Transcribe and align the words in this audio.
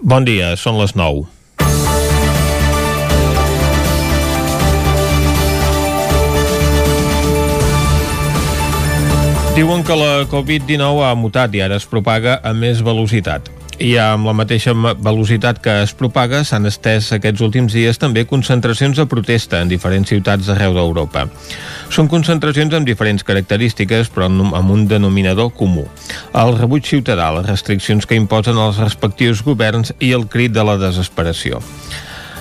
Bon 0.00 0.24
dia, 0.24 0.54
són 0.56 0.78
les 0.80 0.94
9. 0.96 1.26
Diuen 9.52 9.84
que 9.84 9.98
la 10.00 10.24
Covid-19 10.30 11.04
ha 11.04 11.12
mutat 11.20 11.52
i 11.52 11.60
ara 11.60 11.76
es 11.76 11.84
propaga 11.84 12.38
a 12.40 12.54
més 12.56 12.80
velocitat 12.80 13.52
i 13.80 13.94
amb 13.96 14.28
la 14.28 14.34
mateixa 14.36 14.74
velocitat 14.76 15.58
que 15.64 15.72
es 15.86 15.94
propaga 15.96 16.42
s'han 16.44 16.68
estès 16.68 17.08
aquests 17.16 17.40
últims 17.46 17.72
dies 17.72 17.98
també 17.98 18.26
concentracions 18.28 19.00
de 19.00 19.06
protesta 19.08 19.62
en 19.64 19.72
diferents 19.72 20.12
ciutats 20.12 20.50
d'arreu 20.50 20.76
d'Europa. 20.76 21.24
Són 21.88 22.10
concentracions 22.12 22.76
amb 22.76 22.86
diferents 22.86 23.24
característiques 23.24 24.12
però 24.12 24.28
amb 24.28 24.70
un 24.76 24.84
denominador 24.90 25.50
comú. 25.56 25.86
El 26.36 26.54
rebuig 26.58 26.84
ciutadà, 26.86 27.30
les 27.32 27.48
restriccions 27.48 28.06
que 28.06 28.20
imposen 28.20 28.60
els 28.60 28.78
respectius 28.84 29.42
governs 29.42 29.94
i 29.98 30.12
el 30.12 30.28
crit 30.28 30.52
de 30.52 30.64
la 30.64 30.76
desesperació. 30.80 31.64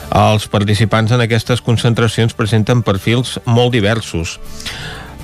Els 0.10 0.48
participants 0.50 1.14
en 1.14 1.22
aquestes 1.22 1.62
concentracions 1.62 2.34
presenten 2.36 2.82
perfils 2.84 3.38
molt 3.46 3.72
diversos. 3.72 4.40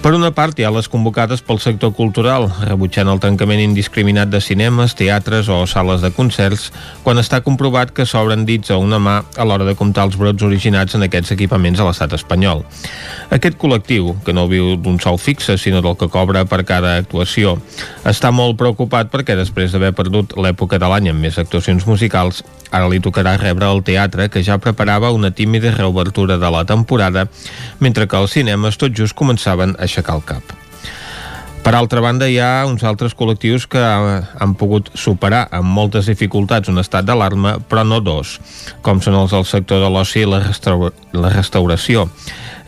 Per 0.06 0.12
una 0.14 0.30
part, 0.38 0.60
hi 0.62 0.66
ha 0.68 0.70
les 0.70 0.86
convocades 0.86 1.42
pel 1.42 1.58
sector 1.58 1.90
cultural, 1.98 2.44
rebutjant 2.62 3.10
el 3.10 3.18
tancament 3.24 3.58
indiscriminat 3.64 4.30
de 4.30 4.38
cinemes, 4.38 4.94
teatres 4.94 5.48
o 5.50 5.56
sales 5.66 6.04
de 6.06 6.12
concerts, 6.14 6.68
quan 7.02 7.18
està 7.18 7.40
comprovat 7.42 7.90
que 7.90 8.06
s'obren 8.06 8.44
dits 8.46 8.70
a 8.70 8.78
una 8.78 9.00
mà 9.02 9.16
a 9.26 9.48
l'hora 9.50 9.66
de 9.66 9.74
comptar 9.74 10.06
els 10.06 10.20
brots 10.22 10.46
originats 10.46 10.94
en 10.94 11.08
aquests 11.08 11.34
equipaments 11.34 11.82
a 11.82 11.88
l'estat 11.88 12.14
espanyol. 12.20 12.62
Aquest 13.34 13.58
col·lectiu, 13.58 14.12
que 14.22 14.36
no 14.38 14.46
viu 14.46 14.76
d'un 14.78 15.02
sou 15.02 15.18
fixe, 15.18 15.58
sinó 15.58 15.82
del 15.82 15.98
que 15.98 16.12
cobra 16.14 16.46
per 16.46 16.62
cada 16.70 17.00
actuació, 17.00 17.56
està 18.06 18.30
molt 18.30 18.62
preocupat 18.62 19.10
perquè 19.10 19.34
després 19.42 19.74
d'haver 19.74 19.96
perdut 19.98 20.38
l'època 20.38 20.78
de 20.78 20.86
l'any 20.86 21.10
amb 21.16 21.26
més 21.26 21.42
actuacions 21.42 21.90
musicals, 21.90 22.44
Ara 22.76 22.90
li 22.92 23.00
tocarà 23.00 23.36
rebre 23.40 23.68
el 23.72 23.84
teatre, 23.88 24.28
que 24.28 24.42
ja 24.44 24.58
preparava 24.60 25.14
una 25.16 25.32
tímida 25.32 25.72
reobertura 25.72 26.38
de 26.38 26.50
la 26.52 26.66
temporada, 26.66 27.28
mentre 27.80 28.08
que 28.08 28.18
els 28.20 28.34
cinemes 28.36 28.76
tot 28.82 28.96
just 28.98 29.16
començaven 29.16 29.78
a 29.80 29.88
aixecar 29.96 30.20
el 30.20 30.28
cap. 30.28 30.56
Per 31.66 31.74
altra 31.74 32.02
banda, 32.04 32.28
hi 32.30 32.36
ha 32.38 32.68
uns 32.70 32.84
altres 32.86 33.16
col·lectius 33.18 33.64
que 33.66 33.82
han 33.82 34.52
pogut 34.54 34.92
superar 34.94 35.48
amb 35.50 35.72
moltes 35.74 36.06
dificultats 36.12 36.70
un 36.70 36.78
estat 36.78 37.08
d'alarma, 37.08 37.56
però 37.66 37.82
no 37.82 37.98
dos, 38.06 38.36
com 38.86 39.02
són 39.02 39.18
els 39.24 39.34
del 39.34 39.48
sector 39.50 39.82
de 39.82 39.90
l'oci 39.90 40.22
i 40.22 40.28
la, 40.30 40.44
restaura 40.46 40.92
la 41.18 41.32
restauració. 41.34 42.06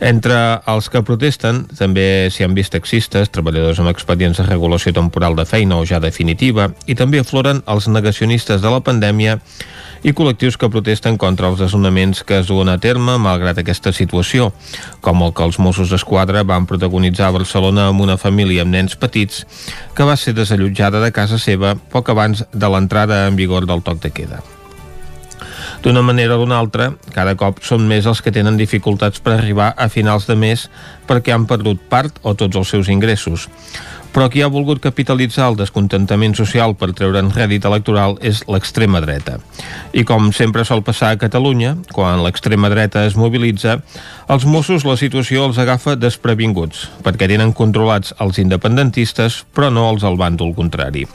Entre 0.00 0.34
els 0.70 0.86
que 0.92 1.02
protesten 1.02 1.64
també 1.74 2.28
s'hi 2.30 2.44
han 2.46 2.54
vist 2.54 2.70
taxistes, 2.70 3.32
treballadors 3.34 3.80
amb 3.82 3.90
expedients 3.90 4.38
de 4.38 4.46
regulació 4.46 4.92
temporal 4.94 5.34
de 5.34 5.46
feina 5.48 5.78
o 5.78 5.86
ja 5.86 5.98
definitiva, 5.98 6.68
i 6.86 6.94
també 6.94 7.18
afloren 7.18 7.64
els 7.66 7.88
negacionistes 7.90 8.62
de 8.62 8.70
la 8.70 8.78
pandèmia 8.78 9.40
i 10.06 10.12
col·lectius 10.14 10.54
que 10.54 10.70
protesten 10.70 11.18
contra 11.18 11.48
els 11.50 11.58
desnonaments 11.58 12.22
que 12.22 12.38
es 12.38 12.46
duen 12.46 12.70
a 12.70 12.76
terme 12.78 13.16
malgrat 13.18 13.58
aquesta 13.58 13.90
situació, 13.92 14.52
com 15.02 15.24
el 15.26 15.34
que 15.34 15.42
els 15.42 15.58
Mossos 15.58 15.90
d'Esquadra 15.90 16.44
van 16.46 16.68
protagonitzar 16.70 17.32
a 17.32 17.34
Barcelona 17.34 17.88
amb 17.90 18.06
una 18.06 18.18
família 18.20 18.62
amb 18.62 18.76
nens 18.76 18.94
petits 18.94 19.42
que 19.98 20.06
va 20.06 20.14
ser 20.16 20.36
desallotjada 20.38 21.02
de 21.02 21.10
casa 21.10 21.42
seva 21.42 21.74
poc 21.90 22.14
abans 22.14 22.44
de 22.52 22.70
l'entrada 22.70 23.26
en 23.26 23.34
vigor 23.34 23.66
del 23.66 23.82
toc 23.82 23.98
de 24.06 24.14
queda. 24.14 24.38
D'una 25.82 26.02
manera 26.02 26.34
o 26.34 26.40
d'una 26.42 26.58
altra, 26.58 26.90
cada 27.14 27.36
cop 27.38 27.62
són 27.62 27.86
més 27.86 28.06
els 28.10 28.22
que 28.24 28.34
tenen 28.34 28.58
dificultats 28.58 29.22
per 29.22 29.36
arribar 29.36 29.72
a 29.76 29.86
finals 29.88 30.26
de 30.26 30.34
mes 30.34 30.66
perquè 31.06 31.32
han 31.34 31.46
perdut 31.46 31.80
part 31.88 32.18
o 32.22 32.34
tots 32.34 32.58
els 32.58 32.74
seus 32.74 32.90
ingressos 32.90 33.46
però 34.12 34.28
qui 34.32 34.42
ha 34.42 34.48
volgut 34.50 34.80
capitalitzar 34.82 35.50
el 35.50 35.56
descontentament 35.58 36.34
social 36.38 36.74
per 36.78 36.90
treure'n 36.96 37.30
rèdit 37.34 37.66
electoral 37.68 38.16
és 38.24 38.40
l'extrema 38.50 39.02
dreta. 39.04 39.36
I 39.92 40.04
com 40.08 40.32
sempre 40.34 40.64
sol 40.66 40.82
passar 40.86 41.12
a 41.12 41.20
Catalunya, 41.20 41.76
quan 41.94 42.24
l'extrema 42.24 42.70
dreta 42.72 43.04
es 43.06 43.18
mobilitza, 43.20 43.78
els 44.28 44.48
Mossos 44.48 44.86
la 44.88 44.96
situació 44.98 45.46
els 45.46 45.60
agafa 45.62 45.96
desprevinguts, 46.00 46.88
perquè 47.04 47.28
tenen 47.30 47.54
controlats 47.54 48.14
els 48.18 48.40
independentistes, 48.42 49.44
però 49.54 49.70
no 49.70 49.88
els 49.92 50.02
al 50.02 50.18
bàndol 50.18 50.54
contrari. 50.56 51.06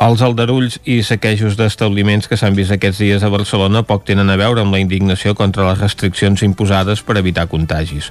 Els 0.00 0.22
aldarulls 0.24 0.78
i 0.88 1.02
saquejos 1.04 1.58
d'establiments 1.58 2.26
que 2.28 2.38
s'han 2.40 2.56
vist 2.56 2.72
aquests 2.72 3.02
dies 3.02 3.22
a 3.22 3.30
Barcelona 3.30 3.84
poc 3.86 4.06
tenen 4.08 4.32
a 4.32 4.38
veure 4.40 4.64
amb 4.64 4.72
la 4.72 4.80
indignació 4.80 5.34
contra 5.36 5.66
les 5.68 5.78
restriccions 5.82 6.42
imposades 6.42 7.04
per 7.04 7.18
evitar 7.20 7.46
contagis. 7.52 8.08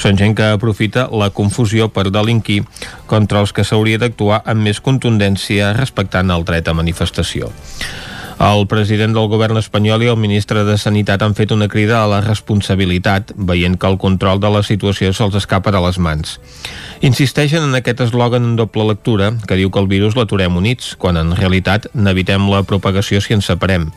Són 0.00 0.16
gent 0.16 0.34
que 0.38 0.48
aprofita 0.56 1.08
la 1.12 1.30
confusió 1.30 1.90
per 1.92 2.08
delinquir 2.10 2.62
contra 3.06 3.44
els 3.44 3.52
que 3.52 3.64
s'hauria 3.64 4.00
d'actuar 4.00 4.42
amb 4.44 4.64
més 4.64 4.80
contundència 4.80 5.74
respectant 5.76 6.32
el 6.32 6.48
dret 6.48 6.68
a 6.68 6.74
manifestació. 6.74 7.52
El 8.38 8.68
president 8.70 9.16
del 9.16 9.26
govern 9.26 9.58
espanyol 9.58 10.04
i 10.06 10.08
el 10.12 10.18
ministre 10.22 10.62
de 10.62 10.76
Sanitat 10.78 11.24
han 11.26 11.32
fet 11.34 11.50
una 11.50 11.66
crida 11.66 11.96
a 11.98 12.06
la 12.06 12.20
responsabilitat, 12.22 13.32
veient 13.34 13.74
que 13.74 13.88
el 13.90 13.98
control 13.98 14.38
de 14.38 14.52
la 14.54 14.60
situació 14.62 15.10
se'ls 15.10 15.34
escapa 15.40 15.72
de 15.74 15.80
les 15.82 15.98
mans. 15.98 16.36
Insisteixen 17.02 17.66
en 17.66 17.74
aquest 17.74 18.04
eslògan 18.06 18.46
en 18.46 18.54
doble 18.60 18.86
lectura 18.92 19.32
que 19.42 19.58
diu 19.58 19.72
que 19.74 19.82
el 19.82 19.90
virus 19.90 20.14
l'aturem 20.14 20.54
units, 20.54 20.92
quan 20.94 21.18
en 21.18 21.34
realitat 21.34 21.90
n'evitem 21.98 22.46
la 22.52 22.62
propagació 22.62 23.18
si 23.18 23.34
ens 23.34 23.50
separem. 23.50 23.90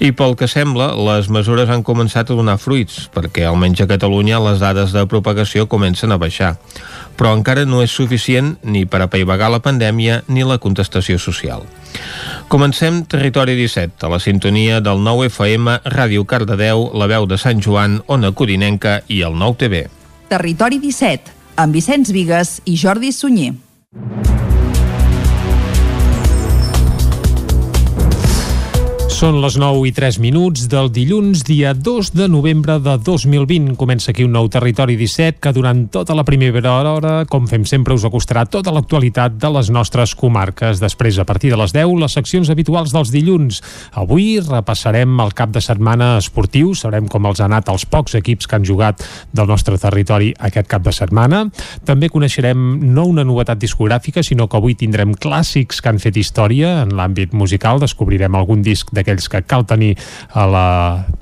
I 0.00 0.14
pel 0.16 0.32
que 0.40 0.48
sembla, 0.48 0.94
les 0.96 1.28
mesures 1.28 1.68
han 1.68 1.84
començat 1.84 2.32
a 2.32 2.40
donar 2.40 2.56
fruits, 2.56 3.10
perquè 3.12 3.44
almenys 3.44 3.84
a 3.84 3.90
Catalunya 3.90 4.40
les 4.48 4.64
dades 4.64 4.96
de 4.96 5.04
propagació 5.04 5.68
comencen 5.68 6.08
a 6.08 6.16
baixar. 6.16 6.54
Però 7.14 7.34
encara 7.36 7.64
no 7.68 7.82
és 7.84 7.94
suficient 7.94 8.56
ni 8.62 8.84
per 8.86 9.02
apaivagar 9.04 9.50
la 9.52 9.62
pandèmia 9.62 10.22
ni 10.28 10.44
la 10.46 10.58
contestació 10.58 11.18
social. 11.18 11.62
Comencem 12.48 13.04
Territori 13.06 13.54
17, 13.58 14.06
a 14.06 14.10
la 14.10 14.20
sintonia 14.20 14.80
del 14.80 15.02
9 15.02 15.28
FM, 15.30 15.78
Ràdio 15.94 16.26
Cardedeu, 16.26 16.90
la 16.94 17.06
veu 17.10 17.28
de 17.30 17.38
Sant 17.38 17.62
Joan, 17.62 18.00
Ona 18.06 18.32
Corinenca 18.32 19.00
i 19.08 19.22
el 19.22 19.38
9 19.38 19.60
TV. 19.62 19.84
Territori 20.28 20.80
17, 20.82 21.38
amb 21.56 21.74
Vicenç 21.74 22.10
Vigues 22.10 22.58
i 22.64 22.76
Jordi 22.80 23.12
Sunyer. 23.12 23.54
Són 29.14 29.36
les 29.38 29.54
9 29.54 29.84
i 29.86 29.92
3 29.94 30.16
minuts 30.18 30.64
del 30.66 30.88
dilluns, 30.90 31.44
dia 31.46 31.70
2 31.70 32.08
de 32.18 32.24
novembre 32.26 32.80
de 32.82 32.96
2020. 32.98 33.76
Comença 33.78 34.10
aquí 34.10 34.24
un 34.26 34.32
nou 34.34 34.48
Territori 34.50 34.96
17 34.98 35.38
que 35.38 35.52
durant 35.54 35.84
tota 35.94 36.16
la 36.18 36.24
primera 36.26 36.72
hora, 36.72 37.12
com 37.30 37.46
fem 37.46 37.62
sempre, 37.62 37.94
us 37.94 38.02
acostarà 38.08 38.42
tota 38.50 38.72
l'actualitat 38.74 39.36
de 39.38 39.50
les 39.54 39.70
nostres 39.70 40.16
comarques. 40.18 40.80
Després, 40.82 41.20
a 41.22 41.26
partir 41.28 41.52
de 41.52 41.58
les 41.60 41.70
10, 41.70 41.94
les 42.02 42.16
seccions 42.18 42.50
habituals 42.50 42.90
dels 42.90 43.12
dilluns. 43.14 43.60
Avui 43.94 44.40
repassarem 44.42 45.14
el 45.22 45.30
cap 45.38 45.54
de 45.54 45.62
setmana 45.62 46.16
esportiu, 46.18 46.74
sabrem 46.74 47.06
com 47.06 47.30
els 47.30 47.38
ha 47.38 47.46
anat 47.46 47.70
els 47.70 47.86
pocs 47.86 48.18
equips 48.18 48.50
que 48.50 48.58
han 48.58 48.66
jugat 48.66 49.06
del 49.30 49.46
nostre 49.46 49.78
territori 49.78 50.32
aquest 50.40 50.66
cap 50.66 50.82
de 50.82 50.96
setmana. 50.96 51.44
També 51.86 52.10
coneixerem 52.10 52.82
no 52.90 53.06
una 53.14 53.22
novetat 53.22 53.62
discogràfica, 53.62 54.26
sinó 54.26 54.50
que 54.50 54.58
avui 54.58 54.74
tindrem 54.74 55.14
clàssics 55.14 55.78
que 55.78 55.94
han 55.94 56.02
fet 56.02 56.18
història 56.18 56.80
en 56.82 56.98
l'àmbit 56.98 57.30
musical. 57.30 57.78
Descobrirem 57.78 58.34
algun 58.34 58.66
disc 58.66 58.90
de 58.90 59.03
d'aquells 59.04 59.28
que 59.28 59.44
cal 59.44 59.68
tenir 59.68 59.92
a 60.32 60.48
la 60.48 60.68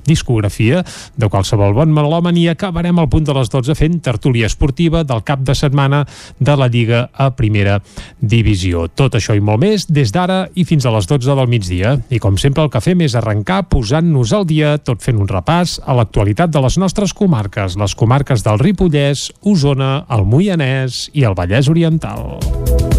discografia 0.06 0.82
de 1.18 1.28
qualsevol 1.30 1.74
bon 1.74 1.92
melòman 1.94 2.38
i 2.38 2.48
acabarem 2.50 2.98
al 2.98 3.10
punt 3.10 3.26
de 3.26 3.34
les 3.34 3.50
12 3.50 3.74
fent 3.78 3.98
tertúlia 4.02 4.46
esportiva 4.46 5.02
del 5.04 5.22
cap 5.26 5.42
de 5.42 5.54
setmana 5.58 6.04
de 6.38 6.56
la 6.56 6.68
Lliga 6.70 7.08
a 7.12 7.30
primera 7.34 7.80
divisió. 8.20 8.86
Tot 8.88 9.18
això 9.18 9.36
i 9.36 9.42
molt 9.42 9.62
més 9.62 9.86
des 9.90 10.14
d'ara 10.14 10.46
i 10.54 10.64
fins 10.68 10.86
a 10.86 10.94
les 10.94 11.08
12 11.10 11.36
del 11.38 11.50
migdia. 11.50 11.96
I 12.10 12.22
com 12.22 12.38
sempre 12.38 12.64
el 12.64 12.70
que 12.72 12.82
fem 12.82 13.02
és 13.02 13.16
arrencar 13.18 13.64
posant-nos 13.72 14.32
al 14.36 14.46
dia 14.46 14.76
tot 14.78 15.02
fent 15.02 15.18
un 15.18 15.30
repàs 15.30 15.78
a 15.84 15.96
l'actualitat 15.98 16.52
de 16.52 16.62
les 16.62 16.78
nostres 16.78 17.14
comarques, 17.16 17.76
les 17.78 17.96
comarques 17.98 18.46
del 18.46 18.62
Ripollès, 18.62 19.30
Osona, 19.42 20.04
el 20.12 20.26
Moianès 20.26 21.08
i 21.14 21.26
el 21.26 21.38
Vallès 21.38 21.70
Oriental. 21.72 22.91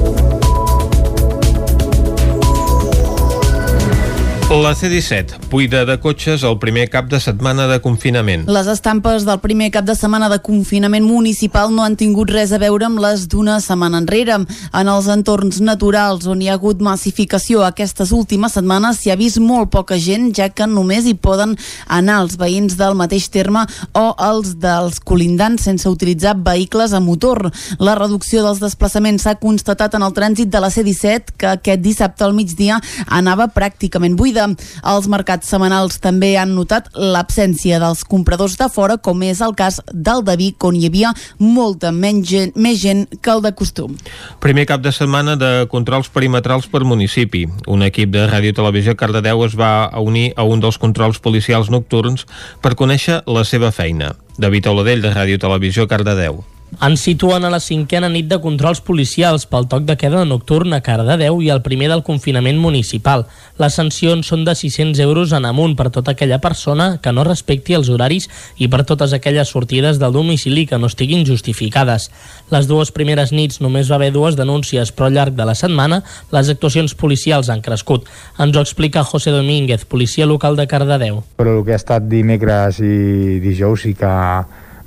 La 4.54 4.76
C-17, 4.76 5.50
buida 5.50 5.80
de 5.84 5.96
cotxes 5.98 6.44
el 6.46 6.60
primer 6.62 6.84
cap 6.94 7.08
de 7.10 7.18
setmana 7.18 7.64
de 7.66 7.80
confinament. 7.82 8.44
Les 8.46 8.68
estampes 8.70 9.24
del 9.26 9.40
primer 9.42 9.72
cap 9.74 9.88
de 9.88 9.96
setmana 9.98 10.28
de 10.30 10.38
confinament 10.46 11.08
municipal 11.10 11.72
no 11.74 11.82
han 11.82 11.96
tingut 11.98 12.30
res 12.30 12.54
a 12.54 12.60
veure 12.62 12.86
amb 12.86 13.02
les 13.02 13.24
d'una 13.32 13.56
setmana 13.66 14.04
enrere. 14.04 14.36
En 14.78 14.92
els 14.94 15.08
entorns 15.10 15.58
naturals 15.58 16.28
on 16.30 16.44
hi 16.44 16.52
ha 16.52 16.58
hagut 16.60 16.84
massificació 16.86 17.64
aquestes 17.66 18.12
últimes 18.14 18.54
setmanes 18.54 19.00
s'hi 19.02 19.10
ha 19.10 19.18
vist 19.18 19.40
molt 19.42 19.72
poca 19.74 19.98
gent, 19.98 20.30
ja 20.38 20.52
que 20.54 20.70
només 20.70 21.10
hi 21.10 21.16
poden 21.18 21.58
anar 21.90 22.20
els 22.22 22.38
veïns 22.38 22.78
del 22.78 22.94
mateix 22.94 23.32
terme 23.34 23.66
o 23.98 24.06
els 24.30 24.54
dels 24.62 25.02
colindants 25.02 25.66
sense 25.66 25.90
utilitzar 25.90 26.36
vehicles 26.38 26.94
a 26.94 27.02
motor. 27.02 27.50
La 27.82 27.98
reducció 27.98 28.46
dels 28.46 28.62
desplaçaments 28.62 29.26
s'ha 29.26 29.34
constatat 29.42 29.98
en 29.98 30.06
el 30.06 30.14
trànsit 30.14 30.54
de 30.54 30.62
la 30.62 30.70
C-17, 30.70 31.34
que 31.42 31.52
aquest 31.56 31.82
dissabte 31.82 32.22
al 32.22 32.38
migdia 32.38 32.78
anava 33.10 33.50
pràcticament 33.50 34.14
buida 34.14 34.43
sortida. 34.44 34.72
Els 34.84 35.08
mercats 35.08 35.48
setmanals 35.50 36.00
també 36.04 36.34
han 36.38 36.54
notat 36.56 36.90
l'absència 36.96 37.80
dels 37.80 38.04
compradors 38.04 38.58
de 38.60 38.68
fora, 38.70 38.98
com 38.98 39.22
és 39.24 39.42
el 39.42 39.56
cas 39.56 39.80
del 39.94 40.24
de 40.24 40.36
Vic, 40.38 40.64
on 40.64 40.76
hi 40.76 40.88
havia 40.88 41.14
molta 41.40 41.92
menys 41.92 42.28
gent, 42.30 42.54
més 42.56 42.80
gent 42.82 43.06
que 43.22 43.32
el 43.32 43.42
de 43.42 43.54
costum. 43.54 43.96
Primer 44.44 44.66
cap 44.70 44.82
de 44.84 44.92
setmana 44.92 45.36
de 45.36 45.68
controls 45.72 46.10
perimetrals 46.10 46.68
per 46.68 46.84
municipi. 46.84 47.48
Un 47.68 47.84
equip 47.84 48.12
de 48.12 48.28
Ràdio 48.28 48.54
Televisió 48.54 48.96
Cardedeu 48.96 49.44
es 49.46 49.56
va 49.56 49.90
unir 50.00 50.34
a 50.36 50.44
un 50.44 50.60
dels 50.60 50.78
controls 50.78 51.20
policials 51.20 51.70
nocturns 51.70 52.28
per 52.62 52.76
conèixer 52.76 53.24
la 53.28 53.44
seva 53.44 53.72
feina. 53.72 54.14
David 54.38 54.68
Oladell, 54.68 55.02
de 55.02 55.14
Ràdio 55.14 55.40
Televisió 55.40 55.88
Cardedeu. 55.88 56.44
Ens 56.82 57.04
situen 57.06 57.44
a 57.46 57.52
la 57.54 57.60
cinquena 57.62 58.10
nit 58.10 58.26
de 58.30 58.40
controls 58.42 58.80
policials 58.82 59.46
pel 59.50 59.68
toc 59.70 59.84
de 59.86 59.96
queda 60.00 60.24
nocturn 60.26 60.74
a 60.74 60.80
Cardedeu 60.82 61.42
i 61.44 61.50
el 61.54 61.62
primer 61.66 61.90
del 61.92 62.04
confinament 62.08 62.58
municipal. 62.62 63.26
Les 63.62 63.76
sancions 63.78 64.28
són 64.28 64.46
de 64.48 64.56
600 64.58 65.02
euros 65.04 65.34
en 65.38 65.46
amunt 65.46 65.76
per 65.78 65.92
tota 65.94 66.16
aquella 66.16 66.40
persona 66.42 66.98
que 67.04 67.14
no 67.14 67.26
respecti 67.28 67.78
els 67.78 67.92
horaris 67.94 68.30
i 68.58 68.70
per 68.72 68.84
totes 68.90 69.14
aquelles 69.14 69.52
sortides 69.54 70.00
del 70.02 70.16
domicili 70.16 70.66
que 70.66 70.80
no 70.80 70.90
estiguin 70.90 71.26
justificades. 71.28 72.10
Les 72.50 72.68
dues 72.72 72.94
primeres 72.96 73.32
nits 73.36 73.62
només 73.62 73.92
va 73.92 74.00
haver 74.00 74.12
dues 74.16 74.40
denúncies, 74.40 74.92
però 74.92 75.12
al 75.12 75.18
llarg 75.20 75.38
de 75.38 75.46
la 75.46 75.56
setmana 75.60 76.02
les 76.34 76.50
actuacions 76.50 76.96
policials 76.96 77.52
han 77.54 77.62
crescut. 77.62 78.10
Ens 78.40 78.58
ho 78.58 78.66
explica 78.66 79.04
José 79.04 79.32
Domínguez, 79.32 79.86
policia 79.86 80.26
local 80.26 80.58
de 80.58 80.68
Cardedeu. 80.68 81.24
Però 81.38 81.58
el 81.60 81.64
que 81.68 81.78
ha 81.78 81.82
estat 81.82 82.10
dimecres 82.10 82.82
i 82.82 83.40
dijous 83.44 83.86
sí 83.86 83.94
que 83.98 84.14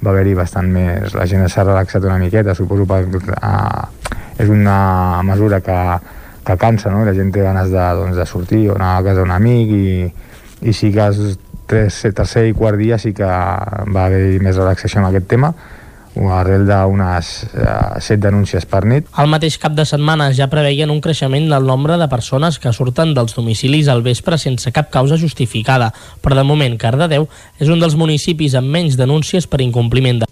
va 0.04 0.12
haver-hi 0.12 0.34
bastant 0.38 0.69
més... 0.72 1.14
La 1.16 1.26
gent 1.31 1.46
s'ha 1.48 1.64
relaxat 1.64 2.04
una 2.04 2.19
miqueta, 2.20 2.54
suposo 2.54 2.87
que 2.87 3.32
uh, 3.37 3.87
és 4.38 4.52
una 4.52 5.22
mesura 5.25 5.60
que, 5.60 5.78
que 6.44 6.56
cansa, 6.56 6.90
no? 6.90 7.04
La 7.04 7.14
gent 7.16 7.32
té 7.32 7.43
ganes 7.43 7.72
de, 7.72 7.87
doncs, 8.00 8.16
de 8.16 8.26
sortir 8.26 8.69
o 8.70 8.76
anar 8.76 8.96
a 8.98 9.02
casa 9.06 9.22
d'un 9.22 9.32
amic 9.34 9.72
i, 9.72 9.88
i 10.69 10.76
sí 10.76 10.93
que 10.93 11.08
els 11.08 11.38
tres, 11.66 12.02
tercer 12.14 12.46
i 12.50 12.54
quart 12.54 12.78
dia 12.78 12.98
sí 12.98 13.12
que 13.16 13.26
va 13.26 14.04
haver-hi 14.06 14.38
més 14.44 14.56
relaxació 14.56 15.02
en 15.02 15.08
aquest 15.08 15.26
tema 15.32 15.52
arrel 16.32 16.64
d'unes 16.68 17.32
eh, 17.52 18.00
set 18.04 18.22
denúncies 18.22 18.66
per 18.68 18.84
nit. 18.88 19.08
Al 19.12 19.28
mateix 19.30 19.58
cap 19.62 19.74
de 19.76 19.84
setmana 19.88 20.30
ja 20.36 20.48
preveien 20.52 20.92
un 20.92 21.02
creixement 21.04 21.48
del 21.52 21.66
nombre 21.68 21.98
de 22.00 22.08
persones 22.08 22.58
que 22.58 22.72
surten 22.72 23.14
dels 23.14 23.36
domicilis 23.36 23.90
al 23.92 24.04
vespre 24.06 24.38
sense 24.40 24.72
cap 24.72 24.90
causa 24.90 25.20
justificada, 25.20 25.92
però 26.22 26.38
de 26.38 26.46
moment 26.48 26.78
Cardedeu 26.80 27.28
és 27.60 27.68
un 27.68 27.82
dels 27.82 27.98
municipis 27.98 28.56
amb 28.56 28.72
menys 28.72 28.96
denúncies 28.96 29.46
per 29.46 29.62
incompliment 29.64 30.24
de 30.24 30.30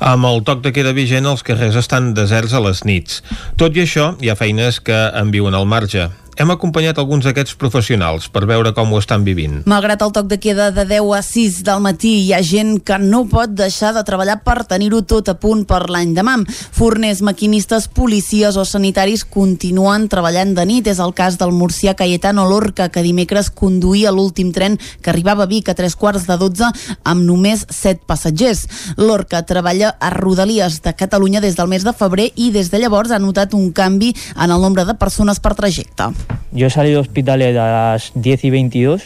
amb 0.00 0.26
el 0.28 0.42
toc 0.44 0.60
de 0.64 0.72
queda 0.74 0.92
vigent, 0.92 1.24
els 1.24 1.44
carrers 1.46 1.78
estan 1.80 2.12
deserts 2.14 2.52
a 2.52 2.60
les 2.60 2.82
nits. 2.84 3.22
Tot 3.56 3.76
i 3.76 3.86
això, 3.86 4.10
hi 4.20 4.28
ha 4.28 4.36
feines 4.36 4.80
que 4.84 4.98
en 5.16 5.32
viuen 5.32 5.56
al 5.56 5.68
marge. 5.70 6.10
Hem 6.36 6.50
acompanyat 6.52 6.98
alguns 7.00 7.24
d'aquests 7.24 7.54
professionals 7.56 8.26
per 8.28 8.42
veure 8.44 8.74
com 8.76 8.90
ho 8.92 8.98
estan 9.00 9.22
vivint. 9.24 9.62
Malgrat 9.64 10.02
el 10.04 10.10
toc 10.12 10.26
de 10.28 10.36
queda 10.36 10.66
de 10.68 10.82
10 10.84 11.14
a 11.16 11.22
6 11.24 11.62
del 11.64 11.80
matí, 11.80 12.10
hi 12.26 12.34
ha 12.36 12.42
gent 12.44 12.74
que 12.84 12.98
no 13.00 13.22
pot 13.30 13.54
deixar 13.56 13.94
de 13.96 14.02
treballar 14.04 14.42
per 14.44 14.66
tenir-ho 14.68 15.00
tot 15.08 15.30
a 15.32 15.36
punt 15.40 15.64
per 15.64 15.86
l'any 15.88 16.12
demà. 16.12 16.34
Forners, 16.76 17.22
maquinistes, 17.24 17.86
policies 17.88 18.58
o 18.60 18.66
sanitaris 18.68 19.24
continuen 19.24 20.10
treballant 20.12 20.52
de 20.58 20.66
nit. 20.68 20.90
És 20.92 21.00
el 21.00 21.14
cas 21.16 21.38
del 21.40 21.54
murcià 21.56 21.96
Cayetano 21.96 22.44
Lorca, 22.50 22.90
que 22.92 23.06
dimecres 23.06 23.48
conduïa 23.48 24.12
l'últim 24.12 24.52
tren 24.52 24.76
que 25.00 25.14
arribava 25.14 25.46
a 25.46 25.50
Vic 25.50 25.70
a 25.72 25.76
tres 25.78 25.96
quarts 25.96 26.28
de 26.28 26.36
12 26.36 26.68
amb 27.08 27.24
només 27.24 27.64
7 27.70 28.04
passatgers. 28.04 28.66
Lorca 29.00 29.40
treballa 29.48 29.94
a 29.96 30.12
Rodalies 30.12 30.82
de 30.84 30.92
Catalunya 30.92 31.40
des 31.40 31.56
del 31.56 31.72
mes 31.72 31.88
de 31.88 31.96
febrer 31.96 32.28
i 32.36 32.52
des 32.52 32.68
de 32.68 32.84
llavors 32.84 33.10
ha 33.10 33.22
notat 33.24 33.56
un 33.56 33.72
canvi 33.72 34.12
en 34.36 34.50
el 34.50 34.60
nombre 34.60 34.84
de 34.84 35.00
persones 35.00 35.40
per 35.40 35.56
trajecte. 35.56 36.12
Yo 36.52 36.66
he 36.66 36.70
salido 36.70 36.96
de 36.96 37.08
hospitales 37.08 37.56
a 37.56 37.92
las 37.92 38.12
10 38.14 38.44
y 38.44 38.50
22 38.50 39.02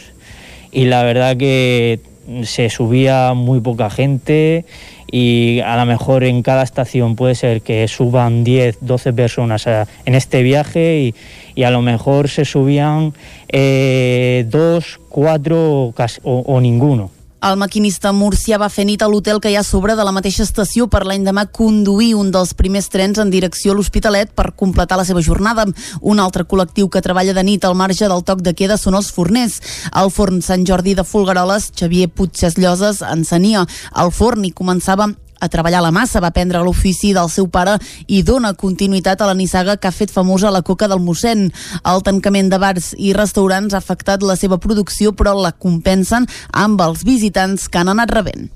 y 0.71 0.85
la 0.85 1.03
verdad 1.03 1.37
que 1.37 1.99
se 2.43 2.69
subía 2.69 3.33
muy 3.33 3.59
poca 3.59 3.89
gente 3.89 4.65
y 5.11 5.59
a 5.65 5.75
lo 5.75 5.85
mejor 5.85 6.23
en 6.23 6.41
cada 6.41 6.63
estación 6.63 7.15
puede 7.15 7.35
ser 7.35 7.61
que 7.61 7.87
suban 7.87 8.43
10, 8.43 8.77
12 8.81 9.13
personas 9.13 9.67
en 9.67 10.15
este 10.15 10.41
viaje 10.41 10.99
y, 10.99 11.15
y 11.55 11.63
a 11.63 11.71
lo 11.71 11.81
mejor 11.81 12.29
se 12.29 12.45
subían 12.45 13.13
eh, 13.49 14.45
dos, 14.47 14.99
cuatro 15.09 15.93
o, 15.93 15.93
o 16.23 16.61
ninguno. 16.61 17.11
El 17.41 17.55
maquinista 17.57 18.11
murcià 18.13 18.59
va 18.61 18.67
fer 18.69 18.83
nit 18.85 19.01
a 19.01 19.07
l'hotel 19.09 19.39
que 19.41 19.49
hi 19.49 19.55
ha 19.57 19.63
sobre 19.65 19.95
de 19.97 20.03
la 20.05 20.11
mateixa 20.13 20.43
estació 20.45 20.85
per 20.93 20.99
l'any 21.09 21.23
demà 21.25 21.47
conduir 21.49 22.11
un 22.13 22.29
dels 22.35 22.51
primers 22.59 22.89
trens 22.93 23.17
en 23.23 23.31
direcció 23.33 23.73
a 23.73 23.77
l'Hospitalet 23.79 24.35
per 24.37 24.51
completar 24.59 24.99
la 24.99 25.05
seva 25.09 25.23
jornada. 25.25 25.65
Un 26.01 26.21
altre 26.21 26.45
col·lectiu 26.45 26.91
que 26.93 27.01
treballa 27.01 27.33
de 27.33 27.41
nit 27.47 27.65
al 27.65 27.73
marge 27.79 28.05
del 28.05 28.21
toc 28.29 28.45
de 28.45 28.53
queda 28.53 28.77
són 28.77 28.99
els 28.99 29.09
forners. 29.09 29.57
Al 29.89 30.13
forn 30.13 30.45
Sant 30.45 30.67
Jordi 30.69 30.93
de 30.93 31.07
Folgueroles, 31.07 31.71
Xavier 31.73 32.11
Puigses 32.13 32.59
Lloses 32.61 33.01
encenia 33.01 33.65
el 33.97 34.13
forn 34.13 34.45
i 34.45 34.53
començava 34.53 35.09
a 35.41 35.49
treballar 35.49 35.81
la 35.81 35.91
massa, 35.91 36.21
va 36.21 36.29
aprendre 36.29 36.61
l'ofici 36.61 37.11
del 37.17 37.29
seu 37.33 37.49
pare 37.49 37.77
i 38.07 38.21
dona 38.23 38.53
continuïtat 38.53 39.21
a 39.21 39.29
la 39.31 39.35
nissaga 39.37 39.75
que 39.81 39.89
ha 39.89 39.95
fet 39.95 40.13
famosa 40.13 40.53
la 40.53 40.61
coca 40.61 40.87
del 40.87 41.01
mossèn. 41.01 41.47
El 41.81 42.05
tancament 42.05 42.51
de 42.53 42.61
bars 42.61 42.91
i 42.97 43.15
restaurants 43.17 43.73
ha 43.73 43.81
afectat 43.81 44.21
la 44.23 44.37
seva 44.37 44.59
producció, 44.61 45.15
però 45.17 45.33
la 45.37 45.51
compensen 45.51 46.29
amb 46.53 46.81
els 46.85 47.03
visitants 47.07 47.67
que 47.67 47.81
han 47.81 47.89
anat 47.89 48.13
rebent. 48.13 48.51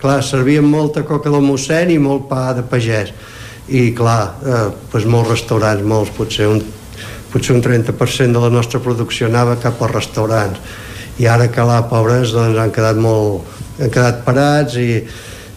Clar, 0.00 0.22
servien 0.24 0.64
molta 0.64 1.04
coca 1.04 1.28
del 1.28 1.44
mossèn 1.44 1.92
i 1.92 1.98
molt 2.00 2.24
pa 2.30 2.54
de 2.56 2.64
pagès. 2.64 3.12
I 3.68 3.90
clar, 3.94 4.20
eh, 4.42 4.68
doncs 4.92 5.06
molts 5.06 5.34
restaurants, 5.36 5.84
molts, 5.84 6.10
potser 6.16 6.48
un, 6.48 6.62
potser 7.30 7.54
un 7.54 7.62
30% 7.62 8.32
de 8.32 8.40
la 8.40 8.50
nostra 8.50 8.80
producció 8.80 9.28
anava 9.28 9.58
cap 9.60 9.82
als 9.82 9.92
restaurants. 9.92 10.58
I 11.20 11.28
ara 11.28 11.50
que 11.52 11.66
la 11.68 11.82
pobres 11.90 12.32
doncs, 12.32 12.56
han 12.58 12.72
quedat 12.72 12.96
molt, 12.96 13.44
han 13.78 13.92
quedat 13.92 14.24
parats 14.24 14.78
i 14.80 15.04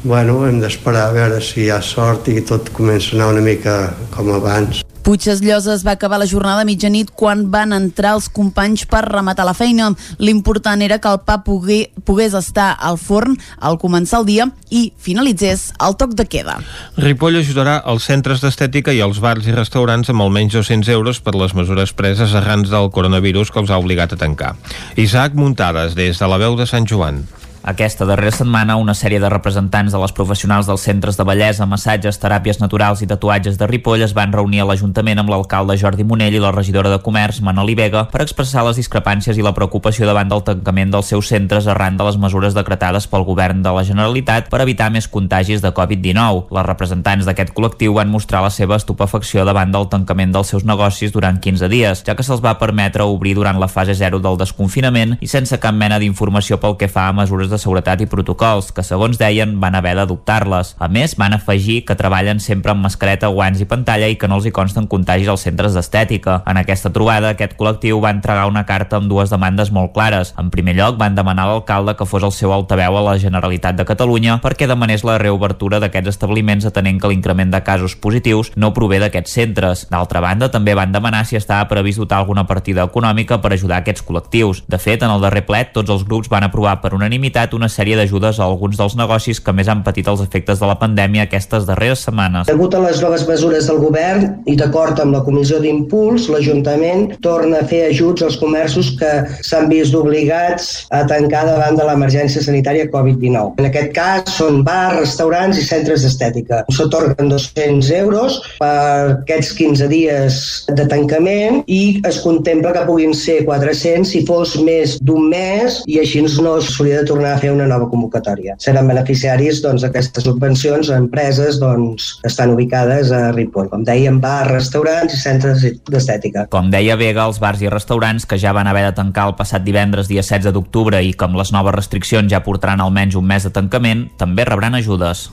bueno, 0.03 0.45
hem 0.47 0.59
d'esperar 0.61 1.09
a 1.09 1.13
veure 1.15 1.41
si 1.41 1.65
hi 1.65 1.69
ha 1.71 1.81
sort 1.81 2.27
i 2.31 2.41
tot 2.43 2.73
comença 2.75 3.13
a 3.13 3.19
anar 3.19 3.33
una 3.35 3.45
mica 3.45 3.77
com 4.11 4.31
abans. 4.35 4.83
Puigdes 5.03 5.41
Lloses 5.43 5.81
va 5.83 5.97
acabar 5.97 6.15
la 6.15 6.25
jornada 6.25 6.61
a 6.63 6.65
mitjanit 6.65 7.09
quan 7.11 7.49
van 7.51 7.75
entrar 7.75 8.13
els 8.15 8.29
companys 8.31 8.85
per 8.87 9.01
rematar 9.03 9.43
la 9.43 9.55
feina. 9.57 9.89
L'important 10.23 10.79
era 10.85 11.01
que 11.03 11.11
el 11.11 11.19
pa 11.27 11.41
pogué, 11.43 11.91
pogués 12.07 12.31
estar 12.39 12.69
al 12.79 12.95
forn 12.95 13.35
al 13.59 13.75
començar 13.81 14.21
el 14.21 14.29
dia 14.31 14.47
i 14.71 14.85
finalitzés 14.95 15.73
el 15.83 15.99
toc 15.99 16.15
de 16.15 16.23
queda. 16.23 16.55
Ripoll 16.95 17.41
ajudarà 17.41 17.81
els 17.83 18.07
centres 18.07 18.39
d'estètica 18.39 18.95
i 18.95 19.03
els 19.03 19.19
bars 19.19 19.43
i 19.43 19.55
restaurants 19.59 20.07
amb 20.07 20.23
almenys 20.23 20.55
200 20.55 20.95
euros 20.95 21.19
per 21.19 21.35
les 21.35 21.51
mesures 21.51 21.91
preses 21.91 22.31
arrans 22.39 22.71
del 22.71 22.87
coronavirus 22.87 23.51
que 23.51 23.59
els 23.59 23.75
ha 23.75 23.83
obligat 23.83 24.15
a 24.15 24.23
tancar. 24.23 24.55
Isaac 24.95 25.35
Muntades, 25.35 25.99
des 25.99 26.15
de 26.15 26.31
la 26.31 26.39
veu 26.39 26.55
de 26.55 26.69
Sant 26.69 26.87
Joan. 26.87 27.25
Aquesta 27.63 28.03
darrera 28.03 28.33
setmana, 28.35 28.75
una 28.75 28.91
sèrie 28.91 29.21
de 29.23 29.29
representants 29.31 29.93
de 29.95 29.99
les 30.01 30.11
professionals 30.11 30.67
dels 30.67 30.81
centres 30.83 31.15
de 31.15 31.23
bellesa, 31.23 31.63
massatges, 31.63 32.17
teràpies 32.19 32.57
naturals 32.59 32.99
i 32.99 33.07
tatuatges 33.07 33.55
de 33.55 33.69
Ripoll 33.71 34.01
es 34.03 34.11
van 34.17 34.33
reunir 34.35 34.59
a 34.59 34.65
l'Ajuntament 34.67 35.21
amb 35.21 35.29
l'alcalde 35.31 35.77
Jordi 35.79 36.03
Monell 36.03 36.35
i 36.35 36.41
la 36.43 36.51
regidora 36.51 36.91
de 36.91 36.97
Comerç, 36.99 37.39
Manoli 37.39 37.77
Vega, 37.79 38.01
per 38.11 38.19
expressar 38.25 38.65
les 38.67 38.81
discrepàncies 38.81 39.39
i 39.39 39.45
la 39.45 39.53
preocupació 39.55 40.09
davant 40.09 40.27
del 40.27 40.43
tancament 40.43 40.91
dels 40.91 41.13
seus 41.13 41.29
centres 41.31 41.69
arran 41.71 41.95
de 41.95 42.03
les 42.03 42.17
mesures 42.19 42.57
decretades 42.57 43.07
pel 43.07 43.23
govern 43.23 43.63
de 43.63 43.71
la 43.71 43.85
Generalitat 43.87 44.51
per 44.51 44.59
evitar 44.65 44.89
més 44.91 45.07
contagis 45.07 45.63
de 45.63 45.71
Covid-19. 45.71 46.51
Les 46.59 46.67
representants 46.67 47.23
d'aquest 47.23 47.55
col·lectiu 47.55 47.95
van 47.95 48.11
mostrar 48.11 48.43
la 48.43 48.51
seva 48.51 48.75
estupefacció 48.75 49.47
davant 49.47 49.71
del 49.71 49.87
tancament 49.87 50.35
dels 50.35 50.51
seus 50.51 50.67
negocis 50.67 51.15
durant 51.15 51.39
15 51.39 51.71
dies, 51.71 52.03
ja 52.03 52.19
que 52.19 52.27
se'ls 52.27 52.43
va 52.43 52.57
permetre 52.59 53.07
obrir 53.07 53.37
durant 53.39 53.63
la 53.63 53.71
fase 53.71 53.95
0 53.95 54.19
del 54.19 54.43
desconfinament 54.43 55.15
i 55.23 55.31
sense 55.31 55.63
cap 55.63 55.79
mena 55.79 56.03
d'informació 56.03 56.59
pel 56.59 56.75
que 56.75 56.91
fa 56.91 57.07
a 57.07 57.15
mesures 57.15 57.52
de 57.53 57.61
seguretat 57.61 58.01
i 58.01 58.09
protocols, 58.09 58.71
que 58.73 58.83
segons 58.83 59.19
deien 59.21 59.55
van 59.61 59.77
haver 59.77 59.93
d'adoptar-les. 59.99 60.73
A 60.81 60.89
més, 60.89 61.15
van 61.19 61.37
afegir 61.37 61.83
que 61.87 61.97
treballen 61.99 62.41
sempre 62.43 62.73
amb 62.73 62.83
mascareta, 62.83 63.29
guants 63.29 63.61
i 63.61 63.69
pantalla 63.69 64.09
i 64.09 64.17
que 64.19 64.27
no 64.27 64.39
els 64.39 64.49
hi 64.49 64.53
consten 64.55 64.89
contagis 64.89 65.29
als 65.31 65.45
centres 65.45 65.77
d'estètica. 65.77 66.41
En 66.49 66.59
aquesta 66.59 66.91
trobada, 66.93 67.33
aquest 67.33 67.55
col·lectiu 67.59 68.01
va 68.03 68.13
entregar 68.13 68.47
una 68.49 68.65
carta 68.65 68.97
amb 68.97 69.11
dues 69.11 69.31
demandes 69.33 69.71
molt 69.71 69.93
clares. 69.93 70.33
En 70.41 70.49
primer 70.53 70.75
lloc, 70.77 70.97
van 70.97 71.15
demanar 71.15 71.45
a 71.45 71.53
l'alcalde 71.53 71.95
que 71.99 72.07
fos 72.09 72.23
el 72.23 72.33
seu 72.35 72.53
altaveu 72.53 72.97
a 72.97 73.05
la 73.11 73.17
Generalitat 73.21 73.77
de 73.77 73.85
Catalunya 73.85 74.39
perquè 74.43 74.67
demanés 74.67 75.03
la 75.05 75.19
reobertura 75.21 75.79
d'aquests 75.83 76.15
establiments 76.15 76.65
atenent 76.65 77.01
que 77.01 77.11
l'increment 77.11 77.51
de 77.53 77.61
casos 77.63 77.95
positius 77.99 78.51
no 78.55 78.73
prové 78.73 78.99
d'aquests 79.03 79.37
centres. 79.39 79.85
D'altra 79.91 80.21
banda, 80.23 80.49
també 80.51 80.75
van 80.77 80.95
demanar 80.95 81.25
si 81.27 81.35
estava 81.35 81.67
previst 81.67 81.99
dotar 81.99 82.21
alguna 82.21 82.47
partida 82.47 82.85
econòmica 82.87 83.41
per 83.43 83.53
ajudar 83.53 83.81
aquests 83.81 84.05
col·lectius. 84.07 84.63
De 84.67 84.79
fet, 84.79 85.03
en 85.03 85.11
el 85.11 85.21
darrer 85.21 85.43
plet, 85.45 85.73
tots 85.75 85.91
els 85.91 86.05
grups 86.07 86.31
van 86.31 86.47
aprovar 86.47 86.79
per 86.81 86.93
unanimitat 86.95 87.42
aplicat 87.43 87.53
una 87.53 87.69
sèrie 87.69 87.95
d'ajudes 87.97 88.39
a 88.39 88.45
alguns 88.45 88.77
dels 88.77 88.95
negocis 88.95 89.39
que 89.43 89.53
més 89.53 89.67
han 89.67 89.83
patit 89.83 90.07
els 90.07 90.21
efectes 90.21 90.59
de 90.59 90.67
la 90.67 90.77
pandèmia 90.79 91.25
aquestes 91.27 91.65
darreres 91.67 92.03
setmanes. 92.05 92.47
Degut 92.47 92.73
a 92.73 92.79
les 92.79 93.01
noves 93.01 93.25
mesures 93.27 93.67
del 93.67 93.79
govern 93.81 94.43
i 94.47 94.55
d'acord 94.55 94.99
amb 94.99 95.13
la 95.13 95.23
Comissió 95.23 95.59
d'Impuls, 95.59 96.29
l'Ajuntament 96.31 97.17
torna 97.21 97.59
a 97.61 97.67
fer 97.67 97.89
ajuts 97.89 98.23
als 98.23 98.37
comerços 98.39 98.93
que 98.99 99.11
s'han 99.43 99.69
vist 99.69 99.95
obligats 99.95 100.87
a 100.91 101.03
tancar 101.07 101.45
davant 101.47 101.77
de 101.77 101.85
l'emergència 101.87 102.43
sanitària 102.43 102.89
Covid-19. 102.91 103.59
En 103.59 103.69
aquest 103.69 103.91
cas 103.95 104.37
són 104.37 104.63
bars, 104.63 104.99
restaurants 105.01 105.59
i 105.59 105.65
centres 105.65 106.03
d'estètica. 106.05 106.63
S'otorguen 106.71 107.31
200 107.31 107.91
euros 107.99 108.39
per 108.59 109.19
aquests 109.19 109.53
15 109.59 109.89
dies 109.91 110.39
de 110.71 110.87
tancament 110.89 111.63
i 111.67 111.99
es 112.07 112.21
contempla 112.23 112.73
que 112.75 112.87
puguin 112.87 113.13
ser 113.17 113.41
400 113.47 114.07
si 114.13 114.23
fos 114.27 114.55
més 114.63 114.97
d'un 115.03 115.27
mes 115.31 115.81
i 115.89 115.99
així 115.99 116.23
no 116.23 116.55
s'hauria 116.61 117.01
de 117.01 117.09
tornar 117.09 117.32
a 117.33 117.39
fer 117.41 117.51
una 117.53 117.67
nova 117.69 117.89
convocatòria. 117.91 118.55
Seran 118.63 118.89
beneficiaris 118.89 119.61
doncs, 119.63 119.83
d'aquestes 119.85 120.25
subvencions 120.27 120.89
a 120.89 120.99
empreses 121.01 121.59
doncs, 121.61 122.13
que 122.21 122.31
estan 122.31 122.53
ubicades 122.53 123.11
a 123.11 123.31
Ripoll. 123.35 123.69
Com 123.71 123.85
dèiem, 123.87 124.19
bars, 124.23 124.51
restaurants 124.51 125.13
i 125.13 125.21
centres 125.21 125.65
d'estètica. 125.89 126.47
Com 126.53 126.71
deia 126.73 126.97
Vega, 126.99 127.27
els 127.27 127.41
bars 127.43 127.61
i 127.63 127.71
restaurants 127.71 128.27
que 128.29 128.39
ja 128.41 128.53
van 128.55 128.69
haver 128.69 128.85
de 128.87 128.95
tancar 128.97 129.29
el 129.31 129.37
passat 129.39 129.65
divendres 129.65 130.11
dia 130.11 130.23
16 130.23 130.53
d'octubre 130.55 131.01
i 131.03 131.13
que 131.13 131.27
amb 131.27 131.39
les 131.39 131.53
noves 131.55 131.75
restriccions 131.75 132.31
ja 132.31 132.43
portaran 132.45 132.81
almenys 132.83 133.17
un 133.19 133.27
mes 133.27 133.47
de 133.47 133.53
tancament, 133.53 134.07
també 134.17 134.45
rebran 134.47 134.77
ajudes. 134.79 135.29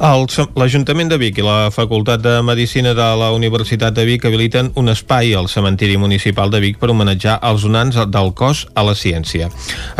L'Ajuntament 0.00 1.10
de 1.12 1.18
Vic 1.20 1.38
i 1.38 1.42
la 1.44 1.68
Facultat 1.68 2.22
de 2.24 2.38
Medicina 2.40 2.94
de 2.96 3.08
la 3.20 3.26
Universitat 3.36 3.92
de 3.92 4.06
Vic 4.08 4.22
habiliten 4.24 4.70
un 4.80 4.88
espai 4.88 5.34
al 5.36 5.50
cementiri 5.52 5.98
municipal 6.00 6.48
de 6.48 6.56
Vic 6.62 6.78
per 6.80 6.88
homenatjar 6.88 7.34
els 7.44 7.66
donants 7.68 7.98
del 8.08 8.32
cos 8.32 8.62
a 8.72 8.84
la 8.86 8.94
ciència. 8.96 9.50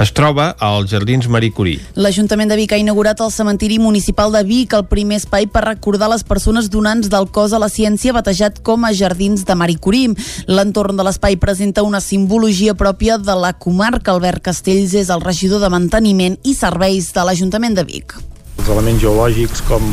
Es 0.01 0.15
troba 0.17 0.55
als 0.57 0.89
Jardins 0.95 1.29
Marie 1.29 1.53
Curie. 1.53 1.85
L'Ajuntament 2.01 2.49
de 2.49 2.57
Vic 2.57 2.73
ha 2.73 2.81
inaugurat 2.81 3.21
el 3.21 3.35
cementiri 3.35 3.77
municipal 3.77 4.33
de 4.33 4.41
Vic, 4.49 4.73
el 4.73 4.89
primer 4.89 5.21
espai 5.21 5.51
per 5.53 5.67
recordar 5.69 6.09
les 6.15 6.25
persones 6.25 6.73
donants 6.73 7.13
del 7.13 7.29
cos 7.29 7.53
a 7.53 7.61
la 7.61 7.69
ciència 7.69 8.17
batejat 8.17 8.65
com 8.65 8.89
a 8.89 8.95
Jardins 8.97 9.45
de 9.45 9.53
Marie 9.55 9.77
Curie. 9.77 10.17
L'entorn 10.49 10.97
de 10.97 11.05
l'espai 11.05 11.37
presenta 11.37 11.85
una 11.85 12.01
simbologia 12.01 12.73
pròpia 12.73 13.21
de 13.21 13.37
la 13.37 13.53
comarca. 13.53 14.17
Albert 14.17 14.49
Castells 14.49 14.97
és 14.97 15.13
el 15.13 15.21
regidor 15.21 15.61
de 15.61 15.69
Manteniment 15.69 16.41
i 16.41 16.57
Serveis 16.57 17.13
de 17.13 17.29
l'Ajuntament 17.29 17.77
de 17.77 17.85
Vic 17.85 18.30
els 18.61 18.71
elements 18.73 19.01
geològics 19.03 19.65
com 19.69 19.85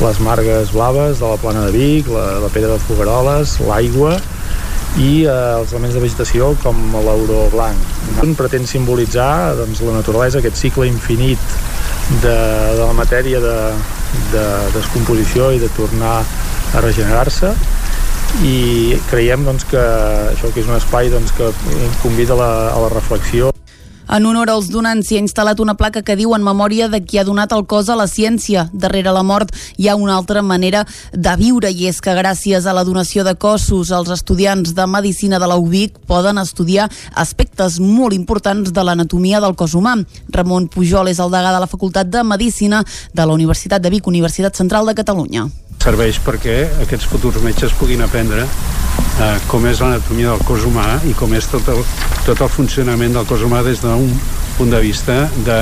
les 0.00 0.20
margues 0.24 0.72
blaves 0.72 1.20
de 1.20 1.28
la 1.28 1.38
plana 1.40 1.66
de 1.66 1.72
Vic, 1.76 2.08
la, 2.08 2.38
la 2.40 2.48
pedra 2.52 2.74
de 2.74 2.84
Fogaroles, 2.86 3.58
l'aigua 3.68 4.14
i 4.98 5.22
eh, 5.22 5.34
els 5.60 5.74
elements 5.74 5.94
de 5.94 6.02
vegetació 6.02 6.54
com 6.64 6.78
l'auró 7.04 7.44
blanc. 7.52 7.92
Un 8.24 8.34
pretén 8.38 8.66
simbolitzar 8.66 9.54
doncs, 9.60 9.84
la 9.86 9.98
naturalesa, 10.00 10.40
aquest 10.40 10.58
cicle 10.58 10.88
infinit 10.88 11.42
de, 12.24 12.32
de 12.32 12.82
la 12.82 12.94
matèria 12.96 13.42
de, 13.44 13.58
de 14.32 14.46
descomposició 14.74 15.52
i 15.54 15.62
de 15.62 15.70
tornar 15.76 16.18
a 16.20 16.82
regenerar-se 16.82 17.52
i 18.46 18.98
creiem 19.10 19.44
doncs, 19.46 19.66
que 19.70 19.84
això 20.32 20.50
que 20.54 20.62
és 20.62 20.70
un 20.70 20.78
espai 20.78 21.12
doncs, 21.12 21.34
que 21.36 21.52
convida 22.02 22.38
la, 22.38 22.50
a 22.72 22.78
la 22.86 22.92
reflexió 22.94 23.50
en 24.10 24.26
honor 24.26 24.50
als 24.50 24.68
donants 24.72 25.06
s'hi 25.06 25.16
ha 25.18 25.22
instal·lat 25.22 25.60
una 25.62 25.76
placa 25.78 26.02
que 26.02 26.16
diu 26.18 26.34
en 26.34 26.42
memòria 26.42 26.88
de 26.90 27.00
qui 27.04 27.20
ha 27.20 27.24
donat 27.24 27.52
el 27.54 27.64
cos 27.70 27.88
a 27.88 27.96
la 27.96 28.08
ciència. 28.10 28.66
Darrere 28.72 29.12
la 29.14 29.22
mort 29.22 29.54
hi 29.78 29.88
ha 29.88 29.96
una 29.96 30.16
altra 30.16 30.42
manera 30.42 30.84
de 31.12 31.36
viure 31.38 31.70
i 31.70 31.86
és 31.86 32.00
que 32.02 32.16
gràcies 32.18 32.66
a 32.66 32.74
la 32.74 32.84
donació 32.84 33.24
de 33.24 33.36
cossos 33.38 33.92
els 33.94 34.10
estudiants 34.10 34.74
de 34.74 34.86
Medicina 34.86 35.38
de 35.38 35.46
la 35.46 35.58
poden 36.06 36.38
estudiar 36.38 36.90
aspectes 37.14 37.78
molt 37.78 38.12
importants 38.12 38.72
de 38.72 38.84
l'anatomia 38.84 39.40
del 39.40 39.54
cos 39.54 39.74
humà. 39.74 39.96
Ramon 40.28 40.68
Pujol 40.68 41.08
és 41.08 41.20
el 41.20 41.30
degà 41.30 41.52
de 41.54 41.60
la 41.60 41.70
Facultat 41.70 42.10
de 42.10 42.24
Medicina 42.24 42.82
de 43.14 43.26
la 43.26 43.32
Universitat 43.32 43.82
de 43.82 43.90
Vic, 43.90 44.06
Universitat 44.06 44.56
Central 44.56 44.86
de 44.86 44.94
Catalunya 44.94 45.48
serveix 45.80 46.18
perquè 46.20 46.56
aquests 46.84 47.08
futurs 47.08 47.40
metges 47.40 47.72
puguin 47.78 48.02
aprendre 48.04 48.44
eh, 48.44 49.38
com 49.48 49.64
és 49.68 49.80
l'anatomia 49.80 50.34
del 50.34 50.44
cos 50.44 50.66
humà 50.68 50.86
i 51.08 51.14
com 51.16 51.32
és 51.36 51.48
tot 51.50 51.68
el, 51.72 51.80
tot 52.26 52.40
el 52.44 52.50
funcionament 52.52 53.16
del 53.16 53.26
cos 53.28 53.44
humà 53.46 53.62
des 53.64 53.80
d'un 53.80 53.94
punt 54.56 54.72
de 54.72 54.80
vista 54.84 55.22
de 55.46 55.60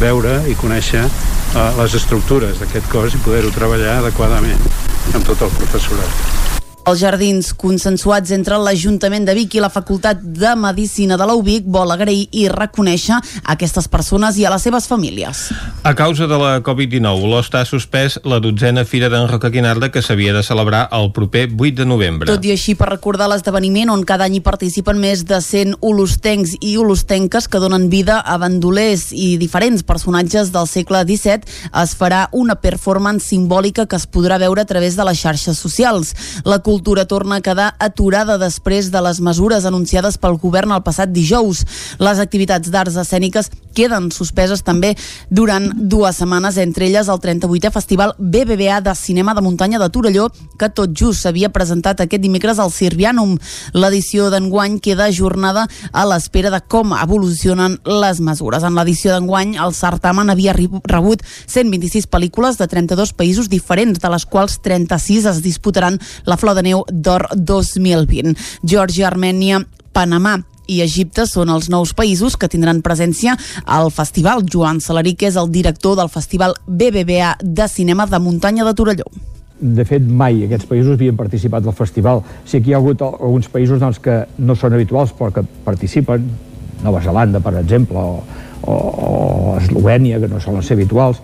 veure 0.00 0.38
i 0.50 0.56
conèixer 0.58 1.04
eh, 1.06 1.68
les 1.80 1.98
estructures 2.00 2.62
d'aquest 2.62 2.90
cos 2.92 3.16
i 3.16 3.24
poder-ho 3.26 3.52
treballar 3.56 4.00
adequadament 4.00 4.68
amb 5.14 5.24
tot 5.26 5.46
el 5.46 5.54
professorat. 5.58 6.59
Els 6.88 7.00
jardins 7.02 7.50
consensuats 7.60 8.32
entre 8.32 8.56
l'Ajuntament 8.56 9.26
de 9.28 9.34
Vic 9.36 9.54
i 9.58 9.60
la 9.60 9.68
Facultat 9.70 10.22
de 10.22 10.54
Medicina 10.56 11.18
de 11.20 11.26
la 11.28 11.34
UBIC 11.36 11.66
vol 11.68 11.92
agrair 11.92 12.22
i 12.32 12.46
reconèixer 12.48 13.18
aquestes 13.52 13.86
persones 13.92 14.38
i 14.40 14.46
a 14.48 14.52
les 14.54 14.64
seves 14.64 14.88
famílies. 14.88 15.42
A 15.84 15.92
causa 15.94 16.26
de 16.30 16.38
la 16.40 16.52
Covid-19, 16.64 17.28
l'OST 17.28 17.58
ha 17.60 17.64
suspès 17.68 18.16
la 18.24 18.40
dotzena 18.40 18.86
Fira 18.88 19.10
d'en 19.12 19.28
Roca 19.28 19.50
Quinarda 19.52 19.90
que 19.92 20.02
s'havia 20.02 20.32
de 20.32 20.42
celebrar 20.42 20.86
el 20.96 21.10
proper 21.12 21.46
8 21.52 21.82
de 21.82 21.86
novembre. 21.86 22.30
Tot 22.32 22.48
i 22.48 22.54
així, 22.54 22.74
per 22.74 22.88
recordar 22.88 23.28
l'esdeveniment 23.28 23.92
on 23.92 24.06
cada 24.08 24.24
any 24.24 24.38
hi 24.38 24.42
participen 24.44 24.98
més 25.02 25.26
de 25.28 25.42
100 25.44 25.76
olostencs 25.84 26.56
i 26.64 26.76
olostenques 26.80 27.48
que 27.48 27.60
donen 27.60 27.90
vida 27.92 28.18
a 28.24 28.38
bandolers 28.40 29.10
i 29.12 29.34
diferents 29.40 29.84
personatges 29.84 30.50
del 30.54 30.68
segle 30.70 31.04
XVII, 31.04 31.44
es 31.84 31.94
farà 31.96 32.24
una 32.32 32.56
performance 32.56 33.28
simbòlica 33.28 33.84
que 33.86 34.00
es 34.00 34.08
podrà 34.08 34.40
veure 34.40 34.64
a 34.64 34.68
través 34.68 34.96
de 34.96 35.04
les 35.04 35.20
xarxes 35.20 35.60
socials. 35.60 36.14
La 36.44 36.62
cultura 36.70 37.04
torna 37.04 37.36
a 37.36 37.42
quedar 37.42 37.74
aturada 37.82 38.36
després 38.38 38.92
de 38.94 39.00
les 39.02 39.18
mesures 39.18 39.64
anunciades 39.66 40.20
pel 40.22 40.36
govern 40.38 40.70
el 40.70 40.84
passat 40.86 41.10
dijous. 41.10 41.64
Les 41.98 42.20
activitats 42.22 42.70
d'arts 42.70 42.94
escèniques 43.00 43.50
queden 43.74 44.10
suspeses 44.14 44.62
també 44.62 44.92
durant 45.30 45.66
dues 45.74 46.20
setmanes, 46.20 46.58
entre 46.62 46.86
elles 46.86 47.08
el 47.10 47.18
38è 47.22 47.72
Festival 47.74 48.14
BBVA 48.18 48.80
de 48.86 48.94
Cinema 48.94 49.34
de 49.34 49.42
Muntanya 49.42 49.80
de 49.82 49.88
Torelló, 49.90 50.28
que 50.58 50.68
tot 50.70 50.94
just 50.94 51.24
s'havia 51.24 51.50
presentat 51.50 52.04
aquest 52.04 52.22
dimecres 52.22 52.60
al 52.62 52.70
Sirvianum. 52.70 53.34
L'edició 53.74 54.30
d'enguany 54.30 54.78
queda 54.78 55.08
ajornada 55.10 55.66
a 55.90 56.06
l'espera 56.06 56.54
de 56.54 56.62
com 56.62 56.94
evolucionen 56.94 57.80
les 57.82 58.22
mesures. 58.22 58.62
En 58.62 58.78
l'edició 58.78 59.16
d'enguany, 59.16 59.56
el 59.58 59.74
certamen 59.74 60.30
havia 60.30 60.54
rebut 60.54 61.26
126 61.50 62.06
pel·lícules 62.06 62.62
de 62.62 62.70
32 62.70 63.14
països 63.18 63.50
diferents, 63.50 63.98
de 63.98 64.14
les 64.14 64.26
quals 64.26 64.60
36 64.62 65.26
es 65.34 65.42
disputaran 65.42 65.98
la 66.26 66.38
Flor 66.38 66.54
de 66.54 66.59
de 66.60 66.68
neu 66.68 66.84
d'or 66.92 67.26
2020. 67.34 68.36
Georgia, 68.62 69.08
Armènia, 69.08 69.64
Panamà 69.96 70.36
i 70.70 70.80
Egipte 70.84 71.26
són 71.26 71.50
els 71.50 71.68
nous 71.72 71.92
països 71.98 72.36
que 72.38 72.48
tindran 72.50 72.84
presència 72.84 73.34
al 73.66 73.90
festival. 73.90 74.44
Joan 74.46 74.78
Salarí, 74.84 75.16
que 75.18 75.30
és 75.30 75.38
el 75.40 75.50
director 75.50 75.96
del 75.98 76.12
festival 76.12 76.54
BBVA 76.66 77.36
de 77.42 77.68
cinema 77.68 78.06
de 78.06 78.22
muntanya 78.22 78.68
de 78.68 78.76
Torelló 78.78 79.10
de 79.60 79.84
fet 79.84 80.00
mai 80.00 80.38
aquests 80.46 80.64
països 80.64 80.94
havien 80.96 81.18
participat 81.18 81.60
del 81.60 81.74
festival. 81.76 82.22
Sí 82.48 82.62
que 82.62 82.70
hi 82.70 82.72
ha 82.72 82.78
hagut 82.78 83.02
alguns 83.04 83.50
països 83.52 83.76
doncs, 83.82 83.98
que 84.00 84.22
no 84.40 84.56
són 84.56 84.72
habituals 84.72 85.12
però 85.18 85.28
que 85.36 85.42
participen, 85.66 86.24
Nova 86.80 87.02
Zelanda 87.04 87.42
per 87.44 87.52
exemple, 87.60 88.00
o, 88.00 88.22
o, 88.62 88.72
o 88.72 89.10
Eslovènia, 89.58 90.16
que 90.22 90.30
no 90.32 90.40
solen 90.40 90.64
ser 90.64 90.78
habituals, 90.78 91.20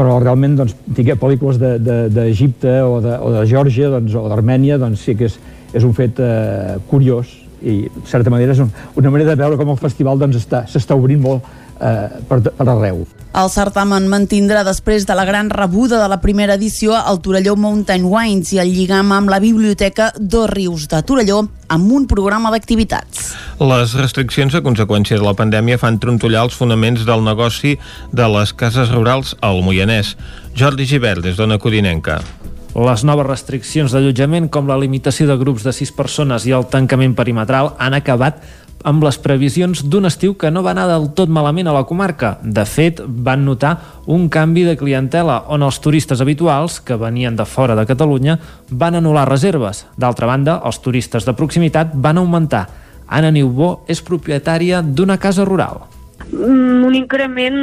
però 0.00 0.16
realment 0.22 0.56
doncs, 0.56 0.72
tingué 0.96 1.18
pel·lícules 1.20 1.60
d'Egipte 1.60 2.70
de, 2.70 2.78
de, 2.78 2.88
o, 2.88 3.00
de, 3.04 3.16
o 3.20 3.32
de 3.34 3.44
Geòrgia 3.50 3.90
doncs, 3.92 4.16
o 4.16 4.24
d'Armènia 4.32 4.80
doncs 4.80 5.04
sí 5.04 5.16
que 5.18 5.28
és, 5.28 5.36
és 5.76 5.84
un 5.84 5.92
fet 5.96 6.22
eh, 6.24 6.78
curiós 6.88 7.34
i 7.60 7.82
de 7.84 8.06
certa 8.08 8.32
manera 8.32 8.54
és 8.56 8.62
un, 8.64 8.70
una 8.96 9.12
manera 9.12 9.34
de 9.34 9.42
veure 9.42 9.60
com 9.60 9.74
el 9.74 9.80
festival 9.80 10.20
doncs, 10.22 10.38
s'està 10.40 10.64
està 10.64 10.96
obrint 10.96 11.20
molt 11.20 11.44
eh, 11.80 12.20
per, 12.28 12.42
per 12.44 12.68
arreu. 12.68 13.02
El 13.30 13.46
certamen 13.46 14.08
mantindrà 14.10 14.64
després 14.66 15.04
de 15.06 15.14
la 15.14 15.24
gran 15.24 15.52
rebuda 15.54 16.00
de 16.00 16.08
la 16.10 16.18
primera 16.18 16.56
edició 16.58 16.96
el 16.98 17.20
Torelló 17.22 17.54
Mountain 17.54 18.08
Wines 18.10 18.50
i 18.56 18.58
el 18.58 18.72
lligam 18.74 19.12
amb 19.14 19.30
la 19.30 19.38
Biblioteca 19.38 20.10
Dos 20.18 20.50
Rius 20.50 20.88
de 20.90 20.98
Torelló 21.06 21.44
amb 21.70 21.92
un 21.94 22.08
programa 22.10 22.50
d'activitats. 22.50 23.30
Les 23.62 23.94
restriccions 23.94 24.56
a 24.58 24.64
conseqüència 24.66 25.20
de 25.20 25.26
la 25.26 25.36
pandèmia 25.38 25.78
fan 25.78 26.00
trontollar 26.02 26.48
els 26.48 26.58
fonaments 26.58 27.06
del 27.06 27.22
negoci 27.22 27.76
de 28.10 28.28
les 28.34 28.52
cases 28.52 28.90
rurals 28.90 29.36
al 29.46 29.62
Moianès. 29.62 30.16
Jordi 30.58 30.90
Givert, 30.90 31.22
des 31.22 31.38
d'Ona 31.38 31.62
Codinenca. 31.62 32.18
Les 32.70 33.02
noves 33.02 33.26
restriccions 33.26 33.90
d'allotjament, 33.90 34.46
com 34.46 34.68
la 34.70 34.76
limitació 34.78 35.26
de 35.26 35.34
grups 35.40 35.64
de 35.66 35.72
sis 35.74 35.90
persones 35.90 36.44
i 36.46 36.52
el 36.54 36.68
tancament 36.70 37.16
perimetral, 37.18 37.72
han 37.82 37.96
acabat 37.98 38.38
amb 38.84 39.04
les 39.04 39.18
previsions 39.20 39.82
d'un 39.84 40.08
estiu 40.08 40.34
que 40.38 40.50
no 40.50 40.62
va 40.64 40.72
anar 40.72 40.86
del 40.88 41.10
tot 41.16 41.28
malament 41.28 41.68
a 41.68 41.74
la 41.76 41.84
comarca. 41.88 42.38
De 42.42 42.64
fet, 42.64 43.02
van 43.04 43.44
notar 43.44 43.76
un 44.06 44.28
canvi 44.32 44.64
de 44.64 44.76
clientela 44.80 45.42
on 45.48 45.62
els 45.66 45.80
turistes 45.84 46.20
habituals, 46.20 46.80
que 46.80 46.96
venien 46.96 47.36
de 47.36 47.44
fora 47.44 47.76
de 47.76 47.86
Catalunya, 47.86 48.38
van 48.70 48.96
anul·lar 48.96 49.28
reserves. 49.28 49.86
D'altra 49.96 50.26
banda, 50.30 50.60
els 50.64 50.80
turistes 50.80 51.28
de 51.28 51.36
proximitat 51.36 51.94
van 51.94 52.18
augmentar. 52.18 52.66
Anna 53.10 53.30
Niubó 53.34 53.80
és 53.90 54.02
propietària 54.02 54.82
d'una 54.82 55.18
casa 55.18 55.44
rural. 55.44 55.82
Mm, 56.30 56.84
un 56.86 56.94
increment 56.94 57.56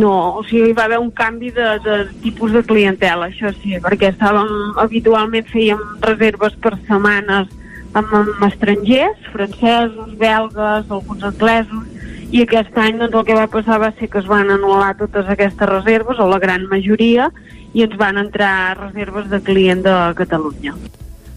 no, 0.00 0.12
o 0.36 0.42
sigui, 0.44 0.70
hi 0.70 0.76
va 0.76 0.84
haver 0.84 0.98
un 1.00 1.10
canvi 1.10 1.50
de, 1.56 1.78
de 1.84 1.96
tipus 2.20 2.52
de 2.52 2.62
clientela, 2.66 3.30
això 3.30 3.54
sí, 3.62 3.78
perquè 3.80 4.10
estàvem, 4.12 4.50
habitualment 4.82 5.48
fèiem 5.48 5.80
reserves 6.04 6.58
per 6.60 6.74
setmanes 6.82 7.48
amb, 7.92 8.12
amb 8.14 8.44
estrangers, 8.46 9.18
francesos, 9.32 10.14
belgues, 10.18 10.90
alguns 10.90 11.24
anglesos, 11.24 11.86
i 12.30 12.44
aquest 12.44 12.76
any 12.78 13.00
doncs, 13.00 13.16
el 13.16 13.26
que 13.26 13.34
va 13.34 13.48
passar 13.50 13.80
va 13.82 13.90
ser 13.98 14.06
que 14.10 14.20
es 14.22 14.28
van 14.30 14.52
anul·lar 14.54 14.94
totes 15.00 15.28
aquestes 15.28 15.68
reserves, 15.68 16.20
o 16.22 16.28
la 16.30 16.38
gran 16.42 16.68
majoria, 16.70 17.30
i 17.74 17.84
ens 17.86 17.98
van 17.98 18.18
entrar 18.18 18.78
reserves 18.78 19.30
de 19.30 19.42
client 19.42 19.82
de 19.86 19.96
Catalunya. 20.18 20.74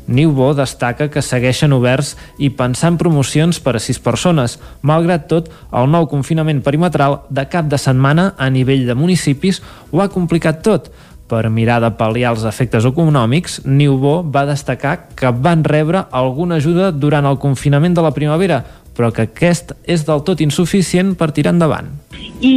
Niubo 0.05 0.49
destaca 0.53 1.07
que 1.07 1.21
segueixen 1.23 1.71
oberts 1.71 2.17
i 2.35 2.49
pensant 2.51 2.97
promocions 2.99 3.61
per 3.63 3.77
a 3.77 3.81
sis 3.81 4.01
persones. 4.03 4.57
Malgrat 4.83 5.29
tot, 5.31 5.47
el 5.71 5.87
nou 5.89 6.09
confinament 6.11 6.59
perimetral 6.65 7.21
de 7.31 7.45
cap 7.47 7.69
de 7.71 7.79
setmana 7.79 8.33
a 8.37 8.49
nivell 8.51 8.83
de 8.89 8.97
municipis 8.99 9.61
ho 9.91 10.03
ha 10.03 10.11
complicat 10.11 10.59
tot. 10.65 10.91
Per 11.33 11.49
mirar 11.49 11.79
de 11.81 11.89
pal·liar 11.97 12.35
els 12.35 12.43
efectes 12.45 12.85
econòmics, 12.85 13.63
Niubo 13.65 14.19
va 14.29 14.43
destacar 14.45 15.07
que 15.17 15.31
van 15.33 15.63
rebre 15.65 16.03
alguna 16.13 16.59
ajuda 16.61 16.91
durant 16.93 17.25
el 17.25 17.39
confinament 17.41 17.95
de 17.97 18.03
la 18.05 18.11
primavera, 18.13 18.59
però 18.93 19.09
que 19.09 19.23
aquest 19.25 19.71
és 19.89 20.03
del 20.05 20.21
tot 20.27 20.43
insuficient 20.45 21.15
per 21.17 21.31
tirar 21.33 21.55
endavant. 21.55 21.87
I, 22.13 22.51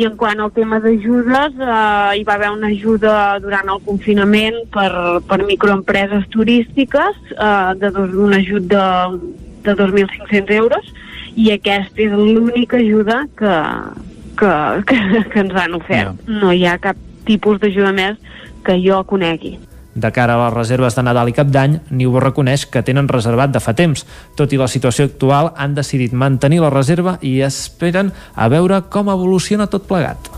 i 0.00 0.06
en 0.08 0.16
quant 0.18 0.42
al 0.42 0.50
tema 0.56 0.80
d'ajudes, 0.82 1.54
eh, 1.54 2.16
hi 2.18 2.24
va 2.26 2.34
haver 2.34 2.48
una 2.50 2.72
ajuda 2.74 3.12
durant 3.44 3.70
el 3.70 3.78
confinament 3.86 4.58
per, 4.74 4.90
per 5.28 5.38
microempreses 5.46 6.26
turístiques, 6.34 7.20
eh, 7.36 7.76
de 7.78 7.92
dos, 7.94 8.16
un 8.26 8.34
ajut 8.40 8.66
de, 8.72 8.86
de 9.68 9.76
2.500 9.84 10.56
euros, 10.56 10.90
i 11.36 11.52
aquesta 11.54 12.08
és 12.08 12.16
l'única 12.16 12.80
ajuda 12.82 13.20
que, 13.38 13.54
que, 14.42 14.50
que, 14.90 14.98
que 15.30 15.46
ens 15.46 15.62
han 15.62 15.78
ofert. 15.78 16.26
No. 16.26 16.40
no 16.48 16.56
hi 16.56 16.66
ha 16.66 16.74
cap 16.82 16.98
tipus 17.26 17.60
d'ajuda 17.60 17.92
més 17.96 18.18
que 18.64 18.78
jo 18.82 19.02
conegui. 19.08 19.58
De 19.94 20.12
cara 20.14 20.36
a 20.36 20.44
les 20.44 20.54
reserves 20.54 20.94
de 20.94 21.02
Nadal 21.02 21.32
i 21.32 21.34
Cap 21.34 21.48
d'Any, 21.50 21.80
Niubo 21.90 22.22
reconeix 22.22 22.64
que 22.70 22.84
tenen 22.86 23.10
reservat 23.10 23.50
de 23.50 23.62
fa 23.62 23.74
temps. 23.74 24.06
Tot 24.38 24.52
i 24.54 24.60
la 24.60 24.70
situació 24.70 25.08
actual, 25.10 25.50
han 25.56 25.74
decidit 25.74 26.14
mantenir 26.14 26.62
la 26.62 26.70
reserva 26.70 27.18
i 27.20 27.40
esperen 27.42 28.14
a 28.36 28.48
veure 28.52 28.84
com 28.88 29.10
evoluciona 29.10 29.66
tot 29.66 29.90
plegat. 29.90 30.30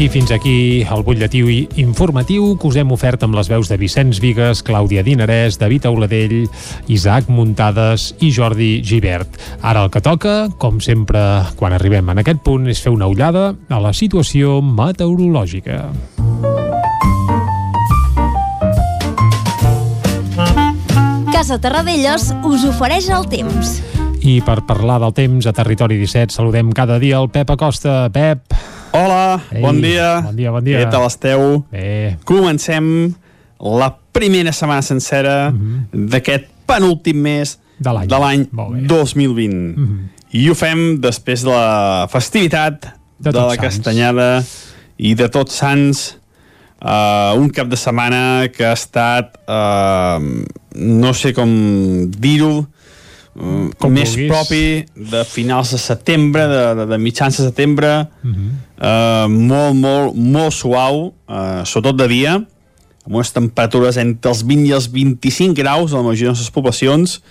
I 0.00 0.06
fins 0.08 0.30
aquí 0.32 0.80
el 0.80 1.02
butlletí 1.04 1.42
informatiu 1.76 2.54
que 2.56 2.70
us 2.70 2.76
hem 2.80 2.88
ofert 2.94 3.20
amb 3.26 3.36
les 3.36 3.50
veus 3.52 3.68
de 3.68 3.76
Vicenç 3.76 4.16
Vigues, 4.24 4.62
Clàudia 4.64 5.02
Dinarès, 5.04 5.58
David 5.60 5.84
Auladell, 5.90 6.46
Isaac 6.88 7.28
Muntades 7.28 8.14
i 8.24 8.30
Jordi 8.32 8.80
Givert. 8.80 9.36
Ara 9.60 9.82
el 9.84 9.92
que 9.92 10.00
toca, 10.00 10.48
com 10.56 10.80
sempre 10.80 11.20
quan 11.60 11.76
arribem 11.76 12.08
en 12.08 12.22
aquest 12.24 12.40
punt, 12.40 12.64
és 12.72 12.80
fer 12.80 12.94
una 12.94 13.10
ullada 13.12 13.50
a 13.68 13.82
la 13.84 13.92
situació 13.92 14.62
meteorològica. 14.64 15.82
Casa 21.28 21.60
Terradellos 21.60 22.30
us 22.40 22.64
ofereix 22.72 23.12
el 23.12 23.28
temps. 23.28 23.76
I 24.24 24.40
per 24.48 24.62
parlar 24.64 24.96
del 25.04 25.12
temps 25.12 25.44
a 25.44 25.52
Territori 25.52 26.00
17 26.00 26.32
saludem 26.32 26.72
cada 26.72 26.96
dia 26.96 27.20
el 27.20 27.28
Pep 27.28 27.52
Acosta. 27.52 28.06
Pep. 28.08 28.48
Hola, 28.92 29.40
Ei, 29.52 29.62
bon 29.62 29.78
dia. 29.78 30.20
Bon 30.20 30.34
dia, 30.34 30.50
bon 30.50 30.64
dia. 30.66 30.80
Què 30.82 30.90
tal 30.90 31.04
esteu? 31.06 31.60
Bé. 31.70 32.16
Comencem 32.26 33.12
la 33.62 33.90
primera 34.10 34.50
setmana 34.52 34.82
sencera 34.82 35.50
mm 35.50 35.58
-hmm. 35.58 36.08
d'aquest 36.10 36.48
penúltim 36.66 37.16
mes 37.16 37.58
de 37.78 37.92
l'any 37.92 38.08
de 38.08 38.18
l'any 38.18 38.48
2020. 38.86 39.54
Mm 39.54 39.74
-hmm. 39.74 39.98
I 40.30 40.50
ho 40.50 40.54
fem 40.54 41.00
després 41.00 41.42
de 41.42 41.50
la 41.50 42.08
festivitat 42.10 42.82
de, 43.18 43.30
de 43.30 43.38
la 43.38 43.54
Sants. 43.54 43.60
Castanyada 43.60 44.44
i 44.96 45.14
de 45.14 45.28
Tots 45.28 45.54
Sants 45.54 46.18
uh, 46.82 47.38
un 47.40 47.48
cap 47.50 47.68
de 47.68 47.76
setmana 47.76 48.48
que 48.48 48.64
ha 48.66 48.72
estat 48.72 49.38
uh, 49.48 50.18
no 50.74 51.12
sé 51.12 51.32
com 51.32 51.50
dir-ho 52.10 52.58
uh, 52.58 52.66
Com 53.34 53.92
més 53.94 54.10
vulguis. 54.10 54.30
propi 54.30 54.62
de 55.12 55.22
finals 55.24 55.70
de 55.70 55.78
setembre, 55.78 56.46
de, 56.50 56.62
de, 56.80 56.86
de 56.90 56.98
mitjans 56.98 57.36
de 57.36 57.44
setembre, 57.46 58.08
Mm 58.22 58.32
-hmm. 58.34 58.50
uh, 58.82 59.28
molt, 59.28 59.74
molt, 59.74 60.14
molt 60.14 60.52
suau, 60.52 61.14
uh, 61.28 61.64
sobretot 61.64 61.96
de 61.96 62.08
dia, 62.08 62.34
amb 63.06 63.14
unes 63.14 63.32
temperatures 63.32 63.96
entre 63.96 64.30
els 64.30 64.42
20 64.42 64.66
i 64.66 64.72
els 64.72 64.90
25 64.90 65.54
graus 65.54 65.92
a 65.92 65.96
la 65.96 66.02
majoria 66.02 66.32
de 66.32 66.38
les 66.38 66.50
poblacions. 66.50 67.22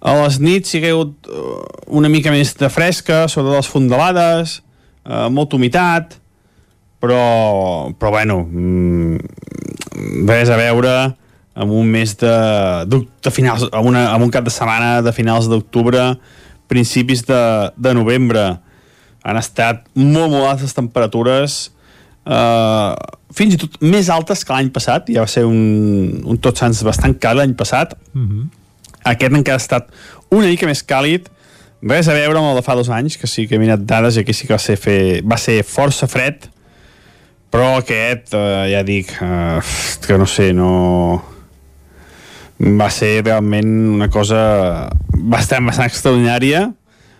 A 0.00 0.14
les 0.22 0.38
nits 0.38 0.74
hi 0.74 0.84
ha 0.84 0.90
hagut 0.92 1.26
uh, 1.26 1.62
una 1.86 2.08
mica 2.08 2.30
més 2.30 2.54
de 2.54 2.68
fresca, 2.68 3.28
sobretot 3.28 3.56
les 3.56 3.68
fondalades, 3.68 4.62
uh, 5.04 5.28
molta 5.30 5.56
humitat, 5.56 6.18
però, 7.00 7.92
però 7.98 8.10
bueno, 8.10 8.48
mm, 8.50 9.18
res 10.26 10.48
a 10.48 10.56
veure 10.56 11.14
amb 11.58 11.74
un 11.74 11.88
mes 11.90 12.14
de, 12.20 12.34
de, 12.86 13.00
de 13.24 13.30
finals, 13.34 13.66
amb, 13.72 13.88
una, 13.90 14.04
amb 14.12 14.24
un 14.28 14.30
cap 14.30 14.46
de 14.46 14.52
setmana 14.54 15.00
de 15.02 15.12
finals 15.14 15.48
d'octubre, 15.50 16.12
principis 16.70 17.24
de, 17.26 17.40
de 17.74 17.94
novembre. 17.98 18.44
Han 19.26 19.40
estat 19.40 19.82
molt, 19.98 20.30
molt 20.30 20.46
altes 20.52 20.76
temperatures, 20.76 21.56
eh, 22.22 22.92
fins 23.34 23.56
i 23.56 23.58
tot 23.60 23.80
més 23.82 24.10
altes 24.14 24.44
que 24.46 24.54
l'any 24.54 24.70
passat, 24.74 25.10
ja 25.10 25.24
va 25.24 25.30
ser 25.30 25.42
un, 25.48 26.22
un 26.22 26.38
Tots 26.38 26.62
Sants 26.62 26.84
bastant 26.86 27.16
càlid 27.18 27.42
l'any 27.42 27.56
passat. 27.58 27.96
Mm 28.12 28.28
-hmm. 28.28 28.46
Aquest 29.14 29.34
encara 29.34 29.56
ha 29.56 29.64
estat 29.64 29.90
una 30.30 30.46
mica 30.46 30.66
més 30.66 30.84
càlid, 30.86 31.26
res 31.82 32.08
a 32.08 32.14
veure 32.14 32.38
amb 32.38 32.50
el 32.50 32.56
de 32.56 32.62
fa 32.62 32.74
dos 32.74 32.88
anys, 32.88 33.16
que 33.16 33.26
sí 33.26 33.48
que 33.48 33.56
he 33.56 33.58
mirat 33.58 33.80
dades 33.80 34.16
i 34.16 34.20
aquí 34.20 34.32
sí 34.32 34.46
que 34.46 34.54
va 34.54 34.58
ser, 34.58 34.76
fer, 34.76 35.22
va 35.24 35.36
ser 35.36 35.64
força 35.64 36.06
fred, 36.06 36.48
però 37.50 37.78
aquest, 37.78 38.34
eh, 38.34 38.70
ja 38.72 38.82
dic, 38.82 39.10
eh, 39.22 39.60
que 40.06 40.18
no 40.18 40.26
sé, 40.26 40.52
no 40.52 41.37
va 42.58 42.88
ser 42.90 43.22
realment 43.22 43.70
una 43.94 44.08
cosa 44.10 44.90
bastant, 45.14 45.66
bastant 45.66 45.86
extraordinària. 45.86 46.66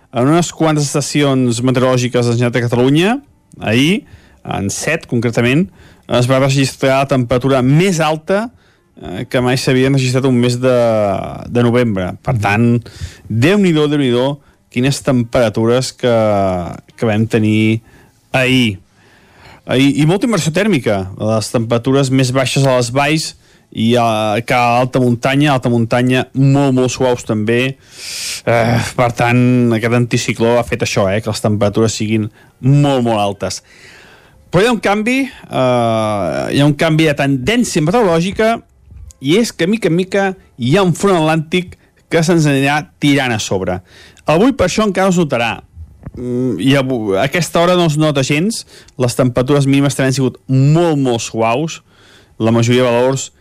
En 0.08 0.30
unes 0.30 0.50
quantes 0.56 0.88
estacions 0.88 1.60
meteorològiques 1.62 2.24
de 2.24 2.32
la 2.32 2.38
Generalitat 2.38 2.62
de 2.62 2.66
Catalunya 2.66 3.16
ahir, 3.60 4.04
en 4.48 4.70
set 4.72 5.06
concretament 5.10 5.66
es 6.18 6.28
va 6.30 6.40
registrar 6.40 7.02
la 7.02 7.10
temperatura 7.10 7.60
més 7.62 8.00
alta 8.00 8.46
eh, 8.48 9.26
que 9.28 9.42
mai 9.44 9.58
s'havia 9.60 9.92
registrat 9.92 10.26
un 10.26 10.38
mes 10.40 10.56
de, 10.58 10.76
de 11.52 11.64
novembre. 11.64 12.14
Per 12.24 12.34
tant, 12.40 12.70
Déu-n'hi-do, 13.28 13.86
déu 13.92 14.00
nhi 14.00 14.12
déu 14.14 14.38
quines 14.72 15.00
temperatures 15.04 15.92
que, 15.96 16.14
que 16.96 17.08
vam 17.08 17.26
tenir 17.28 17.80
ahir. 18.32 18.78
I, 19.68 20.00
i 20.00 20.06
molta 20.08 20.28
inversió 20.28 20.52
tèrmica 20.56 21.02
les 21.20 21.52
temperatures 21.52 22.08
més 22.08 22.32
baixes 22.32 22.64
a 22.64 22.78
les 22.78 22.88
valls 22.94 23.34
i 23.70 23.94
a, 24.00 24.40
que 24.46 24.54
a 24.54 24.78
alta 24.78 25.00
muntanya, 25.00 25.52
alta 25.52 25.68
muntanya 25.68 26.24
molt, 26.34 26.72
molt 26.76 26.92
suaus 26.92 27.26
també. 27.28 27.76
Eh, 28.48 28.78
per 28.96 29.10
tant 29.16 29.74
aquest 29.76 29.98
anticicló 29.98 30.56
ha 30.58 30.64
fet 30.66 30.86
això, 30.86 31.08
eh, 31.12 31.20
que 31.20 31.30
les 31.30 31.44
temperatures 31.44 31.98
siguin 32.00 32.28
molt, 32.60 33.04
molt 33.04 33.20
altes. 33.20 33.62
Però 34.48 34.64
hi 34.64 34.70
ha 34.70 34.72
un 34.72 34.80
canvi 34.80 35.18
eh, 35.26 36.42
hi 36.56 36.60
ha 36.62 36.66
un 36.66 36.76
canvi 36.80 37.10
de 37.10 37.16
tendència 37.18 37.84
meteorològica 37.84 38.54
i 39.20 39.36
és 39.36 39.52
que 39.52 39.68
mica 39.68 39.90
en 39.90 39.98
mica 39.98 40.30
hi 40.56 40.76
ha 40.76 40.86
un 40.86 40.94
front 40.96 41.18
atlàntic 41.18 41.76
que 42.08 42.22
se'ns 42.24 42.48
anirà 42.48 42.80
tirant 43.02 43.34
a 43.34 43.40
sobre. 43.42 43.82
Avui 44.24 44.54
per 44.56 44.68
això 44.68 44.86
encara 44.88 45.12
es 45.12 45.18
notarà. 45.20 45.58
Mm, 46.16 46.56
i 46.64 46.72
a 46.74 46.82
aquesta 47.26 47.60
hora 47.60 47.76
no 47.76 47.86
es 47.90 47.98
nota 48.00 48.24
gens. 48.24 48.64
Les 48.96 49.16
temperatures 49.18 49.68
mínimes 49.68 49.96
també 49.96 50.08
han 50.08 50.16
sigut 50.16 50.40
molt 50.48 50.96
molt 50.96 51.20
suaus. 51.20 51.82
La 52.38 52.54
majoria 52.54 52.86
de 52.86 52.88
valors 52.88 53.32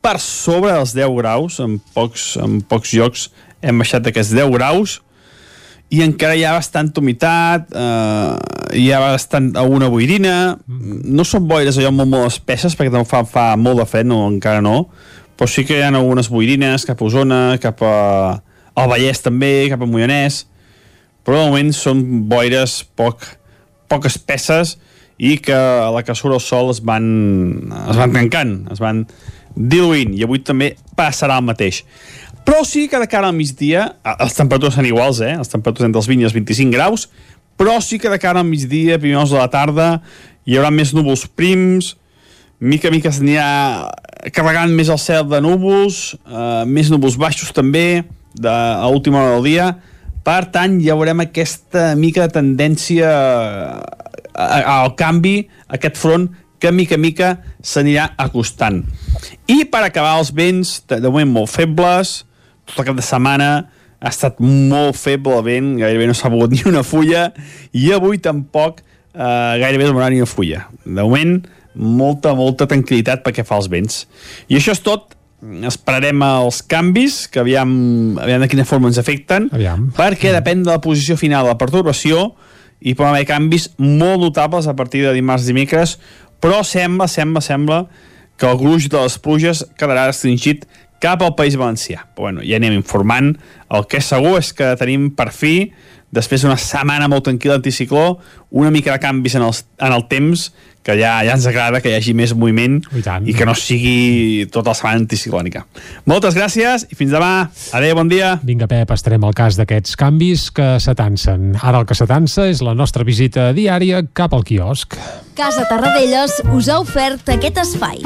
per 0.00 0.16
sobre 0.22 0.72
dels 0.72 0.94
10 0.96 1.14
graus 1.18 1.60
en 1.60 1.78
pocs, 1.94 2.34
en 2.40 2.60
pocs 2.64 2.94
llocs 2.96 3.28
hem 3.60 3.80
baixat 3.80 4.04
d'aquests 4.06 4.34
10 4.36 4.52
graus 4.56 4.98
i 5.90 6.04
encara 6.04 6.36
hi 6.38 6.44
ha 6.46 6.54
bastanta 6.54 7.02
humitat 7.02 7.72
eh, 7.74 8.34
hi 8.78 8.86
ha 8.94 9.00
bastant 9.02 9.50
alguna 9.58 9.88
boirina. 9.90 10.34
No 10.68 11.24
són 11.26 11.48
boires 11.50 11.80
allò 11.80 11.90
molt, 11.94 12.12
molt 12.12 12.28
espesses 12.30 12.76
perquè 12.78 12.92
també 12.92 13.08
fa, 13.10 13.24
fa 13.26 13.48
molt 13.58 13.82
de 13.82 13.88
fred, 13.90 14.08
no, 14.08 14.22
encara 14.30 14.62
no 14.64 14.84
però 15.40 15.48
sí 15.48 15.64
que 15.64 15.78
hi 15.78 15.80
ha 15.80 15.88
algunes 15.88 16.28
boirines 16.28 16.84
cap 16.84 17.00
a 17.00 17.06
Osona, 17.06 17.40
cap 17.62 17.80
a 17.80 17.96
al 18.76 18.88
Vallès 18.90 19.22
també, 19.24 19.70
cap 19.72 19.80
a 19.80 19.88
Moianès 19.88 20.44
però 21.24 21.38
de 21.40 21.48
moment 21.48 21.72
són 21.76 22.02
boires 22.28 22.80
poc, 22.96 23.24
poc 23.88 24.06
espesses 24.08 24.76
i 25.20 25.38
que 25.40 25.56
a 25.56 25.88
la 25.92 26.04
que 26.04 26.16
surt 26.16 26.36
el 26.36 26.44
sol 26.44 26.70
es 26.72 26.80
van, 26.84 27.06
es 27.82 27.98
van 27.98 28.12
tancant, 28.14 28.54
es 28.72 28.80
van 28.80 29.04
diluint 29.56 30.14
i 30.16 30.24
avui 30.26 30.42
també 30.44 30.74
passarà 30.98 31.38
el 31.40 31.46
mateix 31.48 31.82
però 32.46 32.62
sí 32.66 32.86
que 32.90 32.98
de 33.02 33.08
cara 33.10 33.30
al 33.30 33.36
migdia 33.36 33.90
les 34.20 34.36
temperatures 34.36 34.78
són 34.78 34.88
iguals, 34.88 35.20
eh? 35.24 35.36
les 35.38 35.52
temperatures 35.52 35.88
entre 35.88 36.02
els 36.02 36.10
20 36.10 36.24
i 36.24 36.28
els 36.30 36.36
25 36.36 36.76
graus 36.76 37.08
però 37.60 37.76
sí 37.84 37.98
que 38.00 38.08
de 38.08 38.18
cara 38.18 38.40
al 38.40 38.48
migdia, 38.48 38.98
primers 38.98 39.32
de 39.32 39.40
la 39.40 39.50
tarda 39.52 39.90
hi 40.48 40.56
haurà 40.56 40.72
més 40.74 40.94
núvols 40.96 41.26
prims 41.36 41.94
mica 42.60 42.88
a 42.88 42.94
mica 42.94 43.12
s'anirà 43.12 43.90
carregant 44.34 44.72
més 44.76 44.90
el 44.92 45.00
cel 45.00 45.28
de 45.28 45.40
núvols 45.44 46.00
eh, 46.14 46.64
més 46.66 46.90
núvols 46.92 47.18
baixos 47.20 47.54
també 47.56 48.02
de, 48.34 48.50
a 48.50 48.88
última 48.92 49.22
hora 49.22 49.38
del 49.38 49.48
dia 49.48 49.70
per 50.24 50.44
tant, 50.52 50.76
ja 50.84 50.96
veurem 50.98 51.24
aquesta 51.24 51.94
mica 51.96 52.26
de 52.26 52.34
tendència 52.34 53.08
al 54.36 54.92
canvi, 54.98 55.48
aquest 55.72 55.96
front 56.00 56.28
que 56.60 56.72
mica 56.72 56.96
a 56.96 57.00
mica 57.00 57.30
s'anirà 57.64 58.10
acostant. 58.20 58.82
I 59.48 59.64
per 59.72 59.82
acabar 59.86 60.18
els 60.20 60.32
vents, 60.36 60.78
de, 60.88 61.00
de 61.00 61.08
moment 61.08 61.32
molt 61.40 61.52
febles, 61.52 62.20
tot 62.68 62.82
el 62.82 62.90
cap 62.90 62.98
de 63.00 63.04
setmana 63.04 63.50
ha 64.00 64.10
estat 64.12 64.38
molt 64.40 64.96
feble 64.96 65.36
el 65.40 65.46
vent, 65.46 65.72
gairebé 65.80 66.08
no 66.08 66.16
s'ha 66.16 66.30
mogut 66.32 66.52
ni 66.56 66.62
una 66.68 66.84
fulla, 66.86 67.30
i 67.72 67.90
avui 67.96 68.20
tampoc 68.22 68.82
eh, 68.82 69.56
gairebé 69.62 69.90
no 69.90 70.08
ni 70.08 70.20
una 70.22 70.28
fulla. 70.28 70.66
De 70.84 71.00
moment, 71.00 71.40
molta, 71.74 72.34
molta 72.36 72.68
tranquil·litat 72.70 73.24
perquè 73.24 73.44
fa 73.46 73.60
els 73.60 73.70
vents. 73.72 74.04
I 74.48 74.58
això 74.60 74.76
és 74.76 74.84
tot, 74.84 75.16
esperarem 75.64 76.22
els 76.26 76.60
canvis, 76.68 77.22
que 77.32 77.40
aviam, 77.40 77.70
aviam 78.20 78.44
de 78.44 78.48
quina 78.52 78.68
forma 78.68 78.90
ens 78.90 79.00
afecten, 79.00 79.48
aviam. 79.56 79.88
perquè 79.96 80.34
depèn 80.36 80.64
de 80.66 80.72
la 80.74 80.80
posició 80.84 81.16
final 81.20 81.46
de 81.46 81.54
la 81.54 81.60
perturbació, 81.60 82.30
i 82.80 82.94
poden 82.96 83.12
haver 83.12 83.26
canvis 83.28 83.68
molt 83.76 84.22
notables 84.22 84.66
a 84.66 84.74
partir 84.76 85.02
de 85.04 85.12
dimarts 85.12 85.44
dimecres, 85.48 85.98
però 86.40 86.62
sembla, 86.66 87.08
sembla, 87.08 87.42
sembla 87.44 87.80
que 88.40 88.48
el 88.48 88.58
gruix 88.60 88.88
de 88.88 89.00
les 89.00 89.18
pluges 89.20 89.64
quedarà 89.78 90.06
restringit 90.08 90.64
cap 91.00 91.22
al 91.24 91.34
País 91.36 91.56
Valencià. 91.60 92.06
Però 92.14 92.28
bueno, 92.28 92.44
ja 92.44 92.60
anem 92.60 92.76
informant. 92.76 93.34
El 93.72 93.86
que 93.88 94.00
és 94.00 94.08
segur 94.12 94.38
és 94.40 94.52
que 94.56 94.72
tenim 94.80 95.10
per 95.16 95.30
fi, 95.36 95.70
després 96.14 96.42
d'una 96.42 96.58
setmana 96.58 97.08
molt 97.10 97.28
tranquil·la 97.28 97.60
anticicló, 97.60 98.18
una 98.50 98.70
mica 98.74 98.92
de 98.92 99.02
canvis 99.02 99.36
en, 99.38 99.46
els, 99.46 99.64
en 99.78 99.94
el 99.94 100.06
temps, 100.10 100.50
que 100.82 100.96
ja, 100.96 101.18
ja 101.26 101.34
ens 101.36 101.44
agrada 101.46 101.80
que 101.84 101.90
hi 101.92 101.96
hagi 101.98 102.14
més 102.16 102.32
moviment 102.36 102.78
I, 102.96 103.02
tant. 103.04 103.26
i 103.28 103.34
que 103.36 103.44
no 103.44 103.54
sigui 103.58 104.46
tota 104.52 104.72
la 104.72 104.76
setmana 104.78 105.02
anticiclònica. 105.02 105.64
Moltes 106.08 106.36
gràcies 106.38 106.86
i 106.88 106.96
fins 106.98 107.12
demà. 107.12 107.50
Adéu, 107.76 107.94
bon 107.98 108.08
dia. 108.10 108.32
Vinga, 108.46 108.68
Pep, 108.70 108.94
estarem 108.96 109.24
al 109.28 109.36
cas 109.36 109.58
d'aquests 109.60 109.98
canvis 110.00 110.48
que 110.56 110.72
s'atansen. 110.80 111.52
Ara 111.60 111.82
el 111.82 111.88
que 111.88 111.96
s'atansa 111.98 112.48
és 112.50 112.64
la 112.64 112.74
nostra 112.78 113.04
visita 113.04 113.50
diària 113.56 114.02
cap 114.16 114.34
al 114.36 114.46
quiosc. 114.48 114.96
Casa 115.36 115.66
Tarradellas 115.68 116.40
us 116.56 116.72
ha 116.72 116.80
ofert 116.80 117.28
aquest 117.36 117.60
espai. 117.60 118.00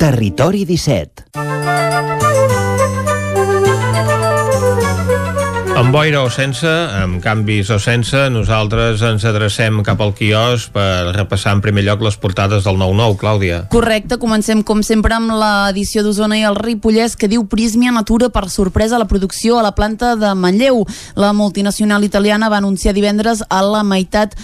Territori 0.00 0.64
17 0.66 2.59
Amb 5.80 5.94
boira 5.96 6.18
o 6.20 6.28
sense, 6.28 6.68
amb 6.68 7.22
canvis 7.24 7.70
o 7.72 7.78
sense, 7.80 8.26
nosaltres 8.28 9.00
ens 9.00 9.24
adrecem 9.24 9.78
cap 9.80 10.02
al 10.04 10.12
quios 10.12 10.66
per 10.74 11.14
repassar 11.16 11.54
en 11.56 11.62
primer 11.64 11.86
lloc 11.86 12.04
les 12.04 12.18
portades 12.20 12.68
del 12.68 12.76
9-9, 12.76 13.16
Clàudia. 13.22 13.62
Correcte, 13.72 14.18
comencem 14.20 14.60
com 14.60 14.84
sempre 14.84 15.16
amb 15.16 15.32
l'edició 15.32 16.04
d'Osona 16.04 16.36
i 16.36 16.44
el 16.44 16.60
Ripollès 16.60 17.16
que 17.16 17.32
diu 17.32 17.48
Prismia 17.48 17.96
natura 17.96 18.28
per 18.28 18.50
sorpresa 18.52 19.00
la 19.00 19.08
producció 19.08 19.56
a 19.56 19.64
la 19.64 19.72
planta 19.72 20.18
de 20.20 20.34
Manlleu. 20.36 20.84
La 21.16 21.32
multinacional 21.32 22.04
italiana 22.04 22.52
va 22.52 22.60
anunciar 22.60 22.92
divendres 22.92 23.40
a 23.48 23.64
la 23.64 23.80
meitat 23.80 24.36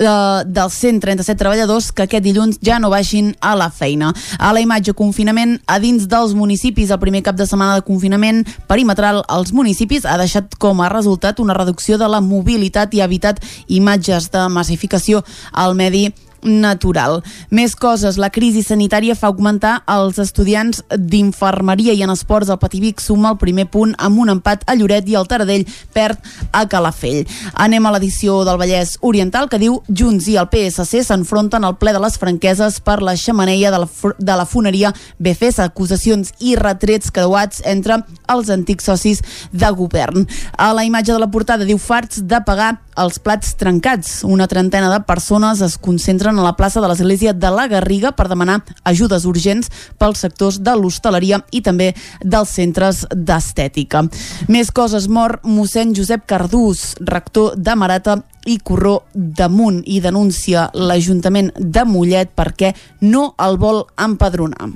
eh, 0.00 0.42
dels 0.46 0.74
137 0.74 1.38
treballadors 1.38 1.90
que 1.92 2.06
aquest 2.06 2.24
dilluns 2.24 2.58
ja 2.64 2.80
no 2.80 2.90
baixin 2.90 3.34
a 3.40 3.54
la 3.58 3.70
feina. 3.70 4.12
A 4.38 4.52
la 4.56 4.62
imatge 4.64 4.94
confinament 4.96 5.58
a 5.66 5.78
dins 5.82 6.08
dels 6.10 6.34
municipis, 6.34 6.90
el 6.90 7.02
primer 7.02 7.22
cap 7.26 7.36
de 7.36 7.46
setmana 7.46 7.78
de 7.78 7.86
confinament 7.86 8.42
perimetral 8.68 9.22
als 9.28 9.52
municipis 9.52 10.08
ha 10.08 10.16
deixat 10.20 10.56
com 10.58 10.80
a 10.80 10.90
resultat 10.92 11.40
una 11.40 11.54
reducció 11.54 11.98
de 12.00 12.08
la 12.08 12.22
mobilitat 12.24 12.94
i 12.94 13.04
ha 13.04 13.08
evitat 13.10 13.44
imatges 13.68 14.30
de 14.32 14.48
massificació 14.48 15.22
al 15.52 15.76
medi 15.78 16.08
natural. 16.42 17.20
Més 17.50 17.74
coses, 17.76 18.18
la 18.20 18.30
crisi 18.30 18.62
sanitària 18.66 19.16
fa 19.18 19.28
augmentar 19.30 19.80
els 19.90 20.18
estudiants 20.22 20.82
d'infermeria 20.90 21.94
i 21.96 22.02
en 22.04 22.12
esports 22.14 22.50
el 22.50 22.60
Pativic 22.62 23.00
suma 23.02 23.32
el 23.34 23.38
primer 23.40 23.66
punt 23.70 23.94
amb 23.98 24.20
un 24.22 24.32
empat 24.32 24.64
a 24.66 24.76
Lloret 24.78 25.08
i 25.08 25.16
el 25.18 25.28
Taradell 25.30 25.66
perd 25.94 26.18
a 26.52 26.64
Calafell. 26.70 27.26
Anem 27.54 27.86
a 27.86 27.94
l'edició 27.94 28.40
del 28.48 28.60
Vallès 28.60 28.96
Oriental 29.06 29.48
que 29.50 29.60
diu 29.60 29.80
Junts 29.88 30.28
i 30.30 30.36
el 30.40 30.48
PSC 30.52 31.04
s'enfronten 31.06 31.64
al 31.64 31.76
ple 31.80 31.94
de 31.96 32.02
les 32.02 32.18
franqueses 32.20 32.80
per 32.84 33.00
la 33.02 33.16
xamaneia 33.16 33.70
de 33.70 33.82
la, 33.84 33.88
de 34.18 34.36
la 34.36 34.46
foneria 34.46 34.92
BFS, 35.18 35.60
acusacions 35.64 36.34
i 36.40 36.56
retrets 36.58 37.12
creuats 37.14 37.62
entre 37.64 38.00
els 38.30 38.50
antics 38.50 38.86
socis 38.90 39.24
de 39.52 39.70
govern. 39.76 40.26
A 40.56 40.72
la 40.76 40.84
imatge 40.84 41.12
de 41.12 41.20
la 41.20 41.30
portada 41.30 41.66
diu 41.68 41.78
farts 41.78 42.22
de 42.22 42.40
pagar 42.46 42.76
els 42.98 43.18
plats 43.22 43.54
trencats. 43.60 44.20
Una 44.24 44.48
trentena 44.50 44.90
de 44.92 45.00
persones 45.06 45.60
es 45.64 45.76
concentren 45.78 46.38
a 46.38 46.44
la 46.44 46.56
plaça 46.58 46.80
de 46.80 46.88
l'Església 46.90 47.32
de 47.32 47.50
la 47.54 47.68
Garriga 47.68 48.12
per 48.12 48.28
demanar 48.28 48.60
ajudes 48.84 49.26
urgents 49.28 49.70
pels 49.98 50.24
sectors 50.24 50.60
de 50.64 50.74
l'hostaleria 50.76 51.42
i 51.52 51.62
també 51.62 51.92
dels 52.22 52.50
centres 52.56 53.04
d'estètica. 53.14 54.04
Més 54.48 54.70
coses, 54.70 55.08
mor 55.08 55.38
mossèn 55.44 55.94
Josep 55.96 56.26
Cardús, 56.26 56.94
rector 57.00 57.56
de 57.56 57.76
Marata 57.76 58.20
i 58.48 58.58
Corró 58.64 59.02
damunt 59.14 59.82
i 59.86 60.00
denuncia 60.00 60.70
l'Ajuntament 60.74 61.52
de 61.58 61.84
Mollet 61.84 62.32
perquè 62.36 62.72
no 63.00 63.34
el 63.38 63.60
vol 63.60 63.84
empadronar. 64.00 64.70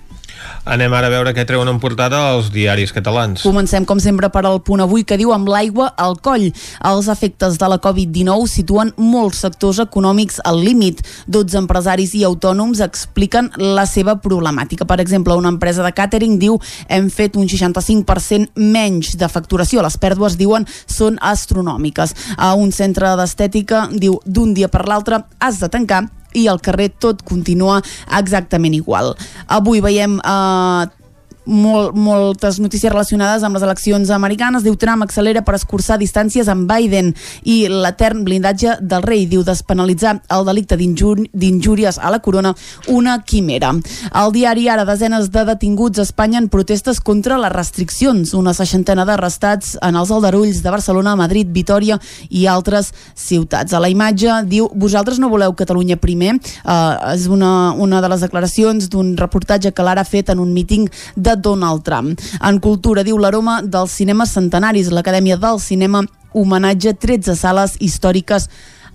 Anem 0.65 0.95
ara 0.97 1.11
a 1.11 1.13
veure 1.13 1.35
què 1.37 1.45
treuen 1.45 1.69
en 1.69 1.79
portada 1.81 2.21
els 2.33 2.47
diaris 2.53 2.93
catalans. 2.97 3.43
Comencem, 3.45 3.85
com 3.85 4.01
sempre, 4.01 4.31
per 4.33 4.45
al 4.49 4.63
punt 4.65 4.81
avui 4.81 5.05
que 5.05 5.19
diu 5.21 5.35
amb 5.35 5.49
l'aigua 5.53 5.91
al 6.01 6.17
coll. 6.25 6.47
Els 6.89 7.11
efectes 7.13 7.59
de 7.61 7.69
la 7.69 7.77
Covid-19 7.85 8.49
situen 8.49 8.95
molts 8.97 9.43
sectors 9.45 9.83
econòmics 9.85 10.41
al 10.49 10.63
límit. 10.65 11.03
12 11.29 11.61
empresaris 11.61 12.15
i 12.17 12.25
autònoms 12.25 12.81
expliquen 12.85 13.51
la 13.61 13.85
seva 13.91 14.17
problemàtica. 14.25 14.89
Per 14.89 15.01
exemple, 15.05 15.37
una 15.37 15.53
empresa 15.53 15.85
de 15.85 15.93
càtering 15.93 16.39
diu 16.41 16.59
hem 16.89 17.11
fet 17.13 17.37
un 17.37 17.45
65% 17.51 18.57
menys 18.57 19.15
de 19.21 19.29
facturació. 19.29 19.85
Les 19.85 20.01
pèrdues, 20.01 20.39
diuen, 20.41 20.65
són 20.87 21.21
astronòmiques. 21.21 22.17
A 22.39 22.55
un 22.57 22.73
centre 22.73 23.13
d'estètica 23.21 23.89
diu 23.93 24.21
d'un 24.25 24.57
dia 24.57 24.73
per 24.73 24.87
l'altre 24.89 25.27
has 25.39 25.61
de 25.61 25.69
tancar 25.69 26.07
i 26.35 26.47
al 26.51 26.61
carrer 26.65 26.91
tot 27.01 27.23
continua 27.27 27.81
exactament 28.19 28.75
igual. 28.77 29.15
Avui 29.47 29.83
veiem 29.85 30.19
eh, 30.21 31.04
molt, 31.47 31.95
moltes 31.95 32.59
notícies 32.63 32.93
relacionades 32.93 33.43
amb 33.45 33.57
les 33.57 33.65
eleccions 33.67 34.11
americanes. 34.11 34.65
Diu 34.65 34.77
Trump 34.81 35.05
accelera 35.05 35.43
per 35.45 35.57
escurçar 35.59 35.99
distàncies 36.01 36.49
amb 36.51 36.71
Biden 36.71 37.13
i 37.45 37.65
l'etern 37.69 38.25
blindatge 38.25 38.79
del 38.81 39.05
rei. 39.05 39.27
Diu 39.31 39.45
despenalitzar 39.45 40.17
el 40.35 40.47
delicte 40.49 40.79
d'injúries 40.79 41.99
a 41.99 42.11
la 42.11 42.21
corona 42.25 42.55
una 42.89 43.19
quimera. 43.23 43.73
Al 44.11 44.33
diari 44.33 44.69
ara 44.69 44.87
desenes 44.89 45.31
de 45.33 45.45
detinguts 45.45 45.99
a 45.99 46.07
Espanya 46.07 46.39
en 46.39 46.49
protestes 46.49 47.01
contra 47.01 47.39
les 47.39 47.53
restriccions. 47.53 48.35
Una 48.35 48.55
seixantena 48.55 49.05
d'arrestats 49.05 49.77
en 49.83 49.97
els 49.97 50.11
aldarulls 50.11 50.63
de 50.63 50.71
Barcelona, 50.71 51.17
Madrid, 51.17 51.51
Vitoria 51.53 51.99
i 52.31 52.47
altres 52.47 52.93
ciutats. 53.15 53.73
A 53.73 53.83
la 53.83 53.91
imatge 53.93 54.41
diu 54.49 54.71
vosaltres 54.75 55.21
no 55.21 55.31
voleu 55.33 55.55
Catalunya 55.55 55.97
primer. 56.01 56.39
Uh, 56.65 57.15
és 57.15 57.29
una, 57.31 57.73
una 57.73 58.01
de 58.01 58.11
les 58.11 58.25
declaracions 58.25 58.89
d'un 58.91 59.15
reportatge 59.17 59.73
que 59.73 59.85
l'ara 59.85 60.03
ha 60.05 60.09
fet 60.09 60.31
en 60.33 60.41
un 60.43 60.53
míting 60.55 60.89
de 61.17 61.34
Donald 61.37 61.85
Trump. 61.87 62.21
En 62.41 62.61
cultura, 62.61 63.05
diu 63.07 63.19
l'aroma 63.19 63.61
dels 63.63 63.95
cinemes 63.95 64.35
centenaris, 64.35 64.93
l'Acadèmia 64.93 65.37
del 65.41 65.61
Cinema 65.61 66.05
homenatge 66.35 66.97
13 66.99 67.37
sales 67.39 67.77
històriques 67.81 68.49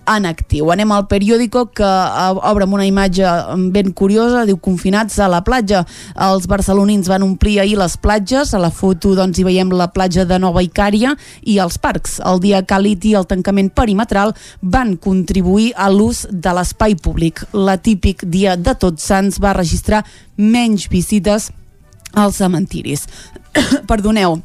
en 0.08 0.26
actiu. 0.26 0.70
Anem 0.72 0.90
al 0.92 1.06
periòdico 1.10 1.66
que 1.76 1.88
obre 2.48 2.66
amb 2.66 2.74
una 2.74 2.86
imatge 2.88 3.26
ben 3.74 3.92
curiosa, 3.96 4.44
diu 4.48 4.58
confinats 4.62 5.18
a 5.20 5.28
la 5.30 5.42
platja. 5.46 5.84
Els 6.28 6.48
barcelonins 6.50 7.08
van 7.10 7.24
omplir 7.26 7.58
ahir 7.60 7.76
les 7.78 7.96
platges, 8.00 8.54
a 8.54 8.62
la 8.62 8.72
foto 8.74 9.14
doncs 9.18 9.38
hi 9.38 9.46
veiem 9.46 9.72
la 9.76 9.90
platja 9.94 10.24
de 10.26 10.40
Nova 10.42 10.64
Icària 10.66 11.14
i 11.42 11.58
els 11.62 11.78
parcs. 11.78 12.18
El 12.26 12.42
dia 12.42 12.64
càlid 12.66 13.06
i 13.10 13.14
el 13.18 13.28
tancament 13.30 13.70
perimetral 13.76 14.34
van 14.62 14.96
contribuir 14.96 15.72
a 15.76 15.90
l'ús 15.92 16.26
de 16.30 16.56
l'espai 16.56 16.96
públic. 16.96 17.44
La 17.52 17.78
típic 17.78 18.24
dia 18.26 18.56
de 18.56 18.74
Tots 18.74 19.06
Sants 19.12 19.40
va 19.42 19.56
registrar 19.56 20.04
menys 20.36 20.88
visites 20.90 21.50
als 22.12 22.36
cementiris. 22.36 23.04
Perdoneu, 23.86 24.36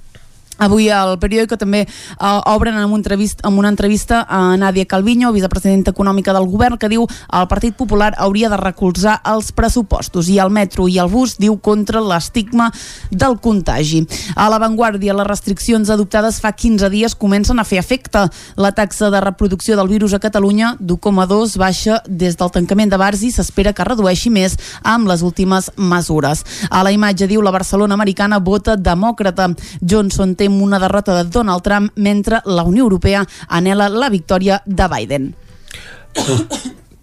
Avui 0.57 0.87
el 0.87 1.17
periòdico 1.19 1.57
també 1.59 1.83
uh, 1.85 2.39
obren 2.53 2.77
amb, 2.79 2.93
un 2.93 3.01
entrevist, 3.01 3.41
amb 3.43 3.59
una 3.59 3.69
entrevista 3.73 4.23
a 4.29 4.55
Nàdia 4.57 4.87
Calviño, 4.87 5.33
vicepresidenta 5.35 5.91
econòmica 5.91 6.33
del 6.33 6.47
govern, 6.47 6.77
que 6.79 6.89
diu 6.91 7.03
el 7.05 7.47
Partit 7.51 7.75
Popular 7.75 8.13
hauria 8.17 8.49
de 8.49 8.59
recolzar 8.61 9.17
els 9.27 9.51
pressupostos 9.51 10.29
i 10.31 10.39
el 10.39 10.53
metro 10.55 10.87
i 10.87 10.97
el 11.01 11.11
bus 11.11 11.35
diu 11.41 11.57
contra 11.59 11.99
l'estigma 11.99 12.69
del 13.11 13.37
contagi. 13.43 14.05
A 14.35 14.47
l'avantguàrdia, 14.51 15.15
les 15.17 15.27
restriccions 15.27 15.91
adoptades 15.91 16.39
fa 16.39 16.53
15 16.55 16.89
dies 16.93 17.15
comencen 17.19 17.59
a 17.59 17.67
fer 17.67 17.81
efecte. 17.81 18.25
La 18.55 18.71
taxa 18.71 19.11
de 19.11 19.21
reproducció 19.21 19.75
del 19.75 19.91
virus 19.91 20.15
a 20.15 20.21
Catalunya 20.23 20.75
d'1,2 20.79 21.57
baixa 21.59 21.99
des 22.07 22.37
del 22.39 22.51
tancament 22.51 22.91
de 22.91 22.99
bars 23.01 23.23
i 23.27 23.31
s'espera 23.31 23.73
que 23.75 23.83
redueixi 23.83 24.31
més 24.31 24.55
amb 24.83 25.09
les 25.11 25.21
últimes 25.21 25.69
mesures. 25.75 26.45
A 26.69 26.83
la 26.83 26.95
imatge 26.95 27.27
diu 27.27 27.43
la 27.43 27.51
Barcelona 27.51 27.93
americana 27.99 28.39
vota 28.39 28.77
demòcrata. 28.79 29.51
Johnson 29.81 30.35
té 30.35 30.44
una 30.53 30.79
derrota 30.79 31.15
de 31.15 31.29
Donald 31.29 31.63
Trump 31.63 31.91
mentre 31.95 32.41
la 32.45 32.63
Unió 32.63 32.83
Europea 32.83 33.25
anela 33.47 33.89
la 33.89 34.09
victòria 34.09 34.61
de 34.65 34.87
Biden. 34.87 35.33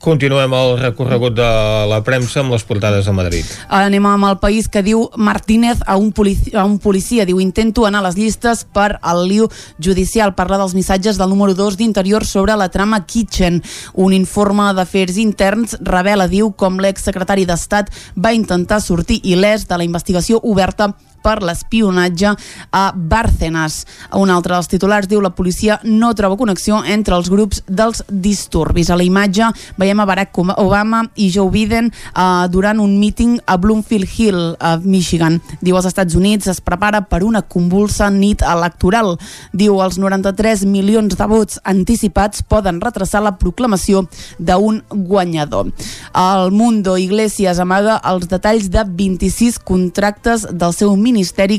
Continuem 0.02 0.50
el 0.58 0.72
recorregut 0.80 1.36
de 1.38 1.48
la 1.86 2.00
premsa 2.02 2.40
amb 2.40 2.50
les 2.50 2.64
portades 2.66 3.06
de 3.06 3.12
Madrid. 3.14 3.46
Anem 3.70 4.08
amb 4.10 4.26
el 4.26 4.40
país 4.42 4.66
que 4.66 4.82
diu 4.82 5.04
Martínez 5.14 5.78
a 5.86 5.94
un, 5.94 6.08
policia, 6.10 6.56
a 6.58 6.64
un 6.66 6.80
policia. 6.82 7.22
Diu, 7.22 7.38
intento 7.38 7.86
anar 7.86 8.00
a 8.00 8.08
les 8.08 8.18
llistes 8.18 8.64
per 8.66 8.96
al 8.98 9.22
liu 9.30 9.46
judicial. 9.78 10.34
Parla 10.34 10.58
dels 10.58 10.74
missatges 10.74 11.22
del 11.22 11.30
número 11.30 11.54
2 11.54 11.78
d'Interior 11.78 12.26
sobre 12.26 12.58
la 12.58 12.66
trama 12.74 13.04
Kitchen. 13.06 13.62
Un 13.94 14.10
informe 14.18 14.72
d'afers 14.74 15.22
interns 15.22 15.78
revela, 15.78 16.26
diu, 16.26 16.50
com 16.50 16.82
l'exsecretari 16.82 17.46
d'Estat 17.46 17.94
va 18.18 18.34
intentar 18.34 18.82
sortir 18.82 19.22
il·lès 19.22 19.68
de 19.70 19.78
la 19.78 19.86
investigació 19.86 20.42
oberta 20.42 20.96
per 21.22 21.40
l'espionatge 21.42 22.34
a 22.70 22.92
Bárcenas. 22.94 23.82
Un 24.18 24.30
altre 24.30 24.56
dels 24.56 24.68
titulars 24.68 25.08
diu 25.08 25.22
la 25.22 25.32
policia 25.36 25.78
no 25.84 26.12
troba 26.18 26.36
connexió 26.40 26.82
entre 26.84 27.16
els 27.16 27.30
grups 27.32 27.62
dels 27.68 28.02
disturbis. 28.08 28.90
A 28.90 28.98
la 28.98 29.06
imatge 29.06 29.48
veiem 29.78 30.02
a 30.02 30.06
Barack 30.08 30.38
Obama 30.42 31.04
i 31.16 31.28
Joe 31.30 31.50
Biden 31.52 31.90
uh, 31.92 32.48
durant 32.50 32.80
un 32.82 32.98
míting 32.98 33.38
a 33.46 33.56
Bloomfield 33.56 34.08
Hill, 34.16 34.40
a 34.58 34.76
Michigan. 34.82 35.40
Diu 35.60 35.76
als 35.78 35.88
Estats 35.90 36.16
Units 36.18 36.50
es 36.50 36.60
prepara 36.60 37.02
per 37.06 37.22
una 37.22 37.42
convulsa 37.42 38.10
nit 38.10 38.42
electoral. 38.42 39.16
Diu 39.52 39.80
els 39.84 39.98
93 40.00 40.64
milions 40.66 41.16
de 41.16 41.28
vots 41.30 41.60
anticipats 41.68 42.42
poden 42.42 42.80
retrasar 42.82 43.22
la 43.22 43.36
proclamació 43.38 44.06
d'un 44.38 44.82
guanyador. 44.90 45.70
El 46.16 46.50
Mundo 46.52 46.96
Iglesias 46.98 47.60
amaga 47.62 48.00
els 48.08 48.28
detalls 48.28 48.68
de 48.72 48.84
26 48.88 49.60
contractes 49.62 50.46
del 50.50 50.74
seu 50.74 50.96
ministeri 50.96 51.11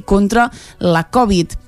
contra 0.06 0.50
la 0.80 1.04
Covid. 1.10 1.64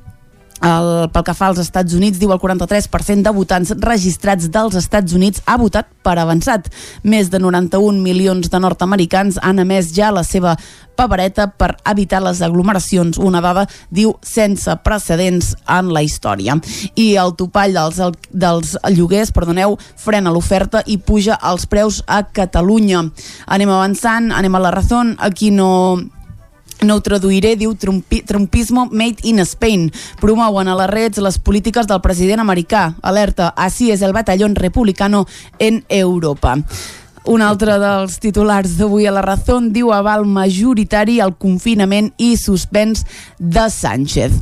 El, 0.63 1.09
pel 1.11 1.23
que 1.27 1.33
fa 1.35 1.49
als 1.51 1.59
Estats 1.59 1.93
Units, 1.93 2.17
diu 2.17 2.31
el 2.31 2.39
43% 2.39 3.25
de 3.27 3.33
votants 3.35 3.73
registrats 3.83 4.47
dels 4.49 4.77
Estats 4.79 5.13
Units 5.13 5.43
ha 5.45 5.57
votat 5.59 5.89
per 6.01 6.15
avançat. 6.17 6.69
Més 7.03 7.29
de 7.29 7.41
91 7.43 7.99
milions 8.01 8.49
de 8.49 8.61
nord-americans 8.63 9.37
han 9.43 9.59
emès 9.61 9.91
ja 9.93 10.13
la 10.15 10.23
seva 10.23 10.55
papereta 10.95 11.49
per 11.51 11.73
evitar 11.91 12.21
les 12.23 12.39
aglomeracions, 12.41 13.19
una 13.19 13.41
dada, 13.43 13.65
diu, 13.91 14.15
sense 14.23 14.71
precedents 14.85 15.51
en 15.67 15.91
la 15.93 16.05
història. 16.05 16.55
I 16.95 17.11
el 17.19 17.35
topall 17.35 17.75
dels, 17.75 17.99
dels 18.31 18.77
lloguers, 18.95 19.33
perdoneu, 19.35 19.75
frena 19.99 20.31
l'oferta 20.31 20.85
i 20.87 20.97
puja 20.97 21.35
els 21.43 21.67
preus 21.67 21.99
a 22.07 22.23
Catalunya. 22.23 23.03
Anem 23.51 23.75
avançant, 23.75 24.31
anem 24.31 24.55
a 24.55 24.63
la 24.63 24.71
raó, 24.71 25.03
aquí 25.19 25.51
no, 25.51 25.99
no 26.81 26.97
ho 26.97 27.01
traduiré, 27.01 27.55
diu 27.55 27.75
Trumpi, 27.75 28.21
Trumpismo 28.21 28.87
made 28.91 29.23
in 29.23 29.39
Spain. 29.45 29.91
Promouen 30.21 30.67
a 30.67 30.75
les 30.75 30.91
reds 30.91 31.23
les 31.23 31.39
polítiques 31.39 31.87
del 31.87 32.01
president 32.01 32.43
americà. 32.43 32.93
Alerta, 33.01 33.53
així 33.55 33.91
és 33.91 34.03
el 34.03 34.13
batallón 34.13 34.55
republicano 34.55 35.25
en 35.59 35.83
Europa. 35.89 36.57
Un 37.25 37.41
altre 37.41 37.79
dels 37.81 38.19
titulars 38.21 38.75
d'avui 38.77 39.07
a 39.09 39.11
la 39.15 39.23
Razón 39.25 39.71
diu 39.73 39.89
aval 39.95 40.27
majoritari 40.29 41.17
al 41.23 41.33
confinament 41.41 42.11
i 42.21 42.35
suspens 42.37 43.01
de 43.39 43.63
Sánchez. 43.73 44.35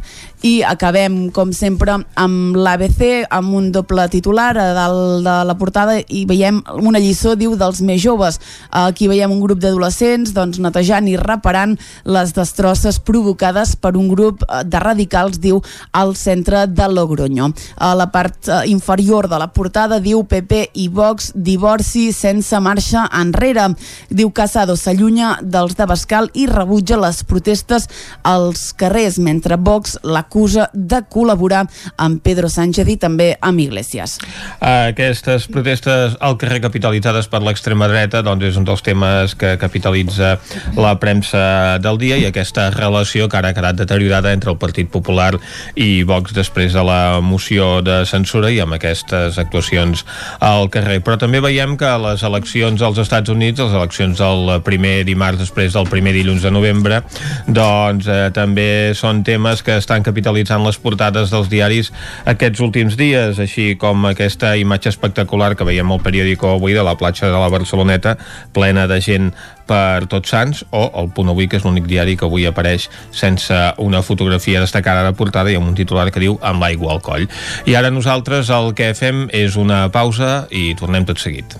I 0.43 0.59
acabem, 0.67 1.29
com 1.31 1.53
sempre, 1.55 1.93
amb 2.19 2.57
l'ABC, 2.59 3.29
amb 3.31 3.53
un 3.55 3.69
doble 3.71 4.03
titular 4.11 4.49
a 4.59 4.65
dalt 4.75 5.23
de 5.23 5.35
la 5.47 5.53
portada 5.55 5.93
i 6.11 6.25
veiem 6.27 6.57
una 6.83 6.99
lliçó, 6.99 7.37
diu, 7.39 7.53
dels 7.55 7.79
més 7.79 8.01
joves. 8.03 8.41
Aquí 8.75 9.07
veiem 9.07 9.31
un 9.31 9.39
grup 9.39 9.61
d'adolescents 9.63 10.33
doncs, 10.35 10.59
netejant 10.59 11.07
i 11.07 11.15
reparant 11.15 11.77
les 12.03 12.33
destrosses 12.35 12.99
provocades 12.99 13.77
per 13.79 13.93
un 13.95 14.09
grup 14.11 14.43
de 14.43 14.81
radicals, 14.83 15.39
diu, 15.39 15.61
al 15.95 16.11
centre 16.19 16.65
de 16.67 16.89
Logroño. 16.91 17.53
A 17.79 17.93
la 17.95 18.09
part 18.11 18.51
eh, 18.51 18.59
inferior 18.67 19.29
de 19.31 19.39
la 19.39 19.47
portada 19.55 20.01
diu 20.03 20.25
PP 20.27 20.73
i 20.83 20.89
Vox 20.91 21.31
divorci 21.35 22.09
sense 22.11 22.59
marxa 22.59 23.05
enrere. 23.15 23.69
Diu 24.11 24.35
Casado 24.35 24.75
s'allunya 24.75 25.37
dels 25.39 25.79
de 25.79 25.87
Bascal 25.87 26.27
i 26.35 26.49
rebutja 26.51 26.99
les 26.99 27.23
protestes 27.23 27.87
als 28.27 28.73
carrers, 28.75 29.23
mentre 29.23 29.55
Vox 29.55 29.95
la 30.03 30.27
acusa 30.33 30.65
de 30.73 31.03
col·laborar 31.13 31.67
amb 32.01 32.17
Pedro 32.25 32.49
Sánchez 32.49 32.89
i 32.89 32.97
també 32.97 33.27
amb 33.37 33.61
Iglesias. 33.61 34.17
Aquestes 34.65 35.45
protestes 35.53 36.15
al 36.19 36.39
carrer 36.41 36.63
capitalitzades 36.63 37.29
per 37.29 37.43
l'extrema 37.45 37.85
dreta 37.91 38.23
doncs 38.25 38.47
és 38.49 38.57
un 38.57 38.65
dels 38.65 38.81
temes 38.81 39.35
que 39.37 39.53
capitalitza 39.61 40.39
la 40.73 40.95
premsa 40.97 41.77
del 41.83 41.99
dia 42.01 42.17
i 42.17 42.25
aquesta 42.25 42.71
relació 42.73 43.27
que 43.29 43.37
ara 43.37 43.51
ha 43.53 43.57
quedat 43.57 43.77
deteriorada 43.77 44.33
entre 44.33 44.49
el 44.49 44.57
Partit 44.57 44.89
Popular 44.89 45.35
i 45.77 46.01
Vox 46.01 46.33
després 46.33 46.73
de 46.73 46.81
la 46.81 47.21
moció 47.21 47.83
de 47.85 48.01
censura 48.09 48.49
i 48.49 48.57
amb 48.63 48.73
aquestes 48.79 49.37
actuacions 49.37 50.01
al 50.41 50.71
carrer. 50.73 51.03
Però 51.05 51.19
també 51.21 51.43
veiem 51.45 51.77
que 51.77 51.93
les 52.07 52.25
eleccions 52.25 52.81
als 52.81 52.97
Estats 53.05 53.29
Units, 53.29 53.61
les 53.61 53.77
eleccions 53.77 54.17
del 54.17 54.55
primer 54.65 55.03
dimarts 55.05 55.43
després 55.45 55.77
del 55.77 55.85
primer 55.93 56.15
dilluns 56.17 56.41
de 56.41 56.53
novembre, 56.53 57.03
doncs 57.45 58.09
eh, 58.09 58.31
també 58.33 58.97
són 58.97 59.21
temes 59.27 59.61
que 59.61 59.77
estan 59.77 60.01
capitalitzant 60.01 60.22
capitalitzant 60.23 60.63
les 60.63 60.77
portades 60.79 61.31
dels 61.33 61.49
diaris 61.51 61.91
aquests 62.29 62.61
últims 62.63 62.95
dies, 62.95 63.39
així 63.43 63.75
com 63.79 64.07
aquesta 64.07 64.53
imatge 64.55 64.89
espectacular 64.93 65.53
que 65.59 65.67
veiem 65.67 65.91
al 65.91 66.01
periòdico 66.03 66.53
avui 66.55 66.73
de 66.73 66.83
la 66.83 66.95
platja 66.95 67.27
de 67.27 67.39
la 67.39 67.49
Barceloneta, 67.51 68.15
plena 68.55 68.87
de 68.87 69.01
gent 69.03 69.33
per 69.67 70.07
Tots 70.07 70.31
Sants, 70.31 70.63
o 70.71 70.85
el 71.01 71.11
Punt 71.15 71.31
Avui, 71.33 71.47
que 71.47 71.59
és 71.59 71.67
l'únic 71.67 71.87
diari 71.87 72.15
que 72.15 72.27
avui 72.27 72.47
apareix 72.47 72.89
sense 73.11 73.59
una 73.83 74.03
fotografia 74.03 74.63
destacada 74.63 75.03
de 75.03 75.15
portada 75.15 75.51
i 75.51 75.59
amb 75.59 75.67
un 75.67 75.75
titular 75.75 76.09
que 76.11 76.23
diu 76.23 76.39
amb 76.41 76.63
l'aigua 76.63 76.95
al 76.95 77.03
coll. 77.03 77.27
I 77.67 77.75
ara 77.75 77.91
nosaltres 77.91 78.51
el 78.51 78.73
que 78.77 78.93
fem 78.95 79.27
és 79.31 79.59
una 79.59 79.85
pausa 79.91 80.45
i 80.51 80.71
tornem 80.79 81.07
tot 81.07 81.19
seguit. 81.19 81.59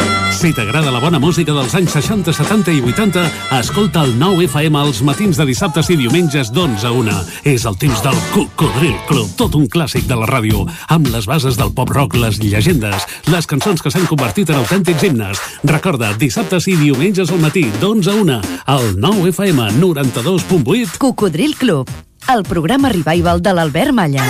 Si 0.41 0.49
t'agrada 0.57 0.89
la 0.89 0.97
bona 0.97 1.19
música 1.21 1.53
dels 1.53 1.75
anys 1.77 1.91
60, 1.93 2.33
70 2.33 2.73
i 2.73 2.79
80, 2.81 3.21
escolta 3.59 4.01
el 4.01 4.15
9 4.17 4.47
FM 4.47 4.79
als 4.79 5.03
matins 5.05 5.37
de 5.37 5.45
dissabtes 5.45 5.91
i 5.93 5.97
diumenges 5.99 6.49
d'11 6.49 6.87
a 6.89 6.91
1. 6.97 7.17
És 7.51 7.67
el 7.69 7.75
temps 7.77 7.99
del 8.01 8.17
Cocodril 8.33 8.95
Club, 9.05 9.29
tot 9.37 9.53
un 9.59 9.67
clàssic 9.69 10.07
de 10.09 10.17
la 10.17 10.25
ràdio, 10.25 10.63
amb 10.89 11.11
les 11.13 11.27
bases 11.29 11.59
del 11.61 11.69
pop-rock, 11.77 12.17
les 12.17 12.39
llegendes, 12.41 13.05
les 13.29 13.45
cançons 13.45 13.85
que 13.85 13.93
s'han 13.93 14.09
convertit 14.09 14.49
en 14.49 14.57
autèntics 14.63 15.05
himnes. 15.05 15.43
Recorda, 15.61 16.09
dissabtes 16.17 16.65
i 16.73 16.73
diumenges 16.79 17.29
al 17.29 17.43
matí, 17.45 17.67
d'11 17.77 18.09
a 18.09 18.17
1, 18.25 18.39
al 18.65 18.87
9 18.97 19.29
FM 19.35 19.69
92.8. 19.77 20.97
Cocodril 20.97 21.53
Club, 21.53 21.85
el 22.33 22.41
programa 22.49 22.89
revival 22.89 23.45
de 23.45 23.53
l'Albert 23.53 23.93
Malla. 23.93 24.25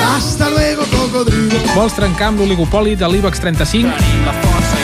Hasta 0.00 0.48
luego, 0.48 0.88
cocodrilo. 0.88 1.60
Vols 1.76 1.92
trencar 1.92 2.32
amb 2.32 2.40
l'oligopoli 2.40 2.96
de 2.96 3.12
l'IBEX 3.12 3.44
35? 3.44 4.83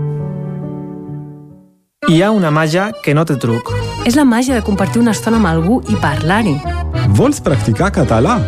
Hi 2.09 2.23
ha 2.25 2.31
una 2.33 2.49
màgia 2.49 2.87
que 3.05 3.13
no 3.13 3.21
té 3.29 3.35
truc. 3.37 3.67
És 4.09 4.15
la 4.17 4.23
màgia 4.25 4.55
de 4.57 4.63
compartir 4.65 4.97
una 5.03 5.11
estona 5.13 5.37
amb 5.37 5.45
algú 5.45 5.75
i 5.85 5.93
parlar-hi. 6.01 6.55
Vols 7.13 7.37
practicar 7.45 7.91
català? 7.93 8.39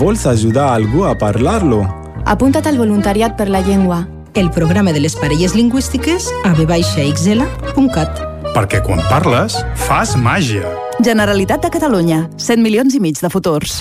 Vols 0.00 0.22
ajudar 0.26 0.70
algú 0.72 1.02
a 1.04 1.10
parlar-lo? 1.20 1.82
Apunta't 2.24 2.70
al 2.70 2.78
voluntariat 2.80 3.34
per 3.36 3.50
la 3.52 3.60
llengua. 3.60 4.06
El 4.32 4.48
programa 4.50 4.94
de 4.96 5.02
les 5.04 5.12
parelles 5.20 5.52
lingüístiques 5.52 6.30
a 6.48 6.54
vxl.cat. 6.56 8.22
Perquè 8.54 8.80
quan 8.86 9.04
parles, 9.10 9.58
fas 9.76 10.16
màgia. 10.16 10.72
Generalitat 11.04 11.68
de 11.68 11.72
Catalunya. 11.76 12.22
100 12.38 12.64
milions 12.64 12.96
i 12.96 13.02
mig 13.04 13.20
de 13.20 13.28
futurs. 13.28 13.76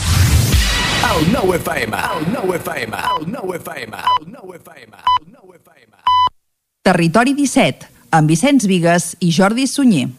El 1.07 1.31
nou 1.31 1.55
FM, 1.55 2.03
el 2.17 2.27
nou 2.35 2.51
FM, 2.59 2.99
el 3.15 3.31
nou 3.31 3.55
FM, 3.55 3.95
el 3.95 4.27
nou 4.27 4.53
FM, 4.59 4.99
el 5.15 5.25
nou 5.31 5.55
FM. 5.55 6.03
Territori 6.83 7.33
17, 7.39 7.87
amb 8.11 8.29
Vicenç 8.29 8.67
Vigues 8.67 9.15
i 9.23 9.31
Jordi 9.31 9.67
Sunyer. 9.67 10.09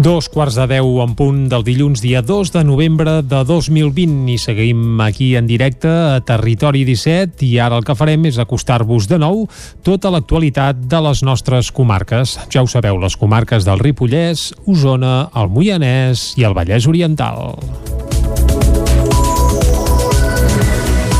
Dos 0.00 0.30
quarts 0.32 0.56
de 0.56 0.64
deu 0.64 0.94
en 1.04 1.10
punt 1.12 1.42
del 1.52 1.60
dilluns, 1.60 2.00
dia 2.00 2.22
2 2.24 2.54
de 2.54 2.62
novembre 2.64 3.18
de 3.20 3.42
2020 3.44 4.30
i 4.32 4.38
seguim 4.40 5.00
aquí 5.04 5.34
en 5.36 5.44
directe 5.44 5.90
a 5.92 6.22
Territori 6.24 6.86
17 6.88 7.44
i 7.44 7.58
ara 7.60 7.76
el 7.76 7.84
que 7.84 7.96
farem 7.98 8.24
és 8.30 8.38
acostar-vos 8.40 9.10
de 9.10 9.18
nou 9.20 9.44
tota 9.84 10.08
l'actualitat 10.08 10.80
de 10.88 11.02
les 11.04 11.20
nostres 11.20 11.68
comarques. 11.68 12.38
Ja 12.48 12.64
ho 12.64 12.70
sabeu, 12.72 12.96
les 12.96 13.18
comarques 13.20 13.68
del 13.68 13.84
Ripollès, 13.84 14.54
Osona, 14.64 15.28
el 15.36 15.52
Moianès 15.52 16.30
i 16.40 16.48
el 16.48 16.56
Vallès 16.56 16.88
Oriental. 16.88 17.60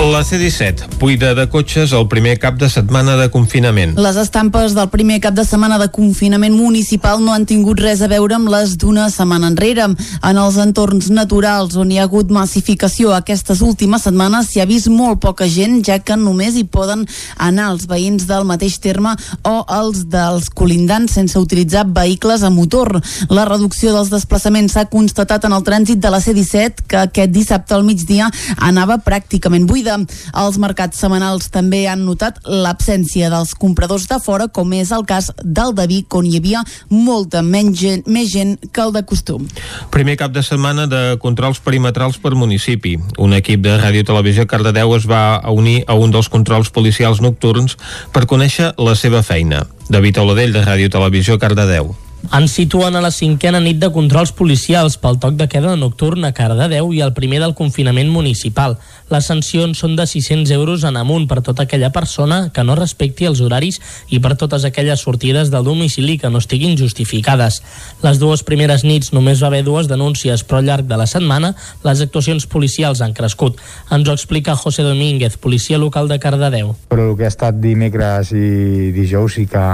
La 0.00 0.24
C-17 0.24 0.96
buida 0.98 1.34
de 1.34 1.44
cotxes 1.52 1.92
el 1.92 2.06
primer 2.08 2.38
cap 2.40 2.54
de 2.56 2.70
setmana 2.72 3.18
de 3.18 3.26
confinament. 3.32 3.98
Les 4.00 4.16
estampes 4.16 4.72
del 4.72 4.88
primer 4.88 5.18
cap 5.20 5.34
de 5.36 5.44
setmana 5.44 5.76
de 5.76 5.90
confinament 5.92 6.54
municipal 6.56 7.20
no 7.20 7.34
han 7.34 7.44
tingut 7.44 7.82
res 7.84 8.00
a 8.00 8.08
veure 8.08 8.38
amb 8.38 8.48
les 8.48 8.78
d'una 8.80 9.10
setmana 9.12 9.50
enrere. 9.52 9.90
En 10.24 10.40
els 10.40 10.56
entorns 10.60 11.10
naturals 11.12 11.76
on 11.76 11.92
hi 11.92 11.98
ha 12.00 12.06
hagut 12.08 12.32
massificació 12.32 13.12
aquestes 13.12 13.60
últimes 13.60 14.06
setmanes 14.08 14.48
s'hi 14.48 14.62
ha 14.64 14.66
vist 14.68 14.88
molt 14.88 15.20
poca 15.20 15.48
gent, 15.48 15.82
ja 15.84 15.98
que 16.00 16.16
només 16.16 16.56
hi 16.56 16.64
poden 16.64 17.04
anar 17.36 17.68
els 17.74 17.84
veïns 17.88 18.24
del 18.28 18.48
mateix 18.48 18.78
terme 18.80 19.12
o 19.44 19.54
els 19.80 20.06
dels 20.08 20.48
colindants 20.48 21.16
sense 21.20 21.36
utilitzar 21.40 21.84
vehicles 21.84 22.40
a 22.40 22.52
motor. 22.52 22.92
La 23.28 23.44
reducció 23.48 23.92
dels 23.92 24.12
desplaçaments 24.12 24.78
s'ha 24.78 24.88
constatat 24.88 25.44
en 25.44 25.56
el 25.56 25.64
trànsit 25.68 26.00
de 26.00 26.12
la 26.12 26.24
C-17, 26.24 26.88
que 26.88 27.04
aquest 27.04 27.36
dissabte 27.36 27.76
al 27.76 27.84
migdia 27.84 28.32
anava 28.56 29.00
pràcticament 29.04 29.68
buida. 29.68 29.89
Els 29.96 30.58
mercats 30.62 31.00
setmanals 31.00 31.50
també 31.52 31.84
han 31.90 32.04
notat 32.06 32.40
l'absència 32.44 33.30
dels 33.32 33.54
compradors 33.58 34.06
de 34.10 34.20
fora, 34.22 34.48
com 34.48 34.72
és 34.76 34.92
el 34.94 35.06
cas 35.08 35.30
del 35.42 35.74
de 35.76 35.86
Vic, 35.90 36.14
on 36.14 36.28
hi 36.28 36.36
havia 36.38 36.64
molta 36.90 37.42
menys 37.42 37.78
gent, 37.80 38.04
més 38.06 38.30
gent 38.32 38.56
que 38.70 38.84
el 38.84 38.94
de 38.94 39.04
costum. 39.06 39.48
Primer 39.94 40.16
cap 40.20 40.34
de 40.34 40.44
setmana 40.46 40.86
de 40.90 41.16
controls 41.22 41.62
perimetrals 41.64 42.20
per 42.20 42.34
municipi. 42.38 42.96
Un 43.18 43.34
equip 43.38 43.64
de 43.64 43.78
Ràdio 43.80 44.04
Televisió 44.06 44.46
Cardedeu 44.50 44.94
es 44.96 45.08
va 45.08 45.40
unir 45.50 45.80
a 45.86 45.96
un 45.98 46.12
dels 46.14 46.30
controls 46.32 46.70
policials 46.74 47.22
nocturns 47.24 47.78
per 48.14 48.26
conèixer 48.30 48.74
la 48.78 48.96
seva 48.98 49.24
feina. 49.26 49.66
David 49.90 50.22
Oladell, 50.22 50.54
de 50.54 50.62
Ràdio 50.66 50.92
Televisió 50.92 51.38
Cardedeu. 51.38 51.94
Ens 52.28 52.52
situen 52.52 52.94
a 52.94 53.00
la 53.00 53.10
cinquena 53.10 53.58
nit 53.64 53.78
de 53.80 53.88
controls 53.90 54.30
policials 54.36 54.98
pel 55.00 55.16
toc 55.18 55.38
de 55.38 55.46
queda 55.48 55.72
nocturn 55.80 56.26
a 56.28 56.30
Cardedeu 56.36 56.92
i 56.92 57.00
el 57.00 57.14
primer 57.16 57.40
del 57.40 57.54
confinament 57.56 58.10
municipal. 58.12 58.76
Les 59.10 59.26
sancions 59.26 59.80
són 59.80 59.96
de 59.96 60.04
600 60.06 60.52
euros 60.54 60.84
en 60.84 60.98
amunt 61.00 61.24
per 61.30 61.40
tota 61.46 61.64
aquella 61.64 61.90
persona 61.96 62.42
que 62.54 62.62
no 62.62 62.76
respecti 62.78 63.26
els 63.26 63.40
horaris 63.40 63.80
i 64.12 64.20
per 64.20 64.36
totes 64.36 64.68
aquelles 64.68 65.00
sortides 65.00 65.50
del 65.50 65.64
domicili 65.64 66.18
que 66.20 66.30
no 66.30 66.44
estiguin 66.44 66.76
justificades. 66.78 67.62
Les 68.04 68.20
dues 68.20 68.44
primeres 68.44 68.84
nits 68.84 69.14
només 69.16 69.42
va 69.42 69.48
haver 69.48 69.64
dues 69.64 69.88
denúncies, 69.88 70.44
però 70.44 70.60
al 70.60 70.68
llarg 70.68 70.86
de 70.92 71.00
la 71.00 71.08
setmana 71.10 71.54
les 71.88 72.04
actuacions 72.04 72.46
policials 72.46 73.00
han 73.00 73.16
crescut. 73.16 73.58
Ens 73.90 74.06
ho 74.06 74.14
explica 74.14 74.60
José 74.60 74.84
Domínguez, 74.86 75.40
policia 75.40 75.80
local 75.80 76.06
de 76.06 76.20
Cardedeu. 76.20 76.76
Però 76.92 77.10
el 77.10 77.18
que 77.18 77.26
ha 77.26 77.32
estat 77.32 77.58
dimecres 77.64 78.36
i 78.36 78.92
dijous 78.94 79.40
sí 79.40 79.48
que 79.50 79.66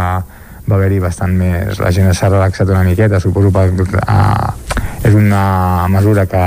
va 0.67 0.77
haver-hi 0.79 0.99
bastant 1.03 1.37
més... 1.39 1.81
La 1.83 1.93
gent 1.95 2.13
s'ha 2.15 2.31
relaxat 2.33 2.71
una 2.73 2.85
miqueta, 2.87 3.21
suposo 3.23 3.53
que 3.53 4.03
uh, 4.03 4.51
és 5.07 5.15
una 5.15 5.87
mesura 5.93 6.27
que, 6.27 6.43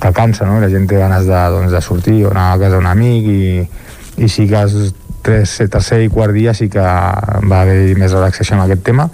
que 0.00 0.12
cansa, 0.12 0.46
no? 0.46 0.60
La 0.60 0.70
gent 0.72 0.86
té 0.88 1.00
ganes 1.00 1.26
de, 1.28 1.42
doncs, 1.54 1.72
de 1.72 1.82
sortir 1.84 2.24
o 2.26 2.30
anar 2.34 2.52
a 2.52 2.58
casa 2.60 2.76
d'un 2.76 2.88
amic 2.90 3.30
i, 3.32 3.44
i 4.24 4.28
sí 4.28 4.46
que 4.50 4.60
els 4.62 4.94
tres, 5.26 5.56
tercer 5.72 6.02
i 6.04 6.12
quart 6.12 6.36
dia 6.36 6.54
sí 6.54 6.68
que 6.72 6.82
va 6.82 7.62
haver 7.62 7.96
més 7.98 8.12
relaxació 8.12 8.56
en 8.56 8.66
aquest 8.66 8.84
tema 8.86 9.08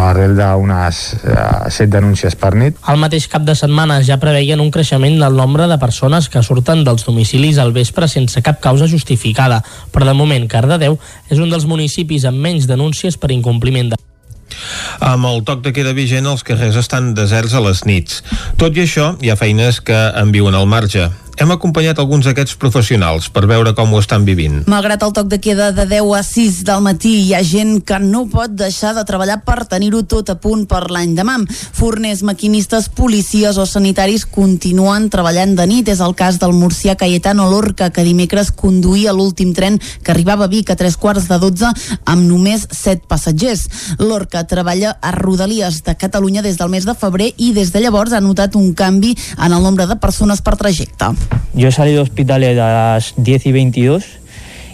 arrel 0.00 0.36
d'unes 0.36 0.98
eh, 1.24 1.70
set 1.72 1.90
denúncies 1.92 2.36
per 2.38 2.52
nit. 2.58 2.76
Al 2.88 3.00
mateix 3.00 3.26
cap 3.32 3.44
de 3.46 3.54
setmana 3.58 4.00
ja 4.06 4.20
preveien 4.20 4.60
un 4.60 4.70
creixement 4.70 5.18
del 5.20 5.36
nombre 5.36 5.68
de 5.70 5.78
persones 5.80 6.28
que 6.28 6.42
surten 6.46 6.84
dels 6.84 7.06
domicilis 7.06 7.58
al 7.58 7.72
vespre 7.72 8.08
sense 8.08 8.42
cap 8.42 8.60
causa 8.60 8.88
justificada, 8.90 9.62
però 9.92 10.06
de 10.08 10.14
moment 10.16 10.46
Cardedeu 10.48 10.98
és 11.30 11.38
un 11.38 11.50
dels 11.50 11.66
municipis 11.66 12.28
amb 12.28 12.40
menys 12.40 12.68
denúncies 12.70 13.16
per 13.16 13.32
incompliment 13.32 13.94
de 13.94 14.00
amb 15.00 15.24
el 15.26 15.44
toc 15.46 15.62
de 15.64 15.72
queda 15.72 15.94
vigent, 15.96 16.26
els 16.26 16.42
carrers 16.44 16.76
estan 16.80 17.12
deserts 17.14 17.54
a 17.54 17.62
les 17.64 17.84
nits. 17.88 18.20
Tot 18.60 18.76
i 18.76 18.84
això, 18.84 19.14
hi 19.22 19.30
ha 19.30 19.38
feines 19.38 19.80
que 19.80 19.96
en 20.20 20.32
viuen 20.34 20.58
al 20.58 20.68
marge. 20.70 21.08
Hem 21.40 21.54
acompanyat 21.54 21.96
alguns 21.96 22.26
d'aquests 22.28 22.58
professionals 22.60 23.30
per 23.32 23.46
veure 23.48 23.70
com 23.72 23.94
ho 23.94 24.00
estan 24.02 24.26
vivint. 24.28 24.58
Malgrat 24.68 25.00
el 25.06 25.12
toc 25.16 25.30
de 25.32 25.38
queda 25.40 25.70
de 25.72 25.86
10 25.88 26.10
a 26.18 26.20
6 26.26 26.58
del 26.68 26.82
matí, 26.84 27.14
hi 27.22 27.30
ha 27.32 27.40
gent 27.40 27.78
que 27.88 27.96
no 27.96 28.26
pot 28.28 28.52
deixar 28.52 28.90
de 28.92 29.06
treballar 29.08 29.38
per 29.46 29.64
tenir-ho 29.70 30.02
tot 30.04 30.28
a 30.28 30.34
punt 30.36 30.66
per 30.68 30.82
l'any 30.92 31.14
demà. 31.16 31.38
Forners, 31.48 32.20
maquinistes, 32.28 32.90
policies 32.92 33.56
o 33.56 33.64
sanitaris 33.64 34.26
continuen 34.28 35.08
treballant 35.08 35.56
de 35.56 35.64
nit. 35.70 35.88
És 35.88 36.02
el 36.04 36.12
cas 36.18 36.36
del 36.42 36.52
murcià 36.52 36.98
Cayetano 37.00 37.48
Lorca, 37.48 37.88
que 37.88 38.04
dimecres 38.04 38.52
conduïa 38.52 39.16
l'últim 39.16 39.56
tren 39.56 39.80
que 39.80 40.12
arribava 40.12 40.44
a 40.44 40.52
Vic 40.52 40.68
a 40.68 40.76
tres 40.76 41.00
quarts 41.00 41.30
de 41.32 41.40
12 41.40 41.72
amb 42.04 42.28
només 42.28 42.68
7 42.68 43.08
passatgers. 43.08 43.64
Lorca 43.96 44.44
treballa 44.44 44.98
a 45.00 45.16
Rodalies 45.16 45.80
de 45.88 45.96
Catalunya 45.96 46.44
des 46.44 46.60
del 46.60 46.68
mes 46.68 46.84
de 46.84 46.92
febrer 46.92 47.32
i 47.38 47.54
des 47.56 47.72
de 47.72 47.80
llavors 47.80 48.12
ha 48.12 48.20
notat 48.20 48.60
un 48.60 48.74
canvi 48.74 49.16
en 49.38 49.54
el 49.56 49.62
nombre 49.62 49.88
de 49.88 49.96
persones 49.96 50.44
per 50.44 50.58
trajecte. 50.60 51.29
Yo 51.54 51.68
he 51.68 51.72
salido 51.72 52.02
hospitales 52.02 52.58
a 52.58 52.94
las 52.94 53.14
10 53.16 53.46
y 53.46 53.52
22 53.52 54.04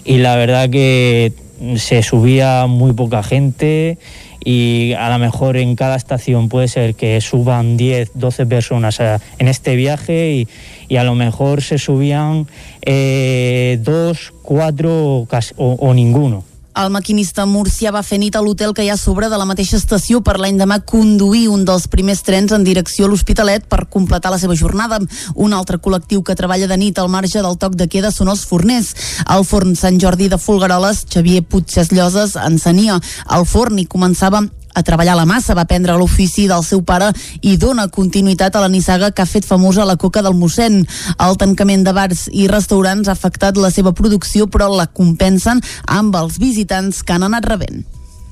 y 0.04 0.18
la 0.18 0.36
verdad 0.36 0.70
que 0.70 1.32
se 1.76 2.02
subía 2.02 2.66
muy 2.66 2.92
poca 2.92 3.22
gente 3.22 3.98
y 4.44 4.92
a 4.92 5.10
lo 5.10 5.18
mejor 5.18 5.56
en 5.56 5.74
cada 5.74 5.96
estación 5.96 6.48
puede 6.48 6.68
ser 6.68 6.94
que 6.94 7.20
suban 7.20 7.76
10, 7.76 8.12
12 8.14 8.46
personas 8.46 9.00
en 9.00 9.48
este 9.48 9.74
viaje 9.74 10.32
y, 10.32 10.48
y 10.88 10.96
a 10.98 11.04
lo 11.04 11.14
mejor 11.14 11.62
se 11.62 11.78
subían 11.78 12.46
eh, 12.82 13.78
dos, 13.82 14.32
cuatro 14.42 15.26
o, 15.26 15.26
o 15.56 15.94
ninguno. 15.94 16.44
El 16.76 16.90
maquinista 16.92 17.46
murcià 17.48 17.88
va 17.88 18.02
fer 18.04 18.18
nit 18.20 18.34
a 18.36 18.42
l'hotel 18.44 18.74
que 18.76 18.84
hi 18.84 18.90
ha 18.92 18.98
sobre 19.00 19.30
de 19.32 19.36
la 19.40 19.46
mateixa 19.48 19.78
estació 19.78 20.18
per 20.20 20.34
l'any 20.36 20.58
demà 20.60 20.76
conduir 20.84 21.46
un 21.48 21.62
dels 21.64 21.86
primers 21.88 22.20
trens 22.26 22.52
en 22.52 22.66
direcció 22.66 23.06
a 23.06 23.08
l'Hospitalet 23.08 23.64
per 23.64 23.86
completar 23.88 24.28
la 24.34 24.36
seva 24.42 24.58
jornada. 24.60 24.98
Un 25.34 25.56
altre 25.56 25.78
col·lectiu 25.80 26.20
que 26.20 26.36
treballa 26.36 26.68
de 26.68 26.76
nit 26.76 27.00
al 27.00 27.08
marge 27.08 27.40
del 27.40 27.56
toc 27.56 27.78
de 27.80 27.88
queda 27.88 28.10
són 28.12 28.28
els 28.28 28.44
forners. 28.44 28.92
Al 29.24 29.48
forn 29.48 29.72
Sant 29.72 29.96
Jordi 30.02 30.28
de 30.28 30.36
Folgueroles, 30.36 31.06
Xavier 31.08 31.46
Puigses 31.48 31.94
Lloses 31.96 32.36
encenia 32.44 33.00
el 33.32 33.48
forn 33.48 33.80
i 33.80 33.88
començava 33.88 34.44
a 34.76 34.82
treballar 34.84 35.16
la 35.16 35.24
massa, 35.24 35.56
va 35.56 35.64
aprendre 35.64 35.96
l'ofici 35.96 36.44
del 36.50 36.62
seu 36.66 36.82
pare 36.84 37.08
i 37.40 37.56
dona 37.56 37.88
continuïtat 37.88 38.56
a 38.56 38.62
la 38.66 38.70
nissaga 38.72 39.10
que 39.10 39.24
ha 39.24 39.28
fet 39.30 39.48
famosa 39.48 39.88
la 39.88 39.96
coca 39.96 40.22
del 40.22 40.36
mossèn. 40.36 40.82
El 41.16 41.40
tancament 41.40 41.86
de 41.86 41.96
bars 41.96 42.26
i 42.32 42.46
restaurants 42.52 43.08
ha 43.08 43.16
afectat 43.16 43.56
la 43.56 43.72
seva 43.72 43.94
producció, 43.96 44.46
però 44.46 44.68
la 44.68 44.86
compensen 44.86 45.62
amb 45.88 46.16
els 46.20 46.36
visitants 46.42 47.02
que 47.02 47.16
han 47.16 47.24
anat 47.24 47.48
rebent. 47.48 47.86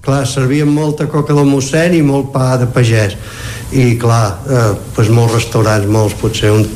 Clar, 0.04 0.26
servien 0.28 0.68
molta 0.68 1.07
coca 1.09 1.33
del 1.33 1.48
mossèn 1.48 1.96
i 1.96 2.02
molt 2.04 2.28
pa 2.35 2.59
de 2.61 2.68
pagès. 2.68 3.16
I 3.72 3.94
clar, 3.96 4.24
eh, 4.44 4.72
doncs 4.96 5.11
molts 5.11 5.38
restaurants, 5.40 5.88
molts, 5.88 6.18
potser 6.20 6.52
un 6.52 6.66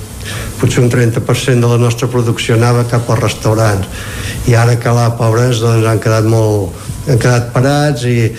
potser 0.58 0.82
un 0.82 0.90
30% 0.90 1.62
de 1.62 1.68
la 1.70 1.78
nostra 1.78 2.08
producció 2.10 2.56
anava 2.56 2.82
cap 2.90 3.08
als 3.08 3.22
restaurants 3.22 3.86
i 4.50 4.56
ara 4.58 4.74
que 4.80 4.92
la 4.92 5.12
pobres 5.16 5.62
doncs 5.62 5.86
han 5.86 6.00
quedat 6.02 6.26
molt 6.28 6.74
han 7.08 7.20
quedat 7.22 7.52
parats 7.54 8.04
i 8.04 8.32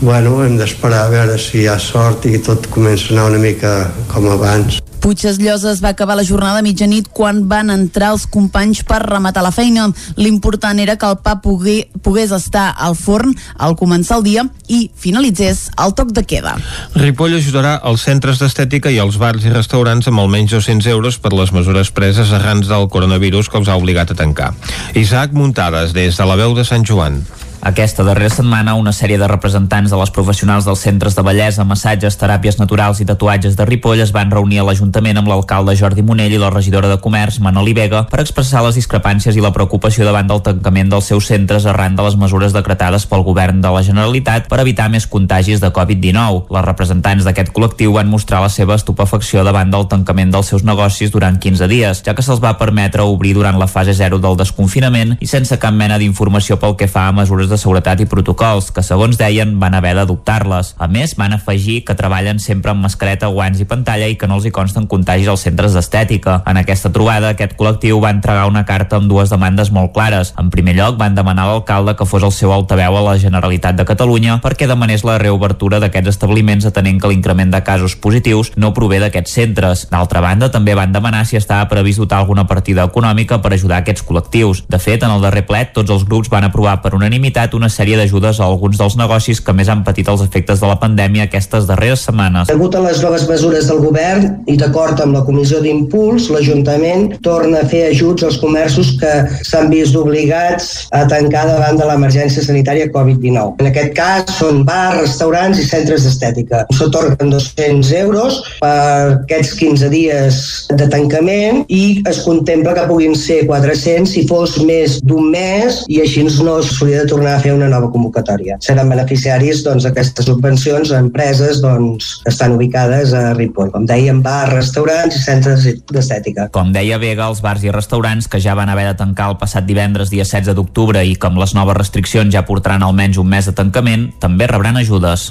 bueno, 0.00 0.44
hem 0.44 0.56
d'esperar 0.58 1.06
a 1.06 1.10
veure 1.12 1.38
si 1.38 1.62
hi 1.62 1.66
ha 1.68 1.78
sort 1.78 2.26
i 2.26 2.38
tot 2.42 2.70
comença 2.72 3.10
a 3.10 3.16
anar 3.16 3.32
una 3.34 3.42
mica 3.42 3.74
com 4.08 4.28
abans. 4.32 4.80
Puigdes 5.00 5.38
Lloses 5.40 5.80
va 5.80 5.94
acabar 5.94 6.14
la 6.16 6.24
jornada 6.28 6.60
a 6.60 6.62
mitjanit 6.62 7.06
quan 7.08 7.46
van 7.48 7.70
entrar 7.72 8.10
els 8.12 8.26
companys 8.28 8.82
per 8.84 8.98
rematar 9.06 9.40
la 9.42 9.52
feina. 9.52 9.86
L'important 10.20 10.78
era 10.78 10.98
que 11.00 11.08
el 11.08 11.16
pa 11.24 11.38
pogué, 11.40 11.88
pogués 12.04 12.34
estar 12.36 12.66
al 12.76 12.96
forn 13.00 13.32
al 13.56 13.78
començar 13.80 14.20
el 14.20 14.26
dia 14.28 14.44
i 14.68 14.82
finalitzés 14.92 15.70
el 15.80 15.96
toc 15.96 16.12
de 16.12 16.26
queda. 16.28 16.58
Ripoll 17.00 17.38
ajudarà 17.40 17.78
els 17.88 18.04
centres 18.04 18.44
d'estètica 18.44 18.92
i 18.92 19.00
els 19.00 19.16
bars 19.16 19.48
i 19.48 19.56
restaurants 19.56 20.12
amb 20.12 20.20
almenys 20.20 20.52
200 20.58 20.92
euros 20.92 21.16
per 21.16 21.32
les 21.32 21.52
mesures 21.56 21.92
preses 21.96 22.36
arrans 22.36 22.68
del 22.68 22.88
coronavirus 22.92 23.48
que 23.48 23.56
els 23.62 23.72
ha 23.72 23.80
obligat 23.80 24.12
a 24.12 24.20
tancar. 24.20 24.52
Isaac 24.94 25.32
Muntades, 25.32 25.96
des 25.96 26.20
de 26.20 26.28
la 26.28 26.36
veu 26.36 26.52
de 26.54 26.68
Sant 26.68 26.84
Joan. 26.84 27.22
Aquesta 27.60 28.00
darrera 28.02 28.32
setmana, 28.32 28.72
una 28.72 28.92
sèrie 28.96 29.18
de 29.20 29.26
representants 29.28 29.92
de 29.92 29.96
les 30.00 30.10
professionals 30.16 30.64
dels 30.64 30.80
centres 30.80 31.12
de 31.12 31.20
bellesa, 31.20 31.66
massatges, 31.68 32.14
teràpies 32.16 32.56
naturals 32.56 33.02
i 33.02 33.04
tatuatges 33.04 33.52
de 33.58 33.66
Ripoll 33.68 34.00
es 34.00 34.14
van 34.16 34.30
reunir 34.32 34.62
a 34.62 34.64
l'Ajuntament 34.64 35.20
amb 35.20 35.28
l'alcalde 35.28 35.74
Jordi 35.76 36.00
Monell 36.00 36.32
i 36.32 36.38
la 36.40 36.48
regidora 36.48 36.88
de 36.88 36.96
Comerç, 37.04 37.36
Manoli 37.44 37.74
Vega, 37.76 38.06
per 38.08 38.22
expressar 38.22 38.62
les 38.64 38.78
discrepàncies 38.80 39.36
i 39.36 39.44
la 39.44 39.52
preocupació 39.52 40.06
davant 40.08 40.30
del 40.30 40.40
tancament 40.46 40.88
dels 40.88 41.10
seus 41.12 41.28
centres 41.28 41.66
arran 41.68 41.98
de 41.98 42.06
les 42.06 42.16
mesures 42.16 42.56
decretades 42.56 43.04
pel 43.04 43.26
govern 43.28 43.60
de 43.60 43.74
la 43.74 43.84
Generalitat 43.84 44.48
per 44.48 44.62
evitar 44.64 44.88
més 44.88 45.04
contagis 45.04 45.60
de 45.60 45.68
Covid-19. 45.68 46.48
Les 46.56 46.64
representants 46.64 47.28
d'aquest 47.28 47.52
col·lectiu 47.52 47.92
van 47.98 48.08
mostrar 48.08 48.40
la 48.40 48.48
seva 48.48 48.78
estupefacció 48.80 49.44
davant 49.44 49.68
del 49.68 49.84
tancament 49.92 50.32
dels 50.32 50.48
seus 50.54 50.64
negocis 50.64 51.12
durant 51.12 51.36
15 51.36 51.68
dies, 51.68 52.02
ja 52.08 52.16
que 52.16 52.24
se'ls 52.24 52.40
va 52.40 52.56
permetre 52.56 53.04
obrir 53.04 53.36
durant 53.36 53.60
la 53.60 53.68
fase 53.68 53.92
0 54.00 54.16
del 54.24 54.40
desconfinament 54.40 55.18
i 55.20 55.28
sense 55.28 55.60
cap 55.60 55.76
mena 55.76 56.00
d'informació 56.00 56.56
pel 56.56 56.78
que 56.80 56.88
fa 56.88 57.04
a 57.10 57.12
mesures 57.20 57.49
de 57.50 57.58
seguretat 57.58 58.00
i 58.00 58.06
protocols, 58.10 58.70
que 58.74 58.84
segons 58.86 59.18
deien 59.20 59.56
van 59.60 59.74
haver 59.74 59.96
d'adoptar-les. 59.98 60.74
A 60.78 60.88
més, 60.88 61.16
van 61.18 61.34
afegir 61.36 61.80
que 61.84 61.96
treballen 61.98 62.38
sempre 62.40 62.72
amb 62.72 62.84
mascareta, 62.86 63.30
guants 63.34 63.60
i 63.60 63.66
pantalla 63.68 64.08
i 64.08 64.16
que 64.16 64.28
no 64.30 64.38
els 64.38 64.46
hi 64.46 64.54
consten 64.54 64.86
contagis 64.90 65.28
als 65.28 65.44
centres 65.46 65.74
d'estètica. 65.76 66.40
En 66.46 66.60
aquesta 66.60 66.92
trobada, 66.94 67.34
aquest 67.34 67.56
col·lectiu 67.58 68.00
va 68.02 68.12
entregar 68.14 68.48
una 68.48 68.64
carta 68.68 69.00
amb 69.00 69.10
dues 69.10 69.30
demandes 69.32 69.72
molt 69.74 69.92
clares. 69.96 70.34
En 70.38 70.50
primer 70.50 70.76
lloc, 70.78 70.98
van 71.00 71.14
demanar 71.14 71.46
a 71.46 71.54
l'alcalde 71.54 71.96
que 71.96 72.06
fos 72.06 72.22
el 72.26 72.34
seu 72.34 72.52
altaveu 72.52 72.96
a 72.96 73.04
la 73.06 73.16
Generalitat 73.18 73.78
de 73.78 73.86
Catalunya 73.88 74.40
perquè 74.44 74.68
demanés 74.68 75.04
la 75.06 75.18
reobertura 75.18 75.80
d'aquests 75.80 76.14
establiments 76.14 76.66
atenent 76.68 77.00
que 77.00 77.08
l'increment 77.08 77.50
de 77.50 77.62
casos 77.64 77.96
positius 77.96 78.52
no 78.56 78.74
prové 78.76 79.00
d'aquests 79.00 79.32
centres. 79.40 79.86
D'altra 79.90 80.20
banda, 80.20 80.50
també 80.52 80.76
van 80.76 80.92
demanar 80.92 81.24
si 81.26 81.40
estava 81.40 81.68
previst 81.72 82.02
dotar 82.02 82.20
alguna 82.20 82.46
partida 82.46 82.84
econòmica 82.84 83.40
per 83.40 83.54
ajudar 83.54 83.80
aquests 83.80 84.04
col·lectius. 84.04 84.64
De 84.68 84.78
fet, 84.78 85.02
en 85.02 85.14
el 85.14 85.24
darrer 85.24 85.46
plet, 85.48 85.72
tots 85.72 85.90
els 85.90 86.04
grups 86.04 86.28
van 86.28 86.44
aprovar 86.44 86.82
per 86.84 86.92
unanimitat 86.94 87.39
limitat 87.40 87.54
una 87.54 87.68
sèrie 87.68 87.96
d'ajudes 87.96 88.40
a 88.40 88.44
alguns 88.44 88.78
dels 88.78 88.96
negocis 88.96 89.40
que 89.40 89.52
més 89.52 89.68
han 89.68 89.82
patit 89.84 90.08
els 90.08 90.22
efectes 90.22 90.60
de 90.60 90.66
la 90.66 90.78
pandèmia 90.78 91.24
aquestes 91.24 91.66
darreres 91.66 92.04
setmanes. 92.06 92.48
Degut 92.48 92.74
a 92.74 92.80
les 92.80 93.00
noves 93.02 93.26
mesures 93.28 93.66
del 93.68 93.80
govern 93.80 94.44
i 94.46 94.56
d'acord 94.56 95.00
amb 95.00 95.14
la 95.14 95.24
Comissió 95.24 95.60
d'Impuls, 95.60 96.30
l'Ajuntament 96.30 97.18
torna 97.22 97.60
a 97.60 97.66
fer 97.66 97.90
ajuts 97.90 98.24
als 98.24 98.38
comerços 98.40 98.96
que 99.00 99.12
s'han 99.48 99.70
vist 99.70 99.96
obligats 99.96 100.86
a 100.92 101.06
tancar 101.08 101.46
davant 101.48 101.78
de 101.78 101.86
l'emergència 101.86 102.42
sanitària 102.42 102.90
Covid-19. 102.92 103.60
En 103.60 103.70
aquest 103.70 103.94
cas 103.96 104.36
són 104.36 104.64
bars, 104.64 105.00
restaurants 105.00 105.58
i 105.58 105.66
centres 105.66 106.04
d'estètica. 106.04 106.66
S'otorguen 106.76 107.32
200 107.32 107.92
euros 108.02 108.40
per 108.60 109.20
aquests 109.22 109.54
15 109.60 109.90
dies 109.92 110.40
de 110.76 110.88
tancament 110.90 111.64
i 111.68 112.02
es 112.08 112.22
contempla 112.26 112.74
que 112.76 112.88
puguin 112.90 113.16
ser 113.16 113.42
400 113.48 114.10
si 114.10 114.26
fos 114.28 114.58
més 114.66 114.98
d'un 115.06 115.30
mes 115.32 115.84
i 115.88 116.00
així 116.04 116.20
no 116.20 116.58
s'hauria 116.62 117.04
de 117.04 117.10
tornar 117.10 117.29
tornar 117.30 117.38
a 117.38 117.42
fer 117.42 117.52
una 117.54 117.68
nova 117.68 117.90
convocatòria. 117.90 118.58
Seran 118.60 118.88
beneficiaris 118.90 119.62
doncs, 119.64 119.86
aquestes 119.86 120.26
subvencions 120.26 120.90
a 120.90 120.98
empreses 120.98 121.60
doncs, 121.62 122.20
que 122.24 122.30
estan 122.30 122.54
ubicades 122.56 123.12
a 123.14 123.34
Ripoll. 123.34 123.70
Com 123.70 123.86
dèiem, 123.86 124.22
bars, 124.22 124.52
restaurants 124.52 125.16
i 125.16 125.22
centres 125.22 125.66
d'estètica. 125.90 126.48
Com 126.50 126.72
deia 126.72 126.98
Vega, 126.98 127.28
els 127.28 127.42
bars 127.42 127.62
i 127.64 127.70
restaurants 127.70 128.28
que 128.28 128.40
ja 128.40 128.56
van 128.58 128.70
haver 128.70 128.88
de 128.90 128.96
tancar 128.98 129.30
el 129.30 129.38
passat 129.38 129.66
divendres 129.66 130.10
dia 130.10 130.24
16 130.24 130.56
d'octubre 130.56 131.04
i 131.04 131.16
amb 131.20 131.38
les 131.38 131.54
noves 131.54 131.76
restriccions 131.76 132.34
ja 132.34 132.46
portaran 132.48 132.82
almenys 132.82 133.20
un 133.20 133.28
mes 133.28 133.46
de 133.46 133.54
tancament, 133.54 134.10
també 134.18 134.48
rebran 134.50 134.80
ajudes. 134.80 135.30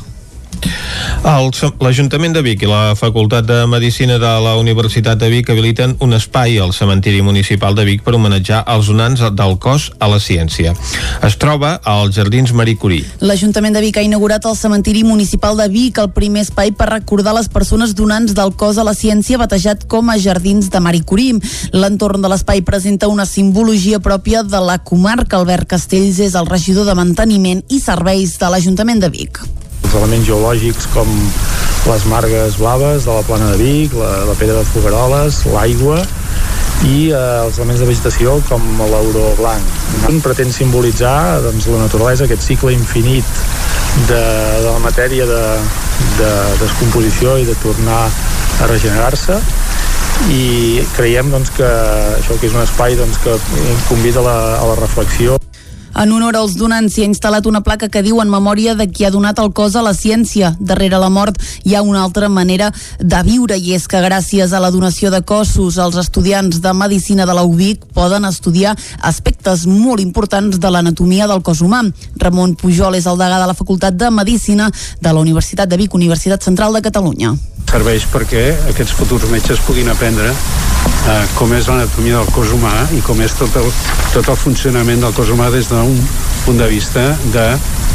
L'Ajuntament 1.20 2.34
de 2.34 2.42
Vic 2.42 2.64
i 2.64 2.70
la 2.70 2.96
Facultat 2.96 3.46
de 3.48 3.60
Medicina 3.68 4.18
de 4.22 4.30
la 4.44 4.56
Universitat 4.60 5.20
de 5.20 5.30
Vic 5.32 5.50
habiliten 5.52 5.96
un 6.00 6.14
espai 6.16 6.58
al 6.60 6.74
cementiri 6.74 7.22
municipal 7.22 7.76
de 7.76 7.86
Vic 7.88 8.04
per 8.06 8.16
homenatjar 8.16 8.62
els 8.74 8.88
donants 8.88 9.22
del 9.36 9.58
cos 9.60 9.90
a 10.00 10.08
la 10.12 10.20
ciència. 10.24 10.74
Es 11.26 11.38
troba 11.42 11.76
als 11.84 12.16
Jardins 12.16 12.54
Marie 12.56 12.80
Curie. 12.80 13.06
L'Ajuntament 13.20 13.76
de 13.76 13.84
Vic 13.84 14.00
ha 14.00 14.06
inaugurat 14.06 14.46
el 14.46 14.58
cementiri 14.58 15.04
municipal 15.04 15.60
de 15.60 15.68
Vic, 15.72 16.00
el 16.00 16.12
primer 16.16 16.46
espai 16.48 16.72
per 16.72 16.90
recordar 16.94 17.36
les 17.38 17.52
persones 17.52 17.96
donants 17.96 18.34
del 18.36 18.56
cos 18.56 18.80
a 18.80 18.88
la 18.88 18.96
ciència 18.98 19.40
batejat 19.42 19.86
com 19.92 20.10
a 20.10 20.18
Jardins 20.20 20.72
de 20.72 20.84
Marie 20.84 21.06
Curie. 21.06 21.40
L'entorn 21.76 22.24
de 22.24 22.32
l'espai 22.32 22.64
presenta 22.66 23.12
una 23.12 23.28
simbologia 23.30 24.00
pròpia 24.00 24.44
de 24.44 24.64
la 24.64 24.80
comarca. 24.80 25.38
Albert 25.40 25.70
Castells 25.70 26.20
és 26.20 26.36
el 26.36 26.50
regidor 26.50 26.88
de 26.88 26.98
manteniment 26.98 27.64
i 27.70 27.80
serveis 27.84 28.38
de 28.40 28.52
l'Ajuntament 28.52 29.04
de 29.04 29.12
Vic 29.14 29.44
els 29.90 29.98
elements 29.98 30.28
geològics 30.28 30.86
com 30.94 31.08
les 31.90 32.04
margues 32.12 32.58
blaves 32.60 33.08
de 33.08 33.14
la 33.16 33.24
plana 33.26 33.48
de 33.50 33.58
Vic, 33.58 33.96
la, 33.98 34.10
la 34.30 34.36
pedra 34.38 34.60
de 34.60 34.68
Fogaroles, 34.70 35.40
l'aigua 35.50 35.98
i 36.86 37.10
eh, 37.10 37.22
els 37.48 37.58
elements 37.58 37.82
de 37.82 37.88
vegetació 37.90 38.36
com 38.46 38.68
l'auró 38.78 39.32
blanc. 39.40 39.74
Un 40.12 40.22
pretén 40.22 40.54
simbolitzar 40.54 41.42
doncs, 41.42 41.66
la 41.74 41.82
naturalesa, 41.88 42.28
aquest 42.28 42.46
cicle 42.52 42.76
infinit 42.76 43.26
de, 44.12 44.22
de 44.22 44.68
la 44.70 44.78
matèria 44.86 45.26
de, 45.26 45.42
de 46.22 46.32
descomposició 46.62 47.40
i 47.42 47.50
de 47.50 47.58
tornar 47.66 48.06
a 48.06 48.70
regenerar-se 48.70 49.42
i 50.30 50.86
creiem 51.00 51.34
doncs, 51.34 51.50
que 51.58 51.74
això 52.20 52.38
que 52.38 52.46
és 52.52 52.54
un 52.54 52.62
espai 52.62 53.00
doncs, 53.00 53.18
que 53.26 53.40
convida 53.90 54.22
la, 54.22 54.38
a 54.60 54.70
la 54.70 54.78
reflexió 54.84 55.40
en 56.00 56.14
honor 56.14 56.38
als 56.40 56.54
donants 56.56 56.94
s'hi 56.96 57.04
ha 57.04 57.08
instal·lat 57.10 57.48
una 57.50 57.60
placa 57.60 57.90
que 57.92 58.00
diu 58.06 58.22
en 58.24 58.30
memòria 58.32 58.72
de 58.80 58.86
qui 58.88 59.04
ha 59.04 59.12
donat 59.12 59.40
el 59.44 59.52
cos 59.52 59.76
a 59.76 59.82
la 59.84 59.92
ciència. 59.92 60.54
Darrere 60.60 60.96
la 61.02 61.10
mort 61.12 61.36
hi 61.68 61.76
ha 61.76 61.82
una 61.84 62.06
altra 62.06 62.30
manera 62.30 62.70
de 63.00 63.20
viure 63.28 63.58
i 63.60 63.76
és 63.76 63.88
que 63.92 64.00
gràcies 64.06 64.54
a 64.54 64.64
la 64.64 64.72
donació 64.72 65.12
de 65.12 65.20
cossos 65.22 65.78
els 65.78 66.00
estudiants 66.00 66.62
de 66.64 66.74
Medicina 66.74 67.28
de 67.28 67.36
la 67.36 67.44
UBIC 67.44 67.84
poden 67.94 68.26
estudiar 68.32 68.78
aspectes 69.12 69.68
molt 69.68 70.00
importants 70.00 70.60
de 70.60 70.72
l'anatomia 70.72 71.28
del 71.28 71.44
cos 71.44 71.60
humà. 71.60 71.84
Ramon 72.16 72.56
Pujol 72.56 72.96
és 72.96 73.06
el 73.06 73.20
degà 73.20 73.44
de 73.44 73.52
la 73.52 73.60
Facultat 73.60 74.00
de 74.00 74.10
Medicina 74.10 74.72
de 74.72 75.14
la 75.14 75.20
Universitat 75.20 75.68
de 75.68 75.84
Vic, 75.84 75.94
Universitat 75.94 76.44
Central 76.48 76.74
de 76.74 76.86
Catalunya 76.88 77.36
serveix 77.70 78.06
perquè 78.10 78.44
aquests 78.72 78.96
futurs 78.98 79.30
metges 79.30 79.62
puguin 79.68 79.92
aprendre 79.92 80.32
eh, 80.32 81.26
com 81.38 81.54
és 81.54 81.70
l'anatomia 81.70 82.18
del 82.18 82.32
cos 82.34 82.54
humà 82.56 82.74
i 82.98 83.02
com 83.06 83.22
és 83.22 83.36
tot 83.38 83.60
el, 83.62 83.70
tot 84.16 84.32
el 84.34 84.40
funcionament 84.42 85.06
del 85.06 85.14
cos 85.18 85.30
humà 85.34 85.52
des 85.54 85.70
d'un 85.70 85.94
punt 86.46 86.58
de 86.58 86.70
vista 86.72 87.06
de 87.36 87.48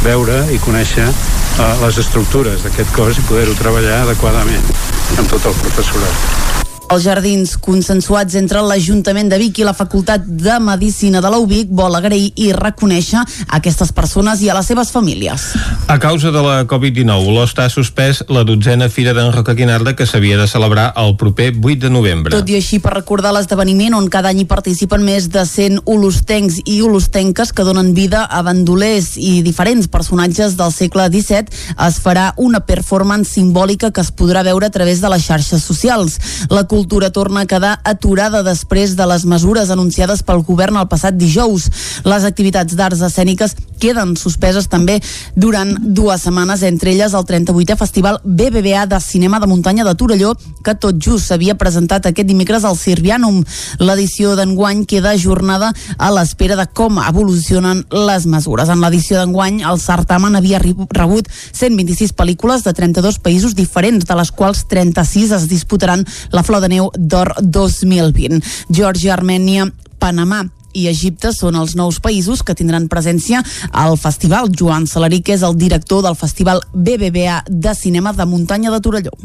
veure 0.05 0.45
i 0.55 0.61
conèixer 0.63 1.07
eh, 1.09 1.73
les 1.83 1.99
estructures 2.05 2.63
d'aquest 2.63 2.95
cos 2.95 3.19
i 3.19 3.27
poder-ho 3.27 3.57
treballar 3.59 4.03
adequadament 4.05 4.71
amb 5.19 5.27
tot 5.27 5.51
el 5.51 5.59
professorat. 5.63 6.74
Els 6.85 7.01
jardins 7.01 7.55
consensuats 7.57 8.35
entre 8.37 8.61
l'Ajuntament 8.61 9.29
de 9.31 9.39
Vic 9.41 9.57
i 9.57 9.65
la 9.65 9.73
Facultat 9.73 10.21
de 10.25 10.59
Medicina 10.61 11.17
de 11.21 11.29
la 11.33 11.39
UBIC 11.41 11.71
vol 11.73 11.97
agrair 11.97 12.27
i 12.37 12.51
reconèixer 12.53 13.23
aquestes 13.57 13.89
persones 13.95 14.43
i 14.45 14.51
a 14.51 14.57
les 14.57 14.69
seves 14.69 14.91
famílies. 14.93 15.47
A 15.89 15.97
causa 15.99 16.29
de 16.31 16.43
la 16.45 16.59
Covid-19, 16.69 17.33
l'OST 17.33 17.61
ha 17.63 17.67
suspès 17.73 18.21
la 18.29 18.43
dotzena 18.45 18.89
Fira 18.93 19.15
d'en 19.17 19.31
Roca 19.33 19.55
Guinarda 19.57 19.95
que 19.97 20.05
s'havia 20.05 20.37
de 20.37 20.45
celebrar 20.47 20.91
el 21.01 21.15
proper 21.17 21.51
8 21.57 21.87
de 21.87 21.89
novembre. 21.89 22.35
Tot 22.37 22.53
i 22.53 22.59
així, 22.59 22.77
per 22.83 22.93
recordar 22.93 23.33
l'esdeveniment 23.33 23.97
on 23.97 24.11
cada 24.13 24.29
any 24.29 24.43
hi 24.43 24.47
participen 24.49 25.01
més 25.07 25.31
de 25.33 25.41
100 25.41 25.81
olostencs 25.89 26.61
i 26.69 26.77
olostenques 26.85 27.49
que 27.49 27.65
donen 27.65 27.95
vida 27.97 28.27
a 28.29 28.43
bandolers 28.45 29.15
i 29.17 29.39
diferents 29.45 29.89
personatges 29.89 30.53
del 30.59 30.73
segle 30.75 31.09
XVII, 31.09 31.49
es 31.87 31.99
farà 32.03 32.29
una 32.37 32.61
performance 32.69 33.33
simbòlica 33.39 33.89
que 33.89 34.05
es 34.05 34.13
podrà 34.13 34.45
veure 34.45 34.69
a 34.69 34.73
través 34.73 35.01
de 35.01 35.09
les 35.09 35.25
xarxes 35.25 35.65
socials. 35.65 36.19
La 36.53 36.67
cultura 36.75 37.09
torna 37.09 37.41
a 37.41 37.47
quedar 37.47 37.79
aturada 37.87 38.41
després 38.43 38.97
de 38.99 39.05
les 39.07 39.23
mesures 39.23 39.69
anunciades 39.71 40.25
pel 40.27 40.41
govern 40.43 40.75
el 40.75 40.89
passat 40.91 41.15
dijous. 41.15 41.69
Les 42.03 42.25
activitats 42.27 42.75
d'arts 42.75 42.99
escèniques 43.07 43.55
queden 43.79 44.15
suspeses 44.19 44.67
també 44.67 44.97
durant 45.39 45.71
dues 45.79 46.25
setmanes, 46.25 46.63
entre 46.67 46.91
elles 46.91 47.13
el 47.15 47.23
38è 47.27 47.77
Festival 47.79 48.19
BBVA 48.23 48.85
de 48.91 48.99
Cinema 48.99 49.39
de 49.39 49.47
Muntanya 49.47 49.85
de 49.87 49.93
Torelló, 49.95 50.33
que 50.65 50.75
tot 50.75 50.99
just 50.99 51.29
s'havia 51.29 51.55
presentat 51.55 52.09
aquest 52.09 52.27
dimecres 52.27 52.67
al 52.67 52.75
Sirvianum. 52.75 53.39
L'edició 53.79 54.35
d'enguany 54.35 54.83
queda 54.83 55.13
ajornada 55.15 55.71
a 55.95 56.11
l'espera 56.11 56.59
de 56.59 56.67
com 56.67 56.99
evolucionen 56.99 57.85
les 57.91 58.27
mesures. 58.27 58.67
En 58.67 58.83
l'edició 58.83 59.21
d'enguany, 59.21 59.61
el 59.63 59.79
certamen 59.79 60.35
havia 60.35 60.59
rebut 60.59 61.31
126 61.31 62.11
pel·lícules 62.19 62.67
de 62.67 62.75
32 62.75 63.21
països 63.23 63.55
diferents, 63.55 64.03
de 64.03 64.19
les 64.19 64.35
quals 64.35 64.65
36 64.67 65.31
es 65.39 65.47
disputaran 65.47 66.03
la 66.35 66.43
flor 66.43 66.64
de 66.65 66.73
neu 66.73 66.91
d'or 66.97 67.35
2020. 67.41 68.41
Georgia, 68.73 69.13
Armènia, 69.13 69.69
Panamà 70.01 70.43
i 70.75 70.89
Egipte 70.91 71.31
són 71.31 71.55
els 71.55 71.77
nous 71.79 72.01
països 72.03 72.43
que 72.43 72.55
tindran 72.57 72.89
presència 72.91 73.41
al 73.71 73.95
festival. 74.01 74.51
Joan 74.51 74.89
Salaric 74.91 75.31
és 75.37 75.45
el 75.47 75.55
director 75.57 76.03
del 76.03 76.17
festival 76.19 76.61
BBVA 76.73 77.43
de 77.47 77.75
cinema 77.77 78.13
de 78.13 78.27
muntanya 78.27 78.73
de 78.73 78.81
Torelló 78.83 79.15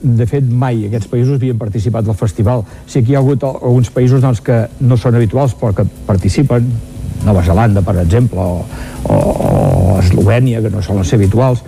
de 0.00 0.24
fet 0.24 0.46
mai 0.48 0.86
aquests 0.86 1.10
països 1.12 1.36
havien 1.36 1.58
participat 1.60 2.06
del 2.06 2.16
festival 2.16 2.62
sí 2.88 3.02
que 3.02 3.12
hi 3.12 3.16
ha 3.18 3.20
hagut 3.20 3.42
alguns 3.44 3.90
països 3.92 4.22
doncs, 4.24 4.40
que 4.40 4.62
no 4.80 4.96
són 4.96 5.18
habituals 5.18 5.52
però 5.60 5.74
que 5.76 5.84
participen 6.06 6.70
Nova 7.26 7.42
Zelanda 7.44 7.82
per 7.84 7.98
exemple 8.00 8.40
o, 8.40 8.62
o, 9.04 9.18
o 9.18 9.98
Eslovènia 10.00 10.62
que 10.64 10.72
no 10.72 10.80
solen 10.80 11.04
ser 11.04 11.18
habituals 11.20 11.60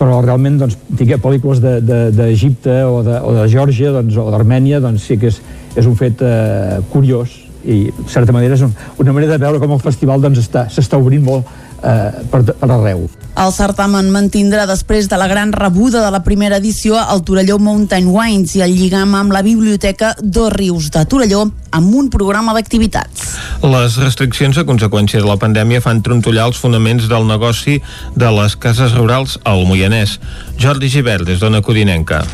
però 0.00 0.22
realment 0.24 0.56
doncs, 0.62 0.78
tingué 0.96 1.18
pel·lícules 1.20 1.60
d'Egipte 1.60 2.72
de, 2.72 2.78
de, 2.78 2.88
o, 2.88 3.02
de, 3.04 3.18
o 3.20 3.36
de 3.36 3.46
Geòrgia 3.52 3.92
doncs, 3.98 4.16
o 4.16 4.30
d'Armènia 4.32 4.80
doncs 4.80 5.04
sí 5.10 5.18
que 5.20 5.28
és, 5.28 5.40
és 5.76 5.88
un 5.88 5.96
fet 5.98 6.24
eh, 6.24 6.80
curiós 6.92 7.36
i 7.60 7.82
de 7.92 8.08
certa 8.08 8.32
manera 8.32 8.56
és 8.56 8.64
un, 8.64 8.72
una 9.02 9.12
manera 9.12 9.36
de 9.36 9.44
veure 9.44 9.60
com 9.60 9.74
el 9.76 9.82
festival 9.84 10.24
doncs, 10.24 10.48
s'està 10.72 10.96
obrint 10.96 11.26
molt 11.26 11.69
eh, 11.82 12.22
per, 12.30 12.42
per 12.44 12.70
arreu. 12.70 13.08
El 13.40 13.52
certamen 13.54 14.10
mantindrà 14.12 14.66
després 14.68 15.06
de 15.08 15.16
la 15.20 15.28
gran 15.30 15.52
rebuda 15.54 16.02
de 16.04 16.10
la 16.12 16.22
primera 16.26 16.58
edició 16.58 16.98
el 17.00 17.22
Torelló 17.24 17.58
Mountain 17.62 18.10
Wines 18.10 18.56
i 18.58 18.64
el 18.66 18.74
lligam 18.76 19.14
amb 19.16 19.32
la 19.32 19.42
Biblioteca 19.46 20.14
Dos 20.20 20.52
Rius 20.52 20.90
de 20.92 21.04
Torelló 21.06 21.46
amb 21.70 21.94
un 21.94 22.10
programa 22.10 22.52
d'activitats. 22.56 23.34
Les 23.62 23.96
restriccions 24.02 24.58
a 24.58 24.66
conseqüència 24.66 25.22
de 25.22 25.28
la 25.30 25.38
pandèmia 25.40 25.82
fan 25.84 26.02
trontollar 26.02 26.50
els 26.50 26.60
fonaments 26.60 27.06
del 27.08 27.28
negoci 27.28 27.78
de 28.18 28.30
les 28.34 28.56
cases 28.58 28.96
rurals 28.98 29.38
al 29.44 29.64
Moianès. 29.68 30.18
Jordi 30.58 30.90
Givert, 30.90 31.28
des 31.28 31.40
d'Ona 31.40 31.62
Codinenca. 31.62 32.24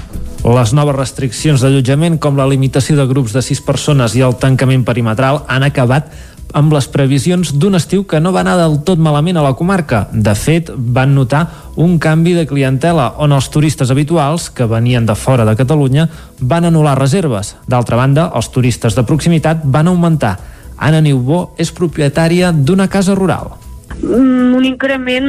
Les 0.46 0.70
noves 0.76 0.94
restriccions 0.94 1.62
d'allotjament, 1.62 2.20
com 2.22 2.36
la 2.38 2.46
limitació 2.46 2.94
de 2.94 3.06
grups 3.10 3.32
de 3.34 3.42
sis 3.42 3.60
persones 3.64 4.14
i 4.14 4.22
el 4.22 4.36
tancament 4.38 4.84
perimetral, 4.86 5.40
han 5.50 5.66
acabat 5.66 6.12
amb 6.52 6.72
les 6.72 6.86
previsions 6.88 7.52
d'un 7.58 7.74
estiu 7.78 8.04
que 8.06 8.20
no 8.20 8.32
va 8.32 8.42
anar 8.44 8.56
del 8.60 8.78
tot 8.86 9.00
malament 9.02 9.36
a 9.36 9.44
la 9.44 9.54
comarca. 9.58 10.06
De 10.12 10.34
fet, 10.38 10.70
van 10.76 11.14
notar 11.14 11.46
un 11.76 11.98
canvi 11.98 12.34
de 12.36 12.46
clientela 12.46 13.12
on 13.18 13.32
els 13.32 13.50
turistes 13.50 13.90
habituals, 13.90 14.48
que 14.50 14.68
venien 14.70 15.06
de 15.06 15.14
fora 15.14 15.44
de 15.44 15.56
Catalunya, 15.56 16.08
van 16.40 16.68
anul·lar 16.68 16.96
reserves. 16.98 17.56
D'altra 17.66 17.96
banda, 17.96 18.30
els 18.34 18.50
turistes 18.50 18.96
de 18.96 19.04
proximitat 19.04 19.64
van 19.64 19.88
augmentar. 19.88 20.36
Anna 20.76 21.00
Niubó 21.00 21.54
és 21.58 21.72
propietària 21.72 22.52
d'una 22.52 22.88
casa 22.88 23.14
rural. 23.14 23.56
Mm, 24.02 24.52
un 24.54 24.64
increment 24.64 25.26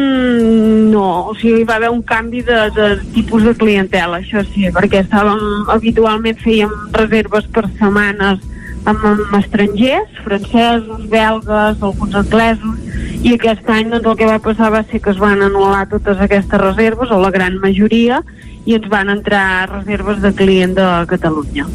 no, 0.91 1.05
o 1.31 1.35
sigui, 1.39 1.63
va 1.63 1.77
haver 1.77 1.89
un 1.89 2.01
canvi 2.01 2.41
de, 2.43 2.57
de 2.75 2.87
tipus 3.15 3.43
de 3.43 3.53
clientela, 3.55 4.19
això 4.19 4.43
sí, 4.51 4.67
perquè 4.75 5.05
estàvem, 5.05 5.39
habitualment 5.71 6.39
fèiem 6.43 6.73
reserves 6.91 7.47
per 7.53 7.63
setmanes 7.77 8.43
amb, 8.87 9.03
amb 9.03 9.35
estrangers, 9.41 10.21
francesos, 10.23 11.03
belgues, 11.11 11.83
alguns 11.83 12.15
anglesos, 12.15 12.79
i 13.21 13.33
aquest 13.35 13.67
any 13.73 13.91
doncs, 13.91 14.07
el 14.07 14.17
que 14.19 14.29
va 14.29 14.39
passar 14.43 14.71
va 14.73 14.83
ser 14.87 15.01
que 15.03 15.11
es 15.11 15.19
van 15.21 15.43
anul·lar 15.43 15.87
totes 15.91 16.21
aquestes 16.23 16.63
reserves, 16.63 17.11
o 17.11 17.19
la 17.21 17.33
gran 17.33 17.59
majoria, 17.63 18.23
i 18.67 18.75
ens 18.77 18.87
van 18.91 19.11
entrar 19.11 19.69
reserves 19.71 20.23
de 20.23 20.33
client 20.35 20.75
de 20.77 20.87
Catalunya. 21.11 21.67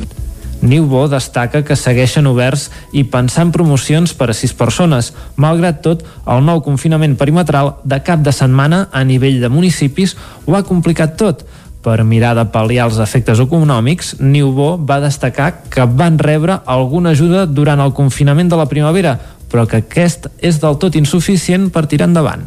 Niubo 0.63 1.09
destaca 1.11 1.65
que 1.67 1.75
segueixen 1.75 2.29
oberts 2.31 2.69
i 2.95 3.03
pensant 3.11 3.51
promocions 3.51 4.13
per 4.15 4.29
a 4.31 4.37
sis 4.37 4.53
persones. 4.55 5.11
Malgrat 5.35 5.81
tot, 5.83 6.05
el 6.31 6.45
nou 6.47 6.63
confinament 6.63 7.17
perimetral 7.19 7.75
de 7.83 7.99
cap 8.07 8.23
de 8.23 8.31
setmana 8.31 8.85
a 8.95 9.03
nivell 9.03 9.41
de 9.43 9.51
municipis 9.51 10.15
ho 10.47 10.55
ha 10.55 10.63
complicat 10.63 11.19
tot. 11.19 11.43
Per 11.83 11.99
mirar 12.07 12.37
de 12.39 12.45
pal·liar 12.47 12.87
els 12.87 13.01
efectes 13.03 13.41
econòmics, 13.43 14.17
Niubó 14.23 14.77
va 14.79 15.01
destacar 15.03 15.49
que 15.67 15.83
van 15.83 16.19
rebre 16.23 16.61
alguna 16.71 17.11
ajuda 17.11 17.47
durant 17.47 17.83
el 17.83 17.91
confinament 17.97 18.53
de 18.53 18.59
la 18.61 18.69
primavera, 18.71 19.17
però 19.53 19.67
que 19.69 19.83
aquest 19.83 20.29
és 20.41 20.61
del 20.63 20.79
tot 20.81 20.95
insuficient 20.97 21.67
per 21.75 21.85
tirar 21.91 22.07
endavant. 22.09 22.45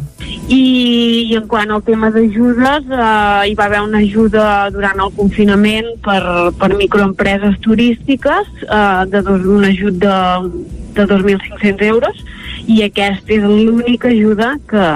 I, 0.47 0.61
i 1.29 1.35
en 1.37 1.45
quant 1.51 1.73
al 1.73 1.83
tema 1.85 2.09
d'ajudes, 2.13 2.87
eh, 2.87 3.49
hi 3.49 3.53
va 3.59 3.67
haver 3.67 3.81
una 3.85 4.01
ajuda 4.01 4.45
durant 4.73 5.03
el 5.03 5.11
confinament 5.17 5.91
per, 6.05 6.21
per 6.57 6.71
microempreses 6.73 7.59
turístiques, 7.65 8.49
eh, 8.65 9.03
de 9.11 9.21
dos, 9.25 9.45
un 9.45 9.67
ajut 9.67 9.99
de, 10.01 10.15
de 10.97 11.07
2.500 11.11 11.85
euros, 11.91 12.23
i 12.65 12.81
aquesta 12.87 13.35
és 13.35 13.45
l'única 13.45 14.09
ajuda 14.09 14.55
que, 14.71 14.87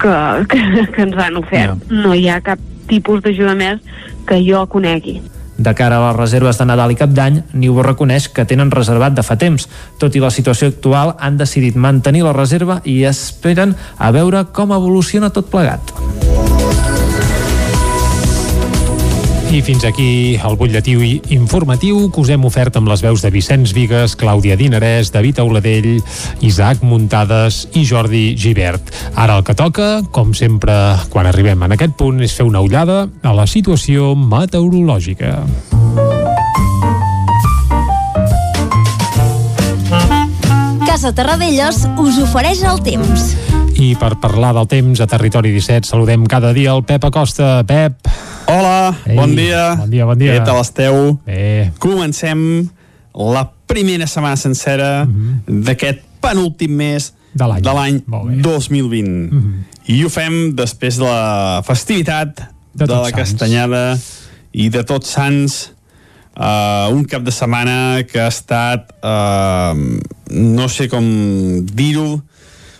que, 0.00 0.16
que, 0.54 0.64
que 0.94 1.06
ens 1.08 1.20
han 1.26 1.42
ofert. 1.42 1.84
No. 1.90 2.08
no 2.08 2.16
hi 2.16 2.30
ha 2.30 2.40
cap 2.46 2.62
tipus 2.90 3.22
d'ajuda 3.24 3.54
més 3.58 3.80
que 4.26 4.40
jo 4.44 4.64
conegui. 4.70 5.20
De 5.56 5.72
cara 5.72 5.96
a 5.96 6.08
les 6.08 6.16
reserves 6.18 6.58
de 6.60 6.66
Nadal 6.68 6.92
i 6.92 6.98
Cap 7.00 7.12
d'Any, 7.16 7.40
Niubo 7.56 7.84
reconeix 7.86 8.28
que 8.28 8.44
tenen 8.44 8.70
reservat 8.70 9.16
de 9.16 9.24
fa 9.24 9.38
temps. 9.40 9.68
Tot 9.98 10.16
i 10.16 10.20
la 10.20 10.30
situació 10.30 10.68
actual, 10.68 11.14
han 11.18 11.40
decidit 11.40 11.80
mantenir 11.80 12.26
la 12.26 12.36
reserva 12.36 12.82
i 12.84 13.02
esperen 13.08 13.72
a 13.96 14.12
veure 14.12 14.44
com 14.52 14.76
evoluciona 14.76 15.32
tot 15.32 15.48
plegat. 15.52 15.96
I 19.52 19.62
fins 19.62 19.84
aquí 19.86 20.36
el 20.42 20.56
butlletí 20.58 20.94
informatiu 21.32 22.10
que 22.10 22.20
us 22.20 22.30
hem 22.34 22.44
ofert 22.48 22.76
amb 22.76 22.90
les 22.90 23.02
veus 23.04 23.22
de 23.22 23.30
Vicenç 23.30 23.72
Vigues, 23.76 24.16
Clàudia 24.18 24.56
Dinarès, 24.58 25.12
David 25.14 25.38
Auladell, 25.40 26.00
Isaac 26.40 26.82
Muntades 26.82 27.62
i 27.74 27.84
Jordi 27.86 28.34
Givert. 28.36 28.90
Ara 29.14 29.38
el 29.38 29.44
que 29.46 29.54
toca, 29.54 30.02
com 30.10 30.34
sempre 30.34 30.74
quan 31.12 31.30
arribem 31.30 31.62
en 31.62 31.76
aquest 31.76 31.94
punt, 31.96 32.20
és 32.20 32.34
fer 32.34 32.46
una 32.48 32.60
ullada 32.60 33.06
a 33.22 33.34
la 33.36 33.46
situació 33.46 34.14
meteorològica. 34.16 35.38
Casa 40.86 41.12
Terradellos 41.12 41.86
us 42.00 42.18
ofereix 42.24 42.66
el 42.66 42.82
temps. 42.82 43.32
I 43.76 43.92
per 44.00 44.14
parlar 44.22 44.54
del 44.56 44.66
temps 44.70 45.00
a 45.04 45.06
Territori 45.10 45.50
17 45.52 45.84
saludem 45.88 46.24
cada 46.30 46.52
dia 46.56 46.72
el 46.72 46.82
Pep 46.88 47.04
Acosta. 47.04 47.60
Pep. 47.68 48.08
Hola, 48.48 48.94
Ei, 49.04 49.16
bon 49.18 49.34
dia. 49.36 49.74
Bon 49.76 49.90
dia, 49.90 50.06
bon 50.08 50.18
dia. 50.18 50.32
Què 50.38 50.44
tal 50.46 50.60
esteu? 50.62 51.18
Bé. 51.26 51.72
Comencem 51.82 52.40
la 53.16 53.44
primera 53.68 54.06
setmana 54.06 54.36
sencera 54.36 55.04
Mhm. 55.04 55.40
-huh. 55.46 55.62
d'aquest 55.64 56.00
penúltim 56.20 56.70
mes 56.72 57.12
de 57.34 57.44
l'any 57.46 58.02
2020. 58.42 59.28
Uh 59.30 59.34
Mhm. 59.34 59.52
-huh. 59.52 59.92
I 59.94 60.04
ho 60.04 60.08
fem 60.08 60.54
després 60.56 60.96
de 60.96 61.04
la 61.04 61.62
festivitat 61.64 62.34
de, 62.74 62.86
De 62.86 62.92
la 62.92 63.02
Sants. 63.04 63.12
Castanyada 63.16 63.98
i 64.52 64.68
de 64.70 64.82
Tots 64.84 65.08
Sants 65.10 65.72
uh, 66.36 66.92
un 66.92 67.04
cap 67.04 67.22
de 67.22 67.30
setmana 67.30 68.02
que 68.10 68.20
ha 68.20 68.26
estat 68.28 68.92
uh, 69.02 69.74
no 70.30 70.68
sé 70.68 70.88
com 70.88 71.04
dir-ho 71.64 72.14
uh, 72.14 72.20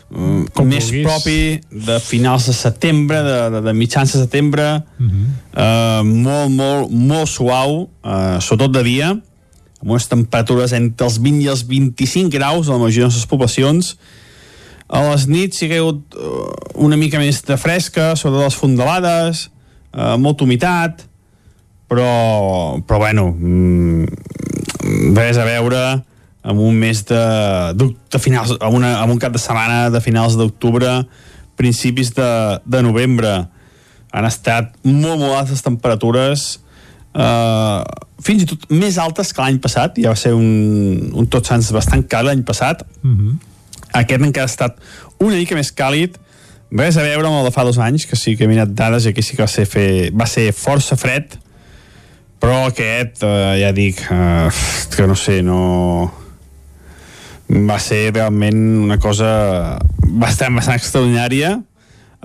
Com 0.08 0.68
més 0.70 0.86
vulguis. 0.86 1.02
propi 1.02 1.60
de 1.86 1.96
finals 1.98 2.46
de 2.46 2.52
setembre, 2.54 3.22
de, 3.26 3.38
de, 3.56 3.60
de 3.66 3.72
mitjans 3.74 4.12
de 4.12 4.20
setembre, 4.22 4.82
Uh 4.98 5.06
-huh. 5.06 5.24
uh, 5.58 6.02
molt, 6.04 6.50
molt, 6.50 6.90
molt 6.90 7.28
suau, 7.28 7.88
uh, 8.04 8.38
sobretot 8.40 8.72
de 8.72 8.82
dia, 8.82 9.08
amb 9.10 9.90
unes 9.90 10.06
temperatures 10.06 10.72
entre 10.72 11.06
els 11.06 11.18
20 11.18 11.42
i 11.42 11.48
els 11.48 11.66
25 11.66 12.30
graus 12.30 12.68
a 12.68 12.72
la 12.72 12.78
majoria 12.78 13.04
de 13.04 13.08
les 13.08 13.14
nostres 13.14 13.26
poblacions. 13.26 13.96
A 14.88 15.10
les 15.10 15.26
nits 15.26 15.62
hi 15.62 15.72
ha 15.72 15.76
hagut 15.80 16.14
uh, 16.14 16.54
una 16.74 16.96
mica 16.96 17.18
més 17.18 17.42
de 17.42 17.56
fresca, 17.56 18.14
sobretot 18.16 18.44
les 18.44 18.54
fondalades, 18.54 19.50
uh, 19.92 20.16
molta 20.16 20.44
humitat, 20.44 21.02
però, 21.88 22.80
però 22.86 22.98
bueno, 22.98 23.34
mm, 23.38 24.06
res 25.14 25.36
a 25.36 25.44
veure 25.44 26.02
amb 26.46 26.62
un 26.62 26.76
mes 26.78 27.02
de, 27.08 27.22
de, 27.74 27.88
de 28.12 28.18
finals, 28.22 28.54
amb, 28.60 28.76
una, 28.78 28.92
amb 29.00 29.12
un 29.16 29.18
cap 29.18 29.34
de 29.34 29.40
setmana 29.42 29.88
de 29.90 30.00
finals 30.00 30.36
d'octubre, 30.38 31.00
principis 31.58 32.12
de, 32.14 32.28
de 32.62 32.82
novembre. 32.86 33.32
Han 34.14 34.28
estat 34.28 34.70
molt, 34.86 35.18
molt 35.18 35.34
altes 35.40 35.64
temperatures, 35.66 36.44
eh, 37.16 37.80
fins 38.22 38.44
i 38.44 38.48
tot 38.52 38.68
més 38.70 38.98
altes 39.02 39.32
que 39.34 39.42
l'any 39.42 39.58
passat, 39.62 39.98
ja 39.98 40.12
va 40.14 40.20
ser 40.20 40.36
un, 40.36 41.10
un 41.18 41.26
Tots 41.32 41.50
Sants 41.50 41.72
bastant 41.74 42.04
càlid 42.06 42.30
l'any 42.30 42.44
passat. 42.46 42.86
Uh 43.02 43.10
-huh. 43.10 43.34
Aquest 44.02 44.22
encara 44.22 44.46
ha 44.46 44.52
estat 44.52 44.78
una 45.18 45.34
mica 45.34 45.56
més 45.56 45.72
càlid, 45.74 46.14
res 46.70 46.96
a 46.96 47.02
veure 47.02 47.26
amb 47.26 47.40
el 47.40 47.44
de 47.44 47.50
fa 47.50 47.64
dos 47.64 47.78
anys, 47.78 48.06
que 48.06 48.16
sí 48.16 48.36
que 48.36 48.44
he 48.44 48.48
mirat 48.48 48.70
dades 48.70 49.04
i 49.04 49.08
aquí 49.08 49.22
sí 49.22 49.36
que 49.36 49.42
va 49.42 49.48
ser, 49.48 49.66
fer, 49.66 50.12
va 50.12 50.26
ser 50.26 50.52
força 50.52 50.96
fred, 50.96 51.38
però 52.38 52.66
aquest, 52.66 53.22
eh, 53.22 53.60
ja 53.62 53.72
dic, 53.72 53.98
eh, 54.10 54.48
que 54.96 55.06
no 55.06 55.14
sé, 55.14 55.42
no 55.42 56.25
va 57.48 57.78
ser 57.78 58.10
realment 58.12 58.58
una 58.82 58.98
cosa 58.98 59.78
bastant, 60.02 60.54
bastant 60.56 60.76
extraordinària. 60.76 61.56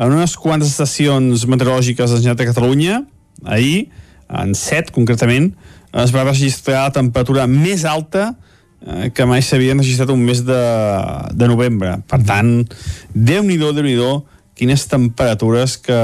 En 0.01 0.15
unes 0.15 0.33
quantes 0.39 0.71
estacions 0.71 1.45
meteorològiques 1.45 2.09
de 2.09 2.15
la 2.15 2.21
Generalitat 2.23 2.45
de 2.45 2.53
Catalunya 2.53 3.01
ahir, 3.45 3.89
en 4.31 4.55
set 4.57 4.91
concretament 4.95 5.51
es 6.01 6.13
va 6.15 6.23
registrar 6.23 6.87
la 6.87 6.95
temperatura 6.95 7.45
més 7.51 7.83
alta 7.85 8.31
eh, 8.31 9.11
que 9.13 9.27
mai 9.27 9.43
s'havia 9.43 9.75
registrat 9.75 10.13
un 10.13 10.23
mes 10.23 10.41
de, 10.47 10.61
de 11.35 11.49
novembre. 11.51 11.97
Per 12.07 12.21
tant, 12.25 12.53
Déu-n'hi-do, 13.13 13.73
déu 13.75 13.85
nhi 13.85 13.97
déu 13.99 14.21
quines 14.57 14.85
temperatures 14.87 15.77
que, 15.81 16.01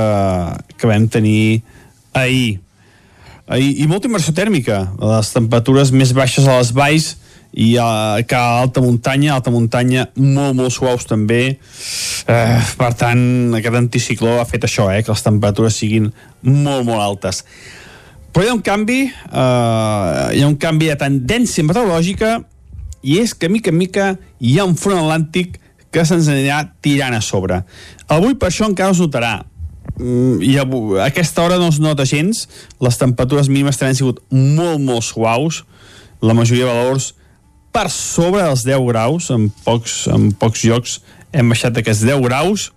que 0.78 0.90
vam 0.90 1.08
tenir 1.08 1.62
ahir. 2.14 2.60
I, 3.48 3.84
i 3.84 3.88
molta 3.88 4.10
inversió 4.10 4.34
tèrmica. 4.36 4.82
Les 5.00 5.30
temperatures 5.32 5.94
més 5.96 6.12
baixes 6.18 6.48
a 6.48 6.58
les 6.60 6.74
valls 6.76 7.14
i 7.58 7.74
a, 7.82 8.22
que 8.22 8.38
a 8.38 8.62
alta 8.62 8.84
muntanya 8.86 9.34
alta 9.34 9.50
muntanya 9.50 10.06
molt 10.14 10.54
molt 10.60 10.74
suaus 10.76 11.08
també. 11.10 11.58
Eh, 12.30 12.60
per 12.78 12.92
tant 13.00 13.56
aquest 13.58 13.80
anticicló 13.80 14.36
ha 14.38 14.46
fet 14.46 14.68
això 14.68 14.86
eh, 14.94 15.02
que 15.02 15.10
les 15.10 15.26
temperatures 15.26 15.80
siguin 15.82 16.12
molt 16.46 16.86
molt 16.86 17.02
altes. 17.02 17.42
Però 18.30 18.46
hi 18.46 18.52
ha 18.52 18.54
un 18.54 18.62
canvi, 18.62 19.00
eh, 19.10 20.28
hi 20.38 20.46
ha 20.46 20.52
un 20.52 20.60
canvi 20.62 20.92
de 20.92 21.00
tendència 21.02 21.66
meteorològica 21.66 22.36
i 23.02 23.18
és 23.24 23.34
que 23.34 23.50
mica 23.50 23.74
en 23.74 23.82
mica 23.82 24.14
hi 24.38 24.60
ha 24.60 24.70
un 24.70 24.78
front 24.78 25.02
atlàntic 25.02 25.58
que 25.90 26.06
se'ns 26.06 26.30
anirà 26.30 26.62
tirant 26.86 27.18
a 27.18 27.26
sobre. 27.26 27.64
Avui 28.06 28.38
per 28.38 28.52
això 28.52 28.70
encara 28.70 28.94
es 28.94 29.02
notarà. 29.02 29.40
Mm, 29.98 30.44
i 30.46 30.60
a, 30.62 30.70
aquesta 31.10 31.42
hora 31.42 31.58
no 31.58 31.74
es 31.74 31.82
nota 31.82 32.06
gens. 32.06 32.46
Les 32.78 33.02
temperatures 33.02 33.50
mínimes 33.50 33.82
han 33.82 33.98
sigut 33.98 34.22
molt, 34.30 34.78
molt 34.78 35.10
suaus. 35.10 35.64
La 36.22 36.38
majoria 36.38 36.70
de 36.70 36.76
valors 36.76 37.16
per 37.78 37.92
sobre 37.94 38.42
dels 38.42 38.64
10 38.66 38.88
graus 38.90 39.30
en 39.30 39.52
pocs, 39.62 40.08
en 40.10 40.32
pocs 40.34 40.64
llocs 40.66 40.98
hem 41.30 41.52
baixat 41.52 41.78
aquests 41.78 42.08
10 42.08 42.24
graus 42.26 42.72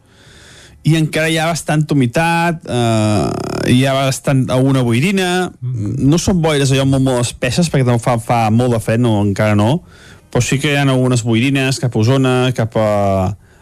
i 0.84 0.92
encara 0.98 1.30
hi 1.32 1.38
ha 1.40 1.46
bastanta 1.48 1.96
humitat 1.96 2.66
eh, 2.68 3.72
hi 3.72 3.80
ha 3.84 3.94
bastant 3.96 4.46
alguna 4.52 4.82
boirina. 4.84 5.50
No 5.60 6.18
són 6.20 6.40
boires 6.40 6.72
allò 6.72 6.86
molt, 6.88 7.04
molt 7.04 7.24
espesses 7.24 7.68
perquè 7.72 7.84
també 7.84 8.00
fa, 8.00 8.18
fa 8.20 8.42
molt 8.52 8.76
de 8.76 8.80
fred, 8.80 9.00
no, 9.00 9.18
encara 9.24 9.56
no 9.56 9.78
però 10.30 10.44
sí 10.44 10.60
que 10.62 10.70
hi 10.70 10.76
ha 10.78 10.84
algunes 10.84 11.24
boirines 11.26 11.80
cap 11.82 11.96
a 11.96 12.00
Osona, 12.00 12.34
cap 12.56 12.76
a 12.76 12.90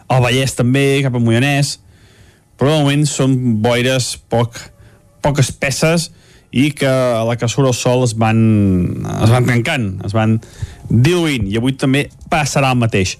al 0.09 0.23
Vallès 0.25 0.57
també, 0.57 0.99
cap 1.05 1.15
a 1.15 1.23
Moianès 1.23 1.77
però 2.59 2.73
de 2.73 2.83
moment 2.83 3.07
són 3.07 3.37
boires 3.63 4.17
poc, 4.27 4.59
poc 5.23 5.39
espesses 5.39 6.09
i 6.51 6.71
que 6.73 6.89
a 6.89 7.23
la 7.27 7.35
que 7.37 7.47
surt 7.49 7.69
el 7.69 7.77
sol 7.77 8.03
es 8.07 8.15
van, 8.17 8.39
es 9.05 9.31
van 9.33 9.45
trencant, 9.45 9.89
es 10.05 10.15
van 10.17 10.39
diluint, 10.89 11.45
i 11.49 11.59
avui 11.59 11.75
també 11.77 12.07
passarà 12.31 12.71
el 12.73 12.79
mateix. 12.81 13.17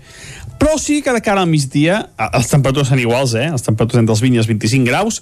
Però 0.59 0.75
sí 0.81 0.99
que 1.05 1.13
de 1.15 1.21
cara 1.23 1.45
al 1.45 1.51
migdia, 1.51 2.01
les 2.33 2.49
temperatures 2.51 2.89
són 2.91 2.99
iguals, 2.99 3.35
eh? 3.37 3.47
les 3.53 3.63
temperatures 3.63 4.01
entre 4.01 4.17
els 4.17 4.23
20 4.25 4.35
i 4.35 4.41
els 4.41 4.49
25 4.49 4.89
graus, 4.89 5.21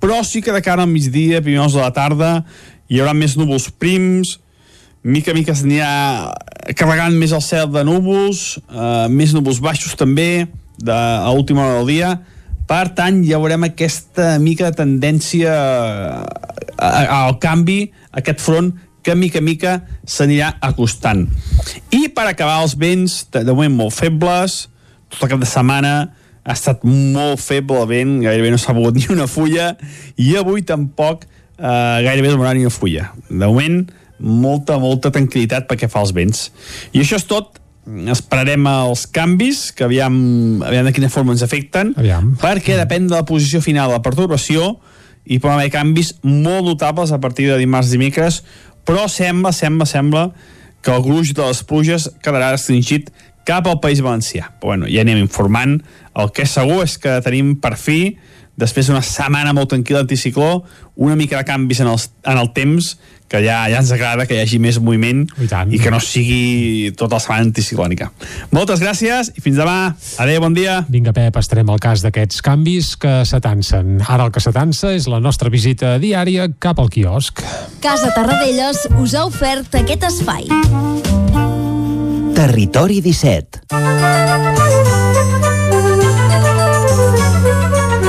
però 0.00 0.22
sí 0.24 0.40
que 0.44 0.54
de 0.54 0.62
cara 0.64 0.86
al 0.86 0.92
migdia, 0.92 1.42
primers 1.44 1.74
de 1.74 1.82
la 1.82 1.92
tarda, 1.92 2.30
hi 2.88 3.02
haurà 3.02 3.12
més 3.12 3.34
núvols 3.36 3.68
prims, 3.74 4.38
mica 5.02 5.34
a 5.34 5.36
mica 5.36 5.54
s'anirà 5.54 5.90
carregant 6.78 7.14
més 7.18 7.34
el 7.36 7.42
cel 7.44 7.68
de 7.74 7.84
núvols, 7.86 8.58
eh, 8.70 9.06
més 9.12 9.34
núvols 9.36 9.60
baixos 9.64 9.98
també, 9.98 10.46
de, 10.78 10.94
a 10.94 11.30
última 11.34 11.66
hora 11.66 11.80
del 11.80 11.90
dia, 11.90 12.12
per 12.68 12.90
tant, 12.96 13.22
ja 13.24 13.40
veurem 13.40 13.64
aquesta 13.68 14.36
mica 14.42 14.68
de 14.68 14.76
tendència 14.76 15.54
al 16.78 17.38
canvi, 17.42 17.80
aquest 18.12 18.42
front 18.44 18.74
que 19.02 19.14
mica 19.16 19.40
mica 19.40 19.78
s'anirà 20.04 20.52
acostant. 20.60 21.24
I 21.96 22.10
per 22.12 22.26
acabar 22.28 22.60
els 22.62 22.76
vents, 22.76 23.22
de 23.32 23.44
moment 23.48 23.78
molt 23.78 23.96
febles, 23.96 24.66
tot 25.08 25.24
el 25.24 25.32
cap 25.32 25.40
de 25.40 25.48
setmana 25.48 25.94
ha 26.48 26.56
estat 26.56 26.84
molt 26.84 27.40
feble 27.40 27.80
el 27.82 27.88
vent, 27.88 28.18
gairebé 28.24 28.52
no 28.52 28.60
s'ha 28.60 28.76
mogut 28.76 28.96
ni 29.00 29.08
una 29.12 29.28
fulla, 29.30 29.72
i 30.20 30.34
avui 30.36 30.64
tampoc 30.66 31.24
eh, 31.24 31.98
gairebé 32.04 32.34
no 32.34 32.52
ni 32.52 32.66
una 32.66 32.74
fulla. 32.74 33.12
De 33.28 33.44
moment, 33.44 33.80
molta, 34.18 34.78
molta 34.82 35.12
tranquil·litat 35.14 35.68
perquè 35.70 35.88
fa 35.88 36.02
els 36.04 36.12
vents. 36.16 36.48
I 36.92 37.02
això 37.04 37.16
és 37.20 37.26
tot, 37.28 37.57
esperarem 38.12 38.66
els 38.70 39.06
canvis, 39.14 39.68
que 39.72 39.86
aviam, 39.86 40.14
aviam 40.66 40.88
de 40.88 40.92
quina 40.96 41.10
forma 41.12 41.34
ens 41.34 41.44
afecten, 41.46 41.94
aviam. 41.96 42.34
perquè 42.40 42.76
depèn 42.78 43.08
de 43.08 43.16
la 43.16 43.24
posició 43.28 43.62
final 43.64 43.88
de 43.88 43.98
la 43.98 44.04
perturbació 44.04 44.76
i 45.28 45.38
poden 45.38 45.58
haver 45.58 45.72
canvis 45.72 46.14
molt 46.22 46.66
notables 46.66 47.12
a 47.12 47.20
partir 47.20 47.48
de 47.48 47.58
dimarts 47.60 47.90
i 47.90 47.96
dimecres, 47.96 48.42
però 48.88 49.08
sembla, 49.12 49.52
sembla, 49.52 49.86
sembla 49.88 50.28
que 50.80 50.94
el 50.94 51.02
gruix 51.04 51.34
de 51.36 51.44
les 51.44 51.62
pluges 51.68 52.08
quedarà 52.24 52.52
restringit 52.54 53.10
cap 53.48 53.66
al 53.68 53.80
País 53.80 54.00
Valencià. 54.04 54.52
Però 54.60 54.72
bueno, 54.72 54.88
ja 54.88 55.02
anem 55.04 55.20
informant. 55.20 55.78
El 56.16 56.32
que 56.32 56.44
és 56.44 56.54
segur 56.56 56.82
és 56.84 56.96
que 57.00 57.18
tenim 57.24 57.54
per 57.60 57.74
fi, 57.80 58.16
després 58.58 58.88
d'una 58.88 59.04
setmana 59.04 59.54
molt 59.56 59.70
tranquil·la 59.72 60.04
anticicló, 60.04 60.64
una 60.96 61.16
mica 61.16 61.38
de 61.38 61.46
canvis 61.48 61.82
en, 61.84 61.92
els, 61.92 62.08
en 62.26 62.40
el 62.40 62.52
temps 62.56 62.96
que 63.28 63.42
ja, 63.44 63.60
ja 63.70 63.80
ens 63.82 63.92
agrada 63.94 64.26
que 64.28 64.36
hi 64.36 64.42
hagi 64.42 64.58
més 64.62 64.80
moviment 64.82 65.24
I, 65.38 65.48
tant. 65.50 65.72
i 65.72 65.80
que 65.82 65.92
no 65.92 66.00
sigui 66.02 66.92
tota 66.98 67.18
la 67.18 67.22
setmana 67.22 67.46
anticiclònica. 67.48 68.10
Moltes 68.54 68.82
gràcies 68.82 69.32
i 69.36 69.44
fins 69.44 69.60
demà. 69.60 69.94
Adéu, 70.20 70.40
bon 70.44 70.56
dia. 70.56 70.80
Vinga, 70.88 71.12
Pep, 71.16 71.36
estarem 71.40 71.68
al 71.70 71.80
cas 71.82 72.04
d'aquests 72.04 72.42
canvis 72.44 72.94
que 73.00 73.20
s'atansen. 73.28 73.98
Ara 74.08 74.28
el 74.28 74.34
que 74.34 74.42
s'atansa 74.42 74.94
és 74.96 75.08
la 75.10 75.20
nostra 75.22 75.52
visita 75.52 75.96
diària 76.02 76.48
cap 76.58 76.80
al 76.80 76.90
quiosc. 76.92 77.44
Casa 77.84 78.12
Tarradellas 78.16 78.86
us 78.98 79.14
ha 79.14 79.26
ofert 79.28 79.78
aquest 79.82 80.08
espai. 80.08 80.48
Territori 82.38 83.00
17 83.02 84.97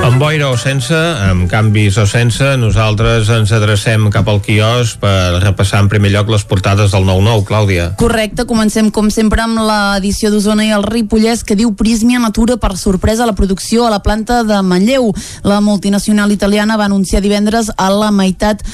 Amb 0.10 0.18
boira 0.18 0.48
o 0.50 0.56
sense, 0.58 0.98
amb 0.98 1.46
canvis 1.46 2.00
o 2.02 2.06
sense, 2.10 2.42
nosaltres 2.58 3.28
ens 3.30 3.52
adrecem 3.54 4.08
cap 4.10 4.26
al 4.32 4.40
quios 4.42 4.96
per 4.98 5.38
repassar 5.44 5.84
en 5.84 5.90
primer 5.92 6.10
lloc 6.16 6.32
les 6.34 6.48
portades 6.50 6.96
del 6.96 7.06
9-9, 7.06 7.44
Clàudia. 7.46 7.86
Correcte, 8.02 8.48
comencem 8.50 8.90
com 8.90 9.12
sempre 9.14 9.44
amb 9.46 9.62
l'edició 9.62 10.32
d'Osona 10.34 10.66
i 10.66 10.74
el 10.74 10.88
Ripollès 10.88 11.46
que 11.46 11.54
diu 11.60 11.76
Prismia 11.78 12.18
natura 12.18 12.58
per 12.58 12.74
sorpresa 12.82 13.30
la 13.30 13.38
producció 13.38 13.86
a 13.86 13.94
la 13.94 14.02
planta 14.02 14.42
de 14.42 14.58
Manlleu. 14.66 15.12
La 15.46 15.62
multinacional 15.62 16.34
italiana 16.34 16.80
va 16.82 16.90
anunciar 16.90 17.22
divendres 17.22 17.70
a 17.78 17.92
la 17.94 18.10
meitat 18.10 18.66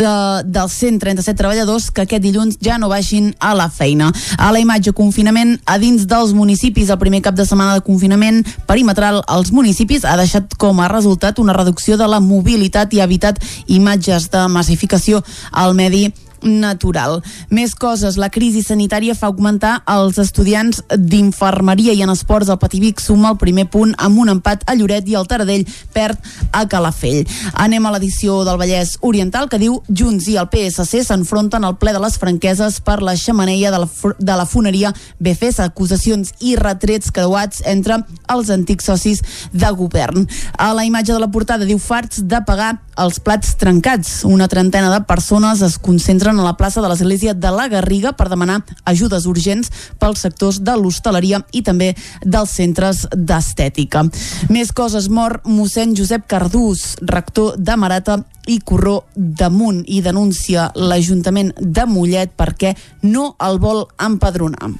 eh, 0.00 0.42
dels 0.44 0.72
137 0.72 1.36
treballadors 1.38 1.90
que 1.94 2.04
aquest 2.06 2.24
dilluns 2.24 2.58
ja 2.64 2.78
no 2.78 2.90
vagin 2.90 3.30
a 3.38 3.52
la 3.54 3.68
feina. 3.70 4.10
A 4.38 4.50
la 4.52 4.62
imatge 4.62 4.94
confinament 4.96 5.58
a 5.66 5.78
dins 5.78 6.06
dels 6.10 6.32
municipis, 6.36 6.90
el 6.90 6.98
primer 6.98 7.22
cap 7.22 7.36
de 7.36 7.46
setmana 7.46 7.76
de 7.78 7.84
confinament 7.86 8.42
perimetral 8.66 9.22
als 9.26 9.52
municipis 9.52 10.04
ha 10.04 10.16
deixat 10.20 10.56
com 10.58 10.80
a 10.80 10.88
resultat 10.88 11.38
una 11.38 11.56
reducció 11.56 11.96
de 12.00 12.08
la 12.08 12.20
mobilitat 12.20 12.94
i 12.94 13.00
ha 13.00 13.08
evitat 13.08 13.38
imatges 13.68 14.30
de 14.32 14.46
massificació 14.48 15.22
al 15.52 15.74
medi 15.78 16.08
natural. 16.42 17.20
Més 17.50 17.74
coses, 17.74 18.16
la 18.20 18.30
crisi 18.30 18.62
sanitària 18.64 19.14
fa 19.18 19.28
augmentar 19.30 19.80
els 19.90 20.18
estudiants 20.22 20.82
d'infermeria 20.96 21.94
i 21.96 22.02
en 22.04 22.12
esports 22.12 22.50
el 22.50 22.60
Pativic 22.62 23.00
suma 23.00 23.32
el 23.32 23.38
primer 23.40 23.66
punt 23.70 23.94
amb 23.98 24.18
un 24.22 24.32
empat 24.32 24.64
a 24.66 24.76
Lloret 24.78 25.08
i 25.08 25.16
el 25.18 25.28
Taradell 25.30 25.66
perd 25.94 26.18
a 26.52 26.66
Calafell. 26.70 27.26
Anem 27.54 27.86
a 27.86 27.94
l'edició 27.94 28.40
del 28.46 28.60
Vallès 28.60 28.96
Oriental 29.06 29.48
que 29.50 29.60
diu 29.60 29.80
Junts 29.88 30.28
i 30.30 30.36
el 30.40 30.50
PSC 30.52 31.04
s'enfronten 31.06 31.64
al 31.64 31.78
ple 31.80 31.94
de 31.96 32.02
les 32.02 32.18
franqueses 32.20 32.80
per 32.84 33.00
la 33.02 33.16
xamaneia 33.16 33.72
de 33.72 33.82
la, 33.84 33.88
de 34.18 34.36
la 34.36 34.46
foneria 34.46 34.92
BFS, 35.18 35.60
acusacions 35.64 36.34
i 36.40 36.56
retrets 36.60 37.12
creuats 37.14 37.64
entre 37.66 38.02
els 38.30 38.50
antics 38.50 38.90
socis 38.90 39.22
de 39.52 39.70
govern. 39.76 40.26
A 40.58 40.72
la 40.74 40.84
imatge 40.86 41.12
de 41.12 41.20
la 41.22 41.30
portada 41.32 41.68
diu 41.68 41.78
farts 41.78 42.22
de 42.26 42.40
pagar 42.46 42.76
els 43.00 43.18
plats 43.24 43.54
trencats. 43.56 44.24
Una 44.28 44.48
trentena 44.48 44.90
de 44.92 45.00
persones 45.08 45.62
es 45.64 45.78
concentren 45.80 46.29
a 46.38 46.44
la 46.44 46.54
plaça 46.54 46.82
de 46.82 46.88
l'Església 46.90 47.34
de 47.34 47.50
la 47.50 47.66
Garriga 47.68 48.12
per 48.12 48.28
demanar 48.30 48.60
ajudes 48.84 49.26
urgents 49.26 49.70
pels 49.98 50.20
sectors 50.22 50.60
de 50.62 50.76
l'hostaleria 50.78 51.42
i 51.52 51.62
també 51.66 51.94
dels 52.22 52.54
centres 52.60 53.06
d'estètica. 53.10 54.04
Més 54.48 54.70
coses, 54.72 55.08
mor 55.08 55.40
mossèn 55.44 55.96
Josep 55.96 56.28
Cardús, 56.30 56.96
rector 57.02 57.56
de 57.58 57.76
Marata 57.76 58.20
i 58.46 58.60
Corró 58.64 59.04
damunt 59.14 59.82
i 59.86 60.00
denuncia 60.04 60.70
l'Ajuntament 60.74 61.52
de 61.60 61.84
Mollet 61.86 62.32
perquè 62.38 62.74
no 63.02 63.34
el 63.44 63.60
vol 63.60 63.84
empadronar. 64.00 64.70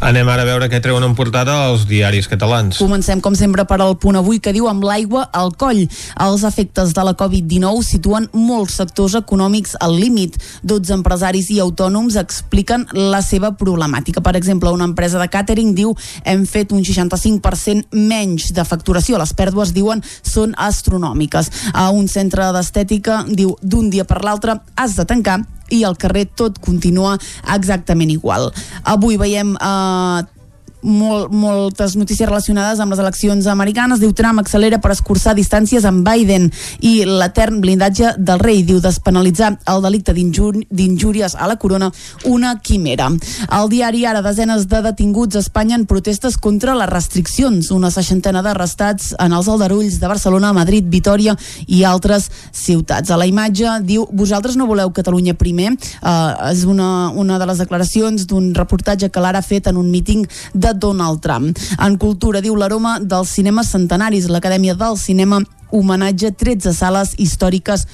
Anem 0.00 0.28
ara 0.32 0.46
a 0.46 0.48
veure 0.48 0.68
què 0.72 0.78
treuen 0.80 1.04
en 1.04 1.12
portada 1.18 1.54
els 1.68 1.82
diaris 1.88 2.28
catalans. 2.30 2.78
Comencem, 2.80 3.20
com 3.20 3.34
sempre, 3.36 3.66
per 3.68 3.76
al 3.82 3.98
punt 4.00 4.16
avui 4.16 4.38
que 4.40 4.54
diu 4.56 4.68
amb 4.70 4.86
l'aigua 4.86 5.26
al 5.36 5.52
coll. 5.60 5.82
Els 6.24 6.44
efectes 6.48 6.94
de 6.96 7.04
la 7.04 7.12
Covid-19 7.18 7.84
situen 7.84 8.28
molts 8.32 8.78
sectors 8.80 9.18
econòmics 9.18 9.76
al 9.84 9.98
límit. 9.98 10.38
12 10.64 10.94
empresaris 10.96 11.50
i 11.52 11.58
autònoms 11.60 12.16
expliquen 12.16 12.86
la 12.96 13.20
seva 13.20 13.52
problemàtica. 13.60 14.22
Per 14.24 14.34
exemple, 14.40 14.72
una 14.72 14.88
empresa 14.88 15.20
de 15.20 15.28
càtering 15.28 15.74
diu 15.76 15.92
hem 16.24 16.46
fet 16.48 16.72
un 16.72 16.80
65% 16.80 17.92
menys 17.92 18.48
de 18.56 18.64
facturació. 18.64 19.20
Les 19.20 19.34
pèrdues, 19.36 19.74
diuen, 19.76 20.00
són 20.22 20.56
astronòmiques. 20.56 21.52
A 21.74 21.90
un 21.92 22.08
centre 22.08 22.48
d'estètica 22.56 22.87
diu 23.28 23.56
d'un 23.62 23.90
dia 23.90 24.04
per 24.08 24.22
l'altre 24.24 24.58
has 24.76 24.96
de 24.96 25.04
tancar 25.04 25.40
i 25.70 25.84
al 25.84 25.96
carrer 26.00 26.26
tot 26.34 26.58
continua 26.64 27.18
exactament 27.54 28.10
igual. 28.10 28.48
Avui 28.84 29.18
veiem 29.20 29.54
eh, 29.54 30.37
molt, 30.82 31.32
moltes 31.32 31.96
notícies 31.98 32.28
relacionades 32.28 32.80
amb 32.80 32.92
les 32.92 33.00
eleccions 33.02 33.46
americanes. 33.50 34.00
Diu 34.00 34.12
Trump 34.12 34.40
accelera 34.42 34.78
per 34.82 34.92
escurçar 34.94 35.34
distàncies 35.36 35.84
amb 35.88 36.06
Biden 36.06 36.48
i 36.80 37.02
l'etern 37.06 37.60
blindatge 37.60 38.14
del 38.18 38.40
rei. 38.42 38.62
Diu 38.66 38.80
despenalitzar 38.82 39.54
el 39.68 39.82
delicte 39.84 40.14
d'injúries 40.14 41.34
a 41.34 41.48
la 41.48 41.56
corona, 41.56 41.90
una 42.24 42.56
quimera. 42.60 43.10
Al 43.48 43.68
diari 43.68 44.04
ara 44.06 44.22
desenes 44.22 44.68
de 44.68 44.82
detinguts 44.82 45.36
a 45.36 45.42
Espanya 45.42 45.76
en 45.76 45.86
protestes 45.86 46.38
contra 46.38 46.76
les 46.78 46.90
restriccions. 46.90 47.70
Una 47.74 47.90
seixantena 47.90 48.42
d'arrestats 48.42 49.14
en 49.18 49.32
els 49.32 49.48
aldarulls 49.48 49.98
de 50.00 50.08
Barcelona, 50.10 50.52
Madrid, 50.52 50.88
Vitoria 50.88 51.36
i 51.66 51.84
altres 51.84 52.30
ciutats. 52.52 53.10
A 53.10 53.18
la 53.18 53.26
imatge 53.26 53.78
diu 53.86 54.06
vosaltres 54.12 54.56
no 54.56 54.66
voleu 54.66 54.92
Catalunya 54.94 55.34
primer. 55.34 55.74
Uh, 56.02 56.50
és 56.52 56.64
una, 56.64 57.10
una 57.10 57.38
de 57.38 57.46
les 57.48 57.58
declaracions 57.60 58.26
d'un 58.28 58.52
reportatge 58.54 59.10
que 59.10 59.22
l'ara 59.22 59.42
ha 59.42 59.46
fet 59.46 59.68
en 59.68 59.76
un 59.76 59.90
míting 59.90 60.24
de 60.54 60.67
Donald 60.74 61.22
Trump. 61.24 61.56
En 61.78 61.96
cultura, 61.98 62.42
diu 62.44 62.56
l'aroma 62.56 62.98
dels 63.00 63.32
cinemes 63.34 63.70
centenaris, 63.74 64.28
l'Acadèmia 64.28 64.74
del 64.78 64.98
Cinema 64.98 65.42
homenatge 65.70 66.32
13 66.32 66.72
sales 66.72 67.14
històriques 67.18 67.86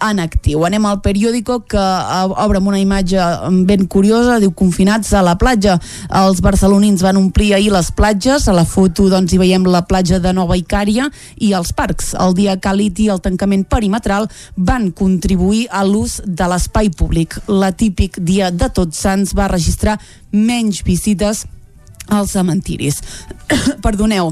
en 0.00 0.20
actiu. 0.20 0.64
Anem 0.64 0.86
al 0.88 1.00
periòdico 1.04 1.60
que 1.68 1.80
eh, 1.80 2.42
obre 2.42 2.60
amb 2.60 2.70
una 2.72 2.80
imatge 2.80 3.20
ben 3.68 3.86
curiosa, 3.90 4.38
diu 4.40 4.52
confinats 4.56 5.12
a 5.12 5.22
la 5.24 5.36
platja. 5.40 5.76
Els 6.22 6.40
barcelonins 6.44 7.04
van 7.04 7.20
omplir 7.20 7.52
ahir 7.54 7.70
les 7.74 7.90
platges, 7.92 8.48
a 8.48 8.56
la 8.56 8.64
foto 8.64 9.10
doncs 9.12 9.34
hi 9.34 9.40
veiem 9.42 9.66
la 9.68 9.84
platja 9.88 10.20
de 10.22 10.32
Nova 10.36 10.56
Icària 10.58 11.10
i 11.36 11.52
els 11.56 11.74
parcs. 11.76 12.14
El 12.16 12.34
dia 12.38 12.56
càlid 12.56 13.04
i 13.04 13.10
el 13.12 13.20
tancament 13.20 13.66
perimetral 13.68 14.30
van 14.56 14.90
contribuir 14.96 15.66
a 15.70 15.84
l'ús 15.84 16.20
de 16.24 16.48
l'espai 16.50 16.90
públic. 16.90 17.36
La 17.48 17.72
típic 17.72 18.20
dia 18.24 18.50
de 18.50 18.72
Tots 18.72 19.04
Sants 19.04 19.36
va 19.36 19.50
registrar 19.52 19.98
menys 20.32 20.84
visites 20.86 21.44
als 22.06 22.30
cementiris. 22.30 22.98
Perdoneu. 23.80 24.30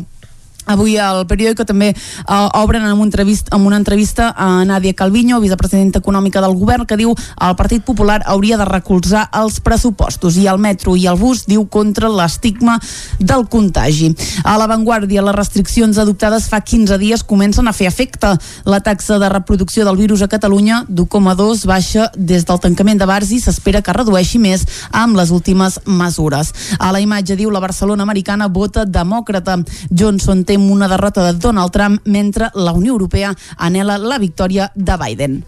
Avui 0.68 0.98
al 1.00 1.22
periòdico 1.24 1.64
també 1.64 1.94
eh, 1.94 2.60
obren 2.60 2.84
amb, 2.84 3.00
un 3.00 3.06
entrevist, 3.08 3.48
amb 3.56 3.64
una 3.66 3.78
entrevista 3.80 4.34
a 4.36 4.64
Nàdia 4.68 4.92
Calviño, 4.92 5.40
vicepresidenta 5.40 6.02
econòmica 6.02 6.42
del 6.44 6.52
govern, 6.58 6.84
que 6.84 6.98
diu 7.00 7.14
el 7.16 7.54
Partit 7.56 7.86
Popular 7.86 8.20
hauria 8.28 8.58
de 8.60 8.66
recolzar 8.68 9.24
els 9.40 9.62
pressupostos 9.64 10.36
i 10.36 10.44
el 10.50 10.60
metro 10.60 10.92
i 10.96 11.06
el 11.08 11.16
bus 11.16 11.46
diu 11.48 11.64
contra 11.72 12.10
l'estigma 12.12 12.76
del 13.18 13.46
contagi. 13.48 14.10
A 14.44 14.58
l'avantguàrdia, 14.60 15.24
les 15.24 15.36
restriccions 15.38 15.96
adoptades 15.96 16.50
fa 16.52 16.60
15 16.60 17.00
dies 17.00 17.24
comencen 17.24 17.68
a 17.68 17.72
fer 17.72 17.88
efecte. 17.88 18.34
La 18.68 18.82
taxa 18.84 19.16
de 19.18 19.32
reproducció 19.32 19.86
del 19.88 19.96
virus 19.96 20.20
a 20.20 20.28
Catalunya 20.28 20.82
d'1,2 20.88 21.64
baixa 21.64 22.10
des 22.14 22.44
del 22.44 22.60
tancament 22.60 23.00
de 23.00 23.08
bars 23.08 23.32
i 23.32 23.40
s'espera 23.40 23.80
que 23.80 23.96
redueixi 23.96 24.36
més 24.36 24.66
amb 24.92 25.16
les 25.16 25.32
últimes 25.32 25.80
mesures. 25.86 26.52
A 26.78 26.92
la 26.92 27.00
imatge 27.00 27.40
diu 27.40 27.48
la 27.48 27.64
Barcelona 27.64 28.04
americana 28.04 28.52
vota 28.52 28.84
demòcrata. 28.84 29.62
Johnson 29.88 30.44
té 30.44 30.57
una 30.60 30.88
derrota 30.88 31.24
de 31.24 31.38
Donald 31.38 31.70
Trump 31.70 32.02
mentre 32.04 32.50
la 32.54 32.72
Unió 32.72 32.92
Europea 32.92 33.34
anela 33.56 33.98
la 33.98 34.18
victòria 34.18 34.72
de 34.74 34.96
Biden. 34.96 35.44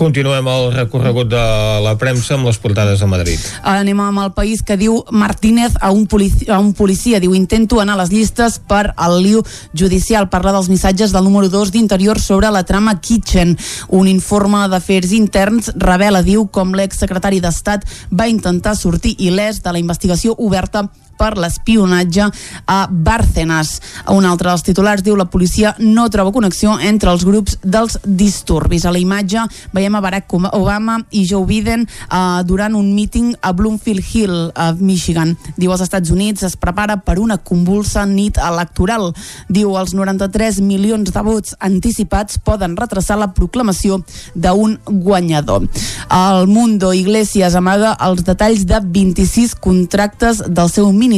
Continuem 0.00 0.46
el 0.48 0.70
recorregut 0.72 1.28
de 1.28 1.40
la 1.84 1.96
premsa 2.00 2.36
amb 2.38 2.46
les 2.48 2.56
portades 2.62 3.02
de 3.02 3.08
Madrid. 3.10 3.42
Anem 3.68 3.98
amb 4.00 4.22
el 4.22 4.30
país 4.32 4.62
que 4.64 4.78
diu 4.80 5.02
Martínez 5.12 5.74
a 5.76 5.90
un, 5.92 6.06
policia, 6.08 6.54
a 6.56 6.60
un 6.62 6.70
policia. 6.78 7.20
Diu, 7.20 7.34
intento 7.36 7.82
anar 7.82 7.98
a 7.98 8.00
les 8.00 8.12
llistes 8.14 8.56
per 8.64 8.94
al 8.96 9.18
liu 9.20 9.42
judicial. 9.76 10.30
Parla 10.32 10.54
dels 10.56 10.70
missatges 10.72 11.12
del 11.12 11.28
número 11.28 11.50
2 11.52 11.74
d'Interior 11.74 12.22
sobre 12.22 12.48
la 12.48 12.64
trama 12.64 12.96
Kitchen. 13.00 13.58
Un 13.88 14.08
informe 14.08 14.62
d'afers 14.72 15.12
interns 15.12 15.68
revela, 15.76 16.24
diu, 16.24 16.46
com 16.48 16.72
l'exsecretari 16.72 17.44
d'Estat 17.44 17.84
va 18.08 18.30
intentar 18.30 18.78
sortir 18.80 19.18
il·lès 19.18 19.60
de 19.60 19.74
la 19.74 19.84
investigació 19.84 20.32
oberta 20.38 20.88
per 21.20 21.36
l'espionatge 21.36 22.30
a 22.66 22.80
Bárcenas. 22.90 23.76
Un 24.08 24.24
altre 24.24 24.48
dels 24.48 24.64
titulars 24.64 25.04
diu 25.04 25.18
la 25.18 25.28
policia 25.28 25.74
no 25.78 26.06
troba 26.08 26.32
connexió 26.32 26.78
entre 26.80 27.12
els 27.12 27.26
grups 27.28 27.58
dels 27.60 27.98
disturbis. 28.04 28.86
A 28.88 28.94
la 28.94 29.02
imatge 29.02 29.44
veiem 29.76 29.98
a 29.98 30.00
Barack 30.00 30.32
Obama 30.32 30.96
i 31.10 31.26
Joe 31.28 31.44
Biden 31.44 31.84
uh, 31.84 32.40
durant 32.46 32.76
un 32.78 32.94
míting 32.94 33.34
a 33.42 33.52
Bloomfield 33.52 34.04
Hill, 34.14 34.36
a 34.54 34.72
Michigan. 34.78 35.34
Diu 35.60 35.74
als 35.74 35.84
Estats 35.84 36.12
Units 36.14 36.46
es 36.46 36.56
prepara 36.56 36.96
per 37.04 37.18
una 37.20 37.36
convulsa 37.36 38.06
nit 38.08 38.40
electoral. 38.40 39.10
Diu 39.50 39.76
els 39.76 39.92
93 39.96 40.62
milions 40.64 41.12
de 41.12 41.24
vots 41.26 41.56
anticipats 41.60 42.40
poden 42.40 42.78
retrasar 42.78 43.18
la 43.20 43.32
proclamació 43.36 44.00
d'un 44.34 44.78
guanyador. 44.86 45.68
El 46.08 46.48
Mundo 46.48 46.94
Iglesias 46.96 47.58
amaga 47.58 47.92
els 48.06 48.24
detalls 48.24 48.64
de 48.70 48.80
26 48.80 49.56
contractes 49.60 50.44
del 50.48 50.70
seu 50.72 50.88
ministeri 50.92 51.09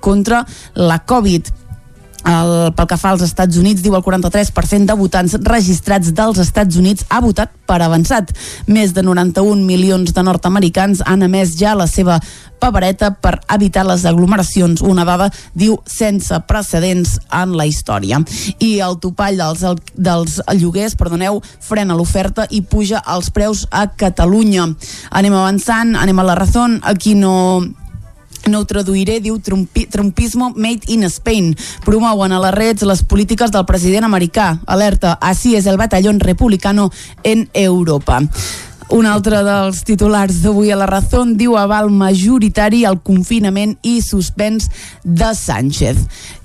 contra 0.00 0.46
la 0.74 0.98
Covid. 1.04 1.60
El, 2.20 2.50
pel 2.76 2.86
que 2.86 2.98
fa 3.00 3.14
als 3.14 3.22
Estats 3.24 3.56
Units, 3.56 3.80
diu 3.80 3.94
el 3.96 4.02
43% 4.04 4.90
de 4.90 4.96
votants 4.98 5.38
registrats 5.46 6.12
dels 6.12 6.40
Estats 6.42 6.76
Units 6.76 7.06
ha 7.08 7.20
votat 7.24 7.52
per 7.66 7.80
avançat. 7.80 8.34
Més 8.68 8.92
de 8.92 9.02
91 9.02 9.64
milions 9.64 10.12
de 10.12 10.24
nord-americans 10.26 11.00
han 11.06 11.24
emès 11.24 11.56
ja 11.56 11.72
la 11.78 11.88
seva 11.88 12.18
papereta 12.60 13.14
per 13.16 13.38
evitar 13.54 13.86
les 13.88 14.04
aglomeracions, 14.04 14.82
una 14.84 15.06
dada, 15.08 15.30
diu, 15.56 15.78
sense 15.88 16.36
precedents 16.44 17.16
en 17.32 17.56
la 17.56 17.64
història. 17.64 18.20
I 18.60 18.74
el 18.84 18.98
topall 19.00 19.40
dels, 19.40 19.64
dels 19.96 20.38
lloguers, 20.60 20.98
perdoneu, 21.00 21.40
frena 21.64 21.96
l'oferta 21.96 22.44
i 22.50 22.60
puja 22.60 23.00
els 23.08 23.32
preus 23.32 23.64
a 23.72 23.86
Catalunya. 23.96 24.68
Anem 25.16 25.40
avançant, 25.40 25.96
anem 25.96 26.20
a 26.20 26.28
la 26.28 26.36
raó, 26.36 26.68
aquí 26.84 27.14
no, 27.16 27.62
no 28.48 28.60
ho 28.60 28.64
traduiré, 28.64 29.18
diu 29.20 29.38
Trumpi, 29.38 29.86
Trumpismo 29.86 30.52
made 30.56 30.88
in 30.88 31.04
Spain. 31.10 31.52
Promouen 31.84 32.32
a 32.32 32.40
les 32.46 32.54
redes 32.54 32.88
les 32.88 33.04
polítiques 33.04 33.52
del 33.52 33.66
president 33.68 34.08
americà. 34.08 34.54
Alerta, 34.66 35.18
així 35.20 35.56
és 35.58 35.66
el 35.66 35.80
batallón 35.80 36.20
republicano 36.20 36.90
en 37.24 37.48
Europa. 37.52 38.22
Un 38.90 39.06
altre 39.06 39.44
dels 39.46 39.84
titulars 39.86 40.40
d'avui 40.42 40.72
a 40.74 40.76
la 40.78 40.88
Razón 40.90 41.36
diu 41.38 41.54
aval 41.54 41.92
majoritari 41.94 42.82
al 42.88 42.96
confinament 43.06 43.76
i 43.86 44.00
suspens 44.02 44.66
de 45.04 45.28
Sánchez. 45.38 46.00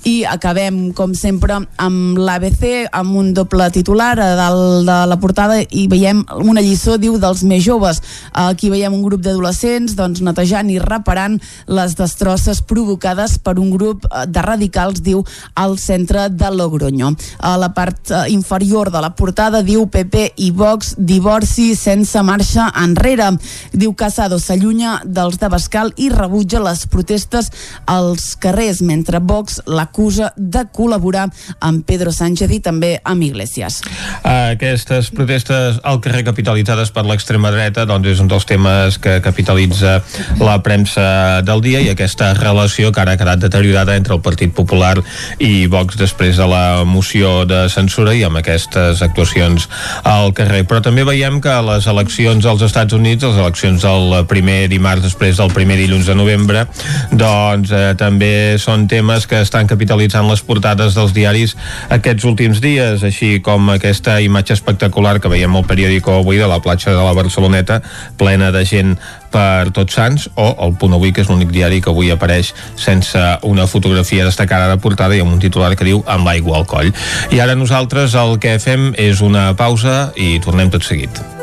I 0.06 0.22
acabem, 0.30 0.91
com 0.93 1.16
sempre, 1.18 1.56
amb 1.82 2.20
l'ABC, 2.22 2.86
amb 2.93 3.16
un 3.18 3.32
doble 3.34 3.66
titular 3.74 4.12
a 4.22 4.28
dalt 4.38 4.86
de 4.86 4.97
la 5.10 5.16
portada 5.18 5.56
i 5.66 5.88
veiem 5.89 6.20
una 6.45 6.62
lliçó, 6.62 6.99
diu, 7.01 7.16
dels 7.18 7.41
més 7.41 7.64
joves. 7.66 8.03
Aquí 8.38 8.70
veiem 8.70 8.93
un 8.93 9.01
grup 9.01 9.24
d'adolescents 9.26 9.95
doncs, 9.97 10.22
netejant 10.22 10.70
i 10.70 10.78
reparant 10.78 11.39
les 11.66 11.95
destrosses 11.97 12.62
provocades 12.62 13.39
per 13.41 13.56
un 13.58 13.72
grup 13.74 14.06
de 14.06 14.43
radicals, 14.45 15.01
diu, 15.01 15.24
al 15.58 15.80
centre 15.82 16.28
de 16.30 16.53
Logroño. 16.53 17.16
A 17.41 17.56
la 17.58 17.72
part 17.74 18.14
inferior 18.30 18.93
de 18.93 19.01
la 19.01 19.16
portada 19.18 19.64
diu 19.66 19.88
PP 19.89 20.28
i 20.45 20.51
Vox 20.53 20.93
divorci 21.01 21.72
sense 21.74 22.22
marxa 22.22 22.68
enrere. 22.84 23.32
Diu 23.74 23.97
Casado 23.97 24.38
s'allunya 24.38 24.99
dels 25.01 25.41
de 25.41 25.49
Bascal 25.49 25.95
i 25.97 26.12
rebutja 26.14 26.62
les 26.62 26.86
protestes 26.93 27.49
als 27.89 28.36
carrers, 28.38 28.86
mentre 28.86 29.18
Vox 29.18 29.64
l'acusa 29.95 30.33
de 30.35 30.65
col·laborar 30.75 31.29
amb 31.63 31.85
Pedro 31.87 32.11
Sánchez 32.11 32.51
i 32.51 32.59
també 32.59 32.99
amb 33.03 33.23
Iglesias. 33.23 33.81
Aquestes 34.23 35.09
protestes 35.15 35.79
al 35.83 36.01
carrer 36.03 36.25
capitalitzades 36.27 36.91
per 36.91 37.05
l'extrema 37.05 37.51
dreta 37.51 37.85
doncs 37.87 38.07
és 38.11 38.19
un 38.19 38.27
dels 38.27 38.45
temes 38.45 38.97
que 38.99 39.21
capitalitza 39.23 40.01
la 40.41 40.57
premsa 40.63 41.41
del 41.47 41.61
dia 41.63 41.79
i 41.79 41.89
aquesta 41.89 42.33
relació 42.35 42.91
que 42.91 43.01
ara 43.01 43.15
ha 43.15 43.19
quedat 43.19 43.39
deteriorada 43.39 43.95
entre 43.95 44.15
el 44.15 44.21
Partit 44.21 44.53
Popular 44.53 44.97
i 45.39 45.67
Vox 45.67 45.95
després 45.95 46.35
de 46.37 46.47
la 46.47 46.83
moció 46.83 47.45
de 47.45 47.69
censura 47.69 48.13
i 48.15 48.23
amb 48.23 48.41
aquestes 48.41 49.01
actuacions 49.01 49.69
al 50.03 50.33
carrer. 50.35 50.65
Però 50.67 50.81
també 50.83 51.05
veiem 51.07 51.39
que 51.41 51.55
les 51.69 51.87
eleccions 51.87 52.45
als 52.45 52.65
Estats 52.67 52.93
Units, 52.93 53.23
les 53.23 53.39
eleccions 53.39 53.81
del 53.81 54.25
primer 54.27 54.67
dimarts 54.67 55.05
després 55.05 55.39
del 55.39 55.53
primer 55.55 55.79
dilluns 55.79 56.09
de 56.09 56.17
novembre, 56.17 56.65
doncs 57.11 57.71
eh, 57.71 57.93
també 57.97 58.57
són 58.59 58.89
temes 58.91 59.27
que 59.29 59.39
estan 59.45 59.67
capitalitzant 59.86 60.25
les 60.25 60.41
portades 60.41 60.95
dels 60.97 61.13
diaris 61.13 61.53
aquests 61.93 62.25
últims 62.25 62.61
dies, 62.61 63.03
així 63.05 63.38
com 63.45 63.69
aquesta 63.69 64.17
imatge 64.23 64.55
espectacular 64.57 65.19
que 65.21 65.29
veiem 65.29 65.53
al 65.55 65.67
periòdico 65.67 66.17
avui 66.17 66.41
de 66.41 66.49
la 66.49 66.57
platja 66.59 66.95
de 66.95 67.03
la 67.03 67.13
Barceloneta, 67.13 67.81
plena 68.17 68.49
de 68.51 68.65
gent 68.65 68.95
per 69.29 69.69
Tots 69.75 69.93
Sants, 69.93 70.27
o 70.36 70.47
el 70.65 70.73
Punt 70.79 70.95
Avui, 70.97 71.13
que 71.13 71.21
és 71.21 71.29
l'únic 71.29 71.53
diari 71.53 71.81
que 71.83 71.91
avui 71.91 72.09
apareix 72.09 72.53
sense 72.79 73.21
una 73.45 73.67
fotografia 73.67 74.25
destacada 74.25 74.71
de 74.71 74.81
portada 74.81 75.15
i 75.15 75.21
amb 75.21 75.36
un 75.36 75.43
titular 75.43 75.75
que 75.75 75.86
diu 75.86 76.01
amb 76.07 76.25
l'aigua 76.25 76.57
al 76.61 76.69
coll. 76.69 76.91
I 77.36 77.43
ara 77.43 77.55
nosaltres 77.59 78.17
el 78.17 78.39
que 78.41 78.57
fem 78.63 78.93
és 78.97 79.21
una 79.21 79.51
pausa 79.59 80.11
i 80.15 80.39
tornem 80.41 80.73
tot 80.73 80.88
seguit. 80.88 81.34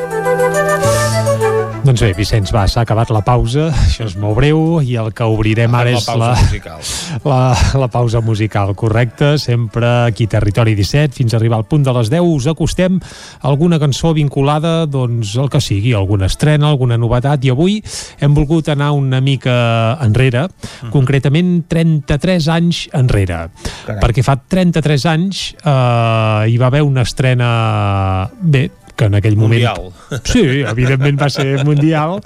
Doncs 1.83 1.99
bé, 1.99 2.13
Vicenç, 2.15 2.53
va, 2.55 2.61
s'ha 2.71 2.85
acabat 2.87 3.09
la 3.11 3.25
pausa, 3.27 3.65
això 3.75 4.05
és 4.07 4.13
molt 4.21 4.37
breu, 4.39 4.59
i 4.87 4.93
el 5.01 5.09
que 5.19 5.27
obrirem 5.27 5.73
ara 5.75 5.91
la 5.91 5.99
és 5.99 6.05
pausa 6.07 6.21
la, 6.21 6.29
musical. 6.39 6.85
la, 7.33 7.39
la 7.83 7.89
pausa 7.91 8.21
musical, 8.23 8.71
correcte, 8.79 9.33
sempre 9.43 9.89
aquí 10.07 10.29
Territori 10.31 10.77
17, 10.79 11.11
fins 11.19 11.35
a 11.35 11.41
arribar 11.41 11.59
al 11.59 11.67
punt 11.67 11.83
de 11.83 11.91
les 11.97 12.07
10, 12.13 12.23
us 12.23 12.47
acostem 12.53 13.01
a 13.03 13.49
alguna 13.51 13.81
cançó 13.83 14.13
vinculada, 14.15 14.87
doncs, 14.87 15.33
el 15.43 15.51
que 15.51 15.59
sigui, 15.61 15.91
alguna 15.99 16.29
estrena, 16.31 16.69
alguna 16.71 17.01
novetat, 17.03 17.43
i 17.43 17.51
avui 17.51 17.81
hem 18.23 18.39
volgut 18.39 18.71
anar 18.71 18.93
una 18.95 19.19
mica 19.21 19.99
enrere, 20.07 20.47
Mhm. 20.85 20.93
concretament 20.95 21.51
33 21.67 22.47
anys 22.47 22.85
enrere, 22.95 23.49
Carai. 23.89 23.99
perquè 24.07 24.23
fa 24.23 24.37
33 24.39 25.05
anys 25.11 25.43
eh, 25.59 26.47
hi 26.47 26.57
va 26.63 26.71
haver 26.71 26.83
una 26.87 27.03
estrena, 27.03 28.31
bé, 28.41 28.69
que 29.03 29.09
en 29.11 29.19
aquell 29.19 29.35
moment... 29.37 29.59
Mundial. 29.67 30.23
Sí, 30.29 30.43
evidentment 30.63 31.19
va 31.21 31.29
ser 31.33 31.65
mundial, 31.67 32.21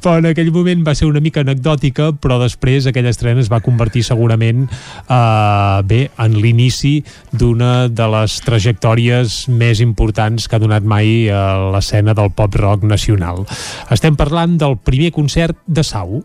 però 0.00 0.16
en 0.20 0.30
aquell 0.30 0.52
moment 0.54 0.84
va 0.86 0.94
ser 0.94 1.08
una 1.10 1.20
mica 1.24 1.42
anecdòtica, 1.42 2.12
però 2.22 2.38
després 2.42 2.86
aquella 2.86 3.10
estrena 3.10 3.42
es 3.42 3.50
va 3.50 3.58
convertir 3.64 4.04
segurament 4.06 4.66
eh, 4.70 5.80
bé 5.90 6.00
en 6.22 6.36
l'inici 6.38 7.00
d'una 7.32 7.88
de 7.90 8.06
les 8.14 8.38
trajectòries 8.46 9.40
més 9.50 9.80
importants 9.82 10.46
que 10.46 10.56
ha 10.58 10.62
donat 10.62 10.86
mai 10.86 11.26
a 11.32 11.42
l'escena 11.74 12.14
del 12.14 12.30
pop 12.36 12.54
rock 12.60 12.84
nacional. 12.86 13.42
Estem 13.90 14.14
parlant 14.20 14.54
del 14.60 14.76
primer 14.78 15.10
concert 15.16 15.58
de 15.66 15.82
Sau. 15.86 16.20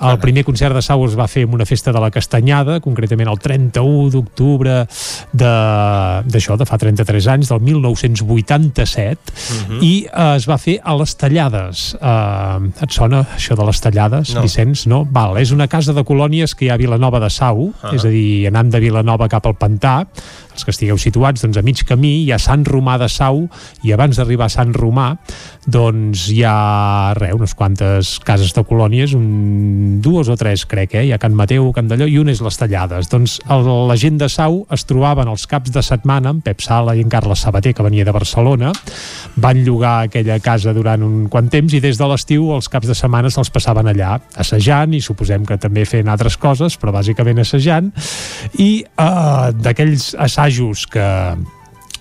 El 0.00 0.16
primer 0.22 0.44
concert 0.46 0.72
de 0.76 0.80
Sau 0.84 1.02
es 1.04 1.16
va 1.18 1.26
fer 1.28 1.42
en 1.44 1.52
una 1.56 1.66
festa 1.68 1.92
de 1.92 2.00
la 2.00 2.08
Castanyada, 2.14 2.78
concretament 2.80 3.28
el 3.28 3.40
31 3.42 4.08
d'octubre 4.14 4.86
de- 5.32 6.22
d'això, 6.30 6.56
de 6.56 6.66
fa 6.68 6.78
33 6.80 7.26
anys, 7.34 7.50
del 7.50 7.60
1987, 7.66 9.32
-huh. 9.40 9.78
i 9.82 10.06
eh, 10.06 10.36
es 10.36 10.46
va 10.48 10.58
fer 10.58 10.78
a 10.82 10.94
les 10.96 11.14
Tallades. 11.16 11.94
Eh, 12.00 12.82
et 12.82 12.90
sona 12.92 13.24
això 13.36 13.56
de 13.56 13.64
les 13.64 13.80
Tallades, 13.80 14.34
No. 14.34 14.42
Vicenç? 14.42 14.86
No? 14.86 15.06
Val, 15.10 15.36
és 15.38 15.50
una 15.50 15.68
casa 15.68 15.92
de 15.92 16.04
colònies 16.04 16.54
que 16.54 16.64
hi 16.66 16.70
ha 16.70 16.74
a 16.74 16.76
Vilanova 16.78 17.20
de 17.20 17.30
Sau, 17.30 17.72
Ah. 17.82 17.94
és 17.94 18.04
a 18.04 18.08
dir, 18.08 18.46
anant 18.48 18.70
de 18.70 18.80
Vilanova 18.80 19.28
cap 19.28 19.46
al 19.46 19.54
Pantà, 19.54 20.06
els 20.54 20.64
que 20.66 20.74
estigueu 20.74 20.98
situats, 21.00 21.42
doncs 21.44 21.58
a 21.60 21.64
mig 21.66 21.82
camí 21.86 22.24
hi 22.24 22.32
ha 22.32 22.38
Sant 22.42 22.64
Romà 22.66 22.96
de 23.00 23.08
Sau, 23.10 23.46
i 23.86 23.94
abans 23.94 24.18
d'arribar 24.18 24.48
a 24.48 24.52
Sant 24.52 24.74
Romà, 24.76 25.12
doncs 25.70 26.26
hi 26.32 26.42
ha, 26.46 27.12
res, 27.18 27.34
unes 27.36 27.54
quantes 27.54 28.16
cases 28.26 28.52
de 28.56 28.64
colònies, 28.66 29.14
un, 29.16 30.00
dues 30.02 30.28
o 30.28 30.36
tres, 30.40 30.64
crec, 30.68 30.96
eh? 30.98 31.04
Hi 31.08 31.14
ha 31.14 31.20
Can 31.22 31.36
Mateu, 31.38 31.70
Can 31.76 31.88
Dalló, 31.90 32.08
i 32.10 32.18
una 32.20 32.34
és 32.34 32.42
les 32.44 32.58
Tallades. 32.60 33.10
Doncs 33.12 33.38
el, 33.50 33.68
la 33.88 33.96
gent 34.00 34.18
de 34.20 34.28
Sau 34.32 34.64
es 34.72 34.86
trobaven 34.88 35.30
els 35.30 35.46
caps 35.50 35.72
de 35.74 35.84
setmana, 35.86 36.34
en 36.34 36.42
Pep 36.44 36.64
Sala 36.64 36.96
i 36.96 37.04
en 37.04 37.12
Carles 37.12 37.44
Sabater, 37.46 37.74
que 37.76 37.86
venia 37.86 38.06
de 38.06 38.14
Barcelona, 38.14 38.72
van 39.40 39.62
llogar 39.64 39.96
aquella 40.08 40.40
casa 40.42 40.74
durant 40.76 41.04
un 41.06 41.28
quant 41.32 41.48
temps 41.52 41.72
i 41.76 41.82
des 41.82 41.98
de 41.98 42.08
l'estiu 42.10 42.50
els 42.54 42.68
caps 42.72 42.88
de 42.90 42.96
setmana 42.96 43.30
se'ls 43.30 43.52
passaven 43.52 43.88
allà 43.90 44.16
assajant 44.40 44.92
i 44.96 45.00
suposem 45.04 45.46
que 45.46 45.58
també 45.60 45.84
fent 45.88 46.08
altres 46.10 46.36
coses 46.40 46.76
però 46.80 46.92
bàsicament 46.94 47.40
assajant 47.42 47.90
i 48.58 48.70
eh, 48.82 49.48
d'aquells 49.54 50.12
assajos 50.18 50.39
que 50.86 51.36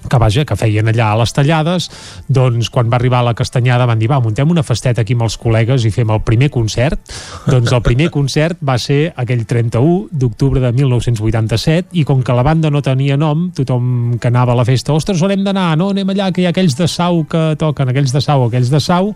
que 0.10 0.20
vaja, 0.22 0.46
que 0.46 0.58
feien 0.60 0.88
allà 0.92 1.12
a 1.12 1.20
les 1.20 1.34
tallades 1.36 1.90
doncs 2.28 2.70
quan 2.74 2.90
va 2.92 2.98
arribar 3.00 3.22
la 3.26 3.36
castanyada 3.38 3.88
van 3.90 4.00
dir 4.00 4.10
va, 4.12 4.22
muntem 4.24 4.50
una 4.50 4.64
festeta 4.64 5.04
aquí 5.04 5.18
amb 5.18 5.28
els 5.28 5.38
col·legues 5.42 5.86
i 5.86 5.92
fem 5.94 6.10
el 6.14 6.22
primer 6.26 6.50
concert. 6.54 7.02
Doncs 7.50 7.74
el 7.76 7.84
primer 7.86 8.10
concert 8.14 8.60
va 8.66 8.78
ser 8.82 9.14
aquell 9.20 9.46
31 9.50 10.10
d'octubre 10.12 10.62
de 10.64 10.72
1987 10.76 11.98
i 12.00 12.06
com 12.08 12.24
que 12.24 12.36
la 12.36 12.46
banda 12.46 12.72
no 12.72 12.84
tenia 12.86 13.18
nom 13.20 13.50
tothom 13.56 14.18
que 14.22 14.30
anava 14.32 14.54
a 14.54 14.60
la 14.60 14.66
festa, 14.68 14.94
ostres, 14.94 15.22
on 15.26 15.34
hem 15.34 15.44
d'anar? 15.46 15.72
No, 15.80 15.90
anem 15.94 16.14
allà, 16.14 16.30
que 16.34 16.44
hi 16.44 16.48
ha 16.48 16.54
aquells 16.54 16.78
de 16.78 16.88
Sau 16.90 17.24
que 17.30 17.44
toquen 17.60 17.92
aquells 17.92 18.14
de 18.16 18.22
Sau, 18.24 18.46
aquells 18.48 18.72
de 18.74 18.82
Sau. 18.84 19.14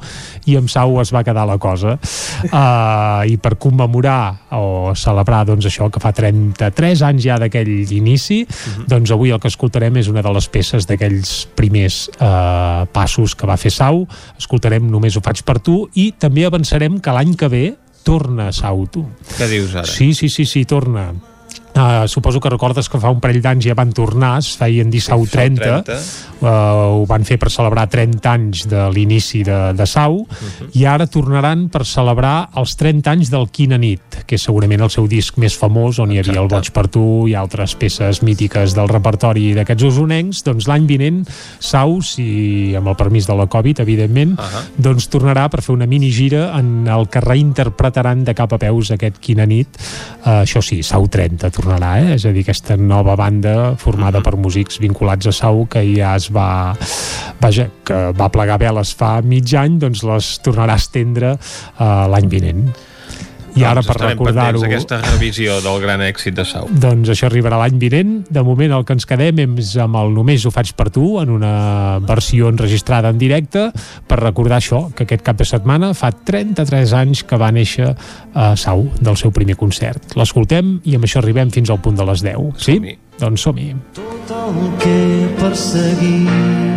I 0.49 0.57
amb 0.59 0.71
Sau 0.71 0.99
es 1.01 1.13
va 1.13 1.23
quedar 1.25 1.45
la 1.49 1.59
cosa. 1.61 1.97
Uh, 2.49 3.23
i 3.33 3.37
per 3.41 3.55
commemorar 3.61 4.49
o 4.57 4.93
celebrar 4.97 5.43
doncs 5.47 5.67
això 5.69 5.89
que 5.91 6.01
fa 6.03 6.13
33 6.15 7.03
anys 7.07 7.25
ja 7.25 7.37
d'aquell 7.41 7.91
inici 7.93 8.43
doncs 8.89 9.13
avui 9.13 9.33
el 9.33 9.41
que 9.41 9.51
escoltarem 9.51 9.97
és 10.01 10.09
una 10.11 10.23
de 10.25 10.33
les 10.33 10.47
peces 10.51 10.72
d'aquells 10.89 11.33
primers 11.57 12.07
eh, 12.17 12.85
passos 12.95 13.35
que 13.37 13.49
va 13.49 13.59
fer 13.61 13.71
Sau 13.73 14.03
escoltarem 14.39 14.89
Només 14.89 15.15
ho 15.15 15.21
faig 15.23 15.43
per 15.45 15.59
tu 15.63 15.83
i 15.93 16.11
també 16.19 16.47
avançarem 16.47 16.97
que 16.99 17.13
l'any 17.13 17.37
que 17.37 17.51
ve 17.53 17.65
torna 18.03 18.49
Sau 18.51 18.87
tu 18.91 19.05
Què 19.37 19.47
dius 19.51 19.77
ara? 19.77 19.87
Sí, 19.87 20.11
sí, 20.17 20.29
sí, 20.33 20.47
sí, 20.49 20.65
torna. 20.65 21.11
Uh, 21.73 22.07
suposo 22.07 22.39
que 22.39 22.49
recordes 22.49 22.85
que 22.85 22.99
fa 23.01 23.09
un 23.09 23.17
parell 23.17 23.39
d'anys 23.41 23.65
ja 23.65 23.73
van 23.73 23.89
tornar, 23.97 24.35
es 24.43 24.51
feien 24.59 24.91
Dissau 24.93 25.23
30, 25.25 25.57
30. 25.57 25.95
Uh, 26.37 26.49
ho 26.99 27.05
van 27.09 27.23
fer 27.25 27.39
per 27.41 27.49
celebrar 27.49 27.87
30 27.89 28.29
anys 28.29 28.67
de 28.69 28.83
l'inici 28.93 29.41
de, 29.47 29.57
de 29.73 29.87
Sau, 29.89 30.19
i 30.77 30.85
ara 30.85 31.07
tornaran 31.09 31.65
per 31.73 31.81
celebrar 31.89 32.51
els 32.61 32.75
30 32.77 33.09
anys 33.09 33.31
del 33.33 33.47
Quina 33.49 33.79
nit, 33.81 34.19
que 34.29 34.37
és 34.37 34.45
segurament 34.45 34.83
el 34.85 34.91
seu 34.93 35.07
disc 35.09 35.39
més 35.41 35.55
famós, 35.57 35.97
on 36.03 36.13
hi 36.13 36.21
havia 36.21 36.43
el 36.43 36.51
Boig 36.51 36.69
per 36.75 36.85
tu 36.93 37.25
i 37.31 37.33
altres 37.33 37.73
peces 37.79 38.21
mítiques 38.21 38.77
del 38.77 38.91
repertori 38.91 39.55
d'aquests 39.57 39.87
usonencs, 39.89 40.43
doncs 40.45 40.69
l'any 40.69 40.85
vinent 40.85 41.23
Sau, 41.57 41.97
si 42.05 42.75
amb 42.77 42.93
el 42.93 42.99
permís 42.99 43.25
de 43.25 43.39
la 43.39 43.47
Covid, 43.49 43.81
evidentment, 43.81 44.35
Ahà. 44.37 44.61
doncs 44.77 45.09
tornarà 45.09 45.47
per 45.49 45.63
fer 45.65 45.73
una 45.73 45.89
mini 45.89 46.11
gira 46.13 46.51
en 46.59 46.85
el 46.85 47.09
que 47.09 47.23
reinterpretaran 47.25 48.21
de 48.27 48.37
cap 48.37 48.53
a 48.53 48.61
peus 48.61 48.93
aquest 48.93 49.17
Quina 49.23 49.49
nit. 49.49 49.81
Uh, 50.21 50.43
això 50.43 50.61
sí, 50.61 50.83
Sau 50.85 51.09
30 51.09 51.49
tornarà 51.63 51.93
eh? 52.01 52.13
és 52.17 52.25
a 52.27 52.33
dir, 52.35 52.43
aquesta 52.43 52.75
nova 52.79 53.15
banda 53.19 53.73
formada 53.79 54.21
per 54.23 54.35
músics 54.39 54.79
vinculats 54.83 55.29
a 55.29 55.33
Sau 55.35 55.63
que 55.71 55.83
ja 55.87 56.13
es 56.19 56.29
va 56.33 56.75
vaja, 57.41 57.69
que 57.87 57.99
va 58.17 58.31
plegar 58.33 58.59
veles 58.61 58.93
fa 58.97 59.15
mig 59.23 59.55
any 59.57 59.79
doncs 59.81 60.03
les 60.07 60.33
tornarà 60.43 60.75
a 60.75 60.81
estendre 60.81 61.35
uh, 61.37 62.03
l'any 62.11 62.27
vinent 62.31 62.67
i 63.55 63.63
ara 63.63 63.81
Doncs 63.81 63.87
per 63.87 63.95
estarem 63.95 64.17
recordar-ho 64.17 64.61
d'aquesta 64.63 64.99
revisió 65.05 65.59
del 65.61 65.81
gran 65.83 66.01
èxit 66.01 66.37
de 66.37 66.45
Sau. 66.45 66.67
doncs 66.71 67.11
això 67.13 67.27
arribarà 67.29 67.59
l'any 67.61 67.77
vinent. 67.81 68.13
De 68.33 68.43
moment 68.43 68.73
el 68.73 68.85
que 68.85 68.93
ens 68.97 69.05
quedem 69.05 69.39
és 69.61 69.75
amb 69.81 69.99
el 69.99 70.13
Només 70.13 70.45
ho 70.45 70.51
faig 70.53 70.73
per 70.77 70.89
tu, 70.93 71.19
en 71.21 71.29
una 71.33 71.99
versió 72.05 72.49
enregistrada 72.49 73.09
en 73.13 73.17
directe, 73.21 73.69
per 74.07 74.19
recordar 74.21 74.59
això, 74.61 74.85
que 74.93 75.07
aquest 75.07 75.23
cap 75.25 75.37
de 75.37 75.45
setmana 75.45 75.93
fa 75.97 76.11
33 76.11 76.93
anys 77.03 77.23
que 77.23 77.37
va 77.37 77.51
néixer 77.51 77.93
a 78.33 78.53
Sau, 78.57 78.87
del 79.01 79.17
seu 79.17 79.31
primer 79.31 79.57
concert. 79.59 80.15
L'escoltem 80.19 80.79
i 80.83 80.97
amb 80.97 81.05
això 81.07 81.21
arribem 81.21 81.51
fins 81.53 81.69
al 81.69 81.81
punt 81.81 81.97
de 81.99 82.05
les 82.09 82.25
10. 82.25 82.53
Sí? 82.57 82.79
Doncs 83.19 83.45
som-hi. 83.45 83.73
tot 83.93 84.31
el 84.33 84.77
que 84.81 84.93
he 84.93 86.72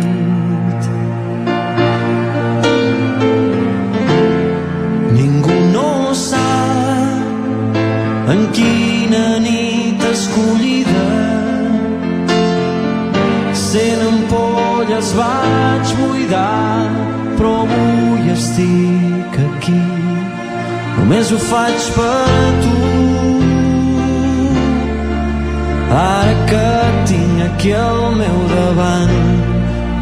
en 8.33 8.41
quina 8.57 9.23
nit 9.39 10.03
escollida 10.11 11.05
sent 13.67 14.01
ampolles 14.07 15.13
vaig 15.19 15.93
buidar 15.99 16.91
però 17.37 17.53
avui 17.63 18.31
estic 18.33 19.39
aquí. 19.47 19.83
Només 20.97 21.31
ho 21.31 21.39
faig 21.49 21.89
per 21.95 22.51
tu. 22.63 22.77
Ara 25.97 26.35
que 26.49 26.67
tinc 27.07 27.41
aquí 27.45 27.71
al 27.71 28.01
meu 28.19 28.39
davant 28.51 29.13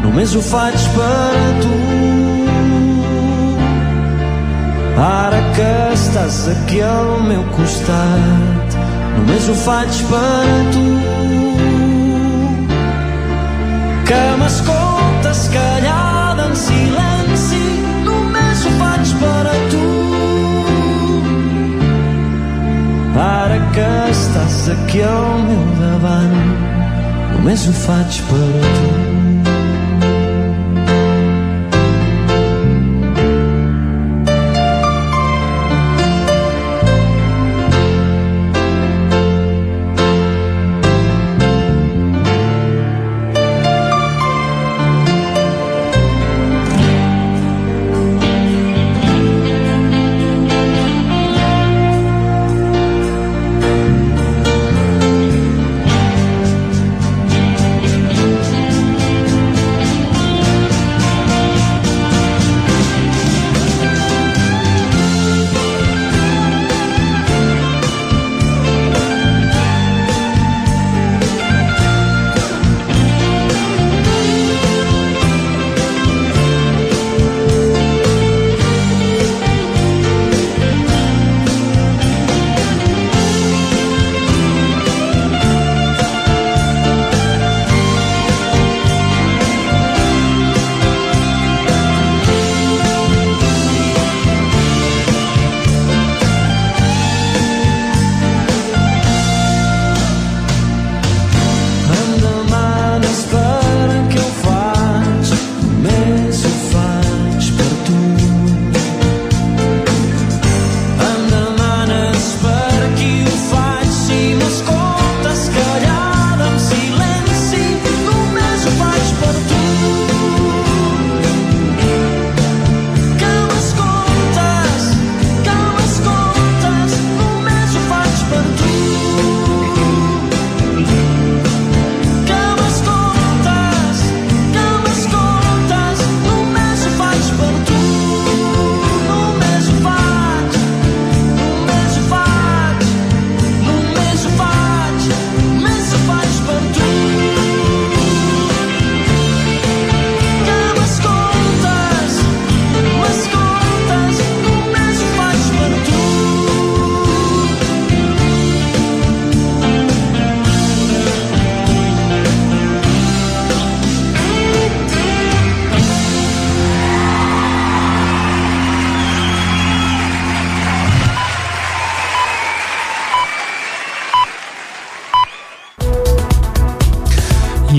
Només 0.02 0.34
ho 0.34 0.42
faig 0.42 0.88
per 0.96 1.52
tu 1.62 2.15
Ara 4.96 5.42
que 5.54 5.92
estàs 5.92 6.48
aquí 6.48 6.80
al 6.80 7.20
meu 7.28 7.42
costat 7.52 8.76
Només 9.16 9.48
ho 9.48 9.56
faig 9.60 9.98
per 10.08 10.46
tu. 10.72 10.84
Que 14.08 14.22
m'escoltes 14.40 15.42
callada 15.52 16.46
en 16.48 16.56
silenci 16.56 17.60
Només 18.06 18.64
ho 18.64 18.72
faig 18.80 19.12
per 19.20 19.56
tu. 19.74 19.90
Ara 23.26 23.60
que 23.76 23.90
estàs 24.14 24.62
aquí 24.78 25.02
al 25.02 25.44
meu 25.44 25.66
davant 25.82 26.40
Només 27.34 27.68
ho 27.68 27.76
faig 27.84 28.22
per 28.30 28.48
tu 28.78 29.05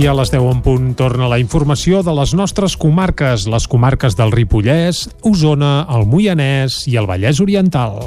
A 0.08 0.14
les 0.16 0.30
10 0.32 0.45
en 0.47 0.60
punt 0.64 0.93
torna 0.95 1.28
la 1.28 1.36
informació 1.41 1.99
de 1.99 2.14
les 2.16 2.32
nostres 2.38 2.78
comarques, 2.80 3.43
les 3.51 3.66
comarques 3.68 4.16
del 4.16 4.32
Ripollès, 4.32 5.01
Osona, 5.28 5.82
el 5.91 6.05
Moianès 6.08 6.78
i 6.88 6.95
el 6.95 7.10
Vallès 7.10 7.41
Oriental. 7.43 7.97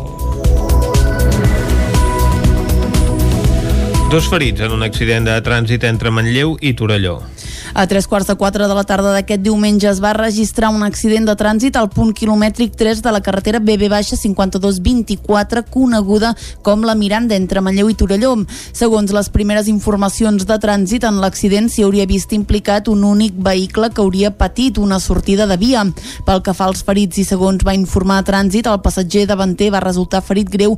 Dos 4.08 4.30
ferits 4.32 4.64
en 4.64 4.72
un 4.78 4.86
accident 4.86 5.28
de 5.28 5.36
trànsit 5.44 5.84
entre 5.90 6.08
Manlleu 6.14 6.56
i 6.64 6.72
Torelló. 6.72 7.18
A 7.74 7.86
tres 7.86 8.06
quarts 8.06 8.26
de 8.26 8.34
quatre 8.34 8.66
de 8.66 8.74
la 8.74 8.84
tarda 8.84 9.12
d'aquest 9.14 9.42
diumenge 9.44 9.86
es 9.88 10.00
va 10.02 10.12
registrar 10.16 10.70
un 10.74 10.82
accident 10.82 11.28
de 11.28 11.36
trànsit 11.38 11.76
al 11.78 11.88
punt 11.88 12.10
quilomètric 12.16 12.74
3 12.76 13.02
de 13.02 13.12
la 13.14 13.20
carretera 13.22 13.60
BB-5224, 13.60 15.64
coneguda 15.70 16.34
com 16.62 16.82
la 16.82 16.94
Miranda 16.94 17.36
entre 17.36 17.60
Manlleu 17.60 17.90
i 17.90 17.94
Torelló. 17.94 18.34
Segons 18.72 19.12
les 19.14 19.28
primeres 19.30 19.68
informacions 19.70 20.46
de 20.46 20.58
trànsit, 20.58 21.06
en 21.06 21.20
l'accident 21.22 21.70
s'hi 21.70 21.86
hauria 21.86 22.08
vist 22.10 22.34
implicat 22.34 22.88
un 22.88 23.04
únic 23.04 23.38
vehicle 23.38 23.90
que 23.94 24.02
hauria 24.02 24.34
patit 24.34 24.78
una 24.78 24.98
sortida 24.98 25.46
de 25.46 25.56
via. 25.56 25.86
Pel 26.26 26.42
que 26.42 26.54
fa 26.54 26.66
als 26.66 26.82
ferits 26.82 27.22
i 27.22 27.28
segons 27.28 27.62
va 27.66 27.78
informar 27.78 28.24
trànsit, 28.26 28.66
el 28.66 28.82
passatger 28.82 29.28
davanter 29.30 29.70
va 29.70 29.86
resultar 29.86 30.26
ferit 30.26 30.50
greu 30.50 30.76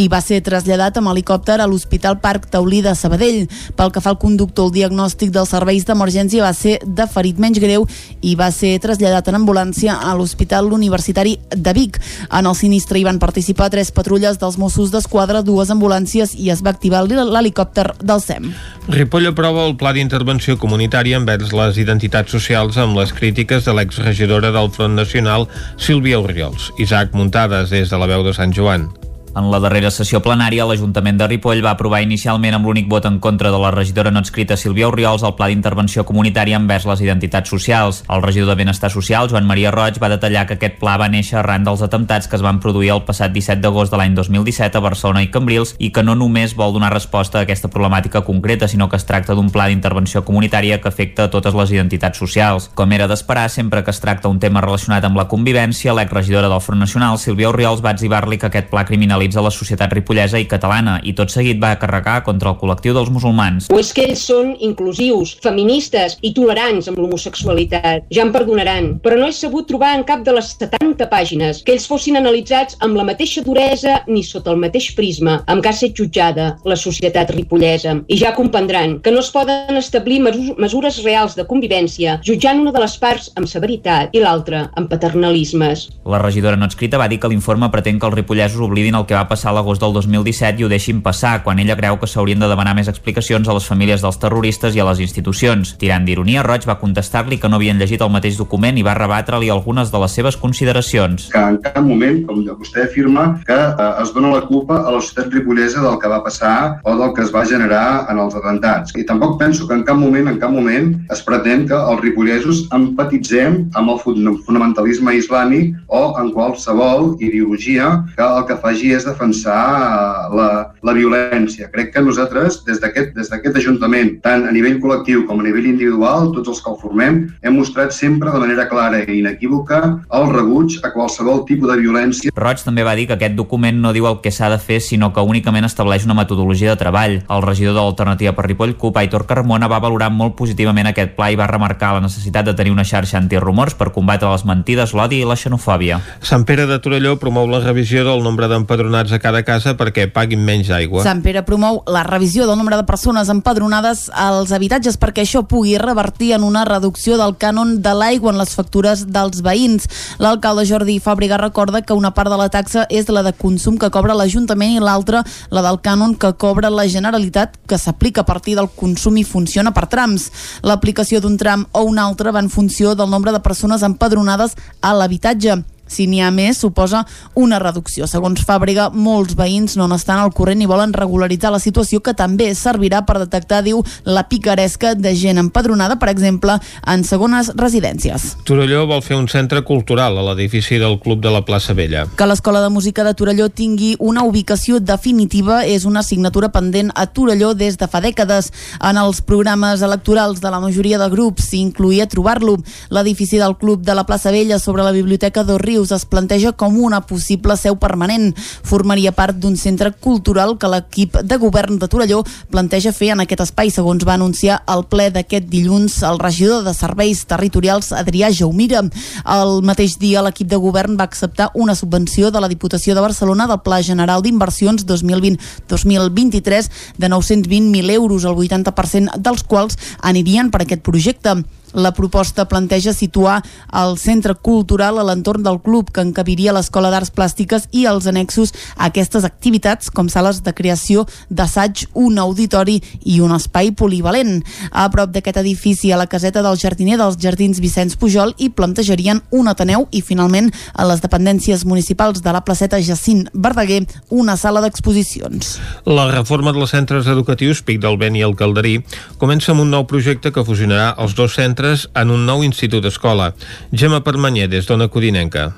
i 0.00 0.08
va 0.08 0.20
ser 0.24 0.40
traslladat 0.44 0.96
amb 0.98 1.10
helicòpter 1.12 1.58
a 1.60 1.66
l'Hospital 1.68 2.18
Parc 2.22 2.48
Taulí 2.52 2.80
de 2.84 2.94
Sabadell. 2.96 3.48
Pel 3.76 3.92
que 3.92 4.00
fa 4.00 4.12
al 4.12 4.18
conductor, 4.20 4.70
el 4.70 4.76
diagnòstic 4.76 5.32
dels 5.34 5.52
serveis 5.52 5.84
d'emergència 5.88 6.44
va 6.44 6.52
ser 6.56 6.78
de 6.84 7.06
ferit 7.10 7.40
menys 7.42 7.60
greu 7.62 7.86
i 8.20 8.34
va 8.38 8.50
ser 8.54 8.78
traslladat 8.82 9.28
en 9.28 9.40
ambulància 9.40 9.98
a 9.98 10.14
l'Hospital 10.16 10.72
Universitari 10.72 11.38
de 11.50 11.74
Vic. 11.76 12.00
En 12.30 12.48
el 12.48 12.56
sinistre 12.56 13.00
hi 13.00 13.06
van 13.08 13.20
participar 13.22 13.70
tres 13.70 13.92
patrulles 13.92 14.40
dels 14.40 14.58
Mossos 14.58 14.92
d'Esquadra, 14.94 15.42
dues 15.42 15.72
ambulàncies 15.74 16.36
i 16.38 16.50
es 16.54 16.64
va 16.64 16.72
activar 16.72 17.04
l'helicòpter 17.06 17.90
del 18.00 18.24
SEM. 18.24 18.52
Ripoll 18.88 19.28
aprova 19.30 19.66
el 19.68 19.76
pla 19.76 19.92
d'intervenció 19.92 20.56
comunitària 20.58 21.20
envers 21.20 21.52
les 21.52 21.78
identitats 21.78 22.32
socials 22.32 22.78
amb 22.80 22.96
les 22.98 23.12
crítiques 23.12 23.68
de 23.68 23.76
l'exregidora 23.76 24.50
del 24.54 24.72
Front 24.72 24.96
Nacional, 24.98 25.48
Sílvia 25.76 26.20
Oriols. 26.20 26.72
Isaac 26.78 27.14
Muntades, 27.14 27.70
des 27.70 27.90
de 27.90 27.98
la 27.98 28.10
veu 28.10 28.24
de 28.26 28.34
Sant 28.34 28.54
Joan. 28.56 28.90
En 29.32 29.46
la 29.48 29.56
darrera 29.64 29.88
sessió 29.88 30.18
plenària, 30.20 30.66
l'Ajuntament 30.68 31.16
de 31.16 31.24
Ripoll 31.24 31.62
va 31.64 31.70
aprovar 31.72 32.02
inicialment 32.04 32.52
amb 32.52 32.66
l'únic 32.68 32.90
vot 32.92 33.06
en 33.08 33.14
contra 33.16 33.48
de 33.48 33.56
la 33.62 33.70
regidora 33.72 34.10
no 34.12 34.20
escrita 34.20 34.58
Sílvia 34.60 34.90
Oriols 34.90 35.22
el 35.24 35.32
pla 35.38 35.46
d'intervenció 35.48 36.02
comunitària 36.04 36.58
envers 36.60 36.84
les 36.84 37.00
identitats 37.00 37.48
socials. 37.48 38.02
El 38.12 38.20
regidor 38.20 38.50
de 38.50 38.58
Benestar 38.60 38.90
Social, 38.92 39.30
Joan 39.32 39.48
Maria 39.48 39.70
Roig, 39.72 39.96
va 40.02 40.10
detallar 40.12 40.42
que 40.46 40.58
aquest 40.58 40.76
pla 40.82 40.98
va 41.00 41.08
néixer 41.08 41.38
arran 41.40 41.64
dels 41.64 41.80
atemptats 41.80 42.28
que 42.28 42.36
es 42.36 42.44
van 42.44 42.58
produir 42.60 42.90
el 42.92 43.00
passat 43.08 43.32
17 43.32 43.62
d'agost 43.64 43.94
de 43.94 44.02
l'any 44.02 44.18
2017 44.18 44.76
a 44.76 44.84
Barcelona 44.84 45.24
i 45.24 45.30
Cambrils 45.32 45.72
i 45.78 45.88
que 45.96 46.04
no 46.04 46.12
només 46.12 46.52
vol 46.52 46.76
donar 46.76 46.92
resposta 46.92 47.40
a 47.40 47.46
aquesta 47.48 47.72
problemàtica 47.72 48.20
concreta, 48.28 48.68
sinó 48.68 48.90
que 48.90 49.00
es 49.00 49.08
tracta 49.08 49.32
d'un 49.32 49.48
pla 49.48 49.70
d'intervenció 49.72 50.26
comunitària 50.28 50.82
que 50.82 50.92
afecta 50.92 51.24
a 51.24 51.32
totes 51.32 51.56
les 51.56 51.72
identitats 51.72 52.20
socials. 52.20 52.68
Com 52.76 52.92
era 52.92 53.08
d'esperar, 53.08 53.48
sempre 53.48 53.80
que 53.80 53.96
es 53.96 54.04
tracta 54.04 54.28
un 54.28 54.44
tema 54.44 54.60
relacionat 54.60 55.08
amb 55.08 55.16
la 55.16 55.28
convivència, 55.32 55.96
l'exregidora 55.96 56.52
del 56.52 56.60
Front 56.60 56.84
Nacional, 56.84 57.16
Sílvia 57.16 57.48
Oriols, 57.48 57.80
va 57.80 57.96
exhibar-li 57.96 58.36
que 58.36 58.52
aquest 58.52 58.68
pla 58.68 58.84
criminal 58.84 59.21
criminalitza 59.22 59.42
la 59.42 59.50
societat 59.50 59.92
ripollesa 59.92 60.38
i 60.38 60.46
catalana 60.48 60.98
i 61.04 61.12
tot 61.14 61.30
seguit 61.30 61.60
va 61.62 61.76
carregar 61.78 62.22
contra 62.26 62.50
el 62.50 62.58
col·lectiu 62.58 62.94
dels 62.94 63.10
musulmans. 63.10 63.68
O 63.70 63.78
és 63.78 63.92
que 63.94 64.04
ells 64.08 64.22
són 64.26 64.56
inclusius, 64.60 65.36
feministes 65.42 66.18
i 66.22 66.32
tolerants 66.34 66.88
amb 66.88 66.98
l'homosexualitat. 66.98 68.08
Ja 68.10 68.24
em 68.24 68.32
perdonaran, 68.34 68.98
però 69.02 69.18
no 69.18 69.28
he 69.28 69.32
sabut 69.32 69.68
trobar 69.68 69.94
en 69.96 70.04
cap 70.04 70.24
de 70.26 70.34
les 70.34 70.52
70 70.58 71.08
pàgines 71.10 71.62
que 71.62 71.74
ells 71.76 71.86
fossin 71.86 72.18
analitzats 72.18 72.76
amb 72.80 72.96
la 72.98 73.06
mateixa 73.06 73.42
duresa 73.46 74.00
ni 74.08 74.24
sota 74.26 74.50
el 74.52 74.60
mateix 74.60 74.90
prisma 74.96 75.42
amb 75.46 75.62
què 75.62 75.70
ha 75.70 75.76
set 75.76 75.94
jutjada 75.98 76.56
la 76.64 76.76
societat 76.76 77.30
ripollesa. 77.36 78.00
I 78.08 78.18
ja 78.18 78.34
comprendran 78.34 78.98
que 79.02 79.12
no 79.14 79.22
es 79.22 79.30
poden 79.30 79.78
establir 79.78 80.20
mesures 80.22 81.02
reals 81.04 81.36
de 81.38 81.46
convivència 81.46 82.18
jutjant 82.26 82.60
una 82.60 82.74
de 82.74 82.82
les 82.82 82.98
parts 82.98 83.30
amb 83.36 83.50
severitat 83.50 84.16
i 84.16 84.22
l'altra 84.22 84.66
amb 84.76 84.90
paternalismes. 84.90 85.88
La 86.08 86.20
regidora 86.22 86.58
no 86.58 86.66
escrita 86.66 86.98
va 86.98 87.08
dir 87.08 87.20
que 87.22 87.30
l'informe 87.30 87.70
pretén 87.72 88.00
que 88.00 88.08
els 88.08 88.18
ripollesos 88.18 88.62
oblidin 88.62 88.98
el 88.98 89.06
que 89.06 89.11
va 89.16 89.26
passar 89.28 89.52
l'agost 89.54 89.82
del 89.82 89.92
2017 89.96 90.62
i 90.62 90.66
ho 90.66 90.70
deixin 90.72 91.02
passar, 91.02 91.42
quan 91.44 91.60
ella 91.62 91.76
creu 91.78 91.98
que 92.00 92.08
s'haurien 92.10 92.40
de 92.42 92.48
demanar 92.50 92.74
més 92.78 92.90
explicacions 92.90 93.48
a 93.48 93.56
les 93.56 93.66
famílies 93.68 94.02
dels 94.04 94.18
terroristes 94.22 94.76
i 94.76 94.82
a 94.82 94.88
les 94.88 95.02
institucions. 95.04 95.76
Tirant 95.80 96.06
d'ironia, 96.06 96.44
Roig 96.46 96.66
va 96.68 96.78
contestar-li 96.80 97.38
que 97.38 97.50
no 97.50 97.60
havien 97.60 97.78
llegit 97.80 98.02
el 98.02 98.12
mateix 98.14 98.38
document 98.40 98.78
i 98.78 98.86
va 98.86 98.96
rebatre-li 98.98 99.50
algunes 99.50 99.92
de 99.92 100.02
les 100.02 100.16
seves 100.18 100.38
consideracions. 100.40 101.28
Que 101.32 101.42
en 101.52 101.58
cap 101.64 101.80
moment, 101.84 102.22
com 102.28 102.42
vostè 102.62 102.86
afirma, 102.86 103.26
que 103.46 103.56
eh, 103.56 103.90
es 104.02 104.12
dona 104.14 104.32
la 104.36 104.42
culpa 104.46 104.80
a 104.82 104.94
la 104.94 105.00
societat 105.00 105.32
ripollesa 105.34 105.82
del 105.84 105.98
que 106.00 106.10
va 106.10 106.22
passar 106.24 106.80
o 106.84 106.96
del 106.98 107.12
que 107.16 107.24
es 107.26 107.32
va 107.34 107.44
generar 107.48 108.06
en 108.10 108.20
els 108.22 108.36
atemptats. 108.38 108.94
I 108.98 109.06
tampoc 109.08 109.38
penso 109.40 109.68
que 109.68 109.74
en 109.74 109.84
cap 109.88 109.98
moment, 109.98 110.28
en 110.28 110.38
cap 110.42 110.52
moment, 110.54 110.92
es 111.12 111.22
pretén 111.26 111.66
que 111.68 111.76
els 111.76 112.02
ripollesos 112.02 112.64
empatitzem 112.74 113.58
amb 113.78 113.94
el 113.94 114.00
fonamentalisme 114.46 115.16
islàmic 115.18 115.76
o 115.88 116.02
en 116.20 116.32
qualsevol 116.34 117.16
ideologia 117.20 117.90
que 118.16 118.26
el 118.26 118.46
que 118.48 118.58
faci 118.62 118.92
és 118.96 119.01
és 119.02 119.08
defensar 119.10 119.58
eh, 119.74 120.36
la, 120.38 120.48
la 120.82 120.94
violència. 120.96 121.68
Crec 121.74 121.92
que 121.94 122.04
nosaltres, 122.04 122.62
des 122.68 122.80
d'aquest 122.82 123.12
des 123.18 123.30
d'aquest 123.30 123.58
Ajuntament, 123.62 124.16
tant 124.24 124.46
a 124.48 124.52
nivell 124.54 124.78
col·lectiu 124.82 125.26
com 125.28 125.42
a 125.42 125.46
nivell 125.46 125.68
individual, 125.68 126.30
tots 126.36 126.54
els 126.54 126.62
que 126.62 126.70
el 126.70 126.78
formem, 126.80 127.18
hem 127.42 127.58
mostrat 127.58 127.92
sempre 127.94 128.32
de 128.32 128.40
manera 128.42 128.68
clara 128.70 129.02
i 129.02 129.18
inequívoca 129.20 129.80
el 130.18 130.28
rebuig 130.32 130.78
a 130.82 130.92
qualsevol 130.94 131.44
tipus 131.48 131.70
de 131.70 131.78
violència. 131.82 132.32
Roig 132.36 132.62
també 132.64 132.86
va 132.86 132.94
dir 132.98 133.08
que 133.10 133.18
aquest 133.18 133.36
document 133.38 133.80
no 133.82 133.92
diu 133.94 134.08
el 134.08 134.20
que 134.24 134.32
s'ha 134.34 134.50
de 134.52 134.58
fer, 134.62 134.80
sinó 134.82 135.12
que 135.12 135.24
únicament 135.26 135.66
estableix 135.68 136.06
una 136.06 136.16
metodologia 136.18 136.72
de 136.72 136.80
treball. 136.80 137.18
El 137.22 137.44
regidor 137.44 137.76
de 137.76 137.82
l'Alternativa 137.82 138.34
per 138.36 138.46
Ripoll, 138.48 138.76
CUP, 138.80 138.98
Aitor 139.02 139.26
Carmona, 139.28 139.70
va 139.70 139.82
valorar 139.82 140.10
molt 140.14 140.36
positivament 140.38 140.90
aquest 140.90 141.14
pla 141.18 141.30
i 141.32 141.38
va 141.38 141.50
remarcar 141.50 141.94
la 141.96 142.04
necessitat 142.04 142.48
de 142.48 142.56
tenir 142.58 142.74
una 142.74 142.86
xarxa 142.88 143.18
antirumors 143.20 143.76
per 143.78 143.92
combatre 143.94 144.30
les 144.32 144.46
mentides, 144.48 144.94
l'odi 144.96 145.22
i 145.22 145.28
la 145.28 145.38
xenofòbia. 145.38 146.00
Sant 146.22 146.46
Pere 146.48 146.66
de 146.70 146.78
Torelló 146.82 147.16
promou 147.20 147.48
la 147.50 147.62
revisió 147.62 148.04
del 148.06 148.22
nombre 148.24 148.48
d'empadronats 148.50 148.91
empadronats 148.92 149.12
a 149.12 149.18
cada 149.18 149.42
casa 149.42 149.72
perquè 149.76 150.06
paguin 150.12 150.42
menys 150.44 150.70
aigua. 150.70 151.02
Sant 151.04 151.22
Pere 151.24 151.42
promou 151.46 151.82
la 151.90 152.02
revisió 152.04 152.46
del 152.46 152.56
nombre 152.56 152.76
de 152.76 152.84
persones 152.84 153.30
empadronades 153.32 154.10
als 154.12 154.52
habitatges 154.52 154.98
perquè 155.00 155.24
això 155.24 155.42
pugui 155.48 155.78
revertir 155.80 156.32
en 156.36 156.44
una 156.44 156.64
reducció 156.68 157.16
del 157.16 157.34
cànon 157.40 157.80
de 157.82 157.94
l'aigua 157.96 158.32
en 158.32 158.38
les 158.38 158.52
factures 158.54 159.06
dels 159.08 159.42
veïns. 159.42 159.88
L'alcalde 160.20 160.66
Jordi 160.68 160.98
Fàbriga 161.00 161.40
recorda 161.40 161.82
que 161.82 161.96
una 161.96 162.12
part 162.12 162.30
de 162.30 162.36
la 162.36 162.50
taxa 162.52 162.86
és 162.90 163.08
la 163.08 163.22
de 163.22 163.32
consum 163.32 163.78
que 163.78 163.90
cobra 163.90 164.14
l'Ajuntament 164.14 164.76
i 164.76 164.82
l'altra 164.82 165.24
la 165.50 165.64
del 165.64 165.80
cànon 165.80 166.16
que 166.16 166.34
cobra 166.36 166.70
la 166.70 166.86
Generalitat 166.86 167.56
que 167.66 167.78
s'aplica 167.78 168.22
a 168.22 168.28
partir 168.28 168.56
del 168.56 168.70
consum 168.76 169.16
i 169.16 169.24
funciona 169.24 169.72
per 169.72 169.88
trams. 169.88 170.30
L'aplicació 170.62 171.20
d'un 171.20 171.38
tram 171.38 171.66
o 171.72 171.86
un 171.88 171.98
altre 171.98 172.32
va 172.32 172.42
en 172.42 172.50
funció 172.50 172.94
del 172.94 173.10
nombre 173.10 173.32
de 173.32 173.40
persones 173.40 173.82
empadronades 173.82 174.56
a 174.80 174.92
l'habitatge. 174.94 175.62
Si 175.92 176.06
n'hi 176.08 176.22
ha 176.24 176.30
més, 176.32 176.58
suposa 176.62 177.04
una 177.38 177.58
reducció. 177.62 178.08
Segons 178.08 178.42
Fàbrega, 178.48 178.88
molts 178.92 179.36
veïns 179.38 179.76
no 179.76 179.88
n'estan 179.90 180.22
al 180.22 180.32
corrent 180.32 180.62
i 180.62 180.68
volen 180.70 180.94
regularitzar 180.96 181.52
la 181.52 181.60
situació 181.62 182.00
que 182.00 182.16
també 182.16 182.50
servirà 182.56 183.02
per 183.06 183.18
detectar, 183.20 183.62
diu, 183.66 183.82
la 184.04 184.24
picaresca 184.30 184.94
de 184.94 185.14
gent 185.18 185.40
empadronada, 185.42 185.98
per 186.00 186.08
exemple, 186.12 186.58
en 186.86 187.04
segones 187.04 187.52
residències. 187.58 188.32
Torelló 188.48 188.86
vol 188.88 189.02
fer 189.04 189.18
un 189.18 189.28
centre 189.28 189.62
cultural 189.68 190.16
a 190.18 190.26
l'edifici 190.30 190.80
del 190.80 190.98
Club 191.02 191.22
de 191.22 191.32
la 191.34 191.44
plaça 191.44 191.76
Vella. 191.76 192.06
Que 192.16 192.26
l'Escola 192.26 192.62
de 192.64 192.70
Música 192.72 193.04
de 193.04 193.14
Torelló 193.18 193.48
tingui 193.52 193.94
una 193.98 194.24
ubicació 194.24 194.80
definitiva 194.80 195.62
és 195.66 195.84
una 195.88 196.00
assignatura 196.00 196.52
pendent 196.54 196.92
a 196.94 197.06
Torelló 197.06 197.52
des 197.54 197.78
de 197.78 197.88
fa 197.88 198.00
dècades. 198.04 198.50
En 198.80 198.98
els 199.00 199.20
programes 199.22 199.82
electorals 199.82 200.40
de 200.40 200.50
la 200.50 200.60
majoria 200.62 200.98
de 201.00 201.08
grups 201.12 201.50
s'incluïa 201.50 202.08
trobar-lo. 202.10 202.56
L'edifici 202.90 203.40
del 203.40 203.56
Club 203.60 203.84
de 203.84 203.94
la 203.94 204.06
plaça 204.08 204.32
Vella 204.34 204.58
sobre 204.58 204.84
la 204.86 204.92
Biblioteca 204.92 205.44
dos 205.44 205.60
Rius 205.82 205.90
es 205.90 206.04
planteja 206.06 206.52
com 206.52 206.76
una 206.78 207.00
possible 207.02 207.56
seu 207.58 207.74
permanent. 207.76 208.30
Formaria 208.62 209.10
part 209.12 209.34
d'un 209.34 209.56
centre 209.58 209.90
cultural 209.90 210.54
que 210.58 210.68
l'equip 210.70 211.16
de 211.26 211.36
govern 211.42 211.78
de 211.80 211.88
Torelló 211.90 212.20
planteja 212.50 212.92
fer 212.94 213.10
en 213.12 213.22
aquest 213.24 213.42
espai, 213.42 213.70
segons 213.74 214.04
va 214.06 214.14
anunciar 214.14 214.60
el 214.70 214.84
ple 214.86 215.08
d'aquest 215.10 215.48
dilluns 215.50 215.96
el 216.06 216.20
regidor 216.22 216.62
de 216.62 216.74
Serveis 216.74 217.24
Territorials 217.26 217.90
Adrià 217.92 218.30
Jaumira. 218.30 218.84
El 219.26 219.62
mateix 219.66 219.96
dia 219.98 220.22
l'equip 220.22 220.46
de 220.52 220.60
govern 220.62 220.94
va 221.00 221.08
acceptar 221.10 221.50
una 221.54 221.74
subvenció 221.74 222.30
de 222.30 222.40
la 222.40 222.50
Diputació 222.52 222.94
de 222.94 223.02
Barcelona 223.02 223.48
del 223.50 223.62
Pla 223.66 223.80
General 223.82 224.22
d'Inversions 224.22 224.86
2020-2023 224.86 226.70
de 226.98 227.10
920.000 227.10 227.90
euros, 227.90 228.22
el 228.24 228.38
80% 228.38 229.18
dels 229.18 229.42
quals 229.42 229.78
anirien 230.00 230.54
per 230.54 230.62
aquest 230.62 230.86
projecte. 230.86 231.42
La 231.72 231.92
proposta 231.96 232.44
planteja 232.48 232.92
situar 232.92 233.40
el 233.72 233.96
centre 233.98 234.34
cultural 234.34 234.98
a 234.98 235.04
l'entorn 235.06 235.42
del 235.42 235.60
club 235.64 235.90
que 235.92 236.04
encabiria 236.04 236.52
l'Escola 236.52 236.90
d'Arts 236.92 237.12
Plàstiques 237.16 237.68
i 237.72 237.86
els 237.88 238.06
annexos 238.10 238.52
a 238.76 238.90
aquestes 238.90 239.24
activitats 239.24 239.90
com 239.90 240.10
sales 240.12 240.42
de 240.44 240.52
creació 240.52 241.06
d'assaig, 241.30 241.86
un 241.94 242.18
auditori 242.20 242.78
i 243.08 243.20
un 243.24 243.32
espai 243.36 243.72
polivalent. 243.72 244.42
A 244.70 244.88
prop 244.92 245.12
d'aquest 245.14 245.40
edifici, 245.40 245.92
a 245.92 246.00
la 246.00 246.08
caseta 246.10 246.42
del 246.44 246.60
jardiner 246.60 246.98
dels 247.00 247.16
Jardins 247.20 247.60
Vicenç 247.62 247.96
Pujol, 247.96 248.34
hi 248.38 248.50
plantejarien 248.52 249.22
un 249.30 249.48
Ateneu 249.48 249.88
i 249.90 250.02
finalment 250.04 250.52
a 250.74 250.86
les 250.88 251.00
dependències 251.00 251.64
municipals 251.64 252.22
de 252.22 252.32
la 252.32 252.44
placeta 252.44 252.80
Jacint 252.82 253.28
Verdaguer 253.32 253.86
una 254.10 254.36
sala 254.36 254.60
d'exposicions. 254.60 255.56
La 255.88 256.08
reforma 256.10 256.52
dels 256.52 256.74
centres 256.74 257.08
educatius 257.08 257.62
Pic 257.64 257.80
del 257.80 257.96
Vent 258.00 258.16
i 258.18 258.24
el 258.26 258.36
Calderí 258.36 258.78
comença 259.20 259.52
amb 259.52 259.64
un 259.64 259.72
nou 259.72 259.86
projecte 259.88 260.32
que 260.34 260.44
fusionarà 260.44 260.92
els 261.02 261.16
dos 261.16 261.36
centres 261.38 261.61
en 261.62 262.10
un 262.10 262.24
nou 262.26 262.42
institut 262.42 262.84
escola. 262.88 263.32
Gemma 263.72 264.02
Permanyer, 264.02 264.48
des 264.50 264.66
d'Ona 264.66 264.88
Codinenca. 264.90 265.52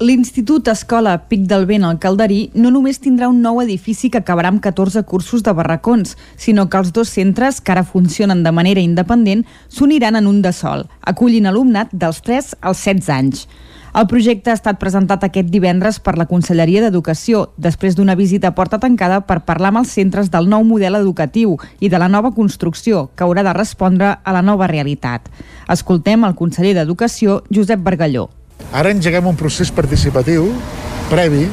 L'Institut 0.00 0.68
Escola 0.72 1.18
Pic 1.28 1.42
del 1.44 1.66
Vent 1.68 1.84
al 1.84 1.98
Calderí 2.00 2.38
no 2.56 2.70
només 2.72 3.02
tindrà 3.04 3.26
un 3.28 3.42
nou 3.44 3.58
edifici 3.60 4.08
que 4.08 4.22
acabarà 4.22 4.48
amb 4.48 4.62
14 4.64 5.02
cursos 5.04 5.44
de 5.44 5.52
barracons, 5.52 6.14
sinó 6.40 6.70
que 6.72 6.80
els 6.80 6.92
dos 6.96 7.12
centres, 7.12 7.60
que 7.60 7.74
ara 7.74 7.84
funcionen 7.84 8.40
de 8.44 8.52
manera 8.52 8.80
independent, 8.80 9.44
s'uniran 9.68 10.16
en 10.16 10.30
un 10.30 10.40
de 10.40 10.54
sol, 10.56 10.86
acollint 11.04 11.50
alumnat 11.50 11.92
dels 11.92 12.22
3 12.24 12.54
als 12.62 12.80
16 12.88 13.12
anys. 13.12 13.44
El 13.90 14.06
projecte 14.06 14.52
ha 14.52 14.54
estat 14.54 14.76
presentat 14.78 15.24
aquest 15.26 15.48
divendres 15.50 15.96
per 15.98 16.12
la 16.14 16.28
Conselleria 16.30 16.84
d'Educació, 16.84 17.48
després 17.58 17.96
d'una 17.98 18.14
visita 18.14 18.52
a 18.52 18.54
porta 18.54 18.78
tancada 18.78 19.18
per 19.26 19.40
parlar 19.48 19.72
amb 19.72 19.80
els 19.80 19.94
centres 19.96 20.30
del 20.30 20.46
nou 20.52 20.62
model 20.62 20.94
educatiu 21.00 21.56
i 21.82 21.90
de 21.90 21.98
la 21.98 22.06
nova 22.06 22.30
construcció, 22.36 23.08
que 23.16 23.26
haurà 23.26 23.42
de 23.42 23.54
respondre 23.56 24.12
a 24.22 24.34
la 24.36 24.42
nova 24.46 24.68
realitat. 24.70 25.26
Escoltem 25.66 26.22
el 26.28 26.36
conseller 26.38 26.76
d'Educació, 26.78 27.40
Josep 27.50 27.82
Bargalló. 27.82 28.28
Ara 28.70 28.92
engeguem 28.94 29.26
un 29.26 29.40
procés 29.40 29.74
participatiu 29.74 30.46
previ 31.10 31.48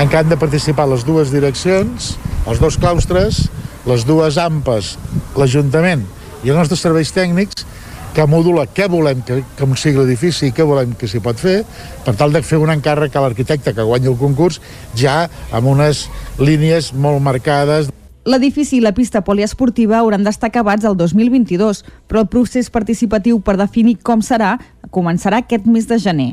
en 0.00 0.08
què 0.08 0.22
han 0.22 0.32
de 0.32 0.40
participar 0.40 0.88
les 0.88 1.04
dues 1.04 1.34
direccions, 1.34 2.14
els 2.48 2.64
dos 2.64 2.80
claustres, 2.80 3.44
les 3.84 4.08
dues 4.08 4.40
AMPes, 4.40 4.96
l'Ajuntament 5.36 6.06
i 6.42 6.48
els 6.48 6.56
nostres 6.56 6.80
serveis 6.80 7.12
tècnics 7.12 7.66
que 8.12 8.26
modula 8.28 8.66
què 8.68 8.88
volem 8.92 9.22
que, 9.24 9.40
que 9.56 9.68
sigui 9.80 10.02
l'edifici 10.02 10.50
i 10.50 10.52
què 10.52 10.66
volem 10.68 10.92
que 10.98 11.08
s'hi 11.08 11.22
pot 11.24 11.38
fer, 11.40 11.62
per 12.04 12.14
tal 12.18 12.32
de 12.32 12.42
fer 12.44 12.60
un 12.60 12.72
encàrrec 12.74 13.16
a 13.16 13.24
l'arquitecte 13.24 13.72
que 13.72 13.88
guanyi 13.88 14.12
el 14.12 14.18
concurs 14.20 14.60
ja 14.98 15.26
amb 15.52 15.72
unes 15.72 16.06
línies 16.38 16.92
molt 16.92 17.22
marcades. 17.24 17.88
L'edifici 18.28 18.76
i 18.78 18.84
la 18.84 18.92
pista 18.94 19.24
poliesportiva 19.26 19.98
hauran 19.98 20.22
d'estar 20.22 20.52
acabats 20.52 20.86
el 20.86 20.94
2022, 20.96 21.82
però 22.06 22.22
el 22.22 22.30
procés 22.30 22.70
participatiu 22.70 23.40
per 23.40 23.56
definir 23.58 23.96
com 24.04 24.22
serà 24.22 24.58
començarà 24.92 25.40
aquest 25.42 25.66
mes 25.66 25.88
de 25.88 25.98
gener. 25.98 26.32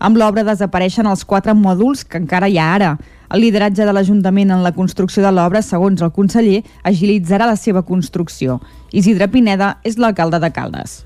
Amb 0.00 0.16
l'obra 0.16 0.44
desapareixen 0.44 1.06
els 1.06 1.26
quatre 1.28 1.54
mòduls 1.54 2.06
que 2.08 2.18
encara 2.20 2.48
hi 2.48 2.56
ha 2.58 2.70
ara. 2.74 2.94
El 3.30 3.44
lideratge 3.44 3.84
de 3.84 3.92
l'Ajuntament 3.92 4.50
en 4.50 4.64
la 4.64 4.72
construcció 4.72 5.22
de 5.22 5.32
l'obra, 5.32 5.60
segons 5.62 6.00
el 6.02 6.12
conseller, 6.16 6.64
agilitzarà 6.82 7.46
la 7.46 7.56
seva 7.60 7.84
construcció. 7.84 8.58
Isidre 8.92 9.28
Pineda 9.28 9.76
és 9.84 10.00
l'alcalde 10.00 10.40
de 10.40 10.50
Caldes. 10.56 11.04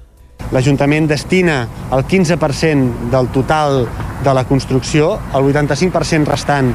L'Ajuntament 0.53 1.09
destina 1.09 1.62
el 1.95 2.05
15% 2.05 3.11
del 3.12 3.30
total 3.34 3.86
de 4.24 4.34
la 4.34 4.45
construcció, 4.49 5.18
el 5.34 5.49
85% 5.53 6.28
restant 6.30 6.72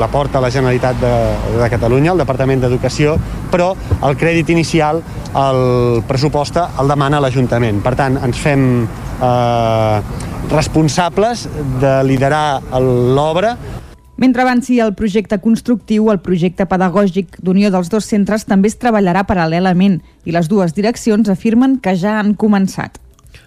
l'aporta 0.00 0.38
a 0.38 0.44
la 0.44 0.50
Generalitat 0.52 0.98
de, 1.00 1.12
de 1.60 1.68
Catalunya, 1.72 2.12
el 2.12 2.20
Departament 2.20 2.60
d'Educació, 2.60 3.16
però 3.52 3.70
el 4.04 4.18
crèdit 4.20 4.50
inicial, 4.52 5.00
el 5.36 6.02
pressupost, 6.08 6.58
el 6.80 6.92
demana 6.92 7.22
l'Ajuntament. 7.22 7.80
Per 7.84 7.94
tant, 7.96 8.20
ens 8.26 8.42
fem 8.42 8.66
eh, 8.84 10.00
responsables 10.52 11.46
de 11.80 11.96
liderar 12.06 12.60
l'obra 12.80 13.56
mentre 14.16 14.42
avanci 14.42 14.80
el 14.80 14.94
projecte 14.94 15.38
constructiu, 15.38 16.10
el 16.10 16.20
projecte 16.24 16.66
pedagògic 16.66 17.40
d'unió 17.42 17.70
dels 17.70 17.90
dos 17.92 18.08
centres 18.08 18.46
també 18.48 18.72
es 18.72 18.78
treballarà 18.80 19.26
paral·lelament 19.28 20.00
i 20.24 20.34
les 20.36 20.48
dues 20.48 20.74
direccions 20.76 21.28
afirmen 21.28 21.78
que 21.80 21.96
ja 21.96 22.18
han 22.20 22.34
començat 22.34 23.00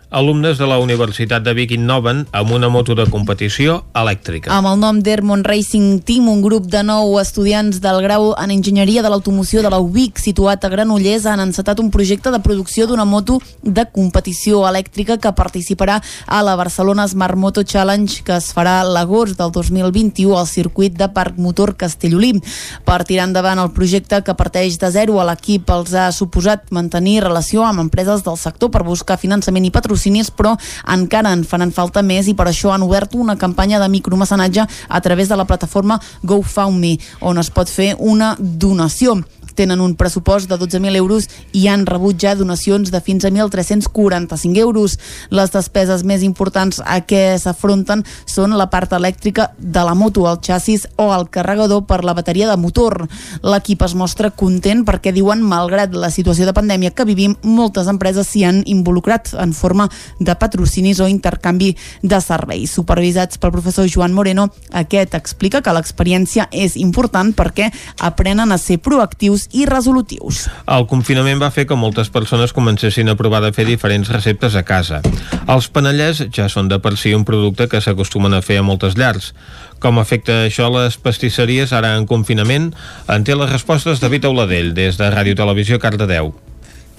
alumnes 0.09 0.57
de 0.57 0.65
la 0.65 0.79
Universitat 0.79 1.43
de 1.43 1.53
Vic 1.53 1.71
innoven 1.75 2.23
amb 2.33 2.51
una 2.51 2.69
moto 2.69 2.95
de 2.97 3.05
competició 3.09 3.83
elèctrica. 3.93 4.49
Amb 4.53 4.71
el 4.71 4.79
nom 4.81 5.01
d'Hermon 5.05 5.43
Racing 5.45 6.01
Team, 6.05 6.29
un 6.31 6.41
grup 6.41 6.65
de 6.65 6.81
nou 6.83 7.19
estudiants 7.21 7.77
del 7.83 8.01
grau 8.01 8.31
en 8.33 8.49
Enginyeria 8.51 9.03
de 9.05 9.11
l'Automoció 9.13 9.61
de 9.61 9.69
la 9.69 9.79
UBIC, 9.79 10.17
situat 10.17 10.65
a 10.65 10.71
Granollers, 10.73 11.27
han 11.29 11.43
encetat 11.43 11.79
un 11.79 11.91
projecte 11.93 12.33
de 12.33 12.39
producció 12.41 12.87
d'una 12.89 13.05
moto 13.05 13.37
de 13.61 13.85
competició 13.93 14.63
elèctrica 14.69 15.19
que 15.21 15.33
participarà 15.37 15.99
a 16.25 16.41
la 16.45 16.55
Barcelona 16.57 17.07
Smart 17.07 17.37
Moto 17.37 17.63
Challenge 17.63 18.23
que 18.25 18.37
es 18.39 18.49
farà 18.55 18.81
l'agost 18.83 19.37
del 19.37 19.53
2021 19.53 20.37
al 20.37 20.49
circuit 20.49 20.97
de 20.97 21.09
Parc 21.13 21.37
Motor 21.37 21.75
Castellolí. 21.77 22.33
Per 22.85 22.99
tirar 23.05 23.29
endavant 23.29 23.61
el 23.61 23.71
projecte 23.77 24.23
que 24.25 24.37
parteix 24.37 24.79
de 24.81 24.89
zero 24.91 25.21
a 25.21 25.27
l'equip 25.29 25.69
els 25.69 25.93
ha 25.93 26.09
suposat 26.15 26.73
mantenir 26.73 27.19
relació 27.27 27.63
amb 27.67 27.85
empreses 27.85 28.25
del 28.25 28.37
sector 28.41 28.73
per 28.73 28.83
buscar 28.87 29.19
finançament 29.21 29.69
i 29.69 29.73
patrocini 29.73 29.98
patrocinis, 29.99 30.31
però 30.31 30.55
encara 30.87 31.33
en 31.33 31.43
faran 31.43 31.71
falta 31.71 32.01
més 32.01 32.27
i 32.27 32.35
per 32.35 32.47
això 32.47 32.71
han 32.73 32.83
obert 32.83 33.15
una 33.15 33.37
campanya 33.37 33.79
de 33.79 33.89
micromecenatge 33.89 34.65
a 34.87 35.01
través 35.01 35.29
de 35.29 35.35
la 35.35 35.45
plataforma 35.45 35.99
GoFundMe, 36.23 36.97
on 37.21 37.37
es 37.37 37.49
pot 37.49 37.69
fer 37.69 37.95
una 37.99 38.35
donació 38.39 39.19
tenen 39.59 39.81
un 39.83 39.95
pressupost 39.99 40.47
de 40.47 40.55
12.000 40.55 40.95
euros 40.95 41.27
i 41.51 41.67
han 41.67 41.85
rebut 41.87 42.15
ja 42.21 42.31
donacions 42.39 42.93
de 42.93 43.01
fins 43.03 43.25
a 43.27 43.31
1.345 43.33 44.61
euros. 44.63 44.95
Les 45.35 45.51
despeses 45.51 46.05
més 46.07 46.23
importants 46.23 46.79
a 46.79 47.01
què 47.03 47.35
s'afronten 47.41 48.05
són 48.23 48.55
la 48.59 48.69
part 48.71 48.93
elèctrica 48.95 49.49
de 49.59 49.83
la 49.83 49.97
moto, 49.99 50.23
el 50.31 50.39
xassis 50.45 50.87
o 50.95 51.09
el 51.15 51.27
carregador 51.27 51.83
per 51.89 52.05
la 52.07 52.15
bateria 52.15 52.47
de 52.47 52.55
motor. 52.55 53.09
L'equip 53.43 53.83
es 53.83 53.97
mostra 53.99 54.31
content 54.31 54.85
perquè 54.87 55.11
diuen, 55.15 55.43
malgrat 55.43 55.91
la 55.91 56.11
situació 56.13 56.47
de 56.47 56.55
pandèmia 56.55 56.95
que 56.95 57.07
vivim, 57.09 57.35
moltes 57.43 57.91
empreses 57.91 58.31
s'hi 58.31 58.45
han 58.47 58.63
involucrat 58.65 59.33
en 59.35 59.51
forma 59.53 59.88
de 60.19 60.35
patrocinis 60.35 60.99
o 60.99 61.07
intercanvi 61.07 61.75
de 62.01 62.19
serveis. 62.21 62.71
Supervisats 62.71 63.39
pel 63.39 63.53
professor 63.55 63.87
Joan 63.89 64.13
Moreno, 64.13 64.49
aquest 64.71 65.15
explica 65.17 65.61
que 65.61 65.73
l'experiència 65.75 66.47
és 66.51 66.77
important 66.79 67.33
perquè 67.35 67.69
aprenen 67.99 68.51
a 68.51 68.59
ser 68.61 68.79
proactius 68.83 69.47
i 69.53 69.65
resolutius. 69.69 70.47
El 70.67 70.87
confinament 70.89 71.41
va 71.41 71.51
fer 71.53 71.67
que 71.69 71.77
moltes 71.79 72.09
persones 72.13 72.53
comencessin 72.55 73.09
a 73.09 73.17
provar 73.19 73.41
de 73.45 73.53
fer 73.55 73.67
diferents 73.67 74.09
receptes 74.13 74.55
a 74.55 74.63
casa. 74.63 75.01
Els 75.47 75.69
panellers 75.73 76.23
ja 76.35 76.49
són 76.49 76.69
de 76.69 76.79
per 76.79 76.95
si 76.97 77.13
un 77.15 77.25
producte 77.25 77.69
que 77.69 77.81
s'acostumen 77.81 78.35
a 78.35 78.43
fer 78.45 78.59
a 78.59 78.65
moltes 78.65 78.97
llars. 78.99 79.33
Com 79.79 79.99
afecta 80.01 80.43
això 80.45 80.67
les 80.73 80.99
pastisseries 80.99 81.73
ara 81.73 81.95
en 81.97 82.07
confinament? 82.09 82.73
En 83.07 83.23
té 83.23 83.37
les 83.37 83.51
respostes 83.51 84.03
David 84.03 84.27
Auladell, 84.27 84.75
des 84.75 84.99
de 84.99 85.09
Ràdio 85.13 85.39
Televisió 85.39 85.79
Cardedeu. 85.79 86.33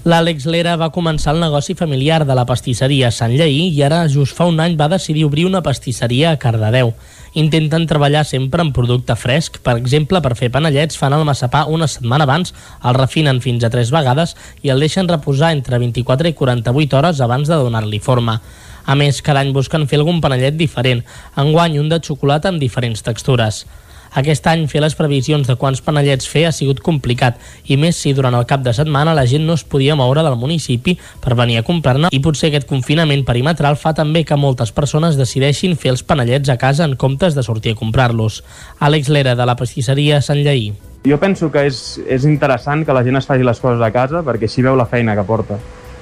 L'Àlex 0.01 0.47
Lera 0.49 0.71
va 0.81 0.87
començar 0.89 1.35
el 1.35 1.43
negoci 1.43 1.75
familiar 1.77 2.23
de 2.25 2.33
la 2.33 2.47
pastisseria 2.49 3.11
Sant 3.13 3.35
Lleí 3.37 3.67
i 3.69 3.83
ara, 3.85 3.99
just 4.09 4.33
fa 4.33 4.47
un 4.49 4.57
any, 4.63 4.73
va 4.73 4.87
decidir 4.89 5.27
obrir 5.27 5.45
una 5.45 5.61
pastisseria 5.61 6.31
a 6.31 6.39
Cardedeu 6.41 6.95
intenten 7.33 7.85
treballar 7.87 8.25
sempre 8.25 8.63
en 8.65 8.71
producte 8.73 9.15
fresc. 9.15 9.59
Per 9.63 9.77
exemple, 9.77 10.21
per 10.21 10.33
fer 10.35 10.49
panellets 10.51 10.97
fan 10.97 11.13
el 11.13 11.25
massapà 11.27 11.63
una 11.69 11.87
setmana 11.87 12.25
abans, 12.27 12.53
el 12.83 12.97
refinen 12.97 13.41
fins 13.45 13.63
a 13.63 13.69
tres 13.69 13.91
vegades 13.93 14.35
i 14.63 14.73
el 14.73 14.81
deixen 14.83 15.07
reposar 15.07 15.53
entre 15.55 15.79
24 15.79 16.31
i 16.31 16.33
48 16.33 16.97
hores 16.97 17.21
abans 17.21 17.47
de 17.47 17.61
donar-li 17.61 17.99
forma. 17.99 18.39
A 18.85 18.95
més, 18.97 19.21
cada 19.21 19.45
any 19.45 19.53
busquen 19.53 19.85
fer 19.87 19.99
algun 20.01 20.19
panellet 20.21 20.57
diferent, 20.57 21.03
enguany 21.37 21.77
un 21.79 21.89
de 21.93 22.01
xocolata 22.01 22.49
amb 22.49 22.59
diferents 22.59 23.05
textures. 23.05 23.65
Aquest 24.11 24.47
any 24.51 24.65
fer 24.67 24.81
les 24.83 24.95
previsions 24.99 25.47
de 25.47 25.55
quants 25.55 25.79
panellets 25.85 26.27
fer 26.27 26.43
ha 26.47 26.51
sigut 26.51 26.81
complicat 26.83 27.37
i 27.71 27.77
més 27.79 27.95
si 27.95 28.11
durant 28.11 28.35
el 28.35 28.47
cap 28.49 28.63
de 28.65 28.73
setmana 28.75 29.15
la 29.15 29.23
gent 29.23 29.45
no 29.47 29.55
es 29.55 29.63
podia 29.63 29.95
moure 29.95 30.25
del 30.25 30.35
municipi 30.35 30.97
per 31.23 31.37
venir 31.39 31.61
a 31.61 31.63
comprar-ne 31.63 32.11
i 32.11 32.19
potser 32.19 32.49
aquest 32.51 32.67
confinament 32.67 33.23
perimetral 33.23 33.79
fa 33.79 33.95
també 33.95 34.25
que 34.27 34.35
moltes 34.35 34.75
persones 34.75 35.15
decideixin 35.15 35.77
fer 35.79 35.95
els 35.95 36.03
panellets 36.03 36.51
a 36.51 36.59
casa 36.59 36.83
en 36.83 36.97
comptes 36.99 37.39
de 37.39 37.43
sortir 37.47 37.71
a 37.71 37.79
comprar-los. 37.79 38.43
Àlex 38.79 39.07
Lera, 39.07 39.35
de 39.39 39.47
la 39.47 39.55
pastisseria 39.55 40.19
Sant 40.21 40.43
Lleí. 40.43 40.73
Jo 41.07 41.17
penso 41.17 41.47
que 41.49 41.63
és, 41.65 42.01
és 42.05 42.27
interessant 42.27 42.83
que 42.85 42.93
la 42.93 43.05
gent 43.07 43.17
es 43.17 43.29
faci 43.29 43.47
les 43.47 43.63
coses 43.63 43.81
a 43.81 43.93
casa 43.95 44.25
perquè 44.27 44.51
així 44.51 44.61
veu 44.65 44.75
la 44.75 44.89
feina 44.91 45.15
que 45.15 45.23
porta. 45.25 45.57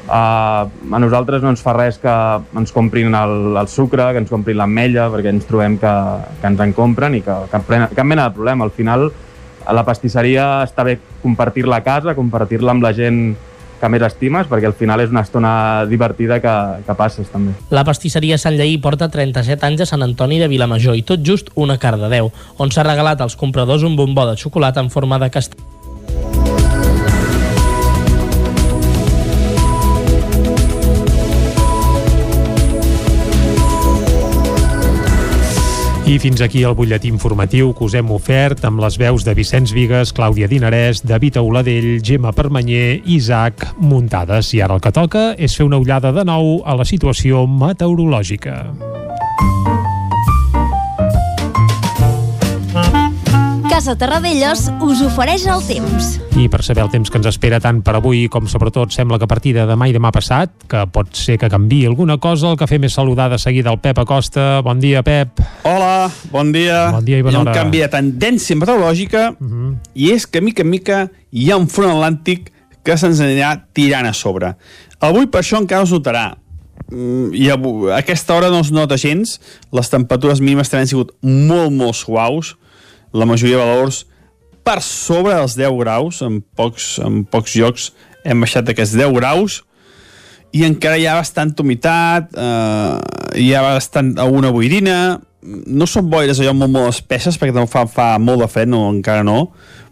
Uh, 0.10 0.66
a 0.96 0.98
nosaltres 0.98 1.44
no 1.46 1.52
ens 1.54 1.62
fa 1.62 1.76
res 1.78 2.00
que 2.02 2.14
ens 2.58 2.72
comprin 2.74 3.14
el, 3.14 3.34
el 3.62 3.68
sucre, 3.70 4.08
que 4.16 4.24
ens 4.24 4.32
comprin 4.32 4.58
l'ametlla, 4.58 5.06
perquè 5.14 5.30
ens 5.30 5.46
trobem 5.46 5.76
que, 5.78 5.92
que 6.42 6.50
ens 6.50 6.64
en 6.66 6.74
compren 6.74 7.14
i 7.14 7.22
que 7.22 7.36
cap, 7.52 7.70
cap 7.70 8.08
mena 8.08 8.26
de 8.26 8.34
problema. 8.34 8.66
Al 8.66 8.74
final, 8.74 9.12
la 9.70 9.86
pastisseria 9.86 10.64
està 10.66 10.88
bé 10.88 10.98
compartir-la 11.22 11.78
a 11.78 11.86
casa, 11.86 12.18
compartir-la 12.18 12.74
amb 12.74 12.88
la 12.88 12.94
gent 12.98 13.22
que 13.80 13.90
més 13.94 14.04
estimes, 14.04 14.50
perquè 14.50 14.68
al 14.68 14.76
final 14.76 15.00
és 15.04 15.14
una 15.14 15.24
estona 15.24 15.54
divertida 15.88 16.42
que, 16.44 16.56
que 16.86 16.96
passes 17.00 17.30
també. 17.32 17.54
La 17.72 17.86
pastisseria 17.88 18.42
Sant 18.42 18.58
Lleí 18.60 18.78
porta 18.82 19.08
37 19.14 19.66
anys 19.70 19.86
a 19.86 19.92
Sant 19.94 20.04
Antoni 20.06 20.42
de 20.42 20.50
Vilamajor 20.52 21.00
i 21.00 21.06
tot 21.08 21.24
just 21.26 21.54
una 21.56 21.80
Cardedeu, 21.80 22.34
on 22.58 22.74
s'ha 22.74 22.88
regalat 22.88 23.22
als 23.24 23.40
compradors 23.40 23.88
un 23.88 23.96
bombó 24.00 24.28
de 24.30 24.38
xocolata 24.42 24.84
en 24.84 24.92
forma 24.92 25.22
de 25.22 25.32
castell. 25.32 25.79
I 36.10 36.16
fins 36.18 36.42
aquí 36.42 36.64
el 36.66 36.74
butlletí 36.74 37.06
informatiu 37.12 37.70
que 37.78 37.84
us 37.86 37.94
hem 37.94 38.08
ofert 38.10 38.64
amb 38.66 38.82
les 38.82 38.96
veus 38.98 39.22
de 39.28 39.36
Vicenç 39.38 39.76
Vigues, 39.78 40.10
Clàudia 40.18 40.48
Dinarès, 40.50 41.04
David 41.06 41.38
Auladell, 41.38 42.00
Gemma 42.02 42.32
Permanyer, 42.34 43.04
Isaac 43.06 43.68
Muntades. 43.78 44.50
I 44.58 44.64
ara 44.66 44.80
el 44.80 44.82
que 44.82 44.90
toca 44.90 45.36
és 45.38 45.54
fer 45.54 45.70
una 45.70 45.78
ullada 45.78 46.10
de 46.10 46.26
nou 46.26 46.64
a 46.66 46.74
la 46.74 46.90
situació 46.90 47.46
meteorològica. 47.46 48.58
Casa 53.80 53.94
Terradellos 53.96 54.66
us 54.84 55.00
ofereix 55.08 55.46
el 55.48 55.62
temps. 55.64 56.08
I 56.36 56.50
per 56.52 56.60
saber 56.68 56.82
el 56.84 56.90
temps 56.92 57.08
que 57.08 57.16
ens 57.16 57.30
espera 57.30 57.62
tant 57.64 57.78
per 57.80 57.94
avui 57.96 58.26
com 58.28 58.44
sobretot 58.52 58.92
sembla 58.92 59.16
que 59.16 59.24
a 59.24 59.30
partir 59.32 59.54
de 59.56 59.64
demà 59.70 59.88
i 59.88 59.94
demà 59.96 60.12
passat, 60.12 60.52
que 60.68 60.82
pot 60.92 61.16
ser 61.16 61.38
que 61.40 61.48
canvi 61.48 61.86
alguna 61.88 62.18
cosa, 62.20 62.50
el 62.52 62.60
que 62.60 62.68
fem 62.68 62.90
és 62.90 62.98
saludar 63.00 63.30
de 63.32 63.40
seguida 63.40 63.72
el 63.72 63.80
Pep 63.80 64.02
Acosta. 64.04 64.60
Bon 64.68 64.84
dia, 64.84 65.00
Pep. 65.08 65.40
Hola, 65.64 66.12
bon 66.28 66.52
dia. 66.52 66.90
Bon 66.92 67.08
dia 67.08 67.22
i 67.22 67.24
bona 67.24 67.32
hi 67.32 67.40
ha 67.40 67.40
un 67.40 67.48
hora. 67.48 67.56
Mhm. 67.56 67.64
canvi 67.64 67.84
de 67.86 67.90
tendència 67.96 68.60
meteorològica 68.60 69.24
uh 69.32 69.48
-huh. 69.48 69.74
i 69.96 70.12
és 70.12 70.28
que 70.28 70.42
mica 70.42 70.62
en 70.62 70.70
mica 70.70 71.10
hi 71.32 71.50
ha 71.50 71.56
un 71.56 71.70
front 71.70 71.96
atlàntic 71.96 72.52
que 72.84 72.98
se'ns 72.98 73.22
anirà 73.22 73.64
tirant 73.72 74.06
a 74.06 74.12
sobre. 74.12 74.58
Avui 75.00 75.28
per 75.28 75.40
això 75.40 75.58
encara 75.58 75.84
es 75.84 75.92
notarà. 75.92 76.36
Mm, 76.92 77.34
I 77.34 77.50
a 77.50 77.96
aquesta 77.96 78.36
hora 78.36 78.50
no 78.50 78.60
es 78.60 78.72
nota 78.72 78.98
gens. 78.98 79.40
Les 79.72 79.90
temperatures 79.90 80.42
mínimes 80.42 80.70
també 80.70 80.82
han 80.82 80.88
sigut 80.88 81.14
molt, 81.22 81.72
molt 81.72 81.96
suaus. 81.96 82.58
La 83.14 83.26
majoria 83.26 83.58
de 83.58 83.66
valors 83.66 84.04
per 84.66 84.82
sobre 84.86 85.34
dels 85.34 85.56
10 85.58 85.80
graus. 85.80 86.22
En 86.26 86.42
pocs, 86.42 86.98
en 87.04 87.24
pocs 87.26 87.56
llocs 87.58 87.90
hem 88.24 88.44
baixat 88.44 88.70
aquests 88.70 88.98
10 89.00 89.16
graus 89.18 89.64
i 90.56 90.64
encara 90.66 90.98
hi 90.98 91.06
ha 91.06 91.18
bastanta 91.20 91.62
humitat, 91.62 92.32
eh, 92.34 93.42
hi 93.42 93.52
ha 93.54 93.62
bastant 93.62 94.16
alguna 94.18 94.50
boirina, 94.54 95.20
no 95.46 95.88
són 95.88 96.10
boires 96.10 96.40
allò 96.42 96.56
molt, 96.58 96.74
molt 96.74 96.90
espesses, 96.96 97.38
perquè 97.38 97.54
també 97.54 97.70
fa, 97.70 97.86
fa 97.86 98.08
molt 98.22 98.42
de 98.44 98.48
fred, 98.50 98.70
no, 98.72 98.88
encara 98.90 99.24
no, 99.24 99.52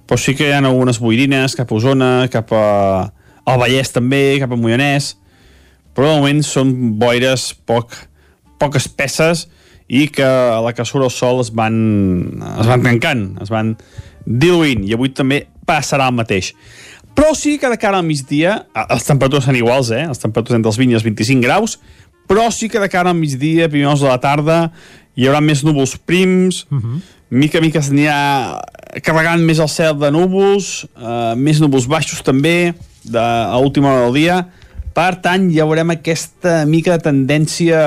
però 0.09 0.17
sí 0.19 0.33
que 0.35 0.47
hi 0.47 0.55
ha 0.55 0.63
algunes 0.63 0.99
boirines 1.03 1.55
cap 1.55 1.71
a 1.71 1.77
Osona, 1.77 2.11
cap 2.33 2.51
a, 2.57 2.65
al 3.45 3.61
Vallès 3.61 3.93
també, 3.93 4.39
cap 4.41 4.51
a 4.51 4.59
Moianès, 4.59 5.13
però 5.93 6.09
de 6.09 6.21
moment 6.23 6.41
són 6.45 6.73
boires 6.99 7.51
poc, 7.69 7.93
poc 8.57 8.79
espesses 8.81 9.45
i 9.87 10.07
que 10.11 10.25
a 10.25 10.59
la 10.63 10.73
que 10.75 10.85
surt 10.85 11.07
el 11.07 11.13
sol 11.13 11.41
es 11.41 11.51
van, 11.55 11.77
es 12.59 12.67
van 12.67 12.83
tancant, 12.83 13.23
es 13.43 13.51
van 13.53 13.75
diluint, 14.27 14.83
i 14.83 14.93
avui 14.95 15.13
també 15.15 15.45
passarà 15.67 16.09
el 16.11 16.17
mateix. 16.17 16.53
Però 17.17 17.31
sí 17.33 17.55
que 17.57 17.69
de 17.71 17.79
cara 17.81 17.97
al 17.97 18.05
migdia, 18.05 18.59
les 18.91 19.07
temperatures 19.07 19.47
són 19.47 19.57
iguals, 19.57 19.89
eh? 19.95 20.03
Les 20.05 20.21
temperatures 20.21 20.59
entre 20.59 20.69
els 20.69 20.77
20 20.77 20.93
i 20.93 20.97
els 20.99 21.07
25 21.07 21.45
graus, 21.47 21.77
però 22.29 22.49
sí 22.53 22.69
que 22.69 22.81
de 22.83 22.89
cara 22.91 23.09
al 23.09 23.17
migdia, 23.17 23.71
primers 23.71 24.03
de 24.03 24.11
la 24.11 24.19
tarda, 24.21 24.59
hi 25.17 25.25
haurà 25.25 25.41
més 25.41 25.63
núvols 25.65 25.95
prims, 25.97 26.67
uh 26.69 26.77
-huh. 26.77 26.99
mica 27.29 27.57
a 27.57 27.61
mica 27.61 27.81
s'anirà 27.81 28.61
carregant 29.01 29.41
més 29.41 29.59
el 29.59 29.69
cel 29.69 29.97
de 29.97 30.11
núvols, 30.11 30.85
eh, 30.95 31.35
més 31.35 31.59
núvols 31.59 31.87
baixos 31.87 32.21
també, 32.21 32.75
de, 33.03 33.19
a 33.19 33.57
última 33.57 33.91
hora 33.91 34.05
del 34.05 34.13
dia, 34.13 34.47
per 34.93 35.15
tant, 35.21 35.49
ja 35.53 35.65
veurem 35.65 35.89
aquesta 35.89 36.65
mica 36.65 36.97
de 36.97 37.03
tendència 37.03 37.77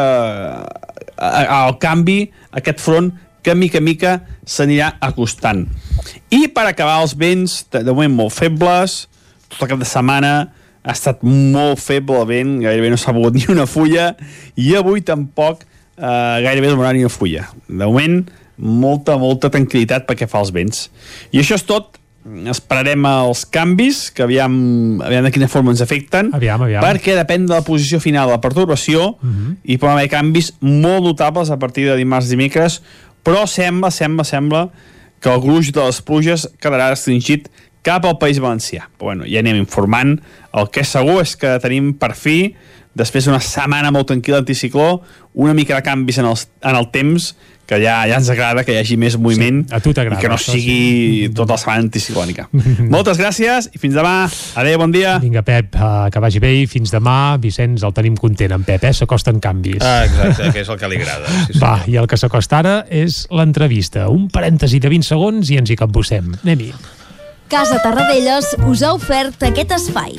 al 1.20 1.76
canvi, 1.82 2.24
aquest 2.56 2.80
front 2.80 3.12
que 3.44 3.54
mica 3.56 3.80
mica 3.80 4.18
s'anirà 4.48 4.94
acostant. 5.00 5.66
I 6.32 6.46
per 6.54 6.66
acabar 6.68 7.00
els 7.02 7.14
vents, 7.18 7.60
de, 7.72 7.84
moment 7.88 8.16
molt 8.24 8.36
febles, 8.36 9.04
tot 9.48 9.64
el 9.64 9.72
cap 9.72 9.82
de 9.82 9.88
setmana 9.88 10.34
ha 10.80 10.96
estat 10.96 11.22
molt 11.24 11.80
feble 11.82 12.20
el 12.22 12.28
vent, 12.28 12.58
gairebé 12.64 12.92
no 12.92 12.98
s'ha 13.00 13.14
mogut 13.16 13.36
ni 13.38 13.46
una 13.52 13.68
fulla, 13.68 14.12
i 14.56 14.72
avui 14.78 15.04
tampoc 15.04 15.64
eh, 15.64 16.36
gairebé 16.46 16.72
no 16.72 16.92
ni 16.92 17.04
una 17.04 17.12
fulla. 17.12 17.48
De 17.68 17.84
moment, 17.84 18.22
molta, 18.56 19.16
molta 19.20 19.52
tranquil·litat 19.52 20.06
perquè 20.08 20.28
fa 20.28 20.42
els 20.44 20.52
vents. 20.56 20.88
I 21.32 21.40
això 21.42 21.56
és 21.56 21.66
tot, 21.68 21.99
esperarem 22.50 23.04
els 23.08 23.46
canvis, 23.48 24.10
que 24.12 24.24
aviam, 24.26 24.52
aviam 25.04 25.24
de 25.24 25.32
quina 25.32 25.48
forma 25.48 25.72
ens 25.72 25.80
afecten, 25.80 26.28
aviam, 26.36 26.62
aviam. 26.66 26.84
perquè 26.84 27.16
depèn 27.16 27.46
de 27.48 27.54
la 27.54 27.64
posició 27.64 28.00
final 28.00 28.28
de 28.28 28.36
la 28.36 28.40
perturbació, 28.40 29.16
uh 29.16 29.18
-huh. 29.20 29.56
i 29.64 29.78
poden 29.78 29.96
haver 29.96 30.10
canvis 30.10 30.52
molt 30.60 31.04
notables 31.04 31.50
a 31.50 31.58
partir 31.58 31.86
de 31.86 31.96
dimarts 31.96 32.26
i 32.26 32.36
dimecres, 32.36 32.82
però 33.24 33.46
sembla, 33.46 33.90
sembla, 33.90 34.24
sembla 34.24 34.70
que 35.20 35.28
el 35.32 35.40
gruix 35.40 35.72
de 35.72 35.84
les 35.84 36.00
pluges 36.02 36.48
quedarà 36.60 36.90
restringit 36.90 37.48
cap 37.82 38.04
al 38.04 38.18
País 38.18 38.40
Valencià. 38.40 38.88
Però 38.98 39.12
bueno, 39.12 39.24
ja 39.28 39.40
anem 39.40 39.56
informant. 39.56 40.20
El 40.52 40.70
que 40.72 40.80
és 40.80 40.88
segur 40.88 41.20
és 41.22 41.36
que 41.36 41.58
tenim 41.62 41.92
per 41.94 42.14
fi, 42.14 42.54
després 42.94 43.24
d'una 43.28 43.40
setmana 43.40 43.92
molt 43.94 44.10
tranquil·la 44.10 44.42
anticicló, 44.42 45.02
una 45.34 45.54
mica 45.54 45.76
de 45.76 45.82
canvis 45.82 46.18
en 46.18 46.26
el, 46.26 46.38
en 46.62 46.76
el 46.76 46.90
temps, 46.90 47.34
que 47.70 47.78
ja, 47.78 48.00
ja 48.10 48.18
ens 48.18 48.28
agrada 48.32 48.64
que 48.66 48.74
hi 48.74 48.80
hagi 48.80 48.96
més 48.98 49.14
moviment 49.14 49.62
Sí, 49.62 49.74
a 49.76 49.78
tu 49.82 49.92
i 49.94 49.94
que 49.94 50.30
no 50.30 50.38
sigui 50.40 51.30
tota 51.36 51.54
la 51.54 51.60
setmana 51.60 51.84
anticiclònica. 51.84 52.48
Moltes 52.94 53.20
gràcies 53.20 53.70
i 53.70 53.78
fins 53.82 53.94
demà. 53.94 54.26
Adéu, 54.58 54.80
bon 54.82 54.90
dia. 54.94 55.18
Vinga, 55.22 55.44
Pep, 55.46 55.76
uh, 55.78 56.08
que 56.10 56.22
vagi 56.22 56.42
bé 56.42 56.52
i 56.62 56.66
fins 56.70 56.90
demà. 56.90 57.36
Vicenç, 57.42 57.84
el 57.86 57.94
tenim 57.94 58.18
content, 58.18 58.56
en 58.58 58.66
Pep, 58.66 58.88
eh? 58.90 58.94
S'acosten 58.96 59.38
canvis. 59.42 59.78
Ah, 59.86 60.02
exacte, 60.08 60.50
que 60.50 60.64
és 60.64 60.72
el 60.72 60.80
que 60.80 60.90
li 60.90 60.98
agrada. 60.98 61.30
Sí, 61.46 61.60
Va, 61.62 61.76
i 61.86 61.98
el 62.00 62.10
que 62.10 62.18
s'acosta 62.18 62.58
ara 62.64 62.76
és 62.90 63.22
l'entrevista. 63.30 64.08
Un 64.10 64.26
parèntesi 64.32 64.82
de 64.82 64.90
20 64.90 65.12
segons 65.12 65.54
i 65.54 65.60
ens 65.62 65.70
hi 65.70 65.78
capbussem. 65.78 66.34
Anem-hi. 66.42 66.72
Casa 67.50 67.80
Tarradellas 67.82 68.54
us 68.66 68.82
ha 68.86 68.94
ofert 68.98 69.50
aquest 69.50 69.78
espai. 69.78 70.18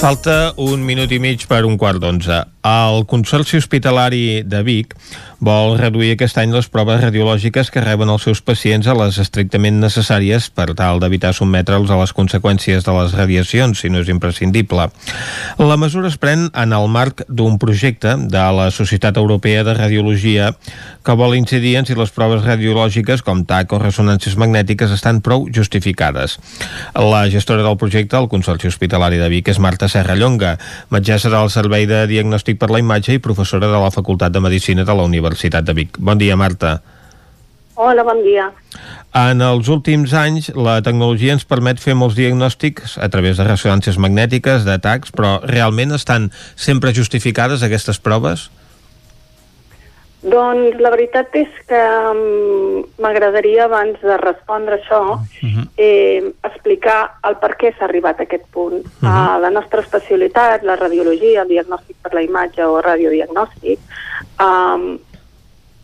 Falta 0.00 0.54
un 0.56 0.80
minut 0.80 1.10
i 1.12 1.18
mig 1.20 1.42
per 1.44 1.58
un 1.68 1.74
quart 1.76 2.00
d'onze. 2.00 2.38
El 2.64 3.02
Consorci 3.04 3.58
Hospitalari 3.60 4.40
de 4.48 4.62
Vic 4.64 4.94
vol 5.40 5.78
reduir 5.80 6.12
aquest 6.12 6.36
any 6.40 6.52
les 6.52 6.68
proves 6.68 7.00
radiològiques 7.00 7.70
que 7.72 7.80
reben 7.80 8.10
els 8.12 8.26
seus 8.26 8.42
pacients 8.44 8.84
a 8.86 8.94
les 8.96 9.16
estrictament 9.22 9.78
necessàries 9.80 10.50
per 10.52 10.74
tal 10.76 11.00
d'evitar 11.00 11.32
sotmetre'ls 11.32 11.88
a 11.88 11.96
les 12.02 12.12
conseqüències 12.12 12.84
de 12.84 12.96
les 12.98 13.14
radiacions, 13.16 13.80
si 13.80 13.88
no 13.88 14.02
és 14.04 14.10
imprescindible. 14.12 14.90
La 15.56 15.78
mesura 15.80 16.10
es 16.12 16.18
pren 16.20 16.50
en 16.52 16.74
el 16.76 16.88
marc 16.92 17.24
d'un 17.28 17.56
projecte 17.58 18.18
de 18.20 18.44
la 18.52 18.68
Societat 18.70 19.16
Europea 19.16 19.64
de 19.64 19.74
Radiologia 19.78 20.50
que 21.00 21.16
vol 21.16 21.38
incidir 21.38 21.78
en 21.80 21.88
si 21.88 21.96
les 21.96 22.12
proves 22.12 22.44
radiològiques 22.44 23.24
com 23.24 23.46
TAC 23.48 23.72
o 23.72 23.80
ressonàncies 23.80 24.36
magnètiques 24.36 24.92
estan 24.92 25.22
prou 25.24 25.48
justificades. 25.48 26.36
La 26.92 27.24
gestora 27.32 27.64
del 27.64 27.80
projecte, 27.80 28.18
el 28.20 28.28
Consorci 28.28 28.68
Hospitalari 28.68 29.16
de 29.16 29.30
Vic, 29.32 29.48
és 29.48 29.58
Marta 29.58 29.88
Serrallonga, 29.88 30.58
metgessa 30.92 31.32
del 31.32 31.48
Servei 31.48 31.88
de 31.88 32.04
Diagnòstic 32.12 32.60
per 32.60 32.68
la 32.68 32.84
Imatge 32.84 33.16
i 33.16 33.24
professora 33.24 33.72
de 33.72 33.80
la 33.80 33.90
Facultat 33.90 34.36
de 34.36 34.44
Medicina 34.44 34.84
de 34.84 34.92
la 34.92 35.08
Universitat 35.08 35.29
de 35.38 35.72
Vic. 35.74 35.98
Bon 35.98 36.18
dia, 36.18 36.36
Marta. 36.36 36.80
Hola, 37.74 38.02
bon 38.04 38.22
dia. 38.22 38.50
En 39.16 39.40
els 39.40 39.68
últims 39.72 40.12
anys, 40.12 40.50
la 40.54 40.82
tecnologia 40.84 41.32
ens 41.32 41.46
permet 41.48 41.80
fer 41.80 41.94
molts 41.96 42.14
diagnòstics 42.18 42.98
a 43.00 43.08
través 43.08 43.38
de 43.40 43.46
ressonàncies 43.46 43.96
magnètiques, 43.98 44.66
d'atacs, 44.66 45.14
però 45.16 45.38
realment 45.48 45.96
estan 45.96 46.28
sempre 46.56 46.92
justificades 46.92 47.64
aquestes 47.64 47.98
proves? 47.98 48.50
Doncs 50.20 50.76
la 50.84 50.90
veritat 50.92 51.32
és 51.40 51.48
que 51.64 51.80
mm, 51.80 53.00
m'agradaria, 53.00 53.64
abans 53.64 53.96
de 54.04 54.16
respondre 54.20 54.76
això, 54.76 55.16
eh, 55.80 56.20
explicar 56.44 56.98
el 57.24 57.38
per 57.40 57.54
què 57.56 57.72
s'ha 57.72 57.86
arribat 57.88 58.20
a 58.20 58.26
aquest 58.28 58.44
punt. 58.52 58.84
Uh 58.84 59.08
-huh. 59.08 59.40
La 59.40 59.50
nostra 59.50 59.80
especialitat, 59.80 60.62
la 60.62 60.76
radiologia, 60.76 61.42
el 61.42 61.48
diagnòstic 61.48 61.96
per 62.02 62.12
la 62.12 62.22
imatge 62.22 62.62
o 62.64 62.82
radiodiagnòstic, 62.82 63.78
um, 64.38 64.98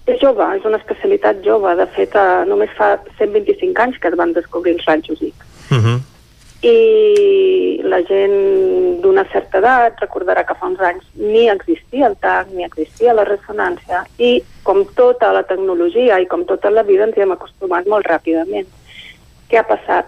és 0.07 0.21
jove, 0.23 0.47
és 0.57 0.65
una 0.65 0.79
especialitat 0.79 1.43
jove. 1.45 1.75
De 1.79 1.87
fet, 1.97 2.15
eh, 2.15 2.45
només 2.47 2.71
fa 2.79 2.95
125 3.19 3.83
anys 3.83 3.99
que 3.99 4.09
es 4.09 4.19
van 4.19 4.33
descobrir 4.33 4.77
els 4.77 4.85
rajos 4.87 5.23
X. 5.23 5.35
Uh 5.71 5.79
-huh. 5.79 5.99
i 6.63 7.81
la 7.85 8.03
gent 8.03 9.01
d'una 9.03 9.25
certa 9.33 9.59
edat 9.59 10.01
recordarà 10.01 10.43
que 10.45 10.55
fa 10.55 10.67
uns 10.67 10.81
anys 10.81 11.05
ni 11.15 11.49
existia 11.49 12.07
el 12.07 12.17
TAC, 12.17 12.47
ni 12.51 12.65
existia 12.65 13.13
la 13.13 13.25
ressonància 13.25 14.05
i 14.19 14.43
com 14.63 14.85
tota 14.95 15.33
la 15.33 15.43
tecnologia 15.43 16.19
i 16.19 16.27
com 16.27 16.45
tota 16.45 16.71
la 16.71 16.83
vida 16.83 17.05
ens 17.05 17.17
hi 17.17 17.21
hem 17.21 17.33
acostumat 17.33 17.87
molt 17.87 18.07
ràpidament. 18.07 18.67
Què 19.49 19.59
ha 19.59 19.63
passat? 19.63 20.07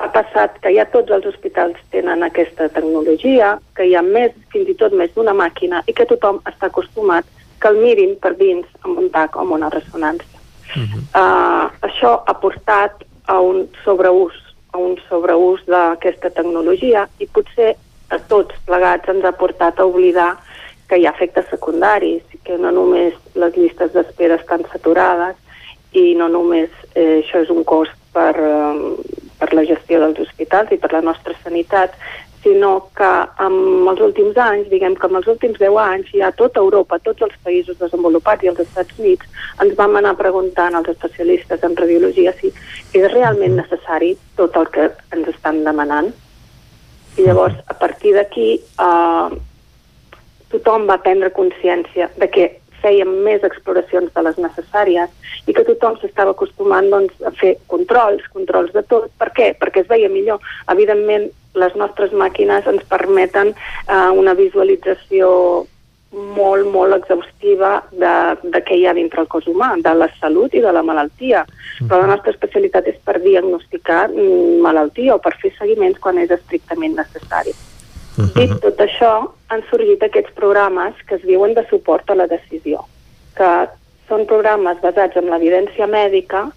ha 0.00 0.08
passat 0.08 0.56
que 0.62 0.72
ja 0.72 0.86
tots 0.88 1.12
els 1.12 1.26
hospitals 1.26 1.76
tenen 1.90 2.22
aquesta 2.22 2.68
tecnologia, 2.68 3.58
que 3.76 3.84
hi 3.84 3.94
ha 3.94 4.02
més, 4.02 4.32
fins 4.52 4.68
i 4.72 4.74
tot 4.74 4.92
més 4.96 5.12
d'una 5.14 5.34
màquina 5.36 5.82
i 5.86 5.92
que 5.92 6.06
tothom 6.08 6.40
està 6.48 6.70
acostumat 6.70 7.26
que 7.60 7.68
el 7.68 7.80
mirin 7.82 8.16
per 8.22 8.34
dins 8.38 8.66
amb 8.82 8.98
un 8.98 9.10
tac 9.14 9.36
o 9.36 9.44
amb 9.44 9.56
una 9.58 9.70
ressonància. 9.70 10.38
Uh 10.70 10.82
-huh. 10.82 11.00
uh, 11.20 11.66
això 11.82 12.22
ha 12.26 12.34
portat 12.34 13.04
a 13.26 13.40
un 13.40 13.68
sobreús, 13.84 14.34
a 14.72 14.78
un 14.78 14.96
sobreús 15.08 15.60
d'aquesta 15.66 16.30
tecnologia 16.30 17.08
i 17.18 17.26
potser 17.26 17.76
a 18.08 18.18
tots 18.18 18.54
plegats 18.66 19.08
ens 19.08 19.24
ha 19.24 19.32
portat 19.32 19.78
a 19.78 19.84
oblidar 19.84 20.36
que 20.88 20.98
hi 20.98 21.06
ha 21.06 21.14
efectes 21.14 21.46
secundaris, 21.50 22.22
que 22.44 22.58
no 22.58 22.72
només 22.74 23.14
les 23.34 23.56
llistes 23.56 23.92
d'espera 23.92 24.34
estan 24.40 24.64
saturades 24.72 25.36
i 25.92 26.14
no 26.18 26.28
només 26.28 26.70
eh, 26.94 27.22
això 27.22 27.42
és 27.44 27.50
un 27.50 27.62
cost 27.64 27.94
per, 28.12 28.34
eh, 28.34 29.20
per 29.38 29.52
la 29.54 29.64
gestió 29.68 30.00
dels 30.02 30.18
hospitals 30.26 30.72
i 30.74 30.78
per 30.82 30.92
la 30.92 31.04
nostra 31.06 31.34
sanitat, 31.44 31.94
sinó 32.42 32.88
que 32.96 33.08
en 33.44 33.56
els 33.90 34.00
últims 34.00 34.38
anys, 34.40 34.70
diguem 34.70 34.94
que 34.96 35.08
en 35.10 35.18
els 35.18 35.28
últims 35.28 35.58
10 35.60 35.76
anys, 35.82 36.12
ja 36.16 36.30
tota 36.38 36.62
Europa, 36.64 36.98
tots 37.04 37.26
els 37.26 37.36
països 37.44 37.78
desenvolupats 37.80 38.44
i 38.44 38.50
els 38.52 38.62
Estats 38.64 38.96
Units, 38.98 39.28
ens 39.60 39.76
vam 39.76 39.98
anar 40.00 40.16
preguntant 40.16 40.76
als 40.76 40.88
especialistes 40.94 41.62
en 41.66 41.76
radiologia 41.76 42.32
si 42.40 42.52
és 42.96 43.12
realment 43.12 43.58
necessari 43.60 44.14
tot 44.40 44.56
el 44.56 44.70
que 44.72 44.88
ens 45.16 45.28
estan 45.34 45.62
demanant. 45.68 46.12
I 47.18 47.26
llavors, 47.26 47.58
a 47.68 47.74
partir 47.74 48.14
d'aquí, 48.16 48.48
eh, 48.56 49.28
tothom 50.50 50.88
va 50.88 51.02
prendre 51.02 51.30
consciència 51.36 52.08
de 52.16 52.28
que 52.30 52.48
fèiem 52.80 53.10
més 53.26 53.44
exploracions 53.44 54.12
de 54.14 54.22
les 54.24 54.38
necessàries 54.40 55.10
i 55.46 55.52
que 55.52 55.64
tothom 55.68 55.98
s'estava 56.00 56.32
acostumant 56.32 56.88
doncs, 56.92 57.12
a 57.26 57.32
fer 57.36 57.54
controls, 57.72 58.24
controls 58.32 58.72
de 58.72 58.82
tot. 58.88 59.10
Per 59.20 59.28
què? 59.36 59.50
Perquè 59.60 59.84
es 59.84 59.90
veia 59.90 60.08
millor. 60.08 60.40
Evidentment, 60.72 61.28
les 61.54 61.74
nostres 61.74 62.12
màquines 62.12 62.66
ens 62.66 62.86
permeten 62.88 63.54
eh, 63.54 64.10
una 64.14 64.34
visualització 64.38 65.30
molt, 66.10 66.66
molt 66.66 66.94
exhaustiva 66.96 67.84
de, 67.92 68.12
de 68.42 68.60
què 68.66 68.80
hi 68.80 68.86
ha 68.86 68.94
dintre 68.96 69.22
el 69.22 69.28
cos 69.30 69.46
humà, 69.50 69.72
de 69.78 69.92
la 69.94 70.08
salut 70.18 70.54
i 70.54 70.62
de 70.62 70.72
la 70.74 70.82
malaltia. 70.82 71.44
Però 71.80 72.00
la 72.00 72.10
nostra 72.10 72.34
especialitat 72.34 72.88
és 72.90 72.98
per 73.06 73.20
diagnosticar 73.22 74.08
mm, 74.10 74.58
malaltia 74.64 75.14
o 75.14 75.20
per 75.22 75.36
fer 75.42 75.52
seguiments 75.58 76.00
quan 76.02 76.18
és 76.18 76.32
estrictament 76.34 76.96
necessari. 76.98 77.54
Uh 78.18 78.24
-huh. 78.24 78.32
Dit 78.34 78.56
tot 78.60 78.80
això, 78.80 79.30
han 79.48 79.62
sorgit 79.70 80.02
aquests 80.02 80.32
programes 80.34 80.94
que 81.06 81.14
es 81.14 81.22
diuen 81.22 81.54
de 81.54 81.66
suport 81.70 82.10
a 82.10 82.14
la 82.14 82.26
decisió, 82.26 82.84
que 83.36 83.68
són 84.08 84.26
programes 84.26 84.80
basats 84.82 85.16
en 85.16 85.30
l'evidència 85.30 85.86
mèdica 85.86 86.50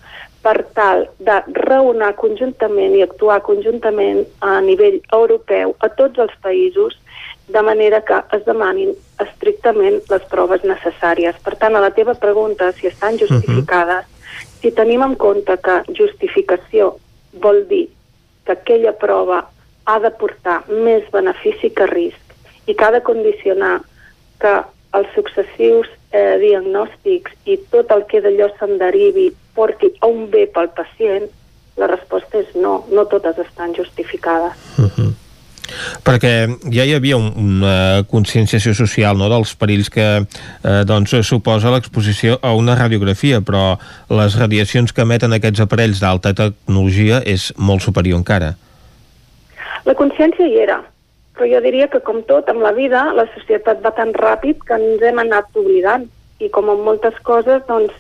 per 0.44 0.58
tal 0.76 1.06
de 1.24 1.38
reunir 1.56 2.12
conjuntament 2.20 2.98
i 2.98 3.04
actuar 3.06 3.40
conjuntament 3.48 4.26
a 4.44 4.60
nivell 4.62 5.00
europeu 5.16 5.76
a 5.80 5.90
tots 6.00 6.20
els 6.20 6.36
països 6.44 6.98
de 7.48 7.62
manera 7.62 8.02
que 8.08 8.20
es 8.36 8.44
demanin 8.46 8.94
estrictament 9.24 10.02
les 10.10 10.24
proves 10.32 10.64
necessàries. 10.68 11.40
Per 11.44 11.56
tant, 11.60 11.76
a 11.76 11.84
la 11.84 11.92
teva 11.96 12.16
pregunta, 12.16 12.72
si 12.72 12.88
estan 12.88 13.18
justificades, 13.20 14.06
uh 14.06 14.10
-huh. 14.10 14.62
si 14.62 14.72
tenim 14.72 15.02
en 15.04 15.16
compte 15.16 15.58
que 15.58 15.84
justificació 15.98 16.96
vol 17.34 17.68
dir 17.68 17.90
que 18.46 18.52
aquella 18.52 18.94
prova 18.94 19.48
ha 19.86 20.00
de 20.00 20.12
portar 20.12 20.64
més 20.68 21.04
benefici 21.12 21.70
que 21.70 21.86
risc 21.88 22.24
i 22.68 22.76
que 22.76 22.86
ha 22.86 22.92
de 22.92 23.02
condicionar 23.02 23.82
que 24.40 24.54
els 24.94 25.08
successius 25.16 25.88
eh, 26.12 26.38
diagnòstics 26.40 27.32
i 27.46 27.58
tot 27.72 27.92
el 27.92 28.06
que 28.06 28.22
d'allò 28.22 28.50
se'n 28.60 28.78
derivi 28.78 29.32
porti 29.56 29.92
a 30.02 30.10
un 30.10 30.30
bé 30.32 30.48
pel 30.52 30.70
pacient, 30.76 31.28
la 31.78 31.90
resposta 31.90 32.40
és 32.42 32.54
no, 32.56 32.84
no 32.94 33.06
totes 33.10 33.40
estan 33.46 33.74
justificades. 33.76 34.54
Uh 34.78 34.90
-huh. 34.90 35.12
Perquè 36.04 36.34
ja 36.74 36.86
hi 36.86 36.94
havia 36.94 37.18
un, 37.18 37.32
una 37.38 38.04
conscienciació 38.10 38.74
social 38.78 39.18
no, 39.18 39.30
dels 39.32 39.56
perills 39.56 39.90
que 39.94 40.06
eh, 40.22 40.84
doncs, 40.86 41.16
suposa 41.26 41.72
l'exposició 41.74 42.38
a 42.42 42.54
una 42.54 42.76
radiografia, 42.76 43.42
però 43.42 43.78
les 44.10 44.38
radiacions 44.40 44.94
que 44.94 45.02
emeten 45.02 45.34
aquests 45.34 45.64
aparells 45.66 46.02
d'alta 46.04 46.34
tecnologia 46.34 47.22
és 47.26 47.54
molt 47.58 47.82
superior 47.82 48.20
encara. 48.22 48.54
La 49.86 49.96
consciència 50.00 50.46
hi 50.48 50.60
era, 50.64 50.84
però 51.36 51.50
jo 51.50 51.62
diria 51.66 51.90
que 51.92 52.04
com 52.06 52.22
tot 52.30 52.50
amb 52.50 52.62
la 52.62 52.72
vida, 52.72 53.08
la 53.16 53.26
societat 53.34 53.82
va 53.84 53.92
tan 53.92 54.14
ràpid 54.14 54.62
que 54.68 54.78
ens 54.80 55.02
hem 55.02 55.20
anat 55.20 55.50
oblidant 55.56 56.08
i 56.40 56.50
com 56.50 56.70
en 56.70 56.84
moltes 56.86 57.18
coses 57.24 57.64
doncs 57.68 57.94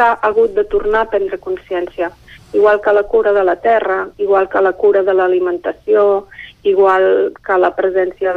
s'ha 0.00 0.14
hagut 0.24 0.56
de 0.56 0.64
tornar 0.72 1.04
a 1.04 1.10
prendre 1.12 1.36
consciència 1.44 2.08
igual 2.52 2.80
que 2.80 2.92
la 2.92 3.04
cura 3.04 3.32
de 3.32 3.44
la 3.44 3.56
terra, 3.56 4.08
igual 4.18 4.48
que 4.48 4.60
la 4.60 4.72
cura 4.72 5.02
de 5.02 5.14
l'alimentació, 5.14 6.26
igual 6.62 7.32
que 7.46 7.58
la 7.58 7.70
presència 7.76 8.34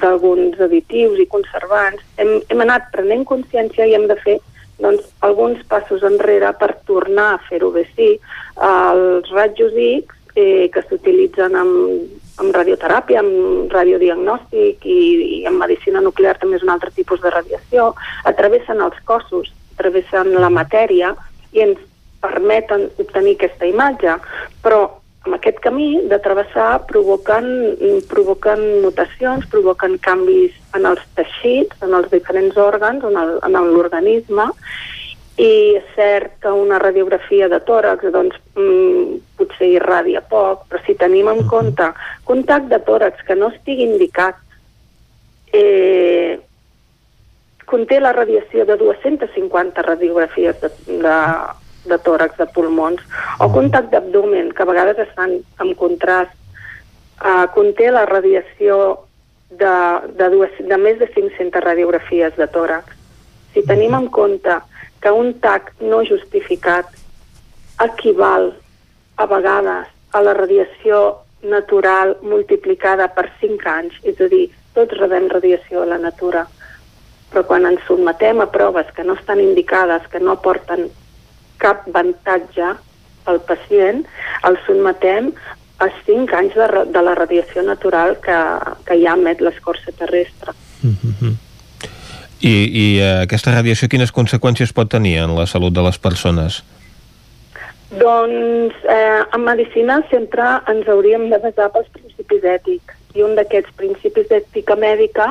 d'alguns 0.00 0.60
additius 0.60 1.20
i 1.20 1.28
conservants. 1.28 2.02
Hem, 2.16 2.38
hem 2.48 2.64
anat 2.64 2.90
prenent 2.92 3.26
consciència 3.28 3.86
i 3.86 3.96
hem 3.96 4.06
de 4.08 4.16
fer 4.22 4.38
doncs, 4.80 5.04
alguns 5.24 5.62
passos 5.68 6.04
enrere 6.04 6.52
per 6.60 6.74
tornar 6.88 7.34
a 7.34 7.42
fer-ho 7.48 7.70
bé. 7.72 7.86
Sí, 7.96 8.14
els 8.56 9.28
rajos 9.32 9.76
X 9.76 10.16
eh, 10.36 10.68
que 10.72 10.84
s'utilitzen 10.88 11.56
amb, 11.60 12.16
amb 12.40 12.56
radioteràpia, 12.56 13.20
amb 13.20 13.72
radiodiagnòstic 13.72 14.84
i, 14.84 14.98
i 15.40 15.44
en 15.48 15.60
medicina 15.60 16.00
nuclear 16.04 16.36
també 16.40 16.60
és 16.60 16.64
un 16.64 16.72
altre 16.72 16.92
tipus 16.96 17.20
de 17.24 17.32
radiació, 17.32 17.92
atravessen 18.28 18.80
els 18.84 18.98
cossos, 19.08 19.52
atravessen 19.76 20.32
la 20.40 20.50
matèria 20.50 21.14
i 21.52 21.62
ens 21.68 21.82
permeten 22.24 22.88
obtenir 22.98 23.36
aquesta 23.36 23.68
imatge, 23.68 24.16
però 24.64 24.86
amb 25.26 25.36
aquest 25.36 25.58
camí 25.62 25.88
de 26.10 26.18
travessar 26.22 26.86
provoquen, 26.88 27.46
provoquen 28.10 28.62
mutacions, 28.84 29.46
provoquen 29.50 29.98
canvis 30.02 30.54
en 30.78 30.86
els 30.86 31.02
teixits, 31.18 31.74
en 31.82 31.96
els 31.98 32.10
diferents 32.12 32.56
òrgans, 32.56 33.04
en 33.04 33.56
l'organisme, 33.74 34.46
i 35.36 35.76
és 35.76 35.88
cert 35.96 36.38
que 36.40 36.52
una 36.54 36.78
radiografia 36.80 37.50
de 37.52 37.58
tòrax 37.68 38.08
doncs, 38.14 38.38
mm, 38.56 39.18
potser 39.36 39.68
irradia 39.74 40.22
poc, 40.30 40.64
però 40.70 40.80
si 40.86 40.94
tenim 40.96 41.28
en 41.28 41.42
compte 41.50 41.90
tac 42.46 42.68
de 42.70 42.78
tòrax 42.86 43.20
que 43.26 43.34
no 43.34 43.50
estigui 43.52 43.84
indicat 43.84 44.38
eh, 45.52 46.38
conté 47.66 48.00
la 48.00 48.12
radiació 48.14 48.64
de 48.64 48.76
250 48.80 49.82
radiografies 49.82 50.60
de, 50.62 50.70
de, 50.86 51.16
de 51.90 51.98
tòrax, 52.06 52.38
de 52.38 52.46
pulmons, 52.54 53.02
o 53.42 53.50
un 53.60 53.70
tac 53.74 53.90
d'abdomen, 53.92 54.52
que 54.54 54.62
a 54.62 54.70
vegades 54.70 55.02
estan 55.06 55.38
en 55.62 55.74
contrast, 55.78 56.32
eh, 57.22 57.46
conté 57.54 57.90
la 57.90 58.06
radiació 58.06 58.78
de, 59.50 59.74
de, 60.18 60.30
dues, 60.30 60.54
de 60.58 60.78
més 60.78 60.98
de 61.02 61.10
500 61.12 61.64
radiografies 61.64 62.38
de 62.38 62.46
tòrax. 62.54 62.94
Si 63.54 63.62
tenim 63.66 63.94
en 63.98 64.08
compte 64.14 64.58
que 65.02 65.12
un 65.12 65.34
TAC 65.40 65.72
no 65.80 66.02
justificat 66.04 66.88
equival 67.82 68.52
a 69.16 69.26
vegades 69.26 69.88
a 70.12 70.22
la 70.22 70.34
radiació 70.34 71.22
natural 71.42 72.16
multiplicada 72.22 73.08
per 73.14 73.28
5 73.40 73.70
anys, 73.70 73.98
és 74.02 74.20
a 74.20 74.28
dir, 74.32 74.46
tots 74.74 74.96
rebem 74.98 75.28
radiació 75.32 75.82
a 75.82 75.90
la 75.92 75.98
natura, 76.00 76.46
però 77.30 77.42
quan 77.48 77.66
ens 77.66 77.82
sotmetem 77.86 78.40
a 78.40 78.48
proves 78.52 78.90
que 78.96 79.04
no 79.04 79.14
estan 79.14 79.40
indicades, 79.40 80.06
que 80.12 80.20
no 80.20 80.36
aporten 80.36 80.88
cap 81.58 81.86
avantatge 81.88 82.74
al 83.26 83.40
pacient, 83.48 84.04
el 84.46 84.58
sotmetem 84.66 85.32
a 85.78 85.88
5 86.06 86.36
anys 86.36 86.54
de, 86.54 86.68
de 86.92 87.02
la 87.02 87.14
radiació 87.18 87.62
natural 87.66 88.16
que, 88.24 88.36
que 88.86 88.96
ja 89.02 89.16
emet 89.18 89.42
l'escorça 89.44 89.92
terrestre. 89.92 90.54
Mm 90.82 90.96
-hmm. 91.02 91.34
I, 92.40 92.52
i 92.52 92.86
uh, 93.00 93.22
aquesta 93.24 93.52
radiació 93.52 93.88
quines 93.88 94.12
conseqüències 94.12 94.72
pot 94.72 94.90
tenir 94.92 95.16
en 95.24 95.34
la 95.34 95.46
salut 95.46 95.72
de 95.72 95.82
les 95.82 95.98
persones? 95.98 96.62
Doncs 97.90 98.74
eh, 98.90 99.22
en 99.34 99.44
medicina 99.46 100.02
sempre 100.10 100.42
ens 100.66 100.88
hauríem 100.88 101.30
de 101.30 101.38
basar 101.38 101.70
pels 101.72 101.88
principis 101.94 102.42
ètics 102.42 102.94
i 103.14 103.22
un 103.22 103.36
d'aquests 103.38 103.72
principis 103.78 104.26
d'ètica 104.28 104.76
mèdica 104.76 105.28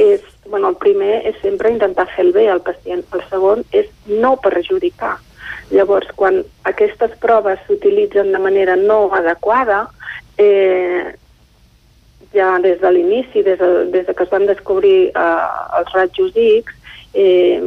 és, 0.00 0.22
bueno, 0.46 0.70
el 0.72 0.78
primer 0.80 1.20
és 1.28 1.36
sempre 1.42 1.72
intentar 1.72 2.08
fer 2.14 2.24
el 2.26 2.32
bé 2.36 2.46
al 2.48 2.62
pacient, 2.64 3.02
el 3.12 3.24
segon 3.28 3.64
és 3.76 3.90
no 4.08 4.36
perjudicar. 4.40 5.18
Llavors, 5.70 6.08
quan 6.18 6.40
aquestes 6.66 7.12
proves 7.22 7.60
s'utilitzen 7.66 8.32
de 8.32 8.40
manera 8.42 8.76
no 8.76 9.02
adequada, 9.14 9.84
eh, 10.38 11.12
ja 12.34 12.56
des 12.62 12.80
de 12.80 12.90
l'inici, 12.90 13.44
des, 13.46 13.58
de, 13.58 13.86
des 13.92 14.06
de 14.06 14.14
que 14.14 14.24
es 14.24 14.32
van 14.32 14.46
descobrir 14.48 15.10
eh, 15.10 15.46
els 15.78 15.92
rajos 15.94 16.34
X, 16.34 16.74
eh, 17.14 17.60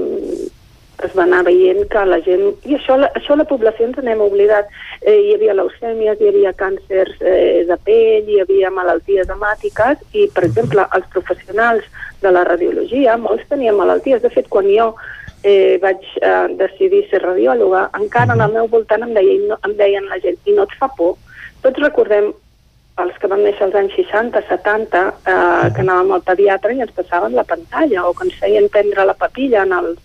es 1.03 1.15
va 1.17 1.23
anar 1.23 1.43
veient 1.47 1.81
que 1.89 2.03
la 2.05 2.19
gent... 2.25 2.43
I 2.69 2.77
això, 2.77 2.97
això 3.09 3.35
la 3.37 3.47
població 3.49 3.87
ens 3.87 3.97
n'hem 4.03 4.21
oblidat. 4.23 4.69
Eh, 5.01 5.15
hi 5.17 5.33
havia 5.35 5.55
leucèmies, 5.57 6.21
hi 6.21 6.29
havia 6.29 6.53
càncers 6.59 7.17
eh, 7.21 7.63
de 7.67 7.77
pell, 7.87 8.29
hi 8.29 8.39
havia 8.43 8.71
malalties 8.71 9.31
hemàtiques 9.33 10.03
i, 10.13 10.27
per 10.35 10.45
exemple, 10.47 10.85
els 10.95 11.09
professionals 11.15 11.89
de 12.21 12.31
la 12.31 12.45
radiologia, 12.47 13.17
molts 13.17 13.49
tenien 13.49 13.75
malalties. 13.79 14.21
De 14.23 14.31
fet, 14.33 14.47
quan 14.53 14.69
jo 14.69 14.93
eh, 15.43 15.79
vaig 15.83 16.05
eh, 16.21 16.47
decidir 16.61 17.03
ser 17.09 17.23
radiòloga, 17.25 17.89
encara 17.99 18.37
en 18.37 18.45
el 18.45 18.55
meu 18.55 18.69
voltant 18.71 19.03
em, 19.03 19.11
deia, 19.17 19.41
no, 19.49 19.59
em 19.67 19.75
deien 19.79 20.07
la 20.11 20.21
gent, 20.23 20.39
i 20.45 20.55
no 20.55 20.69
et 20.69 20.79
fa 20.79 20.89
por? 20.97 21.17
Tots 21.65 21.83
recordem 21.83 22.31
els 23.01 23.15
que 23.17 23.27
van 23.29 23.41
néixer 23.41 23.65
als 23.65 23.75
anys 23.75 23.95
60, 23.97 24.41
70, 24.49 25.03
eh, 25.25 25.67
que 25.73 25.83
anàvem 25.83 26.13
al 26.13 26.25
pediatre 26.25 26.75
i 26.75 26.83
ens 26.85 26.95
passaven 26.95 27.35
la 27.35 27.45
pantalla, 27.49 28.07
o 28.07 28.13
que 28.13 28.27
ens 28.29 28.39
feien 28.39 28.69
prendre 28.71 29.07
la 29.09 29.17
papilla 29.17 29.63
en 29.67 29.73
els, 29.79 30.01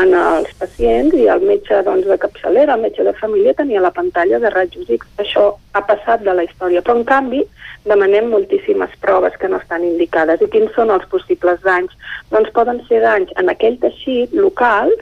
en 0.00 0.14
els 0.18 0.50
pacients 0.58 1.14
i 1.16 1.26
el 1.30 1.44
metge 1.46 1.80
doncs, 1.86 2.06
de 2.10 2.18
capçalera, 2.20 2.74
el 2.74 2.84
metge 2.84 3.04
de 3.06 3.14
família, 3.18 3.54
tenia 3.58 3.82
la 3.84 3.92
pantalla 3.94 4.40
de 4.42 4.50
rajos 4.54 4.90
X. 4.96 5.06
Això 5.22 5.46
ha 5.72 5.82
passat 5.86 6.24
de 6.26 6.34
la 6.34 6.44
història, 6.46 6.82
però 6.82 6.98
en 6.98 7.06
canvi 7.08 7.42
demanem 7.84 8.30
moltíssimes 8.32 8.92
proves 9.00 9.36
que 9.40 9.48
no 9.48 9.60
estan 9.62 9.84
indicades. 9.84 10.42
I 10.42 10.50
quins 10.52 10.72
són 10.76 10.92
els 10.94 11.06
possibles 11.12 11.60
danys? 11.64 11.92
Doncs 12.32 12.52
poden 12.56 12.80
ser 12.88 13.02
danys 13.04 13.32
en 13.40 13.52
aquell 13.52 13.78
teixit 13.82 14.32
local 14.36 14.92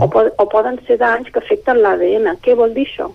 o, 0.00 0.08
po 0.08 0.26
o 0.26 0.48
poden 0.52 0.80
ser 0.88 0.98
danys 1.02 1.30
que 1.32 1.42
afecten 1.42 1.80
l'ADN. 1.82 2.36
Què 2.44 2.56
vol 2.58 2.74
dir 2.76 2.86
això? 2.88 3.10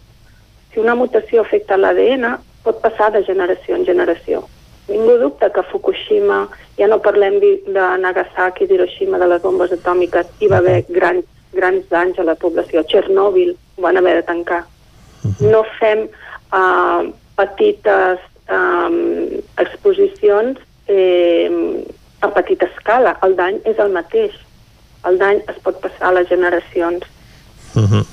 Si 0.72 0.80
una 0.80 0.96
mutació 0.96 1.46
afecta 1.46 1.78
l'ADN, 1.78 2.34
pot 2.66 2.82
passar 2.82 3.12
de 3.14 3.24
generació 3.28 3.78
en 3.78 3.86
generació. 3.86 4.46
Ningú 4.92 5.18
dubta 5.22 5.50
que 5.54 5.64
Fukushima, 5.64 6.44
ja 6.78 6.88
no 6.92 7.00
parlem 7.04 7.40
de 7.40 7.86
Nagasaki, 8.04 8.68
d'Hiroshima, 8.68 9.20
de 9.22 9.30
les 9.32 9.42
bombes 9.42 9.72
atòmiques, 9.72 10.28
hi 10.40 10.50
va 10.52 10.60
haver 10.60 10.82
grans, 10.90 11.26
grans 11.56 11.88
danys 11.90 12.20
a 12.20 12.28
la 12.28 12.36
població. 12.36 12.84
Chernobyl 12.92 13.56
ho 13.56 13.86
van 13.86 13.98
haver 13.98 14.18
de 14.20 14.28
tancar. 14.28 14.66
No 15.40 15.64
fem 15.80 16.08
uh, 16.52 17.08
petites 17.38 18.20
um, 18.52 19.42
exposicions 19.62 20.60
eh, 20.88 21.50
a 22.22 22.30
petita 22.36 22.68
escala. 22.68 23.16
El 23.26 23.36
dany 23.40 23.62
és 23.70 23.80
el 23.80 23.94
mateix. 23.96 24.36
El 25.08 25.18
dany 25.22 25.42
es 25.50 25.62
pot 25.66 25.80
passar 25.82 26.12
a 26.12 26.16
les 26.20 26.28
generacions. 26.30 27.06
Uh 27.76 27.88
-huh. 27.88 28.06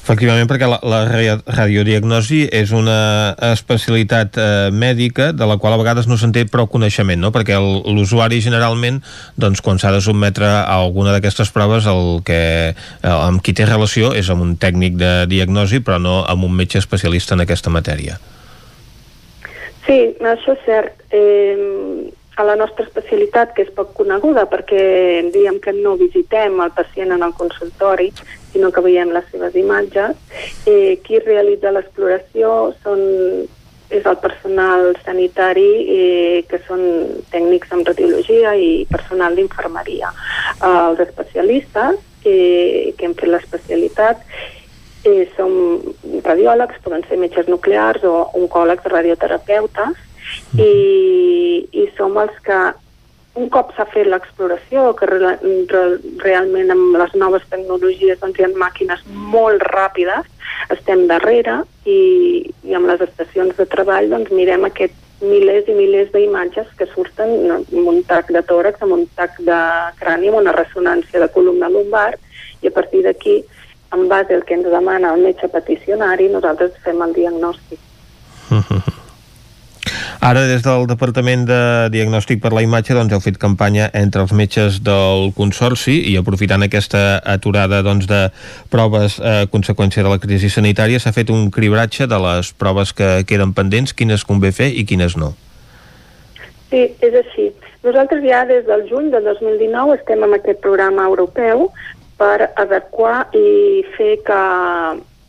Efectivament, 0.00 0.48
perquè 0.48 0.66
la, 0.66 0.78
la 0.80 1.00
radiodiagnosi 1.04 2.46
és 2.56 2.72
una 2.74 3.34
especialitat 3.50 4.38
eh, 4.40 4.46
mèdica 4.72 5.28
de 5.36 5.46
la 5.46 5.58
qual 5.60 5.76
a 5.76 5.80
vegades 5.80 6.08
no 6.08 6.16
se'n 6.18 6.32
té 6.34 6.46
prou 6.48 6.70
coneixement, 6.72 7.20
no? 7.20 7.30
perquè 7.34 7.58
l'usuari 7.60 8.40
generalment, 8.42 9.02
doncs, 9.36 9.60
quan 9.62 9.78
s'ha 9.78 9.92
de 9.92 10.00
sotmetre 10.02 10.48
a 10.48 10.78
alguna 10.80 11.12
d'aquestes 11.14 11.52
proves, 11.52 11.86
el 11.90 12.24
que, 12.26 12.40
eh, 12.72 13.12
amb 13.12 13.44
qui 13.44 13.54
té 13.54 13.68
relació 13.68 14.14
és 14.16 14.32
amb 14.32 14.46
un 14.46 14.56
tècnic 14.56 14.96
de 14.98 15.12
diagnosi, 15.30 15.82
però 15.84 16.00
no 16.00 16.22
amb 16.24 16.48
un 16.48 16.56
metge 16.56 16.80
especialista 16.80 17.36
en 17.36 17.44
aquesta 17.44 17.70
matèria. 17.70 18.16
Sí, 19.84 20.00
això 20.16 20.56
és 20.56 20.64
cert. 20.64 21.04
Eh, 21.12 22.08
a 22.40 22.44
la 22.44 22.56
nostra 22.56 22.86
especialitat, 22.86 23.52
que 23.52 23.66
és 23.66 23.72
poc 23.76 23.92
coneguda, 23.98 24.46
perquè 24.48 24.80
diem 25.34 25.58
que 25.60 25.74
no 25.76 25.98
visitem 26.00 26.56
el 26.64 26.70
pacient 26.72 27.12
en 27.12 27.24
el 27.26 27.34
consultori, 27.36 28.08
sinó 28.52 28.70
que 28.72 28.84
veiem 28.84 29.14
les 29.14 29.26
seves 29.32 29.56
imatges. 29.56 30.18
Eh, 30.66 30.98
qui 31.06 31.22
realitza 31.22 31.72
l'exploració 31.74 32.74
són 32.84 33.02
és 33.90 34.06
el 34.06 34.16
personal 34.22 34.92
sanitari 35.04 35.70
eh, 35.90 36.44
que 36.46 36.60
són 36.66 36.82
tècnics 37.32 37.72
en 37.74 37.82
radiologia 37.88 38.54
i 38.54 38.86
personal 38.90 39.34
d'infermeria. 39.34 40.12
Eh, 40.60 40.70
els 40.70 41.02
especialistes 41.08 41.98
que, 42.22 42.36
que 42.96 43.08
hem 43.08 43.16
fet 43.18 43.32
l'especialitat 43.32 44.22
eh, 45.04 45.26
som 45.36 45.82
radiòlegs, 46.24 46.78
poden 46.84 47.02
ser 47.08 47.18
metges 47.18 47.50
nuclears 47.50 48.04
o 48.06 48.30
oncòlegs 48.38 48.86
radioterapeutes 48.92 50.06
i, 50.54 50.70
i 51.72 51.88
som 51.96 52.18
els 52.20 52.36
que 52.46 52.60
un 53.38 53.48
cop 53.48 53.70
s'ha 53.76 53.86
fet 53.92 54.08
l'exploració, 54.10 54.90
que 54.98 55.06
re, 55.06 55.34
re, 55.70 55.82
realment 56.24 56.72
amb 56.74 56.96
les 56.98 57.12
noves 57.22 57.44
tecnologies 57.52 58.18
doncs, 58.22 58.40
hi 58.40 58.46
ha 58.46 58.50
màquines 58.58 59.04
molt 59.34 59.62
ràpides, 59.70 60.26
estem 60.74 61.06
darrere 61.10 61.60
i, 61.86 62.00
i 62.66 62.74
amb 62.74 62.90
les 62.90 63.04
estacions 63.06 63.54
de 63.56 63.68
treball 63.70 64.10
doncs, 64.10 64.34
mirem 64.34 64.66
aquests 64.66 64.98
milers 65.22 65.68
i 65.68 65.76
milers 65.76 66.10
d'imatges 66.14 66.68
que 66.78 66.88
surten 66.94 67.52
amb 67.54 67.88
un 67.92 68.02
tac 68.08 68.32
de 68.34 68.42
tòrax, 68.50 68.82
amb 68.82 68.96
un 68.98 69.06
tac 69.16 69.38
de 69.46 69.60
crani, 70.00 70.30
amb 70.30 70.42
una 70.42 70.56
ressonància 70.56 71.22
de 71.22 71.30
columna 71.34 71.70
lumbar 71.70 72.14
i 72.62 72.70
a 72.70 72.74
partir 72.74 73.04
d'aquí, 73.06 73.40
en 73.94 74.08
base 74.08 74.34
al 74.34 74.44
que 74.46 74.54
ens 74.58 74.70
demana 74.70 75.14
el 75.14 75.22
metge 75.26 75.48
peticionari, 75.50 76.30
nosaltres 76.32 76.78
fem 76.84 77.02
el 77.06 77.14
diagnòstic. 77.16 77.78
Ara, 80.20 80.42
des 80.44 80.60
del 80.60 80.82
Departament 80.84 81.46
de 81.48 81.88
Diagnòstic 81.88 82.42
per 82.42 82.50
la 82.52 82.60
Imatge, 82.60 82.92
doncs, 82.92 83.14
heu 83.16 83.22
fet 83.24 83.38
campanya 83.40 83.86
entre 83.96 84.20
els 84.20 84.34
metges 84.36 84.74
del 84.84 85.30
Consorci 85.32 85.94
i 86.10 86.16
aprofitant 86.20 86.60
aquesta 86.66 87.22
aturada 87.24 87.78
doncs, 87.80 88.04
de 88.04 88.26
proves 88.68 89.14
a 89.24 89.46
conseqüència 89.48 90.02
de 90.04 90.10
la 90.12 90.18
crisi 90.20 90.50
sanitària, 90.52 91.00
s'ha 91.00 91.14
fet 91.16 91.32
un 91.32 91.46
cribratge 91.48 92.04
de 92.04 92.18
les 92.20 92.50
proves 92.52 92.92
que 92.92 93.08
queden 93.24 93.54
pendents, 93.56 93.94
quines 93.96 94.26
convé 94.28 94.50
fer 94.52 94.68
i 94.68 94.84
quines 94.84 95.16
no. 95.16 95.30
Sí, 96.68 96.82
és 97.00 97.16
així. 97.22 97.46
Nosaltres 97.86 98.20
ja 98.20 98.42
des 98.44 98.66
del 98.66 98.84
juny 98.90 99.08
del 99.14 99.24
2019 99.24 99.94
estem 100.02 100.26
amb 100.26 100.36
aquest 100.36 100.60
programa 100.60 101.06
europeu 101.08 101.70
per 102.20 102.50
adequar 102.60 103.22
i 103.32 103.80
fer 103.94 104.18
que 104.28 104.42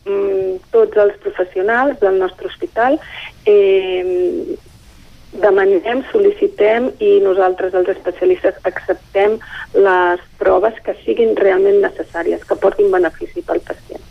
mm, 0.04 0.60
tots 0.76 1.00
els 1.06 1.16
professionals 1.24 1.96
del 2.04 2.20
nostre 2.20 2.52
hospital 2.52 3.00
eh, 3.48 4.52
demanem, 5.32 6.02
sol·licitem 6.12 6.90
i 7.00 7.18
nosaltres, 7.24 7.74
els 7.74 7.88
especialistes, 7.94 8.58
acceptem 8.68 9.38
les 9.74 10.24
proves 10.38 10.78
que 10.84 10.96
siguin 11.04 11.36
realment 11.36 11.80
necessàries, 11.84 12.44
que 12.44 12.58
portin 12.60 12.92
benefici 12.92 13.44
pel 13.46 13.62
pacient. 13.66 14.02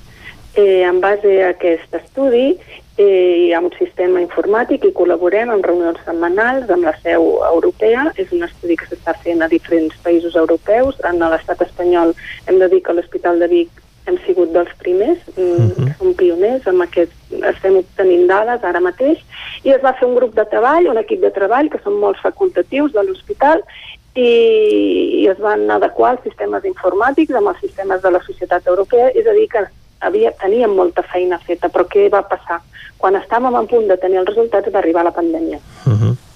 Eh, 0.54 0.84
en 0.84 1.00
base 1.00 1.38
a 1.46 1.52
aquest 1.54 1.94
estudi 1.96 2.58
eh, 2.98 3.48
hi 3.48 3.54
ha 3.56 3.62
un 3.64 3.72
sistema 3.78 4.20
informàtic 4.20 4.84
i 4.84 4.92
col·laborem 4.98 5.54
en 5.54 5.64
reunions 5.64 6.02
setmanals 6.04 6.70
amb 6.76 6.90
la 6.90 6.94
seu 7.06 7.30
europea. 7.48 8.10
És 8.20 8.34
un 8.36 8.44
estudi 8.44 8.76
que 8.76 8.90
s'està 8.90 9.16
fent 9.24 9.42
a 9.42 9.48
diferents 9.52 9.96
països 10.04 10.36
europeus. 10.36 11.00
En 11.08 11.24
l'estat 11.24 11.64
espanyol 11.64 12.12
hem 12.48 12.60
de 12.60 12.68
dir 12.74 12.82
que 12.84 12.98
l'Hospital 12.98 13.40
de 13.40 13.48
Vic 13.54 13.81
hem 14.12 14.20
sigut 14.26 14.52
dels 14.56 14.72
primers, 14.84 15.20
uh 15.36 15.42
mm, 15.42 15.58
-huh. 15.58 15.78
Mhm. 15.78 15.96
som 15.98 16.14
pioners 16.14 16.68
amb 16.68 16.82
aquest, 16.82 17.14
estem 17.54 17.78
obtenint 17.78 18.28
dades 18.28 18.64
ara 18.64 18.80
mateix, 18.80 19.20
i 19.64 19.70
es 19.72 19.82
va 19.82 19.94
fer 19.94 20.08
un 20.08 20.16
grup 20.16 20.36
de 20.36 20.46
treball, 20.46 20.88
un 20.88 20.98
equip 20.98 21.22
de 21.22 21.32
treball, 21.32 21.70
que 21.70 21.80
són 21.84 22.00
molts 22.00 22.22
facultatius 22.22 22.92
de 22.94 23.04
l'hospital, 23.04 23.64
i, 24.16 24.32
i 25.24 25.28
es 25.28 25.40
van 25.40 25.70
adequar 25.72 26.12
els 26.16 26.24
sistemes 26.24 26.64
informàtics 26.66 27.36
amb 27.36 27.48
els 27.48 27.60
sistemes 27.60 28.02
de 28.02 28.12
la 28.12 28.22
societat 28.24 28.68
europea, 28.68 29.08
és 29.16 29.28
a 29.28 29.34
dir, 29.34 29.48
que 29.48 29.66
havia, 30.02 30.32
teníem 30.42 30.76
molta 30.76 31.04
feina 31.04 31.40
feta, 31.40 31.70
però 31.70 31.86
què 31.88 32.10
va 32.10 32.22
passar? 32.22 32.60
Quan 32.98 33.16
estàvem 33.16 33.56
a 33.56 33.64
punt 33.64 33.88
de 33.88 33.98
tenir 33.98 34.20
els 34.22 34.30
resultats 34.30 34.74
va 34.74 34.80
arribar 34.80 35.04
la 35.04 35.16
pandèmia. 35.20 35.60
Uh 35.86 35.94
-huh. 35.94 36.31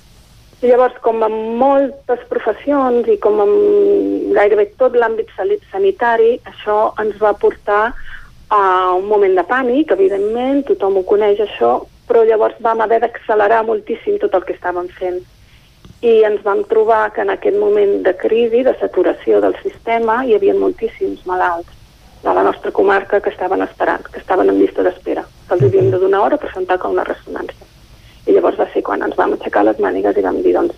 Llavors, 0.63 0.95
com 1.03 1.19
en 1.25 1.33
moltes 1.59 2.21
professions 2.29 3.07
i 3.11 3.17
com 3.21 3.41
en 3.43 3.51
gairebé 4.37 4.69
tot 4.79 4.95
l'àmbit 4.95 5.29
sanitari, 5.71 6.37
això 6.47 6.93
ens 7.01 7.17
va 7.19 7.33
portar 7.35 7.91
a 8.55 8.93
un 8.95 9.05
moment 9.09 9.35
de 9.35 9.43
pànic, 9.43 9.91
evidentment, 9.91 10.63
tothom 10.69 11.01
ho 11.01 11.03
coneix 11.03 11.41
això, 11.43 11.73
però 12.07 12.23
llavors 12.23 12.55
vam 12.61 12.81
haver 12.81 13.01
d'accelerar 13.03 13.65
moltíssim 13.67 14.19
tot 14.21 14.35
el 14.37 14.45
que 14.47 14.55
estàvem 14.55 14.87
fent. 14.99 15.19
I 16.05 16.23
ens 16.29 16.43
vam 16.45 16.63
trobar 16.69 17.09
que 17.11 17.25
en 17.25 17.33
aquest 17.33 17.57
moment 17.59 18.03
de 18.05 18.13
crisi, 18.15 18.63
de 18.63 18.75
saturació 18.79 19.41
del 19.43 19.57
sistema, 19.63 20.21
hi 20.23 20.35
havia 20.37 20.55
moltíssims 20.55 21.25
malalts 21.25 21.71
de 22.23 22.33
la 22.33 22.43
nostra 22.47 22.71
comarca 22.71 23.19
que 23.19 23.33
estaven 23.33 23.61
esperant, 23.61 24.07
que 24.07 24.19
estaven 24.23 24.49
en 24.49 24.59
llista 24.61 24.85
d'espera, 24.85 25.25
que 25.47 25.57
els 25.57 25.67
havíem 25.67 25.91
de 25.91 26.01
donar 26.01 26.25
hora 26.25 26.41
per 26.41 26.53
sentar 26.53 26.79
com 26.79 26.95
una 26.95 27.05
ressonància. 27.07 27.64
I 28.25 28.35
llavors 28.35 28.57
va 28.57 28.69
ser 28.73 28.83
quan 28.85 29.03
ens 29.05 29.17
vam 29.17 29.35
aixecar 29.35 29.65
les 29.67 29.79
mànigues 29.79 30.17
i 30.17 30.25
vam 30.25 30.41
dir, 30.41 30.53
doncs, 30.57 30.75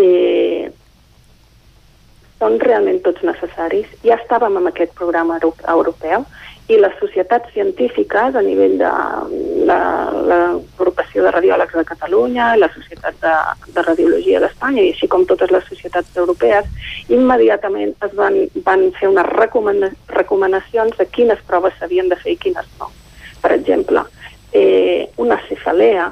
eh, 0.00 0.70
són 2.40 2.56
realment 2.60 3.02
tots 3.04 3.24
necessaris. 3.26 3.88
Ja 4.06 4.16
estàvem 4.16 4.56
amb 4.56 4.70
aquest 4.70 4.94
programa 4.96 5.38
europeu 5.42 6.24
i 6.70 6.78
les 6.78 6.94
societats 7.00 7.50
científiques 7.52 8.36
a 8.38 8.42
nivell 8.46 8.76
de 8.78 8.90
l'agrupació 9.68 11.24
la, 11.24 11.26
de 11.26 11.34
radiòlegs 11.34 11.74
de 11.76 11.84
Catalunya, 11.88 12.52
la 12.62 12.68
Societat 12.72 13.18
de, 13.24 13.34
de 13.74 13.84
Radiologia 13.86 14.40
d'Espanya 14.42 14.84
i 14.84 14.92
així 14.92 15.08
com 15.10 15.26
totes 15.26 15.50
les 15.50 15.66
societats 15.66 16.14
europees, 16.22 16.70
immediatament 17.10 17.92
es 18.06 18.14
van, 18.18 18.38
van 18.68 18.86
fer 19.00 19.10
unes 19.10 19.28
recomana, 19.34 19.90
recomanacions 20.14 20.96
de 21.00 21.08
quines 21.10 21.42
proves 21.50 21.74
s'havien 21.80 22.08
de 22.08 22.18
fer 22.22 22.36
i 22.36 22.40
quines 22.46 22.70
no. 22.78 22.90
Per 23.42 23.52
exemple, 23.56 24.06
eh, 24.54 25.08
una 25.18 25.40
cefalea, 25.48 26.06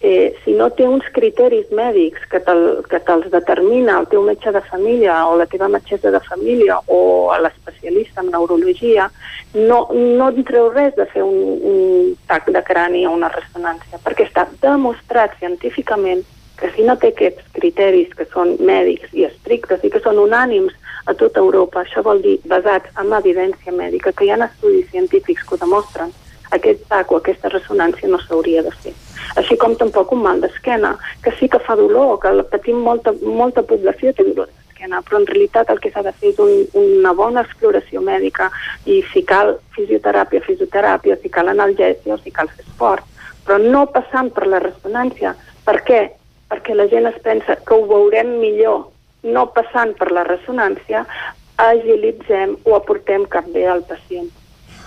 eh, 0.00 0.34
si 0.44 0.52
no 0.52 0.68
té 0.70 0.86
uns 0.86 1.06
criteris 1.14 1.70
mèdics 1.74 2.22
que 2.30 2.40
te'ls 2.44 2.86
te, 2.88 3.00
que 3.02 3.16
determina 3.32 3.98
el 3.98 4.06
teu 4.12 4.22
metge 4.22 4.52
de 4.54 4.62
família 4.70 5.18
o 5.26 5.36
la 5.36 5.46
teva 5.50 5.68
metgessa 5.68 6.12
de 6.14 6.20
família 6.20 6.78
o 6.86 7.34
l'especialista 7.42 8.22
en 8.22 8.30
neurologia, 8.30 9.10
no, 9.54 9.88
no 9.92 10.30
en 10.30 10.44
treu 10.46 10.70
res 10.70 10.94
de 10.96 11.06
fer 11.10 11.24
un, 11.26 11.38
un 11.72 12.16
tac 12.30 12.50
de 12.54 12.62
crani 12.62 13.06
o 13.06 13.14
una 13.16 13.32
ressonància, 13.34 14.00
perquè 14.04 14.28
està 14.28 14.46
demostrat 14.62 15.34
científicament 15.42 16.24
que 16.58 16.70
si 16.74 16.82
no 16.82 16.96
té 16.98 17.12
aquests 17.12 17.50
criteris 17.54 18.14
que 18.18 18.26
són 18.32 18.56
mèdics 18.58 19.12
i 19.14 19.26
estrictes 19.26 19.84
i 19.86 19.90
que 19.94 20.02
són 20.02 20.18
unànims 20.18 20.74
a 21.06 21.14
tota 21.14 21.40
Europa, 21.40 21.82
això 21.82 22.02
vol 22.04 22.22
dir 22.22 22.38
basats 22.50 22.90
en 22.98 23.14
evidència 23.16 23.72
mèdica, 23.72 24.12
que 24.12 24.26
hi 24.26 24.32
ha 24.34 24.40
estudis 24.46 24.90
científics 24.90 25.46
que 25.46 25.54
ho 25.54 25.62
demostren, 25.62 26.10
aquest 26.56 26.84
TAC 26.88 27.12
o 27.12 27.18
aquesta 27.18 27.50
ressonància 27.52 28.08
no 28.08 28.20
s'hauria 28.22 28.62
de 28.66 28.72
fer. 28.82 28.94
Així 29.40 29.56
com 29.60 29.74
tampoc 29.76 30.12
un 30.12 30.22
mal 30.24 30.40
d'esquena, 30.40 30.94
que 31.22 31.32
sí 31.38 31.48
que 31.48 31.60
fa 31.64 31.76
dolor, 31.76 32.18
que 32.22 32.32
patim 32.52 32.80
molta, 32.84 33.14
molta 33.22 33.62
població 33.62 34.12
té 34.12 34.26
dolor 34.26 34.48
d'esquena, 34.48 35.02
però 35.06 35.20
en 35.20 35.28
realitat 35.30 35.70
el 35.70 35.80
que 35.84 35.92
s'ha 35.94 36.04
de 36.06 36.12
fer 36.20 36.32
és 36.32 36.42
un, 36.42 36.52
una 36.82 37.12
bona 37.12 37.44
exploració 37.46 38.02
mèdica 38.04 38.50
i 38.86 39.00
si 39.12 39.22
cal 39.22 39.56
fisioteràpia, 39.76 40.44
fisioteràpia, 40.46 41.18
si 41.22 41.32
cal 41.32 41.52
analgèsia 41.52 42.14
o 42.14 42.20
si 42.22 42.34
cal 42.34 42.50
fer 42.54 42.64
esport, 42.66 43.04
però 43.46 43.58
no 43.58 43.86
passant 43.92 44.30
per 44.36 44.46
la 44.46 44.62
ressonància. 44.64 45.34
Per 45.64 45.80
què? 45.88 46.04
Perquè 46.48 46.74
la 46.74 46.88
gent 46.88 47.08
es 47.10 47.18
pensa 47.24 47.58
que 47.60 47.76
ho 47.76 47.84
veurem 47.88 48.38
millor 48.40 48.86
no 49.22 49.48
passant 49.52 49.94
per 49.98 50.10
la 50.14 50.24
ressonància, 50.24 51.04
agilitzem 51.58 52.54
o 52.64 52.76
aportem 52.76 53.24
cap 53.26 53.48
bé 53.54 53.66
al 53.66 53.82
pacient. 53.88 54.30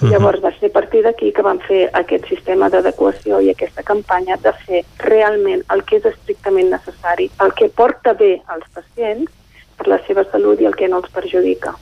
Uh 0.01 0.07
-huh. 0.07 0.11
Llavors 0.11 0.41
va 0.41 0.51
ser 0.59 0.69
a 0.69 0.73
partir 0.73 1.03
d'aquí 1.03 1.31
que 1.31 1.41
vam 1.41 1.59
fer 1.59 1.89
aquest 1.93 2.27
sistema 2.27 2.69
d'adequació 2.69 3.39
i 3.41 3.49
aquesta 3.49 3.83
campanya 3.83 4.37
de 4.37 4.53
fer 4.65 4.83
realment 4.97 5.63
el 5.69 5.83
que 5.83 5.97
és 5.97 6.05
estrictament 6.05 6.69
necessari, 6.69 7.29
el 7.39 7.53
que 7.53 7.69
porta 7.69 8.13
bé 8.13 8.41
als 8.47 8.65
pacients 8.73 9.31
per 9.77 9.87
la 9.87 9.99
seva 10.07 10.23
salut 10.31 10.59
i 10.59 10.65
el 10.65 10.75
que 10.75 10.87
no 10.87 10.97
els 10.97 11.11
perjudica. 11.11 11.75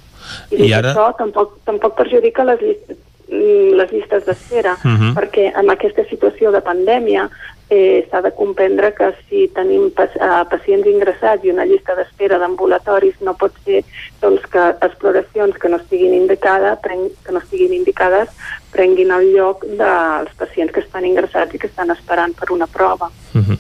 I, 0.51 0.67
I 0.67 0.73
ara... 0.73 0.91
això 0.91 1.15
tampoc, 1.17 1.59
tampoc 1.65 1.95
perjudica 1.95 2.43
les 2.43 2.61
llistes, 2.61 2.97
mm, 3.29 3.71
les 3.79 3.91
llistes 3.91 4.25
d'espera, 4.25 4.73
uh 4.73 4.91
-huh. 4.91 5.13
perquè 5.15 5.51
en 5.55 5.69
aquesta 5.69 6.03
situació 6.09 6.51
de 6.51 6.61
pandèmia 6.61 7.29
eh, 7.69 8.07
s'ha 8.09 8.21
de 8.21 8.31
comprendre 8.33 8.93
que 8.93 9.11
si 9.27 9.47
tenim 9.53 9.91
eh, 9.93 10.43
pacients 10.49 10.87
ingressats 10.87 11.45
i 11.45 11.53
una 11.53 11.65
llista 11.69 11.95
d'espera 11.95 12.39
d'ambulatoris 12.41 13.21
no 13.21 13.35
pot 13.37 13.53
ser 13.65 13.83
doncs, 14.21 14.45
que 14.49 14.65
exploracions 14.81 15.57
que 15.57 15.69
no 15.69 15.77
estiguin, 15.77 16.13
indicada, 16.17 16.75
pren, 16.81 17.07
que 17.25 17.31
no 17.31 17.43
estiguin 17.43 17.73
indicades 17.77 18.29
prenguin 18.73 19.11
el 19.13 19.31
lloc 19.35 19.65
dels 19.65 20.33
pacients 20.37 20.73
que 20.73 20.81
estan 20.85 21.05
ingressats 21.05 21.53
i 21.53 21.61
que 21.61 21.69
estan 21.69 21.91
esperant 21.93 22.35
per 22.37 22.51
una 22.51 22.67
prova. 22.67 23.09
Uh 23.33 23.41
-huh. 23.41 23.59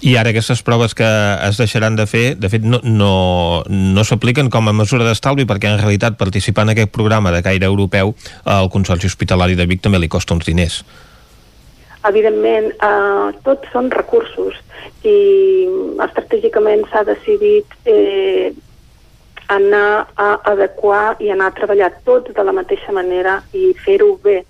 I 0.00 0.16
ara 0.16 0.30
aquestes 0.30 0.62
proves 0.62 0.94
que 0.94 1.04
es 1.48 1.58
deixaran 1.60 1.96
de 1.96 2.06
fer, 2.06 2.36
de 2.40 2.48
fet, 2.48 2.62
no, 2.62 2.80
no, 2.82 3.62
no 3.68 4.04
s'apliquen 4.04 4.48
com 4.48 4.68
a 4.68 4.72
mesura 4.72 5.04
d'estalvi 5.04 5.44
perquè 5.44 5.68
en 5.68 5.78
realitat 5.78 6.16
participar 6.16 6.62
en 6.62 6.70
aquest 6.70 6.90
programa 6.90 7.30
de 7.30 7.42
gaire 7.42 7.66
europeu 7.66 8.14
al 8.44 8.70
Consorci 8.70 9.06
Hospitalari 9.06 9.54
de 9.54 9.66
Vic 9.66 9.82
també 9.82 9.98
li 9.98 10.08
costa 10.08 10.34
uns 10.34 10.46
diners. 10.46 10.84
Evidentment, 12.08 12.70
eh, 12.80 13.38
tots 13.44 13.68
són 13.74 13.90
recursos 13.92 14.56
i 15.04 15.16
estratègicament 16.00 16.86
s'ha 16.88 17.02
decidit 17.04 17.74
eh, 17.84 18.52
anar 19.52 20.06
a 20.16 20.30
adequar 20.52 21.16
i 21.20 21.28
anar 21.34 21.50
a 21.50 21.56
treballar 21.58 21.90
tots 22.06 22.32
de 22.32 22.44
la 22.46 22.54
mateixa 22.56 22.94
manera 22.96 23.40
i 23.52 23.74
fer-ho 23.84 24.14
bé. 24.24 24.40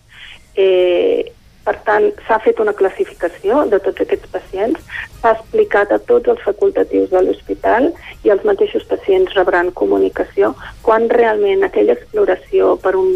Eh, 0.54 1.32
per 1.70 1.78
tant, 1.86 2.08
s'ha 2.26 2.40
fet 2.42 2.58
una 2.58 2.72
classificació 2.74 3.60
de 3.70 3.78
tots 3.84 4.02
aquests 4.02 4.30
pacients, 4.32 4.80
s'ha 5.20 5.30
explicat 5.36 5.92
a 5.94 6.00
tots 6.08 6.32
els 6.32 6.42
facultatius 6.42 7.12
de 7.12 7.20
l'hospital 7.22 7.86
i 8.26 8.32
els 8.34 8.42
mateixos 8.48 8.88
pacients 8.90 9.36
rebran 9.38 9.70
comunicació 9.78 10.50
quan 10.82 11.06
realment 11.14 11.62
aquella 11.62 11.94
exploració 11.94 12.72
per 12.82 12.96
un 12.98 13.12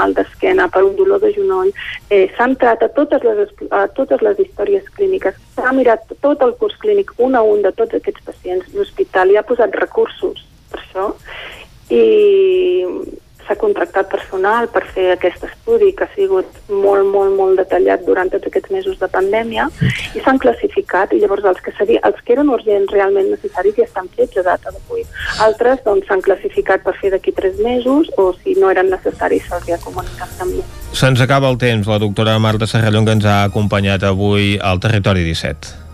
mal 0.00 0.16
d'esquena, 0.16 0.70
per 0.72 0.86
un 0.86 0.96
dolor 0.96 1.20
de 1.20 1.34
genoll, 1.36 1.74
eh, 2.08 2.24
s'ha 2.32 2.48
entrat 2.48 2.86
a 2.86 2.88
totes, 2.96 3.28
les, 3.28 3.52
a 3.76 3.84
totes 4.00 4.24
les 4.24 4.40
històries 4.46 4.88
clíniques, 4.96 5.36
s'ha 5.58 5.76
mirat 5.76 6.08
tot 6.24 6.48
el 6.48 6.56
curs 6.62 6.80
clínic 6.80 7.12
un 7.18 7.36
a 7.36 7.44
un 7.44 7.60
de 7.66 7.76
tots 7.76 8.00
aquests 8.00 8.24
pacients, 8.32 8.72
l'hospital 8.72 9.28
hi 9.28 9.36
ha 9.36 9.48
posat 9.52 9.76
recursos 9.84 10.46
per 10.72 10.80
això 10.80 11.10
i 11.92 12.04
s'ha 13.48 13.56
contractat 13.56 14.10
personal 14.12 14.68
per 14.68 14.84
fer 14.92 15.08
aquest 15.14 15.44
estudi 15.48 15.90
que 15.96 16.04
ha 16.04 16.10
sigut 16.14 16.58
molt, 16.68 17.08
molt, 17.08 17.32
molt 17.38 17.60
detallat 17.60 18.04
durant 18.06 18.30
tots 18.32 18.46
aquests 18.50 18.70
mesos 18.74 18.98
de 19.00 19.08
pandèmia 19.08 19.68
i 20.14 20.22
s'han 20.24 20.40
classificat 20.42 21.14
i 21.16 21.22
llavors 21.22 21.48
els 21.48 21.62
que, 21.64 21.72
seria, 21.78 22.02
els 22.08 22.20
que 22.24 22.36
eren 22.36 22.52
urgents 22.52 22.92
realment 22.92 23.30
necessaris 23.32 23.78
ja 23.78 23.86
estan 23.88 24.10
fets 24.16 24.36
a 24.36 24.44
data 24.50 24.74
d'avui. 24.74 25.06
Altres 25.48 25.80
doncs 25.86 26.06
s'han 26.10 26.24
classificat 26.24 26.84
per 26.84 26.94
fer 27.00 27.14
d'aquí 27.16 27.32
tres 27.32 27.56
mesos 27.64 28.12
o 28.20 28.30
si 28.42 28.58
no 28.60 28.70
eren 28.74 28.92
necessaris 28.92 29.48
se'ls 29.48 29.72
ha 29.72 29.80
comunicat 29.84 30.36
també. 30.38 30.62
Se'ns 30.92 31.24
acaba 31.24 31.48
el 31.48 31.58
temps. 31.58 31.88
La 31.88 31.98
doctora 32.02 32.38
Marta 32.38 32.68
Serrallón 32.68 33.08
que 33.08 33.16
ens 33.16 33.24
ha 33.24 33.42
acompanyat 33.48 34.04
avui 34.04 34.58
al 34.60 34.80
Territori 34.84 35.24
17. 35.24 35.86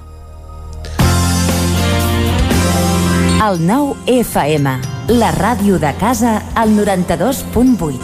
El 3.44 3.58
nou 3.60 3.92
FM 4.08 4.93
la 5.08 5.30
ràdio 5.32 5.78
de 5.78 5.92
casa 6.00 6.42
al 6.54 6.70
92.8. 6.76 7.98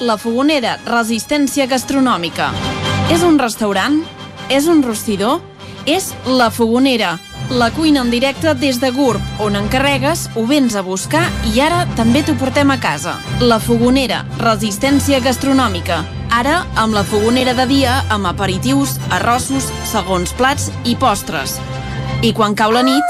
La 0.00 0.16
Fogonera, 0.18 0.78
resistència 0.86 1.68
gastronòmica. 1.70 2.50
És 3.14 3.22
un 3.22 3.38
restaurant? 3.38 4.00
És 4.50 4.66
un 4.66 4.82
rostidor? 4.82 5.40
És 5.86 6.14
La 6.26 6.50
Fogonera, 6.50 7.18
la 7.50 7.70
cuina 7.70 8.00
en 8.00 8.10
directe 8.10 8.54
des 8.54 8.80
de 8.80 8.90
GURB, 8.90 9.20
on 9.44 9.56
encarregues, 9.56 10.28
ho 10.34 10.46
vens 10.46 10.74
a 10.74 10.82
buscar 10.82 11.22
i 11.52 11.60
ara 11.60 11.86
també 11.96 12.22
t'ho 12.26 12.34
portem 12.40 12.70
a 12.70 12.78
casa. 12.80 13.14
La 13.40 13.60
Fogonera, 13.60 14.24
resistència 14.42 15.20
gastronòmica. 15.22 16.02
Ara, 16.32 16.62
amb 16.80 16.94
la 16.96 17.04
fogonera 17.04 17.52
de 17.52 17.66
dia, 17.68 17.98
amb 18.08 18.26
aperitius, 18.30 18.96
arrossos, 19.12 19.68
segons 19.84 20.32
plats 20.32 20.70
i 20.88 20.96
postres. 20.96 21.58
I 22.24 22.32
quan 22.32 22.56
cau 22.56 22.72
la 22.72 22.80
nit, 22.86 23.04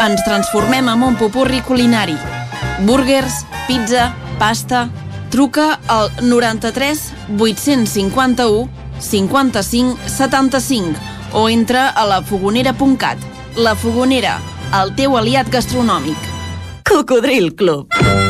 ens 0.00 0.24
transformem 0.24 0.88
en 0.88 1.02
un 1.02 1.16
popurri 1.20 1.60
culinari. 1.62 2.16
Burgers, 2.86 3.44
pizza, 3.68 4.14
pasta... 4.38 4.88
Truca 5.30 5.78
al 5.86 6.10
93 6.26 7.12
851 7.38 8.68
55 8.98 9.96
75 10.08 10.98
o 11.32 11.48
entra 11.48 11.88
a 11.88 12.04
lafogonera.cat. 12.04 13.18
La 13.56 13.76
Fogonera, 13.76 14.40
el 14.82 14.90
teu 14.98 15.14
aliat 15.18 15.50
gastronòmic. 15.54 16.18
Cocodril 16.82 17.54
Club. 17.54 18.29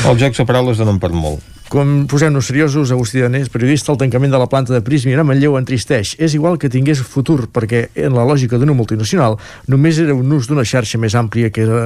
Els 0.06 0.22
jocs 0.22 0.38
de 0.38 0.46
paraules 0.46 0.78
donen 0.78 1.02
per 1.02 1.10
molt. 1.10 1.42
Com 1.70 2.08
posem-nos 2.10 2.48
seriosos, 2.50 2.90
Agustí 2.90 3.20
Danés, 3.22 3.46
periodista, 3.48 3.92
el 3.92 3.98
tancament 4.00 4.32
de 4.32 4.38
la 4.42 4.48
planta 4.50 4.72
de 4.74 4.80
Prismi 4.82 5.12
a 5.14 5.22
Manlleu 5.22 5.54
entristeix. 5.54 6.16
És 6.18 6.34
igual 6.34 6.56
que 6.58 6.66
tingués 6.66 6.98
futur, 7.06 7.44
perquè 7.46 7.84
en 7.94 8.16
la 8.18 8.24
lògica 8.26 8.58
d'una 8.58 8.74
multinacional 8.74 9.36
només 9.70 10.00
era 10.02 10.16
un 10.18 10.34
ús 10.34 10.48
d'una 10.50 10.64
xarxa 10.66 10.98
més 10.98 11.14
àmplia 11.14 11.52
que 11.54 11.62
era 11.62 11.84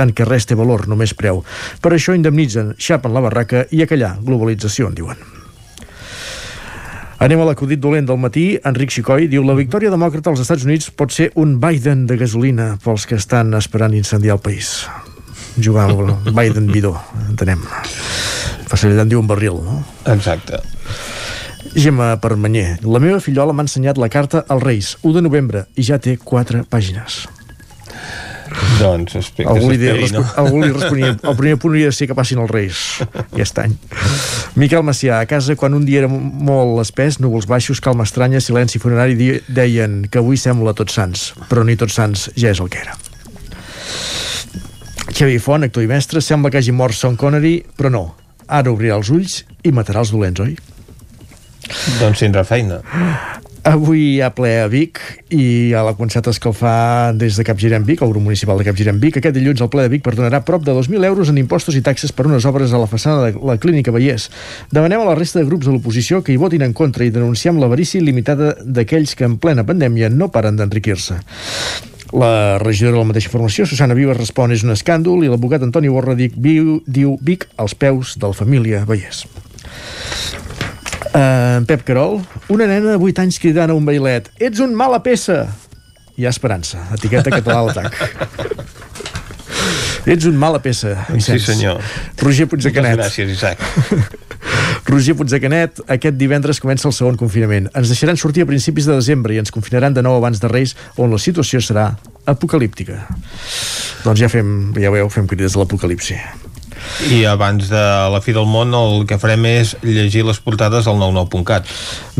en 0.00 0.14
què 0.16 0.24
res 0.24 0.48
té 0.48 0.56
valor, 0.56 0.86
només 0.88 1.12
preu. 1.12 1.42
Per 1.84 1.92
això 1.92 2.16
indemnitzen, 2.16 2.72
xapen 2.80 3.12
la 3.12 3.20
barraca 3.20 3.66
i 3.68 3.84
a 3.84 3.88
callar. 3.90 4.14
Globalització, 4.24 4.88
en 4.88 4.96
diuen. 4.96 5.20
Anem 7.20 7.44
a 7.44 7.50
l'acudit 7.50 7.84
dolent 7.84 8.08
del 8.08 8.16
matí. 8.24 8.54
Enric 8.64 8.96
Xicoi 8.96 9.28
diu 9.28 9.44
la 9.44 9.58
victòria 9.58 9.92
demòcrata 9.92 10.32
als 10.32 10.40
Estats 10.48 10.64
Units 10.64 10.88
pot 10.96 11.12
ser 11.12 11.28
un 11.36 11.58
Biden 11.60 12.08
de 12.08 12.16
gasolina 12.16 12.72
pels 12.80 13.04
que 13.04 13.20
estan 13.20 13.52
esperant 13.60 13.92
incendiar 13.92 14.40
el 14.40 14.44
país. 14.48 14.78
Jugar 15.56 15.90
al 15.90 16.14
Biden 16.30 16.70
bidó, 16.70 16.94
entenem. 17.28 17.62
Facilitat 18.70 19.06
en 19.06 19.10
diu 19.10 19.20
un 19.20 19.26
barril, 19.30 19.58
no? 19.64 19.80
Exacte. 20.06 20.60
Gemma 21.74 22.14
Permanyer. 22.22 22.78
La 22.86 23.02
meva 23.02 23.20
fillola 23.22 23.54
m'ha 23.54 23.66
ensenyat 23.66 23.98
la 23.98 24.08
carta 24.10 24.44
als 24.48 24.62
Reis, 24.62 24.94
1 25.02 25.18
de 25.18 25.26
novembre, 25.26 25.66
i 25.76 25.84
ja 25.86 25.98
té 26.02 26.16
quatre 26.16 26.64
pàgines. 26.70 27.24
Doncs 28.80 29.14
espera 29.20 29.52
Algú 29.52 29.68
li, 29.70 29.76
s'esperi, 29.78 30.08
no? 30.16 30.22
algú 30.40 30.62
li 30.62 30.70
responia, 30.72 31.12
el 31.14 31.36
primer 31.38 31.58
punt 31.62 31.74
hauria 31.76 31.90
de 31.92 31.94
ser 31.94 32.08
que 32.10 32.16
passin 32.18 32.40
els 32.42 32.50
Reis 32.50 32.80
aquest 33.22 33.60
any. 33.62 33.76
Miquel 34.58 34.82
Macià, 34.86 35.20
a 35.20 35.28
casa, 35.30 35.54
quan 35.58 35.76
un 35.76 35.84
dia 35.86 36.02
era 36.02 36.10
molt 36.10 36.80
espès, 36.82 37.20
núvols 37.22 37.46
baixos, 37.50 37.82
calma 37.84 38.08
estranya, 38.08 38.42
silenci 38.42 38.82
funerari, 38.82 39.38
deien 39.46 40.02
que 40.10 40.18
avui 40.22 40.40
sembla 40.40 40.74
Tots 40.74 40.98
Sants, 40.98 41.28
però 41.52 41.62
ni 41.66 41.78
Tots 41.78 42.00
Sants 42.00 42.26
ja 42.34 42.50
és 42.50 42.62
el 42.62 42.72
que 42.72 42.82
era. 42.82 42.98
Xavi 45.10 45.38
Font, 45.42 45.66
actor 45.66 45.84
i 45.84 45.90
mestre, 45.90 46.22
sembla 46.24 46.50
que 46.50 46.60
hagi 46.60 46.72
mort 46.72 46.96
Sean 46.96 47.16
Connery, 47.18 47.60
però 47.76 47.90
no. 47.92 48.04
Ara 48.46 48.72
obrirà 48.72 48.96
els 48.98 49.10
ulls 49.12 49.42
i 49.66 49.72
matarà 49.74 50.04
els 50.04 50.14
dolents, 50.14 50.40
oi? 50.42 50.56
Doncs 52.00 52.22
tindrà 52.22 52.44
feina. 52.46 52.80
Avui 53.68 54.14
hi 54.14 54.20
ha 54.24 54.30
ple 54.32 54.54
a 54.62 54.68
Vic 54.72 54.98
i 55.36 55.74
a 55.76 55.82
la 55.84 55.92
començat 55.92 56.24
a 56.24 56.32
escalfar 56.32 57.12
des 57.20 57.36
de 57.36 57.44
Capgirem 57.44 57.84
Vic, 57.84 58.00
el 58.00 58.14
grup 58.14 58.24
municipal 58.24 58.56
de 58.56 58.64
Capgirem 58.64 58.96
Vic. 59.02 59.18
Aquest 59.20 59.36
dilluns 59.36 59.60
el 59.60 59.68
ple 59.68 59.84
de 59.84 59.92
Vic 59.92 60.04
perdonarà 60.06 60.40
prop 60.46 60.64
de 60.64 60.72
2.000 60.72 61.04
euros 61.10 61.28
en 61.28 61.42
impostos 61.42 61.76
i 61.76 61.84
taxes 61.84 62.14
per 62.16 62.24
unes 62.30 62.46
obres 62.48 62.72
a 62.72 62.80
la 62.80 62.88
façana 62.88 63.28
de 63.28 63.44
la 63.44 63.58
clínica 63.60 63.92
Vallès. 63.92 64.30
Demanem 64.72 65.04
a 65.04 65.10
la 65.10 65.18
resta 65.18 65.42
de 65.42 65.48
grups 65.50 65.68
de 65.68 65.76
l'oposició 65.76 66.22
que 66.24 66.32
hi 66.32 66.40
votin 66.40 66.64
en 66.64 66.72
contra 66.72 67.04
i 67.04 67.12
denunciem 67.12 67.60
l'avarícia 67.60 68.00
il·limitada 68.00 68.54
d'aquells 68.64 69.12
que 69.14 69.28
en 69.28 69.36
plena 69.42 69.66
pandèmia 69.68 70.08
no 70.08 70.32
paren 70.32 70.56
d'enriquir-se. 70.56 71.20
La 72.12 72.58
regidora 72.58 72.96
de 72.96 73.02
la 73.04 73.06
mateixa 73.06 73.30
formació, 73.30 73.66
Susana 73.68 73.94
Vives, 73.94 74.18
respon 74.18 74.50
és 74.50 74.64
un 74.66 74.74
escàndol 74.74 75.22
i 75.22 75.30
l'advocat 75.30 75.62
Antoni 75.62 75.90
Borra 75.92 76.16
dic, 76.18 76.34
viu, 76.34 76.80
diu 76.86 77.14
Vic 77.22 77.46
als 77.60 77.76
peus 77.78 78.16
de 78.18 78.26
la 78.26 78.34
família 78.34 78.82
Vallès. 78.88 79.24
Uh, 81.10 81.62
Pep 81.66 81.82
Carol, 81.86 82.20
una 82.50 82.66
nena 82.70 82.94
de 82.94 82.98
8 82.98 83.24
anys 83.24 83.40
cridant 83.42 83.72
a 83.72 83.74
un 83.74 83.86
bailet 83.86 84.28
Ets 84.38 84.62
un 84.62 84.76
mala 84.78 85.00
peça! 85.02 85.42
Hi 86.18 86.26
ha 86.26 86.34
esperança. 86.34 86.82
Etiqueta 86.94 87.32
català 87.32 87.62
a 87.62 87.66
l'atac. 87.70 87.94
Ets 90.06 90.24
un 90.26 90.36
mala 90.40 90.60
peça, 90.62 90.94
Sí, 91.08 91.12
Vicenç. 91.18 91.44
senyor. 91.46 91.80
Roger 92.22 92.46
Puigdecanet. 92.48 92.96
Moltes 92.96 93.18
gràcies, 93.18 93.30
Isaac. 93.36 93.58
Roger 94.90 95.14
Puigdecanet, 95.14 95.80
aquest 95.92 96.16
divendres 96.16 96.60
comença 96.60 96.88
el 96.88 96.94
segon 96.96 97.16
confinament. 97.20 97.68
Ens 97.76 97.88
deixaran 97.92 98.16
sortir 98.16 98.42
a 98.42 98.48
principis 98.48 98.86
de 98.88 98.96
desembre 98.96 99.34
i 99.34 99.38
ens 99.42 99.52
confinaran 99.52 99.94
de 99.94 100.02
nou 100.02 100.16
abans 100.16 100.40
de 100.40 100.48
Reis, 100.48 100.74
on 100.96 101.12
la 101.12 101.18
situació 101.20 101.60
serà 101.60 101.90
apocalíptica. 102.26 103.02
Doncs 104.04 104.20
ja 104.22 104.28
fem, 104.32 104.72
ja 104.80 104.90
veieu, 104.90 105.10
fem 105.12 105.28
crides 105.28 105.56
a 105.56 105.62
l'apocalipsi. 105.62 106.16
I 107.10 107.22
abans 107.28 107.70
de 107.70 107.82
la 108.12 108.20
fi 108.24 108.34
del 108.36 108.48
món 108.50 108.74
el 108.76 109.06
que 109.08 109.18
farem 109.20 109.46
és 109.48 109.74
llegir 109.84 110.24
les 110.26 110.40
portades 110.42 110.88
al 110.90 110.98
99.cat. 111.00 111.68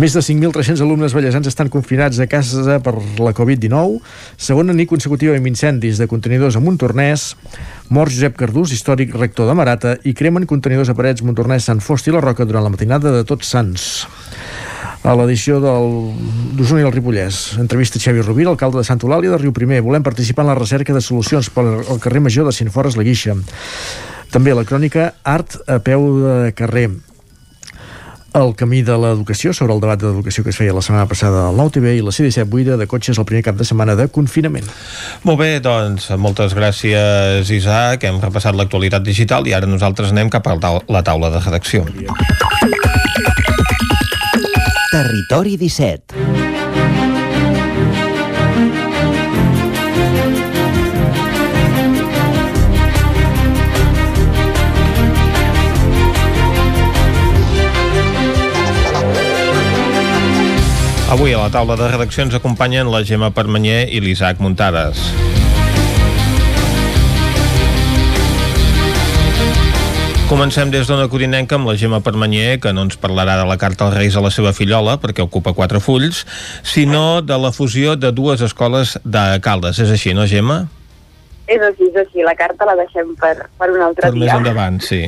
Més 0.01 0.16
de 0.16 0.23
5.300 0.24 0.82
alumnes 0.85 1.15
ballesans 1.16 1.51
estan 1.51 1.70
confinats 1.73 2.20
a 2.20 2.28
casa 2.31 2.78
per 2.85 2.97
la 3.20 3.35
Covid-19, 3.37 4.01
segona 4.41 4.77
nit 4.77 4.89
consecutiva 4.91 5.37
amb 5.37 5.51
incendis 5.51 6.01
de 6.01 6.09
contenidors 6.11 6.57
a 6.57 6.65
Montornès, 6.65 7.35
mort 7.91 8.15
Josep 8.15 8.37
Cardús, 8.39 8.73
històric 8.74 9.15
rector 9.19 9.51
de 9.51 9.57
Marata, 9.59 9.97
i 10.05 10.15
cremen 10.16 10.49
contenidors 10.51 10.91
a 10.93 10.97
parets 10.99 11.24
Montornès, 11.27 11.66
Sant 11.69 11.82
Fost 11.85 12.09
i 12.09 12.15
la 12.15 12.24
Roca 12.24 12.47
durant 12.49 12.66
la 12.66 12.73
matinada 12.73 13.12
de 13.15 13.24
Tots 13.28 13.51
Sants. 13.51 13.91
A 15.01 15.15
l'edició 15.16 15.57
d'Osona 15.65 16.82
i 16.82 16.85
el 16.85 16.93
Ripollès, 16.93 17.57
entrevista 17.62 18.01
Xavi 18.03 18.20
Rovira, 18.20 18.51
alcalde 18.53 18.82
de 18.82 18.85
Santa 18.85 19.07
Eulàlia 19.09 19.32
de 19.32 19.39
Riu 19.41 19.55
Primer. 19.57 19.81
Volem 19.81 20.05
participar 20.05 20.45
en 20.45 20.51
la 20.53 20.59
recerca 20.59 20.93
de 20.93 21.01
solucions 21.01 21.49
per 21.55 21.65
al 21.65 22.01
carrer 22.05 22.20
Major 22.20 22.45
de 22.45 22.53
Cienfores 22.53 22.99
la 23.01 23.07
Guixa. 23.07 23.39
També 24.31 24.55
la 24.55 24.65
crònica 24.66 25.12
Art 25.27 25.57
a 25.66 25.81
peu 25.82 26.05
de 26.23 26.52
carrer 26.55 26.89
el 28.39 28.52
camí 28.55 28.82
de 28.86 28.94
l'educació 28.94 29.51
sobre 29.57 29.74
el 29.74 29.81
debat 29.82 29.98
d'educació 29.98 30.44
que 30.47 30.52
es 30.52 30.59
feia 30.59 30.74
la 30.74 30.82
setmana 30.85 31.09
passada 31.11 31.48
al 31.48 31.59
Nou 31.59 31.70
TV 31.74 31.97
i 31.98 32.05
la 32.05 32.12
C-17 32.15 32.47
buida 32.47 32.77
de 32.78 32.86
cotxes 32.86 33.19
el 33.19 33.27
primer 33.27 33.43
cap 33.48 33.59
de 33.59 33.66
setmana 33.66 33.97
de 33.98 34.07
confinament. 34.07 34.69
Molt 35.27 35.40
bé, 35.43 35.51
doncs, 35.65 36.07
moltes 36.15 36.55
gràcies, 36.55 37.51
Isaac. 37.51 38.07
Hem 38.07 38.23
repassat 38.23 38.55
l'actualitat 38.55 39.02
digital 39.02 39.51
i 39.51 39.57
ara 39.57 39.66
nosaltres 39.66 40.15
anem 40.15 40.31
cap 40.31 40.47
a 40.47 40.59
la 40.86 41.02
taula 41.02 41.35
de 41.35 41.43
redacció. 41.43 41.82
Territori 44.90 45.57
17. 45.59 46.30
Avui 61.11 61.32
a 61.35 61.41
la 61.43 61.51
taula 61.51 61.74
de 61.74 61.89
redacció 61.91 62.23
ens 62.23 62.37
acompanyen 62.39 62.87
la 62.87 63.01
Gemma 63.03 63.32
Permanyer 63.35 63.89
i 63.91 63.99
l'Isaac 63.99 64.39
Muntades. 64.39 65.01
Comencem 70.31 70.70
des 70.70 70.87
d'una 70.87 71.09
codinenca 71.11 71.57
amb 71.59 71.66
la 71.66 71.74
Gemma 71.74 71.99
Permanyer, 72.07 72.61
que 72.62 72.70
no 72.70 72.85
ens 72.87 72.95
parlarà 73.03 73.35
de 73.41 73.47
la 73.49 73.57
carta 73.59 73.89
als 73.89 73.97
Reis 73.99 74.15
a 74.15 74.23
la 74.23 74.31
seva 74.31 74.53
fillola, 74.55 74.95
perquè 75.03 75.24
ocupa 75.24 75.51
quatre 75.57 75.81
fulls, 75.82 76.23
sinó 76.62 77.19
de 77.27 77.39
la 77.43 77.51
fusió 77.51 77.97
de 77.99 78.12
dues 78.15 78.45
escoles 78.47 78.95
de 79.03 79.24
Caldes. 79.43 79.81
És 79.82 79.91
així, 79.91 80.15
no, 80.15 80.28
Gemma? 80.31 80.61
És 81.51 81.59
així, 81.59 81.91
és 81.91 81.99
així. 82.05 82.23
La 82.23 82.37
carta 82.39 82.70
la 82.70 82.78
deixem 82.78 83.16
per, 83.19 83.35
per 83.59 83.73
un 83.74 83.82
altre 83.82 84.07
Per 84.07 84.15
dia. 84.15 84.23
més 84.28 84.37
endavant, 84.39 84.78
sí. 84.87 85.03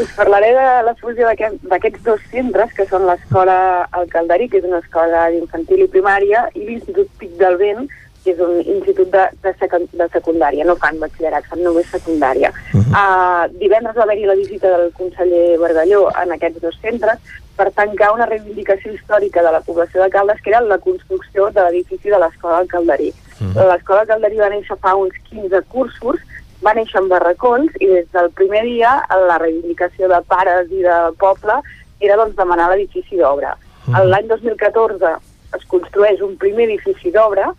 Us 0.00 0.10
parlaré 0.16 0.52
de 0.54 0.82
la 0.86 0.94
fusió 0.94 1.26
d'aquest- 1.26 1.62
d'aquests 1.62 2.02
dos 2.04 2.20
centres, 2.30 2.72
que 2.74 2.86
són 2.86 3.06
l'escola 3.06 3.88
El 3.98 4.08
Calderí, 4.08 4.48
que 4.48 4.58
és 4.58 4.64
una 4.64 4.78
escola 4.78 5.28
d'infantil 5.30 5.84
i 5.84 5.88
primària, 5.88 6.48
i 6.54 6.64
l'Institut 6.64 7.08
Pic 7.18 7.36
del 7.36 7.56
Vent, 7.56 7.88
que 8.24 8.30
és 8.32 8.38
un 8.40 8.60
institut 8.62 9.10
de, 9.12 9.24
de, 9.42 9.52
secund 9.60 9.88
de 9.92 10.08
secundària. 10.08 10.64
No 10.64 10.76
fan 10.76 10.98
batxillerat, 10.98 11.44
fan 11.44 11.62
només 11.62 11.86
secundària. 11.92 12.50
Uh 12.72 12.80
-huh. 12.80 12.92
uh, 13.00 13.58
divendres 13.58 13.96
va 13.96 14.02
haver-hi 14.02 14.24
la 14.24 14.34
visita 14.34 14.68
del 14.78 14.92
conseller 14.92 15.58
Bargalló 15.58 16.08
en 16.22 16.32
aquests 16.32 16.60
dos 16.62 16.78
centres 16.80 17.18
per 17.56 17.70
tancar 17.72 18.12
una 18.12 18.26
reivindicació 18.26 18.92
històrica 18.92 19.42
de 19.42 19.52
la 19.52 19.60
població 19.60 20.02
de 20.02 20.10
Caldes, 20.10 20.40
que 20.42 20.50
era 20.50 20.60
la 20.60 20.78
construcció 20.78 21.50
de 21.50 21.60
l'edifici 21.62 22.08
de 22.08 22.18
l'escola 22.18 22.60
El 22.60 22.68
Calderí. 22.68 23.12
Uh 23.40 23.46
-huh. 23.46 23.72
L'escola 23.72 24.06
Calderí 24.06 24.36
va 24.36 24.48
néixer 24.48 24.76
fa 24.78 24.94
uns 24.94 25.14
15 25.28 25.62
cursos, 25.62 26.16
va 26.64 26.74
néixer 26.74 27.00
en 27.00 27.08
barracons 27.08 27.70
i 27.80 27.86
des 27.86 28.06
del 28.12 28.30
primer 28.38 28.62
dia 28.64 28.96
la 29.28 29.38
reivindicació 29.38 30.08
de 30.08 30.20
pares 30.28 30.70
i 30.70 30.82
de 30.82 30.98
poble 31.18 31.60
era 32.00 32.16
doncs, 32.16 32.36
demanar 32.36 32.70
l'edifici 32.70 33.16
d'obra. 33.16 33.56
-huh. 33.86 34.04
L'any 34.08 34.28
2014 34.28 35.16
es 35.56 35.64
construeix 35.68 36.20
un 36.20 36.36
primer 36.36 36.68
edifici 36.68 37.12
d'obra, 37.14 37.52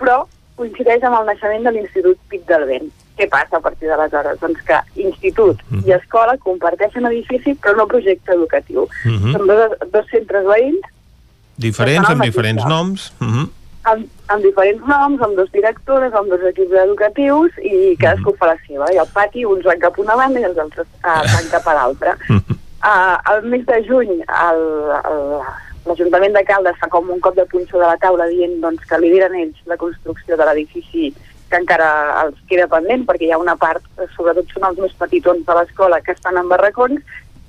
però 0.00 0.24
coincideix 0.58 1.04
amb 1.06 1.20
el 1.20 1.28
naixement 1.30 1.68
de 1.68 1.74
l'Institut 1.76 2.18
Pic 2.28 2.46
del 2.48 2.66
Vent. 2.70 2.90
Què 3.18 3.28
passa 3.30 3.58
a 3.58 3.62
partir 3.62 3.88
d'aleshores? 3.90 4.38
Doncs 4.40 4.62
que 4.66 4.78
institut 5.02 5.62
i 5.86 5.94
escola 5.94 6.36
comparteixen 6.44 7.06
edifici 7.06 7.54
però 7.62 7.76
no 7.76 7.86
projecte 7.90 8.34
educatiu. 8.34 8.82
Uh 8.82 9.10
-huh. 9.10 9.32
Són 9.32 9.46
dos, 9.46 9.74
dos 9.92 10.06
centres 10.10 10.44
veïns 10.46 10.86
Diferents, 11.58 12.08
amb 12.08 12.22
diferents 12.22 12.62
lloc. 12.62 12.70
noms. 12.70 13.12
Uh 13.20 13.26
-huh. 13.26 13.48
amb, 13.82 14.06
amb 14.28 14.44
diferents 14.44 14.84
noms, 14.88 15.22
amb 15.24 15.36
dos 15.38 15.50
directores, 15.54 16.14
amb 16.14 16.32
dos 16.32 16.42
equips 16.50 16.76
educatius 16.84 17.56
i 17.64 17.94
cadascú 18.00 18.34
fa 18.40 18.52
la 18.52 18.58
seva. 18.66 18.90
I 18.92 19.00
al 19.00 19.08
pati 19.14 19.46
uns 19.48 19.64
van 19.68 19.80
cap 19.82 19.96
a 19.96 20.04
una 20.04 20.18
banda 20.20 20.42
i 20.42 20.48
els 20.48 20.60
altres 20.64 20.88
uh, 21.08 21.22
van 21.24 21.48
cap 21.52 21.68
a 21.68 21.76
l'altra. 21.78 22.16
Uh, 22.28 23.16
al 23.32 23.42
mes 23.50 23.64
de 23.66 23.80
juny 23.88 24.20
el, 24.22 24.60
el, 24.98 25.24
l'Ajuntament 25.88 26.36
de 26.36 26.44
Caldes 26.46 26.76
fa 26.78 26.90
com 26.92 27.08
un 27.10 27.22
cop 27.24 27.34
de 27.34 27.46
punxó 27.50 27.80
de 27.80 27.86
la 27.86 27.96
taula 27.98 28.28
dient 28.30 28.60
doncs, 28.62 28.84
que 28.86 29.00
lideren 29.00 29.34
ells 29.40 29.58
la 29.66 29.80
construcció 29.80 30.36
de 30.36 30.46
l'edifici 30.46 31.10
que 31.48 31.56
encara 31.56 31.88
els 32.22 32.36
queda 32.50 32.68
pendent 32.68 33.06
perquè 33.08 33.28
hi 33.28 33.32
ha 33.32 33.40
una 33.40 33.56
part, 33.56 33.84
eh, 33.96 34.06
sobretot 34.14 34.52
són 34.52 34.68
els 34.68 34.82
més 34.84 34.92
petitons 35.00 35.46
de 35.46 35.56
l'escola 35.56 36.02
que 36.04 36.12
estan 36.12 36.36
en 36.36 36.50
barracons 36.50 37.00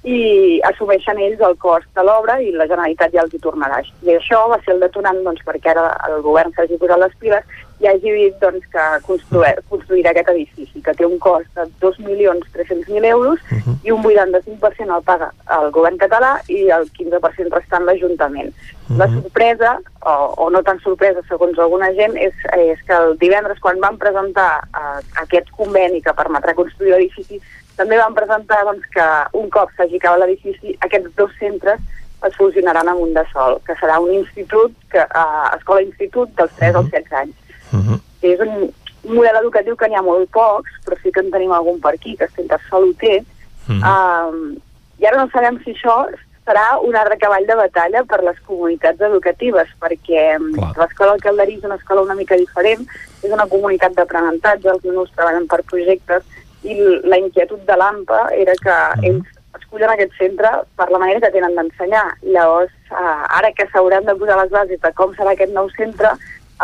i 0.08 0.60
assumeixen 0.64 1.18
ells 1.20 1.42
el 1.44 1.58
cost 1.60 1.88
de 1.96 2.04
l'obra 2.08 2.38
i 2.40 2.54
la 2.56 2.68
Generalitat 2.70 3.12
ja 3.12 3.26
els 3.26 3.34
hi 3.36 3.42
tornarà. 3.44 3.82
I 4.08 4.16
això 4.16 4.46
va 4.48 4.60
ser 4.64 4.78
el 4.78 4.86
detonant 4.86 5.20
doncs, 5.26 5.44
perquè 5.44 5.74
ara 5.74 5.90
el 6.08 6.22
govern 6.24 6.54
s'hagi 6.56 6.80
posat 6.80 7.02
les 7.02 7.18
piles 7.20 7.44
i 7.80 7.88
hagi 7.88 8.14
dit 8.16 8.40
doncs, 8.40 8.64
que 8.72 8.86
construir, 9.04 9.60
construirà 9.72 10.14
aquest 10.14 10.32
edifici, 10.32 10.82
que 10.84 10.96
té 10.96 11.06
un 11.08 11.18
cost 11.20 11.48
de 11.56 11.68
2.300.000 11.84 13.06
euros 13.12 13.40
uh 13.52 13.60
-huh. 13.60 13.76
i 13.84 13.92
un 13.92 14.04
85% 14.04 14.96
el 14.96 15.04
paga 15.04 15.32
el 15.60 15.72
govern 15.72 15.98
català 15.98 16.40
i 16.48 16.70
el 16.70 16.88
15% 16.92 17.52
restant 17.52 17.86
l'Ajuntament. 17.86 18.50
Uh 18.50 18.96
-huh. 18.96 18.98
La 18.98 19.08
sorpresa, 19.08 19.80
o, 20.06 20.34
o 20.38 20.50
no 20.50 20.64
tan 20.64 20.80
sorpresa 20.80 21.22
segons 21.28 21.60
alguna 21.60 21.92
gent, 21.94 22.16
és, 22.18 22.34
és 22.58 22.80
que 22.88 22.94
el 22.94 23.18
divendres 23.18 23.60
quan 23.60 23.80
van 23.80 23.98
presentar 23.98 24.64
uh, 24.74 25.00
aquest 25.22 25.50
conveni 25.52 26.02
que 26.02 26.14
permetrà 26.14 26.54
construir 26.54 26.92
l'edifici 26.92 27.42
també 27.80 27.98
van 28.00 28.18
presentar 28.18 28.60
doncs, 28.68 28.86
que 28.94 29.08
un 29.40 29.48
cop 29.54 29.72
s'hagi 29.78 30.00
acabat 30.02 30.26
l'edifici, 30.26 30.76
aquests 30.86 31.16
dos 31.16 31.32
centres 31.40 31.80
es 32.28 32.36
fusionaran 32.36 32.90
en 32.92 33.00
un 33.06 33.14
de 33.16 33.24
sol, 33.32 33.60
que 33.66 33.76
serà 33.80 34.00
un 34.04 34.12
institut, 34.14 34.76
que, 34.92 35.00
uh, 35.00 35.48
escola-institut 35.56 36.34
dels 36.36 36.58
3 36.60 36.76
als 36.76 36.92
16 36.92 37.20
anys. 37.22 37.36
Uh 37.72 37.80
-huh. 37.80 38.00
És 38.22 38.40
un 38.40 38.74
model 39.16 39.40
educatiu 39.42 39.76
que 39.78 39.88
n'hi 39.88 39.96
ha 39.96 40.02
molt 40.02 40.30
pocs, 40.32 40.72
però 40.86 40.98
sí 41.02 41.12
que 41.12 41.22
en 41.22 41.32
tenim 41.32 41.52
algun 41.52 41.80
per 41.80 41.94
aquí, 41.94 42.18
que 42.18 42.28
Centresol 42.36 42.90
ho 42.90 42.94
té. 43.00 43.24
Uh 43.70 43.76
-huh. 43.76 44.30
um, 44.30 44.58
I 45.00 45.06
ara 45.06 45.24
no 45.24 45.30
sabem 45.32 45.64
si 45.64 45.72
això 45.72 46.10
serà 46.46 46.80
un 46.82 46.96
altre 46.96 47.18
cavall 47.18 47.46
de 47.46 47.56
batalla 47.56 48.04
per 48.04 48.24
les 48.24 48.40
comunitats 48.48 49.00
educatives, 49.00 49.68
perquè 49.80 50.38
l'escola 50.78 51.12
del 51.12 51.22
Calderí 51.22 51.56
és 51.58 51.64
una 51.64 51.76
escola 51.76 52.02
una 52.02 52.16
mica 52.16 52.36
diferent, 52.36 52.88
és 53.22 53.32
una 53.32 53.48
comunitat 53.48 53.94
d'aprenentatge, 53.94 54.70
els 54.70 54.84
menús 54.84 55.12
treballen 55.16 55.48
per 55.48 55.62
projectes, 55.64 56.24
i 56.64 56.76
la 57.04 57.18
inquietud 57.18 57.62
de 57.68 57.76
l'AMPA 57.78 58.22
era 58.36 58.56
que 58.64 58.78
ells 59.10 59.28
escullen 59.60 59.92
aquest 59.94 60.16
centre 60.20 60.50
per 60.76 60.90
la 60.92 61.00
manera 61.02 61.22
que 61.24 61.34
tenen 61.36 61.56
d'ensenyar. 61.56 62.06
Llavors, 62.22 62.74
eh, 62.92 63.20
ara 63.40 63.52
que 63.52 63.68
s'hauran 63.72 64.06
de 64.06 64.16
posar 64.16 64.38
les 64.42 64.52
bases 64.52 64.82
de 64.82 64.94
com 64.94 65.14
serà 65.16 65.34
aquest 65.34 65.54
nou 65.54 65.70
centre, 65.78 66.14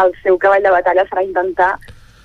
el 0.04 0.16
seu 0.24 0.38
cavall 0.38 0.64
de 0.64 0.74
batalla 0.78 1.06
serà 1.10 1.24
intentar 1.24 1.76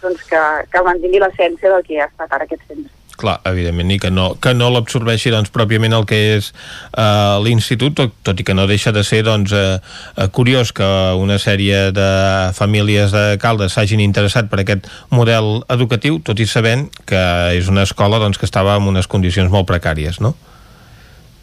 doncs, 0.03 0.25
que, 0.31 0.41
que 0.73 0.83
mantingui 0.83 1.21
l'essència 1.23 1.71
del 1.75 1.85
que 1.87 2.01
ha 2.01 2.09
estat 2.09 2.33
ara 2.33 2.49
aquest 2.49 2.65
centre. 2.67 3.00
Clar, 3.21 3.37
evidentment, 3.45 3.91
i 3.93 3.99
que 4.01 4.09
no, 4.09 4.31
que 4.41 4.55
no 4.57 4.71
l'absorbeixi 4.73 5.29
doncs, 5.35 5.51
pròpiament 5.53 5.93
el 5.93 6.07
que 6.09 6.19
és 6.39 6.51
uh, 6.97 7.37
l'institut, 7.45 7.93
tot, 7.99 8.15
tot 8.25 8.39
i 8.41 8.47
que 8.47 8.57
no 8.57 8.65
deixa 8.71 8.95
de 8.97 9.03
ser 9.05 9.21
doncs, 9.27 9.53
uh, 9.53 9.77
uh, 10.17 10.29
curiós 10.33 10.73
que 10.73 10.89
una 11.21 11.37
sèrie 11.43 11.91
de 11.93 12.11
famílies 12.57 13.13
de 13.13 13.25
Caldes 13.43 13.77
s'hagin 13.77 14.01
interessat 14.01 14.49
per 14.49 14.63
aquest 14.63 14.89
model 15.13 15.59
educatiu, 15.69 16.23
tot 16.25 16.41
i 16.41 16.49
sabent 16.49 16.89
que 17.05 17.21
és 17.59 17.69
una 17.69 17.85
escola 17.85 18.23
doncs, 18.23 18.41
que 18.41 18.49
estava 18.49 18.79
en 18.81 18.89
unes 18.89 19.11
condicions 19.11 19.53
molt 19.53 19.69
precàries, 19.69 20.23
no? 20.25 20.33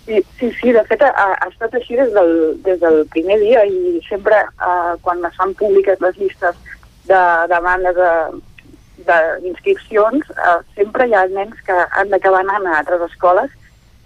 Sí, 0.08 0.24
sí, 0.40 0.50
sí 0.58 0.74
de 0.74 0.82
fet 0.88 1.02
ha, 1.04 1.12
ha 1.14 1.48
estat 1.52 1.74
així 1.78 1.98
des 2.00 2.14
del, 2.16 2.38
des 2.66 2.80
del 2.82 3.02
primer 3.14 3.38
dia 3.42 3.66
i 3.68 4.00
sempre 4.08 4.40
eh, 4.40 4.94
quan 5.04 5.20
es 5.28 5.36
fan 5.36 5.52
públiques 5.60 6.00
les 6.00 6.16
llistes 6.18 6.56
de 7.12 7.24
demandes 7.52 7.96
de, 7.96 8.12
d'inscripcions, 9.06 10.30
eh, 10.32 10.58
sempre 10.76 11.08
hi 11.08 11.14
ha 11.14 11.28
nens 11.28 11.56
que 11.66 11.76
han 11.76 12.10
d'acabar 12.10 12.42
anant 12.46 12.66
a 12.66 12.80
altres 12.80 13.06
escoles 13.12 13.52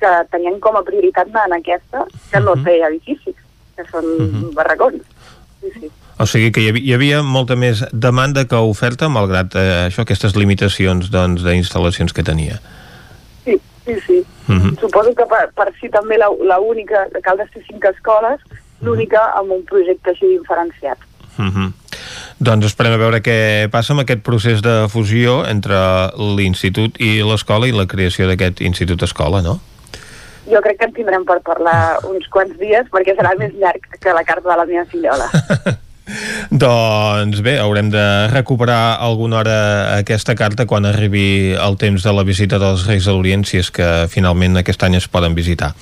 que 0.02 0.12
tenien 0.34 0.60
com 0.60 0.76
a 0.76 0.84
prioritat 0.84 1.30
anar 1.30 1.48
en 1.48 1.58
aquesta, 1.60 2.06
que 2.32 2.40
no 2.42 2.56
té 2.66 2.80
edificis, 2.88 3.36
que 3.78 3.86
són 3.92 4.52
barracons. 4.58 5.02
Sí, 5.62 5.74
sí. 5.78 5.92
O 6.22 6.28
sigui 6.30 6.52
que 6.54 6.62
hi 6.62 6.70
havia, 6.70 6.84
hi 6.86 6.94
havia 6.98 7.20
molta 7.26 7.56
més 7.58 7.84
demanda 7.94 8.44
que 8.50 8.60
oferta, 8.74 9.10
malgrat 9.10 9.56
eh, 9.58 9.68
això, 9.88 10.04
aquestes 10.04 10.36
limitacions 10.38 11.10
doncs, 11.14 11.46
d'instal·lacions 11.46 12.14
que 12.14 12.26
tenia. 12.26 12.60
Sí, 13.46 13.58
sí, 13.86 13.96
sí. 14.08 14.18
Uh 14.48 14.58
-huh. 14.58 14.80
Suposo 14.80 15.16
que 15.16 15.26
per, 15.26 15.50
per 15.56 15.72
si 15.80 15.90
també 15.90 16.18
la, 16.18 16.30
la 16.42 16.60
única, 16.60 17.08
que 17.14 17.22
cal 17.22 17.38
de 17.38 17.48
ser 17.54 17.64
cinc 17.66 17.86
escoles, 17.86 18.40
l'única 18.82 19.22
amb 19.38 19.52
un 19.52 19.64
projecte 19.66 20.12
així 20.12 20.28
diferenciat. 20.38 20.98
Uh 21.38 21.46
-huh. 21.46 21.72
Doncs 22.42 22.72
esperem 22.72 22.96
a 22.96 22.98
veure 22.98 23.20
què 23.22 23.70
passa 23.70 23.94
amb 23.94 24.02
aquest 24.02 24.24
procés 24.26 24.64
de 24.66 24.88
fusió 24.90 25.44
entre 25.46 25.78
l'institut 26.18 26.96
i 26.98 27.20
l'escola 27.22 27.68
i 27.70 27.76
la 27.76 27.86
creació 27.86 28.26
d'aquest 28.26 28.64
institut-escola, 28.66 29.44
no? 29.46 29.60
Jo 30.50 30.58
crec 30.66 30.80
que 30.80 30.88
en 30.90 30.96
tindrem 30.96 31.28
per 31.28 31.38
parlar 31.46 32.00
uns 32.10 32.26
quants 32.34 32.58
dies 32.58 32.90
perquè 32.90 33.14
serà 33.14 33.36
més 33.38 33.54
llarg 33.62 33.86
que 33.94 34.18
la 34.18 34.26
carta 34.26 34.50
de 34.50 34.58
la 34.58 34.66
meva 34.66 34.88
fillola. 34.90 35.30
Doncs 36.66 37.44
bé, 37.46 37.60
haurem 37.62 37.92
de 37.94 38.06
recuperar 38.34 38.98
alguna 39.06 39.38
hora 39.44 39.58
aquesta 40.00 40.34
carta 40.36 40.66
quan 40.66 40.90
arribi 40.90 41.54
el 41.54 41.78
temps 41.78 42.02
de 42.02 42.14
la 42.18 42.26
visita 42.26 42.58
dels 42.60 42.88
Reis 42.90 43.06
de 43.06 43.14
l'Orient, 43.14 43.46
si 43.46 43.62
és 43.62 43.70
que 43.70 43.88
finalment 44.10 44.58
aquest 44.60 44.82
any 44.90 44.98
es 44.98 45.06
poden 45.06 45.38
visitar. 45.38 45.76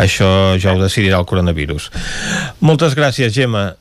Això 0.00 0.56
ja 0.56 0.72
ho 0.72 0.80
decidirà 0.80 1.20
el 1.20 1.28
coronavirus. 1.28 1.92
Moltes 2.64 2.96
gràcies, 2.96 3.36
Gemma. 3.36 3.74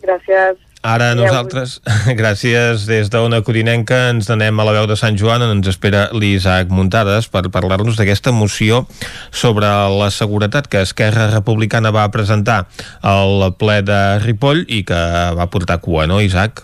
Gràcies. 0.00 0.65
Ara 0.86 1.10
Adéu. 1.10 1.24
nosaltres, 1.26 1.80
gràcies 2.20 2.84
des 2.86 3.10
d'Ona 3.10 3.40
Codinenca, 3.42 4.12
ens 4.12 4.30
anem 4.30 4.60
a 4.62 4.66
la 4.68 4.74
veu 4.76 4.86
de 4.86 4.94
Sant 4.98 5.18
Joan 5.18 5.42
on 5.42 5.56
ens 5.56 5.70
espera 5.72 6.04
l'Isaac 6.14 6.70
Muntades 6.70 7.26
per 7.32 7.42
parlar-nos 7.50 7.98
d'aquesta 7.98 8.30
moció 8.30 8.84
sobre 9.34 9.66
la 9.66 10.12
seguretat 10.14 10.70
que 10.70 10.84
Esquerra 10.86 11.26
Republicana 11.34 11.90
va 11.90 12.06
presentar 12.14 12.68
al 13.02 13.50
ple 13.58 13.80
de 13.82 14.00
Ripoll 14.22 14.62
i 14.70 14.84
que 14.86 15.02
va 15.34 15.50
portar 15.50 15.80
cua, 15.82 16.06
no, 16.06 16.22
Isaac? 16.22 16.62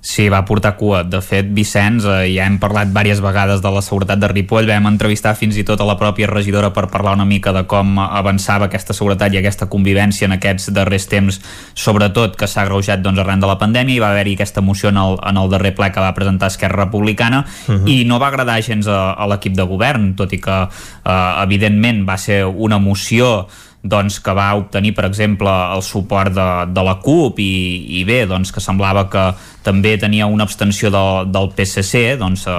Sí, 0.00 0.30
va 0.32 0.46
portar 0.48 0.76
cua. 0.80 1.02
De 1.04 1.20
fet, 1.20 1.50
Vicenç, 1.52 2.06
eh, 2.08 2.32
ja 2.32 2.46
hem 2.48 2.56
parlat 2.58 2.88
diverses 2.88 3.20
vegades 3.20 3.60
de 3.60 3.70
la 3.70 3.82
seguretat 3.84 4.18
de 4.18 4.30
Ripoll, 4.32 4.66
vam 4.66 4.88
entrevistar 4.88 5.34
fins 5.36 5.58
i 5.60 5.64
tot 5.64 5.80
a 5.80 5.84
la 5.84 5.98
pròpia 6.00 6.26
regidora 6.30 6.72
per 6.72 6.88
parlar 6.88 7.12
una 7.18 7.26
mica 7.28 7.52
de 7.52 7.66
com 7.68 7.98
avançava 7.98 8.70
aquesta 8.70 8.96
seguretat 8.96 9.34
i 9.34 9.38
aquesta 9.42 9.68
convivència 9.68 10.24
en 10.24 10.32
aquests 10.38 10.72
darrers 10.72 11.06
temps, 11.06 11.40
sobretot 11.74 12.36
que 12.36 12.48
s'ha 12.48 12.64
agreujat 12.64 13.04
doncs, 13.04 13.20
arran 13.20 13.40
de 13.40 13.46
la 13.46 13.58
pandèmia, 13.60 13.96
i 13.96 14.00
va 14.00 14.12
haver-hi 14.14 14.38
aquesta 14.38 14.64
moció 14.64 14.88
en 14.88 14.96
el, 14.96 15.18
en 15.20 15.36
el 15.36 15.50
darrer 15.50 15.74
ple 15.76 15.92
que 15.92 16.00
va 16.00 16.14
presentar 16.16 16.48
Esquerra 16.48 16.86
Republicana, 16.86 17.44
uh 17.68 17.74
-huh. 17.74 17.88
i 17.88 18.04
no 18.04 18.18
va 18.18 18.28
agradar 18.28 18.62
gens 18.62 18.86
a, 18.86 19.12
a 19.12 19.26
l'equip 19.26 19.54
de 19.54 19.62
govern, 19.62 20.14
tot 20.16 20.32
i 20.32 20.40
que, 20.40 20.68
eh, 21.04 21.42
evidentment, 21.42 22.08
va 22.08 22.16
ser 22.16 22.46
una 22.46 22.78
moció 22.78 23.48
doncs, 23.82 24.20
que 24.20 24.32
va 24.36 24.52
obtenir, 24.54 24.92
per 24.94 25.06
exemple, 25.08 25.50
el 25.74 25.82
suport 25.82 26.34
de, 26.36 26.48
de 26.68 26.82
la 26.84 26.98
CUP 27.00 27.40
i, 27.40 28.00
i 28.00 28.04
bé, 28.04 28.26
doncs, 28.28 28.52
que 28.52 28.60
semblava 28.60 29.06
que 29.10 29.24
també 29.66 29.96
tenia 30.00 30.28
una 30.30 30.46
abstenció 30.48 30.90
de, 30.92 31.02
del 31.30 31.50
PSC 31.56 32.16
doncs 32.20 32.46
eh, 32.48 32.56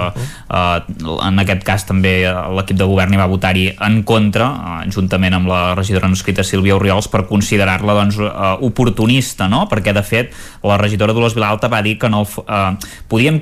uh, 0.53 1.17
en 1.27 1.41
aquest 1.41 1.65
cas 1.67 1.85
també 1.87 2.13
l'equip 2.55 2.77
de 2.79 2.87
govern 2.87 3.13
hi 3.15 3.21
va 3.21 3.29
votar-hi 3.31 3.67
en 3.87 4.01
contra 4.07 4.49
uh, 4.51 4.75
juntament 4.91 5.37
amb 5.37 5.51
la 5.51 5.61
regidora 5.77 6.09
no 6.09 6.17
escrita 6.17 6.45
Sílvia 6.45 6.77
Oriols 6.77 7.09
per 7.11 7.23
considerar-la 7.29 7.97
doncs, 7.97 8.19
uh, 8.21 8.57
oportunista 8.67 9.49
no? 9.51 9.65
perquè 9.71 9.95
de 9.97 10.05
fet 10.05 10.35
la 10.63 10.77
regidora 10.81 11.15
Dolors 11.17 11.35
Vilalta 11.37 11.71
va 11.71 11.81
dir 11.85 11.97
que 12.01 12.09
no, 12.09 12.21
uh, 12.23 12.75
podíem 13.09 13.39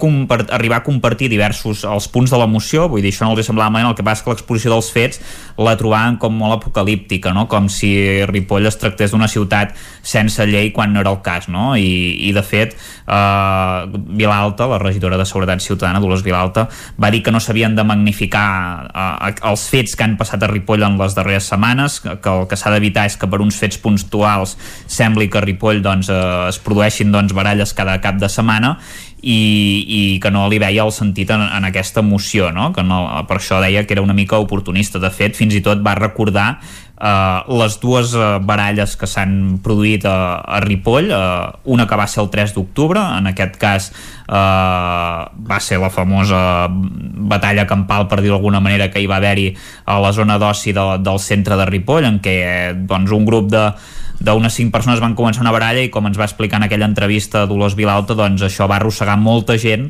arribar 0.49 0.79
a 0.79 0.85
compartir 0.85 1.29
diversos 1.29 1.83
els 1.83 2.07
punts 2.11 2.31
de 2.31 2.39
la 2.39 2.47
moció, 2.47 2.87
vull 2.89 3.03
dir, 3.03 3.11
això 3.13 3.27
no 3.27 3.35
els 3.35 3.47
semblava 3.47 3.73
malament, 3.73 3.91
el 3.91 3.97
que 3.97 4.05
passa 4.05 4.23
que 4.23 4.33
l'exposició 4.33 4.71
dels 4.73 4.91
fets 4.93 5.19
la 5.59 5.75
trobaven 5.79 6.17
com 6.21 6.35
molt 6.35 6.59
apocalíptica, 6.59 7.33
no? 7.35 7.47
com 7.51 7.67
si 7.71 7.91
Ripoll 8.29 8.69
es 8.69 8.79
tractés 8.79 9.11
d'una 9.11 9.27
ciutat 9.31 9.75
sense 10.05 10.45
llei 10.47 10.71
quan 10.75 10.93
no 10.93 11.03
era 11.03 11.11
el 11.11 11.21
cas, 11.25 11.49
no? 11.51 11.73
I, 11.75 12.29
i 12.29 12.31
de 12.35 12.43
fet 12.45 12.75
eh, 12.75 13.48
Vilalta, 13.89 14.67
la 14.67 14.79
regidora 14.81 15.17
de 15.17 15.25
Seguretat 15.25 15.63
Ciutadana, 15.63 16.01
Dolors 16.03 16.23
Vilalta, 16.23 16.67
va 17.01 17.11
dir 17.11 17.21
que 17.23 17.31
no 17.31 17.41
s'havien 17.43 17.75
de 17.75 17.85
magnificar 17.87 18.45
uh, 18.89 19.49
els 19.51 19.67
fets 19.71 19.95
que 19.95 20.05
han 20.05 20.17
passat 20.19 20.43
a 20.43 20.51
Ripoll 20.51 20.85
en 20.87 20.97
les 20.99 21.17
darreres 21.17 21.49
setmanes, 21.51 21.99
que, 22.05 22.15
el 22.15 22.47
que 22.49 22.59
s'ha 22.59 22.73
d'evitar 22.73 23.07
és 23.09 23.17
que 23.19 23.29
per 23.29 23.41
uns 23.43 23.59
fets 23.59 23.79
puntuals 23.81 24.55
sembli 24.87 25.29
que 25.29 25.41
a 25.41 25.45
Ripoll 25.45 25.83
doncs, 25.85 26.11
uh, 26.13 26.47
es 26.49 26.59
produeixin 26.63 27.13
doncs, 27.13 27.35
baralles 27.35 27.75
cada 27.77 27.99
cap 28.03 28.19
de 28.21 28.29
setmana 28.31 28.77
i, 29.21 29.39
i 29.83 30.01
que 30.23 30.31
no 30.31 30.45
li 30.51 30.59
veia 30.61 30.85
el 30.85 30.93
sentit 30.95 31.31
en, 31.35 31.43
en 31.43 31.67
aquesta 31.67 32.01
moció, 32.05 32.53
no? 32.55 32.71
que 32.75 32.83
no, 32.85 33.01
per 33.27 33.39
això 33.39 33.59
deia 33.63 33.85
que 33.85 33.95
era 33.95 34.03
una 34.03 34.15
mica 34.15 34.39
oportunista. 34.39 34.99
De 34.99 35.11
fet, 35.11 35.35
fins 35.37 35.55
i 35.55 35.63
tot 35.65 35.83
va 35.85 35.97
recordar 35.99 36.53
Uh, 36.99 37.47
les 37.55 37.77
dues 37.79 38.11
uh, 38.11 38.41
baralles 38.43 38.97
que 38.99 39.07
s'han 39.07 39.61
produït 39.63 40.03
a, 40.03 40.43
a 40.43 40.57
Ripoll 40.59 41.07
uh, 41.15 41.45
una 41.71 41.85
que 41.87 41.95
va 41.95 42.07
ser 42.11 42.19
el 42.25 42.27
3 42.33 42.51
d'octubre 42.57 42.99
en 43.15 43.29
aquest 43.31 43.55
cas 43.61 43.87
uh, 44.27 45.29
va 45.31 45.59
ser 45.63 45.79
la 45.79 45.87
famosa 45.95 46.41
batalla 46.67 47.63
campal 47.69 48.09
per 48.11 48.19
dir 48.19 48.33
d'alguna 48.33 48.59
manera 48.59 48.89
que 48.91 48.99
hi 48.99 49.07
va 49.07 49.15
haver-hi 49.23 49.53
a 49.87 49.95
la 50.03 50.11
zona 50.11 50.35
d'oci 50.43 50.75
de, 50.75 50.85
del 50.99 51.23
centre 51.23 51.55
de 51.55 51.69
Ripoll 51.71 52.09
en 52.09 52.19
què 52.19 52.35
doncs, 52.75 53.15
un 53.15 53.23
grup 53.31 53.47
de 53.47 53.63
d'unes 54.19 54.51
cinc 54.51 54.73
persones 54.73 54.99
van 54.99 55.15
començar 55.15 55.45
una 55.45 55.53
baralla 55.55 55.79
i 55.79 55.91
com 55.91 56.07
ens 56.09 56.19
va 56.19 56.27
explicar 56.27 56.59
en 56.59 56.67
aquella 56.67 56.89
entrevista 56.89 57.45
Dolors 57.47 57.77
Vilalta 57.79 58.17
doncs 58.19 58.43
això 58.43 58.67
va 58.67 58.75
arrossegar 58.75 59.15
molta 59.15 59.55
gent 59.55 59.87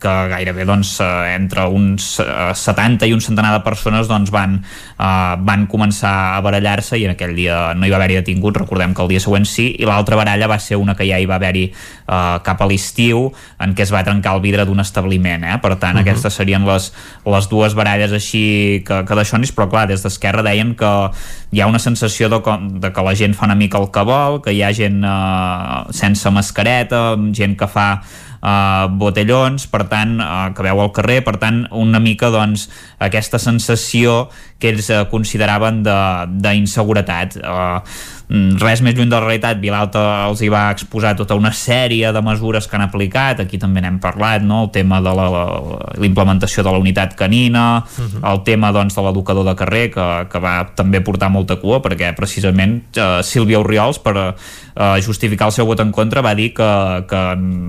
que 0.00 0.12
gairebé 0.32 0.64
doncs, 0.64 0.94
eh, 1.04 1.34
entre 1.36 1.66
uns 1.68 2.16
70 2.18 3.04
eh, 3.04 3.10
i 3.10 3.14
un 3.14 3.20
centenar 3.20 3.52
de 3.52 3.60
persones 3.64 4.08
doncs, 4.08 4.32
van, 4.32 4.56
uh, 4.96 5.36
van 5.44 5.66
començar 5.70 6.36
a 6.36 6.40
barallar-se 6.44 6.98
i 6.98 7.04
en 7.06 7.14
aquell 7.14 7.34
dia 7.36 7.74
no 7.76 7.86
hi 7.86 7.92
va 7.92 7.98
haver-hi 8.00 8.16
detingut, 8.20 8.56
recordem 8.62 8.94
que 8.96 9.04
el 9.04 9.10
dia 9.12 9.20
següent 9.22 9.44
sí, 9.48 9.68
i 9.78 9.88
l'altra 9.88 10.16
baralla 10.18 10.48
va 10.50 10.58
ser 10.62 10.80
una 10.80 10.96
que 10.96 11.06
ja 11.08 11.20
hi 11.20 11.28
va 11.28 11.36
haver-hi 11.36 11.66
uh, 11.70 12.40
cap 12.46 12.62
a 12.64 12.68
l'estiu 12.70 13.28
en 13.60 13.74
què 13.76 13.84
es 13.84 13.92
va 13.92 14.02
trencar 14.06 14.34
el 14.38 14.42
vidre 14.44 14.64
d'un 14.64 14.80
establiment, 14.80 15.44
eh? 15.44 15.58
per 15.60 15.76
tant 15.76 15.94
uh 15.94 16.00
-huh. 16.00 16.08
aquestes 16.08 16.34
serien 16.34 16.64
les, 16.66 16.92
les 17.26 17.48
dues 17.48 17.74
baralles 17.74 18.12
així 18.12 18.82
que, 18.86 19.04
que 19.04 19.14
d'aixonis, 19.14 19.54
però 19.54 19.68
clar, 19.68 19.86
des 19.88 20.02
d'Esquerra 20.02 20.42
deien 20.42 20.74
que 20.74 21.10
hi 21.52 21.60
ha 21.60 21.66
una 21.66 21.78
sensació 21.78 22.28
de, 22.28 22.40
de 22.80 22.92
que 22.92 23.02
la 23.02 23.14
gent 23.14 23.34
fa 23.34 23.44
una 23.44 23.54
mica 23.54 23.78
el 23.78 23.90
que 23.90 24.02
vol, 24.02 24.40
que 24.40 24.52
hi 24.52 24.62
ha 24.62 24.72
gent 24.72 25.04
uh, 25.04 25.92
sense 25.92 26.30
mascareta, 26.30 27.16
gent 27.32 27.56
que 27.56 27.66
fa 27.66 28.02
eh, 28.42 28.86
botellons, 29.00 29.66
per 29.70 29.84
tant, 29.90 30.16
eh, 30.20 30.52
que 30.56 30.64
veu 30.66 30.80
al 30.80 30.92
carrer, 30.96 31.20
per 31.26 31.36
tant, 31.42 31.64
una 31.70 32.00
mica 32.00 32.30
doncs, 32.30 32.68
aquesta 32.98 33.38
sensació 33.38 34.28
que 34.58 34.72
ells 34.72 34.90
eh, 34.90 35.04
consideraven 35.10 35.82
d'inseguretat. 35.84 37.38
Eh, 37.40 38.18
res 38.30 38.78
més 38.78 38.94
lluny 38.94 39.08
de 39.10 39.16
la 39.16 39.24
realitat 39.24 39.58
Vilalta 39.58 40.00
els 40.28 40.38
hi 40.44 40.48
va 40.52 40.68
exposar 40.70 41.16
tota 41.18 41.34
una 41.34 41.50
sèrie 41.56 42.12
de 42.14 42.20
mesures 42.22 42.68
que 42.70 42.76
han 42.78 42.84
aplicat 42.84 43.40
aquí 43.42 43.58
també 43.58 43.82
n'hem 43.82 43.98
parlat, 43.98 44.44
no? 44.46 44.62
el 44.64 44.70
tema 44.70 45.00
de 45.02 45.14
la, 45.18 45.26
la 45.34 46.06
implementació 46.06 46.62
de 46.62 46.70
la 46.70 46.78
unitat 46.78 47.16
canina 47.18 47.82
uh 47.82 48.02
mhm. 48.02 48.22
-huh. 48.22 48.32
el 48.32 48.42
tema 48.44 48.70
doncs, 48.72 48.94
de 48.94 49.02
l'educador 49.02 49.44
de 49.44 49.54
carrer 49.56 49.90
que, 49.90 50.26
que 50.30 50.38
va 50.38 50.70
també 50.76 51.00
portar 51.00 51.30
molta 51.30 51.56
cua 51.56 51.82
perquè 51.82 52.14
precisament 52.14 52.82
uh, 52.96 53.22
Sílvia 53.22 53.58
Oriols 53.58 53.98
per 53.98 54.16
uh, 54.16 55.00
justificar 55.02 55.46
el 55.46 55.52
seu 55.52 55.66
vot 55.66 55.80
en 55.80 55.90
contra 55.90 56.22
va 56.22 56.34
dir 56.34 56.54
que, 56.54 57.04
que 57.08 57.20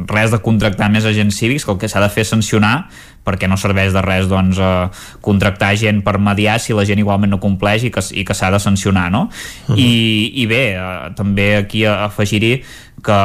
res 0.07 0.31
de 0.31 0.39
contractar 0.39 0.91
més 0.91 1.05
agents 1.05 1.37
cívics 1.37 1.65
que 1.65 1.71
el 1.71 1.77
que 1.77 1.89
s'ha 1.89 1.99
de 1.99 2.09
fer 2.09 2.21
és 2.21 2.29
sancionar 2.29 2.87
perquè 3.25 3.49
no 3.49 3.57
serveix 3.59 3.93
de 3.93 4.01
res 4.05 4.29
doncs, 4.29 4.59
eh, 4.59 4.87
contractar 5.21 5.73
gent 5.77 6.01
per 6.05 6.17
mediar 6.19 6.59
si 6.59 6.73
la 6.73 6.85
gent 6.87 6.99
igualment 6.99 7.31
no 7.31 7.41
compleix 7.43 7.85
i 7.85 7.91
que, 7.93 8.03
i 8.17 8.25
que 8.25 8.37
s'ha 8.37 8.51
de 8.51 8.59
sancionar 8.59 9.09
no? 9.11 9.29
Uh 9.67 9.75
-huh. 9.75 9.79
I, 9.79 10.31
i 10.41 10.45
bé, 10.45 10.63
eh, 10.75 11.11
també 11.15 11.55
aquí 11.57 11.85
afegir-hi 11.85 12.63
que 13.03 13.17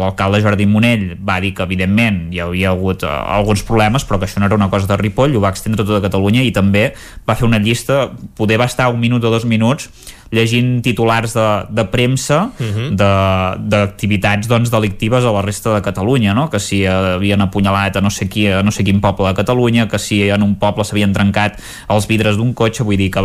l'alcalde 0.00 0.42
Jordi 0.44 0.66
Monell 0.66 1.16
va 1.16 1.40
dir 1.40 1.54
que 1.56 1.64
evidentment 1.64 2.28
hi 2.34 2.42
havia 2.44 2.70
hagut 2.74 3.04
eh, 3.04 3.10
alguns 3.10 3.64
problemes 3.66 4.06
però 4.06 4.20
que 4.20 4.28
això 4.28 4.40
no 4.40 4.48
era 4.50 4.58
una 4.58 4.70
cosa 4.70 4.90
de 4.90 5.00
Ripoll, 5.00 5.36
ho 5.36 5.44
va 5.44 5.52
extendre 5.54 5.84
tota 5.84 6.02
Catalunya 6.04 6.44
i 6.44 6.52
també 6.52 6.90
va 7.28 7.36
fer 7.36 7.48
una 7.48 7.60
llista 7.62 8.08
poder 8.36 8.60
va 8.60 8.68
estar 8.70 8.90
un 8.92 9.00
minut 9.00 9.24
o 9.24 9.32
dos 9.32 9.48
minuts 9.48 9.90
llegint 10.30 10.78
titulars 10.86 11.34
de, 11.34 11.46
de 11.74 11.84
premsa 11.90 12.50
uh 12.50 12.62
mhm. 12.62 12.96
-huh. 12.96 13.58
d'activitats 13.68 14.46
doncs, 14.46 14.70
delictives 14.70 15.24
a 15.24 15.32
la 15.32 15.42
resta 15.42 15.74
de 15.74 15.82
Catalunya, 15.82 16.34
no? 16.34 16.48
que 16.50 16.58
si 16.58 16.86
havien 16.86 17.40
apunyalat 17.40 17.96
a 17.96 18.00
no 18.00 18.10
sé, 18.10 18.28
qui, 18.28 18.46
a 18.46 18.62
no 18.62 18.70
sé 18.70 18.84
quin 18.84 19.00
poble 19.00 19.26
de 19.26 19.34
Catalunya, 19.34 19.88
que 19.88 19.98
si 19.98 20.28
en 20.28 20.42
un 20.42 20.54
poble 20.54 20.84
s'havien 20.84 21.12
trencat 21.12 21.58
els 21.88 22.06
vidres 22.06 22.36
d'un 22.36 22.54
cotxe, 22.54 22.84
vull 22.84 22.96
dir 22.96 23.10
que 23.10 23.20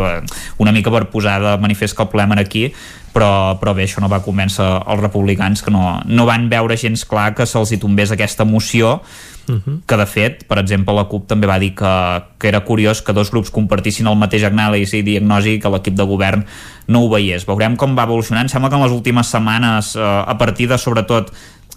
una 0.58 0.72
mica 0.72 0.92
per 0.92 1.10
posar 1.10 1.42
de 1.42 1.58
manifest 1.62 1.96
que 1.96 2.04
el 2.04 2.10
problema 2.10 2.34
era 2.34 2.42
aquí, 2.42 2.74
però, 3.16 3.56
però 3.62 3.74
bé, 3.74 3.88
això 3.88 4.04
no 4.04 4.12
va 4.12 4.24
convèncer 4.26 4.66
els 4.66 5.02
republicans 5.02 5.64
que 5.64 5.72
no, 5.72 6.02
no 6.06 6.28
van 6.28 6.50
veure 6.52 6.76
gens 6.78 7.06
clar 7.08 7.32
que 7.38 7.48
se'ls 7.48 7.72
hi 7.72 7.80
tombés 7.82 8.12
aquesta 8.12 8.48
moció 8.48 9.00
Uh 9.48 9.62
-huh. 9.62 9.82
que 9.86 9.96
de 9.96 10.06
fet, 10.08 10.48
per 10.48 10.58
exemple 10.58 10.92
la 10.96 11.04
CUP 11.04 11.28
també 11.28 11.46
va 11.46 11.60
dir 11.60 11.76
que, 11.76 12.24
que 12.40 12.48
era 12.48 12.66
curiós 12.66 13.04
que 13.04 13.14
dos 13.14 13.30
grups 13.30 13.52
compartissin 13.52 14.08
el 14.08 14.16
mateix 14.16 14.42
anàlisi 14.42 14.98
i 14.98 15.04
diagnosi 15.04 15.60
que 15.60 15.70
l'equip 15.70 15.94
de 15.94 16.04
govern 16.04 16.46
no 16.88 17.04
ho 17.04 17.10
veiés. 17.10 17.46
Veurem 17.46 17.76
com 17.76 17.96
va 17.96 18.06
evolucionar. 18.06 18.42
Em 18.42 18.50
sembla 18.50 18.70
que 18.70 18.76
en 18.76 18.82
les 18.82 18.92
últimes 18.92 19.28
setmanes, 19.28 19.96
eh, 19.96 20.02
a 20.02 20.36
partir 20.40 20.68
de 20.68 20.80
sobretot 20.80 21.32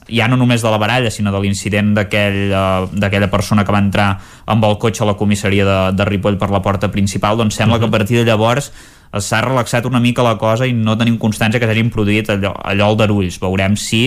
ja 0.09 0.29
no 0.29 0.37
només 0.37 0.63
de 0.63 0.71
la 0.71 0.79
baralla, 0.79 1.11
sinó 1.11 1.31
de 1.31 1.41
l'incident 1.41 1.95
d'aquella 1.95 2.89
aquell, 3.07 3.29
persona 3.29 3.65
que 3.65 3.73
va 3.73 3.79
entrar 3.79 4.19
amb 4.47 4.65
el 4.65 4.79
cotxe 4.79 5.05
a 5.05 5.07
la 5.07 5.15
comissaria 5.15 5.65
de, 5.65 5.93
de 5.93 6.05
Ripoll 6.05 6.39
per 6.39 6.51
la 6.51 6.63
porta 6.63 6.91
principal, 6.91 7.37
doncs 7.37 7.55
sembla 7.55 7.77
uh 7.77 7.79
-huh. 7.79 7.81
que 7.83 7.97
a 7.97 7.99
partir 7.99 8.17
de 8.17 8.25
llavors 8.25 8.73
s'ha 9.17 9.41
relaxat 9.45 9.87
una 9.89 10.01
mica 10.01 10.25
la 10.27 10.37
cosa 10.41 10.67
i 10.69 10.75
no 10.77 10.97
tenim 10.99 11.17
constància 11.21 11.61
que 11.61 11.69
s'hagin 11.69 11.93
produït 11.93 12.29
allò, 12.35 12.53
allò 12.65 12.93
d'arulls. 12.99 13.41
Veurem 13.41 13.77
si 13.77 14.03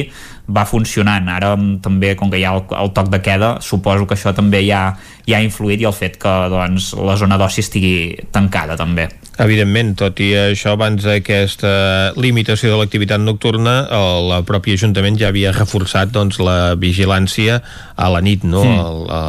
va 0.51 0.65
funcionant. 0.67 1.29
Ara 1.31 1.55
també, 1.81 2.13
com 2.19 2.31
que 2.31 2.41
hi 2.41 2.45
ha 2.45 2.53
el, 2.57 2.65
el 2.77 2.93
toc 2.95 3.09
de 3.13 3.21
queda, 3.23 3.55
suposo 3.65 4.05
que 4.07 4.17
això 4.17 4.35
també 4.37 4.61
ja, 4.67 4.83
ja 5.27 5.39
ha 5.39 5.45
influït 5.45 5.81
i 5.81 5.89
el 5.89 5.95
fet 5.95 6.19
que 6.21 6.35
doncs, 6.51 6.91
la 6.99 7.17
zona 7.17 7.39
d'oci 7.41 7.63
estigui 7.65 7.95
tancada 8.33 8.77
també. 8.79 9.07
Evidentment, 9.41 9.93
tot 9.97 10.19
i 10.21 10.33
això, 10.37 10.75
abans 10.75 11.05
d'aquesta 11.07 11.71
limitació 12.19 12.73
de 12.73 12.81
l'activitat 12.81 13.21
nocturna, 13.23 13.77
el 13.95 14.33
propi 14.45 14.75
Ajuntament 14.75 15.17
ja 15.17 15.31
havia 15.31 15.53
reforçat 15.55 16.11
doncs, 16.13 16.37
la 16.43 16.75
vigilància 16.77 17.61
a 17.95 18.09
la 18.11 18.21
nit, 18.21 18.43
no? 18.43 18.65
Mm. 18.67 18.83
El, 18.83 19.07
a, 19.09 19.21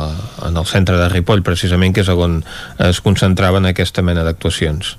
en 0.51 0.59
el 0.59 0.69
centre 0.69 0.99
de 0.99 1.09
Ripoll, 1.13 1.47
precisament, 1.47 1.95
que 1.95 2.05
és 2.05 2.11
on 2.13 2.43
es 2.83 3.01
concentraven 3.01 3.71
aquesta 3.71 4.05
mena 4.05 4.27
d'actuacions. 4.27 4.97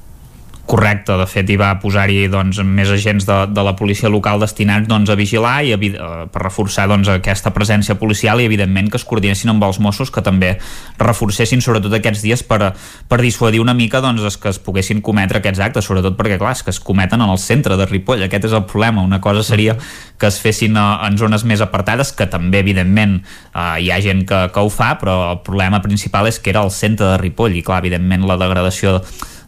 Correcte, 0.63 1.11
de 1.19 1.25
fet 1.27 1.49
hi 1.51 1.57
va 1.59 1.73
posar-hi 1.75 2.29
doncs, 2.31 2.61
més 2.63 2.87
agents 2.87 3.25
de, 3.27 3.35
de 3.51 3.63
la 3.67 3.73
policia 3.75 4.07
local 4.07 4.39
destinats 4.39 4.87
doncs, 4.87 5.09
a 5.11 5.17
vigilar 5.19 5.57
i 5.67 5.73
a, 5.75 5.77
eh, 5.77 6.11
per 6.31 6.43
reforçar 6.45 6.85
doncs, 6.87 7.09
aquesta 7.11 7.51
presència 7.51 7.97
policial 7.99 8.39
i 8.39 8.45
evidentment 8.47 8.87
que 8.87 8.95
es 8.95 9.03
coordinessin 9.03 9.51
amb 9.51 9.65
els 9.67 9.81
Mossos 9.83 10.07
que 10.07 10.23
també 10.23 10.53
reforcessin 11.01 11.59
sobretot 11.59 11.97
aquests 11.97 12.23
dies 12.23 12.45
per, 12.47 12.71
per 13.11 13.19
dissuadir 13.19 13.59
una 13.59 13.75
mica 13.75 13.99
doncs, 13.99 14.23
es 14.29 14.39
que 14.39 14.53
es 14.53 14.61
poguessin 14.63 15.03
cometre 15.03 15.41
aquests 15.43 15.59
actes, 15.67 15.89
sobretot 15.89 16.15
perquè 16.15 16.39
clar, 16.39 16.55
que 16.55 16.71
es 16.71 16.79
cometen 16.79 17.19
en 17.19 17.35
el 17.35 17.43
centre 17.43 17.75
de 17.75 17.89
Ripoll, 17.89 18.23
aquest 18.23 18.47
és 18.47 18.55
el 18.55 18.63
problema. 18.63 19.03
Una 19.03 19.19
cosa 19.19 19.43
seria 19.43 19.75
que 20.15 20.31
es 20.31 20.39
fessin 20.39 20.79
eh, 20.79 20.87
en 21.09 21.19
zones 21.19 21.43
més 21.43 21.59
apartades, 21.59 22.15
que 22.15 22.29
també 22.31 22.63
evidentment 22.63 23.19
eh, 23.19 23.83
hi 23.83 23.91
ha 23.91 23.99
gent 23.99 24.23
que, 24.31 24.45
que 24.55 24.63
ho 24.63 24.71
fa, 24.71 24.93
però 25.03 25.19
el 25.33 25.43
problema 25.43 25.83
principal 25.83 26.31
és 26.31 26.39
que 26.39 26.55
era 26.55 26.63
el 26.63 26.71
centre 26.71 27.11
de 27.11 27.19
Ripoll. 27.19 27.59
I 27.59 27.67
clar, 27.67 27.83
evidentment 27.83 28.23
la 28.31 28.39
degradació 28.39 29.01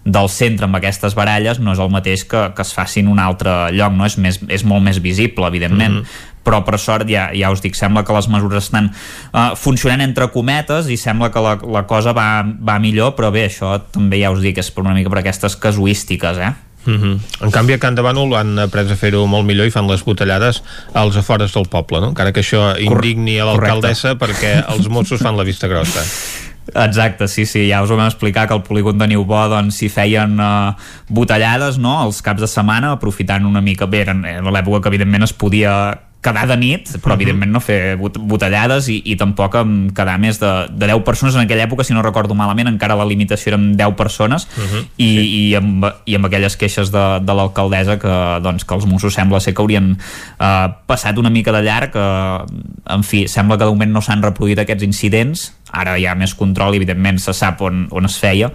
del 0.06 0.30
centre 0.30 0.68
amb 0.70 0.78
aquestes 0.78 1.16
baralles 1.18 1.60
no 1.60 1.74
és 1.74 1.82
el 1.82 1.90
mateix 1.90 2.24
que, 2.30 2.52
que 2.56 2.62
es 2.62 2.74
faci 2.78 3.02
en 3.02 3.10
un 3.10 3.20
altre 3.20 3.72
lloc, 3.74 3.94
no? 3.98 4.06
és, 4.06 4.20
més, 4.22 4.40
és 4.54 4.64
molt 4.64 4.86
més 4.86 5.02
visible, 5.02 5.48
evidentment, 5.48 6.02
mm 6.02 6.06
-hmm 6.06 6.34
però 6.46 6.62
per 6.62 6.78
sort 6.80 7.10
ja, 7.10 7.32
ja 7.34 7.50
us 7.50 7.64
dic, 7.64 7.76
sembla 7.76 8.04
que 8.06 8.14
les 8.14 8.30
mesures 8.30 8.68
estan 8.68 8.92
uh, 8.92 9.56
funcionant 9.58 10.04
entre 10.06 10.30
cometes 10.30 10.92
i 10.94 10.98
sembla 11.02 11.32
que 11.34 11.42
la, 11.42 11.56
la 11.58 11.84
cosa 11.90 12.14
va, 12.14 12.46
va 12.46 12.78
millor, 12.80 13.16
però 13.18 13.32
bé, 13.34 13.48
això 13.50 13.80
també 13.92 14.22
ja 14.22 14.32
us 14.32 14.44
dic, 14.46 14.62
és 14.62 14.70
per 14.72 14.86
una 14.86 14.94
mica 14.94 15.10
per 15.10 15.24
aquestes 15.24 15.58
casuístiques, 15.58 16.38
eh? 16.38 16.54
Mm 16.86 17.02
-hmm. 17.02 17.20
En 17.42 17.52
canvi 17.52 17.74
a 17.74 17.80
Can 17.80 17.96
de 17.96 18.02
Bànol 18.02 18.36
han 18.38 18.60
après 18.60 18.92
a 18.92 18.96
fer-ho 18.96 19.26
molt 19.26 19.46
millor 19.46 19.66
i 19.66 19.72
fan 19.72 19.88
les 19.88 20.04
botellades 20.06 20.62
als 20.94 21.18
afores 21.18 21.52
del 21.54 21.66
poble, 21.68 22.00
no? 22.00 22.10
encara 22.10 22.32
que 22.32 22.42
això 22.42 22.78
indigni 22.80 23.40
a 23.40 23.46
l'alcaldessa 23.46 24.16
perquè 24.16 24.64
els 24.70 24.88
Mossos 24.88 25.20
fan 25.20 25.36
la 25.36 25.44
vista 25.44 25.68
grossa 25.68 26.04
Exacte, 26.74 27.28
sí, 27.28 27.46
sí, 27.46 27.68
ja 27.70 27.84
us 27.86 27.92
ho 27.94 27.98
vam 27.98 28.08
explicar 28.10 28.48
que 28.48 28.56
al 28.56 28.64
polígon 28.66 28.98
de 28.98 29.08
Niubó 29.12 29.44
doncs 29.52 29.84
feien 29.94 30.40
uh, 30.42 30.74
botellades, 31.14 31.78
no?, 31.78 32.00
els 32.08 32.24
caps 32.26 32.42
de 32.42 32.50
setmana, 32.50 32.96
aprofitant 32.96 33.46
una 33.46 33.62
mica, 33.62 33.86
bé, 33.86 34.02
en 34.10 34.26
l'època 34.26 34.82
que 34.82 34.94
evidentment 34.94 35.28
es 35.28 35.34
podia 35.34 35.76
quedar 36.26 36.48
de 36.50 36.58
nit, 36.58 36.90
però 36.98 37.14
-huh. 37.14 37.20
evidentment 37.20 37.52
no 37.54 37.62
fer 37.62 37.98
botellades 37.98 38.90
i, 38.90 39.02
i 39.06 39.16
tampoc 39.16 39.56
em 39.62 39.90
quedar 39.94 40.18
més 40.20 40.40
de, 40.42 40.52
de 40.72 40.88
10 40.88 41.04
persones 41.06 41.36
en 41.36 41.42
aquella 41.42 41.68
època, 41.68 41.84
si 41.84 41.94
no 41.94 42.02
recordo 42.02 42.36
malament, 42.36 42.68
encara 42.68 42.96
la 42.96 43.06
limitació 43.06 43.54
eren 43.54 43.76
10 43.78 43.96
persones 43.96 44.48
uh 44.58 44.64
-huh. 44.64 44.84
i, 44.98 45.10
sí. 45.10 45.28
i, 45.40 45.56
amb, 45.56 45.86
i 46.06 46.16
amb 46.16 46.26
aquelles 46.26 46.58
queixes 46.58 46.92
de, 46.92 47.06
de 47.22 47.34
l'alcaldessa 47.34 48.00
que, 48.00 48.16
doncs, 48.42 48.66
que 48.66 48.74
els 48.76 48.86
Mossos 48.86 49.14
sembla 49.14 49.40
ser 49.40 49.54
que 49.54 49.62
haurien 49.62 49.98
eh, 50.40 50.68
passat 50.86 51.18
una 51.18 51.30
mica 51.30 51.52
de 51.52 51.62
llarg 51.62 51.92
eh, 51.96 52.94
en 52.96 53.04
fi, 53.04 53.28
sembla 53.28 53.58
que 53.58 53.64
de 53.64 53.72
moment 53.72 53.92
no 53.92 54.02
s'han 54.02 54.24
reproduït 54.24 54.60
aquests 54.60 54.84
incidents 54.84 55.54
ara 55.72 55.98
hi 55.98 56.06
ha 56.06 56.16
més 56.16 56.34
control 56.34 56.74
i 56.74 56.78
evidentment 56.78 57.20
se 57.20 57.34
sap 57.34 57.62
on, 57.62 57.88
on 57.92 58.06
es 58.06 58.18
feia 58.20 58.52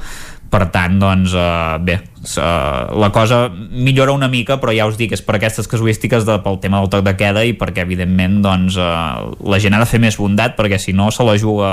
per 0.51 0.67
tant, 0.75 0.97
doncs, 0.99 1.31
uh, 1.39 1.79
bé, 1.79 1.95
uh, 2.35 2.99
la 2.99 3.11
cosa 3.15 3.45
millora 3.55 4.11
una 4.13 4.27
mica, 4.29 4.59
però 4.59 4.75
ja 4.75 4.89
us 4.91 4.99
dic, 4.99 5.15
és 5.15 5.23
per 5.23 5.37
aquestes 5.39 5.71
casuístiques 5.71 6.27
de, 6.27 6.37
pel 6.43 6.59
tema 6.63 6.81
del 6.83 6.91
toc 6.91 7.05
de 7.07 7.15
queda 7.19 7.45
i 7.47 7.55
perquè, 7.59 7.85
evidentment, 7.87 8.41
doncs, 8.43 8.75
uh, 8.75 9.31
la 9.47 9.61
gent 9.63 9.79
ha 9.79 9.83
de 9.83 9.87
fer 9.87 10.03
més 10.03 10.19
bondat, 10.19 10.57
perquè 10.59 10.81
si 10.83 10.93
no 10.97 11.09
se 11.15 11.27
la 11.27 11.37
juga 11.39 11.71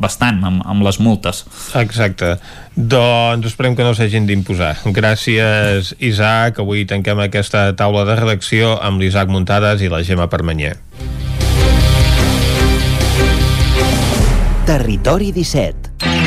bastant 0.00 0.40
amb, 0.40 0.64
amb 0.64 0.88
les 0.88 1.00
multes. 1.04 1.44
Exacte. 1.76 2.38
Doncs 2.74 3.52
esperem 3.52 3.76
que 3.76 3.84
no 3.84 3.92
s'hagin 3.94 4.24
d'imposar. 4.26 4.72
Gràcies, 4.96 5.92
Isaac. 6.00 6.58
Avui 6.64 6.88
tanquem 6.88 7.20
aquesta 7.26 7.68
taula 7.76 8.06
de 8.08 8.16
redacció 8.18 8.78
amb 8.80 9.04
l'Isaac 9.04 9.28
Muntades 9.28 9.84
i 9.84 9.92
la 9.92 10.00
Gemma 10.02 10.30
Permanyer. 10.32 10.78
Territori 14.64 15.28
17 15.36 16.23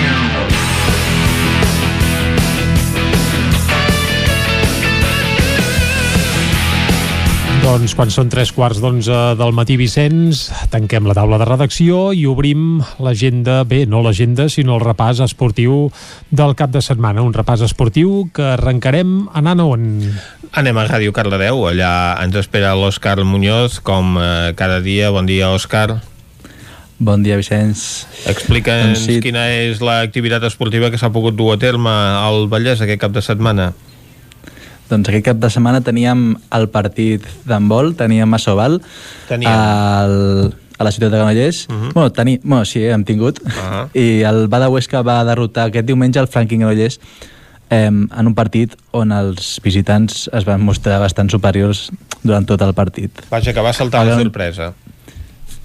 Doncs 7.68 7.98
quan 7.99 8.07
són 8.07 8.30
tres 8.31 8.53
quarts 8.56 8.77
d'onze 8.80 9.15
del 9.35 9.49
matí, 9.52 9.76
Vicenç, 9.76 10.45
tanquem 10.72 11.03
la 11.03 11.11
taula 11.18 11.35
de 11.41 11.44
redacció 11.49 12.14
i 12.15 12.22
obrim 12.23 12.77
l'agenda, 13.03 13.57
bé, 13.68 13.81
no 13.84 13.99
l'agenda, 14.06 14.45
sinó 14.48 14.77
el 14.77 14.85
repàs 14.85 15.19
esportiu 15.26 15.89
del 16.31 16.56
cap 16.56 16.72
de 16.72 16.80
setmana. 16.85 17.26
Un 17.27 17.35
repàs 17.35 17.65
esportiu 17.68 18.30
que 18.31 18.45
arrencarem 18.53 19.26
anant 19.35 19.65
on? 19.65 19.89
Anem 20.56 20.80
a 20.80 20.85
Ràdio 20.88 21.11
Cardedeu, 21.11 21.65
allà 21.68 21.89
ens 22.23 22.38
espera 22.39 22.72
l'Òscar 22.72 23.18
Muñoz, 23.27 23.81
com 23.84 24.15
eh, 24.15 24.53
cada 24.56 24.80
dia. 24.80 25.11
Bon 25.11 25.27
dia, 25.27 25.52
Òscar. 25.52 25.99
Bon 27.03 27.19
dia, 27.19 27.35
Vicenç. 27.35 28.06
Explica'ns 28.31 28.94
doncs 28.95 29.03
sí. 29.10 29.19
quina 29.27 29.44
és 29.57 29.84
l'activitat 29.84 30.48
esportiva 30.48 30.88
que 30.88 31.02
s'ha 31.03 31.11
pogut 31.11 31.35
dur 31.35 31.52
a 31.57 31.60
terme 31.60 31.91
al 31.91 32.48
Vallès 32.48 32.80
aquest 32.80 33.03
cap 33.03 33.11
de 33.11 33.26
setmana. 33.27 33.73
Doncs 34.89 35.09
aquest 35.09 35.26
cap 35.26 35.41
de 35.41 35.49
setmana 35.51 35.81
teníem 35.84 36.38
el 36.55 36.69
partit 36.72 37.26
d'handbol, 37.47 37.93
teníem 37.99 38.34
a 38.34 38.39
Sobal, 38.39 38.80
teníem. 39.27 39.51
El, 39.51 40.53
a 40.77 40.84
la 40.84 40.91
ciutat 40.91 41.11
de 41.11 41.18
Granollers. 41.18 41.68
Uh 41.69 41.73
-huh. 41.73 41.93
bueno, 41.93 42.11
teni, 42.11 42.39
bueno, 42.43 42.65
sí, 42.65 42.84
hem 42.84 43.03
tingut. 43.03 43.39
Uh 43.39 43.47
-huh. 43.49 43.89
I 43.93 44.23
el 44.23 44.47
Bada 44.47 44.69
Huesca 44.69 45.01
va 45.01 45.23
derrotar 45.23 45.68
aquest 45.68 45.85
diumenge 45.85 46.19
el 46.19 46.27
Franklin 46.27 46.59
Granollers 46.59 46.99
eh, 47.69 47.88
en 47.88 48.27
un 48.27 48.34
partit 48.35 48.76
on 48.91 49.11
els 49.11 49.59
visitants 49.64 50.30
es 50.34 50.45
van 50.45 50.61
mostrar 50.61 50.99
bastant 50.99 51.30
superiors 51.30 51.91
durant 52.23 52.45
tot 52.45 52.61
el 52.61 52.73
partit. 52.73 53.11
Vaja, 53.30 53.53
que 53.53 53.61
va 53.61 53.73
saltar 53.73 54.05
la 54.05 54.18
sorpresa. 54.18 54.73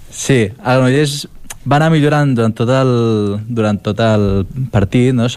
Sí, 0.09 0.43
el 0.43 0.51
Granollers 0.63 1.27
va 1.69 1.77
anar 1.79 1.91
millorant 1.91 2.35
durant 2.35 2.53
tot 2.53 2.69
el, 2.69 3.39
durant 3.47 3.79
tot 3.79 3.99
el 3.99 4.45
partit, 4.71 5.13
no? 5.13 5.29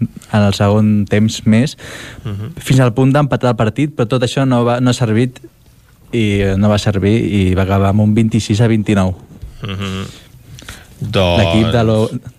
En 0.00 0.40
el 0.40 0.54
segon 0.54 1.04
temps 1.08 1.42
més, 1.46 1.76
uh 2.24 2.28
mhm. 2.28 2.34
-huh. 2.40 2.50
fins 2.60 2.80
al 2.80 2.92
punt 2.92 3.12
d'empatar 3.12 3.50
el 3.50 3.56
partit, 3.56 3.94
però 3.96 4.06
tot 4.06 4.22
això 4.22 4.46
no, 4.46 4.64
va, 4.64 4.80
no 4.80 4.90
ha 4.90 4.94
servit 4.94 5.40
i 6.12 6.42
no 6.56 6.68
va 6.68 6.78
servir 6.78 7.14
i 7.24 7.54
va 7.54 7.62
acabar 7.62 7.88
amb 7.88 8.00
un 8.00 8.14
26 8.14 8.60
a 8.60 8.68
29. 8.68 9.14
Uh 9.62 9.68
-huh. 9.68 10.06
Doncs... 11.00 11.42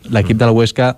L'equip 0.10 0.38
de, 0.38 0.46
de 0.46 0.52
Huesca 0.52 0.96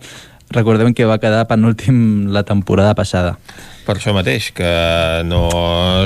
recordem 0.50 0.94
que 0.94 1.06
va 1.06 1.18
quedar 1.18 1.48
penúltim 1.48 2.28
la 2.28 2.44
temporada 2.44 2.94
passada 2.94 3.38
per 3.86 4.00
això 4.00 4.16
mateix, 4.16 4.50
que 4.56 5.22
no 5.30 5.46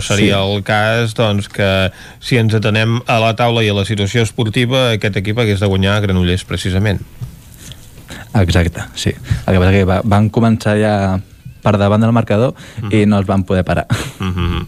seria 0.04 0.36
sí. 0.36 0.44
el 0.44 0.64
cas 0.68 1.16
doncs, 1.18 1.48
que 1.52 1.90
si 2.20 2.38
ens 2.38 2.54
atenem 2.58 3.00
a 3.08 3.20
la 3.24 3.32
taula 3.40 3.64
i 3.64 3.72
a 3.72 3.78
la 3.78 3.86
situació 3.88 4.26
esportiva 4.28 4.90
aquest 4.92 5.20
equip 5.22 5.40
hagués 5.40 5.64
de 5.64 5.70
guanyar 5.72 5.96
a 5.96 6.04
Granollers 6.04 6.44
precisament 6.50 7.00
Exacte, 8.34 8.84
sí. 8.93 9.14
El 9.45 9.53
que 9.53 9.60
passa 9.60 9.72
que 9.73 9.85
va, 9.88 10.01
van 10.06 10.30
començar 10.30 10.77
ja 10.80 10.93
per 11.64 11.76
davant 11.77 12.01
del 12.01 12.14
marcador 12.15 12.53
mm 12.53 12.88
-hmm. 12.88 13.01
i 13.01 13.06
no 13.06 13.18
els 13.18 13.27
van 13.27 13.43
poder 13.43 13.64
parar. 13.64 13.88
Mm 14.19 14.34
-hmm. 14.34 14.68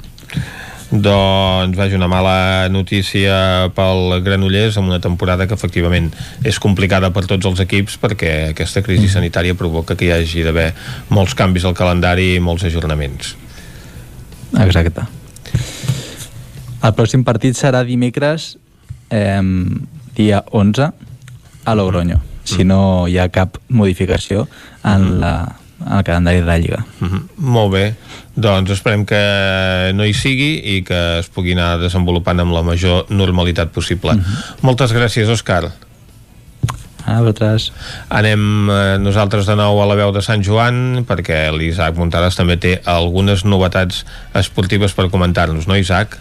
Doncs 0.91 1.77
vaja, 1.77 1.95
una 1.95 2.07
mala 2.07 2.67
notícia 2.67 3.71
pel 3.71 4.19
Granollers 4.23 4.77
amb 4.77 4.89
una 4.89 4.99
temporada 4.99 5.47
que 5.47 5.53
efectivament 5.53 6.11
és 6.43 6.59
complicada 6.59 7.13
per 7.15 7.23
tots 7.25 7.45
els 7.45 7.59
equips 7.59 7.95
perquè 8.01 8.49
aquesta 8.49 8.81
crisi 8.81 9.05
mm. 9.05 9.13
sanitària 9.13 9.55
provoca 9.55 9.95
que 9.95 10.05
hi 10.05 10.11
hagi 10.11 10.43
d'haver 10.43 10.73
molts 11.07 11.33
canvis 11.33 11.63
al 11.63 11.73
calendari 11.73 12.35
i 12.35 12.39
molts 12.39 12.63
ajornaments. 12.63 13.37
Exacte. 14.59 15.01
El 16.83 16.91
pròxim 16.91 17.23
partit 17.23 17.55
serà 17.55 17.85
dimecres 17.85 18.57
eh, 19.09 19.41
dia 20.15 20.43
11 20.51 20.91
a 21.63 21.75
Logroño. 21.75 22.17
Mm 22.17 22.30
si 22.55 22.67
no 22.67 23.07
hi 23.07 23.17
ha 23.17 23.29
cap 23.33 23.57
modificació 23.69 24.47
en, 24.83 25.07
mm. 25.07 25.19
la, 25.21 25.33
en 25.85 25.93
el 25.97 26.03
calendari 26.07 26.41
de 26.41 26.45
la 26.45 26.57
Lliga. 26.57 26.85
Mm 26.99 27.07
-hmm. 27.07 27.21
Molt 27.37 27.71
bé, 27.73 27.95
doncs 28.35 28.71
esperem 28.71 29.05
que 29.05 29.91
no 29.93 30.05
hi 30.05 30.13
sigui 30.13 30.61
i 30.77 30.83
que 30.83 31.19
es 31.19 31.29
pugui 31.29 31.53
anar 31.53 31.79
desenvolupant 31.79 32.39
amb 32.39 32.53
la 32.53 32.61
major 32.61 33.05
normalitat 33.09 33.71
possible. 33.71 34.13
Mm 34.13 34.19
-hmm. 34.19 34.55
Moltes 34.61 34.93
gràcies, 34.93 35.29
Òscar. 35.29 35.71
A 37.05 37.19
vosaltres. 37.19 37.71
Anem 38.09 38.69
eh, 38.69 38.97
nosaltres 39.01 39.45
de 39.45 39.55
nou 39.55 39.81
a 39.81 39.85
la 39.89 39.95
veu 39.95 40.11
de 40.11 40.21
Sant 40.21 40.43
Joan 40.45 41.05
perquè 41.07 41.49
l'Isaac 41.55 41.97
Muntades 41.97 42.37
també 42.37 42.57
té 42.57 42.81
algunes 42.85 43.43
novetats 43.43 44.05
esportives 44.33 44.93
per 44.93 45.09
comentar-nos, 45.09 45.67
no, 45.67 45.75
Isaac? 45.75 46.19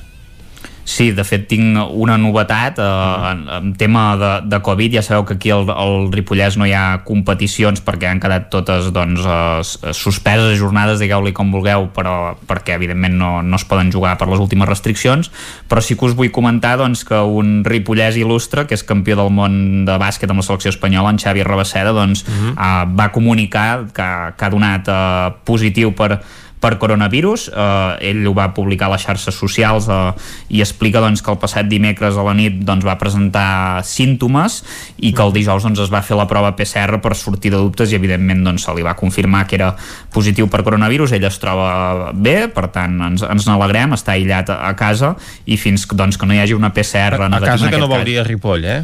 Sí, 0.91 1.13
de 1.15 1.23
fet 1.23 1.45
tinc 1.47 1.77
una 2.03 2.17
novetat 2.19 2.81
eh, 2.83 2.87
en, 3.31 3.45
en 3.55 3.69
tema 3.79 4.17
de, 4.19 4.31
de 4.51 4.59
Covid, 4.67 4.97
ja 4.99 5.03
sabeu 5.07 5.23
que 5.29 5.37
aquí 5.37 5.53
al, 5.55 5.69
al 5.71 6.09
Ripollès 6.11 6.57
no 6.59 6.67
hi 6.67 6.73
ha 6.75 7.05
competicions 7.07 7.79
perquè 7.87 8.09
han 8.11 8.19
quedat 8.23 8.49
totes 8.51 8.89
doncs, 8.95 9.23
eh, 9.23 9.93
suspeses 9.95 10.59
jornades, 10.59 10.99
digueu-li 10.99 11.31
com 11.37 11.55
vulgueu, 11.55 11.87
però 11.95 12.35
perquè 12.51 12.75
evidentment 12.81 13.15
no, 13.23 13.31
no 13.47 13.61
es 13.61 13.67
poden 13.71 13.95
jugar 13.95 14.17
per 14.19 14.27
les 14.33 14.43
últimes 14.43 14.67
restriccions, 14.67 15.31
però 15.71 15.85
sí 15.85 15.95
que 15.95 16.11
us 16.11 16.19
vull 16.19 16.35
comentar 16.35 16.75
doncs, 16.83 17.07
que 17.07 17.23
un 17.23 17.61
ripollès 17.63 18.19
il·lustre, 18.19 18.67
que 18.67 18.75
és 18.75 18.87
campió 18.87 19.15
del 19.21 19.31
món 19.31 19.87
de 19.87 19.99
bàsquet 20.03 20.35
amb 20.35 20.43
la 20.43 20.49
selecció 20.49 20.75
espanyola, 20.75 21.15
en 21.15 21.23
Xavi 21.23 21.47
Rabaseda, 21.47 21.95
doncs, 21.95 22.27
uh 22.27 22.35
-huh. 22.35 22.53
eh, 22.59 22.85
va 22.99 23.13
comunicar 23.15 23.87
que, 23.95 24.11
que 24.37 24.45
ha 24.45 24.51
donat 24.51 24.89
eh, 24.89 25.35
positiu 25.47 25.95
per 25.95 26.19
per 26.61 26.77
coronavirus. 26.79 27.49
Eh, 27.51 28.11
ell 28.11 28.27
ho 28.29 28.35
va 28.37 28.51
publicar 28.55 28.91
a 28.91 28.95
les 28.95 29.05
xarxes 29.07 29.37
socials 29.37 29.89
eh, 29.91 30.01
i 30.53 30.63
explica 30.63 31.03
doncs, 31.03 31.25
que 31.25 31.33
el 31.33 31.41
passat 31.41 31.69
dimecres 31.71 32.19
a 32.21 32.27
la 32.27 32.35
nit 32.37 32.61
doncs, 32.67 32.85
va 32.87 32.99
presentar 33.01 33.81
símptomes 33.87 34.61
i 35.01 35.15
que 35.17 35.25
el 35.25 35.35
dijous 35.37 35.65
doncs, 35.67 35.81
es 35.87 35.93
va 35.93 36.05
fer 36.07 36.19
la 36.21 36.29
prova 36.31 36.53
PCR 36.59 37.01
per 37.03 37.17
sortir 37.19 37.55
de 37.55 37.59
dubtes 37.59 37.93
i 37.93 37.99
evidentment 37.99 38.45
doncs, 38.47 38.69
se 38.69 38.77
li 38.77 38.87
va 38.87 38.95
confirmar 38.99 39.47
que 39.49 39.57
era 39.59 39.73
positiu 40.13 40.51
per 40.53 40.63
coronavirus. 40.67 41.17
Ell 41.17 41.27
es 41.27 41.41
troba 41.43 42.13
bé, 42.15 42.45
per 42.53 42.69
tant 42.75 43.01
ens, 43.11 43.25
ens 43.25 43.49
n'alegrem, 43.49 43.97
està 43.97 44.15
aïllat 44.17 44.53
a, 44.53 44.61
a 44.69 44.77
casa 44.79 45.15
i 45.49 45.59
fins 45.61 45.89
doncs, 45.91 46.21
que 46.21 46.29
no 46.29 46.37
hi 46.37 46.45
hagi 46.45 46.57
una 46.57 46.75
PCR 46.77 47.25
negativa... 47.27 47.57
A 47.57 47.57
casa 47.57 47.73
que 47.73 47.81
no 47.81 47.91
vol 47.91 48.05
dir 48.05 48.21
a 48.21 48.27
Ripoll, 48.29 48.69
eh? 48.69 48.81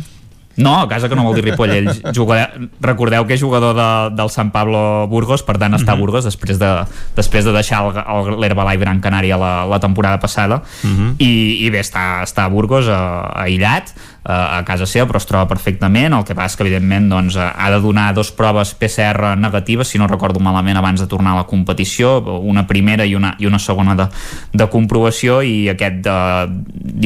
No, 0.57 0.81
a 0.81 0.89
casa 0.89 1.09
que 1.09 1.17
no 1.17 1.25
vol 1.27 1.37
dir 1.37 1.45
Ripoll. 1.45 1.75
Ell 1.77 1.91
juga, 2.17 2.51
recordeu 2.81 3.27
que 3.29 3.37
és 3.37 3.43
jugador 3.43 3.77
de, 3.77 3.89
del 4.17 4.31
Sant 4.33 4.51
Pablo 4.55 5.07
Burgos, 5.13 5.45
per 5.45 5.59
tant 5.61 5.77
està 5.77 5.93
a 5.93 5.97
mhm. 5.97 6.05
Burgos 6.05 6.29
després 6.29 6.61
de, 6.61 6.71
després 7.17 7.45
de 7.45 7.53
deixar 7.53 7.83
l'Herbalife 7.93 8.83
Gran 8.83 9.03
Canària 9.05 9.37
la, 9.41 9.53
la 9.69 9.81
temporada 9.83 10.21
passada 10.23 10.63
uh 10.63 10.87
mhm. 10.87 10.97
-huh. 10.97 11.15
i, 11.19 11.67
i 11.67 11.71
bé, 11.71 11.81
està, 11.81 12.23
està 12.23 12.45
a 12.45 12.49
Burgos 12.49 12.89
eh, 12.89 13.43
aïllat 13.47 13.93
a 14.27 14.65
casa 14.67 14.87
seva, 14.91 15.07
però 15.07 15.21
es 15.23 15.27
troba 15.29 15.47
perfectament. 15.47 16.15
El 16.17 16.25
que 16.27 16.35
passa 16.35 16.55
és 16.55 16.59
que, 16.59 16.67
evidentment, 16.67 17.09
doncs, 17.13 17.37
ha 17.39 17.69
de 17.71 17.79
donar 17.83 18.09
dos 18.17 18.33
proves 18.35 18.73
PCR 18.75 19.37
negatives, 19.39 19.93
si 19.93 20.01
no 20.03 20.09
recordo 20.11 20.43
malament, 20.43 20.79
abans 20.79 21.01
de 21.01 21.07
tornar 21.07 21.37
a 21.37 21.43
la 21.43 21.47
competició, 21.47 22.19
una 22.43 22.67
primera 22.67 23.07
i 23.07 23.15
una, 23.15 23.35
i 23.39 23.47
una 23.47 23.61
segona 23.63 23.95
de, 23.99 24.09
de 24.53 24.69
comprovació, 24.73 25.41
i 25.47 25.69
aquest 25.71 26.03
de, 26.07 26.17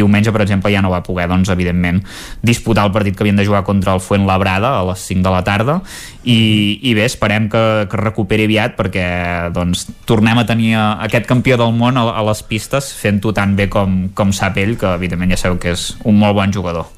diumenge, 0.01 0.33
per 0.33 0.47
exemple, 0.47 0.73
ja 0.73 0.81
no 0.81 0.93
va 0.93 1.03
poder, 1.05 1.29
doncs, 1.29 1.53
evidentment, 1.53 2.01
disputar 2.43 2.87
el 2.89 2.95
partit 2.97 3.17
que 3.17 3.27
havien 3.27 3.41
de 3.41 3.47
jugar 3.47 3.65
contra 3.69 3.95
el 3.95 4.01
Fuentlabrada 4.01 4.79
a 4.79 4.85
les 4.89 5.05
5 5.11 5.27
de 5.27 5.35
la 5.35 5.45
tarda, 5.45 5.81
i, 6.25 6.81
i 6.85 6.93
bé, 6.97 7.07
esperem 7.09 7.49
que, 7.53 7.63
que 7.89 8.01
recuperi 8.01 8.45
aviat 8.49 8.77
perquè 8.77 9.07
doncs, 9.57 9.87
tornem 10.09 10.41
a 10.41 10.45
tenir 10.49 10.75
aquest 10.77 11.29
campió 11.29 11.57
del 11.61 11.73
món 11.77 11.97
a, 12.01 12.05
a 12.13 12.25
les 12.29 12.43
pistes 12.45 12.93
fent-ho 12.97 13.33
tan 13.37 13.57
bé 13.57 13.71
com, 13.73 14.11
com 14.15 14.35
sap 14.37 14.61
ell 14.61 14.77
que 14.81 14.91
evidentment 15.01 15.33
ja 15.33 15.41
sabeu 15.41 15.61
que 15.63 15.73
és 15.77 15.91
un 16.05 16.21
molt 16.21 16.37
bon 16.37 16.53
jugador 16.53 16.91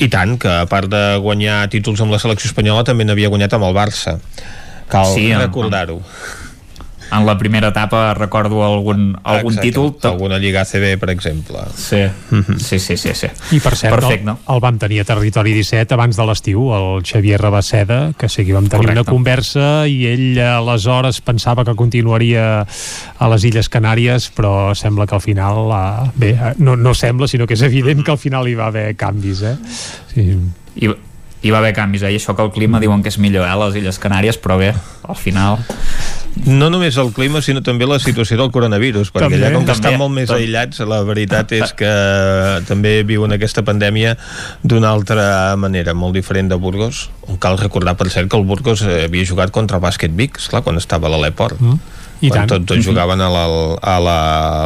I 0.00 0.08
tant, 0.10 0.38
que 0.40 0.50
a 0.50 0.66
part 0.66 0.90
de 0.90 1.04
guanyar 1.22 1.68
títols 1.70 2.00
amb 2.02 2.14
la 2.14 2.18
selecció 2.22 2.48
espanyola 2.48 2.86
també 2.88 3.04
n'havia 3.04 3.28
guanyat 3.28 3.52
amb 3.58 3.66
el 3.68 3.74
Barça. 3.76 4.16
Cal 4.88 5.12
sí, 5.12 5.26
recordar-ho 5.36 6.00
en 7.10 7.26
la 7.26 7.36
primera 7.38 7.68
etapa 7.68 8.14
recordo 8.14 8.62
algun, 8.64 9.18
algun 9.24 9.54
Exacte, 9.54 9.68
títol 9.68 9.94
alguna 10.10 10.38
Lliga 10.38 10.62
ACB 10.62 10.98
per 11.00 11.10
exemple 11.10 11.64
sí, 11.74 12.04
sí, 12.58 12.78
sí, 12.78 12.96
sí, 12.96 13.14
sí. 13.14 13.30
i 13.56 13.60
per 13.60 13.74
cert 13.76 13.96
Perfecte. 13.96 14.30
el, 14.30 14.54
el 14.54 14.62
vam 14.62 14.78
tenir 14.78 15.02
a 15.02 15.08
Territori 15.08 15.54
17 15.56 15.96
abans 15.96 16.16
de 16.16 16.26
l'estiu, 16.28 16.70
el 16.76 17.04
Xavier 17.06 17.40
Rabaseda 17.40 18.00
que 18.18 18.28
sí 18.28 18.44
que 18.46 18.54
vam 18.54 18.68
tenir 18.68 18.86
Correcte. 18.86 19.00
una 19.00 19.08
conversa 19.08 19.66
i 19.90 20.04
ell 20.10 20.40
aleshores 20.44 21.20
pensava 21.24 21.64
que 21.66 21.74
continuaria 21.78 22.62
a 22.62 23.30
les 23.34 23.44
Illes 23.48 23.70
Canàries 23.72 24.30
però 24.36 24.72
sembla 24.78 25.06
que 25.06 25.18
al 25.18 25.24
final 25.24 25.66
uh, 25.68 26.08
bé, 26.14 26.34
no, 26.58 26.76
no 26.76 26.94
sembla 26.94 27.28
sinó 27.30 27.46
que 27.46 27.58
és 27.58 27.66
evident 27.66 28.04
que 28.04 28.14
al 28.14 28.22
final 28.22 28.48
hi 28.48 28.56
va 28.58 28.70
haver 28.70 28.88
canvis 28.96 29.44
eh? 29.50 29.56
sí. 30.14 30.32
I, 30.80 30.92
hi 31.42 31.50
va 31.52 31.60
haver 31.62 31.72
canvis, 31.76 32.02
eh? 32.04 32.12
i 32.12 32.18
això 32.20 32.34
que 32.36 32.44
el 32.44 32.50
clima 32.52 32.80
diuen 32.82 33.02
que 33.04 33.08
és 33.08 33.16
millor 33.20 33.46
eh, 33.46 33.52
a 33.52 33.56
les 33.62 33.78
Illes 33.80 33.98
Canàries, 34.00 34.36
però 34.40 34.58
bé, 34.60 34.74
al 35.08 35.16
final... 35.16 35.60
No 36.46 36.68
només 36.70 36.94
el 37.00 37.08
clima, 37.12 37.40
sinó 37.42 37.58
també 37.64 37.88
la 37.90 37.98
situació 38.00 38.36
del 38.38 38.52
coronavirus, 38.54 39.08
perquè 39.10 39.26
també, 39.26 39.40
allà 39.40 39.50
com 39.56 39.64
que 39.64 39.72
també, 39.72 39.78
estan 39.80 39.96
molt 39.98 40.14
més 40.14 40.28
també. 40.30 40.44
aïllats, 40.44 40.82
la 40.88 41.00
veritat 41.04 41.52
és 41.58 41.72
que 41.76 41.90
també 42.68 43.00
viuen 43.08 43.34
aquesta 43.34 43.64
pandèmia 43.66 44.14
d'una 44.62 44.92
altra 44.94 45.56
manera, 45.60 45.96
molt 45.96 46.14
diferent 46.16 46.52
de 46.52 46.60
Burgos, 46.60 47.08
on 47.26 47.40
cal 47.42 47.58
recordar, 47.60 47.96
per 47.98 48.08
cert, 48.12 48.30
que 48.30 48.38
el 48.38 48.46
Burgos 48.48 48.84
havia 48.86 49.26
jugat 49.26 49.52
contra 49.52 49.80
el 49.80 49.84
Bàsquet 49.84 50.14
Vic, 50.16 50.38
esclar, 50.38 50.62
quan 50.66 50.78
estava 50.80 51.10
a 51.10 51.14
l'Aleport. 51.16 51.58
Mm. 51.60 51.80
I 52.20 52.28
quan 52.28 52.44
tant. 52.44 52.60
tots, 52.60 52.76
tots 52.76 52.84
jugaven 52.84 53.22
a 53.24 53.96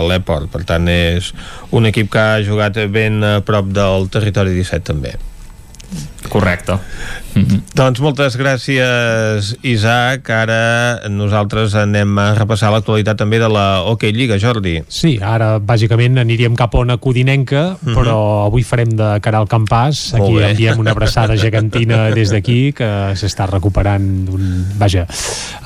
l'Eport 0.02 0.50
per 0.50 0.64
tant 0.66 0.88
és 0.90 1.28
un 1.70 1.86
equip 1.86 2.10
que 2.10 2.18
ha 2.18 2.40
jugat 2.42 2.80
ben 2.90 3.22
a 3.22 3.36
prop 3.46 3.70
del 3.70 4.10
territori 4.10 4.56
17 4.58 4.90
també 4.90 5.14
Correcte. 6.28 6.78
Mm 7.34 7.42
-hmm. 7.42 7.60
Doncs 7.74 8.00
moltes 8.00 8.38
gràcies, 8.38 9.56
Isaac. 9.62 10.30
Ara 10.30 11.08
nosaltres 11.10 11.74
anem 11.74 12.18
a 12.18 12.34
repassar 12.34 12.70
l'actualitat 12.70 13.16
també 13.16 13.38
de 13.38 13.48
la 13.48 13.82
OK 13.82 14.02
Lliga, 14.02 14.38
Jordi. 14.38 14.82
Sí, 14.88 15.18
ara 15.22 15.58
bàsicament 15.58 16.18
aniríem 16.18 16.54
cap 16.54 16.74
a 16.74 16.78
una 16.78 16.96
codinenca, 16.96 17.74
mm 17.74 17.88
-hmm. 17.88 17.94
però 17.94 18.46
avui 18.46 18.62
farem 18.62 18.88
de 18.88 19.18
cara 19.20 19.38
al 19.38 19.48
campàs. 19.48 20.14
Aquí 20.14 20.38
enviem 20.38 20.78
una 20.78 20.90
abraçada 20.90 21.36
gegantina 21.36 22.10
des 22.10 22.30
d'aquí, 22.30 22.72
que 22.72 23.14
s'està 23.14 23.46
recuperant 23.46 24.24
d'un, 24.26 24.66
vaja, 24.78 25.06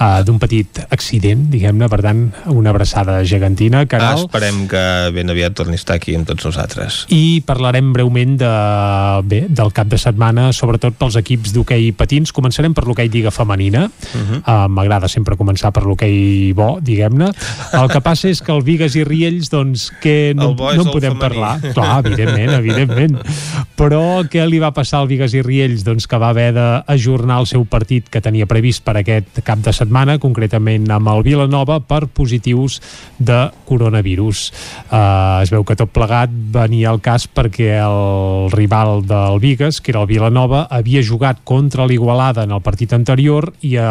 uh, 0.00 0.24
d'un 0.24 0.38
petit 0.38 0.68
accident, 0.90 1.50
diguem-ne, 1.50 1.88
per 1.88 2.00
tant, 2.00 2.32
una 2.46 2.70
abraçada 2.70 3.24
gegantina. 3.24 3.86
Caral. 3.86 4.16
Ah, 4.16 4.20
esperem 4.20 4.66
que 4.66 5.10
ben 5.12 5.30
aviat 5.30 5.52
torni 5.52 5.72
a 5.72 5.76
estar 5.76 5.96
aquí 5.96 6.14
amb 6.14 6.26
tots 6.26 6.44
nosaltres. 6.44 7.06
I 7.08 7.42
parlarem 7.44 7.92
breument 7.92 8.36
de, 8.38 9.22
bé, 9.24 9.46
del 9.48 9.72
cap 9.72 9.86
de 9.86 9.98
setmana 9.98 10.07
sobretot 10.52 10.94
pels 10.98 11.16
equips 11.16 11.52
d'hoquei 11.52 11.92
patins. 11.92 12.32
Començarem 12.32 12.74
per 12.74 12.84
l'hoquei 12.86 13.08
Lliga 13.08 13.30
Femenina. 13.30 13.86
Uh 13.86 14.18
-huh. 14.18 14.38
uh, 14.38 14.68
M'agrada 14.68 15.08
sempre 15.08 15.36
començar 15.36 15.72
per 15.72 15.84
l'hoquei 15.84 16.52
bo, 16.52 16.78
diguem-ne. 16.80 17.32
El 17.72 17.88
que 17.88 18.00
passa 18.00 18.28
és 18.28 18.40
que 18.42 18.52
el 18.52 18.62
Vigues 18.62 18.94
i 18.96 19.04
Riells, 19.04 19.50
doncs, 19.50 19.90
que 20.00 20.32
no, 20.34 20.54
no 20.54 20.70
en 20.72 20.84
podem 20.84 21.16
femení. 21.16 21.20
parlar. 21.20 21.60
Clar, 21.74 22.06
evidentment, 22.06 22.50
evidentment. 22.50 23.18
Però 23.76 24.24
què 24.28 24.46
li 24.48 24.58
va 24.58 24.72
passar 24.72 25.00
al 25.00 25.08
Vigues 25.08 25.34
i 25.34 25.42
Riells? 25.42 25.84
Doncs 25.84 26.06
que 26.06 26.18
va 26.18 26.30
haver 26.30 26.52
d'ajornar 26.54 27.40
el 27.40 27.46
seu 27.46 27.64
partit 27.64 28.08
que 28.08 28.20
tenia 28.20 28.46
previst 28.46 28.82
per 28.84 28.96
aquest 28.96 29.42
cap 29.44 29.58
de 29.58 29.72
setmana, 29.72 30.18
concretament 30.18 30.90
amb 30.90 31.08
el 31.08 31.22
Vilanova, 31.22 31.80
per 31.80 32.06
positius 32.06 32.80
de 33.18 33.50
coronavirus. 33.68 34.52
Uh, 34.90 35.42
es 35.42 35.52
veu 35.54 35.64
que 35.64 35.76
tot 35.78 35.92
plegat 35.94 36.30
venia 36.30 36.90
al 36.90 37.00
cas 37.00 37.28
perquè 37.28 37.78
el 37.82 38.50
rival 38.54 39.06
del 39.06 39.38
Vigues, 39.42 39.80
que 39.80 39.92
era 39.92 39.97
el 39.98 40.06
Vilanova, 40.08 40.66
havia 40.70 41.02
jugat 41.02 41.42
contra 41.44 41.86
l'Igualada 41.86 42.44
en 42.46 42.54
el 42.54 42.62
partit 42.62 42.92
anterior 42.96 43.50
i 43.66 43.74
a, 43.80 43.88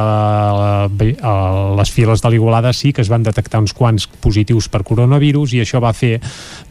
a 0.87 1.33
les 1.77 1.91
files 1.93 2.23
de 2.23 2.31
l'Igualada 2.31 2.73
sí 2.73 2.93
que 2.93 3.03
es 3.03 3.11
van 3.11 3.25
detectar 3.25 3.61
uns 3.61 3.75
quants 3.77 4.07
positius 4.23 4.69
per 4.71 4.83
coronavirus 4.87 5.53
i 5.57 5.61
això 5.63 5.81
va 5.83 5.93
fer 5.93 6.17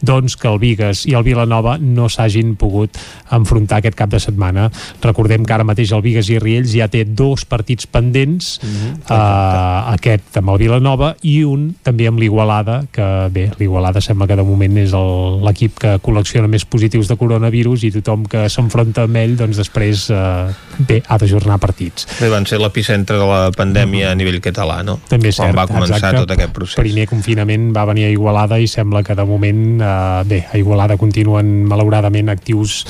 doncs, 0.01 0.37
que 0.37 0.49
el 0.49 0.59
Vigues 0.61 1.05
i 1.07 1.15
el 1.17 1.25
Vilanova 1.25 1.77
no 1.81 2.09
s'hagin 2.09 2.55
pogut 2.59 2.97
enfrontar 3.33 3.81
aquest 3.81 3.97
cap 3.97 4.11
de 4.11 4.19
setmana. 4.21 4.69
Recordem 5.03 5.45
que 5.45 5.55
ara 5.55 5.67
mateix 5.67 5.93
el 5.95 6.03
Vigues 6.05 6.29
i 6.33 6.39
Riells 6.41 6.73
ja 6.75 6.89
té 6.91 7.03
dos 7.05 7.45
partits 7.45 7.87
pendents, 7.87 8.59
mm 8.63 8.67
-hmm. 8.67 8.93
uh, 9.11 9.93
aquest 9.93 10.37
amb 10.37 10.49
el 10.49 10.57
Vilanova 10.57 11.15
i 11.21 11.43
un 11.43 11.75
també 11.83 12.07
amb 12.07 12.19
l'Igualada, 12.19 12.85
que 12.91 13.29
bé, 13.31 13.51
l'Igualada 13.59 14.01
sembla 14.01 14.27
que 14.27 14.35
de 14.35 14.43
moment 14.43 14.77
és 14.77 14.93
l'equip 14.93 15.77
que 15.79 15.97
col·lecciona 16.03 16.47
més 16.47 16.65
positius 16.65 17.07
de 17.07 17.17
coronavirus 17.19 17.83
i 17.83 17.91
tothom 17.91 18.25
que 18.25 18.47
s'enfronta 18.49 19.05
amb 19.07 19.19
ell 19.21 19.26
doncs 19.35 19.59
després 19.59 20.07
eh, 20.13 20.53
bé, 20.77 21.01
ha 21.07 21.17
d'ajornar 21.19 21.57
partits. 21.61 22.07
Bé, 22.21 22.29
van 22.31 22.45
ser 22.47 22.59
l'epicentre 22.61 23.17
de 23.19 23.27
la 23.27 23.41
pandèmia 23.55 24.07
mm. 24.07 24.11
a 24.13 24.19
nivell 24.19 24.39
català, 24.43 24.79
no? 24.85 24.99
També 25.09 25.31
és 25.33 25.39
Quan 25.39 25.51
cert, 25.51 25.59
va 25.59 25.67
començar 25.69 25.99
exacte. 25.99 26.23
tot 26.23 26.33
aquest 26.37 26.53
procés. 26.55 26.79
Primer 26.79 27.07
confinament 27.09 27.69
va 27.75 27.85
venir 27.89 28.07
a 28.07 28.11
Igualada 28.13 28.59
i 28.61 28.69
sembla 28.71 29.03
que 29.03 29.17
de 29.17 29.25
moment, 29.27 29.63
eh, 29.81 30.23
bé, 30.29 30.41
a 30.53 30.61
Igualada 30.61 30.97
continuen 31.01 31.65
malauradament 31.67 32.31
actius 32.33 32.83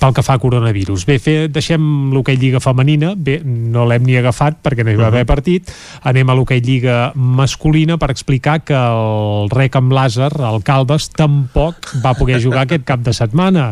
pel 0.00 0.14
que 0.16 0.24
fa 0.26 0.36
a 0.38 0.42
coronavirus. 0.42 1.06
Bé, 1.08 1.18
fer, 1.22 1.38
deixem 1.52 2.12
l'hoquei 2.14 2.38
Lliga 2.40 2.60
femenina, 2.62 3.14
bé, 3.16 3.40
no 3.44 3.86
l'hem 3.88 4.06
ni 4.06 4.16
agafat 4.20 4.60
perquè 4.64 4.84
no 4.86 4.94
hi 4.94 5.00
va 5.00 5.08
haver 5.10 5.24
uh-huh. 5.24 5.32
partit, 5.32 5.72
anem 6.08 6.30
a 6.30 6.36
l'hoquei 6.38 6.62
Lliga 6.64 6.98
masculina 7.16 7.98
per 8.00 8.10
explicar 8.12 8.60
que 8.64 8.76
el 8.76 9.50
rec 9.52 9.76
amb 9.80 9.92
làser, 9.96 10.30
el 10.30 10.62
Caldes, 10.66 11.10
tampoc 11.16 11.90
va 12.04 12.14
poder 12.18 12.40
jugar 12.42 12.64
aquest 12.66 12.86
cap 12.88 13.02
de 13.04 13.14
setmana. 13.16 13.70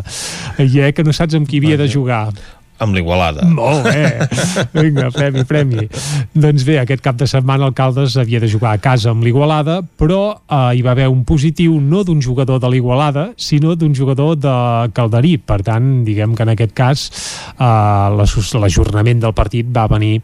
I 0.59 0.82
eh, 0.82 0.93
que 0.97 1.05
no 1.07 1.15
saps 1.15 1.36
amb 1.39 1.49
qui 1.49 1.61
havia 1.62 1.78
de 1.81 1.89
jugar 1.90 2.07
lugar. 2.09 2.32
Amb 2.78 2.94
l'Igualada. 2.94 3.46
Molt 3.50 3.86
bé. 3.88 4.28
Vinga, 4.76 5.10
premi, 5.14 5.44
premi. 5.48 5.86
doncs 6.34 6.64
bé, 6.66 6.78
aquest 6.80 7.02
cap 7.05 7.18
de 7.18 7.26
setmana 7.30 7.66
el 7.68 7.74
Caldes 7.76 8.16
havia 8.20 8.40
de 8.40 8.50
jugar 8.50 8.74
a 8.76 8.82
casa 8.82 9.10
amb 9.12 9.24
l'Igualada, 9.26 9.80
però 9.98 10.20
eh, 10.34 10.78
hi 10.78 10.84
va 10.86 10.94
haver 10.94 11.09
un 11.10 11.24
positiu 11.28 11.78
no 11.80 12.05
d'un 12.06 12.22
jugador 12.22 12.60
de 12.62 12.70
l'Igualada, 12.70 13.28
sinó 13.36 13.74
d'un 13.76 13.94
jugador 13.94 14.36
de 14.38 14.55
Calderí. 14.94 15.36
Per 15.38 15.60
tant, 15.66 15.90
diguem 16.06 16.36
que 16.38 16.46
en 16.46 16.55
aquest 16.55 16.74
cas 16.78 17.09
eh, 17.59 18.55
l'ajornament 18.62 19.26
del 19.26 19.34
partit 19.34 19.66
va 19.74 19.88
venir 19.90 20.18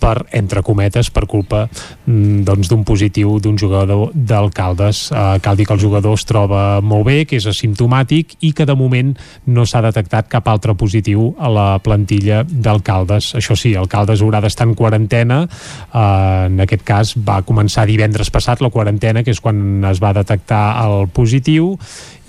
per, 0.00 0.24
entre 0.34 0.64
cometes, 0.66 1.10
per 1.12 1.26
culpa 1.30 1.66
mm, 1.68 2.42
doncs 2.48 2.70
d'un 2.72 2.82
positiu 2.88 3.38
d'un 3.42 3.58
jugador 3.60 4.10
del 4.14 4.50
Caldes. 4.56 5.08
Eh, 5.12 5.38
cal 5.44 5.58
dir 5.58 5.68
que 5.68 5.76
el 5.76 5.82
jugador 5.82 6.18
es 6.18 6.26
troba 6.26 6.80
molt 6.80 7.06
bé, 7.06 7.18
que 7.28 7.38
és 7.38 7.46
asimptomàtic 7.46 8.38
i 8.40 8.54
que 8.56 8.66
de 8.66 8.74
moment 8.74 9.14
no 9.46 9.66
s'ha 9.68 9.84
detectat 9.84 10.30
cap 10.32 10.48
altre 10.50 10.74
positiu 10.74 11.34
a 11.38 11.52
la 11.52 11.68
plantilla 11.78 11.99
plantilla 12.00 12.44
d'alcaldes. 12.48 13.34
Això 13.36 13.56
sí, 13.56 13.74
alcaldes 13.76 14.22
haurà 14.22 14.40
d'estar 14.40 14.66
en 14.68 14.74
quarantena. 14.74 15.42
Eh, 15.44 16.46
en 16.46 16.60
aquest 16.60 16.82
cas 16.84 17.14
va 17.16 17.42
començar 17.42 17.86
divendres 17.86 18.30
passat 18.30 18.60
la 18.60 18.70
quarantena, 18.70 19.22
que 19.22 19.30
és 19.30 19.40
quan 19.40 19.84
es 19.84 20.00
va 20.00 20.12
detectar 20.16 20.80
el 20.86 21.08
positiu, 21.12 21.76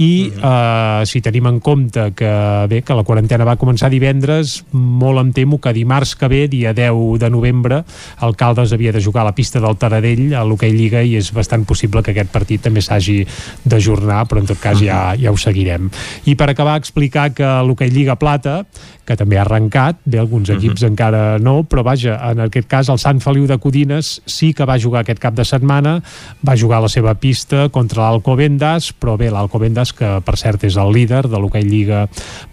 i 0.02 0.32
eh, 0.34 1.02
si 1.06 1.22
tenim 1.22 1.48
en 1.48 1.60
compte 1.62 2.12
que 2.18 2.32
bé 2.70 2.82
que 2.82 2.96
la 2.98 3.04
quarantena 3.06 3.46
va 3.46 3.58
començar 3.62 3.92
divendres, 3.92 4.64
molt 4.74 5.22
em 5.22 5.32
temo 5.36 5.60
que 5.62 5.74
dimarts 5.74 6.16
que 6.18 6.30
ve, 6.32 6.48
dia 6.50 6.74
10 6.74 7.20
de 7.22 7.30
novembre, 7.30 7.84
Alcaldes 8.26 8.74
havia 8.74 8.92
de 8.92 9.02
jugar 9.02 9.22
a 9.22 9.30
la 9.30 9.36
pista 9.38 9.62
del 9.62 9.78
Taradell 9.78 10.34
a 10.34 10.44
l'Hockey 10.48 10.74
Lliga 10.74 11.04
i 11.06 11.16
és 11.20 11.32
bastant 11.36 11.66
possible 11.70 12.02
que 12.02 12.16
aquest 12.16 12.32
partit 12.34 12.64
també 12.66 12.82
s'hagi 12.82 13.22
d'ajornar, 13.64 14.24
però 14.30 14.42
en 14.42 14.50
tot 14.50 14.62
cas 14.62 14.82
ja, 14.82 15.12
ja 15.20 15.32
ho 15.32 15.38
seguirem. 15.38 15.92
I 16.26 16.36
per 16.36 16.50
acabar, 16.50 16.80
explicar 16.82 17.30
que 17.38 17.52
l'Hockey 17.68 17.94
Lliga 17.94 18.18
Plata, 18.18 18.64
que 19.06 19.18
també 19.20 19.38
ha 19.38 19.46
arrencat, 19.46 19.61
bé, 19.70 20.20
alguns 20.20 20.50
equips 20.50 20.82
uh 20.82 20.86
-huh. 20.86 20.92
encara 20.92 21.40
no, 21.40 21.64
però 21.64 21.84
vaja, 21.84 22.20
en 22.32 22.40
aquest 22.40 22.68
cas 22.68 22.90
el 22.90 22.98
Sant 22.98 23.20
Feliu 23.22 23.48
de 23.48 23.58
Codines 23.58 24.22
sí 24.26 24.54
que 24.54 24.66
va 24.66 24.80
jugar 24.80 25.02
aquest 25.02 25.20
cap 25.20 25.34
de 25.34 25.46
setmana, 25.46 26.02
va 26.48 26.58
jugar 26.58 26.78
a 26.78 26.82
la 26.82 26.90
seva 26.90 27.14
pista 27.16 27.70
contra 27.70 28.04
l'Alcobendas, 28.04 28.94
però 28.94 29.18
bé, 29.18 29.30
l'Alcobendas 29.32 29.94
que 29.94 30.22
per 30.22 30.38
cert 30.38 30.64
és 30.64 30.78
el 30.78 30.92
líder 30.92 31.28
de 31.28 31.40
l'Hockey 31.40 31.64
Lliga 31.64 32.08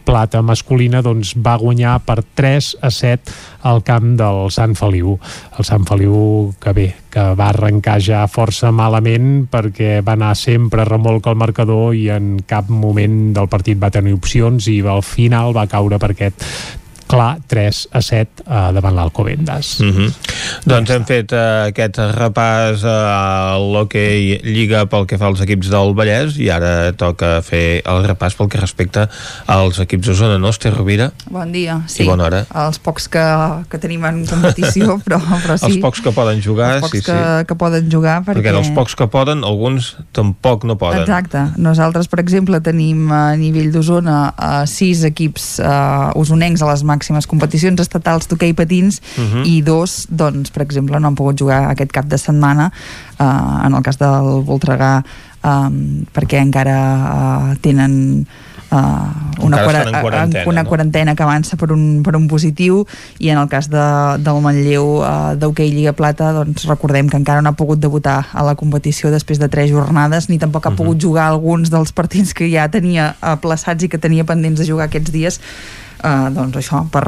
Plata 0.04 0.40
masculina, 0.40 1.02
doncs 1.02 1.34
va 1.36 1.58
guanyar 1.60 1.98
per 2.00 2.22
3 2.34 2.78
a 2.80 2.90
7 2.90 3.32
al 3.68 3.82
camp 3.82 4.16
del 4.16 4.50
Sant 4.50 4.74
Feliu. 4.74 5.18
El 5.58 5.64
Sant 5.68 5.84
Feliu 5.84 6.54
que 6.58 6.72
bé, 6.72 6.94
que 7.12 7.34
va 7.36 7.50
arrencar 7.52 7.98
ja 8.00 8.22
força 8.30 8.70
malament 8.72 9.46
perquè 9.52 9.98
va 10.04 10.14
anar 10.16 10.34
sempre 10.38 10.86
remolc 10.88 11.28
al 11.28 11.36
marcador 11.36 11.94
i 11.96 12.08
en 12.14 12.38
cap 12.48 12.68
moment 12.72 13.34
del 13.36 13.48
partit 13.52 13.80
va 13.80 13.92
tenir 13.92 14.16
opcions 14.16 14.68
i 14.72 14.80
al 14.80 15.04
final 15.04 15.52
va 15.56 15.68
caure 15.68 15.98
per 16.00 16.12
aquest 16.14 16.44
clar 17.08 17.38
3 17.48 17.88
a 17.96 18.02
7 18.04 18.44
eh, 18.44 18.72
davant 18.76 18.94
l'Alcobendas. 18.94 19.78
Mm 19.80 19.92
-hmm. 19.92 20.12
Doncs 20.68 20.90
hem 20.90 21.04
fet 21.04 21.32
uh, 21.32 21.68
aquest 21.68 21.98
repàs 22.14 22.84
a 22.84 23.56
l'hoquei 23.58 24.40
Lliga 24.44 24.84
pel 24.86 25.06
que 25.06 25.18
fa 25.18 25.26
als 25.30 25.40
equips 25.40 25.70
del 25.72 25.94
Vallès 25.96 26.36
i 26.38 26.50
ara 26.50 26.92
toca 26.92 27.40
fer 27.42 27.82
el 27.84 28.04
repàs 28.04 28.36
pel 28.36 28.48
que 28.48 28.60
respecta 28.60 29.08
als 29.46 29.78
equips 29.78 30.06
de 30.08 30.14
zona 30.14 30.38
nostra, 30.38 30.70
Rovira. 30.70 31.10
Bon 31.30 31.52
dia, 31.52 31.80
sí. 31.86 32.02
I 32.02 32.06
bona 32.06 32.24
hora. 32.24 32.44
Els 32.66 32.78
pocs 32.78 33.08
que, 33.08 33.24
que 33.70 33.78
tenim 33.78 34.04
en 34.04 34.26
competició, 34.26 34.98
però, 35.04 35.20
però 35.42 35.56
sí. 35.56 35.66
Els 35.70 35.80
pocs 35.82 36.00
que 36.04 36.12
poden 36.12 36.42
jugar, 36.42 36.74
els 36.76 36.86
pocs 36.86 36.98
sí, 36.98 37.04
que, 37.04 37.16
sí. 37.16 37.46
que 37.48 37.54
poden 37.54 37.90
jugar 37.90 38.22
perquè... 38.26 38.42
Perquè 38.42 38.56
els 38.58 38.72
pocs 38.76 38.96
que 38.98 39.08
poden, 39.10 39.44
alguns 39.44 39.96
tampoc 40.12 40.64
no 40.68 40.76
poden. 40.80 41.02
Exacte. 41.02 41.44
Nosaltres, 41.56 42.08
per 42.08 42.20
exemple, 42.20 42.60
tenim 42.60 43.10
a 43.12 43.36
nivell 43.40 43.72
d'Osona 43.72 44.18
uh, 44.34 44.62
sis 44.68 45.04
equips 45.08 45.58
uh, 45.62 46.12
usonencs 46.18 46.62
a 46.62 46.70
les 46.72 46.84
màximes 46.98 47.30
competicions 47.30 47.80
estatals 47.80 48.28
d'hoquei 48.28 48.52
patins 48.58 49.00
Mhm. 49.16 49.22
uh 49.24 49.30
-huh. 49.32 49.46
i 49.46 49.62
dos, 49.62 50.06
doncs, 50.10 50.50
per 50.50 50.62
exemple, 50.62 50.98
no 51.00 51.08
han 51.08 51.14
pogut 51.14 51.38
jugar 51.38 51.70
aquest 51.70 51.92
cap 51.92 52.06
de 52.06 52.18
setmana 52.18 52.72
uh, 53.18 53.66
en 53.66 53.74
el 53.74 53.82
cas 53.82 53.98
del 53.98 54.42
Voltregà 54.44 55.04
um, 55.44 56.04
perquè 56.12 56.40
encara 56.42 56.78
uh, 57.52 57.56
tenen 57.62 58.26
uh, 58.72 59.44
una, 59.44 59.62
estan 59.62 59.94
en 59.94 60.00
quarantena, 60.00 60.44
una 60.50 60.62
no? 60.62 60.68
quarantena 60.68 61.14
que 61.14 61.22
avança 61.22 61.56
per 61.56 61.70
un, 61.72 62.02
per 62.04 62.16
un 62.16 62.28
positiu 62.28 62.84
i 63.18 63.30
en 63.30 63.38
el 63.38 63.48
cas 63.48 63.70
de, 63.70 63.86
del 64.24 64.40
Manlleu 64.44 65.00
uh, 65.00 65.34
d'hoquei 65.38 65.70
Lliga 65.72 65.94
Plata 65.96 66.32
doncs 66.36 66.66
recordem 66.68 67.08
que 67.08 67.18
encara 67.20 67.42
no 67.42 67.50
ha 67.50 67.58
pogut 67.58 67.80
debutar 67.80 68.26
a 68.32 68.44
la 68.46 68.54
competició 68.58 69.12
després 69.14 69.40
de 69.40 69.48
tres 69.48 69.70
jornades 69.70 70.28
ni 70.28 70.38
tampoc 70.38 70.66
ha 70.66 70.76
pogut 70.76 71.00
jugar 71.00 71.28
alguns 71.28 71.70
dels 71.70 71.92
partits 71.92 72.34
que 72.34 72.50
ja 72.52 72.68
tenia 72.68 73.14
aplaçats 73.20 73.84
i 73.84 73.88
que 73.88 73.98
tenia 73.98 74.26
pendents 74.28 74.60
de 74.60 74.66
jugar 74.68 74.88
aquests 74.88 75.12
dies 75.14 75.40
Uh, 75.98 76.28
doncs 76.30 76.60
això, 76.60 76.84
per, 76.92 77.04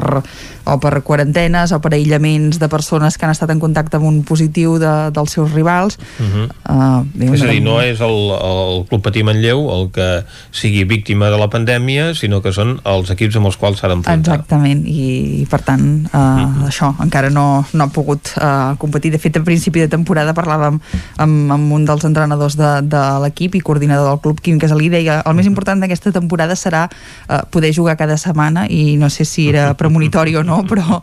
o 0.65 0.77
per 0.79 1.01
quarantenes 1.03 1.71
o 1.71 1.79
per 1.81 1.93
aïllaments 1.93 2.59
de 2.59 2.67
persones 2.69 3.17
que 3.17 3.25
han 3.25 3.31
estat 3.31 3.49
en 3.49 3.59
contacte 3.59 3.97
amb 3.97 4.05
un 4.05 4.21
positiu 4.23 4.77
de, 4.79 5.11
dels 5.11 5.31
seus 5.31 5.51
rivals 5.53 5.97
Uh 6.21 6.25
-huh. 6.25 6.47
uh, 6.69 7.33
És 7.33 7.41
a 7.41 7.45
dir, 7.47 7.61
no 7.61 7.81
és 7.81 7.99
el, 7.99 8.31
el 8.31 8.85
Club 8.89 9.01
Patí 9.01 9.23
Manlleu 9.23 9.69
el 9.71 9.91
que 9.91 10.23
sigui 10.51 10.83
víctima 10.83 11.29
de 11.29 11.37
la 11.37 11.47
pandèmia, 11.49 12.13
sinó 12.15 12.41
que 12.41 12.51
són 12.51 12.79
els 12.85 13.09
equips 13.09 13.35
amb 13.35 13.45
els 13.47 13.57
quals 13.57 13.79
s'ha 13.79 13.87
d'enfrontar. 13.87 14.35
Exactament, 14.35 14.83
i, 14.87 15.41
i 15.41 15.45
per 15.49 15.61
tant 15.61 16.07
uh, 16.13 16.17
Mhm. 16.17 16.65
això 16.67 16.93
encara 17.03 17.29
no, 17.29 17.65
no 17.73 17.83
ha 17.83 17.87
pogut 17.87 18.31
uh, 18.37 18.75
competir. 18.77 19.11
De 19.11 19.19
fet, 19.19 19.37
a 19.37 19.43
principi 19.43 19.79
de 19.79 19.87
temporada 19.87 20.33
parlàvem 20.33 20.79
amb, 21.17 21.51
amb 21.51 21.71
un 21.71 21.85
dels 21.85 22.03
entrenadors 22.03 22.55
de, 22.57 22.81
de 22.81 23.01
l'equip 23.23 23.55
i 23.55 23.61
coordinador 23.61 24.09
del 24.09 24.19
club, 24.19 24.41
Quim 24.41 24.59
Casalí, 24.59 24.89
deia 24.89 25.21
el 25.25 25.35
més 25.35 25.45
important 25.45 25.79
d'aquesta 25.81 26.11
temporada 26.11 26.55
serà 26.55 26.87
uh, 27.29 27.41
poder 27.49 27.73
jugar 27.73 27.95
cada 27.97 28.17
setmana 28.17 28.67
i 28.69 28.97
no 28.97 29.09
sé 29.09 29.25
si 29.25 29.49
era 29.49 29.73
premonitori 29.81 30.35
o 30.35 30.43
no, 30.43 30.50
però, 30.71 31.01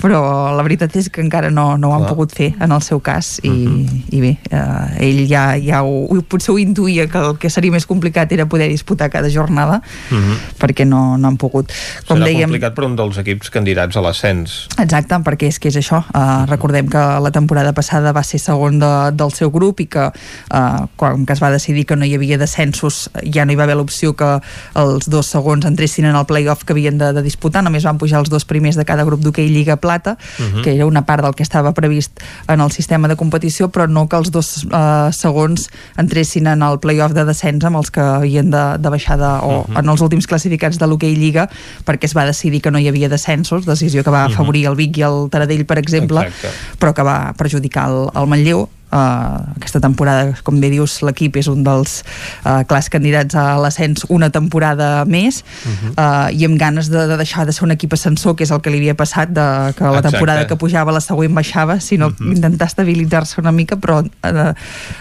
però 0.00 0.20
la 0.56 0.62
veritat 0.66 0.94
és 0.96 1.08
que 1.12 1.22
encara 1.24 1.50
no, 1.50 1.76
no 1.78 1.90
ho 1.90 1.94
han 1.94 2.04
Clar. 2.04 2.12
pogut 2.14 2.34
fer 2.36 2.50
en 2.60 2.72
el 2.72 2.82
seu 2.82 3.00
cas 3.00 3.38
i, 3.42 3.50
Mhm. 3.50 4.02
i 4.10 4.20
bé, 4.20 4.30
uh, 4.52 5.02
ell 5.02 5.26
ja, 5.28 5.56
ja 5.58 5.82
ho, 5.82 6.08
potser 6.28 6.52
ho 6.54 6.58
intuïa 6.58 7.06
que 7.10 7.18
el 7.18 7.38
que 7.38 7.50
seria 7.50 7.72
més 7.72 7.86
complicat 7.86 8.32
era 8.32 8.46
poder 8.46 8.68
disputar 8.68 9.10
cada 9.10 9.28
jornada 9.30 9.80
Uh 10.10 10.16
-huh. 10.18 10.36
perquè 10.58 10.84
no, 10.86 11.16
no 11.18 11.28
han 11.28 11.36
pogut. 11.36 11.70
Com 12.06 12.18
Serà 12.18 12.26
dèiem, 12.26 12.48
complicat 12.48 12.74
per 12.74 12.84
un 12.84 12.96
dels 12.96 13.16
equips 13.18 13.50
candidats 13.50 13.96
a 13.96 14.00
l'ascens. 14.00 14.68
Exacte, 14.78 15.14
perquè 15.16 15.46
és 15.48 15.58
que 15.58 15.68
és 15.68 15.76
això. 15.76 16.04
Uh, 16.14 16.46
recordem 16.46 16.88
que 16.88 16.98
la 16.98 17.30
temporada 17.30 17.72
passada 17.72 18.12
va 18.12 18.22
ser 18.22 18.38
segon 18.40 18.78
de, 18.78 19.10
del 19.12 19.30
seu 19.32 19.50
grup 19.50 19.80
i 19.80 19.86
que 19.86 20.06
uh, 20.06 20.86
quan 20.96 21.26
que 21.26 21.32
es 21.32 21.42
va 21.42 21.50
decidir 21.50 21.84
que 21.86 21.96
no 21.96 22.04
hi 22.04 22.14
havia 22.14 22.38
descensos 22.38 23.10
ja 23.22 23.44
no 23.44 23.52
hi 23.52 23.56
va 23.56 23.64
haver 23.64 23.76
l'opció 23.76 24.14
que 24.14 24.40
els 24.74 25.08
dos 25.08 25.26
segons 25.26 25.64
entressin 25.64 26.04
en 26.06 26.16
el 26.16 26.26
play-off 26.26 26.64
que 26.64 26.72
havien 26.72 26.98
de, 26.98 27.12
de 27.12 27.22
disputar, 27.22 27.62
només 27.62 27.84
van 27.84 27.98
pujar 27.98 28.20
els 28.20 28.30
dos 28.30 28.44
primers 28.44 28.76
de 28.76 28.84
cada 28.90 29.04
grup 29.06 29.22
d'hoquei 29.22 29.48
Lliga 29.54 29.76
Plata, 29.78 30.16
Mhm. 30.38 30.62
que 30.64 30.74
era 30.74 30.86
una 30.86 31.04
part 31.06 31.22
del 31.22 31.34
que 31.38 31.44
estava 31.46 31.72
previst 31.76 32.18
en 32.48 32.60
el 32.60 32.72
sistema 32.74 33.06
de 33.08 33.14
competició, 33.16 33.70
però 33.70 33.86
no 33.88 34.08
que 34.10 34.16
els 34.18 34.30
dos 34.34 34.64
uh, 34.66 35.12
segons 35.14 35.68
entressin 35.96 36.46
en 36.50 36.62
el 36.66 36.80
play-off 36.82 37.14
de 37.14 37.24
descens 37.28 37.64
amb 37.64 37.76
els 37.78 37.90
que 37.94 38.00
havien 38.02 38.50
de, 38.50 38.64
de 38.82 38.88
baixar 38.90 39.18
de, 39.20 39.30
o 39.46 39.64
Mhm. 39.68 39.78
en 39.78 39.88
els 39.94 40.00
últims 40.00 40.26
classificats 40.26 40.78
de 40.78 40.86
l'hoquei 40.90 41.14
Lliga 41.14 41.48
perquè 41.86 42.04
es 42.10 42.16
va 42.16 42.24
decidir 42.26 42.60
que 42.62 42.70
no 42.70 42.78
hi 42.80 42.88
havia 42.88 43.08
descensos, 43.08 43.66
decisió 43.66 44.02
que 44.02 44.10
va 44.10 44.26
Mhm. 44.26 44.34
afavorir 44.34 44.66
el 44.66 44.74
Vic 44.76 44.98
i 44.98 45.02
el 45.02 45.28
Taradell, 45.30 45.64
per 45.66 45.78
exemple, 45.78 46.26
Exacte. 46.26 46.48
però 46.80 46.92
que 46.94 47.02
va 47.02 47.32
perjudicar 47.36 47.88
el, 47.90 48.08
el 48.14 48.26
Manlleu. 48.26 48.68
Uh, 48.90 49.54
aquesta 49.54 49.78
temporada, 49.78 50.34
com 50.42 50.56
bé 50.60 50.66
dius, 50.72 50.96
l'equip 51.06 51.36
és 51.38 51.46
un 51.46 51.62
dels 51.62 52.00
uh, 52.44 52.64
clars 52.66 52.88
candidats 52.90 53.36
a 53.38 53.56
l'ascens 53.62 54.02
una 54.08 54.30
temporada 54.34 55.04
més 55.06 55.44
Mhm. 55.64 55.92
uh, 55.94 56.28
i 56.34 56.44
amb 56.44 56.58
ganes 56.58 56.88
de, 56.90 57.06
de 57.06 57.16
deixar 57.16 57.46
de 57.46 57.52
ser 57.52 57.64
un 57.68 57.70
equip 57.70 57.92
ascensor, 57.94 58.34
que 58.34 58.42
és 58.44 58.50
el 58.50 58.60
que 58.60 58.70
li 58.70 58.78
havia 58.82 58.96
passat 58.98 59.28
de, 59.30 59.44
que 59.76 59.84
la 59.84 59.98
Exacte. 59.98 60.10
temporada 60.10 60.46
que 60.48 60.56
pujava 60.56 60.90
la 60.92 61.00
següent 61.00 61.34
baixava, 61.34 61.78
sinó 61.80 62.10
Mhm. 62.10 62.32
intentar 62.34 62.66
estabilitzar-se 62.66 63.40
una 63.40 63.52
mica, 63.52 63.76
però 63.76 64.00
uh, 64.02 64.54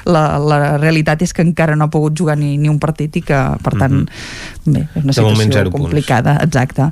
la, 0.05 0.23
la 0.37 0.77
realitat 0.77 1.21
és 1.25 1.33
que 1.33 1.41
encara 1.41 1.75
no 1.75 1.85
ha 1.85 1.89
pogut 1.89 2.13
jugar 2.17 2.37
ni, 2.37 2.57
ni 2.57 2.69
un 2.69 2.77
partit 2.79 3.15
i 3.17 3.21
que, 3.21 3.39
per 3.63 3.73
tant, 3.79 4.05
bé, 4.65 4.85
és 4.95 5.03
una 5.03 5.09
Mhm. 5.09 5.15
De 5.15 5.21
moment, 5.21 5.49
situació 5.49 5.53
zero 5.53 5.71
punts. 5.71 5.81
complicada, 5.83 6.37
exacte. 6.43 6.91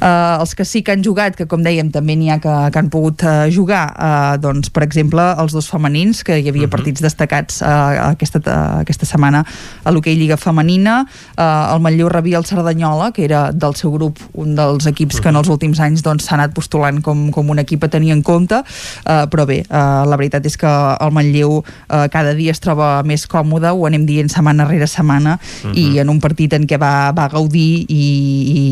Uh, 0.00 0.40
els 0.40 0.54
que 0.54 0.64
sí 0.64 0.82
que 0.82 0.92
han 0.92 1.02
jugat, 1.02 1.34
que 1.34 1.46
com 1.46 1.62
dèiem 1.62 1.90
també 1.90 2.14
n'hi 2.16 2.30
ha 2.30 2.38
que, 2.38 2.54
que 2.70 2.78
han 2.78 2.88
pogut 2.88 3.22
uh, 3.24 3.50
jugar, 3.50 3.90
uh, 3.98 4.36
doncs 4.38 4.70
per 4.70 4.82
exemple 4.84 5.20
els 5.38 5.52
dos 5.52 5.66
femenins, 5.68 6.22
que 6.22 6.35
hi 6.40 6.50
havia 6.52 6.68
partits 6.72 7.02
destacats 7.04 7.60
uh, 7.62 8.12
aquesta, 8.12 8.40
uh, 8.42 8.80
aquesta 8.82 9.08
setmana 9.08 9.42
a 9.84 9.92
l'hoquei 9.94 10.16
Lliga 10.18 10.38
Femenina, 10.40 11.00
uh, 11.36 11.74
el 11.74 11.82
Manlleu 11.84 12.10
rebia 12.12 12.38
el 12.40 12.46
Cerdanyola, 12.48 13.12
que 13.16 13.24
era 13.24 13.50
del 13.52 13.76
seu 13.78 13.92
grup 13.94 14.20
un 14.34 14.54
dels 14.58 14.86
equips 14.88 15.20
que 15.20 15.32
en 15.32 15.40
els 15.40 15.50
últims 15.52 15.80
anys 15.82 16.04
doncs, 16.06 16.26
s'ha 16.26 16.36
anat 16.38 16.54
postulant 16.56 17.00
com, 17.04 17.28
com 17.34 17.50
un 17.52 17.62
equip 17.62 17.84
a 17.86 17.90
tenir 17.92 18.12
en 18.14 18.22
compte, 18.26 18.62
uh, 18.62 19.24
però 19.32 19.46
bé, 19.48 19.62
uh, 19.66 20.04
la 20.08 20.18
veritat 20.18 20.46
és 20.46 20.58
que 20.60 20.70
el 20.70 21.14
Manlleu 21.14 21.58
uh, 21.60 22.06
cada 22.12 22.34
dia 22.38 22.54
es 22.54 22.62
troba 22.62 23.00
més 23.06 23.26
còmode, 23.30 23.72
ho 23.72 23.86
anem 23.88 24.06
dient 24.08 24.30
setmana 24.32 24.68
rere 24.68 24.88
setmana, 24.90 25.36
i 25.76 25.98
en 26.00 26.10
un 26.12 26.18
partit 26.22 26.54
en 26.56 26.66
què 26.68 26.78
va, 26.80 27.10
va 27.16 27.26
gaudir 27.32 27.84
i, 27.92 28.04
i 28.56 28.62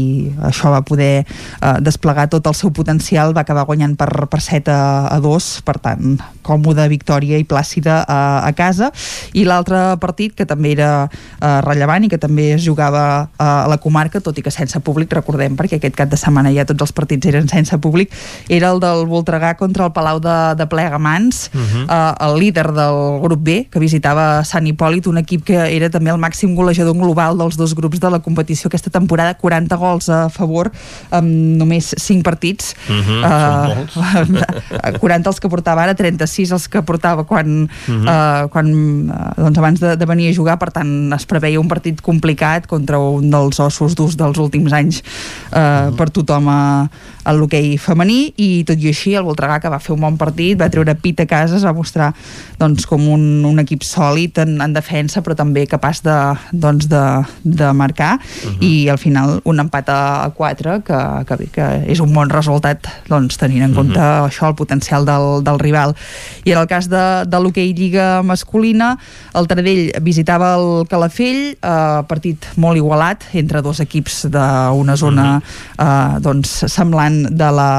això 0.49 0.73
va 0.73 0.83
poder 0.87 1.25
uh, 1.25 1.79
desplegar 1.85 2.29
tot 2.33 2.47
el 2.51 2.57
seu 2.59 2.73
potencial, 2.75 3.35
va 3.37 3.45
acabar 3.45 3.67
guanyant 3.69 3.97
per, 3.99 4.27
per 4.31 4.41
7 4.43 4.73
a, 4.73 4.85
a 5.15 5.19
2, 5.23 5.51
per 5.67 5.77
tant, 5.83 6.17
còmoda 6.45 6.87
victòria 6.91 7.39
i 7.41 7.47
plàcida 7.55 8.03
a, 8.03 8.19
a 8.49 8.53
casa, 8.59 8.91
i 9.33 9.47
l'altre 9.47 9.95
partit 10.03 10.35
que 10.35 10.47
també 10.51 10.75
era 10.75 10.91
uh, 11.07 11.61
rellevant 11.65 12.05
i 12.05 12.11
que 12.11 12.19
també 12.19 12.51
es 12.59 12.65
jugava 12.67 13.05
uh, 13.31 13.45
a 13.47 13.69
la 13.71 13.79
comarca, 13.79 14.21
tot 14.21 14.39
i 14.39 14.43
que 14.43 14.51
sense 14.51 14.79
públic, 14.83 15.13
recordem, 15.15 15.55
perquè 15.57 15.79
aquest 15.79 15.95
cap 15.97 16.11
de 16.11 16.19
setmana 16.19 16.51
ja 16.55 16.67
tots 16.67 16.83
els 16.89 16.93
partits 16.97 17.31
eren 17.31 17.47
sense 17.51 17.79
públic, 17.79 18.11
era 18.51 18.73
el 18.75 18.81
del 18.83 19.07
Voltregà 19.11 19.55
contra 19.61 19.87
el 19.87 19.93
Palau 19.95 20.19
de, 20.25 20.37
de 20.59 20.67
Plegamans, 20.67 21.45
Mhm. 21.55 21.85
uh, 21.87 22.15
el 22.27 22.39
líder 22.41 22.73
del 22.75 22.97
grup 23.23 23.41
B, 23.45 23.57
que 23.71 23.79
visitava 23.79 24.43
Sant 24.45 24.67
Hipòlit, 24.67 25.07
un 25.07 25.19
equip 25.21 25.45
que 25.47 25.59
era 25.77 25.91
també 25.93 26.11
el 26.11 26.19
màxim 26.19 26.55
golejador 26.57 26.97
global 26.99 27.39
dels 27.39 27.57
dos 27.61 27.75
grups 27.79 28.01
de 28.03 28.11
la 28.11 28.19
competició 28.25 28.69
aquesta 28.69 28.91
temporada, 28.91 29.37
40 29.39 29.77
gols 29.79 30.09
a 30.09 30.25
favor 30.33 30.71
amb 31.15 31.29
només 31.61 31.93
5 32.01 32.25
partits. 32.27 32.73
Uh, 32.89 33.85
són 33.93 34.41
40 35.01 35.29
els 35.33 35.41
que 35.41 35.51
portava 35.53 35.85
ara, 35.85 35.95
36 35.95 36.53
els 36.57 36.67
que 36.71 36.83
portava 36.87 37.25
quan, 37.29 37.44
Mhm. 37.49 38.05
uh, 38.05 38.49
quan 38.53 38.71
uh, 39.09 39.33
doncs 39.39 39.59
abans 39.59 39.81
de, 39.81 39.95
de 39.97 40.07
venir 40.07 40.31
a 40.31 40.37
jugar, 40.37 40.59
per 40.59 40.71
tant 40.75 41.13
es 41.15 41.27
preveia 41.27 41.61
un 41.61 41.69
partit 41.69 42.01
complicat 42.05 42.67
contra 42.71 42.99
un 42.99 43.31
dels 43.31 43.61
ossos 43.61 43.95
durs 43.95 44.17
dels 44.17 44.39
últims 44.39 44.73
anys 44.73 45.03
uh, 45.53 45.93
per 45.97 46.11
tothom 46.11 46.49
a, 46.49 46.61
a 47.25 47.33
l'hoquei 47.33 47.77
femení. 47.81 48.35
I 48.37 48.65
tot 48.69 48.81
i 48.81 48.91
així 48.93 49.15
el 49.17 49.27
Voltregà 49.27 49.61
que 49.63 49.73
va 49.73 49.81
fer 49.83 49.95
un 49.95 50.03
bon 50.05 50.19
partit, 50.21 50.59
va 50.61 50.71
treure 50.73 50.95
pit 51.01 51.25
a 51.25 51.29
casa, 51.29 51.57
es 51.59 51.65
va 51.67 51.75
mostrar 51.77 52.13
doncs, 52.61 52.87
com 52.89 53.09
un, 53.11 53.45
un 53.49 53.63
equip 53.63 53.85
sòlid 53.87 54.39
en, 54.45 54.57
en 54.65 54.75
defensa 54.77 55.23
però 55.25 55.37
també 55.39 55.65
capaç 55.71 56.03
de, 56.05 56.19
doncs, 56.53 56.89
de, 56.91 57.05
de 57.45 57.73
marcar. 57.77 58.19
I 58.61 58.89
al 58.93 59.01
final 59.01 59.39
un 59.49 59.63
empat 59.65 59.91
a 59.93 60.01
4 60.37 60.79
que, 60.87 61.01
que, 61.29 61.49
que 61.55 61.71
és 61.91 62.01
un 62.05 62.13
bon 62.15 62.31
resultat 62.31 62.89
doncs, 63.09 63.39
tenint 63.41 63.69
en 63.69 63.77
compte 63.77 64.01
això, 64.01 64.51
el 64.51 64.59
potencial 64.59 65.07
del, 65.09 65.43
del 65.47 65.61
rival. 65.63 65.95
I 66.45 66.55
en 66.55 66.63
el 66.63 66.69
cas 66.71 66.89
de, 66.93 67.05
de 67.35 67.43
l'hoquei 67.43 67.73
Lliga 67.75 68.23
masculina. 68.23 68.95
El 69.35 69.49
Taradell 69.51 69.91
visitava 70.07 70.55
el 70.59 70.87
Calafell 70.91 71.43
eh, 71.55 72.01
partit 72.09 72.47
molt 72.61 72.79
igualat 72.79 73.27
entre 73.35 73.63
dos 73.65 73.83
equips 73.83 74.25
d'una 74.33 74.97
zona 75.01 75.27
eh, 75.41 76.17
doncs, 76.23 76.57
semblant 76.71 77.25
de 77.35 77.51
la, 77.59 77.71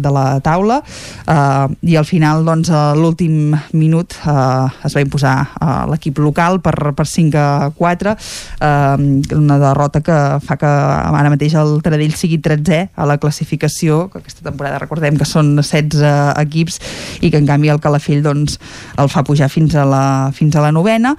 de 0.00 0.12
la 0.12 0.26
taula. 0.44 0.80
Eh, 1.26 1.92
i 1.92 1.98
al 2.00 2.08
final 2.08 2.46
doncs, 2.48 2.72
a 2.72 2.92
l'últim 2.96 3.52
minut 3.76 4.16
eh, 4.24 4.86
es 4.88 4.96
va 4.96 5.04
imposar 5.04 5.36
eh, 5.60 5.84
l'equip 5.92 6.18
local 6.22 6.60
per, 6.64 6.74
per 6.96 7.06
5 7.08 7.38
a 7.38 7.70
4 7.76 8.14
eh, 8.16 9.36
una 9.36 9.58
derrota 9.60 10.00
que 10.00 10.18
fa 10.44 10.56
que 10.60 10.68
ara 10.68 11.32
mateix 11.32 11.56
el 11.58 11.80
Taradell 11.84 12.14
sigui 12.16 12.40
13è 12.42 12.92
a 12.96 13.08
la 13.08 13.18
classificació 13.22 14.06
que 14.12 14.22
aquesta 14.22 14.46
temporada 14.48 14.80
recordem 14.82 15.18
que 15.20 15.28
són 15.28 15.54
16 15.58 16.02
equips 16.42 16.80
i 17.20 17.30
que 17.32 17.40
en 17.40 17.48
canvi 17.48 17.72
el 17.72 17.82
Calafell 17.82 18.22
doncs, 18.24 18.58
el 19.02 19.10
fa 19.12 19.24
pujar 19.26 19.50
fins 19.52 19.74
a 19.74 19.86
la, 19.88 20.04
fins 20.34 20.56
a 20.56 20.64
la 20.64 20.72
novena 20.72 21.16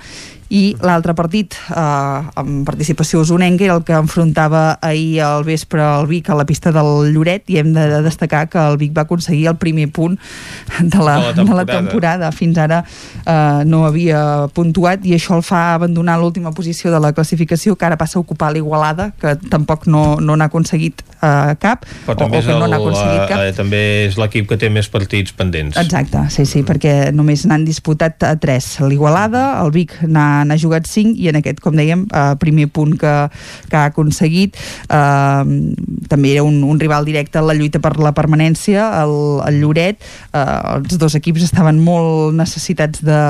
i 0.54 0.64
l'altre 0.86 1.16
partit 1.18 1.56
eh, 1.74 2.40
amb 2.40 2.62
participació 2.68 3.24
usonenca 3.24 3.66
era 3.66 3.78
el 3.80 3.84
que 3.88 3.96
enfrontava 3.98 4.78
ahir 4.86 5.22
al 5.26 5.46
vespre 5.48 5.82
el 5.82 6.08
Vic 6.12 6.30
a 6.30 6.38
la 6.38 6.46
pista 6.46 6.72
del 6.76 7.10
Lloret 7.14 7.50
i 7.50 7.58
hem 7.62 7.72
de 7.74 8.02
destacar 8.06 8.46
que 8.52 8.62
el 8.62 8.78
Vic 8.78 8.94
va 8.96 9.08
aconseguir 9.08 9.48
el 9.50 9.58
primer 9.58 9.90
punt 9.92 10.20
de 10.80 11.00
la, 11.02 11.18
de 11.18 11.26
la, 11.26 11.34
temporada. 11.34 11.44
De 11.44 11.56
la 11.56 11.66
temporada. 11.66 12.32
Fins 12.32 12.60
ara 12.62 12.84
eh, 12.86 13.64
no 13.66 13.84
havia 13.88 14.50
puntuat 14.54 15.06
i 15.10 15.16
això 15.18 15.40
el 15.40 15.46
fa 15.46 15.74
abandonar 15.74 16.20
l'última 16.22 16.54
posició 16.54 16.94
de 16.94 17.02
la 17.02 17.14
classificació 17.18 17.76
que 17.76 17.90
ara 17.90 17.98
passa 17.98 18.20
a 18.20 18.24
ocupar 18.24 18.52
l'Igualada 18.54 19.12
que 19.20 19.36
tampoc 19.50 19.88
no 19.88 20.04
n'ha 20.22 20.38
no 20.38 20.46
aconseguit 20.46 21.02
eh, 21.02 21.56
cap 21.62 21.88
Però 22.06 22.28
o, 22.28 22.28
o 22.28 22.32
que 22.32 22.44
no 22.54 22.68
n'ha 22.68 22.78
aconseguit 22.78 23.26
cap 23.32 23.42
eh, 23.42 23.52
també 23.58 23.82
és 24.08 24.18
l'equip 24.20 24.50
que 24.52 24.60
té 24.60 24.70
més 24.74 24.90
partits 24.92 25.34
pendents 25.36 25.80
exacte, 25.80 26.26
sí, 26.34 26.46
sí, 26.50 26.64
perquè 26.68 27.12
només 27.16 27.46
n'han 27.50 27.66
disputat 27.66 28.26
a 28.28 28.36
3, 28.40 28.70
l'Igualada 28.92 29.46
el 29.64 29.74
Vic 29.76 29.98
n'ha 30.04 30.43
jugat 30.60 30.88
5 30.90 31.16
i 31.20 31.30
en 31.32 31.40
aquest, 31.40 31.62
com 31.64 31.76
dèiem, 31.78 32.06
eh, 32.12 32.34
primer 32.42 32.68
punt 32.74 32.98
que, 33.00 33.14
que 33.70 33.80
ha 33.80 33.86
aconseguit. 33.92 34.58
Eh, 34.90 35.44
també 36.10 36.34
era 36.36 36.44
un, 36.44 36.62
un 36.64 36.80
rival 36.80 37.06
directe 37.06 37.40
en 37.40 37.48
la 37.48 37.56
lluita 37.58 37.82
per 37.84 37.96
la 38.02 38.14
permanència 38.16 38.90
el, 39.04 39.16
el 39.48 39.60
Lloret, 39.62 40.04
eh, 40.34 40.44
els 40.76 40.98
dos 41.00 41.16
equips 41.20 41.48
estaven 41.48 41.80
molt 41.84 42.36
necessitats 42.38 43.04
de, 43.06 43.22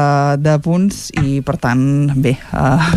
de 0.42 0.58
punts 0.64 1.10
i 1.22 1.40
per 1.46 1.58
tant 1.62 1.84
bé, 2.16 2.36
eh, 2.36 2.92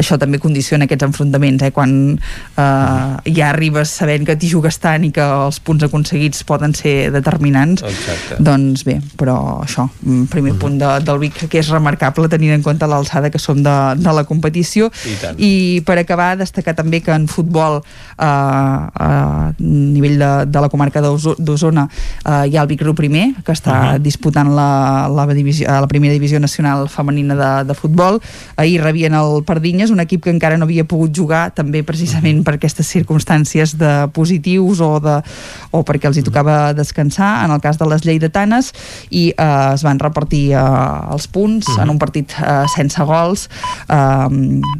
això 0.00 0.18
també 0.20 0.40
condiciona 0.42 0.88
aquests 0.88 1.08
enfrontaments 1.08 1.66
eh, 1.66 1.72
quan 1.74 1.94
eh, 2.14 3.32
ja 3.36 3.50
arribes 3.50 3.92
sabent 4.00 4.26
que 4.28 4.36
t'hi 4.38 4.50
jugues 4.50 4.78
tant 4.82 5.06
i 5.06 5.12
que 5.14 5.24
els 5.24 5.60
punts 5.64 5.86
aconseguits 5.86 6.44
poden 6.48 6.74
ser 6.76 7.12
determinants. 7.14 7.84
Exacte. 7.84 8.38
doncs 8.44 8.84
bé, 8.86 8.98
però 9.18 9.36
això 9.64 9.86
primer 10.30 10.54
punt 10.60 10.78
de, 10.80 10.90
del 11.04 11.20
Vic 11.22 11.44
que 11.50 11.60
és 11.60 11.70
remarcable 11.72 12.28
tenint 12.32 12.54
en 12.56 12.64
compte 12.64 12.86
l'alçada 12.88 13.30
que 13.30 13.40
som 13.44 13.60
de, 13.62 13.76
de 14.00 14.14
la 14.16 14.24
competició 14.24 14.90
I, 15.04 15.14
i 15.36 15.52
per 15.86 15.98
acabar 16.00 16.34
destacar 16.40 16.74
també 16.78 17.02
que 17.04 17.12
en 17.14 17.28
futbol 17.28 17.80
eh, 17.80 18.24
a 18.24 19.52
nivell 19.58 20.18
de, 20.18 20.32
de 20.48 20.64
la 20.64 20.70
comarca 20.72 21.02
d'Osona 21.04 21.86
eh, 21.88 22.48
hi 22.48 22.56
ha 22.56 22.64
el 22.64 22.70
Vic 22.70 22.84
Riu 22.84 22.96
primer 22.96 23.26
que 23.44 23.52
està 23.52 23.72
uh 23.74 23.84
-huh. 23.94 24.02
disputant 24.02 24.50
la, 24.54 25.08
la, 25.08 25.26
divisió, 25.34 25.68
la 25.68 25.88
primera 25.88 26.12
divisió 26.12 26.40
nacional 26.40 26.88
femenina 26.88 27.34
de, 27.34 27.52
de 27.68 27.74
futbol 27.74 28.20
ahir 28.56 28.80
rebien 28.82 29.14
el 29.14 29.44
Pardinyes, 29.44 29.90
un 29.90 30.00
equip 30.00 30.24
que 30.24 30.30
encara 30.30 30.56
no 30.56 30.64
havia 30.64 30.84
pogut 30.84 31.14
jugar 31.14 31.50
també 31.54 31.82
precisament 31.82 32.38
uh 32.38 32.40
-huh. 32.40 32.44
per 32.44 32.54
aquestes 32.54 32.86
circumstàncies 32.86 33.76
de 33.76 34.08
positius 34.12 34.80
o, 34.80 35.00
de, 35.00 35.22
o 35.70 35.84
perquè 35.84 36.06
els 36.06 36.16
hi 36.16 36.22
tocava 36.22 36.72
descansar 36.72 37.44
en 37.44 37.50
el 37.50 37.60
cas 37.60 37.78
de 37.78 37.86
les 37.86 38.04
lleidatanes 38.04 38.72
i 39.10 39.34
eh, 39.36 39.74
es 39.74 39.82
van 39.82 39.98
repartir 39.98 40.52
eh, 40.52 41.12
els 41.12 41.26
punts 41.28 41.68
uh 41.68 41.74
-huh. 41.74 41.82
en 41.82 41.90
un 41.90 41.98
partit 41.98 42.32
eh, 42.38 42.64
sense 42.74 43.02
gols 43.24 43.48
eh, 43.88 44.28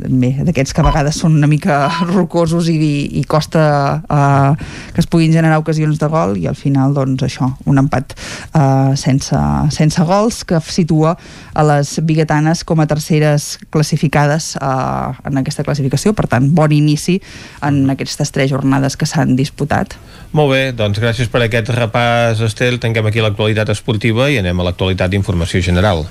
bé, 0.04 0.32
d'aquests 0.44 0.76
que 0.76 0.84
a 0.84 0.88
vegades 0.88 1.18
són 1.20 1.38
una 1.40 1.50
mica 1.50 1.88
rocosos 2.14 2.68
i, 2.72 2.78
i 3.20 3.24
costa 3.28 3.64
eh, 4.04 4.68
que 4.94 5.02
es 5.02 5.10
puguin 5.10 5.32
generar 5.34 5.58
ocasions 5.62 5.98
de 6.00 6.10
gol 6.12 6.36
i 6.40 6.48
al 6.50 6.58
final 6.58 6.94
doncs 6.96 7.24
això, 7.26 7.50
un 7.70 7.80
empat 7.80 8.14
eh, 8.14 8.94
sense, 9.00 9.40
sense 9.74 10.08
gols 10.08 10.42
que 10.48 10.60
situa 10.64 11.16
a 11.54 11.66
les 11.66 11.96
biguetanes 12.04 12.64
com 12.64 12.80
a 12.80 12.88
terceres 12.90 13.54
classificades 13.70 14.54
eh, 14.60 15.28
en 15.28 15.40
aquesta 15.42 15.64
classificació, 15.66 16.14
per 16.14 16.28
tant 16.30 16.50
bon 16.54 16.72
inici 16.74 17.20
en 17.64 17.84
aquestes 17.94 18.32
tres 18.34 18.50
jornades 18.52 18.98
que 18.98 19.08
s'han 19.08 19.36
disputat. 19.38 19.96
Molt 20.34 20.50
bé, 20.50 20.62
doncs 20.74 20.98
gràcies 20.98 21.30
per 21.30 21.44
aquest 21.44 21.70
repàs, 21.76 22.42
Estel. 22.42 22.80
Tanquem 22.82 23.06
aquí 23.06 23.22
l'actualitat 23.22 23.70
esportiva 23.70 24.26
i 24.32 24.40
anem 24.40 24.58
a 24.58 24.68
l'actualitat 24.68 25.12
d'informació 25.12 25.62
general. 25.62 26.04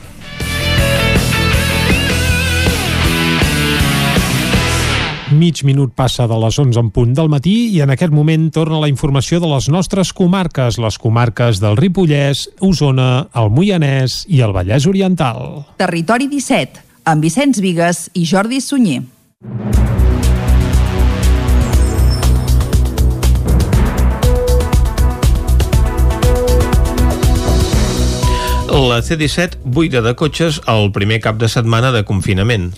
Mig 5.43 5.59
minut 5.67 5.91
passa 5.91 6.23
de 6.23 6.37
les 6.39 6.55
11 6.55 6.79
en 6.79 6.89
punt 6.95 7.09
del 7.17 7.27
matí 7.27 7.53
i 7.75 7.81
en 7.83 7.91
aquest 7.91 8.13
moment 8.15 8.45
torna 8.55 8.77
la 8.79 8.87
informació 8.87 9.41
de 9.43 9.49
les 9.51 9.65
nostres 9.67 10.13
comarques, 10.15 10.77
les 10.79 10.95
comarques 10.95 11.59
del 11.59 11.75
Ripollès, 11.75 12.45
Osona, 12.63 13.25
el 13.35 13.51
Moianès 13.51 14.21
i 14.31 14.39
el 14.45 14.55
Vallès 14.55 14.87
Oriental. 14.87 15.65
Territori 15.81 16.29
17, 16.31 16.79
amb 17.11 17.27
Vicenç 17.27 17.59
Vigues 17.59 18.05
i 18.15 18.23
Jordi 18.29 18.61
Sunyer. 18.63 19.01
La 28.73 29.03
C-17 29.03 29.59
buida 29.65 29.99
de 30.01 30.15
cotxes 30.15 30.63
el 30.71 30.87
primer 30.95 31.19
cap 31.21 31.35
de 31.37 31.51
setmana 31.51 31.91
de 31.91 32.07
confinament. 32.07 32.71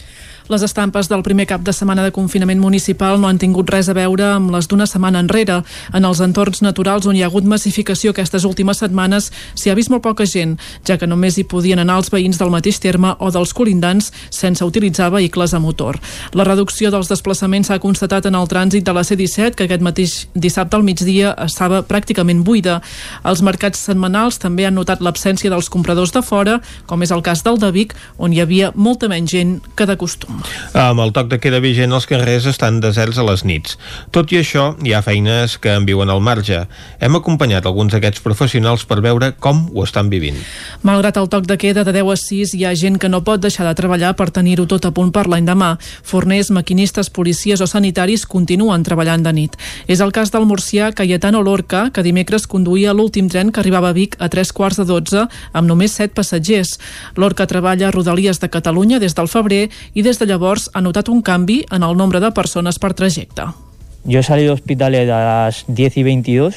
Les 0.46 0.62
estampes 0.62 1.08
del 1.10 1.24
primer 1.26 1.48
cap 1.50 1.64
de 1.66 1.74
setmana 1.74 2.04
de 2.06 2.12
confinament 2.14 2.60
municipal 2.62 3.18
no 3.18 3.26
han 3.26 3.40
tingut 3.42 3.72
res 3.74 3.88
a 3.90 3.96
veure 3.98 4.28
amb 4.36 4.52
les 4.54 4.68
d'una 4.70 4.86
setmana 4.86 5.24
enrere. 5.24 5.56
En 5.98 6.06
els 6.06 6.20
entorns 6.22 6.62
naturals 6.62 7.08
on 7.10 7.18
hi 7.18 7.24
ha 7.24 7.30
hagut 7.32 7.48
massificació 7.50 8.12
aquestes 8.14 8.46
últimes 8.46 8.78
setmanes 8.78 9.32
s'hi 9.58 9.72
ha 9.72 9.76
vist 9.80 9.90
molt 9.90 10.04
poca 10.06 10.28
gent, 10.30 10.54
ja 10.86 11.00
que 11.02 11.10
només 11.10 11.40
hi 11.40 11.48
podien 11.50 11.82
anar 11.82 11.96
els 11.98 12.12
veïns 12.14 12.38
del 12.38 12.54
mateix 12.54 12.78
terme 12.84 13.16
o 13.18 13.32
dels 13.34 13.56
colindants 13.58 14.12
sense 14.30 14.62
utilitzar 14.62 15.10
vehicles 15.16 15.56
a 15.58 15.60
motor. 15.64 15.98
La 16.38 16.46
reducció 16.46 16.94
dels 16.94 17.10
desplaçaments 17.10 17.74
s'ha 17.74 17.80
constatat 17.82 18.30
en 18.30 18.38
el 18.38 18.46
trànsit 18.46 18.86
de 18.86 18.94
la 18.94 19.02
C-17, 19.04 19.58
que 19.58 19.66
aquest 19.66 19.82
mateix 19.82 20.16
dissabte 20.36 20.78
al 20.78 20.86
migdia 20.86 21.34
estava 21.42 21.82
pràcticament 21.82 22.46
buida. 22.46 22.84
Els 23.26 23.42
mercats 23.42 23.82
setmanals 23.90 24.38
també 24.38 24.70
han 24.70 24.78
notat 24.78 25.02
l'absència 25.02 25.50
dels 25.50 25.74
compradors 25.74 26.14
de 26.14 26.22
fora, 26.22 26.60
com 26.86 27.02
és 27.02 27.10
el 27.10 27.26
cas 27.26 27.42
del 27.42 27.58
de 27.58 27.74
Vic, 27.74 27.98
on 28.22 28.30
hi 28.30 28.46
havia 28.46 28.70
molta 28.76 29.10
menys 29.10 29.34
gent 29.34 29.58
que 29.74 29.90
de 29.90 29.98
costum. 29.98 30.35
Amb 30.76 31.02
el 31.04 31.14
toc 31.16 31.30
de 31.32 31.40
queda 31.42 31.62
vigent, 31.64 31.94
els 31.96 32.08
carrers 32.10 32.48
estan 32.50 32.80
deserts 32.84 33.20
a 33.22 33.26
les 33.28 33.46
nits. 33.48 33.78
Tot 34.16 34.32
i 34.34 34.40
això, 34.42 34.74
hi 34.84 34.94
ha 34.94 35.04
feines 35.06 35.58
que 35.62 35.74
en 35.74 35.86
viuen 35.88 36.10
al 36.12 36.22
marge. 36.22 36.66
Hem 37.00 37.18
acompanyat 37.20 37.66
alguns 37.66 37.96
d'aquests 37.96 38.24
professionals 38.26 38.86
per 38.86 39.02
veure 39.06 39.32
com 39.40 39.66
ho 39.74 39.86
estan 39.86 40.10
vivint. 40.12 40.38
Malgrat 40.84 41.18
el 41.22 41.30
toc 41.32 41.48
de 41.50 41.58
queda 41.62 41.86
de 41.88 41.94
10 41.96 42.12
a 42.12 42.18
6, 42.20 42.56
hi 42.56 42.66
ha 42.66 42.76
gent 42.76 43.00
que 43.02 43.10
no 43.10 43.24
pot 43.24 43.42
deixar 43.44 43.68
de 43.68 43.76
treballar 43.78 44.14
per 44.16 44.30
tenir-ho 44.36 44.68
tot 44.70 44.86
a 44.86 44.94
punt 44.96 45.12
per 45.16 45.26
l'any 45.32 45.48
demà. 45.48 45.76
Forners, 46.04 46.52
maquinistes, 46.52 47.10
policies 47.10 47.62
o 47.62 47.68
sanitaris 47.68 48.26
continuen 48.30 48.84
treballant 48.84 49.24
de 49.24 49.34
nit. 49.34 49.58
És 49.88 50.02
el 50.04 50.14
cas 50.16 50.32
del 50.34 50.48
murcià 50.50 50.92
Cayetano 50.96 51.42
Lorca, 51.44 51.90
que 51.94 52.04
dimecres 52.06 52.48
conduïa 52.48 52.94
l'últim 52.94 53.30
tren 53.30 53.52
que 53.52 53.62
arribava 53.64 53.90
a 53.90 53.98
Vic 53.98 54.18
a 54.20 54.30
3 54.30 54.52
quarts 54.56 54.82
de 54.82 54.86
12 54.90 55.26
amb 55.54 55.68
només 55.68 55.96
7 55.98 56.14
passatgers. 56.16 56.78
Lorca 57.16 57.48
treballa 57.48 57.90
a 57.90 57.94
Rodalies 57.96 58.40
de 58.42 58.50
Catalunya 58.50 59.00
des 59.00 59.16
del 59.16 59.30
febrer 59.32 59.70
i 59.94 60.04
des 60.06 60.20
de 60.20 60.25
de 60.26 60.34
llavors 60.34 60.70
ha 60.74 60.82
notat 60.82 61.10
un 61.10 61.22
canvi 61.22 61.64
en 61.72 61.84
el 61.86 61.96
nombre 61.98 62.20
de 62.20 62.32
persones 62.34 62.80
per 62.82 62.94
trajecte. 62.94 63.46
Yo 64.04 64.20
he 64.20 64.24
salido 64.24 64.54
hospitales 64.54 65.10
a 65.10 65.46
las 65.46 65.66
10 65.68 65.98
y 65.98 66.04
22 66.04 66.56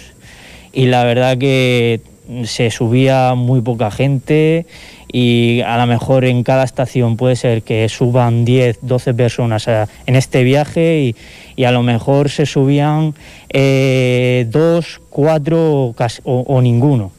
y 0.73 0.87
la 0.87 1.05
verdad 1.05 1.39
que 1.39 2.01
se 2.45 2.71
subía 2.71 3.35
muy 3.35 3.61
poca 3.63 3.91
gente 3.91 4.67
y 5.11 5.63
a 5.63 5.79
lo 5.79 5.87
mejor 5.87 6.25
en 6.25 6.45
cada 6.45 6.65
estación 6.65 7.17
puede 7.17 7.37
ser 7.37 7.63
que 7.63 7.89
suban 7.89 8.45
10, 8.45 8.81
12 8.83 9.15
personas 9.15 9.67
en 9.69 10.17
este 10.17 10.45
viaje 10.45 11.01
y, 11.01 11.17
y 11.57 11.65
a 11.65 11.73
lo 11.73 11.83
mejor 11.83 12.29
se 12.29 12.45
subían 12.45 13.15
eh, 13.49 14.47
dos, 14.51 15.01
cuatro 15.09 15.95
o, 15.95 15.95
o 16.25 16.63
ninguno. 16.63 17.18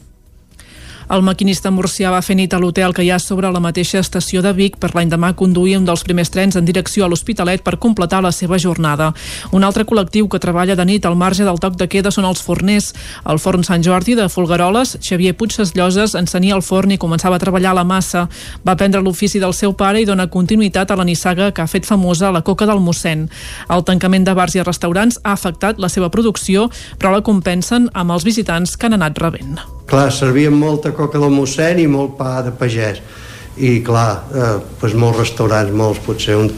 El 1.10 1.24
maquinista 1.26 1.72
murcià 1.74 2.12
va 2.14 2.20
fer 2.22 2.36
nit 2.38 2.52
a 2.54 2.58
l'hotel 2.62 2.92
que 2.94 3.02
hi 3.02 3.08
ha 3.10 3.16
sobre 3.18 3.48
la 3.50 3.58
mateixa 3.58 3.98
estació 3.98 4.44
de 4.44 4.52
Vic 4.54 4.76
per 4.78 4.92
l'any 4.94 5.08
demà 5.10 5.32
conduir 5.34 5.72
un 5.80 5.88
dels 5.88 6.04
primers 6.06 6.30
trens 6.30 6.54
en 6.54 6.68
direcció 6.68 7.02
a 7.02 7.08
l'Hospitalet 7.10 7.64
per 7.66 7.80
completar 7.82 8.20
la 8.22 8.30
seva 8.30 8.60
jornada. 8.62 9.08
Un 9.50 9.66
altre 9.66 9.82
col·lectiu 9.88 10.28
que 10.30 10.38
treballa 10.38 10.76
de 10.78 10.86
nit 10.86 11.08
al 11.08 11.18
marge 11.18 11.42
del 11.42 11.58
toc 11.58 11.74
de 11.80 11.88
queda 11.90 12.12
són 12.14 12.28
els 12.28 12.44
forners. 12.46 12.92
El 13.26 13.42
forn 13.42 13.66
Sant 13.66 13.82
Jordi 13.82 14.14
de 14.14 14.28
Folgueroles, 14.30 15.00
Xavier 15.02 15.34
Puigses 15.34 15.74
Lloses, 15.74 16.14
encenia 16.14 16.54
el 16.54 16.62
forn 16.62 16.94
i 16.94 17.00
començava 17.02 17.40
a 17.40 17.42
treballar 17.42 17.74
la 17.74 17.84
massa. 17.84 18.28
Va 18.62 18.78
prendre 18.78 19.02
l'ofici 19.02 19.42
del 19.42 19.56
seu 19.58 19.74
pare 19.74 19.98
i 19.98 20.06
dona 20.06 20.28
continuïtat 20.30 20.94
a 20.94 21.00
la 21.00 21.08
nissaga 21.10 21.50
que 21.50 21.66
ha 21.66 21.72
fet 21.74 21.90
famosa 21.90 22.30
la 22.30 22.44
coca 22.46 22.70
del 22.70 22.78
mossèn. 22.78 23.26
El 23.66 23.82
tancament 23.82 24.30
de 24.30 24.38
bars 24.38 24.54
i 24.54 24.62
restaurants 24.62 25.18
ha 25.24 25.34
afectat 25.34 25.82
la 25.82 25.90
seva 25.90 26.14
producció, 26.14 26.70
però 27.02 27.10
la 27.10 27.26
compensen 27.26 27.90
amb 27.94 28.14
els 28.14 28.30
visitants 28.30 28.78
que 28.78 28.86
han 28.86 29.00
anat 29.00 29.18
rebent. 29.18 29.58
Clar, 29.86 30.10
servien 30.12 30.54
molta 30.54 30.92
coca 30.96 31.18
del 31.18 31.32
mossèn 31.34 31.80
i 31.82 31.86
molt 31.90 32.16
pa 32.18 32.40
de 32.46 32.52
pagès. 32.54 33.00
I 33.56 33.80
clar, 33.84 34.24
eh, 34.32 34.58
doncs 34.80 34.94
molts 34.94 35.18
restaurants, 35.18 35.72
molts, 35.72 36.02
potser 36.04 36.36
un, 36.38 36.50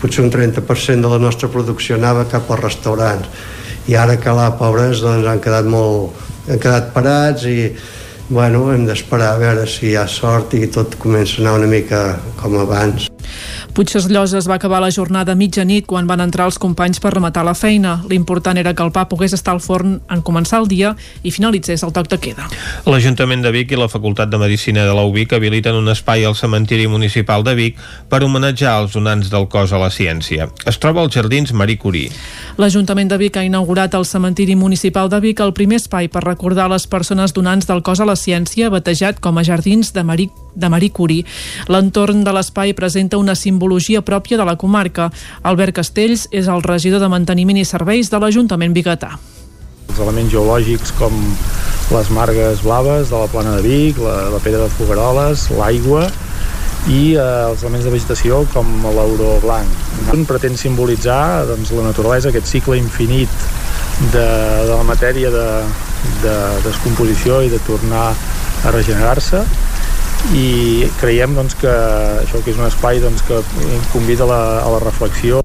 potser 0.00 0.24
un 0.24 0.30
30% 0.30 1.06
de 1.06 1.14
la 1.14 1.18
nostra 1.18 1.48
producció 1.48 1.96
anava 1.96 2.26
cap 2.30 2.50
als 2.50 2.64
restaurants. 2.64 3.28
I 3.88 3.96
ara 3.96 4.16
que 4.20 4.34
la 4.36 4.50
pobres 4.58 5.00
doncs, 5.02 5.26
han 5.26 5.40
quedat 5.40 5.66
molt, 5.66 6.14
han 6.48 6.58
quedat 6.58 6.92
parats 6.94 7.46
i 7.48 7.72
bueno, 8.30 8.68
hem 8.70 8.84
d'esperar 8.86 9.32
a 9.34 9.38
veure 9.40 9.66
si 9.66 9.88
hi 9.90 9.96
ha 9.98 10.06
sort 10.06 10.54
i 10.54 10.68
tot 10.70 10.94
comença 11.02 11.40
a 11.40 11.44
anar 11.44 11.56
una 11.58 11.70
mica 11.70 12.02
com 12.38 12.54
abans. 12.62 13.08
Puigses 13.74 14.08
Lloses 14.10 14.48
va 14.48 14.56
acabar 14.56 14.80
la 14.82 14.90
jornada 14.90 15.32
a 15.32 15.38
mitjanit 15.38 15.86
quan 15.86 16.06
van 16.06 16.20
entrar 16.20 16.48
els 16.50 16.58
companys 16.58 17.00
per 17.00 17.14
rematar 17.14 17.44
la 17.46 17.54
feina. 17.54 18.00
L'important 18.10 18.58
era 18.58 18.74
que 18.74 18.82
el 18.82 18.92
pa 18.92 19.06
pogués 19.08 19.34
estar 19.36 19.54
al 19.54 19.62
forn 19.64 19.98
en 20.10 20.22
començar 20.26 20.60
el 20.62 20.68
dia 20.68 20.94
i 21.22 21.32
finalitzés 21.34 21.84
el 21.86 21.94
toc 21.96 22.10
de 22.10 22.18
queda. 22.20 22.48
L'Ajuntament 22.90 23.44
de 23.44 23.52
Vic 23.54 23.72
i 23.72 23.78
la 23.80 23.88
Facultat 23.88 24.30
de 24.30 24.40
Medicina 24.40 24.84
de 24.86 24.94
la 24.96 25.04
UBIC 25.06 25.36
habiliten 25.38 25.78
un 25.78 25.88
espai 25.92 26.24
al 26.24 26.36
cementiri 26.36 26.86
municipal 26.90 27.44
de 27.46 27.54
Vic 27.54 27.80
per 28.10 28.22
homenatjar 28.26 28.76
els 28.82 28.96
donants 28.96 29.30
del 29.30 29.48
cos 29.48 29.72
a 29.72 29.80
la 29.80 29.90
ciència. 29.94 30.50
Es 30.66 30.80
troba 30.82 31.04
als 31.04 31.14
Jardins 31.14 31.52
Marie 31.52 31.78
Curie. 31.78 32.10
L'Ajuntament 32.60 33.10
de 33.10 33.18
Vic 33.20 33.38
ha 33.38 33.46
inaugurat 33.46 33.94
al 33.94 34.06
cementiri 34.08 34.56
municipal 34.56 35.08
de 35.08 35.20
Vic 35.22 35.40
el 35.40 35.54
primer 35.56 35.80
espai 35.80 36.10
per 36.12 36.24
recordar 36.26 36.68
les 36.70 36.86
persones 36.90 37.34
donants 37.36 37.68
del 37.70 37.82
cos 37.86 38.00
a 38.00 38.08
la 38.08 38.18
ciència, 38.18 38.70
batejat 38.70 39.20
com 39.20 39.38
a 39.38 39.46
Jardins 39.46 39.94
de 39.94 40.04
Marie 40.04 40.30
de 40.54 40.68
Marie 40.68 40.90
Curie. 40.90 41.24
L'entorn 41.70 42.24
de 42.26 42.32
l'espai 42.34 42.74
presenta 42.74 43.19
una 43.20 43.36
simbologia 43.38 44.02
pròpia 44.02 44.38
de 44.40 44.46
la 44.48 44.56
comarca. 44.56 45.10
Albert 45.42 45.76
Castells 45.78 46.26
és 46.32 46.48
el 46.48 46.64
regidor 46.66 47.02
de 47.02 47.10
Manteniment 47.12 47.60
i 47.60 47.66
Serveis 47.68 48.10
de 48.10 48.20
l'Ajuntament 48.20 48.74
Bigatà. 48.76 49.14
Els 49.90 50.00
elements 50.00 50.32
geològics 50.32 50.94
com 50.98 51.14
les 51.90 52.10
margues 52.14 52.62
blaves 52.62 53.10
de 53.10 53.18
la 53.18 53.30
plana 53.30 53.56
de 53.58 53.62
Vic, 53.66 53.98
la, 53.98 54.30
la 54.30 54.42
pedra 54.42 54.66
de 54.66 54.74
Fogaroles, 54.76 55.48
l'aigua 55.58 56.04
i 56.88 57.14
eh, 57.18 57.24
els 57.50 57.64
elements 57.64 57.84
de 57.84 57.92
vegetació 57.92 58.44
com 58.54 58.68
l'auró 58.94 59.34
blanc. 59.42 59.88
Un 60.14 60.24
pretén 60.28 60.56
simbolitzar 60.56 61.46
doncs, 61.50 61.74
la 61.76 61.88
naturalesa, 61.90 62.30
aquest 62.30 62.48
cicle 62.48 62.78
infinit 62.80 63.32
de, 64.14 64.22
de 64.22 64.72
la 64.72 64.84
matèria 64.88 65.32
de, 65.34 65.48
de 66.22 66.36
descomposició 66.64 67.42
i 67.44 67.50
de 67.52 67.60
tornar 67.66 68.08
a 68.64 68.72
regenerar-se 68.72 69.42
i 70.36 70.86
creiem 71.00 71.34
doncs, 71.34 71.56
que 71.60 71.70
això 72.24 72.42
que 72.44 72.52
és 72.52 72.60
un 72.60 72.68
espai 72.68 73.00
doncs, 73.02 73.24
que 73.26 73.40
convida 73.92 74.26
a 74.28 74.30
la, 74.30 74.42
a 74.64 74.68
la 74.76 74.82
reflexió 74.84 75.42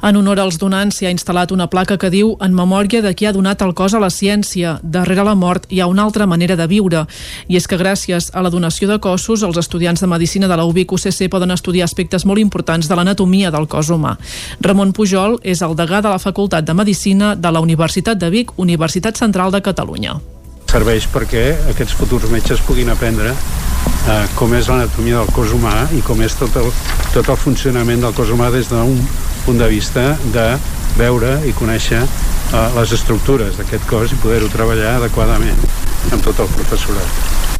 en 0.00 0.14
honor 0.14 0.38
als 0.38 0.60
donants 0.62 0.94
s'hi 0.94 1.08
ha 1.08 1.10
instal·lat 1.10 1.50
una 1.50 1.66
placa 1.70 1.96
que 1.98 2.10
diu 2.12 2.36
en 2.44 2.54
memòria 2.54 3.00
de 3.02 3.10
qui 3.18 3.26
ha 3.26 3.32
donat 3.34 3.64
el 3.66 3.74
cos 3.74 3.96
a 3.98 4.00
la 4.02 4.12
ciència. 4.14 4.76
Darrere 4.82 5.24
la 5.26 5.34
mort 5.34 5.66
hi 5.74 5.80
ha 5.80 5.88
una 5.90 6.04
altra 6.06 6.26
manera 6.26 6.54
de 6.54 6.68
viure. 6.70 7.04
I 7.48 7.58
és 7.58 7.66
que 7.66 7.80
gràcies 7.80 8.30
a 8.32 8.44
la 8.46 8.54
donació 8.54 8.88
de 8.88 9.00
cossos, 9.02 9.42
els 9.42 9.58
estudiants 9.58 10.00
de 10.00 10.06
Medicina 10.06 10.46
de 10.46 10.56
la 10.56 10.68
UBIC 10.70 10.94
UCC 10.94 11.26
poden 11.28 11.50
estudiar 11.50 11.90
aspectes 11.90 12.24
molt 12.24 12.38
importants 12.38 12.86
de 12.86 12.94
l'anatomia 12.94 13.50
del 13.50 13.66
cos 13.66 13.90
humà. 13.90 14.16
Ramon 14.60 14.94
Pujol 14.94 15.40
és 15.42 15.66
el 15.66 15.74
degà 15.74 16.00
de 16.00 16.14
la 16.14 16.22
Facultat 16.22 16.64
de 16.64 16.78
Medicina 16.78 17.34
de 17.34 17.50
la 17.50 17.60
Universitat 17.60 18.18
de 18.18 18.30
Vic, 18.30 18.54
Universitat 18.56 19.18
Central 19.18 19.50
de 19.50 19.62
Catalunya 19.62 20.20
serveix 20.68 21.06
perquè 21.08 21.44
aquests 21.72 21.96
futurs 21.96 22.28
metges 22.28 22.60
puguin 22.66 22.90
aprendre 22.92 23.32
eh, 23.32 24.24
com 24.36 24.52
és 24.58 24.68
l'anatomia 24.68 25.22
del 25.22 25.32
cos 25.32 25.54
humà 25.56 25.74
i 25.96 26.02
com 26.04 26.20
és 26.24 26.36
tot 26.36 26.56
el, 26.60 26.68
tot 27.14 27.28
el 27.28 27.40
funcionament 27.40 28.04
del 28.04 28.16
cos 28.16 28.32
humà 28.34 28.50
des 28.52 28.68
d'un 28.72 28.98
punt 29.46 29.60
de 29.62 29.68
vista 29.72 30.10
de 30.34 30.48
veure 30.98 31.38
i 31.48 31.54
conèixer 31.56 32.02
eh, 32.04 32.66
les 32.76 32.96
estructures 33.00 33.56
d'aquest 33.60 33.88
cos 33.88 34.12
i 34.12 34.20
poder-ho 34.24 34.52
treballar 34.52 34.98
adequadament 34.98 35.64
amb 36.12 36.20
tot 36.24 36.44
el 36.44 36.52
professorat. 36.58 37.57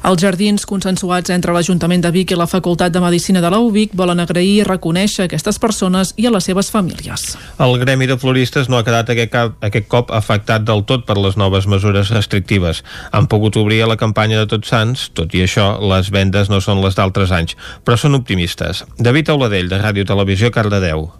Els 0.00 0.22
jardins 0.22 0.62
consensuats 0.64 1.28
entre 1.34 1.52
l'Ajuntament 1.52 2.00
de 2.00 2.10
Vic 2.14 2.30
i 2.32 2.36
la 2.38 2.46
Facultat 2.48 2.92
de 2.94 3.02
Medicina 3.04 3.42
de 3.44 3.50
la 3.52 3.58
UBIC 3.60 3.92
volen 4.00 4.22
agrair 4.22 4.54
i 4.62 4.64
reconèixer 4.64 5.26
aquestes 5.26 5.60
persones 5.60 6.14
i 6.16 6.24
a 6.24 6.32
les 6.32 6.48
seves 6.48 6.70
famílies. 6.72 7.34
El 7.60 7.76
Gremi 7.82 8.08
de 8.08 8.16
Floristes 8.16 8.70
no 8.72 8.78
ha 8.78 8.86
quedat 8.86 9.12
aquest, 9.12 9.32
cap, 9.34 9.60
aquest 9.60 9.90
cop 9.92 10.14
afectat 10.16 10.64
del 10.64 10.86
tot 10.88 11.04
per 11.04 11.18
les 11.20 11.36
noves 11.36 11.68
mesures 11.68 12.14
restrictives. 12.16 12.80
Han 13.12 13.28
pogut 13.28 13.60
obrir 13.60 13.82
a 13.84 13.90
la 13.92 14.00
campanya 14.00 14.40
de 14.40 14.48
Tots 14.48 14.72
Sants, 14.72 15.10
tot 15.12 15.36
i 15.36 15.44
això, 15.44 15.74
les 15.92 16.08
vendes 16.08 16.48
no 16.48 16.64
són 16.64 16.80
les 16.80 16.96
d'altres 16.96 17.36
anys, 17.36 17.58
però 17.84 18.00
són 18.00 18.16
optimistes. 18.16 18.86
David 18.96 19.34
Auladell, 19.36 19.68
de 19.68 19.84
Ràdio 19.84 20.08
Televisió, 20.08 20.48
Cardedeu. 20.48 21.10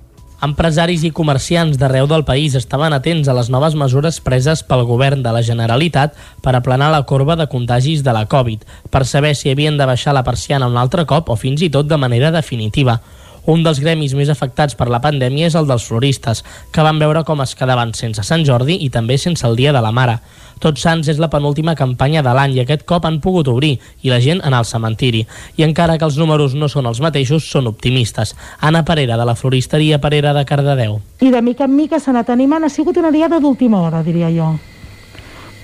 Empresaris 0.41 1.03
i 1.05 1.11
comerciants 1.13 1.77
d'arreu 1.77 2.07
del 2.09 2.23
país 2.25 2.55
estaven 2.57 2.95
atents 2.97 3.29
a 3.29 3.35
les 3.37 3.51
noves 3.53 3.75
mesures 3.77 4.23
preses 4.25 4.63
pel 4.65 4.87
govern 4.89 5.21
de 5.21 5.35
la 5.37 5.43
Generalitat 5.45 6.15
per 6.41 6.55
aplanar 6.57 6.89
la 6.95 7.03
corba 7.05 7.37
de 7.37 7.45
contagis 7.53 8.01
de 8.07 8.15
la 8.17 8.25
Covid, 8.25 8.65
per 8.89 9.05
saber 9.05 9.35
si 9.37 9.53
havien 9.53 9.77
de 9.77 9.85
baixar 9.85 10.17
la 10.17 10.25
persiana 10.25 10.71
un 10.73 10.81
altre 10.81 11.05
cop 11.05 11.29
o 11.29 11.37
fins 11.37 11.61
i 11.61 11.69
tot 11.69 11.93
de 11.93 12.01
manera 12.01 12.33
definitiva. 12.33 13.03
Un 13.47 13.63
dels 13.65 13.81
gremis 13.81 14.13
més 14.15 14.29
afectats 14.29 14.77
per 14.77 14.91
la 14.93 15.01
pandèmia 15.01 15.49
és 15.49 15.57
el 15.57 15.69
dels 15.69 15.87
floristes, 15.89 16.45
que 16.73 16.85
van 16.85 16.99
veure 17.01 17.25
com 17.25 17.41
es 17.41 17.55
quedaven 17.57 17.95
sense 17.97 18.25
Sant 18.27 18.45
Jordi 18.45 18.77
i 18.85 18.91
també 18.93 19.17
sense 19.19 19.47
el 19.49 19.57
Dia 19.57 19.73
de 19.73 19.81
la 19.81 19.93
Mare. 19.97 20.19
Tots 20.61 20.83
Sants 20.85 21.09
és 21.09 21.19
la 21.19 21.31
penúltima 21.33 21.75
campanya 21.75 22.21
de 22.21 22.35
l'any 22.37 22.59
i 22.59 22.61
aquest 22.61 22.85
cop 22.85 23.07
han 23.09 23.19
pogut 23.25 23.49
obrir 23.49 23.79
i 24.05 24.13
la 24.13 24.21
gent 24.21 24.43
anar 24.45 24.61
al 24.61 24.69
cementiri. 24.69 25.25
I 25.57 25.65
encara 25.65 25.97
que 25.97 26.05
els 26.05 26.19
números 26.21 26.55
no 26.55 26.69
són 26.69 26.87
els 26.91 27.01
mateixos, 27.01 27.49
són 27.49 27.71
optimistes. 27.71 28.35
Anna 28.61 28.85
Parera, 28.85 29.17
de 29.17 29.25
la 29.25 29.35
floristeria 29.35 30.01
Parera 30.01 30.35
de 30.37 30.45
Cardedeu. 30.45 31.01
I 31.21 31.33
de 31.33 31.41
mica 31.43 31.65
en 31.65 31.77
mica 31.77 31.99
s'ha 31.99 32.13
anat 32.13 32.29
animant, 32.31 32.65
ha 32.65 32.69
sigut 32.69 33.01
una 33.01 33.11
diada 33.11 33.41
d'última 33.41 33.81
hora, 33.81 34.05
diria 34.05 34.29
jo. 34.35 34.53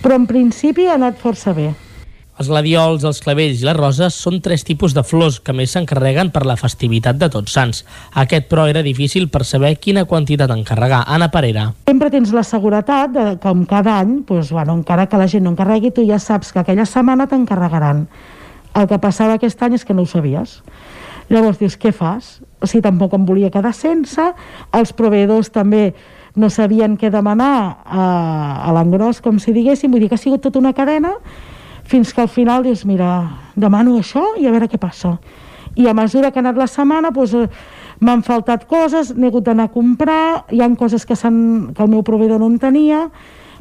Però 0.01 0.17
en 0.17 0.25
principi 0.27 0.89
ha 0.89 0.97
anat 0.97 1.21
força 1.21 1.53
bé. 1.53 1.75
Els 2.37 2.51
gladiols, 2.53 3.05
els 3.09 3.23
clavells 3.25 3.63
i 3.63 3.65
les 3.65 3.77
roses 3.79 4.17
són 4.21 4.43
tres 4.45 4.61
tipus 4.69 4.93
de 4.93 5.01
flors 5.09 5.39
que 5.41 5.55
més 5.57 5.73
s'encarreguen 5.73 6.29
per 6.35 6.43
la 6.45 6.59
festivitat 6.61 7.17
de 7.17 7.31
Tots 7.33 7.55
Sants. 7.57 7.79
Aquest, 8.13 8.45
però, 8.51 8.67
era 8.69 8.83
difícil 8.85 9.31
per 9.33 9.41
saber 9.49 9.71
quina 9.81 10.05
quantitat 10.05 10.53
encarregar. 10.53 10.99
Anna 11.09 11.31
Parera. 11.33 11.71
Sempre 11.89 12.11
tens 12.13 12.35
la 12.37 12.45
seguretat 12.45 13.15
de, 13.15 13.25
com 13.41 13.65
cada 13.71 13.95
any, 14.03 14.19
doncs, 14.29 14.53
bueno, 14.53 14.77
encara 14.77 15.09
que 15.09 15.23
la 15.23 15.31
gent 15.33 15.49
no 15.49 15.55
encarregui, 15.55 15.95
tu 15.97 16.05
ja 16.05 16.21
saps 16.21 16.53
que 16.53 16.61
aquella 16.61 16.85
setmana 16.85 17.25
t'encarregaran. 17.31 18.05
El 18.77 18.91
que 18.93 19.01
passava 19.01 19.41
aquest 19.41 19.65
any 19.65 19.81
és 19.81 19.89
que 19.89 19.97
no 19.97 20.05
ho 20.05 20.13
sabies. 20.13 20.61
Llavors 21.33 21.57
dius, 21.57 21.81
què 21.81 21.89
fas? 21.97 22.43
O 22.61 22.69
sigui, 22.69 22.85
tampoc 22.85 23.17
em 23.17 23.25
volia 23.25 23.49
quedar 23.51 23.73
sense, 23.73 24.29
els 24.77 24.93
proveïdors 24.93 25.49
també 25.57 25.89
no 26.37 26.53
sabien 26.53 27.01
què 27.01 27.09
demanar 27.09 27.81
a, 27.81 28.07
a 28.69 28.77
l'engròs, 28.77 29.25
com 29.25 29.41
si 29.41 29.57
diguéssim, 29.57 29.89
vull 29.89 30.05
dir 30.05 30.13
que 30.13 30.21
ha 30.21 30.27
sigut 30.29 30.45
tota 30.45 30.61
una 30.61 30.77
cadena 30.77 31.17
fins 31.87 32.13
que 32.13 32.23
al 32.23 32.29
final 32.29 32.67
dius, 32.67 32.85
mira, 32.85 33.11
demano 33.55 33.99
això 34.01 34.35
i 34.41 34.47
a 34.47 34.53
veure 34.55 34.69
què 34.69 34.79
passa. 34.79 35.17
I 35.77 35.87
a 35.87 35.95
mesura 35.95 36.31
que 36.33 36.41
ha 36.41 36.45
anat 36.45 36.59
la 36.59 36.67
setmana, 36.71 37.13
doncs, 37.15 37.35
m'han 38.01 38.23
faltat 38.27 38.67
coses, 38.69 39.15
n'he 39.17 39.31
hagut 39.31 39.47
d'anar 39.47 39.69
a 39.69 39.73
comprar, 39.73 40.45
hi 40.53 40.61
han 40.65 40.77
coses 40.77 41.07
que, 41.07 41.17
que 41.17 41.83
el 41.83 41.91
meu 41.93 42.03
proveïdor 42.03 42.41
no 42.41 42.51
en 42.51 42.59
tenia, 42.61 43.07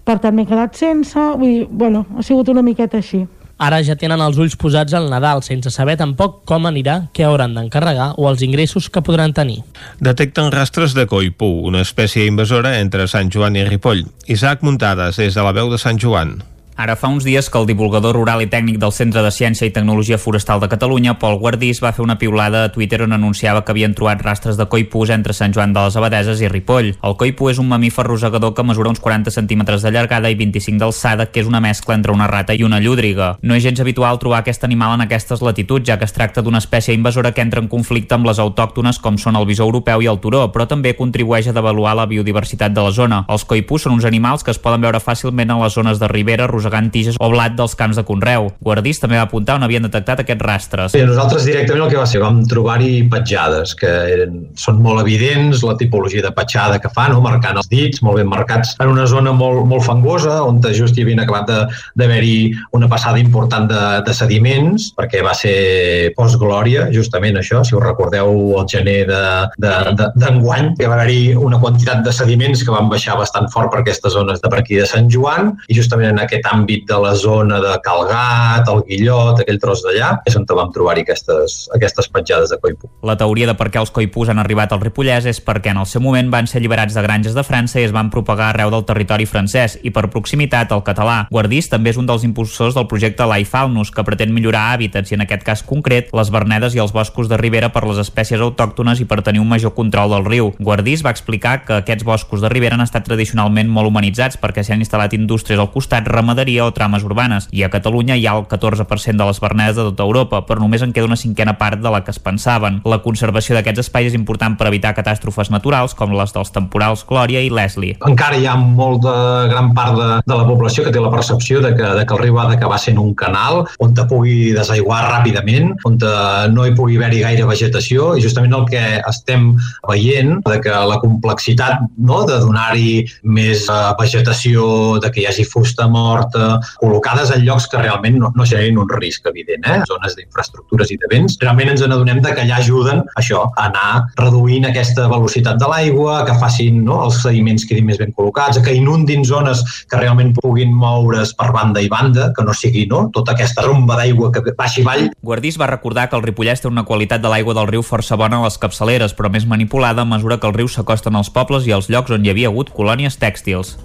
per 0.06 0.19
tant 0.23 0.35
m'he 0.35 0.45
quedat 0.47 0.76
sense, 0.77 1.19
vull 1.39 1.49
dir, 1.49 1.65
bueno, 1.69 2.06
ha 2.15 2.23
sigut 2.23 2.49
una 2.52 2.64
miqueta 2.65 2.99
així. 3.02 3.26
Ara 3.56 3.77
ja 3.88 3.95
tenen 3.95 4.19
els 4.19 4.35
ulls 4.35 4.57
posats 4.60 4.91
al 4.97 5.06
Nadal, 5.07 5.39
sense 5.45 5.72
saber 5.72 5.95
tampoc 5.99 6.41
com 6.49 6.68
anirà, 6.68 6.97
què 7.15 7.23
hauran 7.23 7.56
d'encarregar 7.56 8.10
o 8.19 8.27
els 8.27 8.43
ingressos 8.43 8.89
que 8.91 9.03
podran 9.06 9.31
tenir. 9.34 9.61
Detecten 10.03 10.52
rastres 10.52 10.95
de 10.97 11.07
coipú, 11.07 11.47
una 11.69 11.85
espècie 11.85 12.27
invasora 12.27 12.76
entre 12.81 13.07
Sant 13.07 13.31
Joan 13.31 13.56
i 13.56 13.64
Ripoll. 13.64 14.03
Isaac 14.27 14.65
Muntades, 14.68 15.22
des 15.23 15.39
de 15.39 15.47
la 15.47 15.56
veu 15.56 15.72
de 15.72 15.80
Sant 15.80 16.02
Joan. 16.03 16.41
Ara 16.77 16.97
fa 16.99 17.07
uns 17.07 17.23
dies 17.23 17.47
que 17.49 17.56
el 17.57 17.69
divulgador 17.69 18.18
rural 18.18 18.41
i 18.43 18.49
tècnic 18.52 18.76
del 18.81 18.91
Centre 18.91 19.22
de 19.23 19.30
Ciència 19.31 19.64
i 19.64 19.72
Tecnologia 19.72 20.18
Forestal 20.19 20.60
de 20.60 20.68
Catalunya, 20.68 21.14
Pol 21.22 21.38
Guardís, 21.39 21.80
va 21.80 21.93
fer 21.95 22.03
una 22.03 22.18
piulada 22.19 22.65
a 22.65 22.72
Twitter 22.73 22.99
on 23.06 23.15
anunciava 23.15 23.61
que 23.64 23.72
havien 23.72 23.93
trobat 23.95 24.19
rastres 24.19 24.57
de 24.60 24.65
coipús 24.68 25.14
entre 25.15 25.31
Sant 25.31 25.56
Joan 25.56 25.72
de 25.72 25.85
les 25.85 25.95
Abadeses 25.95 26.41
i 26.43 26.49
Ripoll. 26.52 26.89
El 26.99 27.15
coipú 27.15 27.47
és 27.47 27.61
un 27.64 27.69
mamífer 27.72 28.03
rosegador 28.03 28.52
que 28.53 28.65
mesura 28.68 28.91
uns 28.91 28.99
40 28.99 29.31
centímetres 29.31 29.85
de 29.88 29.93
llargada 29.95 30.27
i 30.27 30.35
25 30.35 30.81
d'alçada, 30.84 31.30
que 31.31 31.39
és 31.39 31.47
una 31.47 31.61
mescla 31.64 31.95
entre 31.95 32.11
una 32.11 32.27
rata 32.27 32.52
i 32.52 32.68
una 32.68 32.81
llúdriga. 32.84 33.38
No 33.41 33.56
és 33.56 33.64
gens 33.64 33.80
habitual 33.80 34.19
trobar 34.19 34.43
aquest 34.43 34.68
animal 34.68 34.97
en 34.97 35.06
aquestes 35.07 35.39
latituds, 35.39 35.88
ja 35.88 35.95
que 35.95 36.03
es 36.03 36.14
tracta 36.14 36.43
d'una 36.43 36.60
espècie 36.60 36.91
invasora 36.91 37.31
que 37.31 37.45
entra 37.45 37.64
en 37.64 37.72
conflicte 37.72 38.19
amb 38.19 38.27
les 38.27 38.43
autòctones 38.43 38.99
com 38.99 39.15
són 39.15 39.39
el 39.39 39.47
bisó 39.47 39.64
europeu 39.64 40.03
i 40.03 40.11
el 40.11 40.19
turó, 40.19 40.43
però 40.52 40.68
també 40.68 40.91
contribueix 40.99 41.47
a 41.47 41.56
devaluar 41.56 41.95
la 41.95 42.06
biodiversitat 42.11 42.76
de 42.76 42.84
la 42.84 42.91
zona. 42.91 43.23
Els 43.31 43.47
coipús 43.47 43.88
són 43.88 43.95
uns 43.95 44.11
animals 44.11 44.43
que 44.43 44.52
es 44.52 44.60
poden 44.60 44.84
veure 44.84 44.99
fàcilment 44.99 45.56
en 45.56 45.64
les 45.64 45.80
zones 45.80 46.03
de 46.03 46.11
ribera, 46.11 46.52
rosegant 46.66 46.90
tiges 46.92 47.20
o 47.20 47.30
blat 47.30 47.56
dels 47.56 47.76
camps 47.78 48.00
de 48.00 48.04
Conreu. 48.06 48.50
Guardís 48.64 49.00
també 49.02 49.20
va 49.20 49.26
apuntar 49.28 49.58
on 49.60 49.66
havien 49.66 49.86
detectat 49.86 50.24
aquests 50.24 50.46
rastres. 50.46 50.96
Sí, 50.96 51.04
nosaltres 51.06 51.46
directament 51.46 51.86
el 51.86 51.92
que 51.94 52.00
va 52.00 52.08
ser, 52.10 52.22
vam 52.24 52.42
trobar-hi 52.50 53.06
petjades, 53.12 53.76
que 53.78 53.92
eren, 54.16 54.42
són 54.60 54.82
molt 54.84 55.04
evidents, 55.04 55.64
la 55.66 55.78
tipologia 55.78 56.24
de 56.26 56.32
petjada 56.36 56.80
que 56.82 56.90
fan, 56.90 57.14
no? 57.14 57.22
marcant 57.26 57.60
els 57.62 57.70
dits, 57.70 58.02
molt 58.06 58.20
ben 58.20 58.30
marcats, 58.30 58.76
en 58.82 58.92
una 58.92 59.06
zona 59.10 59.34
molt, 59.36 59.66
molt 59.70 59.86
fangosa, 59.86 60.42
on 60.46 60.62
just 60.66 60.98
hi 60.98 61.06
havien 61.06 61.22
acabat 61.22 61.52
d'haver-hi 61.96 62.54
una 62.74 62.90
passada 62.90 63.20
important 63.22 63.70
de, 63.70 63.82
de 64.06 64.14
sediments, 64.16 64.90
perquè 64.98 65.22
va 65.26 65.36
ser 65.38 66.12
postglòria, 66.18 66.90
justament 66.96 67.38
això, 67.40 67.62
si 67.64 67.76
us 67.78 67.84
recordeu 67.84 68.32
el 68.60 68.68
gener 68.72 68.98
d'enguany, 69.06 70.66
de, 70.66 70.74
de, 70.74 70.78
que 70.80 70.90
va 70.90 70.98
haver-hi 70.98 71.36
una 71.38 71.60
quantitat 71.62 72.04
de 72.06 72.14
sediments 72.16 72.64
que 72.66 72.74
van 72.74 72.90
baixar 72.90 73.18
bastant 73.20 73.50
fort 73.54 73.72
per 73.74 73.84
aquestes 73.84 74.16
zones 74.16 74.42
de 74.42 74.52
per 74.52 74.62
aquí 74.64 74.80
de 74.80 74.88
Sant 74.90 75.12
Joan, 75.12 75.54
i 75.70 75.78
justament 75.78 76.14
en 76.14 76.24
aquest 76.24 76.48
àmbit 76.50 76.55
de 76.64 76.99
la 77.02 77.14
zona 77.15 77.60
de 77.60 77.73
Calgat, 77.84 78.69
el 78.72 78.84
Guillot, 78.88 79.41
aquell 79.41 79.60
tros 79.60 79.82
d'allà, 79.84 80.22
és 80.26 80.36
on 80.40 80.45
vam 80.48 80.72
trobar-hi 80.72 81.03
aquestes, 81.03 81.68
aquestes 81.76 82.07
petjades 82.07 82.49
de 82.49 82.57
coipú. 82.61 82.88
La 83.03 83.18
teoria 83.19 83.49
de 83.49 83.56
per 83.60 83.68
què 83.73 83.82
els 83.82 83.91
coipús 83.91 84.30
han 84.32 84.40
arribat 84.40 84.72
al 84.72 84.82
Ripollès 84.82 85.26
és 85.27 85.41
perquè 85.44 85.73
en 85.73 85.82
el 85.82 85.90
seu 85.90 86.02
moment 86.02 86.30
van 86.32 86.48
ser 86.48 86.61
alliberats 86.61 86.95
de 86.95 87.03
granges 87.03 87.36
de 87.36 87.44
França 87.44 87.82
i 87.82 87.84
es 87.84 87.91
van 87.91 88.10
propagar 88.14 88.53
arreu 88.53 88.72
del 88.72 88.86
territori 88.88 89.27
francès 89.27 89.77
i 89.84 89.91
per 89.91 90.07
proximitat 90.14 90.72
el 90.72 90.84
català. 90.88 91.26
Guardís 91.32 91.69
també 91.69 91.91
és 91.91 91.99
un 91.99 92.07
dels 92.07 92.23
impulsors 92.23 92.77
del 92.77 92.88
projecte 92.88 93.27
Laifalnus, 93.27 93.91
que 93.91 94.06
pretén 94.07 94.34
millorar 94.34 94.72
hàbitats 94.73 95.11
i 95.11 95.19
en 95.19 95.26
aquest 95.26 95.44
cas 95.44 95.64
concret 95.64 96.14
les 96.15 96.32
vernedes 96.32 96.76
i 96.76 96.82
els 96.84 96.94
boscos 96.95 97.30
de 97.30 97.40
ribera 97.41 97.72
per 97.73 97.84
les 97.90 97.99
espècies 97.99 98.41
autòctones 98.41 99.02
i 99.02 99.10
per 99.10 99.22
tenir 99.26 99.44
un 99.44 99.52
major 99.52 99.76
control 99.76 100.15
del 100.15 100.26
riu. 100.30 100.53
Guardís 100.60 101.03
va 101.06 101.11
explicar 101.11 101.65
que 101.65 101.82
aquests 101.82 102.07
boscos 102.07 102.41
de 102.41 102.49
ribera 102.53 102.80
han 102.80 102.86
estat 102.86 103.06
tradicionalment 103.07 103.68
molt 103.68 103.91
humanitzats 103.91 104.40
perquè 104.40 104.64
s'hi 104.64 104.76
han 104.76 104.86
instal·lat 104.86 105.14
indústries 105.18 105.60
al 105.60 105.72
costat, 105.73 106.07
ramaderia 106.07 106.45
o 106.64 106.72
trames 106.74 107.04
urbanes. 107.04 107.50
I 107.52 107.66
a 107.66 107.72
Catalunya 107.74 108.18
hi 108.18 108.28
ha 108.28 108.36
el 108.38 108.46
14% 108.52 109.18
de 109.18 109.28
les 109.30 109.42
vernedes 109.42 109.76
de 109.76 109.88
tota 109.90 110.06
Europa, 110.06 110.44
però 110.48 110.62
només 110.62 110.84
en 110.86 110.94
queda 110.94 111.10
una 111.10 111.20
cinquena 111.20 111.58
part 111.58 111.82
de 111.82 111.92
la 111.92 112.04
que 112.04 112.14
es 112.14 112.20
pensaven. 112.20 112.82
La 112.86 113.02
conservació 113.04 113.58
d'aquests 113.58 113.86
espais 113.86 114.12
és 114.12 114.18
important 114.18 114.58
per 114.58 114.70
evitar 114.70 114.96
catàstrofes 114.98 115.52
naturals 115.54 115.96
com 115.98 116.14
les 116.16 116.34
dels 116.36 116.54
temporals 116.56 117.06
Glòria 117.08 117.42
i 117.44 117.52
Leslie. 117.54 117.98
Encara 118.08 118.38
hi 118.40 118.48
ha 118.48 118.56
molta 118.56 119.16
gran 119.52 119.74
part 119.78 119.98
de, 119.98 120.10
de 120.26 120.40
la 120.40 120.48
població 120.48 120.86
que 120.86 120.94
té 120.94 121.02
la 121.02 121.12
percepció 121.14 121.62
de 121.64 121.74
que, 121.76 121.92
de 122.00 122.06
que 122.06 122.16
el 122.16 122.24
riu 122.24 122.40
ha 122.40 122.48
d'acabar 122.52 122.80
sent 122.82 123.00
un 123.02 123.14
canal 123.18 123.64
on 123.80 123.94
te 123.96 124.06
pugui 124.10 124.54
desaiguar 124.56 125.04
ràpidament, 125.10 125.74
on 125.88 125.98
te 126.02 126.12
no 126.54 126.66
hi 126.66 126.74
pugui 126.78 126.98
haver-hi 127.00 127.22
gaire 127.24 127.48
vegetació 127.50 128.14
i 128.16 128.24
justament 128.24 128.54
el 128.58 128.66
que 128.70 128.84
estem 129.02 129.52
veient 129.88 130.40
de 130.46 130.60
que 130.64 130.74
la 130.92 131.00
complexitat 131.02 131.86
no, 131.98 132.22
de 132.28 132.40
donar-hi 132.44 133.06
més 133.24 133.66
uh, 133.72 133.94
vegetació, 134.00 134.66
de 135.04 135.12
que 135.14 135.24
hi 135.24 135.28
hagi 135.30 135.46
fusta 135.48 135.88
morta, 135.92 136.35
col·locades 136.82 137.32
en 137.36 137.45
llocs 137.45 137.68
que 137.72 137.82
realment 137.82 138.20
no, 138.22 138.32
no 138.36 138.48
generin 138.48 138.80
un 138.82 138.90
risc 138.91 139.28
evident, 139.32 139.66
eh? 139.66 139.82
zones 139.90 140.16
d'infraestructures 140.18 140.91
i 140.94 140.99
de 141.02 141.10
vents, 141.12 141.38
realment 141.41 141.74
ens 141.74 141.86
n'adonem 141.86 142.22
de 142.24 142.34
que 142.36 142.45
allà 142.45 142.60
ajuden 142.62 143.03
això, 143.20 143.45
a 143.56 143.68
anar 143.70 144.06
reduint 144.20 144.68
aquesta 144.70 145.07
velocitat 145.12 145.60
de 145.62 145.70
l'aigua, 145.72 146.22
que 146.28 146.38
facin 146.41 146.82
no, 146.86 147.02
els 147.07 147.22
sediments 147.24 147.66
quedin 147.68 147.88
més 147.90 147.99
ben 148.02 148.14
col·locats, 148.18 148.62
que 148.64 148.76
inundin 148.76 149.26
zones 149.28 149.64
que 149.90 149.99
realment 149.99 150.34
puguin 150.40 150.74
moure's 150.76 151.34
per 151.38 151.52
banda 151.56 151.84
i 151.84 151.90
banda, 151.91 152.32
que 152.36 152.45
no 152.45 152.56
sigui 152.56 152.86
no, 152.91 153.06
tota 153.16 153.36
aquesta 153.36 153.66
romba 153.66 153.98
d'aigua 153.99 154.32
que 154.36 154.44
baixi 154.57 154.86
avall. 154.86 155.10
Guardís 155.26 155.60
va 155.62 155.70
recordar 155.72 156.10
que 156.10 156.20
el 156.20 156.26
Ripollès 156.26 156.64
té 156.64 156.72
una 156.72 156.86
qualitat 156.88 157.24
de 157.24 157.32
l'aigua 157.32 157.56
del 157.57 157.70
riu 157.72 157.86
força 157.86 158.18
bona 158.20 158.41
a 158.41 158.48
les 158.48 158.60
capçaleres, 158.62 159.16
però 159.18 159.32
més 159.32 159.48
manipulada 159.49 160.06
a 160.06 160.10
mesura 160.10 160.40
que 160.40 160.49
el 160.49 160.57
riu 160.57 160.72
s'acosten 160.72 161.16
als 161.16 161.32
pobles 161.34 161.68
i 161.68 161.76
als 161.76 161.90
llocs 161.90 162.14
on 162.16 162.26
hi 162.26 162.34
havia 162.34 162.52
hagut 162.53 162.74
colònies 162.76 163.20
tèxtils. 163.22 163.78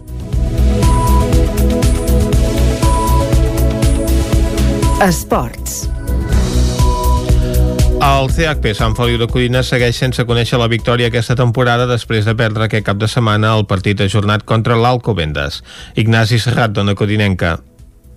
Esports. 5.01 5.89
El 8.05 8.29
CHP 8.29 8.75
Sant 8.77 8.93
Feliu 8.99 9.17
de 9.21 9.29
Codina 9.33 9.63
segueix 9.65 9.97
sense 9.97 10.27
conèixer 10.29 10.61
la 10.61 10.69
victòria 10.69 11.09
aquesta 11.09 11.39
temporada 11.41 11.87
després 11.89 12.29
de 12.29 12.37
perdre 12.37 12.69
aquest 12.69 12.85
cap 12.85 13.01
de 13.01 13.09
setmana 13.09 13.55
el 13.57 13.65
partit 13.71 14.05
ajornat 14.05 14.45
contra 14.45 14.77
l'Alcobendes. 14.77 15.63
Ignasi 16.05 16.43
Serrat, 16.45 16.77
dona 16.77 16.93
codinenca. 16.93 17.57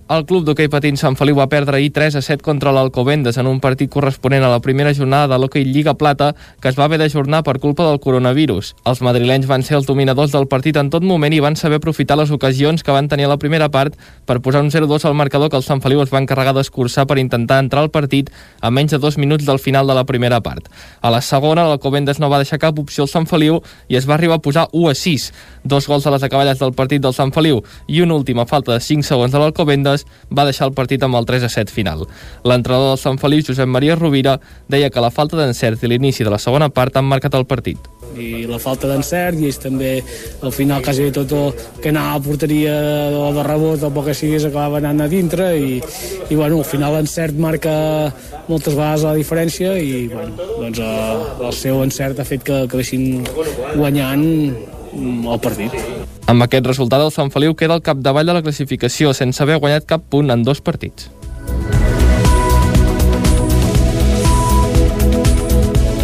El 0.04 0.26
club 0.28 0.42
d'hoquei 0.44 0.66
patins 0.68 1.00
Sant 1.00 1.14
Feliu 1.16 1.38
va 1.38 1.46
perdre 1.48 1.78
ahir 1.78 1.88
3 1.96 2.18
a 2.18 2.20
7 2.20 2.44
contra 2.44 2.74
l'Alcobendes 2.76 3.38
en 3.40 3.46
un 3.48 3.56
partit 3.56 3.88
corresponent 3.88 4.42
a 4.44 4.50
la 4.52 4.58
primera 4.60 4.90
jornada 4.92 5.30
de 5.32 5.38
l'hoquei 5.40 5.64
Lliga 5.64 5.94
Plata 5.96 6.34
que 6.60 6.68
es 6.68 6.76
va 6.76 6.84
haver 6.84 6.98
d'ajornar 7.00 7.40
per 7.42 7.54
culpa 7.58 7.86
del 7.88 8.02
coronavirus. 8.04 8.74
Els 8.84 9.00
madrilenys 9.00 9.48
van 9.48 9.62
ser 9.64 9.78
els 9.78 9.86
dominadors 9.88 10.34
del 10.34 10.44
partit 10.46 10.76
en 10.76 10.90
tot 10.92 11.00
moment 11.08 11.32
i 11.32 11.40
van 11.40 11.56
saber 11.56 11.78
aprofitar 11.80 12.18
les 12.20 12.30
ocasions 12.36 12.84
que 12.84 12.92
van 12.92 13.08
tenir 13.08 13.24
a 13.24 13.30
la 13.32 13.38
primera 13.38 13.70
part 13.70 13.96
per 14.28 14.42
posar 14.44 14.60
un 14.60 14.68
0-2 14.68 15.06
al 15.08 15.16
marcador 15.16 15.48
que 15.48 15.56
el 15.56 15.64
Sant 15.64 15.80
Feliu 15.80 16.02
es 16.04 16.12
va 16.12 16.20
encarregar 16.20 16.52
d'escurçar 16.52 17.06
per 17.08 17.16
intentar 17.16 17.62
entrar 17.64 17.80
al 17.80 17.90
partit 17.90 18.28
a 18.60 18.68
menys 18.68 18.92
de 18.92 19.00
dos 19.00 19.16
minuts 19.16 19.48
del 19.48 19.58
final 19.58 19.88
de 19.88 19.96
la 19.96 20.04
primera 20.04 20.42
part. 20.42 20.68
A 21.00 21.08
la 21.08 21.22
segona, 21.22 21.64
l'Alcobendes 21.64 22.20
no 22.20 22.28
va 22.28 22.42
deixar 22.44 22.60
cap 22.60 22.76
opció 22.78 23.08
al 23.08 23.12
Sant 23.14 23.24
Feliu 23.24 23.62
i 23.88 23.96
es 23.96 24.04
va 24.04 24.18
arribar 24.18 24.36
a 24.36 24.44
posar 24.44 24.68
1 24.70 24.92
a 24.92 24.94
6. 24.94 25.32
Dos 25.64 25.88
gols 25.88 26.04
a 26.04 26.12
les 26.12 26.28
acaballes 26.28 26.60
del 26.60 26.76
partit 26.76 27.00
del 27.00 27.16
Sant 27.16 27.32
Feliu 27.32 27.64
i 27.88 28.04
una 28.04 28.20
última 28.20 28.44
falta 28.44 28.76
de 28.76 28.84
5 28.84 29.08
segons 29.08 29.32
de 29.32 29.40
l'Alcobendes 29.40 29.93
va 30.30 30.46
deixar 30.48 30.68
el 30.68 30.74
partit 30.74 31.02
amb 31.02 31.18
el 31.20 31.28
3 31.28 31.46
a 31.46 31.52
7 31.52 31.72
final. 31.72 32.06
L'entrenador 32.44 32.94
del 32.94 33.02
Sant 33.02 33.20
Feliu, 33.22 33.44
Josep 33.46 33.70
Maria 33.70 33.96
Rovira, 33.96 34.38
deia 34.68 34.90
que 34.90 35.04
la 35.04 35.14
falta 35.14 35.38
d'encert 35.38 35.84
i 35.84 35.92
l'inici 35.92 36.24
de 36.26 36.34
la 36.34 36.42
segona 36.42 36.70
part 36.70 36.96
han 36.96 37.08
marcat 37.08 37.34
el 37.38 37.46
partit 37.46 37.94
i 38.18 38.44
la 38.46 38.60
falta 38.62 38.88
d'encert 38.90 39.40
i 39.42 39.48
és 39.50 39.58
també 39.60 39.90
al 40.44 40.52
final 40.54 40.82
quasi 40.84 41.10
tot 41.14 41.32
el 41.34 41.52
que 41.82 41.90
anava 41.92 42.18
a 42.18 42.22
porteria 42.24 42.74
o 43.18 43.30
de 43.34 43.44
rebot 43.46 43.82
o 43.82 43.90
poc 43.94 44.10
que 44.10 44.16
sigués 44.18 44.46
acabava 44.46 44.80
anant 44.82 45.04
a 45.04 45.10
dintre 45.10 45.50
i, 45.58 45.80
i 46.28 46.34
bueno, 46.34 46.60
al 46.60 46.68
final 46.68 46.96
l'encert 46.98 47.38
marca 47.40 47.74
moltes 48.48 48.74
vegades 48.74 49.06
la 49.08 49.16
diferència 49.18 49.76
i 49.78 50.06
bueno, 50.12 50.34
doncs 50.60 50.82
eh, 50.84 51.46
el 51.48 51.54
seu 51.58 51.82
encert 51.84 52.20
ha 52.20 52.28
fet 52.28 52.44
que 52.46 52.64
acabessin 52.64 53.24
guanyant 53.74 54.26
mm, 54.92 55.24
el 55.26 55.40
partit. 55.42 56.13
Amb 56.26 56.42
aquest 56.46 56.64
resultat, 56.66 57.02
el 57.04 57.12
Sant 57.12 57.28
Feliu 57.30 57.52
queda 57.54 57.76
al 57.76 57.84
capdavall 57.84 58.26
de 58.26 58.38
la 58.38 58.42
classificació 58.42 59.12
sense 59.12 59.42
haver 59.44 59.60
guanyat 59.60 59.84
cap 59.84 60.08
punt 60.08 60.32
en 60.32 60.42
dos 60.46 60.62
partits. 60.64 61.10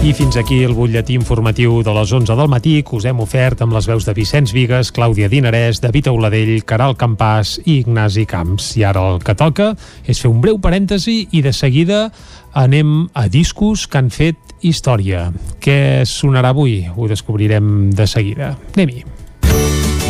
I 0.00 0.14
fins 0.16 0.38
aquí 0.40 0.62
el 0.64 0.72
butlletí 0.72 1.12
informatiu 1.12 1.82
de 1.84 1.92
les 1.92 2.12
11 2.16 2.32
del 2.32 2.48
matí 2.48 2.78
que 2.80 2.96
us 2.96 3.04
hem 3.04 3.20
ofert 3.20 3.60
amb 3.60 3.76
les 3.76 3.84
veus 3.84 4.06
de 4.08 4.14
Vicenç 4.16 4.54
Vigues, 4.56 4.94
Clàudia 4.96 5.28
Dinarès, 5.28 5.82
David 5.84 6.08
Auladell, 6.08 6.54
Caral 6.64 6.96
Campàs 6.96 7.58
i 7.66 7.82
Ignasi 7.82 8.24
Camps. 8.24 8.72
I 8.80 8.88
ara 8.88 9.04
el 9.12 9.20
que 9.20 9.36
toca 9.36 9.74
és 10.08 10.20
fer 10.20 10.32
un 10.32 10.40
breu 10.40 10.56
parèntesi 10.56 11.26
i 11.36 11.44
de 11.44 11.52
seguida 11.52 12.06
anem 12.56 13.10
a 13.12 13.28
discos 13.28 13.84
que 13.86 14.00
han 14.00 14.08
fet 14.08 14.56
història. 14.64 15.28
Què 15.60 16.08
sonarà 16.08 16.56
avui? 16.56 16.86
Ho 16.96 17.08
descobrirem 17.08 17.90
de 17.92 18.08
seguida. 18.08 18.54
Anem-hi. 18.72 19.19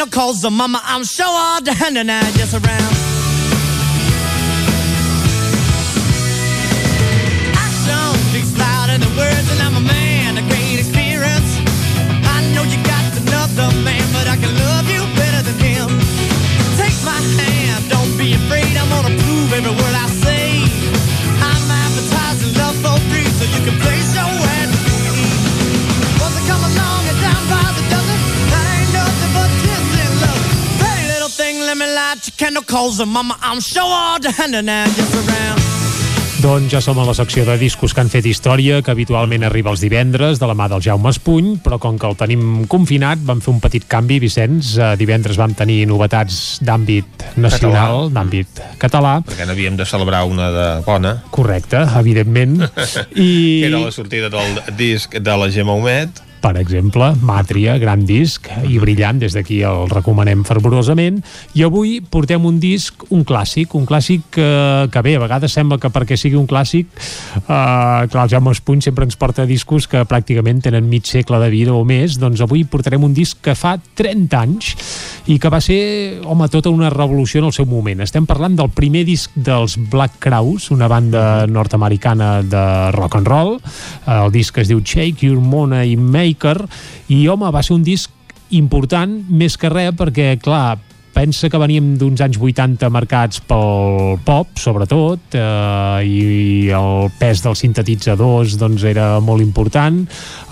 Candle, 0.00 0.18
cause 0.18 0.42
the 0.42 0.50
mama, 0.50 0.80
I'm 0.84 1.04
sure 1.04 1.26
all 1.26 1.60
the 1.60 1.72
hand 1.72 1.98
and 1.98 2.10
I 2.10 2.22
just 2.32 2.54
around. 2.54 2.99
Light 32.20 32.26
your 32.26 32.36
candle, 32.36 32.62
cause 32.62 32.98
the 32.98 33.06
mama, 33.06 33.36
I'm 33.42 33.60
sure 33.60 33.82
all 33.82 34.20
the 34.20 34.30
hand 34.30 34.54
and 34.54 34.68
just 34.94 35.14
around. 35.14 35.60
Doncs 36.40 36.72
ja 36.72 36.80
som 36.80 36.96
a 36.96 37.04
la 37.04 37.12
secció 37.12 37.44
de 37.44 37.58
discos 37.60 37.92
que 37.92 38.00
han 38.00 38.08
fet 38.08 38.24
història, 38.24 38.78
que 38.80 38.90
habitualment 38.90 39.44
arriba 39.44 39.70
els 39.74 39.82
divendres, 39.84 40.38
de 40.40 40.46
la 40.48 40.54
mà 40.56 40.70
del 40.72 40.80
Jaume 40.80 41.10
Espuny, 41.12 41.58
però 41.60 41.76
com 41.78 41.98
que 42.00 42.08
el 42.08 42.16
tenim 42.16 42.64
confinat, 42.64 43.20
vam 43.28 43.42
fer 43.44 43.52
un 43.52 43.60
petit 43.60 43.84
canvi, 43.84 44.16
Vicenç. 44.22 44.70
Eh, 44.78 44.94
divendres 44.96 45.36
vam 45.36 45.52
tenir 45.52 45.82
novetats 45.90 46.62
d'àmbit 46.64 47.26
nacional, 47.36 48.08
d'àmbit 48.14 48.62
català. 48.80 49.18
Perquè 49.26 49.44
n'havíem 49.44 49.76
de 49.76 49.84
celebrar 49.84 50.24
una 50.24 50.48
de 50.54 50.66
bona. 50.88 51.18
Correcte, 51.30 51.84
evidentment. 52.00 52.56
I... 53.12 53.28
Que 53.60 53.68
era 53.68 53.84
la 53.84 53.92
sortida 53.92 54.32
del 54.32 54.64
disc 54.80 55.20
de 55.20 55.38
la 55.44 55.52
Gemma 55.52 55.76
Homet 55.76 56.24
per 56.40 56.56
exemple, 56.60 57.12
Màtria, 57.26 57.76
gran 57.80 58.04
disc 58.08 58.48
i 58.66 58.78
brillant, 58.80 59.20
des 59.20 59.34
d'aquí 59.36 59.60
el 59.66 59.88
recomanem 59.92 60.42
fervorosament, 60.48 61.20
i 61.54 61.64
avui 61.66 61.98
portem 62.00 62.44
un 62.48 62.58
disc, 62.62 63.04
un 63.12 63.24
clàssic, 63.28 63.74
un 63.78 63.86
clàssic 63.88 64.24
que, 64.34 64.48
que 64.92 65.02
bé, 65.04 65.16
a 65.16 65.22
vegades 65.22 65.52
sembla 65.52 65.78
que 65.80 65.92
perquè 65.92 66.16
sigui 66.18 66.38
un 66.40 66.48
clàssic, 66.50 66.88
eh, 67.40 68.08
clar, 68.10 68.24
el 68.24 68.32
Jaume 68.32 68.54
Espuny 68.56 68.82
sempre 68.84 69.04
ens 69.06 69.18
porta 69.20 69.46
discos 69.48 69.88
que 69.90 70.04
pràcticament 70.08 70.64
tenen 70.64 70.88
mig 70.88 71.08
segle 71.10 71.40
de 71.42 71.50
vida 71.52 71.74
o 71.76 71.84
més, 71.84 72.16
doncs 72.20 72.42
avui 72.44 72.64
portarem 72.64 73.04
un 73.04 73.14
disc 73.16 73.40
que 73.44 73.54
fa 73.58 73.76
30 73.78 74.40
anys 74.40 74.74
i 75.30 75.38
que 75.38 75.52
va 75.52 75.60
ser, 75.62 76.20
home, 76.24 76.48
tota 76.50 76.72
una 76.72 76.90
revolució 76.90 77.42
en 77.42 77.50
el 77.50 77.54
seu 77.54 77.68
moment. 77.68 78.00
Estem 78.02 78.26
parlant 78.26 78.56
del 78.58 78.72
primer 78.74 79.04
disc 79.08 79.34
dels 79.36 79.76
Black 79.92 80.18
Crowes, 80.24 80.70
una 80.74 80.88
banda 80.90 81.46
nord-americana 81.46 82.40
de 82.42 82.64
rock 82.96 83.20
and 83.20 83.28
roll, 83.28 83.56
el 84.10 84.32
disc 84.34 84.56
es 84.58 84.70
diu 84.70 84.80
Shake 84.80 85.26
Your 85.28 85.40
Money 85.44 85.96
Maker, 86.30 86.58
i 87.10 87.26
home, 87.28 87.50
va 87.50 87.64
ser 87.66 87.76
un 87.76 87.84
disc 87.86 88.10
important 88.50 89.20
més 89.30 89.56
que 89.58 89.70
res 89.70 89.94
perquè, 89.98 90.34
clar, 90.42 90.78
pensa 91.10 91.50
que 91.50 91.58
veníem 91.60 91.96
d'uns 91.98 92.20
anys 92.22 92.38
80 92.40 92.88
marcats 92.92 93.40
pel 93.44 94.16
pop, 94.24 94.54
sobretot, 94.60 95.34
eh, 95.36 96.06
i 96.06 96.70
el 96.74 97.10
pes 97.18 97.42
dels 97.44 97.60
sintetitzadors 97.64 98.56
doncs, 98.60 98.84
era 98.88 99.18
molt 99.20 99.42
important. 99.44 100.00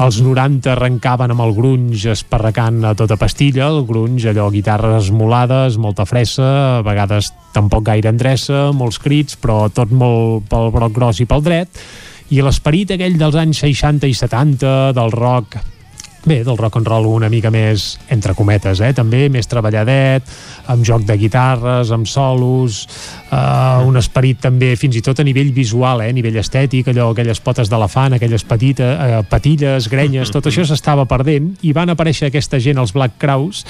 Els 0.02 0.18
90 0.24 0.72
arrencaven 0.74 1.32
amb 1.34 1.46
el 1.46 1.54
grunge 1.56 2.12
esparracant 2.12 2.82
a 2.84 2.94
tota 2.98 3.16
pastilla, 3.16 3.68
el 3.70 3.84
grunge, 3.88 4.28
allò, 4.32 4.50
guitarres 4.52 5.12
molades, 5.14 5.78
molta 5.78 6.06
fressa, 6.08 6.50
a 6.78 6.84
vegades 6.86 7.32
tampoc 7.54 7.86
gaire 7.88 8.12
endreça, 8.12 8.68
molts 8.74 9.00
crits, 9.02 9.38
però 9.40 9.66
tot 9.72 9.94
molt 9.94 10.50
pel 10.50 10.72
broc 10.74 10.94
gros 10.98 11.22
i 11.22 11.28
pel 11.30 11.46
dret, 11.46 11.86
i 12.30 12.42
l'esperit 12.44 12.92
aquell 12.92 13.16
dels 13.20 13.36
anys 13.40 13.62
60 13.64 14.08
i 14.08 14.14
70, 14.16 14.76
del 14.96 15.12
rock 15.14 15.58
bé, 16.28 16.42
del 16.44 16.58
rock 16.58 16.76
and 16.76 16.88
roll 16.90 17.06
una 17.08 17.30
mica 17.32 17.50
més, 17.50 17.94
entre 18.12 18.34
cometes, 18.36 18.82
eh? 18.84 18.92
també 18.92 19.28
més 19.32 19.48
treballadet, 19.48 20.28
amb 20.68 20.84
joc 20.84 21.06
de 21.08 21.16
guitarres, 21.16 21.92
amb 21.94 22.08
solos, 22.10 22.82
eh, 23.30 23.86
un 23.86 23.96
esperit 24.00 24.40
també 24.42 24.74
fins 24.78 24.96
i 24.98 25.02
tot 25.04 25.20
a 25.20 25.26
nivell 25.26 25.52
visual, 25.54 26.02
eh? 26.02 26.10
a 26.10 26.16
nivell 26.16 26.38
estètic, 26.40 26.90
allò, 26.92 27.10
aquelles 27.12 27.40
potes 27.44 27.70
d'elefant, 27.70 28.16
aquelles 28.16 28.44
petites, 28.48 28.88
eh, 28.88 29.20
patilles, 29.28 29.88
grenyes, 29.92 30.32
tot 30.34 30.48
això 30.48 30.64
s'estava 30.68 31.06
perdent 31.10 31.50
i 31.66 31.74
van 31.76 31.92
aparèixer 31.92 32.28
aquesta 32.28 32.60
gent, 32.62 32.80
els 32.80 32.94
Black 32.96 33.18
Crowes, 33.20 33.64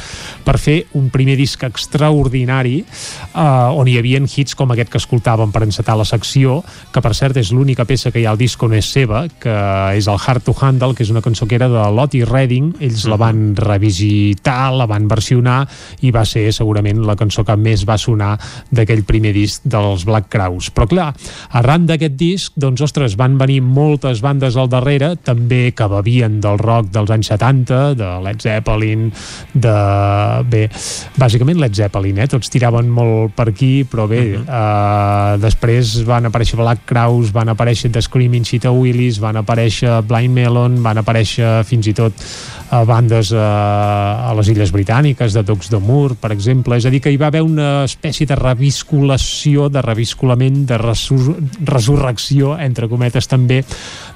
per 0.44 0.59
fer 0.60 0.78
un 0.98 1.09
primer 1.14 1.36
disc 1.39 1.62
extraordinari 1.66 2.78
eh, 2.82 3.40
on 3.43 3.89
hi 3.89 3.98
havia 3.98 4.18
hits 4.18 4.56
com 4.59 4.72
aquest 4.74 4.90
que 4.93 4.98
escoltàvem 5.01 5.52
per 5.55 5.62
encetar 5.64 5.97
la 5.97 6.06
secció, 6.09 6.60
que 6.93 7.02
per 7.05 7.14
cert 7.14 7.39
és 7.40 7.52
l'única 7.55 7.86
peça 7.89 8.10
que 8.10 8.20
hi 8.20 8.26
ha 8.26 8.32
al 8.35 8.40
disc 8.40 8.62
on 8.62 8.74
és 8.76 8.89
seva, 8.90 9.24
que 9.40 9.55
és 9.97 10.09
el 10.10 10.18
Hard 10.18 10.44
to 10.47 10.55
Handle, 10.59 10.94
que 10.94 11.05
és 11.06 11.12
una 11.14 11.22
cançó 11.24 11.47
que 11.47 11.56
era 11.59 11.68
de 11.70 11.85
Lottie 11.94 12.26
Redding, 12.26 12.74
ells 12.85 13.06
la 13.09 13.18
van 13.20 13.55
revisitar, 13.56 14.72
la 14.74 14.89
van 14.90 15.09
versionar 15.09 15.60
i 16.02 16.12
va 16.14 16.24
ser 16.28 16.48
segurament 16.52 17.05
la 17.06 17.16
cançó 17.18 17.44
que 17.47 17.56
més 17.56 17.85
va 17.89 17.98
sonar 17.98 18.35
d'aquell 18.74 19.05
primer 19.06 19.32
disc 19.36 19.48
dels 19.65 20.05
Black 20.09 20.29
Crowes. 20.33 20.70
Però 20.75 20.87
clar, 20.91 21.09
arran 21.59 21.87
d'aquest 21.89 22.16
disc, 22.19 22.57
doncs 22.61 22.83
ostres, 22.85 23.16
van 23.19 23.39
venir 23.41 23.61
moltes 23.65 24.23
bandes 24.25 24.57
al 24.57 24.70
darrere, 24.73 25.15
també 25.16 25.73
que 25.77 25.89
bevien 25.91 26.41
del 26.45 26.61
rock 26.61 26.93
dels 26.95 27.12
anys 27.15 27.33
70, 27.33 27.95
de 27.99 28.11
Led 28.25 28.43
Zeppelin, 28.45 29.09
de... 29.55 29.77
bé, 30.49 30.65
bàsicament 31.19 31.61
Led 31.61 31.77
Zeppelin, 31.79 32.23
eh? 32.23 32.29
tots 32.31 32.53
tiraven 32.53 32.91
molt 32.93 33.35
per 33.39 33.49
aquí, 33.53 33.85
però 33.89 34.09
bé, 34.11 34.20
uh 34.20 34.39
-huh. 34.39 34.45
eh, 34.49 35.39
després 35.43 36.05
van 36.05 36.27
aparèixer 36.27 36.59
Black 36.59 36.85
Crowes, 36.85 37.33
van 37.33 37.49
aparèixer 37.49 37.91
The 37.93 38.03
Screaming 38.03 38.45
Cheetah 38.45 38.73
Willis, 38.73 39.19
van 39.19 39.37
aparèixer 39.37 40.03
Blind 40.03 40.35
Melon, 40.35 40.83
van 40.83 40.99
aparèixer 40.99 41.65
fins 41.65 41.87
i 41.87 41.95
tot 41.95 42.12
a 42.70 42.85
bandes 42.85 43.33
a, 43.33 44.29
a 44.29 44.35
les 44.37 44.51
Illes 44.53 44.73
Britàniques, 44.73 45.33
de 45.33 45.43
Dogs 45.43 45.70
de 45.73 45.81
Mur, 45.81 46.16
per 46.20 46.33
exemple. 46.35 46.77
És 46.77 46.87
a 46.87 46.93
dir, 46.93 47.01
que 47.01 47.12
hi 47.12 47.16
va 47.20 47.31
haver 47.33 47.43
una 47.45 47.85
espècie 47.89 48.29
de 48.29 48.37
revisculació, 48.37 49.38
de 49.47 49.82
revisculament, 49.82 50.65
de 50.66 50.78
resur 50.78 51.36
resurrecció, 51.65 52.56
entre 52.59 52.89
cometes 52.89 53.28
també, 53.28 53.62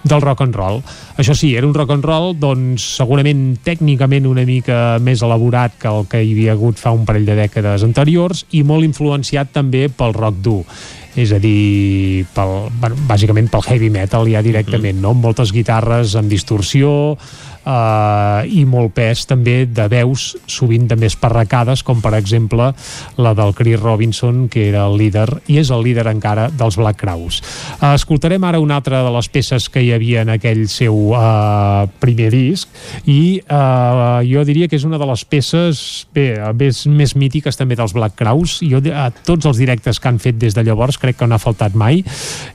del 0.02 0.20
rock 0.20 0.42
and 0.42 0.56
roll. 0.56 0.80
Això 1.16 1.34
sí, 1.34 1.54
era 1.56 1.66
un 1.66 1.74
rock 1.74 1.92
and 1.94 2.04
roll, 2.04 2.34
doncs, 2.38 2.82
segurament 2.98 3.58
tècnicament 3.64 4.26
una 4.26 4.44
mica 4.48 4.98
més 5.00 5.22
elaborat 5.22 5.78
que 5.78 5.88
el 5.88 6.08
que 6.08 6.22
hi 6.22 6.32
havia 6.32 6.56
hagut 6.56 6.80
fa 6.80 6.92
un 6.92 7.06
parell 7.06 7.28
de 7.28 7.38
dècades 7.44 7.84
anteriors 7.86 8.46
i 8.50 8.64
molt 8.66 8.84
influenciat 8.84 9.52
també 9.52 9.88
pel 9.88 10.16
rock 10.16 10.42
dur 10.42 10.64
és 11.12 11.32
a 11.32 11.38
dir, 11.38 12.24
pel, 12.32 12.70
bueno, 12.80 12.96
bàsicament 13.08 13.50
pel 13.52 13.64
heavy 13.68 13.90
metal 13.92 14.28
ja 14.32 14.40
directament, 14.44 14.96
no? 15.02 15.12
amb 15.12 15.26
moltes 15.26 15.52
guitarres 15.52 16.14
amb 16.16 16.32
distorsió, 16.32 17.18
eh, 17.64 18.48
i 18.48 18.64
molt 18.68 18.94
pes 18.96 19.26
també 19.30 19.62
de 19.66 19.86
veus 19.92 20.32
sovint 20.50 20.88
també 20.90 21.08
esparracades 21.10 21.82
com 21.86 22.02
per 22.02 22.14
exemple 22.18 22.72
la 23.16 23.34
del 23.38 23.54
Chris 23.54 23.80
Robinson 23.80 24.46
que 24.52 24.68
era 24.68 24.86
el 24.88 24.98
líder 25.00 25.28
i 25.46 25.58
és 25.62 25.70
el 25.70 25.84
líder 25.86 26.06
encara 26.10 26.48
dels 26.50 26.76
Black 26.80 27.00
Crowes. 27.02 27.42
Eh, 27.80 27.94
escoltarem 27.94 28.44
ara 28.44 28.60
una 28.62 28.78
altra 28.80 29.02
de 29.04 29.12
les 29.14 29.28
peces 29.32 29.68
que 29.72 29.82
hi 29.82 29.92
havia 29.94 30.22
en 30.26 30.32
aquell 30.34 30.66
seu 30.70 31.12
eh, 31.16 31.86
primer 32.02 32.30
disc 32.34 32.68
i 33.06 33.40
eh, 33.40 34.18
jo 34.28 34.44
diria 34.48 34.68
que 34.68 34.78
és 34.78 34.86
una 34.88 35.00
de 35.00 35.08
les 35.08 35.24
peces 35.24 35.82
bé, 36.14 36.28
més, 36.58 36.84
més 36.86 37.14
mítiques 37.18 37.58
també 37.58 37.76
dels 37.78 37.94
Black 37.96 38.16
Crowes. 38.18 38.58
Jo 38.66 38.82
a 38.92 39.08
tots 39.12 39.46
els 39.48 39.60
directes 39.60 40.00
que 40.00 40.10
han 40.10 40.20
fet 40.22 40.38
des 40.40 40.56
de 40.56 40.64
llavors 40.66 40.98
crec 41.00 41.18
que 41.20 41.28
no 41.28 41.36
ha 41.36 41.42
faltat 41.42 41.76
mai. 41.78 42.02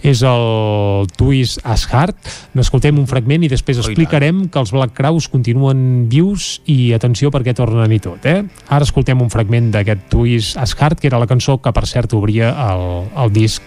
És 0.05 0.23
el 0.25 1.07
Twist 1.17 1.63
as 1.63 1.87
Heart. 1.89 2.31
N'escoltem 2.57 2.99
un 2.99 3.07
fragment 3.09 3.45
i 3.45 3.51
després 3.51 3.81
explicarem 3.81 4.45
que 4.51 4.61
els 4.61 4.73
Black 4.75 4.96
Kraus 4.97 5.27
continuen 5.29 6.07
vius 6.09 6.57
i 6.65 6.91
atenció 6.97 7.29
perquè 7.33 7.53
tornen 7.57 7.91
i 7.93 7.99
tot, 8.01 8.25
eh? 8.25 8.41
Ara 8.73 8.87
escoltem 8.87 9.21
un 9.21 9.29
fragment 9.29 9.69
d'aquest 9.75 10.07
Twist 10.09 10.57
as 10.57 10.73
Heart, 10.73 11.03
que 11.03 11.11
era 11.11 11.21
la 11.21 11.29
cançó 11.29 11.59
que 11.61 11.73
per 11.73 11.85
cert 11.85 12.17
obria 12.17 12.49
el, 12.71 13.05
el 13.13 13.33
disc 13.35 13.61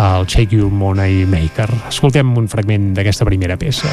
el 0.00 0.24
Shake 0.24 0.56
Your 0.56 0.72
Money 0.72 1.26
Maker. 1.28 1.68
Escoltem 1.92 2.32
un 2.40 2.48
fragment 2.48 2.94
d'aquesta 2.96 3.28
primera 3.28 3.60
peça. 3.60 3.92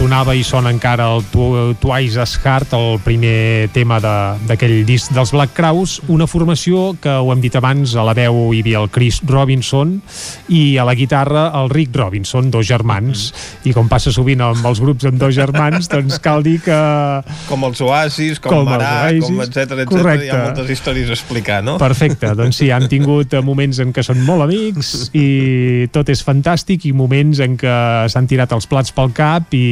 Sonava 0.00 0.32
i 0.32 0.40
sona 0.40 0.70
encara 0.72 1.10
el 1.12 1.20
Twice 1.78 2.16
as 2.22 2.32
Hard, 2.40 2.72
el 2.72 2.98
primer 3.04 3.68
tema 3.74 3.98
de- 4.00 4.38
d'aquell 4.48 4.86
disc 4.88 5.12
dels 5.12 5.30
Black 5.30 5.52
Crowes, 5.52 6.00
una 6.08 6.26
formació 6.26 6.96
que 7.00 7.10
ho 7.10 7.30
hem 7.32 7.40
dit 7.42 7.54
abans, 7.54 7.92
a 7.94 8.02
la 8.02 8.14
veu 8.14 8.54
hi 8.54 8.62
havia 8.62 8.78
el 8.80 8.88
Chris 8.88 9.20
Robinson 9.28 10.00
i 10.48 10.78
a 10.78 10.84
la 10.88 10.94
guitarra 10.94 11.50
el 11.60 11.68
Rick 11.68 11.94
Robinson, 11.94 12.50
dos 12.50 12.66
germans, 12.66 13.26
i 13.64 13.74
com 13.76 13.88
passa 13.92 14.10
sovint 14.10 14.40
amb 14.40 14.64
els 14.64 14.80
grups 14.80 15.04
amb 15.04 15.20
dos 15.20 15.34
germans, 15.34 15.86
doncs 15.92 16.18
cal 16.18 16.42
dir 16.42 16.60
que... 16.64 16.80
Com 17.50 17.64
els 17.68 17.80
Oasis, 17.84 18.40
com, 18.40 18.50
Com 18.64 18.70
Marà, 18.72 19.04
Oasis, 19.12 19.24
com 19.28 19.40
etcètera, 19.44 19.82
etcètera. 19.84 19.86
correcte. 19.86 20.26
Hi 20.26 20.30
ha 20.30 20.40
moltes 20.46 20.70
històries 20.70 21.10
a 21.10 21.12
explicar, 21.12 21.60
no? 21.62 21.76
Perfecte, 21.76 22.32
doncs 22.34 22.56
sí, 22.56 22.70
han 22.70 22.88
tingut 22.88 23.36
moments 23.44 23.78
en 23.84 23.92
què 23.92 24.02
són 24.02 24.24
molt 24.24 24.48
amics 24.48 25.10
i 25.12 25.86
tot 25.92 26.08
és 26.08 26.24
fantàstic 26.24 26.88
i 26.88 26.92
moments 26.96 27.38
en 27.44 27.58
què 27.60 28.08
s'han 28.08 28.26
tirat 28.26 28.56
els 28.56 28.66
plats 28.66 28.96
pel 28.96 29.12
cap 29.12 29.52
i 29.52 29.66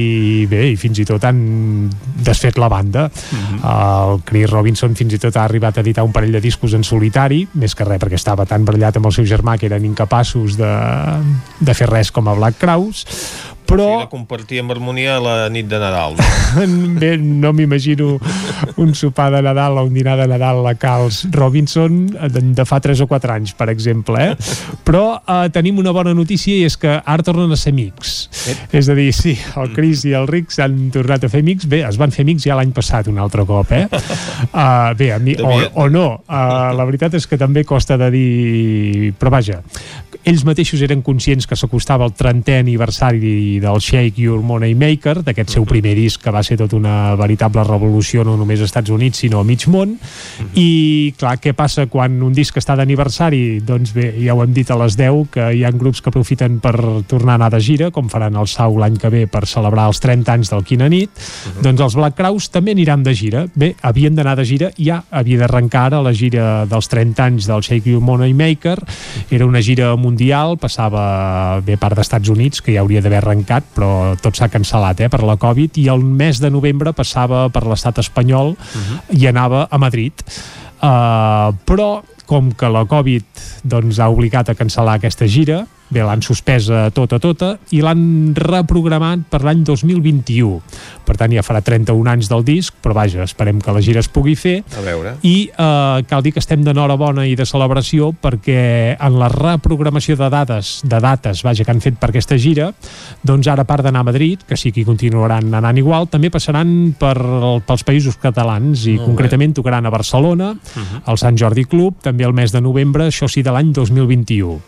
bé, 0.51 0.65
i 0.73 0.77
fins 0.81 1.01
i 1.03 1.07
tot 1.09 1.25
han 1.29 1.41
desfet 2.25 2.59
la 2.61 2.71
banda. 2.73 3.09
El 3.59 4.23
Chris 4.29 4.49
Robinson 4.51 4.97
fins 4.99 5.17
i 5.17 5.21
tot 5.23 5.37
ha 5.37 5.45
arribat 5.45 5.79
a 5.79 5.85
editar 5.85 6.07
un 6.07 6.15
parell 6.15 6.35
de 6.37 6.43
discos 6.45 6.75
en 6.79 6.87
solitari, 6.87 7.45
més 7.59 7.75
que 7.75 7.87
res 7.89 8.03
perquè 8.03 8.19
estava 8.19 8.47
tan 8.49 8.67
barallat 8.69 8.99
amb 8.99 9.11
el 9.11 9.17
seu 9.17 9.29
germà 9.29 9.59
que 9.59 9.69
eren 9.71 9.87
incapaços 9.89 10.59
de, 10.61 10.73
de 11.61 11.79
fer 11.79 11.91
res 11.91 12.13
com 12.15 12.29
a 12.29 12.37
Black 12.39 12.61
Crowes, 12.63 13.05
però... 13.69 13.87
Sí, 13.87 14.05
de 14.07 14.11
compartir 14.13 14.63
amb 14.63 14.73
harmonia 14.73 15.19
la 15.23 15.37
nit 15.53 15.69
de 15.69 15.79
Nadal. 15.81 16.17
No? 16.17 16.67
Bé, 17.03 17.13
no 17.21 17.53
m'imagino 17.53 18.17
un 18.81 18.95
sopar 18.97 19.31
de 19.35 19.43
Nadal 19.45 19.79
o 19.79 19.85
un 19.87 19.95
dinar 19.95 20.17
de 20.19 20.29
Nadal 20.31 20.65
a 20.67 20.75
Carls 20.81 21.27
Robinson 21.35 22.07
de, 22.09 22.65
fa 22.69 22.81
3 22.81 23.05
o 23.05 23.09
4 23.11 23.35
anys, 23.35 23.55
per 23.59 23.69
exemple, 23.73 24.31
eh? 24.31 24.35
Però 24.87 25.19
eh, 25.21 25.49
tenim 25.55 25.79
una 25.83 25.93
bona 25.95 26.15
notícia 26.17 26.57
i 26.57 26.65
és 26.69 26.79
que 26.81 26.97
ara 26.99 27.27
tornen 27.27 27.53
a 27.53 27.61
ser 27.61 27.75
amics. 27.77 28.17
És 28.73 28.89
a 28.89 28.97
dir, 28.97 29.11
sí, 29.13 29.37
el 29.61 29.75
Chris 29.77 30.07
i 30.09 30.15
el 30.17 30.29
Rick 30.31 30.55
s'han 30.55 30.89
tornat 30.95 31.29
a 31.29 31.33
fer 31.33 31.45
amics. 31.45 31.69
Bé, 31.69 31.83
es 31.87 32.01
van 32.01 32.15
fer 32.15 32.25
amics 32.25 32.49
ja 32.49 32.57
l'any 32.59 32.73
passat 32.77 33.13
un 33.13 33.21
altre 33.21 33.45
cop, 33.49 33.73
eh? 33.77 33.85
Uh, 34.49 34.95
bé, 35.01 35.13
a 35.15 35.21
mi, 35.23 35.37
o, 35.37 35.55
o 35.85 35.89
no. 35.93 36.09
Uh, 36.25 36.73
la 36.79 36.89
veritat 36.89 37.19
és 37.19 37.29
que 37.29 37.41
també 37.41 37.67
costa 37.69 38.01
de 38.01 38.11
dir... 38.15 39.13
Però 39.19 39.33
vaja, 39.33 39.61
ells 40.29 40.45
mateixos 40.45 40.83
eren 40.85 41.03
conscients 41.05 41.47
que 41.49 41.57
s'acostava 41.57 42.07
el 42.09 42.15
30è 42.17 42.59
aniversari 42.63 43.58
del 43.63 43.81
Shake 43.81 44.21
Your 44.23 44.43
Money 44.45 44.75
Maker, 44.79 45.23
d'aquest 45.27 45.57
seu 45.57 45.67
primer 45.69 45.95
disc 45.99 46.23
que 46.23 46.35
va 46.35 46.43
ser 46.47 46.59
tot 46.61 46.75
una 46.77 47.15
veritable 47.19 47.65
revolució 47.67 48.25
no 48.27 48.37
només 48.37 48.61
als 48.61 48.69
Estats 48.71 48.93
Units 48.95 49.25
sinó 49.25 49.41
a 49.41 49.47
mig 49.49 49.67
món. 49.71 49.97
I 50.55 51.15
clar, 51.19 51.37
què 51.43 51.55
passa 51.57 51.87
quan 51.91 52.21
un 52.23 52.35
disc 52.37 52.57
està 52.61 52.77
d'aniversari? 52.79 53.61
Doncs 53.65 53.95
bé, 53.97 54.11
ja 54.21 54.37
ho 54.37 54.43
hem 54.45 54.53
dit 54.55 54.71
a 54.71 54.79
les 54.81 54.97
10 54.99 55.33
que 55.33 55.51
hi 55.57 55.65
ha 55.65 55.73
grups 55.75 56.03
que 56.03 56.13
aprofiten 56.13 56.59
per 56.63 56.75
tornar 57.09 57.37
a 57.37 57.39
anar 57.39 57.51
de 57.55 57.61
gira, 57.63 57.91
com 57.95 58.09
faran 58.11 58.37
el 58.37 58.49
Sau 58.51 58.77
l'any 58.79 58.99
que 59.01 59.11
ve 59.13 59.25
per 59.31 59.47
celebrar 59.49 59.89
els 59.91 60.01
30 60.03 60.35
anys 60.35 60.53
del 60.53 60.65
Quina 60.67 60.89
Nit, 60.91 61.11
doncs 61.63 61.83
els 61.87 61.97
Black 61.99 62.19
Crowes 62.19 62.51
també 62.53 62.75
aniran 62.77 63.05
de 63.07 63.15
gira. 63.17 63.47
Bé, 63.55 63.73
havien 63.83 64.17
d'anar 64.19 64.37
de 64.39 64.45
gira, 64.49 64.71
ja 64.77 65.03
havia 65.11 65.41
d'arrencar 65.43 65.87
ara 65.89 66.03
la 66.05 66.13
gira 66.13 66.67
dels 66.69 66.91
30 66.91 67.25
anys 67.25 67.49
del 67.49 67.63
Shake 67.65 67.91
Your 67.91 68.05
Money 68.05 68.35
Maker, 68.35 68.77
era 69.31 69.47
una 69.47 69.63
gira 69.65 69.95
mundial, 69.97 70.59
passava 70.61 71.61
bé 71.65 71.79
part 71.81 71.97
d'Estats 71.99 72.29
Units, 72.33 72.63
que 72.63 72.75
ja 72.75 72.83
hauria 72.83 73.03
d'haver 73.05 73.23
arrencat, 73.23 73.48
però 73.75 74.15
tot 74.21 74.37
s'ha 74.37 74.51
cancel·lat 74.53 75.01
eh, 75.05 75.09
per 75.13 75.23
la 75.27 75.39
Covid, 75.41 75.79
i 75.81 75.89
el 75.89 76.05
mes 76.05 76.41
de 76.43 76.51
novembre 76.53 76.93
passava 76.97 77.47
per 77.53 77.65
l'estat 77.67 77.99
espanyol 78.05 78.55
i 79.17 79.27
anava 79.27 79.67
a 79.71 79.79
Madrid. 79.79 80.23
Uh, 80.79 81.57
però 81.67 82.03
com 82.29 82.53
que 82.53 82.69
la 82.69 82.85
Covid 82.85 83.25
doncs, 83.65 83.99
ha 83.99 84.11
obligat 84.13 84.53
a 84.53 84.55
cancel·lar 84.55 84.99
aquesta 84.99 85.27
gira, 85.27 85.65
bé, 85.91 86.03
l'han 86.05 86.21
suspesa 86.23 86.91
tota, 86.95 87.19
tota, 87.19 87.55
i 87.73 87.81
l'han 87.81 88.35
reprogramat 88.37 89.27
per 89.31 89.43
l'any 89.47 89.63
2021. 89.65 90.61
Per 91.09 91.17
tant, 91.17 91.33
ja 91.33 91.43
farà 91.47 91.63
31 91.65 92.11
anys 92.13 92.29
del 92.29 92.45
disc, 92.45 92.75
però 92.85 92.95
vaja, 92.99 93.23
esperem 93.25 93.61
que 93.65 93.73
la 93.73 93.81
gira 93.85 94.01
es 94.01 94.09
pugui 94.13 94.35
fer. 94.37 94.59
A 94.77 94.83
veure. 94.85 95.15
I 95.25 95.49
eh, 95.49 96.03
cal 96.09 96.23
dir 96.23 96.33
que 96.37 96.43
estem 96.43 96.63
d'enhorabona 96.67 97.25
i 97.27 97.35
de 97.39 97.47
celebració 97.49 98.11
perquè 98.13 98.97
en 99.01 99.19
la 99.19 99.29
reprogramació 99.33 100.17
de 100.21 100.29
dades, 100.33 100.81
de 100.85 101.01
dates, 101.01 101.43
vaja, 101.47 101.65
que 101.65 101.73
han 101.73 101.81
fet 101.85 101.97
per 102.01 102.11
aquesta 102.13 102.37
gira, 102.39 102.71
doncs 103.25 103.49
ara 103.49 103.65
a 103.65 103.69
part 103.69 103.85
d'anar 103.87 104.01
a 104.05 104.09
Madrid, 104.11 104.45
que 104.49 104.57
sí 104.57 104.73
que 104.73 104.83
hi 104.83 104.87
continuaran 104.89 105.49
anant 105.55 105.79
igual, 105.81 106.09
també 106.13 106.31
passaran 106.31 106.95
per, 106.99 107.17
pels 107.67 107.85
països 107.89 108.19
catalans 108.21 108.85
i 108.87 108.97
Molt 108.97 109.01
bé. 109.01 109.07
concretament 109.09 109.55
tocaran 109.57 109.87
a 109.87 109.91
Barcelona, 109.91 110.53
Mhm. 110.53 111.03
al 111.07 111.19
Sant 111.19 111.37
Jordi 111.39 111.65
Club, 111.65 111.97
també 112.03 112.25
el 112.25 112.33
mes 112.35 112.53
de 112.53 112.61
novembre, 112.61 113.07
això 113.09 113.29
sí, 113.29 113.43
de 113.43 113.51
l'any 113.51 113.73
2021. 113.73 114.61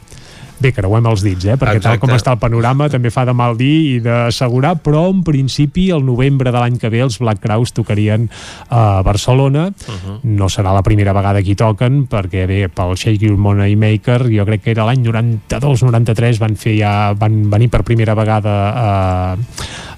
Bé, 0.61 0.75
creuem 0.77 1.07
els 1.09 1.23
dits, 1.25 1.47
eh? 1.49 1.57
perquè 1.57 1.81
tal 1.81 1.95
Exacte. 1.97 2.01
com 2.03 2.13
està 2.13 2.35
el 2.35 2.41
panorama 2.43 2.91
també 2.93 3.09
fa 3.13 3.25
de 3.25 3.33
mal 3.37 3.57
dir 3.57 3.77
i 3.95 4.01
d'assegurar, 4.05 4.75
però 4.85 5.07
en 5.09 5.23
principi 5.25 5.87
el 5.95 6.05
novembre 6.05 6.53
de 6.53 6.61
l'any 6.61 6.77
que 6.81 6.91
ve 6.93 7.01
els 7.01 7.17
Black 7.23 7.41
Crowes 7.41 7.73
tocarien 7.73 8.29
a 8.69 9.01
Barcelona. 9.07 9.71
Mhm. 9.71 10.21
No 10.37 10.51
serà 10.53 10.75
la 10.77 10.85
primera 10.85 11.15
vegada 11.17 11.43
que 11.43 11.55
hi 11.55 11.57
toquen, 11.57 12.05
perquè 12.09 12.47
bé, 12.47 12.69
pel 12.69 12.93
Shake 12.95 13.25
Your 13.25 13.39
Money 13.39 13.77
Maker, 13.77 14.29
jo 14.29 14.45
crec 14.45 14.67
que 14.67 14.75
era 14.77 14.85
l'any 14.85 15.01
92-93, 15.03 16.39
van 16.39 16.57
fer 16.57 16.77
ja, 16.77 17.15
van 17.17 17.49
venir 17.51 17.71
per 17.71 17.83
primera 17.83 18.15
vegada 18.15 18.57
a, 18.71 19.27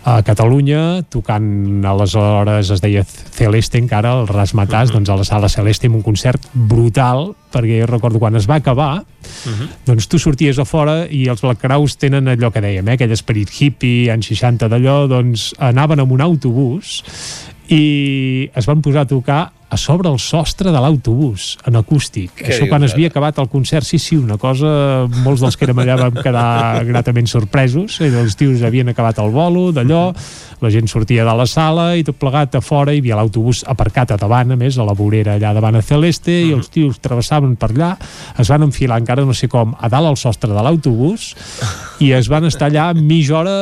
a 0.04 0.18
Catalunya, 0.26 1.04
tocant 1.10 1.84
aleshores 1.86 2.72
es 2.74 2.82
deia 2.82 3.04
Celeste 3.06 3.78
encara, 3.78 4.16
el 4.18 4.26
Rasmatàs, 4.30 4.90
doncs 4.90 5.12
a 5.12 5.16
la 5.20 5.26
sala 5.26 5.50
Celeste 5.52 5.86
amb 5.86 6.00
un 6.00 6.02
concert 6.02 6.48
brutal, 6.52 7.30
perquè 7.54 7.82
jo 7.82 7.88
recordo 7.90 8.18
quan 8.18 8.34
es 8.38 8.48
va 8.50 8.58
acabar, 8.58 9.04
doncs 9.86 10.10
tu 10.10 10.18
sorties 10.18 10.58
a 10.58 10.66
fora 10.66 11.04
i 11.06 11.24
els 11.30 11.44
Black 11.44 11.62
Crowes 11.62 11.96
tenen 12.02 12.32
allò 12.32 12.50
que 12.50 12.64
dèiem, 12.64 12.88
eh? 12.88 12.98
aquell 12.98 13.14
esperit 13.14 13.54
hippie, 13.54 14.10
anys 14.12 14.32
60 14.34 14.70
d'allò, 14.72 15.06
doncs 15.10 15.52
anaven 15.62 16.02
amb 16.02 16.18
un 16.18 16.26
autobús 16.26 16.98
i 17.70 18.50
es 18.58 18.66
van 18.66 18.82
posar 18.82 19.06
a 19.06 19.10
tocar 19.10 19.42
a 19.72 19.76
sobre 19.80 20.10
el 20.10 20.18
sostre 20.20 20.68
de 20.68 20.80
l'autobús, 20.84 21.56
en 21.64 21.78
acústic. 21.80 22.34
Què 22.36 22.50
Això 22.50 22.66
dius, 22.66 22.68
quan 22.68 22.84
es 22.84 22.92
havia 22.92 23.08
acabat 23.08 23.38
el 23.40 23.48
concert, 23.48 23.88
sí, 23.88 23.96
sí, 23.96 24.18
una 24.20 24.36
cosa... 24.36 24.68
Molts 25.24 25.40
dels 25.40 25.56
que 25.56 25.64
érem 25.64 25.80
allà 25.80 25.96
vam 25.96 26.18
quedar 26.18 26.82
gratament 26.84 27.30
sorpresos, 27.30 27.96
i 28.04 28.10
els 28.10 28.36
tios 28.36 28.60
havien 28.68 28.92
acabat 28.92 29.22
el 29.22 29.32
bolo, 29.32 29.70
d'allò, 29.72 30.02
la 30.60 30.70
gent 30.74 30.90
sortia 30.92 31.24
de 31.24 31.36
la 31.38 31.46
sala 31.48 31.86
i 31.96 32.04
tot 32.04 32.18
plegat 32.20 32.58
a 32.58 32.62
fora, 32.64 32.92
hi 32.92 33.00
havia 33.00 33.16
l'autobús 33.16 33.62
aparcat 33.72 34.12
a 34.12 34.20
davant, 34.20 34.52
a 34.52 34.60
més, 34.60 34.76
a 34.76 34.84
la 34.84 34.96
vorera 34.98 35.38
allà 35.38 35.54
davant 35.56 35.80
a 35.80 35.84
Celeste, 35.86 36.36
i 36.50 36.52
els 36.52 36.68
tios 36.72 37.00
travessaven 37.00 37.56
per 37.56 37.72
allà, 37.72 37.94
es 38.36 38.52
van 38.52 38.68
enfilar 38.68 39.00
encara 39.00 39.24
no 39.24 39.32
sé 39.32 39.48
com 39.48 39.72
a 39.72 39.88
dalt 39.88 40.12
al 40.12 40.20
sostre 40.20 40.52
de 40.52 40.68
l'autobús 40.68 41.32
i 42.04 42.12
es 42.12 42.28
van 42.28 42.44
estar 42.48 42.68
allà 42.68 42.90
mitja 42.98 43.40
hora 43.40 43.56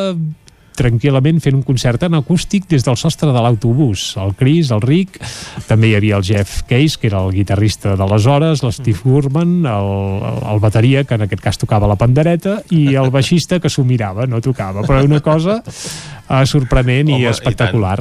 tranquil·lament 0.80 1.40
fent 1.44 1.58
un 1.58 1.64
concert 1.66 2.02
en 2.08 2.16
acústic 2.18 2.66
des 2.70 2.84
del 2.86 2.98
sostre 3.00 3.30
de 3.34 3.44
l'autobús. 3.44 4.14
El 4.20 4.34
Chris, 4.38 4.72
el 4.74 4.82
Rick, 4.84 5.20
també 5.68 5.90
hi 5.90 5.96
havia 5.98 6.18
el 6.20 6.26
Jeff 6.26 6.62
Case, 6.70 6.98
que 7.00 7.10
era 7.10 7.22
el 7.24 7.34
guitarrista 7.36 7.96
d'aleshores, 8.00 8.64
l'Steve 8.64 9.04
Gurman, 9.04 9.58
el, 9.68 9.90
el, 10.30 10.40
el 10.54 10.62
bateria, 10.62 11.04
que 11.04 11.18
en 11.18 11.26
aquest 11.26 11.44
cas 11.44 11.60
tocava 11.60 11.90
la 11.90 11.98
pandereta, 12.00 12.60
i 12.74 12.94
el 12.96 13.12
baixista, 13.12 13.60
que 13.60 13.72
s'ho 13.72 13.84
mirava, 13.84 14.26
no 14.30 14.40
tocava. 14.44 14.86
Però 14.88 15.04
una 15.04 15.20
cosa 15.24 15.60
eh, 16.30 16.46
sorprenent 16.46 17.10
Home, 17.10 17.18
i 17.18 17.26
i 17.26 17.30
espectacular. 17.30 17.98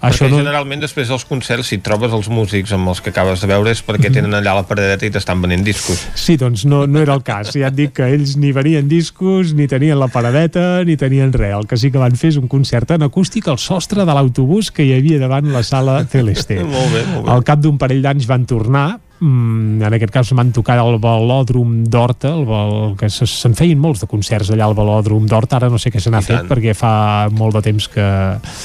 Això 0.00 0.24
perquè 0.24 0.30
no... 0.30 0.40
generalment 0.40 0.82
després 0.84 1.10
dels 1.10 1.26
concerts, 1.28 1.72
si 1.72 1.80
trobes 1.84 2.14
els 2.14 2.30
músics 2.32 2.72
amb 2.76 2.92
els 2.92 3.02
que 3.02 3.12
acabes 3.12 3.42
de 3.42 3.50
veure 3.50 3.74
és 3.74 3.82
perquè 3.84 4.12
tenen 4.14 4.34
allà 4.38 4.54
la 4.60 4.64
paradeta 4.68 5.08
i 5.08 5.12
t'estan 5.14 5.42
venent 5.42 5.64
discos. 5.66 6.06
Sí, 6.18 6.38
doncs 6.40 6.64
no, 6.68 6.84
no 6.86 7.02
era 7.02 7.16
el 7.18 7.24
cas. 7.26 7.52
Ja 7.56 7.72
et 7.72 7.78
dic 7.78 7.96
que 7.98 8.08
ells 8.14 8.36
ni 8.40 8.52
venien 8.56 8.88
discos, 8.90 9.54
ni 9.58 9.68
tenien 9.70 9.98
la 10.00 10.08
paradeta, 10.12 10.82
ni 10.88 10.96
tenien 11.00 11.34
res. 11.34 11.56
El 11.58 11.68
que 11.68 11.78
sí 11.80 11.92
que 11.92 12.00
van 12.00 12.16
fer 12.18 12.32
és 12.32 12.40
un 12.40 12.48
concert 12.50 12.94
en 12.96 13.06
acústic 13.06 13.48
al 13.50 13.60
sostre 13.62 14.06
de 14.08 14.16
l'autobús 14.16 14.70
que 14.72 14.86
hi 14.86 14.94
havia 14.96 15.20
davant 15.22 15.50
la 15.52 15.64
sala 15.66 16.02
Celeste. 16.08 16.60
molt 16.74 16.92
bé, 16.94 17.06
molt 17.10 17.26
bé. 17.26 17.32
Al 17.34 17.46
cap 17.46 17.62
d'un 17.62 17.80
parell 17.80 18.02
d'anys 18.04 18.28
van 18.30 18.46
tornar, 18.48 18.86
mm, 19.22 19.82
en 19.86 19.96
aquest 19.96 20.12
cas 20.14 20.32
van 20.36 20.50
tocar 20.54 20.76
al 20.82 20.98
velòdrom 21.02 21.82
d'Horta, 21.90 22.34
el, 22.34 22.96
que 22.98 23.08
se- 23.10 23.28
se'n 23.30 23.54
feien 23.58 23.78
molts 23.80 24.02
de 24.02 24.08
concerts 24.10 24.50
allà 24.52 24.66
al 24.68 24.76
velòdrom 24.76 25.26
d'Horta, 25.30 25.60
ara 25.60 25.70
no 25.72 25.78
sé 25.78 25.92
què 25.94 26.02
se 26.02 26.10
n'ha 26.10 26.20
I 26.22 26.26
fet 26.26 26.38
tant. 26.42 26.50
perquè 26.50 26.74
fa 26.76 27.28
molt 27.30 27.56
de 27.58 27.62
temps 27.68 27.88
que... 27.92 28.06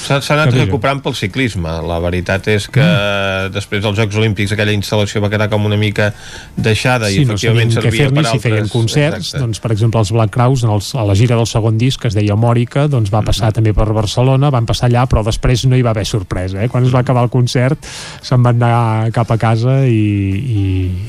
S'ha 0.08 0.20
anat 0.34 0.52
que 0.52 0.64
recuperant 0.64 1.02
pel 1.04 1.14
ciclisme. 1.18 1.70
La 1.88 1.98
veritat 2.02 2.48
és 2.50 2.68
que 2.68 2.82
mm. 2.82 3.52
després 3.54 3.82
dels 3.84 3.98
Jocs 3.98 4.18
Olímpics 4.18 4.52
aquella 4.56 4.74
instal·lació 4.74 5.22
va 5.24 5.30
quedar 5.32 5.48
com 5.52 5.64
una 5.68 5.78
mica 5.80 6.10
deixada 6.56 7.10
i 7.10 7.24
no 7.24 7.36
efectivament 7.36 7.72
què 7.72 7.82
servia 7.82 8.08
per 8.10 8.24
si 8.24 8.30
altres... 8.32 8.42
feien 8.42 8.68
concerts, 8.72 9.18
Exacte. 9.28 9.42
doncs 9.44 9.62
per 9.62 9.72
exemple 9.74 10.02
els 10.02 10.12
Black 10.14 10.34
Crowes 10.34 10.64
en 10.66 10.74
els, 10.74 10.90
a 10.98 11.04
la 11.06 11.16
gira 11.18 11.36
del 11.38 11.46
segon 11.46 11.78
disc 11.78 12.00
que 12.02 12.10
es 12.10 12.16
deia 12.18 12.36
Mòrica, 12.38 12.86
doncs 12.90 13.12
va 13.14 13.22
passar 13.26 13.52
també 13.54 13.72
per 13.76 13.88
Barcelona, 13.94 14.50
van 14.54 14.66
passar 14.68 14.88
allà 14.88 15.06
però 15.10 15.22
després 15.26 15.64
no 15.68 15.78
hi 15.78 15.84
va 15.86 15.92
haver 15.94 16.06
sorpresa, 16.08 16.62
eh? 16.62 16.68
quan 16.72 16.86
es 16.86 16.94
va 16.94 17.02
acabar 17.04 17.24
el 17.26 17.32
concert 17.32 17.84
se'n 18.22 18.42
van 18.44 18.58
anar 18.58 19.12
cap 19.14 19.30
a 19.30 19.38
casa 19.40 19.80
i, 19.86 20.47
i, 20.48 20.62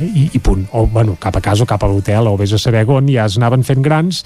i, 0.10 0.26
i 0.36 0.42
punt, 0.44 0.66
o 0.76 0.86
bueno, 0.92 1.16
cap 1.22 1.38
a 1.40 1.44
casa 1.44 1.64
o 1.64 1.70
cap 1.70 1.84
a 1.84 1.90
l'hotel 1.90 2.28
o 2.28 2.36
vés 2.40 2.54
a 2.54 2.60
saber 2.62 2.84
on, 2.92 3.08
ja 3.12 3.28
es 3.30 3.40
anaven 3.40 3.64
fent 3.64 3.84
grans. 3.86 4.24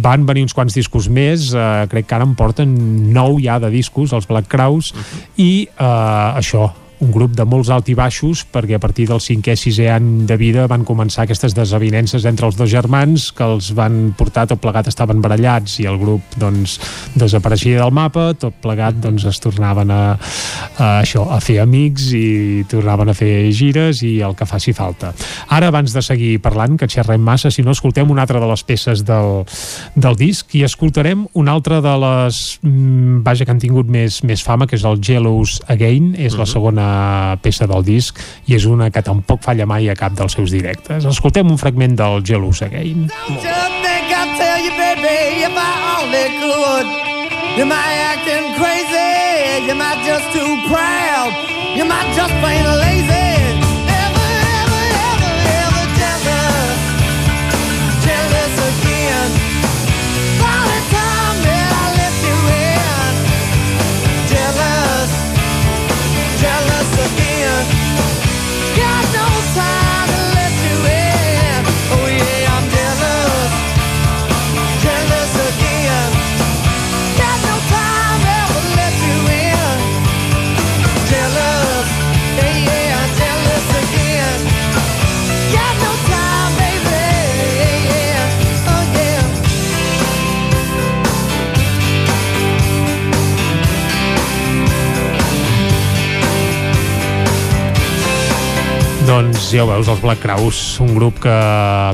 Van 0.00 0.26
venir 0.26 0.44
uns 0.46 0.54
quants 0.56 0.74
discos 0.74 1.08
més 1.10 1.50
eh, 1.54 1.86
crec 1.90 2.08
que 2.08 2.16
ara 2.16 2.26
en 2.26 2.36
porten 2.38 2.74
nou 3.14 3.38
ja 3.42 3.58
de 3.62 3.70
discos 3.72 4.14
els 4.16 4.28
Black 4.30 4.50
Crowes 4.50 4.92
i 5.36 5.66
eh, 5.66 6.38
això 6.40 6.70
un 7.00 7.10
grup 7.12 7.32
de 7.36 7.46
molts 7.48 7.70
alt 7.72 7.88
i 7.88 7.94
baixos 7.96 8.42
perquè 8.52 8.76
a 8.76 8.82
partir 8.82 9.06
del 9.08 9.22
cinquè, 9.24 9.54
sisè 9.56 9.88
any 9.94 10.26
de 10.28 10.36
vida 10.40 10.66
van 10.70 10.84
començar 10.84 11.24
aquestes 11.24 11.54
desavinences 11.56 12.26
entre 12.28 12.48
els 12.48 12.58
dos 12.58 12.68
germans 12.70 13.30
que 13.36 13.46
els 13.46 13.70
van 13.76 14.12
portar 14.18 14.46
tot 14.50 14.60
plegat 14.60 14.90
estaven 14.90 15.22
barallats 15.24 15.78
i 15.80 15.88
el 15.88 15.96
grup 16.00 16.36
doncs 16.40 16.76
desapareixia 17.16 17.80
del 17.80 17.94
mapa, 17.96 18.30
tot 18.38 18.58
plegat 18.60 19.00
doncs 19.00 19.24
es 19.30 19.40
tornaven 19.40 19.92
a, 19.94 20.02
a 20.76 20.90
això, 21.00 21.24
a 21.32 21.40
fer 21.40 21.60
amics 21.64 22.10
i 22.16 22.64
tornaven 22.70 23.12
a 23.12 23.16
fer 23.16 23.48
gires 23.56 24.04
i 24.04 24.18
el 24.26 24.36
que 24.36 24.48
faci 24.48 24.74
falta. 24.76 25.14
Ara 25.48 25.70
abans 25.72 25.94
de 25.96 26.04
seguir 26.04 26.34
parlant, 26.44 26.76
que 26.76 26.88
xerrem 26.90 27.22
massa, 27.24 27.50
si 27.50 27.64
no 27.64 27.72
escoltem 27.72 28.10
una 28.12 28.26
altra 28.26 28.42
de 28.42 28.50
les 28.50 28.64
peces 28.66 29.04
del, 29.08 29.44
del 29.96 30.20
disc 30.20 30.52
i 30.58 30.64
escoltarem 30.68 31.24
una 31.40 31.56
altra 31.56 31.80
de 31.80 31.96
les 32.04 32.42
mm, 32.60 33.22
vaja 33.24 33.46
que 33.46 33.56
han 33.56 33.62
tingut 33.62 33.88
més, 33.88 34.20
més 34.26 34.44
fama 34.44 34.68
que 34.68 34.76
és 34.76 34.84
el 34.84 35.00
Jealous 35.00 35.60
Again, 35.70 36.12
és 36.20 36.36
la 36.36 36.48
segona 36.48 36.89
peça 37.42 37.68
del 37.70 37.84
disc 37.86 38.18
i 38.46 38.56
és 38.58 38.66
una 38.68 38.90
que 38.90 39.02
tampoc 39.06 39.42
falla 39.44 39.66
mai 39.66 39.90
a 39.90 39.96
cap 39.98 40.16
dels 40.18 40.36
seus 40.36 40.54
directes. 40.54 41.06
Escoltem 41.08 41.50
un 41.50 41.58
fragment 41.60 41.96
del 41.98 42.24
Jealous 42.26 42.62
Again. 42.66 43.08
Think 43.10 44.10
tell 44.40 44.58
you, 44.64 44.72
baby, 44.76 45.44
if 45.44 45.54
I 45.54 45.72
only 46.00 46.26
could. 46.40 46.88
You 47.58 47.66
might 47.66 47.98
acting 48.12 48.46
crazy, 48.56 49.66
you 49.66 49.74
might 49.74 50.00
just 50.06 50.26
too 50.32 50.52
proud, 50.70 51.32
you 51.76 51.84
might 51.84 52.08
just 52.14 52.32
plain 52.40 52.64
lazy. 52.80 52.99
Doncs 99.10 99.48
ja 99.50 99.64
ho 99.64 99.66
veus, 99.66 99.88
els 99.90 99.98
Black 99.98 100.20
Crowes, 100.22 100.58
un 100.78 100.92
grup 100.94 101.16
que 101.24 101.32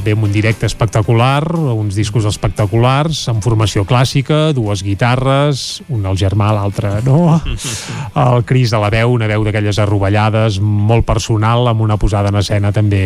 ve 0.05 0.13
amb 0.13 0.27
un 0.27 0.33
directe 0.35 0.67
espectacular, 0.69 1.47
uns 1.73 1.97
discos 1.97 2.27
espectaculars, 2.29 3.23
amb 3.33 3.41
formació 3.41 3.87
clàssica, 3.89 4.51
dues 4.53 4.83
guitarres, 4.85 5.81
un 5.89 6.05
el 6.05 6.19
germà, 6.21 6.51
l'altre 6.53 6.91
no, 7.07 7.39
el 8.27 8.45
Cris 8.45 8.75
a 8.77 8.81
la 8.83 8.91
veu, 8.93 9.15
una 9.15 9.31
veu 9.31 9.47
d'aquelles 9.47 9.81
arrovellades, 9.81 10.59
molt 10.61 11.07
personal, 11.09 11.71
amb 11.71 11.87
una 11.87 11.97
posada 11.97 12.29
en 12.29 12.37
escena 12.43 12.75
també 12.77 13.01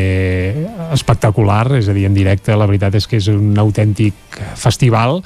espectacular, 0.90 1.68
és 1.78 1.86
a 1.86 1.94
dir, 1.94 2.08
en 2.10 2.18
directe 2.18 2.58
la 2.58 2.66
veritat 2.66 2.98
és 2.98 3.06
que 3.06 3.20
és 3.22 3.30
un 3.30 3.54
autèntic 3.62 4.40
festival, 4.58 5.20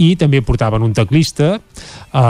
i 0.00 0.14
també 0.16 0.40
portaven 0.40 0.88
un 0.88 0.96
teclista, 0.96 1.58
eh, 1.60 2.24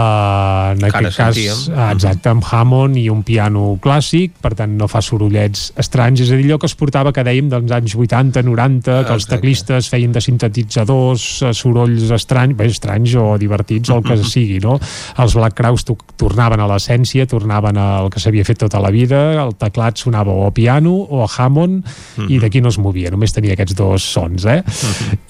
en 0.75 0.85
aquest 0.91 1.15
cas, 1.23 1.39
sentíem. 1.39 1.63
exacte, 1.87 2.35
amb 2.35 2.51
Hammond 2.51 2.99
i 2.99 3.07
un 3.15 3.23
piano 3.23 3.77
clàssic, 3.79 4.35
per 4.43 4.57
tant 4.59 4.75
no 4.75 4.91
fa 4.91 5.07
sorollets 5.07 5.71
estranys, 6.01 6.21
és 6.25 6.31
a 6.33 6.37
dir, 6.39 6.47
allò 6.49 6.59
que 6.61 6.69
es 6.69 6.75
portava 6.79 7.13
que 7.13 7.25
dèiem 7.27 7.51
dels 7.51 7.73
anys 7.77 7.95
80, 7.95 8.43
90, 8.47 8.97
que 9.05 9.13
els 9.13 9.27
teclistes 9.29 9.89
feien 9.93 10.13
de 10.15 10.23
sintetitzadors, 10.25 11.25
eh, 11.45 11.53
sorolls 11.57 12.11
estranys, 12.17 12.57
bé, 12.57 12.69
estranys 12.73 13.15
o 13.21 13.37
divertits 13.41 13.91
o 13.91 13.99
el 13.99 14.07
que 14.07 14.17
sigui, 14.25 14.61
no? 14.65 14.79
Els 15.21 15.37
Black 15.37 15.59
Crowes 15.59 15.85
to 15.85 15.97
tornaven 16.21 16.61
a 16.61 16.69
l'essència, 16.71 17.27
tornaven 17.29 17.77
al 17.81 18.09
que 18.13 18.21
s'havia 18.21 18.45
fet 18.45 18.63
tota 18.65 18.81
la 18.81 18.91
vida, 18.95 19.21
el 19.43 19.55
teclat 19.61 20.01
sonava 20.01 20.33
o 20.33 20.47
a 20.47 20.55
piano 20.55 20.95
o 21.03 21.23
a 21.25 21.29
Hammond 21.29 21.85
i 22.29 22.39
d'aquí 22.41 22.63
no 22.65 22.73
es 22.73 22.79
movia, 22.81 23.11
només 23.13 23.35
tenia 23.37 23.55
aquests 23.57 23.77
dos 23.77 24.05
sons, 24.05 24.47
eh? 24.49 24.61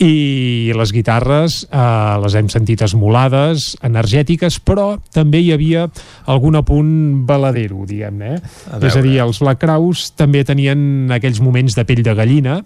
I 0.07 0.73
les 0.77 0.95
guitarres 0.95 1.65
eh, 1.67 2.17
les 2.23 2.39
hem 2.39 2.51
sentit 2.53 2.83
esmolades, 2.87 3.75
energètiques, 3.87 4.61
però 4.63 4.93
també 5.15 5.43
hi 5.43 5.53
havia 5.55 5.89
algun 6.31 6.59
apunt 6.61 7.25
baladero, 7.27 7.85
diguem-ne. 7.89 8.31
Eh? 8.31 8.41
A 8.71 8.79
És 8.87 8.97
a 8.97 9.03
dir, 9.03 9.17
els 9.23 9.41
Black 9.43 9.63
Crowes 9.63 10.11
també 10.19 10.45
tenien 10.47 10.60
aquells 10.69 11.41
moments 11.41 11.75
de 11.75 11.85
pell 11.89 12.03
de 12.03 12.15
gallina 12.15 12.59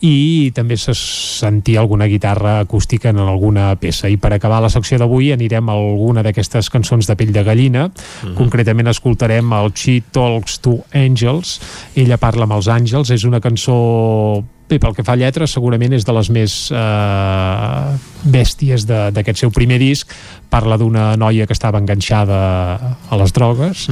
i 0.00 0.50
també 0.54 0.76
se 0.76 0.94
sentia 0.94 1.80
alguna 1.80 2.06
guitarra 2.06 2.60
acústica 2.60 3.10
en 3.10 3.18
alguna 3.18 3.74
peça. 3.76 4.08
I 4.08 4.16
per 4.16 4.32
acabar 4.32 4.62
la 4.62 4.70
secció 4.70 4.98
d'avui 4.98 5.32
anirem 5.32 5.68
a 5.68 5.72
alguna 5.76 6.22
d'aquestes 6.22 6.70
cançons 6.70 7.06
de 7.06 7.16
pell 7.16 7.32
de 7.32 7.42
gallina. 7.44 7.90
Concretament 8.36 8.88
escoltarem 8.88 9.52
el 9.52 9.72
She 9.74 10.00
Talks 10.12 10.58
to 10.60 10.78
Angels. 10.94 11.60
Ella 11.96 12.16
parla 12.18 12.44
amb 12.44 12.52
els 12.58 12.68
àngels. 12.68 13.10
És 13.10 13.24
una 13.24 13.40
cançó 13.40 14.44
Bé, 14.66 14.78
pel 14.80 14.94
que 14.96 15.02
fa 15.04 15.12
a 15.12 15.16
lletres, 15.20 15.52
segurament 15.52 15.92
és 15.92 16.06
de 16.08 16.12
les 16.16 16.30
més 16.32 16.70
eh, 16.72 17.96
bèsties 18.24 18.86
de- 18.88 19.10
d'aquest 19.12 19.38
seu 19.42 19.50
primer 19.52 19.78
disc. 19.78 20.08
Parla 20.48 20.78
d'una 20.80 21.16
noia 21.20 21.46
que 21.46 21.52
estava 21.52 21.78
enganxada 21.78 22.96
a 23.10 23.16
les 23.20 23.32
drogues 23.36 23.88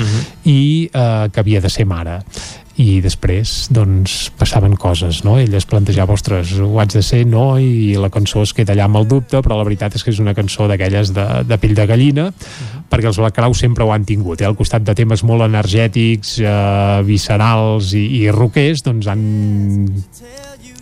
i 0.49 0.89
eh, 0.93 1.29
que 1.33 1.41
havia 1.41 1.61
de 1.61 1.69
ser 1.69 1.85
mare 1.85 2.23
i 2.81 3.03
després 3.05 3.69
doncs 3.75 4.31
passaven 4.39 4.75
coses, 4.81 5.21
no? 5.27 5.37
Ell 5.41 5.53
es 5.59 5.67
plantejava, 5.69 6.15
ostres, 6.17 6.55
ho 6.57 6.79
haig 6.81 6.95
de 6.95 7.03
ser, 7.05 7.23
no? 7.29 7.59
I 7.61 7.99
la 8.01 8.09
cançó 8.13 8.45
es 8.47 8.55
queda 8.57 8.73
allà 8.73 8.87
amb 8.89 9.01
el 9.03 9.09
dubte, 9.11 9.43
però 9.45 9.59
la 9.59 9.67
veritat 9.69 9.99
és 9.99 10.05
que 10.05 10.13
és 10.15 10.21
una 10.23 10.33
cançó 10.37 10.69
d'aquelles 10.71 11.13
de, 11.13 11.27
de 11.49 11.59
pell 11.61 11.77
de 11.77 11.87
gallina, 11.91 12.31
perquè 12.93 13.11
els 13.11 13.21
Black 13.21 13.37
Crowes 13.37 13.61
sempre 13.61 13.85
ho 13.85 13.93
han 13.93 14.07
tingut, 14.09 14.41
eh? 14.41 14.49
al 14.49 14.57
costat 14.57 14.87
de 14.87 14.97
temes 14.97 15.25
molt 15.29 15.45
energètics, 15.45 16.39
eh, 16.41 17.03
viscerals 17.09 17.93
i, 17.99 18.07
i 18.23 18.25
rockers, 18.33 18.87
doncs 18.89 19.11
han 19.13 19.27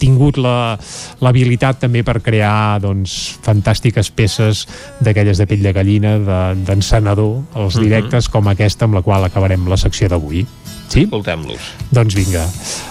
tingut 0.00 0.38
la- 0.40 0.78
l'habilitat 1.20 1.78
també 1.84 2.02
per 2.02 2.18
crear 2.24 2.80
doncs, 2.80 3.36
fantàstiques 3.44 4.10
peces 4.10 4.64
d'aquelles 5.00 5.38
de 5.38 5.46
pell 5.46 5.62
de 5.62 5.72
gallina, 5.76 6.16
de- 6.18 6.64
d'encenedor, 6.64 7.44
de, 7.44 7.60
als 7.60 7.76
Mhm. 7.76 7.82
directes 7.84 8.28
com 8.28 8.48
aquesta 8.48 8.86
amb 8.86 8.94
la 8.94 9.02
qual 9.02 9.24
acabarem 9.24 9.68
la 9.68 9.76
secció 9.76 10.08
d'avui. 10.08 10.46
Sí? 10.90 11.04
Escoltem-los. 11.04 11.60
Doncs 11.92 12.16
vinga, 12.16 12.48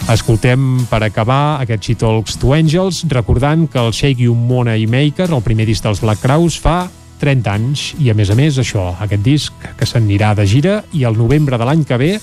escoltem 0.07 0.85
per 0.89 1.03
acabar 1.03 1.59
aquest 1.59 1.83
She 1.83 1.95
Talks 1.95 2.37
to 2.39 2.53
Angels, 2.53 3.03
recordant 3.09 3.67
que 3.69 3.79
el 3.79 3.91
Shake 3.91 4.21
You 4.23 4.35
Money 4.35 4.87
Maker, 4.87 5.29
el 5.33 5.41
primer 5.43 5.65
disc 5.67 5.83
dels 5.83 5.99
Black 5.99 6.21
Crowes, 6.21 6.57
fa 6.59 6.89
30 7.19 7.51
anys, 7.51 7.95
i 7.99 8.09
a 8.09 8.13
més 8.15 8.29
a 8.31 8.35
més 8.35 8.55
això, 8.57 8.93
aquest 9.03 9.21
disc 9.25 9.53
que 9.75 9.85
s'anirà 9.85 10.33
de 10.33 10.45
gira 10.47 10.83
i 10.93 11.03
el 11.03 11.17
novembre 11.19 11.57
de 11.59 11.65
l'any 11.67 11.83
que 11.83 11.97
ve 11.99 12.13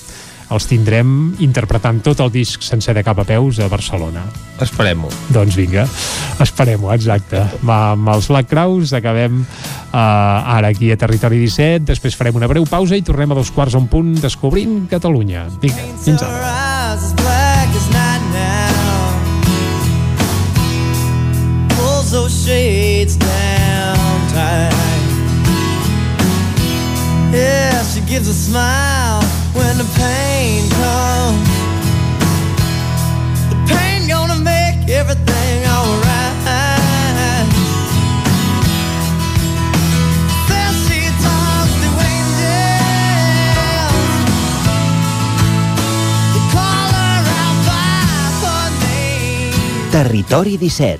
els 0.53 0.67
tindrem 0.69 1.09
interpretant 1.43 1.99
tot 2.05 2.21
el 2.23 2.31
disc 2.31 2.63
sencer 2.63 2.95
de 2.95 3.03
cap 3.03 3.19
a 3.19 3.25
peus 3.27 3.59
a 3.59 3.67
Barcelona. 3.71 4.23
Esperem-ho. 4.63 5.09
Doncs 5.33 5.57
vinga, 5.59 5.85
esperem-ho, 6.43 6.91
exacte. 6.95 7.43
Va, 7.67 7.93
amb 7.95 8.13
els 8.15 8.29
Black 8.31 8.49
Crowes 8.51 8.93
acabem 8.97 9.41
uh, 9.43 9.97
ara 9.97 10.71
aquí 10.71 10.91
a 10.91 10.99
Territori 10.99 11.41
17, 11.43 11.85
després 11.91 12.15
farem 12.17 12.39
una 12.39 12.49
breu 12.49 12.65
pausa 12.69 12.97
i 12.97 13.05
tornem 13.05 13.35
a 13.35 13.39
dos 13.39 13.51
quarts 13.51 13.75
a 13.75 13.81
un 13.83 13.89
punt 13.91 14.15
descobrint 14.23 14.85
Catalunya. 14.91 15.47
Vinga, 15.61 15.91
fins 16.05 16.23
ara. 16.23 16.55
Those 22.09 22.45
shades 22.45 23.17
down 23.17 24.27
tight. 24.31 24.73
Yeah, 27.33 27.83
she 27.83 27.99
gives 28.07 28.29
a 28.29 28.33
smile 28.33 29.36
when 29.57 29.77
the 29.77 29.87
pain 29.97 30.69
comes. 30.69 31.49
The 33.51 33.57
pain 33.73 34.07
gonna 34.07 34.39
make 34.39 34.89
everything 34.89 35.65
alright. 35.65 36.17
Territori 49.91 50.57
17. 50.57 50.99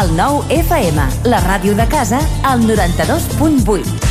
El 0.00 0.14
9 0.14 0.44
FM, 0.48 1.02
la 1.24 1.40
ràdio 1.40 1.74
de 1.74 1.86
casa, 1.88 2.20
al 2.44 2.62
92.8. 2.68 4.05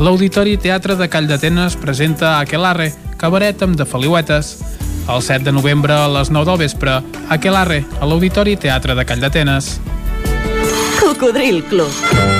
L'Auditori 0.00 0.54
Teatre 0.56 0.94
de 0.96 1.10
Call 1.12 1.26
d'Atenes 1.28 1.74
presenta 1.76 2.38
Aquelarre, 2.38 2.86
cabaret 3.20 3.60
amb 3.66 3.76
de 3.76 3.84
Feliuetes. 3.84 4.54
El 5.12 5.20
7 5.20 5.44
de 5.44 5.52
novembre 5.52 5.92
a 5.92 6.08
les 6.08 6.32
9 6.32 6.48
del 6.48 6.60
vespre, 6.64 6.96
Aquelarre, 7.28 7.82
a 8.00 8.08
l'Auditori 8.08 8.56
Teatre 8.56 8.96
de 8.96 9.04
Call 9.04 9.20
d'Atenes. 9.20 9.74
Cocodril 11.02 11.66
Club. 11.68 12.39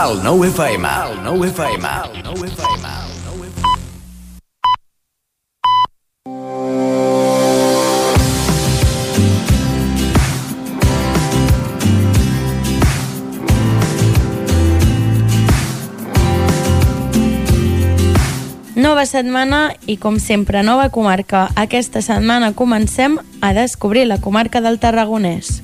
El 0.00 0.22
9 0.24 0.48
FM. 0.48 0.88
El 1.10 1.22
9 1.24 1.48
FM. 1.48 1.88
El 2.14 2.22
9 2.24 2.48
FM. 2.48 2.88
Nova 18.76 19.04
setmana 19.04 19.74
i, 19.84 19.98
com 19.98 20.18
sempre, 20.18 20.62
nova 20.62 20.88
comarca. 20.88 21.50
Aquesta 21.56 22.00
setmana 22.00 22.54
comencem 22.54 23.18
a 23.42 23.52
descobrir 23.52 24.06
la 24.06 24.16
comarca 24.16 24.62
del 24.62 24.78
Tarragonès. 24.78 25.60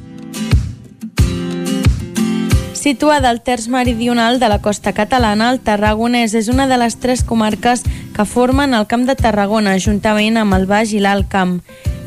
Situada 2.86 3.30
al 3.30 3.40
terç 3.42 3.66
meridional 3.66 4.38
de 4.38 4.46
la 4.48 4.60
costa 4.62 4.92
catalana, 4.94 5.48
el 5.50 5.58
Tarragonès 5.58 6.36
és 6.38 6.46
una 6.46 6.68
de 6.70 6.76
les 6.78 6.94
tres 7.02 7.24
comarques 7.26 7.82
que 8.14 8.26
formen 8.30 8.76
el 8.78 8.86
Camp 8.86 9.08
de 9.08 9.16
Tarragona, 9.18 9.72
juntament 9.82 10.38
amb 10.38 10.54
el 10.54 10.68
Baix 10.70 10.92
i 10.94 11.02
l'Alt 11.02 11.26
Camp. 11.26 11.56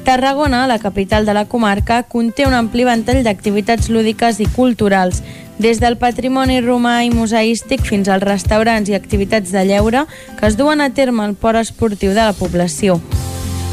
Tarragona, 0.08 0.61
la 0.72 0.80
capital 0.80 1.27
de 1.27 1.35
la 1.35 1.43
comarca, 1.51 1.99
conté 2.08 2.48
un 2.48 2.56
ampli 2.56 2.88
ventall 2.88 3.25
d'activitats 3.27 3.91
lúdiques 3.91 4.40
i 4.40 4.48
culturals, 4.56 5.19
des 5.59 5.83
del 5.83 5.99
patrimoni 5.99 6.61
romà 6.64 7.01
i 7.03 7.11
museístic 7.11 7.83
fins 7.83 8.08
als 8.08 8.24
restaurants 8.24 8.88
i 8.88 8.95
activitats 8.95 9.51
de 9.51 9.67
lleure 9.67 10.08
que 10.40 10.48
es 10.48 10.56
duen 10.56 10.80
a 10.80 10.93
terme 10.95 11.27
al 11.27 11.35
port 11.35 11.59
esportiu 11.59 12.16
de 12.16 12.24
la 12.24 12.32
població. 12.32 13.01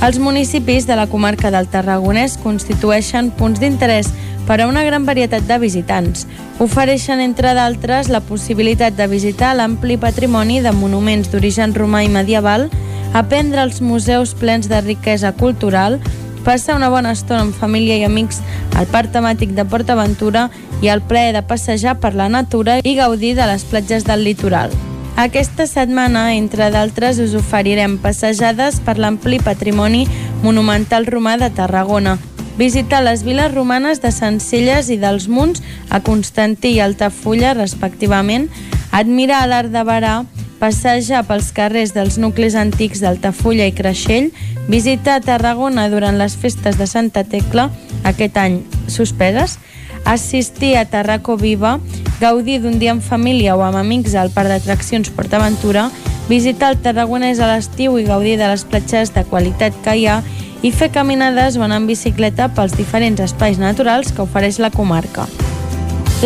Els 0.02 0.18
municipis 0.18 0.90
de 0.90 0.96
la 0.98 1.06
comarca 1.06 1.54
del 1.54 1.70
Tarragonès 1.70 2.34
constitueixen 2.42 3.30
punts 3.30 3.62
d'interès 3.62 4.10
per 4.46 4.60
a 4.60 4.68
una 4.68 4.84
gran 4.84 5.04
varietat 5.06 5.44
de 5.48 5.58
visitants. 5.58 6.26
Ofereixen, 6.62 7.20
entre 7.20 7.52
d'altres, 7.54 8.08
la 8.08 8.22
possibilitat 8.22 8.96
de 8.96 9.08
visitar 9.10 9.54
l'ampli 9.56 9.98
patrimoni 9.98 10.60
de 10.62 10.72
monuments 10.72 11.30
d'origen 11.32 11.74
romà 11.74 12.04
i 12.06 12.08
medieval, 12.08 12.70
aprendre 13.12 13.60
als 13.60 13.80
museus 13.80 14.34
plens 14.34 14.68
de 14.68 14.80
riquesa 14.80 15.32
cultural, 15.32 16.00
passar 16.46 16.76
una 16.76 16.88
bona 16.88 17.10
estona 17.10 17.42
amb 17.42 17.54
família 17.58 17.96
i 17.98 18.04
amics 18.06 18.38
al 18.78 18.86
parc 18.86 19.10
temàtic 19.10 19.56
de 19.56 19.64
PortAventura 19.66 20.46
i 20.80 20.92
el 20.92 21.02
plaer 21.02 21.32
de 21.34 21.42
passejar 21.42 21.96
per 21.98 22.14
la 22.14 22.28
natura 22.30 22.78
i 22.84 22.94
gaudir 22.94 23.34
de 23.34 23.48
les 23.50 23.64
platges 23.66 24.06
del 24.06 24.22
litoral. 24.22 24.70
Aquesta 25.16 25.66
setmana, 25.66 26.34
entre 26.36 26.68
d'altres, 26.70 27.18
us 27.18 27.34
oferirem 27.34 27.96
passejades 27.98 28.78
per 28.84 28.98
l'ampli 29.00 29.40
patrimoni 29.40 30.04
monumental 30.44 31.08
romà 31.08 31.38
de 31.40 31.48
Tarragona, 31.50 32.18
visitar 32.56 33.02
les 33.04 33.22
viles 33.24 33.52
romanes 33.54 34.00
de 34.00 34.10
Sencelles 34.12 34.88
i 34.90 34.96
dels 35.00 35.28
Munts 35.28 35.62
a 35.90 36.00
Constantí 36.00 36.76
i 36.76 36.80
Altafulla, 36.80 37.54
respectivament, 37.54 38.48
admirar 38.92 39.44
l'art 39.48 39.72
de 39.72 39.84
Barà, 39.84 40.16
passejar 40.60 41.22
pels 41.28 41.50
carrers 41.52 41.92
dels 41.92 42.16
nuclis 42.18 42.56
antics 42.56 43.02
d'Altafulla 43.04 43.68
i 43.68 43.74
Creixell, 43.76 44.30
visitar 44.72 45.20
Tarragona 45.24 45.90
durant 45.92 46.16
les 46.18 46.36
festes 46.36 46.78
de 46.80 46.88
Santa 46.88 47.24
Tecla, 47.28 47.68
aquest 48.08 48.40
any. 48.40 48.62
Suspeses, 48.88 49.58
assistir 50.06 50.76
a 50.78 50.86
Tarraco 50.88 51.36
Viva, 51.36 51.76
gaudir 52.20 52.60
d'un 52.62 52.78
dia 52.78 52.94
en 52.94 53.02
família 53.02 53.56
o 53.56 53.64
amb 53.66 53.82
amics 53.82 54.14
al 54.14 54.32
parc 54.32 54.48
d'atraccions 54.54 55.10
PortAventura, 55.12 55.90
visitar 56.30 56.72
el 56.72 56.80
Tarragonès 56.82 57.38
a 57.42 57.50
l'estiu 57.52 57.98
i 57.98 58.06
gaudir 58.06 58.38
de 58.40 58.48
les 58.48 58.64
platges 58.64 59.12
de 59.14 59.26
qualitat 59.28 59.76
que 59.84 59.94
hi 59.94 60.06
ha 60.08 60.22
i 60.66 60.72
fer 60.74 60.90
caminades 60.90 61.54
o 61.56 61.62
anar 61.62 61.76
en 61.78 61.86
bicicleta 61.86 62.48
pels 62.56 62.72
diferents 62.74 63.20
espais 63.22 63.60
naturals 63.62 64.10
que 64.10 64.24
ofereix 64.24 64.58
la 64.58 64.72
comarca. 64.74 65.28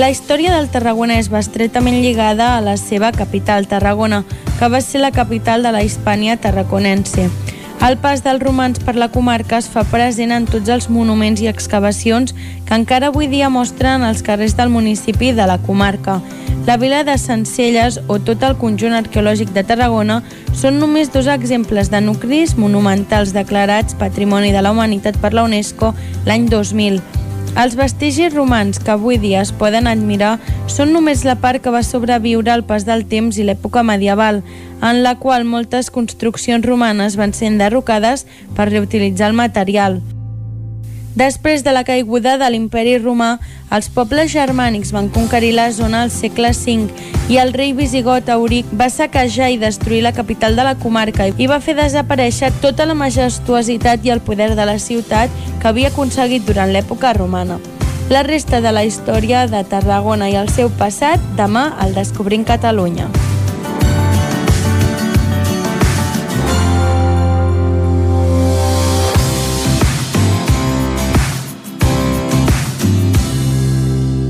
La 0.00 0.08
història 0.08 0.54
del 0.54 0.70
Tarragonès 0.72 1.28
va 1.28 1.42
estretament 1.44 1.98
lligada 2.00 2.54
a 2.56 2.62
la 2.64 2.78
seva 2.80 3.10
capital, 3.12 3.66
Tarragona, 3.68 4.22
que 4.58 4.68
va 4.72 4.80
ser 4.80 5.02
la 5.02 5.10
capital 5.12 5.66
de 5.66 5.72
la 5.74 5.82
Hispània 5.84 6.38
tarraconense. 6.40 7.26
El 7.80 7.96
pas 7.96 8.20
dels 8.20 8.42
romans 8.42 8.76
per 8.84 8.92
la 9.00 9.08
comarca 9.08 9.56
es 9.56 9.66
fa 9.72 9.86
present 9.88 10.34
en 10.36 10.44
tots 10.46 10.68
els 10.68 10.90
monuments 10.92 11.40
i 11.40 11.48
excavacions 11.48 12.34
que 12.68 12.76
encara 12.76 13.08
avui 13.08 13.26
dia 13.32 13.48
mostren 13.48 14.04
els 14.04 14.20
carrers 14.26 14.52
del 14.58 14.68
municipi 14.68 15.30
de 15.32 15.46
la 15.48 15.56
comarca. 15.64 16.18
La 16.66 16.76
vila 16.76 17.00
de 17.08 17.16
Sencelles 17.18 17.96
o 18.06 18.18
tot 18.20 18.44
el 18.44 18.58
conjunt 18.60 18.92
arqueològic 18.98 19.54
de 19.56 19.64
Tarragona 19.64 20.20
són 20.52 20.76
només 20.78 21.08
dos 21.14 21.30
exemples 21.32 21.88
de 21.88 22.02
nuclis 22.04 22.52
monumentals 22.60 23.32
declarats 23.32 23.96
Patrimoni 23.96 24.52
de 24.52 24.60
la 24.60 24.76
Humanitat 24.76 25.16
per 25.24 25.32
la 25.32 25.48
UNESCO 25.48 25.94
l'any 26.28 26.50
2000. 26.52 27.19
Els 27.58 27.74
vestigis 27.74 28.32
romans 28.32 28.78
que 28.78 28.92
avui 28.94 29.18
dia 29.18 29.40
es 29.42 29.50
poden 29.50 29.88
admirar 29.90 30.36
són 30.70 30.94
només 30.94 31.24
la 31.26 31.34
part 31.42 31.62
que 31.64 31.72
va 31.74 31.82
sobreviure 31.82 32.52
al 32.54 32.62
pas 32.68 32.86
del 32.86 33.02
temps 33.10 33.40
i 33.40 33.44
l'època 33.44 33.82
medieval, 33.82 34.44
en 34.80 35.02
la 35.02 35.16
qual 35.18 35.44
moltes 35.44 35.90
construccions 35.90 36.64
romanes 36.64 37.18
van 37.18 37.34
ser 37.34 37.50
enderrocades 37.50 38.24
per 38.54 38.70
reutilitzar 38.70 39.32
el 39.32 39.38
material. 39.42 40.00
Després 41.14 41.64
de 41.64 41.72
la 41.74 41.82
caiguda 41.82 42.36
de 42.38 42.46
l'imperi 42.50 42.94
romà, 43.00 43.38
els 43.74 43.88
pobles 43.90 44.30
germànics 44.30 44.92
van 44.94 45.08
conquerir 45.10 45.52
la 45.56 45.70
zona 45.74 46.04
al 46.04 46.12
segle 46.14 46.52
V 46.54 46.86
i 47.30 47.38
el 47.42 47.52
rei 47.52 47.72
visigot 47.74 48.28
Auric 48.30 48.66
va 48.74 48.88
saquejar 48.90 49.50
i 49.50 49.58
destruir 49.58 50.02
la 50.02 50.12
capital 50.12 50.54
de 50.56 50.64
la 50.64 50.76
comarca 50.78 51.26
i 51.26 51.46
va 51.50 51.60
fer 51.60 51.74
desaparèixer 51.74 52.52
tota 52.62 52.86
la 52.86 52.94
majestuositat 52.94 54.06
i 54.06 54.10
el 54.10 54.20
poder 54.20 54.54
de 54.54 54.66
la 54.66 54.78
ciutat 54.78 55.30
que 55.60 55.68
havia 55.68 55.90
aconseguit 55.90 56.46
durant 56.46 56.70
l'època 56.70 57.12
romana. 57.12 57.58
La 58.10 58.22
resta 58.22 58.60
de 58.60 58.72
la 58.72 58.84
història 58.84 59.46
de 59.46 59.62
Tarragona 59.62 60.30
i 60.30 60.38
el 60.38 60.48
seu 60.50 60.70
passat 60.78 61.22
demà 61.38 61.72
al 61.78 61.94
Descobrint 61.94 62.46
Catalunya. 62.46 63.29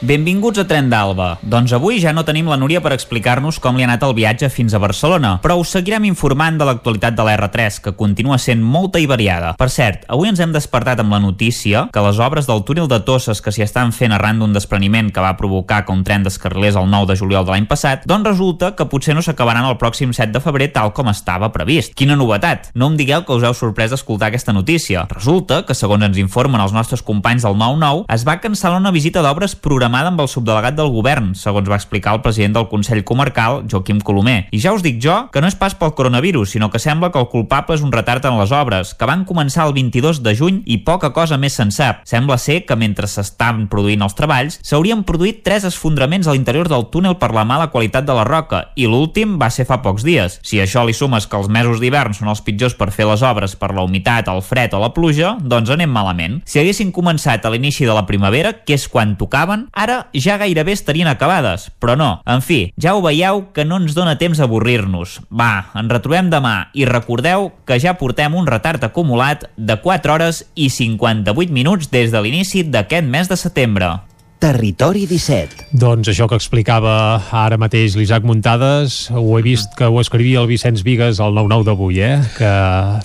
Benvinguts 0.00 0.56
a 0.56 0.62
Tren 0.64 0.86
d'Alba. 0.88 1.34
Doncs 1.44 1.74
avui 1.76 1.98
ja 2.00 2.14
no 2.16 2.22
tenim 2.24 2.46
la 2.48 2.56
Núria 2.56 2.80
per 2.80 2.94
explicar-nos 2.94 3.58
com 3.60 3.76
li 3.76 3.84
ha 3.84 3.86
anat 3.90 4.06
el 4.06 4.14
viatge 4.16 4.48
fins 4.48 4.72
a 4.72 4.78
Barcelona, 4.80 5.34
però 5.44 5.58
us 5.60 5.74
seguirem 5.74 6.06
informant 6.08 6.56
de 6.56 6.64
l'actualitat 6.64 7.18
de 7.18 7.26
l'R3, 7.26 7.76
que 7.84 7.92
continua 7.98 8.38
sent 8.40 8.62
molta 8.64 8.96
i 8.96 9.04
variada. 9.04 9.50
Per 9.60 9.68
cert, 9.68 10.06
avui 10.08 10.30
ens 10.30 10.40
hem 10.40 10.54
despertat 10.54 11.02
amb 11.02 11.12
la 11.12 11.18
notícia 11.20 11.82
que 11.92 12.04
les 12.06 12.16
obres 12.16 12.48
del 12.48 12.62
túnel 12.64 12.88
de 12.88 13.02
Tosses 13.04 13.42
que 13.44 13.52
s'hi 13.52 13.66
estan 13.66 13.92
fent 13.92 14.14
arran 14.16 14.40
d'un 14.40 14.56
despreniment 14.56 15.10
que 15.12 15.20
va 15.20 15.34
provocar 15.36 15.82
que 15.84 15.92
un 15.92 16.00
tren 16.00 16.24
descarrilés 16.24 16.80
el 16.80 16.88
9 16.88 17.12
de 17.12 17.18
juliol 17.20 17.44
de 17.44 17.52
l'any 17.52 17.68
passat, 17.68 18.08
doncs 18.08 18.30
resulta 18.30 18.72
que 18.80 18.88
potser 18.88 19.12
no 19.12 19.20
s'acabaran 19.20 19.68
el 19.68 19.76
pròxim 19.76 20.16
7 20.16 20.32
de 20.32 20.40
febrer 20.40 20.70
tal 20.72 20.94
com 20.96 21.12
estava 21.12 21.52
previst. 21.52 21.92
Quina 21.92 22.16
novetat! 22.16 22.72
No 22.72 22.88
em 22.88 22.96
digueu 22.96 23.26
que 23.28 23.36
us 23.36 23.44
heu 23.44 23.52
sorprès 23.52 23.92
d'escoltar 23.92 24.32
aquesta 24.32 24.56
notícia. 24.56 25.04
Resulta 25.12 25.60
que, 25.68 25.76
segons 25.76 26.08
ens 26.08 26.24
informen 26.24 26.64
els 26.64 26.72
nostres 26.72 27.04
companys 27.04 27.44
del 27.44 27.60
9-9, 27.60 28.08
es 28.08 28.24
va 28.24 28.40
cancel·lar 28.40 28.80
una 28.80 28.96
visita 28.96 29.20
d'obres 29.20 29.58
programada 29.90 30.12
amb 30.12 30.20
el 30.22 30.28
subdelegat 30.30 30.76
del 30.78 30.90
govern, 30.94 31.32
segons 31.34 31.66
va 31.66 31.74
explicar 31.74 32.12
el 32.14 32.20
president 32.22 32.52
del 32.54 32.68
Consell 32.70 33.02
Comarcal, 33.02 33.64
Joaquim 33.66 33.98
Colomer. 33.98 34.44
I 34.54 34.60
ja 34.62 34.70
us 34.70 34.84
dic 34.84 35.00
jo 35.02 35.16
que 35.34 35.40
no 35.42 35.48
és 35.50 35.56
pas 35.58 35.74
pel 35.74 35.96
coronavirus, 35.98 36.52
sinó 36.54 36.68
que 36.70 36.78
sembla 36.78 37.10
que 37.10 37.18
el 37.18 37.26
culpable 37.26 37.74
és 37.74 37.82
un 37.82 37.90
retard 37.90 38.22
en 38.30 38.36
les 38.38 38.52
obres, 38.54 38.92
que 38.94 39.08
van 39.10 39.24
començar 39.26 39.66
el 39.66 39.74
22 39.74 40.20
de 40.22 40.34
juny 40.38 40.60
i 40.70 40.76
poca 40.86 41.10
cosa 41.10 41.40
més 41.42 41.56
se'n 41.58 41.72
sap. 41.74 42.04
Sembla 42.06 42.36
ser 42.38 42.60
que 42.68 42.76
mentre 42.78 43.08
s'estan 43.10 43.64
produint 43.72 44.04
els 44.06 44.14
treballs, 44.14 44.60
s'haurien 44.62 45.02
produït 45.02 45.40
tres 45.42 45.66
esfondraments 45.66 46.30
a 46.30 46.36
l'interior 46.36 46.70
del 46.70 46.86
túnel 46.94 47.18
per 47.18 47.32
la 47.34 47.42
mala 47.42 47.72
qualitat 47.74 48.06
de 48.06 48.14
la 48.14 48.28
roca, 48.28 48.68
i 48.78 48.86
l'últim 48.86 49.40
va 49.42 49.50
ser 49.50 49.66
fa 49.66 49.80
pocs 49.82 50.06
dies. 50.06 50.38
Si 50.46 50.62
això 50.62 50.86
li 50.86 50.94
sumes 50.94 51.26
que 51.26 51.40
els 51.40 51.50
mesos 51.50 51.82
d'hivern 51.82 52.14
són 52.14 52.30
els 52.30 52.44
pitjors 52.46 52.78
per 52.78 52.92
fer 52.94 53.10
les 53.10 53.26
obres 53.26 53.58
per 53.58 53.72
la 53.74 53.82
humitat, 53.82 54.30
el 54.30 54.46
fred 54.46 54.78
o 54.78 54.84
la 54.84 54.92
pluja, 54.94 55.34
doncs 55.42 55.74
anem 55.74 55.90
malament. 55.90 56.38
Si 56.46 56.62
haguessin 56.62 56.94
començat 56.94 57.42
a 57.42 57.50
l'inici 57.50 57.90
de 57.90 57.98
la 57.98 58.06
primavera, 58.06 58.54
que 58.62 58.78
és 58.78 58.86
quan 58.86 59.18
tocaven, 59.18 59.66
ara 59.80 59.96
ja 60.12 60.36
gairebé 60.40 60.74
estarien 60.76 61.08
acabades, 61.08 61.70
però 61.80 61.96
no. 61.96 62.10
En 62.28 62.44
fi, 62.44 62.60
ja 62.80 62.94
ho 62.94 63.02
veieu 63.04 63.46
que 63.56 63.64
no 63.64 63.80
ens 63.80 63.96
dona 63.96 64.18
temps 64.20 64.40
a 64.40 64.46
avorrir-nos. 64.48 65.20
Va, 65.30 65.70
ens 65.78 65.92
retrobem 65.92 66.30
demà 66.32 66.54
i 66.76 66.86
recordeu 66.88 67.50
que 67.66 67.80
ja 67.80 67.96
portem 68.00 68.36
un 68.36 68.48
retard 68.50 68.84
acumulat 68.84 69.48
de 69.56 69.80
4 69.80 70.14
hores 70.14 70.44
i 70.54 70.70
58 70.70 71.52
minuts 71.54 71.90
des 71.90 72.12
de 72.12 72.22
l'inici 72.22 72.64
d'aquest 72.66 73.08
mes 73.08 73.30
de 73.30 73.40
setembre. 73.40 73.96
Territori 74.40 75.02
17. 75.04 75.66
Doncs 75.76 76.08
això 76.08 76.24
que 76.24 76.38
explicava 76.40 76.94
ara 77.36 77.58
mateix 77.60 77.92
l'Isaac 77.98 78.24
Muntades, 78.24 79.10
ho 79.12 79.36
he 79.36 79.42
vist 79.44 79.74
que 79.76 79.84
ho 79.84 79.98
escrivia 80.00 80.40
el 80.40 80.48
Vicenç 80.48 80.80
Vigues 80.80 81.20
al 81.20 81.34
9-9 81.36 81.66
d'avui, 81.68 81.98
eh? 82.00 82.14
Que, 82.38 82.52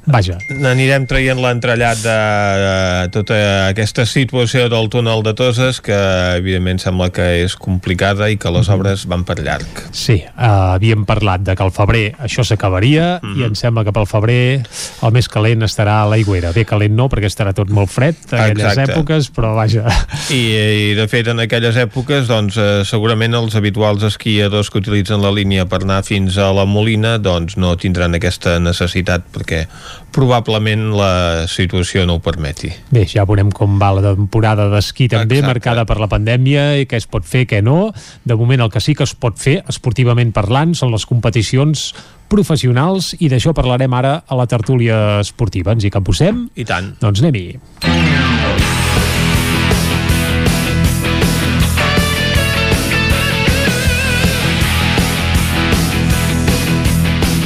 vaja. 0.08 0.38
N'anirem 0.64 1.04
traient 1.10 1.42
l'entrellat 1.44 2.00
de, 2.00 2.16
de 2.62 3.10
tota 3.12 3.40
aquesta 3.68 4.06
situació 4.08 4.70
del 4.72 4.88
túnel 4.94 5.26
de 5.28 5.34
Toses, 5.36 5.82
que 5.84 5.98
evidentment 6.38 6.80
sembla 6.80 7.10
que 7.12 7.28
és 7.42 7.58
complicada 7.60 8.32
i 8.32 8.40
que 8.40 8.54
les 8.56 8.72
obres 8.72 9.04
van 9.12 9.28
per 9.28 9.42
llarg. 9.44 9.84
Sí, 9.92 10.22
uh, 10.24 10.78
havíem 10.78 11.04
parlat 11.04 11.44
de 11.44 11.58
que 11.60 11.68
al 11.68 11.76
febrer 11.76 12.06
això 12.16 12.48
s'acabaria 12.48 13.20
mm 13.20 13.28
-hmm. 13.28 13.42
i 13.42 13.44
em 13.50 13.56
sembla 13.60 13.84
que 13.84 13.92
pel 13.92 14.08
febrer 14.08 14.64
el 15.04 15.12
més 15.12 15.28
calent 15.28 15.68
estarà 15.68 16.00
a 16.00 16.08
l'aigüera. 16.08 16.54
Bé, 16.56 16.64
calent 16.64 16.96
no, 16.96 17.10
perquè 17.10 17.28
estarà 17.28 17.52
tot 17.54 17.70
molt 17.70 17.92
fred 17.92 18.16
en 18.32 18.40
aquelles 18.40 18.72
Exacte. 18.72 18.94
èpoques, 18.94 19.32
però 19.36 19.54
vaja. 19.54 19.84
I, 20.30 20.92
i 20.92 20.96
de 20.96 21.08
fet 21.08 21.25
en 21.32 21.42
aquelles 21.44 21.78
èpoques 21.80 22.28
doncs, 22.30 22.58
eh, 22.58 22.84
segurament 22.88 23.36
els 23.38 23.56
habituals 23.58 24.04
esquiadors 24.08 24.70
que 24.72 24.80
utilitzen 24.82 25.22
la 25.24 25.32
línia 25.34 25.66
per 25.70 25.82
anar 25.84 26.02
fins 26.06 26.38
a 26.38 26.52
la 26.56 26.66
Molina 26.70 27.18
doncs 27.18 27.58
no 27.58 27.76
tindran 27.80 28.18
aquesta 28.18 28.58
necessitat 28.60 29.28
perquè 29.34 29.66
probablement 30.16 30.94
la 30.96 31.46
situació 31.52 32.06
no 32.08 32.18
ho 32.18 32.24
permeti. 32.24 32.72
Bé, 32.94 33.04
ja 33.10 33.26
veurem 33.28 33.52
com 33.52 33.80
va 33.82 33.92
la 33.98 34.04
temporada 34.14 34.70
d'esquí 34.72 35.10
també, 35.12 35.42
Exacte. 35.42 35.52
marcada 35.54 35.86
per 35.86 36.00
la 36.00 36.10
pandèmia 36.12 36.68
i 36.80 36.88
què 36.88 37.02
es 37.02 37.08
pot 37.08 37.28
fer, 37.28 37.46
què 37.50 37.62
no. 37.66 37.92
De 38.24 38.38
moment 38.40 38.66
el 38.66 38.72
que 38.72 38.84
sí 38.84 38.96
que 38.96 39.04
es 39.04 39.16
pot 39.16 39.38
fer, 39.42 39.62
esportivament 39.68 40.32
parlant, 40.36 40.76
són 40.76 40.94
les 40.96 41.06
competicions 41.06 41.92
professionals 42.32 43.14
i 43.20 43.30
d'això 43.30 43.54
parlarem 43.54 43.94
ara 43.94 44.18
a 44.26 44.40
la 44.40 44.48
tertúlia 44.50 45.20
esportiva. 45.20 45.76
Ens 45.76 45.86
hi 45.86 45.94
capbussem? 45.94 46.48
I 46.56 46.66
tant. 46.66 46.96
Doncs 47.02 47.22
anem-hi. 47.22 48.45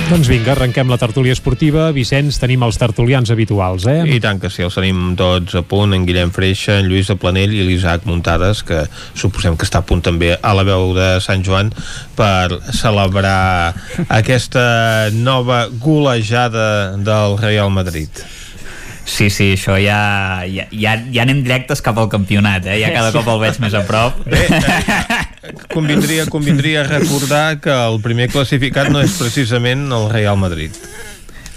Doncs 0.09 0.25
vinga, 0.25 0.55
arrenquem 0.55 0.89
la 0.89 0.97
tertúlia 0.97 1.35
esportiva. 1.35 1.91
Vicenç, 1.93 2.39
tenim 2.41 2.63
els 2.65 2.79
tertulians 2.81 3.29
habituals, 3.29 3.85
eh? 3.85 3.99
I 4.09 4.17
tant 4.23 4.39
que 4.41 4.49
sí, 4.49 4.63
els 4.65 4.73
tenim 4.73 5.13
tots 5.19 5.53
a 5.59 5.61
punt, 5.61 5.93
en 5.93 6.07
Guillem 6.07 6.31
Freixa, 6.33 6.79
en 6.81 6.89
Lluís 6.89 7.11
de 7.11 7.17
Planell 7.19 7.53
i 7.53 7.61
l'Isaac 7.67 8.07
Muntades, 8.09 8.63
que 8.65 8.81
suposem 9.13 9.53
que 9.53 9.67
està 9.69 9.83
a 9.83 9.85
punt 9.85 10.01
també 10.01 10.31
a 10.33 10.55
la 10.57 10.65
veu 10.65 10.95
de 10.97 11.11
Sant 11.21 11.45
Joan 11.45 11.69
per 12.17 12.57
celebrar 12.73 13.75
aquesta 14.19 14.65
nova 15.13 15.67
golejada 15.77 16.97
del 16.97 17.37
Real 17.37 17.69
Madrid. 17.69 18.09
Sí, 19.09 19.29
sí, 19.33 19.53
això 19.57 19.73
ja, 19.81 20.45
ja, 20.45 20.67
ja, 20.69 20.93
ja 21.09 21.23
anem 21.25 21.41
directes 21.45 21.81
cap 21.85 21.97
al 21.97 22.09
campionat, 22.11 22.67
eh? 22.69 22.77
Ja 22.81 22.91
cada 22.93 23.13
cop 23.13 23.29
el 23.33 23.41
veig 23.41 23.57
més 23.61 23.73
a 23.73 23.81
prop. 23.87 24.19
Bé, 24.29 24.41
eh, 24.45 25.18
convindria, 25.73 26.25
convindria 26.27 26.83
recordar 26.83 27.59
que 27.61 27.71
el 27.71 28.01
primer 28.03 28.29
classificat 28.31 28.89
no 28.91 29.03
és 29.03 29.15
precisament 29.19 29.87
el 29.91 30.09
Real 30.11 30.37
Madrid. 30.37 30.75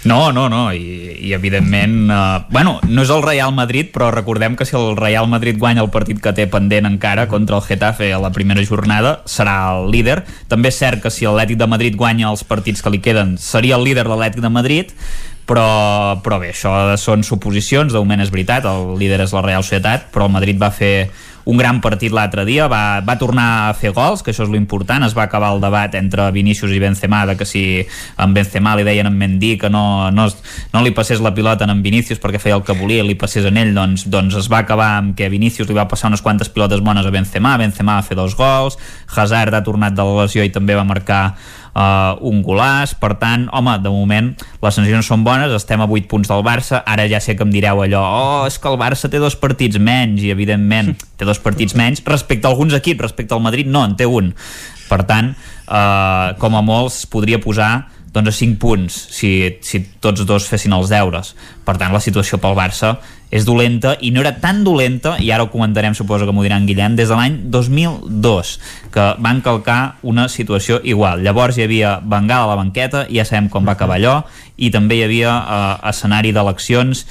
No, 0.03 0.33
no, 0.35 0.49
no, 0.51 0.73
i, 0.75 1.15
i 1.23 1.31
evidentment, 1.31 2.09
uh, 2.11 2.43
bueno, 2.51 2.75
no 2.83 3.05
és 3.05 3.11
el 3.13 3.23
Real 3.23 3.53
Madrid, 3.55 3.87
però 3.93 4.09
recordem 4.11 4.57
que 4.59 4.67
si 4.67 4.75
el 4.75 4.97
Real 4.99 5.29
Madrid 5.31 5.55
guanya 5.59 5.85
el 5.85 5.93
partit 5.93 6.19
que 6.19 6.33
té 6.35 6.43
pendent 6.51 6.89
encara 6.89 7.29
contra 7.31 7.55
el 7.55 7.63
Getafe 7.63 8.11
a 8.11 8.19
la 8.19 8.33
primera 8.35 8.63
jornada, 8.67 9.21
serà 9.23 9.55
el 9.71 9.87
líder. 9.95 10.25
També 10.51 10.73
és 10.73 10.79
cert 10.81 10.99
que 11.05 11.11
si 11.11 11.23
l'Atlètic 11.23 11.61
de 11.61 11.69
Madrid 11.71 11.95
guanya 11.95 12.33
els 12.33 12.43
partits 12.43 12.83
que 12.83 12.91
li 12.91 12.99
queden, 12.99 13.37
seria 13.39 13.79
el 13.79 13.87
líder 13.87 14.03
de 14.03 14.11
l'Atlètic 14.11 14.43
de 14.43 14.51
Madrid, 14.51 14.91
però, 15.49 15.67
però 16.23 16.39
bé, 16.41 16.53
això 16.53 16.95
són 16.99 17.25
suposicions, 17.27 17.93
de 17.93 17.99
moment 17.99 18.23
és 18.23 18.31
veritat, 18.33 18.65
el 18.69 18.95
líder 18.99 19.21
és 19.25 19.35
la 19.35 19.43
Real 19.45 19.63
Societat, 19.65 20.09
però 20.13 20.29
el 20.29 20.35
Madrid 20.37 20.59
va 20.61 20.71
fer 20.71 20.95
un 21.45 21.57
gran 21.57 21.81
partit 21.83 22.13
l'altre 22.13 22.45
dia, 22.47 22.69
va, 22.71 23.01
va 23.03 23.17
tornar 23.19 23.47
a 23.67 23.73
fer 23.75 23.91
gols, 23.95 24.23
que 24.23 24.31
això 24.31 24.45
és 24.45 24.51
lo 24.51 24.55
important, 24.55 25.03
es 25.03 25.15
va 25.17 25.25
acabar 25.25 25.51
el 25.53 25.61
debat 25.63 25.95
entre 25.99 26.29
Vinícius 26.31 26.71
i 26.71 26.79
Benzema, 26.79 27.25
de 27.27 27.35
que 27.35 27.47
si 27.47 27.63
en 27.83 28.35
Benzema 28.35 28.75
li 28.79 28.85
deien 28.87 29.09
en 29.09 29.17
Mendy 29.19 29.57
que 29.59 29.69
no, 29.69 30.11
no, 30.15 30.29
no 30.73 30.83
li 30.83 30.93
passés 30.95 31.19
la 31.23 31.33
pilota 31.35 31.67
en 31.67 31.83
Vinícius 31.83 32.21
perquè 32.23 32.39
feia 32.39 32.55
el 32.55 32.63
que 32.63 32.77
volia 32.77 33.03
i 33.03 33.07
li 33.07 33.17
passés 33.19 33.47
en 33.49 33.59
ell, 33.59 33.73
doncs, 33.75 34.07
doncs 34.07 34.37
es 34.39 34.47
va 34.51 34.61
acabar 34.63 34.93
amb 35.01 35.17
que 35.19 35.27
Vinícius 35.33 35.67
li 35.67 35.75
va 35.75 35.89
passar 35.91 36.11
unes 36.13 36.23
quantes 36.23 36.51
pilotes 36.53 36.83
bones 36.83 37.05
a 37.05 37.11
Benzema, 37.11 37.57
Benzema 37.59 37.99
va 37.99 38.07
fer 38.07 38.17
dos 38.19 38.37
gols, 38.39 38.79
Hazard 39.13 39.53
ha 39.53 39.65
tornat 39.67 39.97
de 39.97 40.05
la 40.07 40.23
lesió 40.23 40.47
i 40.47 40.53
també 40.53 40.79
va 40.79 40.87
marcar 40.87 41.35
uh, 41.73 42.15
un 42.25 42.41
golàs, 42.45 42.95
per 42.99 43.13
tant, 43.21 43.47
home, 43.53 43.75
de 43.83 43.91
moment 43.93 44.31
les 44.35 44.77
sensacions 44.77 45.09
són 45.09 45.25
bones, 45.25 45.53
estem 45.57 45.81
a 45.83 45.87
8 45.89 46.09
punts 46.11 46.29
del 46.31 46.45
Barça, 46.45 46.83
ara 46.85 47.07
ja 47.11 47.21
sé 47.23 47.37
que 47.37 47.45
em 47.45 47.53
direu 47.53 47.83
allò, 47.83 48.03
oh, 48.03 48.43
és 48.49 48.59
que 48.59 48.69
el 48.71 48.79
Barça 48.81 49.09
té 49.11 49.21
dos 49.21 49.37
partits 49.39 49.79
menys, 49.81 50.23
i 50.23 50.33
evidentment 50.33 50.93
té 51.17 51.27
dos 51.29 51.41
partits 51.43 51.77
menys, 51.79 52.03
respecte 52.05 52.47
a 52.49 52.53
alguns 52.53 52.75
equips, 52.77 53.03
respecte 53.07 53.35
al 53.35 53.43
Madrid 53.43 53.69
no, 53.69 53.85
en 53.85 53.97
té 53.99 54.09
un. 54.09 54.33
Per 54.89 55.01
tant, 55.09 55.33
uh, 55.67 56.33
com 56.39 56.55
a 56.57 56.63
molts 56.65 57.03
podria 57.09 57.41
posar 57.41 57.73
doncs 58.13 58.29
a 58.29 58.35
5 58.37 58.59
punts 58.61 58.93
si, 59.09 59.33
si 59.65 59.81
tots 60.03 60.21
dos 60.29 60.45
fessin 60.45 60.75
els 60.77 60.91
deures. 60.93 61.33
Per 61.65 61.75
tant 61.81 61.93
la 61.95 62.01
situació 62.03 62.37
pel 62.37 62.53
Barça 62.57 62.93
és 63.33 63.47
dolenta 63.47 63.95
i 64.05 64.11
no 64.13 64.21
era 64.21 64.35
tan 64.37 64.61
dolenta, 64.65 65.15
i 65.17 65.31
ara 65.33 65.47
ho 65.47 65.49
comentarem, 65.49 65.95
suposo 65.97 66.27
que 66.29 66.35
m'ho 66.35 66.45
diran 66.45 66.67
Guillem, 66.69 66.93
des 66.99 67.09
de 67.09 67.17
l'any 67.17 67.39
2002, 67.49 68.53
que 68.93 69.07
van 69.25 69.41
calcar 69.41 69.97
una 70.05 70.27
situació 70.29 70.77
igual. 70.85 71.23
Llavors 71.25 71.57
hi 71.57 71.65
havia 71.65 71.97
Bengal 71.99 72.45
a 72.45 72.51
la 72.51 72.59
banqueta, 72.61 73.07
i 73.09 73.17
ja 73.17 73.25
sabem 73.25 73.49
com 73.49 73.65
va 73.65 73.73
acabar 73.73 73.97
allò, 73.97 74.19
i 74.57 74.69
també 74.69 74.99
hi 74.99 75.07
havia 75.07 75.33
eh, 75.33 75.61
escenari 75.89 76.33
d'eleccions 76.35 77.07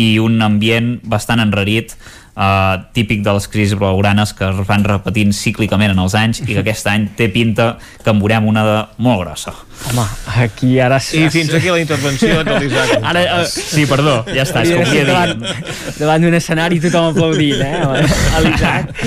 i 0.00 0.16
un 0.20 0.40
ambient 0.44 0.96
bastant 1.04 1.44
enrarit 1.44 1.92
uh, 2.36 2.84
típic 2.92 3.24
de 3.24 3.32
les 3.36 3.48
crisis 3.48 3.76
blaugranes 3.78 4.32
que 4.36 4.46
es 4.48 4.60
van 4.68 4.84
repetint 4.84 5.32
cíclicament 5.34 5.94
en 5.94 6.02
els 6.02 6.14
anys 6.18 6.42
i 6.44 6.50
que 6.52 6.60
aquest 6.64 6.88
any 6.92 7.08
té 7.16 7.30
pinta 7.32 7.74
que 8.02 8.12
en 8.12 8.20
veurem 8.22 8.46
una 8.48 8.64
de 8.66 8.76
molt 9.02 9.24
grossa. 9.24 9.54
Home, 9.90 10.04
aquí 10.40 10.78
ara... 10.80 10.96
I 10.96 11.26
fins 11.30 11.52
aquí 11.54 11.68
la 11.68 11.80
intervenció 11.82 12.40
de 12.46 12.58
l'Isaac. 12.62 12.94
Ara, 13.02 13.24
uh, 13.42 13.46
Sí, 13.46 13.84
perdó, 13.88 14.18
ja 14.30 14.44
està, 14.46 14.62
es 14.64 14.72
confia 14.72 15.04
davant, 15.08 15.42
davant 15.98 16.24
d'un 16.24 16.36
escenari 16.38 16.80
tothom 16.82 17.10
aplaudint, 17.10 17.60
eh? 17.64 18.04
A 18.36 18.44
l'Isaac. 18.44 18.92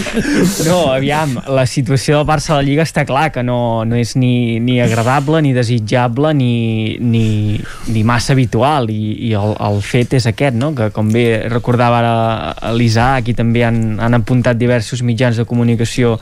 No, 0.69 0.91
aviam, 0.93 1.37
la 1.49 1.63
situació 1.69 2.19
del 2.19 2.27
Barça 2.27 2.53
a 2.53 2.59
la 2.59 2.65
Lliga 2.65 2.83
està 2.85 3.05
clar 3.07 3.29
que 3.33 3.41
no, 3.45 3.85
no 3.87 3.97
és 3.97 4.15
ni, 4.19 4.59
ni 4.63 4.77
agradable, 4.83 5.41
ni 5.41 5.53
desitjable, 5.55 6.33
ni, 6.37 6.97
ni, 7.01 7.57
ni 7.89 8.03
massa 8.05 8.33
habitual, 8.35 8.89
i, 8.93 9.15
i 9.29 9.33
el, 9.37 9.55
el 9.65 9.79
fet 9.85 10.15
és 10.19 10.27
aquest, 10.29 10.57
no? 10.59 10.71
Que 10.77 10.89
com 10.95 11.09
bé 11.13 11.25
recordava 11.49 12.01
ara 12.01 12.73
l'Isaac 12.75 13.18
i 13.27 13.35
també 13.35 13.65
han, 13.67 13.99
han 13.99 14.15
apuntat 14.15 14.57
diversos 14.59 15.01
mitjans 15.03 15.39
de 15.39 15.45
comunicació 15.49 16.15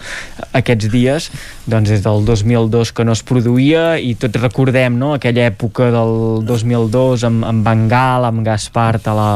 aquests 0.57 0.89
dies, 0.89 1.29
doncs 1.69 1.91
des 1.93 2.03
del 2.05 2.25
2002 2.25 2.93
que 2.95 3.05
no 3.05 3.13
es 3.13 3.23
produïa 3.27 3.97
i 4.01 4.15
tots 4.19 4.41
recordem 4.41 4.97
no? 4.97 5.13
aquella 5.15 5.45
època 5.51 5.91
del 5.93 6.41
2002 6.47 7.27
amb, 7.27 7.45
amb 7.47 7.67
Bengal, 7.67 8.27
amb 8.27 8.43
Gaspart 8.45 9.09
a 9.11 9.15
la, 9.17 9.29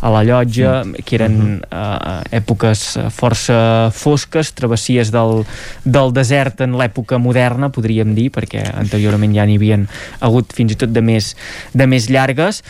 a 0.00 0.12
la 0.12 0.24
llotja, 0.26 0.82
que 1.04 1.18
eren 1.18 1.38
uh, 1.70 2.20
èpoques 2.34 2.84
força 3.14 3.58
fosques, 3.94 4.52
travessies 4.58 5.12
del, 5.14 5.44
del 5.84 6.12
desert 6.16 6.64
en 6.66 6.76
l'època 6.78 7.20
moderna, 7.22 7.72
podríem 7.74 8.14
dir, 8.16 8.28
perquè 8.34 8.66
anteriorment 8.74 9.34
ja 9.36 9.46
n'hi 9.48 9.58
havien 9.60 9.88
hagut 10.20 10.52
fins 10.56 10.74
i 10.74 10.78
tot 10.80 10.92
de 10.92 11.04
més, 11.04 11.34
de 11.72 11.88
més 11.88 12.10
llargues 12.12 12.62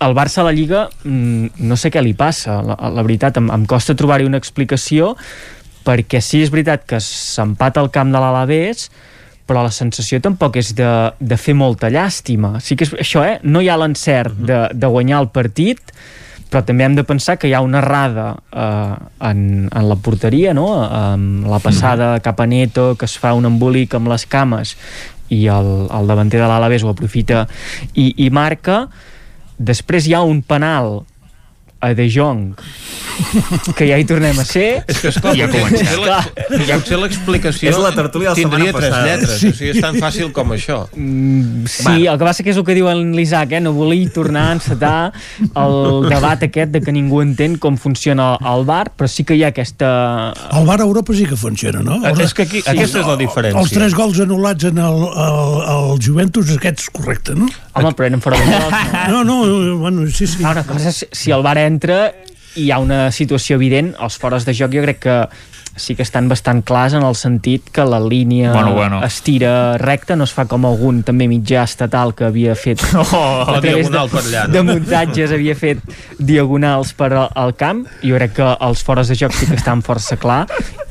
el 0.00 0.16
Barça 0.16 0.40
a 0.42 0.48
la 0.48 0.54
Lliga 0.56 0.88
mm, 1.04 1.60
no 1.68 1.76
sé 1.76 1.92
què 1.92 2.02
li 2.02 2.14
passa 2.16 2.60
la, 2.64 2.76
la 2.90 3.04
veritat, 3.06 3.38
em, 3.40 3.50
em 3.52 3.66
costa 3.68 3.96
trobar-hi 3.98 4.28
una 4.28 4.40
explicació 4.40 5.14
perquè 5.86 6.20
sí 6.24 6.42
és 6.44 6.52
veritat 6.52 6.84
que 6.88 7.00
s'empata 7.04 7.82
el 7.84 7.90
camp 7.92 8.12
de 8.12 8.20
l'Alavés 8.20 8.88
però 9.50 9.64
la 9.66 9.74
sensació 9.74 10.20
tampoc 10.22 10.60
és 10.60 10.70
de, 10.78 10.88
de 11.18 11.36
fer 11.40 11.56
molta 11.58 11.88
llàstima. 11.90 12.60
Sí 12.62 12.76
que 12.78 12.86
és 12.86 12.92
això, 13.02 13.24
eh? 13.26 13.40
No 13.42 13.58
hi 13.58 13.66
ha 13.66 13.78
l'encert 13.80 14.36
de, 14.46 14.60
de 14.70 14.90
guanyar 14.94 15.24
el 15.24 15.30
partit, 15.34 15.90
però 16.50 16.62
també 16.66 16.86
hem 16.86 16.94
de 16.94 17.02
pensar 17.06 17.34
que 17.34 17.50
hi 17.50 17.54
ha 17.58 17.62
una 17.66 17.80
errada 17.82 18.28
eh, 18.54 18.94
en, 19.26 19.40
en 19.66 19.88
la 19.90 19.96
porteria, 19.98 20.54
no? 20.54 20.68
Um, 20.86 21.24
la 21.50 21.58
passada 21.62 22.12
cap 22.22 22.38
a 22.38 22.46
Neto, 22.46 22.92
que 22.94 23.10
es 23.10 23.16
fa 23.18 23.34
un 23.34 23.50
embolic 23.50 23.98
amb 23.98 24.12
les 24.12 24.26
cames 24.30 24.76
i 25.34 25.44
el, 25.50 25.70
el 25.98 26.10
davanter 26.10 26.38
de 26.42 26.46
l'Alaves 26.50 26.86
ho 26.86 26.90
aprofita 26.94 27.44
i, 27.94 28.12
i 28.26 28.30
marca. 28.34 28.84
Després 29.60 30.06
hi 30.08 30.14
ha 30.16 30.22
un 30.24 30.38
penal 30.40 31.02
a 31.80 31.94
De 31.94 32.08
Jong 32.12 32.54
que 33.76 33.86
ja 33.88 33.98
hi 34.00 34.04
tornem 34.08 34.38
a 34.40 34.44
ser 34.48 34.82
És 34.88 34.98
que, 35.00 35.08
esclar, 35.08 35.34
Ja 35.36 35.46
potser- 35.48 35.60
comencem. 35.60 35.86
potser 35.86 36.66
la- 36.68 36.76
potser 36.78 36.98
l'explicació 36.98 37.70
És 37.70 37.78
la 37.78 37.90
tertúlia 37.92 38.30
de 38.30 38.34
la 38.34 38.42
setmana 38.42 38.64
tres 38.64 38.74
passada. 38.74 39.06
lletres, 39.06 39.38
Sí. 39.40 39.48
o 39.48 39.52
sigui, 39.54 39.70
és 39.70 39.80
tan 39.80 39.94
fàcil 39.96 40.32
com 40.32 40.52
això. 40.52 40.78
Mm, 40.96 41.66
sí, 41.66 42.06
el 42.06 42.18
que 42.18 42.24
passa 42.24 42.42
que 42.42 42.50
és 42.50 42.56
el 42.56 42.64
que 42.64 42.74
diu 42.74 42.88
en 42.88 43.12
l'Isaac, 43.16 43.52
eh? 43.52 43.60
no 43.60 43.72
volia 43.72 44.08
tornar 44.10 44.48
a 44.50 44.52
encetar 44.52 45.12
el 45.40 46.08
debat 46.08 46.42
aquest 46.42 46.70
de 46.72 46.80
que 46.80 46.92
ningú 46.92 47.20
entén 47.22 47.56
com 47.58 47.76
funciona 47.76 48.36
el 48.40 48.64
bar, 48.64 48.92
però 48.96 49.08
sí 49.08 49.24
que 49.24 49.34
hi 49.36 49.44
ha 49.44 49.48
aquesta... 49.48 50.32
El 50.52 50.66
bar 50.66 50.80
a 50.80 50.84
Europa 50.84 51.12
sí 51.14 51.26
que 51.26 51.36
funciona, 51.36 51.82
no? 51.82 52.00
Eh, 52.06 52.14
és 52.24 52.32
que 52.34 52.42
aquí- 52.48 52.62
aquesta 52.66 53.00
és 53.00 53.06
la 53.06 53.16
diferència. 53.16 53.60
Els 53.60 53.70
tres 53.70 53.94
gols 53.94 54.18
anul·lats 54.20 54.64
en 54.70 54.78
el, 54.78 55.00
el, 55.04 55.50
el 55.76 55.98
Juventus, 56.04 56.50
aquest 56.56 56.80
és 56.80 56.90
correcte, 56.90 57.34
no? 57.34 57.48
Home, 57.74 57.92
però 57.94 58.06
eren 58.08 58.20
fora 58.20 58.36
de. 58.40 59.12
No, 59.12 59.22
no, 59.24 59.76
bueno, 59.78 60.06
sí, 60.10 60.26
sí. 60.26 60.42
Ah, 60.44 60.50
una 60.52 60.64
cosa 60.64 60.90
si 60.92 61.30
el 61.30 61.42
bar 61.42 61.56
entra 61.70 62.00
hi 62.58 62.70
ha 62.70 62.80
una 62.82 63.08
situació 63.14 63.58
evident, 63.60 63.94
els 64.02 64.18
fores 64.18 64.46
de 64.46 64.54
joc. 64.56 64.74
Jo 64.74 64.82
crec 64.84 65.02
que 65.06 65.16
sí 65.80 65.96
que 65.96 66.02
estan 66.04 66.28
bastant 66.28 66.62
clars 66.68 66.94
en 66.94 67.02
el 67.06 67.16
sentit 67.16 67.70
que 67.72 67.84
la 67.84 67.98
línia 68.00 68.52
Bueno, 68.52 68.74
bueno. 68.74 69.02
es 69.04 69.20
tira 69.22 69.78
recta, 69.78 70.16
no 70.16 70.24
es 70.24 70.32
fa 70.36 70.44
com 70.50 70.64
algun 70.68 71.02
també 71.06 71.26
mitjà 71.30 71.64
estatal 71.64 72.14
que 72.14 72.24
havia 72.28 72.54
fet 72.54 72.82
Oh, 72.94 73.44
a 73.48 73.60
través 73.60 73.90
de, 73.90 74.04
per 74.12 74.22
allà, 74.24 74.46
no? 74.46 74.52
de 74.54 74.62
muntatges 74.68 75.32
havia 75.32 75.54
fet 75.56 75.80
diagonals 76.18 76.92
per 76.98 77.10
al, 77.12 77.28
al 77.34 77.54
camp 77.58 77.84
jo 78.04 78.16
crec 78.18 78.36
que 78.38 78.50
els 78.68 78.82
fores 78.86 79.08
de 79.10 79.16
joc 79.18 79.32
sí 79.36 79.48
que 79.48 79.56
estan 79.58 79.82
força 79.86 80.18
clar 80.20 80.44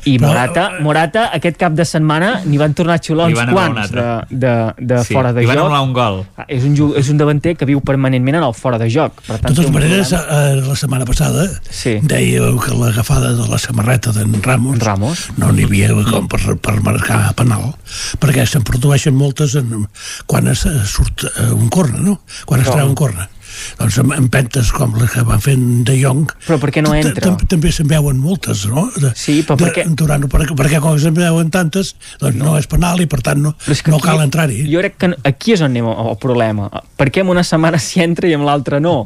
i 0.07 0.13
Morata, 0.21 0.69
Morata 0.79 1.25
aquest 1.35 1.57
cap 1.59 1.73
de 1.75 1.83
setmana 1.85 2.39
n'hi 2.47 2.57
van 2.59 2.73
tornar 2.73 2.95
a 2.97 3.03
xular 3.03 3.27
uns 3.29 3.37
van 3.37 3.51
quants 3.53 3.91
de, 3.91 4.05
de, 4.31 4.53
de 4.79 4.99
Sí, 5.03 5.13
fora 5.13 5.33
de 5.35 5.43
van 5.45 5.57
joc 5.59 5.65
anul·lar 5.67 5.81
un 5.83 5.91
gol. 5.93 6.21
Ah, 6.39 6.45
és 6.47 6.63
un, 6.65 6.75
és 6.97 7.09
un 7.11 7.19
davanter 7.19 7.53
que 7.59 7.67
viu 7.67 7.81
permanentment 7.85 8.39
en 8.39 8.45
el 8.47 8.55
fora 8.55 8.79
de 8.79 8.87
joc 8.89 9.19
per 9.27 9.37
tant, 9.43 9.51
De 9.51 9.59
totes 9.59 9.73
maneres, 9.75 10.13
problema. 10.15 10.47
eh, 10.55 10.63
la 10.69 10.77
setmana 10.79 11.05
passada 11.09 11.45
sí. 11.69 11.97
dèieu 12.01 12.55
que 12.63 12.73
l'agafada 12.79 13.33
de 13.35 13.47
la 13.51 13.59
samarreta 13.59 14.13
d'en 14.15 14.39
Ramos, 14.41 14.78
Ramos 14.83 15.27
no 15.37 15.51
n'hi 15.55 15.65
havia 15.67 15.91
com 16.09 16.27
per, 16.31 16.39
per 16.61 16.75
marcar 16.85 17.19
penal, 17.39 17.73
perquè 18.21 18.45
se'n 18.47 18.65
produeixen 18.67 19.15
moltes 19.17 19.55
en, 19.59 19.85
quan 20.29 20.47
es 20.51 20.65
eh, 20.69 20.77
surt 20.87 21.27
eh, 21.29 21.51
un 21.55 21.69
corna, 21.73 21.99
no? 22.03 22.19
Quan 22.49 22.63
es 22.63 22.71
treu 22.71 22.87
un 22.87 22.97
corna. 22.97 23.29
Doncs 23.79 23.99
amb 24.03 24.15
empentes 24.17 24.71
com 24.75 24.95
les 24.99 25.11
que 25.13 25.23
van 25.27 25.41
fent 25.43 25.65
De 25.87 25.95
Jong 25.99 26.25
Però 26.47 26.59
per 26.61 26.71
què 26.75 26.83
no 26.85 26.93
entra? 26.97 27.23
tam- 27.29 27.47
també 27.49 27.71
se'n 27.73 27.87
veuen 27.89 28.19
moltes, 28.21 28.65
no? 28.69 28.87
De, 28.95 29.11
sí, 29.15 29.41
però 29.47 29.57
per 29.59 29.71
què? 29.75 29.85
Durant, 29.99 30.27
perquè, 30.31 30.55
perquè 30.57 30.81
com 30.83 30.95
que 30.95 31.03
se'n 31.03 31.17
veuen 31.17 31.49
tantes, 31.53 31.95
doncs 32.21 32.37
no, 32.39 32.55
és 32.59 32.67
penal 32.69 33.01
i 33.01 33.07
per 33.09 33.21
tant 33.25 33.41
no, 33.41 33.55
no 33.87 33.99
cal 34.03 34.21
entrar-hi. 34.25 34.63
Jo 34.71 34.83
crec 34.83 34.97
que 35.01 35.11
aquí 35.27 35.55
és 35.55 35.63
on 35.65 35.71
anem 35.71 35.87
al 35.89 36.17
problema. 36.21 36.69
Per 36.99 37.09
què 37.13 37.23
en 37.23 37.31
una 37.31 37.43
setmana 37.47 37.79
s'hi 37.85 38.03
entra 38.05 38.29
i 38.29 38.35
en 38.37 38.45
l'altra 38.47 38.79
no? 38.83 39.03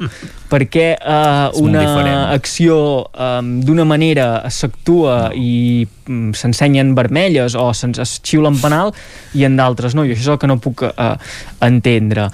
per 0.54 0.64
què 0.70 0.94
molt 1.02 1.58
una 1.64 1.84
acció 2.34 2.76
um, 3.10 3.54
d'una 3.66 3.86
manera 3.90 4.44
s'actua 4.54 5.32
i 5.34 5.88
s'ensenyen 6.08 6.94
vermelles 6.98 7.56
o 7.56 7.70
se'ns 7.74 8.00
es 8.04 8.18
xiula 8.26 8.52
en 8.52 8.60
penal 8.62 8.94
i 9.34 9.46
en 9.48 9.58
d'altres 9.60 9.96
no? 9.96 10.06
I 10.06 10.14
això 10.14 10.22
és 10.28 10.32
el 10.36 10.40
que 10.42 10.50
no 10.50 10.60
puc 10.64 10.84
uh, 10.88 11.16
entendre. 11.64 12.30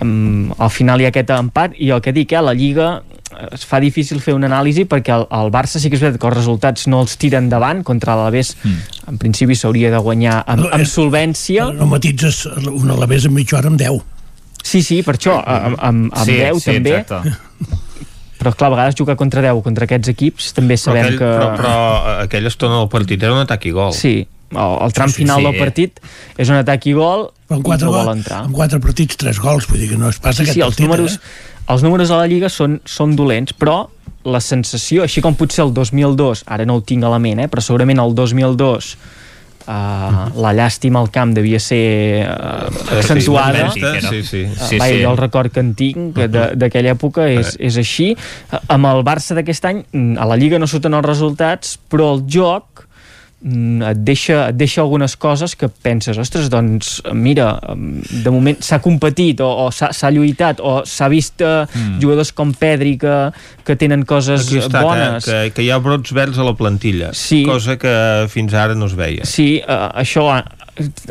Um, 0.00 0.52
al 0.58 0.70
final 0.70 1.00
hi 1.00 1.08
ha 1.08 1.12
aquest 1.12 1.30
empat 1.36 1.76
i 1.78 1.90
el 1.94 2.02
que 2.04 2.12
dic, 2.16 2.32
eh, 2.32 2.42
la 2.42 2.54
Lliga 2.56 2.88
eh, 3.00 3.48
es 3.54 3.66
fa 3.68 3.80
difícil 3.82 4.20
fer 4.24 4.34
una 4.36 4.48
anàlisi 4.50 4.84
perquè 4.90 5.14
el, 5.14 5.26
el 5.30 5.52
Barça 5.54 5.80
sí 5.82 5.90
que 5.90 5.98
és 5.98 6.02
veritat 6.04 6.20
que 6.20 6.30
els 6.30 6.38
resultats 6.40 6.88
no 6.90 7.02
els 7.04 7.16
tira 7.20 7.40
endavant 7.42 7.84
contra 7.86 8.16
l'Alavés 8.18 8.54
mm. 8.62 8.96
en 9.12 9.20
principi 9.22 9.56
s'hauria 9.58 9.92
de 9.94 10.00
guanyar 10.02 10.42
amb, 10.46 10.68
amb 10.72 10.88
solvència 10.88 11.70
No 11.76 11.86
matitzes 11.90 12.44
un 12.70 12.90
Alavés 12.90 13.28
en 13.28 13.36
mitja 13.36 13.58
hora 13.60 13.72
amb 13.72 13.80
10. 13.80 14.02
Sí, 14.62 14.82
sí, 14.86 15.00
per 15.02 15.16
això, 15.18 15.40
amb, 15.42 15.78
amb, 15.82 16.12
amb 16.14 16.26
Sí, 16.28 16.36
10 16.38 16.60
sí, 16.62 16.76
també. 16.76 16.98
exacte. 17.02 17.32
Però 18.42 18.50
clar, 18.58 18.72
a 18.72 18.74
vegades 18.74 18.96
jugar 18.98 19.14
contra 19.20 19.40
10 19.44 19.62
contra 19.62 19.86
aquests 19.86 20.10
equips 20.10 20.50
també 20.56 20.74
Però, 20.74 20.82
sabem 20.88 21.04
aquell, 21.06 21.18
que... 21.20 21.32
però, 21.38 21.50
però 21.60 21.72
eh, 21.72 22.14
aquella 22.26 22.50
estona 22.50 22.80
del 22.80 22.88
partit 22.90 23.22
era 23.22 23.32
un 23.36 23.42
atac 23.44 23.66
i 23.70 23.72
gol. 23.76 23.92
Sí, 23.94 24.14
el, 24.52 24.74
el 24.84 24.92
tram 24.92 25.08
Sí, 25.08 25.14
sí, 25.14 25.22
final 25.22 25.38
sí. 25.40 25.46
del 25.46 25.58
partit 25.62 26.00
és 26.36 26.50
un 26.50 26.58
atac 26.58 26.90
i 26.90 26.92
gol 26.98 27.28
Però 27.46 27.56
en 27.56 27.62
i 27.62 27.66
quatre, 27.70 27.86
no 27.86 27.92
vol 27.94 28.10
entrar. 28.16 28.42
en 28.48 28.52
quatre 28.52 28.80
partits, 28.82 29.16
tres 29.20 29.38
gols, 29.40 29.68
vull 29.70 29.78
dir 29.80 29.88
que 29.94 30.00
no 30.00 30.10
es 30.10 30.18
passa 30.18 30.42
Sí, 30.42 30.50
aquest 30.50 30.58
sí, 30.58 30.60
els 30.66 30.74
partit. 30.74 30.86
números, 30.88 31.16
Eh? 31.16 31.50
els 31.72 31.82
números 31.86 32.10
a 32.10 32.16
la 32.18 32.26
Lliga 32.26 32.50
són, 32.50 32.80
són 32.84 33.14
dolents, 33.16 33.54
però 33.54 33.86
la 34.24 34.40
sensació, 34.42 35.02
així 35.06 35.22
com 35.22 35.34
potser 35.38 35.64
el 35.64 35.72
2002, 35.74 36.44
ara 36.46 36.66
no 36.66 36.76
ho 36.76 36.82
tinc 36.82 37.02
a 37.06 37.08
la 37.10 37.18
ment, 37.22 37.40
eh, 37.42 37.48
però 37.48 37.62
segurament 37.62 37.98
el 38.02 38.12
2002 38.14 38.96
Uh, 39.62 40.40
la 40.42 40.50
llàstima 40.56 40.98
al 40.98 41.10
camp 41.14 41.32
devia 41.36 41.60
ser 41.62 42.26
uh, 42.26 42.96
accentuada 42.98 43.68
Sí, 43.70 43.80
sí, 44.08 44.22
sí. 44.26 44.40
Uh, 44.48 44.56
sí, 44.68 44.78
va, 44.80 44.88
sí. 44.90 45.02
jo 45.04 45.10
el 45.12 45.16
record 45.20 45.52
que 45.54 45.60
en 45.62 45.74
tinc 45.78 46.16
de- 46.18 46.50
d'aquella 46.58 46.94
època 46.96 47.28
és, 47.30 47.54
és 47.60 47.76
així 47.78 48.08
Uh, 48.52 48.58
amb 48.74 48.86
el 48.90 49.04
Barça 49.06 49.36
d'aquest 49.38 49.64
any 49.70 49.84
mm, 49.92 50.16
a 50.18 50.26
la 50.26 50.36
Lliga 50.36 50.58
no 50.58 50.66
surten 50.66 50.94
els 50.98 51.06
resultats 51.06 51.76
però 51.88 52.10
el 52.16 52.24
joc 52.26 52.86
et 53.42 53.98
deixa, 54.06 54.48
et 54.52 54.56
deixa 54.56 54.80
algunes 54.84 55.16
coses 55.18 55.56
que 55.58 55.66
penses, 55.82 56.16
ostres, 56.18 56.46
doncs 56.52 57.00
mira, 57.12 57.56
mm, 57.74 58.22
de 58.22 58.30
moment 58.30 58.60
s'ha 58.62 58.78
competit 58.84 59.40
o, 59.42 59.48
o 59.64 59.70
s'ha 59.74 60.10
lluitat 60.14 60.60
o 60.62 60.82
s'ha 60.86 61.08
vist 61.10 61.40
eh, 61.42 61.66
Mm. 61.72 61.98
jugadors 62.02 62.30
com 62.32 62.52
Pedri 62.52 62.96
que, 62.98 63.16
que 63.64 63.74
tenen 63.76 64.02
coses 64.06 64.46
Aquí 64.46 64.58
està, 64.60 64.82
bones 64.84 65.24
que, 65.24 65.30
que, 65.30 65.50
que 65.56 65.62
hi 65.66 65.70
ha 65.74 65.78
brots 65.82 66.12
verds 66.14 66.38
a 66.38 66.44
la 66.46 66.54
plantilla, 66.54 67.10
Sí. 67.12 67.42
cosa 67.44 67.76
que 67.78 67.92
fins 68.30 68.54
ara 68.54 68.74
no 68.78 68.86
es 68.86 68.94
veia. 68.94 69.24
Sí, 69.26 69.62
uh, 69.66 69.88
això 69.98 70.28
eh, 70.38 70.42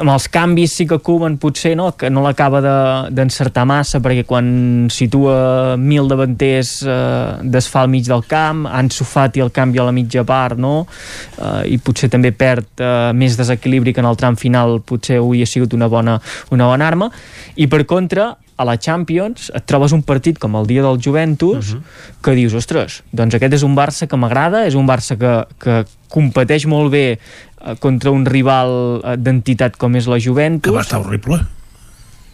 amb 0.02 0.12
els 0.14 0.28
canvis 0.32 0.76
sí 0.78 0.86
que 0.90 1.00
Koeman 1.04 1.38
potser 1.42 1.74
no, 1.80 1.92
que 1.98 2.10
no 2.10 2.24
l'acaba 2.26 2.62
de- 2.64 3.14
d'encertar 3.16 3.64
de, 3.66 3.72
massa 3.72 4.02
perquè 4.04 4.26
quan 4.28 4.88
situa 4.92 5.78
mil 5.78 6.10
davanters 6.12 6.74
uh, 6.86 7.40
desfà 7.44 7.84
al 7.86 7.92
mig 7.94 8.08
del 8.10 8.24
camp 8.30 8.66
Ansu 8.68 9.08
Fati 9.08 9.44
el 9.44 9.52
canvi 9.56 9.82
a 9.82 9.88
la 9.88 9.96
mitja 9.96 10.24
part 10.28 10.60
no? 10.60 10.86
uh, 10.86 11.62
i 11.66 11.78
potser 11.78 12.12
també 12.12 12.32
perd 12.32 12.84
uh, 12.84 13.12
més 13.16 13.38
desequilibri 13.40 13.94
que 13.94 14.04
en 14.04 14.10
el 14.10 14.20
tram 14.20 14.38
final 14.40 14.80
potser 14.86 15.20
hauria 15.22 15.48
sigut 15.50 15.74
una 15.78 15.90
bona, 15.92 16.20
una 16.52 16.70
bona 16.72 16.88
arma 16.88 17.12
i 17.56 17.68
per 17.72 17.86
contra 17.86 18.32
a 18.62 18.66
la 18.68 18.78
Champions 18.78 19.50
et 19.58 19.66
trobes 19.66 19.96
un 19.96 20.04
partit 20.06 20.38
com 20.42 20.56
el 20.60 20.70
dia 20.70 20.84
del 20.86 21.00
Juventus 21.02 21.74
uh 21.74 21.80
-huh. 21.80 22.22
que 22.22 22.36
dius, 22.38 22.54
ostres, 22.54 23.02
doncs 23.12 23.36
aquest 23.36 23.54
és 23.54 23.64
un 23.64 23.76
Barça 23.76 24.08
que 24.08 24.18
m'agrada, 24.18 24.66
és 24.68 24.76
un 24.76 24.88
Barça 24.88 25.18
que, 25.18 25.34
que 25.58 25.86
competeix 26.10 26.66
molt 26.66 26.92
bé 26.92 27.18
eh, 27.18 27.76
contra 27.80 28.12
un 28.12 28.26
rival 28.26 29.02
eh, 29.04 29.18
d'entitat 29.18 29.78
com 29.78 29.96
és 29.96 30.08
la 30.08 30.20
Juventus. 30.20 30.72
Que 30.72 30.78
va 30.78 30.82
estar 30.82 31.00
horrible. 31.00 31.40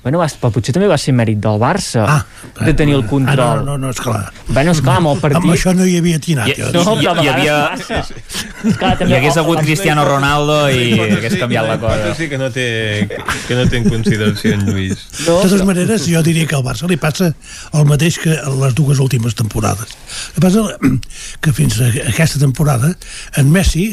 Bueno, 0.08 0.22
va, 0.22 0.28
però 0.40 0.54
potser 0.56 0.72
també 0.72 0.88
va 0.88 0.96
ser 0.96 1.12
mèrit 1.12 1.40
del 1.44 1.58
Barça 1.60 2.06
ah, 2.08 2.22
de 2.62 2.72
tenir 2.80 2.94
el 2.96 3.02
control. 3.10 3.42
Ah, 3.44 3.56
no, 3.60 3.74
no, 3.74 3.82
no, 3.82 3.90
esclar. 3.92 4.30
Bueno, 4.48 4.72
esclar, 4.72 4.94
amb 5.02 5.10
el 5.12 5.18
partit... 5.20 5.42
Amb 5.42 5.52
això 5.52 5.74
no 5.76 5.84
hi 5.84 5.98
havia 6.00 6.22
tinat. 6.24 6.48
Hi, 6.54 6.70
no, 6.72 6.84
hi, 6.96 7.10
hi, 7.10 7.28
havia... 7.34 7.58
Esclar, 7.76 8.94
també, 9.02 9.10
hi 9.12 9.18
hagués 9.18 9.40
hagut 9.42 9.60
Cristiano 9.66 10.06
Ronaldo 10.08 10.56
i 10.72 10.94
Foto 10.94 11.18
hagués 11.18 11.36
sí, 11.36 11.42
canviat 11.42 11.68
la 11.68 11.76
cosa. 11.82 12.14
sí 12.16 12.30
que 12.32 12.40
no 12.40 12.48
té, 12.56 12.70
que 13.50 13.58
no 13.60 13.68
té 13.68 13.82
en 13.82 13.90
consideració 13.92 14.56
en 14.56 14.64
Lluís. 14.70 15.04
De 15.18 15.28
totes 15.28 15.68
maneres, 15.68 16.08
jo 16.08 16.24
diria 16.24 16.48
que 16.48 16.56
al 16.56 16.64
Barça 16.64 16.88
li 16.88 17.00
passa 17.04 17.34
el 17.76 17.92
mateix 17.92 18.22
que 18.24 18.40
a 18.40 18.56
les 18.64 18.80
dues 18.80 19.04
últimes 19.04 19.36
temporades. 19.36 19.92
El 19.92 20.40
que 20.40 20.46
passa 20.48 20.64
que 21.44 21.56
fins 21.60 21.82
a 21.84 21.92
aquesta 22.14 22.40
temporada 22.40 22.96
en 23.36 23.52
Messi 23.52 23.90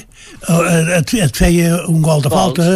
et, 0.98 1.14
et 1.24 1.36
feia 1.36 1.76
un 1.88 2.00
gol 2.04 2.22
de 2.24 2.30
falta 2.32 2.66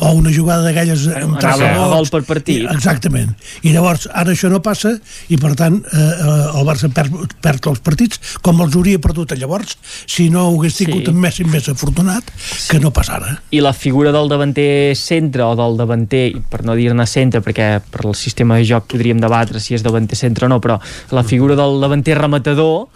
o 0.00 0.12
una 0.18 0.32
jugada 0.34 0.66
d'aquelles 0.66 1.06
amb 1.14 1.38
tres 1.40 1.60
gols. 1.62 1.92
gol 1.94 2.08
per 2.12 2.22
partit. 2.28 2.64
Exactament. 2.70 3.34
I 3.62 3.72
llavors, 3.72 4.08
ara 4.12 4.34
això 4.34 4.50
no 4.52 4.60
passa 4.64 4.94
i, 5.28 5.38
per 5.40 5.54
tant, 5.58 5.80
eh, 5.80 5.98
eh, 5.98 6.58
el 6.58 6.66
Barça 6.68 6.90
perd, 6.92 7.14
perd 7.44 7.68
els 7.70 7.80
partits 7.84 8.20
com 8.44 8.60
els 8.64 8.76
hauria 8.76 9.00
perdut 9.02 9.32
llavors 9.38 9.76
si 10.06 10.28
no 10.30 10.48
ho 10.50 10.58
hagués 10.58 10.76
tingut 10.80 11.04
Sí. 11.04 11.12
sí. 11.12 11.20
Messi 11.24 11.44
més 11.48 11.68
afortunat 11.68 12.28
que 12.68 12.78
no 12.80 12.90
passara. 12.94 13.38
i 13.50 13.60
la 13.60 13.72
figura 13.72 14.12
del 14.12 14.28
davanter 14.28 14.94
centre 14.96 15.42
o 15.44 15.54
del 15.56 15.76
davanter, 15.76 16.26
i 16.36 16.40
per 16.50 16.64
no 16.64 16.74
dir-ne 16.76 17.06
centre 17.06 17.40
perquè 17.40 17.80
per 17.90 18.04
el 18.04 18.14
sistema 18.14 18.56
de 18.56 18.64
joc 18.68 18.86
podríem 18.92 19.20
debatre 19.20 19.60
si 19.60 19.74
és 19.74 19.82
davanter 19.82 20.16
centre 20.16 20.46
o 20.46 20.48
no, 20.48 20.60
però 20.60 20.78
la 21.10 21.22
figura 21.22 21.56
del 21.56 21.80
davanter 21.80 22.18
rematador 22.18 22.86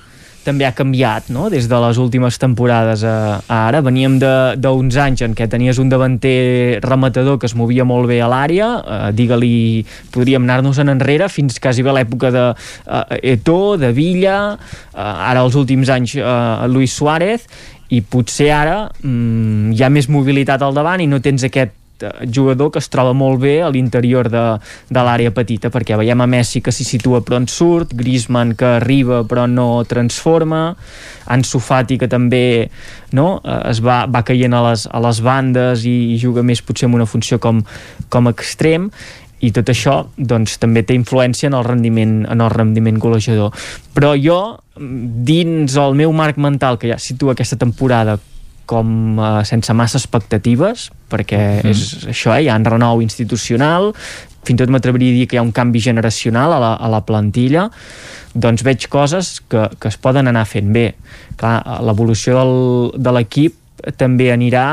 també 0.45 0.67
ha 0.67 0.73
canviat 0.77 1.29
no? 1.35 1.49
des 1.53 1.69
de 1.69 1.79
les 1.83 1.99
últimes 2.01 2.39
temporades 2.41 3.05
a, 3.05 3.41
a 3.41 3.59
ara. 3.69 3.83
Veníem 3.85 4.19
d'uns 4.19 4.99
anys 5.01 5.25
en 5.27 5.35
què 5.39 5.49
tenies 5.51 5.81
un 5.83 5.91
davanter 5.93 6.81
rematador 6.85 7.39
que 7.39 7.49
es 7.51 7.57
movia 7.59 7.87
molt 7.89 8.09
bé 8.11 8.21
a 8.23 8.29
l'àrea, 8.31 8.69
eh, 8.79 9.01
digue-li, 9.17 9.85
podríem 10.15 10.47
anar-nos 10.47 10.81
en 10.83 10.93
enrere 10.95 11.31
fins 11.33 11.59
quasi 11.63 11.85
bé 11.85 11.93
a 11.93 11.99
l'època 12.01 12.33
de 12.35 12.45
eh, 12.53 13.35
Eto'o, 13.35 13.77
de 13.81 13.93
Villa, 13.97 14.39
eh, 14.55 15.01
ara 15.01 15.45
els 15.47 15.59
últims 15.59 15.91
anys 15.93 16.17
eh, 16.19 16.31
Luis 16.71 16.95
Suárez, 16.95 17.49
i 17.89 18.03
potser 18.05 18.51
ara 18.53 18.79
mm, 19.01 19.73
hi 19.73 19.85
ha 19.85 19.89
més 19.93 20.11
mobilitat 20.13 20.63
al 20.65 20.77
davant 20.77 21.01
i 21.01 21.09
no 21.09 21.23
tens 21.25 21.47
aquest 21.49 21.73
jugador 22.35 22.73
que 22.73 22.83
es 22.83 22.89
troba 22.93 23.15
molt 23.17 23.41
bé 23.43 23.59
a 23.63 23.71
l'interior 23.73 24.31
de, 24.33 24.45
de 24.89 25.05
l'àrea 25.05 25.33
petita 25.35 25.73
perquè 25.75 25.99
veiem 25.99 26.21
a 26.21 26.29
Messi 26.31 26.63
que 26.65 26.75
s'hi 26.75 26.87
situa 26.87 27.23
però 27.27 27.41
en 27.41 27.49
surt 27.51 27.95
Griezmann 27.99 28.55
que 28.59 28.77
arriba 28.79 29.23
però 29.29 29.47
no 29.51 29.69
transforma 29.89 30.63
Ansu 31.29 31.61
Fati 31.61 31.99
que 32.01 32.09
també 32.09 32.69
no, 33.13 33.41
eh, 33.45 33.63
es 33.73 33.83
va, 33.85 34.05
va 34.11 34.25
caient 34.27 34.55
a 34.55 34.65
les, 34.71 34.89
a 34.91 35.01
les 35.05 35.23
bandes 35.25 35.87
i, 35.89 35.97
i 36.15 36.19
juga 36.21 36.45
més 36.47 36.63
potser 36.63 36.89
en 36.89 36.99
una 36.99 37.09
funció 37.09 37.41
com, 37.43 37.63
com 38.09 38.31
extrem 38.31 38.91
i 39.41 39.53
tot 39.55 39.71
això 39.71 40.01
doncs, 40.17 40.57
també 40.59 40.83
té 40.83 40.97
influència 40.99 41.51
en 41.51 41.57
el 41.59 41.67
rendiment, 41.67 42.25
en 42.27 42.43
el 42.43 42.51
rendiment 42.51 42.99
golejador. 42.99 43.55
Però 43.95 44.15
jo, 44.19 44.59
mm, 44.79 45.23
dins 45.29 45.77
el 45.79 45.95
meu 45.95 46.13
marc 46.13 46.41
mental, 46.43 46.79
que 46.79 46.91
ja 46.91 46.99
situa 46.99 47.37
aquesta 47.37 47.57
temporada 47.57 48.19
com 48.69 49.19
eh, 49.19 49.29
sense 49.49 49.73
massa 49.77 49.99
expectatives, 50.01 50.91
perquè 51.11 51.41
Mhm. 51.63 51.71
és 51.73 52.07
això, 52.13 52.35
eh, 52.37 52.45
hi 52.45 52.49
ha 52.53 52.57
un 52.61 52.65
renou 52.69 53.01
institucional, 53.03 53.95
fins 54.45 54.57
i 54.57 54.63
tot 54.63 54.71
m'atreviria 54.73 55.13
a 55.13 55.17
dir 55.19 55.27
que 55.29 55.37
hi 55.37 55.41
ha 55.41 55.45
un 55.45 55.53
canvi 55.53 55.81
generacional 55.81 56.53
a 56.53 56.61
la, 56.63 56.73
a 56.75 56.89
la 56.89 57.03
plantilla, 57.05 57.69
doncs 58.35 58.63
veig 58.63 58.87
coses 58.89 59.41
que, 59.49 59.67
que 59.81 59.89
es 59.89 59.97
poden 60.01 60.29
anar 60.31 60.45
fent 60.47 60.73
bé. 60.73 60.95
Clar, 61.41 61.59
l'evolució 61.85 62.37
del, 62.39 63.03
de 63.03 63.13
l'equip 63.17 63.58
també 63.99 64.31
anirà 64.33 64.65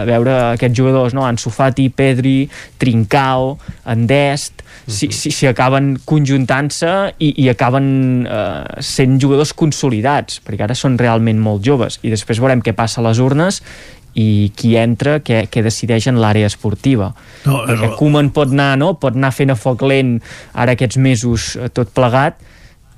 a 0.00 0.04
veure 0.08 0.34
aquests 0.54 0.76
jugadors, 0.78 1.14
no? 1.16 1.26
Ansu 1.26 1.52
Fati, 1.54 1.88
Pedri, 1.94 2.48
Trincao, 2.80 3.56
Endest, 3.88 4.64
si, 4.88 5.10
si, 5.12 5.30
si 5.34 5.46
acaben 5.46 5.96
conjuntant-se 6.08 6.92
i, 7.20 7.34
i 7.44 7.48
acaben 7.52 8.24
eh, 8.24 8.82
sent 8.84 9.18
jugadors 9.20 9.52
consolidats, 9.56 10.40
perquè 10.44 10.64
ara 10.64 10.76
són 10.78 10.96
realment 11.00 11.40
molt 11.42 11.64
joves, 11.66 12.00
i 12.02 12.12
després 12.12 12.40
veurem 12.40 12.64
què 12.64 12.74
passa 12.76 13.02
a 13.02 13.08
les 13.08 13.20
urnes 13.22 13.60
i 14.18 14.50
qui 14.56 14.74
entra, 14.80 15.18
què, 15.22 15.44
què 15.52 15.62
decideix 15.62 16.08
en 16.10 16.18
l'àrea 16.22 16.48
esportiva. 16.48 17.12
No, 17.44 17.62
perquè 17.68 17.92
no. 17.92 17.96
Koeman 18.00 18.32
pot 18.34 18.54
anar, 18.54 18.72
no? 18.80 18.94
pot 18.98 19.18
anar 19.18 19.30
fent 19.36 19.52
a 19.52 19.58
foc 19.58 19.84
lent 19.86 20.16
ara 20.54 20.74
aquests 20.74 20.98
mesos 21.02 21.52
eh, 21.56 21.68
tot 21.74 21.92
plegat, 21.94 22.40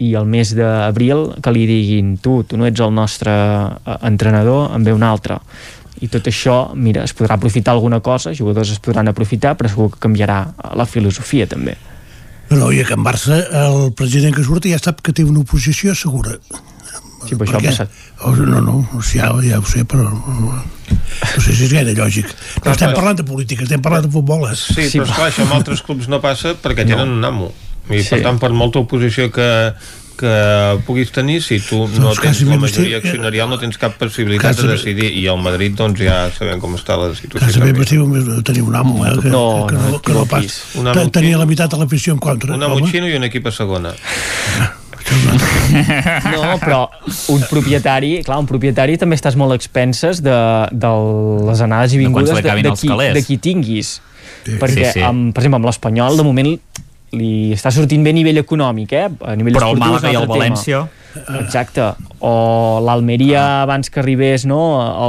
i 0.01 0.15
el 0.17 0.25
mes 0.31 0.55
d'abril 0.57 1.27
que 1.45 1.53
li 1.53 1.67
diguin 1.69 2.15
tu, 2.25 2.41
tu 2.49 2.57
no 2.57 2.65
ets 2.69 2.81
el 2.81 2.95
nostre 2.97 3.31
eh, 3.35 3.99
entrenador, 4.09 4.71
en 4.75 4.85
ve 4.87 4.95
un 4.97 5.05
altre 5.05 5.37
i 6.01 6.09
tot 6.09 6.25
això, 6.31 6.71
mira, 6.73 7.03
es 7.05 7.13
podrà 7.13 7.37
aprofitar 7.37 7.75
alguna 7.75 7.99
cosa, 8.01 8.33
jugadors 8.33 8.71
es 8.73 8.81
podran 8.81 9.11
aprofitar 9.13 9.53
però 9.61 9.69
segur 9.69 9.91
que 9.93 10.01
canviarà 10.01 10.41
eh, 10.49 10.75
la 10.81 10.87
filosofia 10.89 11.47
també 11.51 11.77
No, 12.51 12.73
i 12.75 12.81
que 12.83 12.97
en 12.97 13.05
Barça 13.07 13.37
el 13.55 13.93
president 13.95 14.35
que 14.35 14.43
surt 14.43 14.65
ja 14.67 14.79
sap 14.83 15.05
que 15.07 15.13
té 15.15 15.23
una 15.23 15.45
oposició 15.45 15.93
segura. 15.95 16.33
Sí, 17.29 17.37
però 17.37 17.45
això 17.45 17.55
ha 17.55 17.61
Perquè- 17.61 17.71
passat. 17.71 17.93
Oh, 18.27 18.33
no, 18.35 18.59
no, 18.65 18.73
o 18.97 19.03
sigui, 19.07 19.21
ja, 19.21 19.29
ja 19.53 19.61
ho 19.61 19.67
sé, 19.71 19.85
però 19.87 20.09
no, 20.09 20.57
no 20.91 21.43
sé 21.45 21.55
si 21.55 21.69
és 21.69 21.73
gaire 21.77 21.95
lògic. 21.95 22.27
No 22.65 22.73
estem 22.73 22.91
parlant 22.97 23.21
de 23.21 23.27
política, 23.29 23.63
estem 23.69 23.85
parlant 23.85 24.09
de 24.09 24.11
futbol. 24.11 24.49
Eh? 24.51 24.57
Sí, 24.59 24.89
però 24.97 25.07
esclar, 25.07 25.29
això 25.31 25.45
amb 25.47 25.55
altres 25.61 25.85
clubs 25.87 26.09
no 26.11 26.19
passa 26.25 26.57
perquè 26.59 26.89
tenen 26.89 27.13
un 27.21 27.29
amo. 27.29 27.53
I 27.91 28.03
per 28.03 28.19
Sí. 28.19 28.23
tant, 28.23 28.39
per 28.39 28.51
molta 28.55 28.79
oposició 28.79 29.31
que, 29.31 29.73
que 30.21 30.33
puguis 30.87 31.11
tenir, 31.11 31.41
si 31.43 31.59
tu 31.65 31.79
no 31.89 31.89
Doncs 31.89 32.21
tens 32.21 32.21
quasi 32.21 32.45
la 32.45 32.51
bé 32.53 32.59
majoria 32.59 32.99
estic- 32.99 33.07
accionarial, 33.09 33.49
no 33.49 33.59
tens 33.59 33.79
cap 33.79 33.97
possibilitat 33.99 34.53
Quasi 34.55 34.63
de 34.63 34.69
bé- 34.69 34.75
decidir. 34.77 35.13
I 35.17 35.27
al 35.29 35.39
Madrid, 35.41 35.73
doncs, 35.75 35.99
ja 36.01 36.31
sabem 36.31 36.61
com 36.61 36.75
està 36.77 36.97
la 37.01 37.15
situació. 37.17 37.65
Meva 37.65 37.85
sí, 37.89 37.97
només 37.97 38.25
tenia 38.45 38.63
un 38.63 38.77
amo, 38.77 39.07
eh? 39.07 39.15
Que, 39.23 39.29
No, 39.31 39.67
que, 39.67 39.75
no 39.75 39.89
no, 39.91 40.03
que 40.03 40.13
no 40.13 40.27
pas. 40.27 40.63
Un 40.75 40.89
amo 40.89 41.01
Te- 41.01 41.11
Tenia 41.21 41.39
la 41.39 41.47
meitat 41.47 41.71
de 41.73 41.79
l'afició 41.79 42.13
en 42.13 42.19
contra. 42.19 42.55
Un 42.55 42.63
amo 42.63 42.85
xino 42.87 43.09
i 43.09 43.15
un 43.17 43.25
equip 43.25 43.47
a 43.47 43.51
segona. 43.51 43.95
no, 46.33 46.59
però 46.61 46.89
un 47.29 47.43
propietari, 47.49 48.23
clar, 48.23 48.39
un 48.43 48.47
propietari 48.47 48.97
també 49.01 49.17
estàs 49.19 49.37
molt 49.39 49.53
a 49.55 49.59
expenses 49.59 50.21
de, 50.23 50.37
de 50.71 50.91
les 51.49 51.61
anades 51.65 51.95
i 51.95 51.99
De 51.99 52.05
vingudes 52.05 52.31
de, 52.37 52.43
de, 52.43 52.69
els 52.69 52.81
qui, 52.81 52.89
calés. 52.93 53.15
de 53.15 53.23
qui 53.27 53.39
tinguis 53.39 54.01
Sí. 54.45 54.53
perquè, 54.61 54.87
Sí, 54.93 55.01
sí. 55.01 55.01
Amb, 55.05 55.35
per 55.35 55.43
exemple, 55.43 55.57
amb 55.59 55.67
l'Espanyol 55.69 56.17
de 56.17 56.23
moment 56.25 56.49
li 57.17 57.51
està 57.57 57.73
sortint 57.75 58.05
bé 58.07 58.15
a 58.15 58.17
nivell 58.17 58.39
econòmic 58.43 58.93
eh? 58.95 59.07
a 59.11 59.37
nivell 59.39 59.59
Però 59.59 59.73
el 59.75 59.81
Màlaga 59.83 60.13
i 60.13 60.17
el 60.17 60.25
altre 60.25 60.37
tema. 60.37 60.57
València 60.57 60.89
Exacte. 61.41 61.89
O 62.23 62.79
l'Almeria 62.85 63.63
abans 63.65 63.91
que 63.91 64.01
arribés 64.03 64.45
no, 64.47 64.61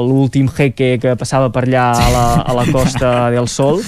l'últim 0.08 0.50
jeque 0.50 0.96
que 1.02 1.16
passava 1.20 1.52
per 1.54 1.68
allà 1.68 1.88
a 1.94 2.12
la, 2.14 2.26
a 2.42 2.56
la 2.58 2.66
costa 2.72 3.12
del 3.34 3.50
Sol 3.52 3.82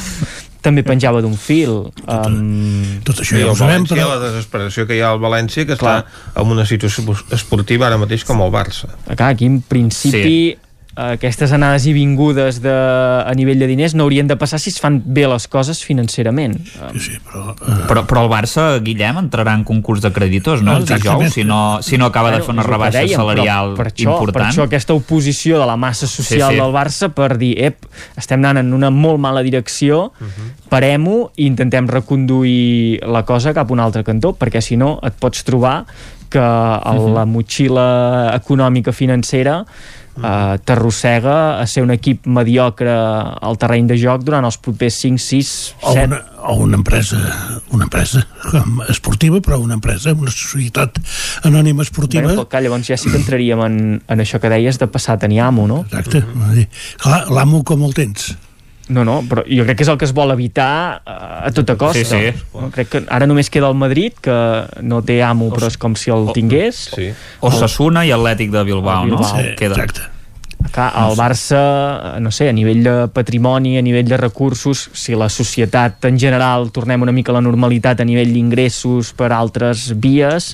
també 0.63 0.83
penjava 0.87 1.19
d'un 1.23 1.35
fil. 1.35 1.73
Um... 2.07 3.01
Tot 3.03 3.19
I 3.25 3.41
el 3.43 3.51
València, 3.59 4.05
la 4.07 4.19
desesperació 4.21 4.85
que 4.87 4.95
hi 4.95 5.01
ha 5.03 5.09
al 5.11 5.19
València, 5.19 5.65
que 5.67 5.75
Clar. 5.75 5.97
està 6.05 6.39
en 6.39 6.53
una 6.55 6.63
situació 6.69 7.17
esportiva 7.35 7.89
ara 7.89 7.99
mateix 7.99 8.23
com 8.27 8.39
el 8.45 8.53
Barça. 8.53 8.93
Clar, 9.09 9.33
aquí 9.33 9.49
en 9.49 9.59
principi 9.67 10.21
sí. 10.23 10.53
Aquestes 10.95 11.51
anades 11.55 11.87
i 11.89 11.93
vingudes 11.95 12.59
de, 12.61 12.69
a 12.71 13.31
nivell 13.33 13.57
de 13.57 13.65
diners 13.67 13.95
no 13.97 14.03
haurien 14.05 14.27
de 14.29 14.35
passar 14.37 14.59
si 14.61 14.69
es 14.69 14.77
fan 14.79 14.99
bé 15.05 15.23
les 15.27 15.47
coses 15.47 15.81
financerament. 15.83 16.53
Sí, 16.93 16.99
sí, 16.99 17.17
però... 17.25 17.55
Però, 17.89 18.03
però 18.05 18.21
el 18.25 18.29
Barça, 18.29 18.65
Guillem, 18.83 19.17
entrarà 19.23 19.55
en 19.57 19.63
concurs 19.65 20.01
de 20.05 20.11
creditors, 20.13 20.61
no? 20.61 20.75
El 20.77 20.83
Exactament. 20.85 21.23
dijous, 21.25 21.33
si 21.33 21.43
no, 21.43 21.79
si 21.81 21.97
no 21.97 22.05
acaba 22.11 22.29
de 22.31 22.41
fer 22.45 22.53
una 22.53 22.61
el 22.61 22.69
rebaixa 22.69 22.99
dèiem, 23.01 23.17
salarial 23.17 23.73
per 23.75 23.87
això, 23.89 24.13
important. 24.13 24.33
Per 24.37 24.45
això 24.51 24.67
aquesta 24.67 24.93
oposició 24.93 25.59
de 25.59 25.65
la 25.65 25.75
massa 25.77 26.05
social 26.07 26.51
Sí, 26.53 26.55
sí. 26.57 26.61
del 26.61 26.73
Barça 26.73 27.09
per 27.13 27.37
dir, 27.41 27.55
ep, 27.57 27.87
estem 28.17 28.39
anant 28.45 28.61
en 28.61 28.73
una 28.77 28.91
molt 28.93 29.19
mala 29.19 29.41
direcció, 29.41 30.11
parem-ho 30.69 31.31
i 31.37 31.47
intentem 31.49 31.87
reconduir 31.89 32.99
la 33.05 33.23
cosa 33.25 33.53
cap 33.53 33.69
a 33.69 33.73
un 33.73 33.81
altre 33.81 34.03
cantó, 34.05 34.35
perquè 34.37 34.61
si 34.61 34.77
no 34.77 34.99
et 35.03 35.13
pots 35.19 35.43
trobar 35.43 35.85
que 36.29 36.39
el, 36.39 36.99
Mhm. 36.99 37.13
la 37.13 37.25
motxilla 37.25 38.35
econòmica 38.35 38.91
financera 38.91 39.65
eh, 40.17 40.57
t'arrossega 40.65 41.59
a 41.59 41.65
ser 41.69 41.83
un 41.85 41.93
equip 41.95 42.27
mediocre 42.27 42.93
al 42.93 43.57
terreny 43.61 43.87
de 43.89 43.97
joc 43.99 44.23
durant 44.27 44.45
els 44.45 44.59
propers 44.61 44.99
5, 45.05 45.21
6, 45.23 45.53
o 45.81 45.95
7 45.95 46.05
una, 46.07 46.21
o 46.43 46.57
una 46.65 46.79
empresa 46.81 47.19
una 47.73 47.87
empresa 47.87 48.25
esportiva 48.89 49.39
però 49.41 49.59
una 49.63 49.77
empresa, 49.79 50.13
una 50.13 50.31
societat 50.33 50.99
anònima 51.49 51.85
esportiva 51.87 52.27
Bé, 52.27 52.37
però, 52.37 52.47
clar, 52.49 52.63
llavors 52.65 52.89
ja 52.89 52.99
sí 52.99 53.11
que 53.11 53.19
entraríem 53.21 53.63
en, 53.65 53.77
en 54.07 54.23
això 54.23 54.41
que 54.43 54.51
deies 54.53 54.79
de 54.81 54.89
passar 54.91 55.17
a 55.17 55.23
tenir 55.23 55.41
amo, 55.43 55.67
no? 55.67 55.83
Exacte. 55.87 56.23
Vull 56.33 56.63
dir, 56.63 56.67
Clar, 57.01 57.25
l'amo 57.33 57.63
com 57.67 57.83
el 57.87 57.95
tens? 57.97 58.33
No, 58.91 59.05
no, 59.07 59.21
però 59.29 59.45
jo 59.47 59.63
crec 59.63 59.77
que 59.79 59.85
és 59.85 59.91
el 59.93 59.97
que 59.99 60.07
es 60.09 60.11
vol 60.15 60.33
evitar 60.33 61.01
eh, 61.07 61.47
a 61.47 61.51
tota 61.55 61.77
costa. 61.79 62.03
Sí, 62.03 62.33
sí. 62.33 62.47
No, 62.51 62.67
crec 62.73 62.89
que 62.91 63.03
ara 63.07 63.27
només 63.29 63.51
queda 63.53 63.69
el 63.71 63.77
Madrid, 63.79 64.17
que 64.23 64.39
no 64.83 64.99
té 65.07 65.21
amo, 65.23 65.47
però 65.53 65.69
és 65.71 65.79
com 65.79 65.95
si 65.99 66.11
el 66.11 66.33
tingués. 66.35 66.89
Sí. 66.91 67.11
O 67.39 67.51
Sassuna 67.53 68.03
i 68.03 68.11
Atlètic 68.15 68.51
de 68.51 68.65
Bilbao, 68.67 69.05
El 69.07 69.15
no? 69.15 69.21
Bilbao. 69.21 69.55
Queda. 69.59 69.79
Exacte. 69.79 70.09
Clar, 70.73 70.89
el 71.03 71.15
Barça, 71.19 71.61
no 72.23 72.31
sé, 72.31 72.47
a 72.49 72.55
nivell 72.55 72.83
de 72.85 72.95
patrimoni, 73.13 73.75
a 73.77 73.83
nivell 73.83 74.07
de 74.09 74.17
recursos, 74.17 74.87
si 74.95 75.15
la 75.15 75.27
societat 75.29 76.07
en 76.07 76.17
general 76.19 76.71
tornem 76.73 77.03
una 77.03 77.13
mica 77.13 77.33
a 77.33 77.37
la 77.37 77.43
normalitat 77.43 77.99
a 77.99 78.07
nivell 78.07 78.31
d'ingressos 78.33 79.11
per 79.17 79.33
altres 79.35 79.91
vies, 79.99 80.53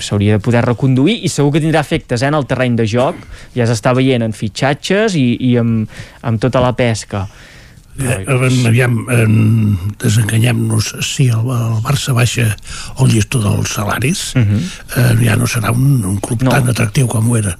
s'hauria 0.00 0.38
de 0.38 0.42
poder 0.44 0.64
reconduir 0.64 1.18
i 1.24 1.30
segur 1.32 1.52
que 1.54 1.62
tindrà 1.62 1.82
efectes 1.84 2.22
eh, 2.22 2.30
en 2.30 2.38
el 2.38 2.46
terreny 2.48 2.78
de 2.78 2.86
joc. 2.88 3.20
Ja 3.56 3.68
s'està 3.68 3.94
veient 3.96 4.24
en 4.24 4.34
fitxatges 4.36 5.16
i, 5.18 5.28
i 5.50 5.54
amb, 5.60 5.88
amb 6.22 6.42
tota 6.42 6.62
la 6.64 6.74
pesca. 6.78 7.26
Eh, 7.98 8.18
aviam, 8.70 9.00
eh, 9.10 9.24
desenganyem-nos. 9.98 10.92
Si 11.02 11.26
el, 11.34 11.48
el 11.50 11.80
Barça 11.82 12.14
baixa 12.14 12.52
el 12.98 13.10
llistó 13.10 13.42
dels 13.42 13.74
salaris 13.74 14.34
uh 14.36 14.42
-huh. 14.42 14.60
eh, 14.96 15.24
ja 15.26 15.36
no 15.36 15.46
serà 15.46 15.72
un, 15.74 16.04
un 16.04 16.20
club 16.20 16.42
no. 16.42 16.50
tan 16.50 16.68
atractiu 16.68 17.08
com 17.08 17.30
ho 17.30 17.36
era 17.36 17.58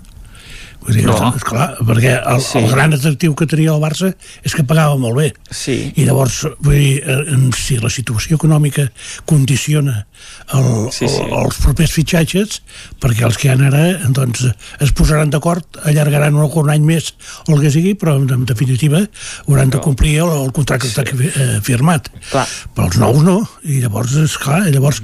Vull 0.80 0.94
dir, 0.94 1.04
No. 1.06 1.34
esclar, 1.36 1.76
perquè 1.84 2.14
el, 2.22 2.40
Sí. 2.40 2.52
sí. 2.52 2.58
el 2.58 2.70
gran 2.70 2.94
atractiu 2.94 3.34
que 3.34 3.46
tenia 3.46 3.74
el 3.74 3.80
Barça 3.82 4.14
és 4.44 4.54
que 4.54 4.62
pagava 4.64 4.96
molt 4.96 5.16
bé. 5.18 5.32
Sí. 5.50 5.92
I 5.96 6.04
llavors, 6.06 6.46
vull 6.60 6.74
dir, 6.78 7.02
eh, 7.04 7.50
si 7.58 7.76
la 7.82 7.90
situació 7.90 8.36
econòmica 8.38 8.90
condiciona 9.26 10.06
el, 10.54 10.88
Sí, 10.92 11.06
sí. 11.08 11.20
el, 11.20 11.32
els 11.44 11.58
propers 11.62 11.92
fitxatges, 11.92 12.62
perquè 13.02 13.26
els 13.26 13.36
que 13.38 13.48
hi 13.48 13.50
ha 13.52 13.56
ara 13.68 13.82
doncs, 14.14 14.46
es 14.80 14.92
posaran 14.96 15.30
d'acord, 15.30 15.64
allargaran 15.84 16.34
un, 16.38 16.48
un 16.48 16.70
any 16.70 16.82
més 16.86 17.12
o 17.48 17.54
el 17.56 17.60
que 17.60 17.70
sigui, 17.74 17.94
però 17.98 18.16
en, 18.16 18.28
en 18.32 18.44
definitiva 18.48 19.02
hauran 19.46 19.70
de 19.70 19.80
complir 19.84 20.16
el, 20.24 20.30
el 20.46 20.52
contracte 20.56 20.88
que 20.88 20.94
està 20.94 21.04
eh, 21.04 21.60
firmat. 21.62 22.08
Clar. 22.30 22.46
Però 22.74 22.86
els 22.88 22.96
nous 23.02 23.22
no, 23.26 23.36
i 23.64 23.80
llavors, 23.82 24.14
és 24.24 24.38
clar, 24.40 24.62
i 24.68 24.72
llavors 24.72 25.02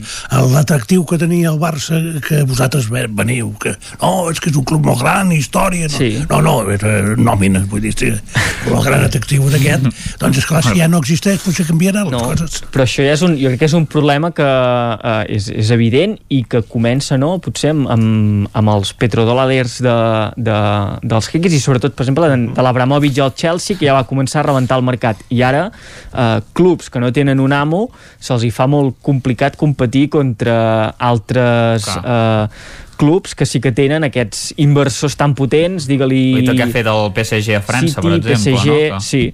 l'atractiu 0.55 1.05
que 1.05 1.19
tenia 1.20 1.51
el 1.53 1.59
Barça, 1.61 1.99
que 2.25 2.43
vosaltres 2.49 2.89
ve- 2.91 3.07
veniu, 3.11 3.53
que 3.61 3.77
no, 4.01 4.31
és 4.31 4.41
que 4.41 4.51
és 4.51 4.57
un 4.57 4.65
club 4.65 4.85
molt 4.86 5.01
gran, 5.05 5.33
història, 5.65 5.89
no, 5.89 5.97
Sí. 5.97 6.26
no, 6.28 6.41
no, 6.43 6.70
era 6.70 7.17
nòmina, 7.17 7.65
vull 7.68 7.81
dir, 7.81 7.94
el 8.67 8.83
gran 8.84 9.05
atractiu 9.05 9.49
d'aquest, 9.51 9.89
doncs 10.20 10.39
és 10.39 10.47
clar, 10.49 10.62
si 10.65 10.78
ja 10.78 10.89
no 10.89 11.01
existeix, 11.02 11.41
potser 11.44 11.67
canviaran 11.67 12.09
les 12.09 12.12
no, 12.12 12.20
coses. 12.31 12.62
però 12.73 12.84
això 12.84 13.05
ja 13.05 13.15
és 13.15 13.23
un, 13.23 13.36
jo 13.39 13.49
crec 13.52 13.62
que 13.65 13.68
és 13.68 13.76
un 13.76 13.86
problema 13.86 14.31
que 14.34 14.44
eh, 14.44 15.36
és, 15.36 15.49
és 15.49 15.70
evident 15.75 16.17
i 16.28 16.43
que 16.49 16.62
comença 16.68 17.18
no, 17.20 17.39
potser 17.44 17.73
amb, 17.75 17.89
amb, 17.93 18.49
amb 18.52 18.75
els 18.76 18.93
petrodòlars 19.01 19.81
de, 19.84 19.97
de, 20.36 20.59
dels 21.02 21.31
jeques 21.33 21.52
i 21.57 21.60
sobretot, 21.62 21.97
per 21.97 22.07
exemple, 22.07 22.28
de, 22.31 22.41
de 22.55 22.67
l'Abramovic 22.67 23.18
al 23.25 23.34
Chelsea 23.36 23.78
que 23.78 23.89
ja 23.89 23.97
va 23.97 24.07
començar 24.09 24.43
a 24.43 24.49
rebentar 24.49 24.78
el 24.81 24.86
mercat 24.86 25.20
i 25.31 25.43
ara 25.44 25.68
eh, 25.70 26.41
clubs 26.57 26.91
que 26.91 27.02
no 27.02 27.12
tenen 27.15 27.41
un 27.41 27.52
amo 27.57 27.86
se'ls 28.20 28.44
hi 28.44 28.52
fa 28.55 28.67
molt 28.70 28.99
complicat 29.05 29.57
competir 29.60 30.09
contra 30.12 30.94
altres 30.99 31.86
eh, 31.97 32.49
clubs 32.94 33.34
que 33.34 33.47
sí 33.47 33.60
que 33.60 33.73
tenen 33.73 34.05
aquests 34.05 34.55
inversors 34.56 35.16
tan 35.16 35.34
potents, 35.34 35.86
digue-li... 35.90 36.24
L'Ita 36.40 36.55
que 36.55 36.62
ha 36.66 36.73
fet 36.73 36.86
el 36.90 37.12
PSG 37.16 37.58
a 37.58 37.62
França, 37.62 38.00
City, 38.00 38.08
per 38.08 38.16
exemple. 38.18 38.58
PSG, 38.58 38.66
no? 38.66 38.98
Que- 38.98 39.05
sí. 39.05 39.24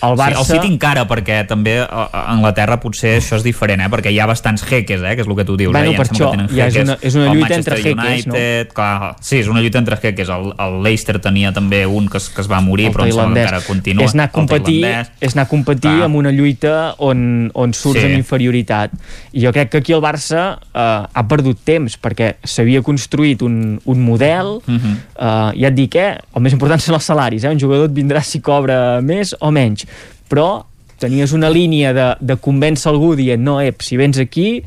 El 0.00 0.14
Barça... 0.16 0.40
Sí, 0.46 0.52
el 0.54 0.60
City 0.62 0.68
encara, 0.72 1.02
perquè 1.04 1.42
també 1.44 1.74
a 1.84 2.06
Anglaterra 2.32 2.78
potser 2.80 3.18
això 3.18 3.36
és 3.36 3.42
diferent, 3.44 3.82
eh? 3.84 3.88
perquè 3.92 4.08
hi 4.08 4.16
ha 4.16 4.24
bastants 4.30 4.62
jeques, 4.64 5.02
eh? 5.04 5.10
que 5.12 5.20
és 5.20 5.28
el 5.28 5.34
que 5.36 5.44
tu 5.44 5.58
dius. 5.60 5.74
Bueno, 5.74 5.90
eh? 5.92 5.96
per 5.98 6.06
això, 6.06 6.30
ja 6.56 6.68
és 6.70 6.78
una- 6.80 6.96
és 7.04 7.18
una 7.18 7.26
El 7.26 7.34
lluita 7.36 7.48
Manchester 7.50 7.74
entre 7.76 7.82
jeques, 7.84 7.98
no? 8.26 8.32
United, 8.32 8.72
clar, 8.72 9.10
sí, 9.20 9.36
és 9.42 9.50
una 9.52 9.60
lluita 9.60 9.76
entre 9.82 9.98
jeques. 10.00 10.30
El, 10.32 10.54
el 10.56 10.78
Leicester 10.86 11.18
tenia 11.20 11.52
també 11.52 11.82
un 11.84 12.08
que 12.08 12.16
es, 12.16 12.30
que 12.32 12.40
es 12.40 12.48
va 12.48 12.62
morir, 12.64 12.86
el 12.88 12.94
però 12.96 13.04
tailandès. 13.10 13.44
encara 13.44 13.60
continua. 13.66 14.06
És 14.08 14.14
anar 14.16 14.24
a 14.24 14.30
El 14.30 14.32
competir, 14.38 14.78
és 15.20 15.36
anar 15.36 15.44
a 15.44 15.50
competir 15.52 15.90
Clar. 15.92 16.06
amb 16.08 16.16
una 16.22 16.32
lluita 16.32 16.94
on, 16.96 17.50
on 17.52 17.76
surts 17.76 18.00
Sí. 18.00 18.06
amb 18.08 18.16
inferioritat. 18.16 18.96
I 19.36 19.44
jo 19.44 19.52
crec 19.52 19.68
que 19.74 19.82
aquí 19.84 19.92
el 19.92 20.00
Barça 20.00 20.46
eh, 20.72 21.12
ha 21.12 21.26
perdut 21.28 21.60
temps, 21.62 21.98
perquè 22.00 22.38
s'havia 22.42 22.80
construït 23.00 23.42
un, 23.42 23.80
un 23.84 23.98
model, 24.04 24.60
Mhm. 24.66 24.96
eh, 25.16 25.50
ja 25.62 25.68
et 25.68 25.74
dic, 25.74 25.96
eh, 25.96 26.18
el 26.36 26.42
més 26.44 26.52
important 26.52 26.80
són 26.80 26.94
els 27.00 27.04
salaris, 27.08 27.44
eh? 27.44 27.50
un 27.50 27.58
jugador 27.60 27.88
et 27.88 27.96
vindrà 27.96 28.22
si 28.22 28.40
cobra 28.40 29.00
més 29.00 29.34
o 29.40 29.50
menys, 29.50 29.86
però 30.28 30.62
tenies 31.00 31.32
una 31.32 31.48
línia 31.48 31.94
de, 31.96 32.08
de 32.20 32.36
convèncer 32.36 32.90
algú 32.92 33.14
dient, 33.16 33.40
no, 33.42 33.58
ep, 33.60 33.80
si 33.82 33.96
vens 33.96 34.18
aquí 34.20 34.60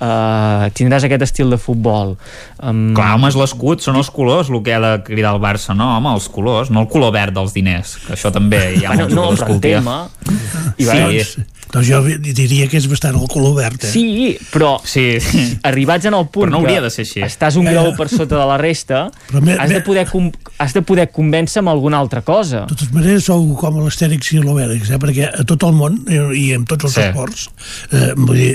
eh, 0.00 0.70
tindràs 0.74 1.04
aquest 1.06 1.22
estil 1.22 1.50
de 1.52 1.58
futbol. 1.60 2.16
Um, 2.64 2.94
Clar, 2.96 3.10
home, 3.18 3.28
és 3.28 3.36
l'escut, 3.36 3.82
són 3.84 3.98
els 4.00 4.08
colors 4.14 4.48
el 4.48 4.62
que 4.64 4.72
ha 4.72 4.80
de 4.80 4.92
cridar 5.04 5.34
el 5.36 5.40
Barça, 5.42 5.74
no, 5.76 5.90
home, 5.98 6.14
els 6.16 6.28
colors, 6.32 6.70
no 6.72 6.80
el 6.86 6.88
color 6.88 7.12
verd 7.12 7.34
dels 7.36 7.52
diners, 7.52 7.98
que 8.06 8.14
això 8.16 8.30
també 8.32 8.62
hi 8.78 8.86
ha 8.86 8.94
Bueno, 8.94 9.08
molts 9.20 9.42
no, 9.44 9.58
que 9.60 9.74
I 10.78 10.84
Sí, 10.84 10.94
Doncs, 10.94 11.34
doncs 11.74 11.88
jo 11.88 11.98
diria 12.38 12.68
que 12.70 12.78
és 12.78 12.84
bastant 12.88 13.16
el 13.18 13.26
color 13.30 13.54
verd. 13.56 13.82
Eh? 13.84 13.90
Sí, 13.90 14.04
però 14.52 14.76
sí. 14.86 15.18
arribats 15.66 16.06
en 16.06 16.14
el 16.14 16.28
punt 16.30 16.46
Però 16.48 16.54
no 16.54 16.60
hauria 16.62 16.80
de 16.84 16.90
ser 16.92 17.02
així. 17.04 17.22
estàs 17.26 17.56
un 17.58 17.66
grau 17.66 17.90
per 17.98 18.06
sota 18.12 18.36
de 18.38 18.46
la 18.46 18.56
resta, 18.60 19.08
Però 19.28 19.42
me- 19.42 19.56
has, 19.58 19.70
de 19.72 19.80
poder 19.84 20.06
com, 20.08 20.30
has 20.62 20.72
de 20.76 20.82
poder 20.86 21.08
convèncer 21.12 21.60
amb 21.64 21.72
alguna 21.72 21.98
altra 21.98 22.22
cosa. 22.22 22.62
De 22.68 22.74
totes 22.76 22.92
maneres, 22.94 23.24
sou 23.26 23.42
com 23.58 23.80
l'estèrics 23.82 24.32
i 24.36 24.40
l'obèrics, 24.44 24.92
eh? 24.94 25.00
perquè 25.02 25.28
a 25.32 25.44
tot 25.48 25.66
el 25.66 25.74
món 25.74 25.98
eh, 26.08 26.22
i 26.38 26.46
en 26.54 26.64
tots 26.64 26.86
els 26.88 26.94
Sí. 26.94 27.02
esports 27.08 27.48
eh, 27.90 28.12
vull 28.16 28.38
dir, 28.38 28.52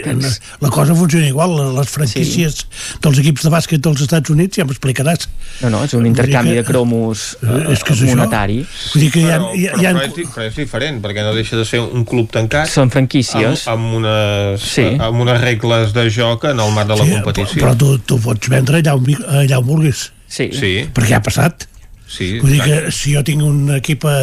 la 0.62 0.70
cosa 0.72 0.96
funciona 0.96 1.28
igual. 1.28 1.58
Les 1.76 1.90
franquícies 1.92 2.64
dels 3.04 3.20
equips 3.20 3.44
de 3.44 3.52
bàsquet 3.52 3.84
dels 3.84 3.99
Estats 4.02 4.30
Units 4.30 4.58
ja 4.58 4.66
m'explicaràs. 4.66 5.28
No, 5.62 5.70
no, 5.70 5.84
és 5.84 5.94
un 5.94 6.06
intercanvi 6.06 6.52
que- 6.52 6.56
de 6.58 6.64
cromos 6.64 7.38
Eh, 7.42 7.74
és 7.74 7.84
que 7.84 7.94
és 7.94 8.02
això. 8.02 8.08
monetari. 8.16 8.66
Vull 8.94 9.02
dir 9.04 9.12
que 9.12 9.20
hi 9.20 9.26
ha, 9.30 9.38
Però, 9.40 9.52
hi 9.56 9.68
ha, 9.68 9.72
però, 9.74 9.82
hi 9.82 9.86
ha, 9.86 9.94
però, 9.94 10.28
però 10.36 10.46
és 10.48 10.56
diferent, 10.56 11.02
perquè 11.02 11.24
no 11.24 11.34
deixa 11.34 11.58
de 11.58 11.66
ser 11.66 11.80
un 11.82 12.06
club 12.06 12.30
tancat 12.32 12.68
Són 12.68 12.90
franquícies. 12.90 13.68
amb, 13.68 13.80
amb, 13.86 13.94
unes, 13.96 14.62
Sí. 14.62 14.86
amb 15.00 15.20
unes 15.20 15.42
regles 15.42 15.94
de 15.94 16.10
joc 16.10 16.46
en 16.46 16.60
el 16.60 16.72
marc 16.72 16.88
de 16.88 16.96
la 16.96 17.06
Sí, 17.06 17.12
competició. 17.12 17.62
però 17.64 17.76
tu, 17.78 17.98
tu 18.00 18.20
pots 18.20 18.48
vendre 18.50 18.82
allà 18.82 18.94
on, 18.96 19.06
allà 19.06 19.58
on 19.60 19.66
vulguis. 19.66 20.12
Sí. 20.28 20.50
Sí. 20.54 20.88
Perquè 20.94 21.14
ha 21.16 21.22
passat. 21.22 21.66
Sí, 22.10 22.40
Vull 22.42 22.56
dir 22.56 22.62
que 22.66 22.78
si 22.96 23.12
jo 23.14 23.22
tinc 23.24 23.44
un 23.46 23.70
equip 23.76 24.04
a, 24.10 24.14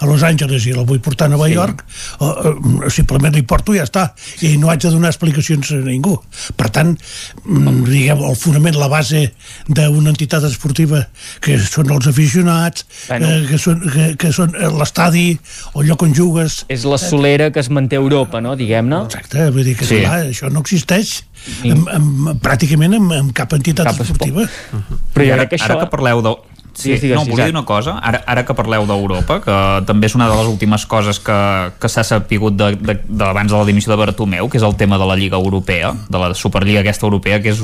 a 0.00 0.06
Los 0.08 0.22
Angeles 0.24 0.64
i 0.64 0.70
el 0.72 0.86
vull 0.88 1.00
portar 1.04 1.26
a 1.26 1.32
Nova 1.34 1.44
Sí. 1.50 1.52
York, 1.58 1.82
o, 2.24 2.26
o, 2.30 2.90
simplement 2.90 3.34
li 3.36 3.42
porto 3.44 3.74
i 3.74 3.78
ja 3.78 3.84
està. 3.84 4.04
I 4.40 4.54
no 4.56 4.70
haig 4.72 4.80
de 4.80 4.88
donar 4.94 5.10
explicacions 5.12 5.70
a 5.76 5.80
ningú. 5.84 6.14
Per 6.56 6.70
tant, 6.72 6.94
mm, 7.44 7.82
diguem, 7.90 8.22
el 8.24 8.38
fonament, 8.40 8.78
la 8.80 8.88
base 8.88 9.26
d'una 9.68 10.14
entitat 10.14 10.46
esportiva 10.48 11.02
que 11.44 11.58
són 11.60 11.92
els 11.92 12.08
aficionats, 12.08 12.86
Bueno. 13.10 13.28
eh, 13.28 13.44
que 13.50 13.58
són, 13.60 13.84
que, 13.92 14.08
que 14.16 14.32
són 14.32 14.56
eh, 14.56 14.70
l'estadi, 14.80 15.26
el 15.76 15.86
lloc 15.90 16.02
on 16.08 16.14
jugues... 16.16 16.62
És 16.72 16.86
la 16.88 16.96
solera 16.96 17.50
que 17.52 17.60
es 17.60 17.68
manté 17.68 17.96
a 18.00 18.02
Europa, 18.02 18.40
no? 18.40 18.56
Diguem-ne. 18.56 19.02
Exacte, 19.04 19.50
vull 19.50 19.64
dir 19.68 19.76
que 19.76 19.84
Sí. 19.84 19.98
sí. 19.98 20.00
clar, 20.06 20.22
això 20.32 20.48
no 20.50 20.64
existeix 20.64 21.20
Ni- 21.62 21.74
amb, 21.76 21.88
amb, 21.92 22.32
pràcticament 22.40 22.96
amb, 22.96 23.12
amb 23.20 23.32
cap 23.36 23.52
entitat 23.52 23.84
Cap 23.92 24.00
esport. 24.00 24.24
esportiva. 24.24 24.48
Però 25.12 25.24
I 25.24 25.28
jo 25.28 25.34
ara, 25.36 25.44
crec 25.44 25.50
que 25.58 25.60
això... 25.60 25.74
ara 25.76 25.84
que 25.84 25.90
parleu 25.92 26.22
de... 26.24 26.34
Sí, 26.74 26.90
Digues, 26.90 27.02
digues, 27.02 27.18
no, 27.20 27.30
volia 27.30 27.46
dir 27.46 27.54
una 27.54 27.64
cosa, 27.64 27.96
ara, 28.02 28.20
ara 28.26 28.42
que 28.44 28.54
parleu 28.56 28.86
d'Europa, 28.88 29.38
que 29.44 29.56
també 29.86 30.08
és 30.10 30.16
una 30.18 30.26
de 30.30 30.34
les 30.34 30.48
últimes 30.50 30.84
coses 30.90 31.20
que, 31.22 31.36
que 31.78 31.90
s'ha 31.90 32.02
sapigut 32.06 32.56
de, 32.58 32.72
de, 32.74 32.96
de, 33.06 33.24
abans 33.24 33.52
de 33.52 33.56
la 33.56 33.66
dimissió 33.68 33.92
de 33.92 33.98
Bartomeu, 34.00 34.48
que 34.50 34.58
és 34.58 34.66
el 34.66 34.74
tema 34.80 34.98
de 34.98 35.06
la 35.06 35.14
Lliga 35.16 35.38
Europea, 35.38 35.92
de 36.08 36.18
la 36.18 36.32
Superliga 36.34 36.82
aquesta 36.82 37.06
europea, 37.06 37.38
que 37.44 37.54
és 37.54 37.62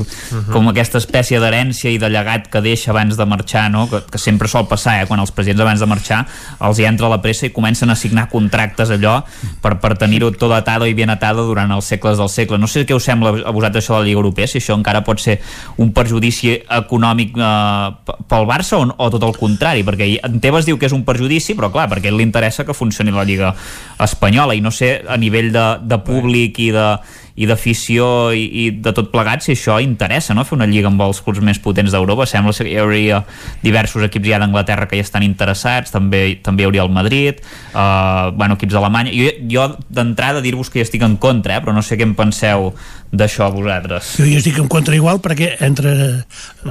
com 0.51 0.71
aquesta 0.71 1.01
espècie 1.01 1.41
d'herència 1.43 1.91
i 1.91 1.99
de 1.99 2.09
llegat 2.11 2.47
que 2.51 2.63
deixa 2.63 2.93
abans 2.95 3.19
de 3.19 3.27
marxar, 3.27 3.67
no? 3.73 3.87
que, 3.91 3.99
que 4.11 4.21
sempre 4.21 4.47
sol 4.47 4.67
passar, 4.71 5.01
eh? 5.01 5.09
quan 5.09 5.19
els 5.19 5.35
presidents 5.35 5.65
abans 5.65 5.83
de 5.83 5.89
marxar 5.91 6.21
els 6.61 6.79
hi 6.79 6.87
entra 6.87 7.09
la 7.11 7.19
pressa 7.21 7.47
i 7.47 7.51
comencen 7.53 7.91
a 7.91 7.97
signar 7.99 8.27
contractes 8.31 8.93
allò 8.95 9.17
per, 9.61 9.75
per 9.83 9.93
tenir-ho 9.99 10.31
tot 10.31 10.53
atado 10.55 10.87
i 10.87 10.95
ben 10.97 11.11
atado 11.11 11.45
durant 11.47 11.71
els 11.75 11.87
segles 11.91 12.19
del 12.19 12.29
segle. 12.31 12.59
No 12.61 12.69
sé 12.71 12.85
què 12.87 12.95
us 12.95 13.05
sembla 13.07 13.33
a 13.43 13.51
vosaltres 13.51 13.83
això 13.83 13.97
de 13.97 14.03
la 14.03 14.09
Lliga 14.09 14.21
Europea, 14.21 14.47
si 14.47 14.61
això 14.61 14.77
encara 14.77 15.03
pot 15.05 15.21
ser 15.21 15.39
un 15.81 15.91
perjudici 15.95 16.55
econòmic 16.81 17.35
eh, 17.37 18.15
pel 18.31 18.47
Barça 18.49 18.79
o, 18.79 18.87
o 19.01 19.09
tot 19.13 19.25
el 19.27 19.35
contrari, 19.37 19.85
perquè 19.87 20.07
en 20.27 20.39
Tebas 20.43 20.67
diu 20.67 20.77
que 20.79 20.87
és 20.89 20.95
un 20.95 21.05
perjudici, 21.07 21.55
però 21.57 21.71
clar, 21.73 21.87
perquè 21.91 22.13
li 22.13 22.25
interessa 22.25 22.65
que 22.67 22.77
funcioni 22.77 23.13
la 23.13 23.25
Lliga 23.27 23.53
Espanyola 24.01 24.55
i 24.57 24.61
no 24.61 24.71
sé 24.71 24.99
a 25.07 25.17
nivell 25.17 25.51
de, 25.53 25.65
de 25.81 25.99
públic 26.05 26.61
i 26.61 26.71
de 26.75 26.87
i 27.35 27.47
d'afició 27.47 28.31
i, 28.35 28.43
i 28.65 28.65
de 28.83 28.91
tot 28.93 29.11
plegat 29.13 29.45
si 29.45 29.53
això 29.55 29.77
interessa, 29.81 30.33
no? 30.35 30.43
Fer 30.47 30.57
una 30.57 30.67
lliga 30.67 30.89
amb 30.91 31.01
els 31.05 31.21
clubs 31.23 31.39
més 31.43 31.59
potents 31.63 31.91
d'Europa, 31.93 32.25
sembla 32.27 32.51
que 32.53 32.67
hi 32.67 32.77
hauria 32.81 33.21
diversos 33.63 34.03
equips 34.07 34.27
ja 34.33 34.39
d'Anglaterra 34.41 34.87
que 34.91 34.97
hi 34.99 35.03
estan 35.05 35.23
interessats, 35.23 35.91
també 35.93 36.39
també 36.43 36.63
hi 36.63 36.67
hauria 36.69 36.83
el 36.83 36.91
Madrid 36.91 37.39
uh, 37.73 38.31
bueno, 38.35 38.57
equips 38.59 38.73
d'Alemanya 38.75 39.13
jo, 39.15 39.29
jo 39.49 39.67
d'entrada 39.89 40.41
dir-vos 40.43 40.69
que 40.69 40.81
hi 40.81 40.85
estic 40.85 41.05
en 41.07 41.15
contra 41.21 41.55
eh? 41.57 41.61
però 41.63 41.73
no 41.75 41.81
sé 41.85 41.97
què 41.99 42.05
en 42.07 42.13
penseu 42.19 42.71
d'això 43.11 43.49
vosaltres 43.51 44.13
Jo 44.19 44.27
hi 44.27 44.35
estic 44.39 44.59
en 44.61 44.67
contra 44.71 44.95
igual 44.95 45.19
perquè 45.23 45.53
entre 45.65 45.93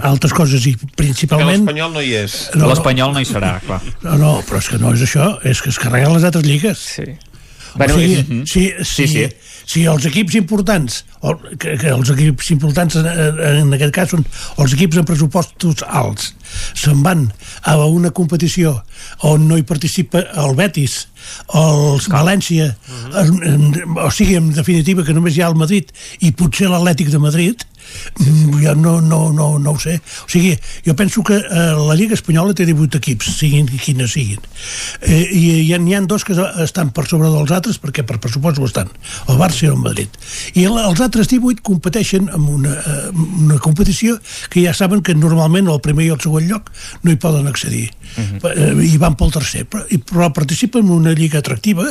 altres 0.02 0.32
coses 0.36 0.64
i 0.68 0.74
Que 0.76 0.88
principalment... 0.96 1.64
l'Espanyol 1.64 1.92
no 1.96 2.02
hi 2.04 2.14
és. 2.20 2.36
No, 2.56 2.68
l'Espanyol 2.70 3.12
no 3.16 3.20
hi 3.20 3.28
serà, 3.28 3.56
clar 3.66 3.80
No, 4.04 4.16
no, 4.20 4.32
però 4.48 4.60
és 4.62 4.68
que 4.70 4.78
no 4.80 4.92
és 4.96 5.04
això, 5.08 5.32
és 5.44 5.60
que 5.60 5.72
es 5.72 5.78
carreguen 5.80 6.14
les 6.16 6.24
altres 6.28 6.44
lligues. 6.46 6.78
Sí. 6.96 7.06
Bueno, 7.76 7.94
o 7.94 7.98
sigui, 7.98 8.16
és- 8.18 8.50
si, 8.50 8.62
si, 8.82 8.84
Sí, 8.84 9.06
sí. 9.08 9.26
Si 9.70 9.84
els 9.86 10.06
equips 10.08 10.34
importants, 10.40 11.00
o, 11.20 11.34
que, 11.54 11.76
que 11.78 11.92
els 11.94 12.10
equips 12.14 12.50
importants 12.56 12.96
en, 12.98 13.06
en 13.06 13.76
aquest 13.76 13.94
cas 13.94 14.12
són 14.14 14.24
els 14.58 14.74
equips 14.74 15.00
amb 15.00 15.10
pressupostos 15.10 15.84
alts, 15.86 16.32
se'n 16.74 17.04
van 17.06 17.28
a 17.62 17.76
una 17.86 18.10
competició 18.16 18.80
on 19.28 19.46
no 19.48 19.58
hi 19.58 19.66
participa 19.68 20.24
el 20.42 20.56
Betis, 20.58 21.04
el 21.54 22.00
València, 22.10 22.72
en, 23.22 23.34
en, 23.46 23.66
o 23.94 24.10
sigui, 24.14 24.38
en 24.40 24.50
definitiva, 24.56 25.06
que 25.06 25.14
només 25.16 25.36
hi 25.36 25.44
ha 25.44 25.52
el 25.52 25.58
Madrid 25.60 25.92
i 26.26 26.32
potser 26.34 26.70
l'Atlètic 26.72 27.12
de 27.12 27.22
Madrid, 27.22 27.66
Mm, 28.18 28.60
Jo 28.62 28.74
no, 28.74 29.00
no, 29.00 29.32
no, 29.32 29.58
no 29.58 29.72
ho 29.72 29.80
sé. 29.80 29.96
O 30.24 30.28
sigui, 30.30 30.56
jo 30.86 30.94
penso 30.96 31.22
que 31.24 31.36
eh, 31.36 31.72
la 31.76 31.96
Lliga 31.96 32.14
Espanyola 32.14 32.54
té 32.54 32.66
18 32.68 33.00
equips, 33.00 33.32
siguin 33.38 33.68
quines 33.70 34.12
siguin. 34.14 34.40
Eh, 35.02 35.22
I 35.30 35.44
hi 35.64 35.72
ha, 35.74 35.80
hi 35.80 35.94
ha 35.96 36.02
dos 36.08 36.24
que 36.26 36.36
estan 36.64 36.92
per 36.96 37.06
sobre 37.08 37.30
dels 37.32 37.52
altres, 37.54 37.80
perquè 37.80 38.04
per 38.06 38.20
pressupost 38.22 38.60
ho 38.60 38.68
estan, 38.68 38.90
el 39.28 39.40
Barça 39.40 39.66
i 39.66 39.70
el 39.72 39.78
Madrid. 39.80 40.20
I 40.54 40.66
el, 40.68 40.78
els 40.82 41.00
altres 41.04 41.30
18 41.30 41.64
competeixen 41.66 42.28
en 42.28 42.48
una, 42.56 42.74
eh, 42.80 43.10
una 43.14 43.60
competició 43.62 44.18
que 44.50 44.64
ja 44.66 44.74
saben 44.76 45.04
que 45.06 45.14
normalment 45.14 45.70
el 45.70 45.82
primer 45.84 46.08
i 46.08 46.14
el 46.14 46.20
segon 46.22 46.48
lloc 46.48 46.70
no 47.02 47.12
hi 47.12 47.20
poden 47.20 47.48
accedir. 47.50 47.88
Uh 48.16 48.40
-huh. 48.40 48.82
I 48.84 48.96
van 48.98 49.14
pel 49.16 49.30
tercer. 49.30 49.66
Però, 49.66 49.84
i- 49.90 49.98
però 49.98 50.32
participen 50.32 50.82
en 50.84 50.90
una 50.90 51.12
lliga 51.12 51.38
atractiva 51.38 51.84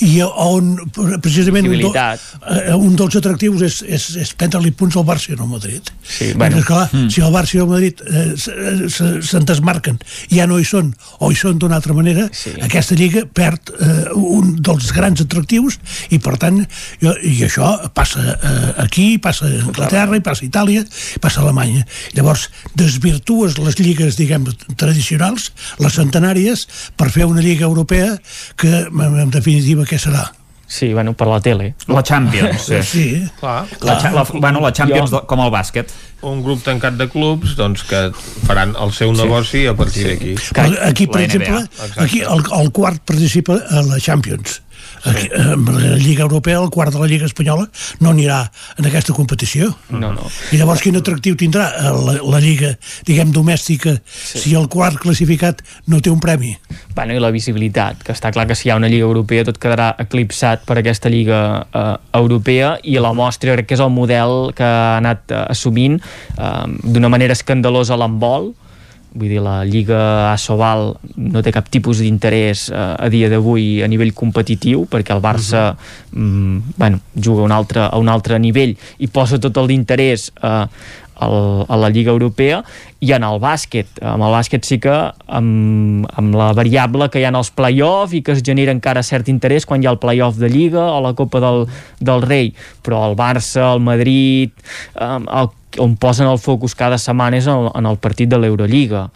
i 0.00 0.20
on 0.22 0.76
precisament 1.20 1.66
un, 1.68 1.80
do, 1.80 1.92
eh, 1.94 2.74
un 2.74 2.96
dels 2.96 3.16
atractius 3.16 3.62
és, 3.62 3.82
és, 3.82 4.16
és 4.16 4.34
prendre-li 4.34 4.70
punts 4.72 4.96
al 4.96 5.04
Barça 5.04 5.32
i 5.32 5.36
no 5.36 5.42
al 5.44 5.48
Madrid. 5.48 5.82
Sí, 6.02 6.32
bueno. 6.34 6.56
bueno. 6.56 6.62
clar, 6.66 6.88
Mm. 6.92 7.08
si 7.10 7.20
el 7.20 7.32
Barça 7.32 7.54
i 7.54 7.58
el 7.58 7.66
Madrid 7.66 7.94
eh, 8.06 8.34
se- 8.36 8.88
se- 8.90 9.22
se'n 9.22 9.44
desmarquen, 9.44 9.98
ja 10.30 10.46
no 10.46 10.58
hi 10.58 10.64
són, 10.64 10.94
o 11.18 11.30
hi 11.30 11.34
són 11.36 11.58
d'una 11.58 11.76
altra 11.76 11.94
manera, 11.94 12.28
sí. 12.32 12.50
aquesta 12.60 12.94
lliga 12.94 13.24
perd 13.32 13.70
eh, 13.80 14.08
un 14.14 14.56
dels 14.62 14.92
grans 14.92 15.20
atractius 15.20 15.78
i 16.10 16.18
per 16.18 16.36
tant, 16.38 16.66
jo, 17.00 17.14
i 17.22 17.42
això 17.44 17.90
passa 17.92 18.38
eh, 18.42 18.74
aquí, 18.82 19.18
passa 19.18 19.46
a 19.46 19.48
Anglaterra, 19.62 20.16
i 20.16 20.20
passa 20.20 20.44
a 20.44 20.48
Itàlia, 20.48 20.80
i 21.16 21.18
passa 21.18 21.40
a 21.40 21.42
Alemanya. 21.44 21.86
Llavors, 22.14 22.50
desvirtues 22.74 23.58
les 23.58 23.78
lligues, 23.78 24.16
diguem, 24.16 24.44
tradicionals, 24.76 25.51
les 25.78 25.94
centenàries, 25.98 26.66
per 26.96 27.10
fer 27.10 27.24
una 27.26 27.40
lliga 27.40 27.64
europea 27.66 28.16
que, 28.56 28.86
en 28.88 29.30
definitiva, 29.30 29.84
què 29.88 29.98
serà? 29.98 30.30
Sí, 30.72 30.94
bueno, 30.94 31.12
per 31.12 31.26
la 31.28 31.38
tele. 31.44 31.74
La 31.86 32.00
Champions, 32.02 32.62
sí. 32.64 32.78
Sí. 32.82 33.06
Clar, 33.40 33.66
La, 33.82 33.98
cha- 34.00 34.10
la, 34.10 34.22
bueno, 34.32 34.60
la 34.60 34.70
Champions 34.72 35.10
Jo- 35.10 35.26
com 35.28 35.40
el 35.44 35.50
bàsquet. 35.52 35.90
un 36.22 36.40
grup 36.42 36.62
tancat 36.62 36.94
de 36.94 37.08
clubs 37.10 37.56
doncs, 37.58 37.82
que 37.82 38.12
faran 38.46 38.76
el 38.80 38.92
seu 38.94 39.12
negoci 39.12 39.66
a 39.66 39.74
partir 39.74 40.06
d'aquí. 40.06 40.34
Però 40.54 40.70
Aquí, 40.88 41.06
per 41.08 41.20
La 41.20 41.26
exemple, 41.26 41.48
NBA. 41.66 42.02
aquí 42.04 42.20
el, 42.20 42.44
el 42.60 42.70
quart 42.72 43.02
participa 43.04 43.58
a 43.68 43.82
la 43.82 43.98
Champions. 44.00 44.62
Amb 45.02 45.70
la 45.74 45.96
Lliga 45.98 46.22
Europea, 46.22 46.60
el 46.62 46.70
quart 46.70 46.92
de 46.94 47.00
la 47.00 47.08
Lliga 47.10 47.26
Espanyola, 47.26 47.66
no 48.00 48.12
anirà 48.12 48.44
en 48.78 48.86
aquesta 48.86 49.14
competició. 49.16 49.72
No, 49.90 50.12
no. 50.14 50.28
I 50.54 50.60
llavors 50.60 50.82
quin 50.84 50.98
atractiu 50.98 51.36
tindrà 51.38 51.68
eh, 51.74 51.90
la, 52.06 52.16
la 52.22 52.40
Lliga, 52.42 52.72
diguem, 53.08 53.32
domèstica, 53.34 53.96
sí. 54.06 54.44
si 54.44 54.54
el 54.58 54.68
quart 54.72 55.00
classificat 55.02 55.64
no 55.90 56.00
té 56.00 56.12
un 56.12 56.22
premi? 56.22 56.54
Bueno, 56.94 57.16
i 57.16 57.22
la 57.22 57.32
visibilitat, 57.34 58.04
que 58.06 58.14
està 58.14 58.30
clar 58.34 58.46
que 58.50 58.56
si 58.58 58.68
hi 58.68 58.74
ha 58.74 58.78
una 58.78 58.90
Lliga 58.92 59.08
Europea 59.08 59.46
tot 59.48 59.58
quedarà 59.62 59.92
eclipsat 60.02 60.66
per 60.68 60.78
aquesta 60.80 61.10
Lliga 61.12 61.42
eh, 61.66 61.84
Europea 62.22 62.76
i 62.86 62.98
la 63.02 63.14
mostra 63.16 63.56
crec 63.56 63.72
que 63.72 63.78
és 63.78 63.82
el 63.82 63.92
model 63.92 64.52
que 64.56 64.66
ha 64.66 64.98
anat 65.00 65.32
eh, 65.32 65.44
assumint 65.52 65.98
eh, 65.98 66.50
d'una 66.84 67.10
manera 67.12 67.34
escandalosa 67.36 67.98
l'handbol 67.98 68.52
vull 69.14 69.28
dir, 69.28 69.40
la 69.44 69.62
Lliga 69.68 70.32
Asobal 70.32 70.94
no 71.16 71.42
té 71.44 71.52
cap 71.52 71.68
tipus 71.72 72.00
d'interès 72.02 72.68
eh, 72.72 72.76
a 72.76 73.08
dia 73.12 73.28
d'avui 73.32 73.82
a 73.84 73.90
nivell 73.90 74.14
competitiu 74.16 74.86
perquè 74.90 75.14
el 75.14 75.22
Barça 75.24 75.72
uh 75.72 75.76
-huh. 75.76 76.18
mm, 76.18 76.62
bueno, 76.76 77.00
juga 77.14 77.42
un, 77.42 77.52
altre, 77.52 77.80
a 77.80 77.96
un 77.98 78.08
altre 78.08 78.38
nivell 78.38 78.76
i 78.98 79.06
posa 79.06 79.38
tot 79.38 79.56
el 79.56 79.66
d'interès 79.68 80.30
eh, 80.42 80.66
a 81.22 81.76
la 81.76 81.88
Lliga 81.88 82.10
Europea 82.10 82.62
i 83.00 83.12
en 83.12 83.22
el 83.22 83.38
bàsquet, 83.42 83.86
amb 84.02 84.24
el 84.26 84.34
bàsquet 84.34 84.66
sí 84.66 84.78
que 84.82 84.94
amb, 85.26 86.06
amb 86.18 86.34
la 86.34 86.52
variable 86.52 87.08
que 87.10 87.20
hi 87.20 87.24
ha 87.24 87.32
en 87.32 87.38
els 87.38 87.50
play-off 87.50 88.14
i 88.14 88.22
que 88.22 88.32
es 88.32 88.42
genera 88.42 88.72
encara 88.72 89.02
cert 89.02 89.28
interès 89.28 89.66
quan 89.66 89.82
hi 89.82 89.86
ha 89.86 89.94
el 89.94 89.98
play-off 90.02 90.38
de 90.38 90.48
Lliga 90.48 90.84
o 90.92 91.00
la 91.00 91.14
Copa 91.14 91.40
del, 91.40 91.66
del 92.00 92.22
Rei 92.22 92.54
però 92.82 93.08
el 93.10 93.16
Barça, 93.16 93.72
el 93.74 93.80
Madrid 93.80 94.50
eh, 94.98 95.18
el, 95.18 95.50
on 95.78 95.96
posen 95.96 96.26
el 96.28 96.40
focus 96.42 96.74
cada 96.74 96.98
setmana 96.98 97.38
és 97.38 97.46
en, 97.46 97.70
en 97.74 97.86
el 97.86 98.00
partit 98.02 98.28
de 98.28 98.40
l'Eurolliga 98.40 99.08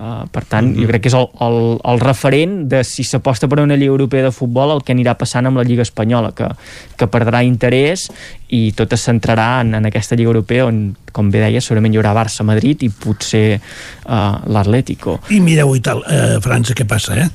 Uh, 0.00 0.24
per 0.32 0.46
tant, 0.48 0.64
uh 0.64 0.72
-huh. 0.72 0.80
jo 0.80 0.88
crec 0.88 1.02
que 1.02 1.08
és 1.08 1.14
el, 1.14 1.28
el, 1.44 1.78
el 1.84 2.00
referent 2.00 2.68
de 2.72 2.82
si 2.84 3.04
s'aposta 3.04 3.48
per 3.48 3.60
una 3.60 3.76
Lliga 3.76 3.90
Europea 3.90 4.22
de 4.22 4.30
Futbol 4.32 4.70
el 4.70 4.82
que 4.82 4.94
anirà 4.94 5.14
passant 5.14 5.46
amb 5.46 5.58
la 5.58 5.62
Lliga 5.62 5.82
Espanyola 5.82 6.32
que, 6.32 6.48
que 6.96 7.06
perdrà 7.06 7.44
interès 7.44 8.10
i 8.48 8.72
tot 8.72 8.94
es 8.94 9.08
centrarà 9.08 9.60
en, 9.60 9.74
en 9.74 9.84
aquesta 9.84 10.16
Lliga 10.16 10.30
Europea 10.30 10.64
on, 10.64 10.96
com 11.12 11.30
bé 11.30 11.40
deia, 11.40 11.60
segurament 11.60 11.92
hi 11.92 11.98
haurà 11.98 12.14
Barça-Madrid 12.14 12.82
i 12.82 12.88
potser 12.88 13.60
uh, 14.06 14.40
l'Atlético 14.46 15.20
I 15.28 15.40
mireu 15.40 15.76
i 15.76 15.80
tal, 15.80 16.02
a 16.06 16.40
França 16.40 16.72
què 16.72 16.86
passa, 16.86 17.14
eh? 17.20 17.28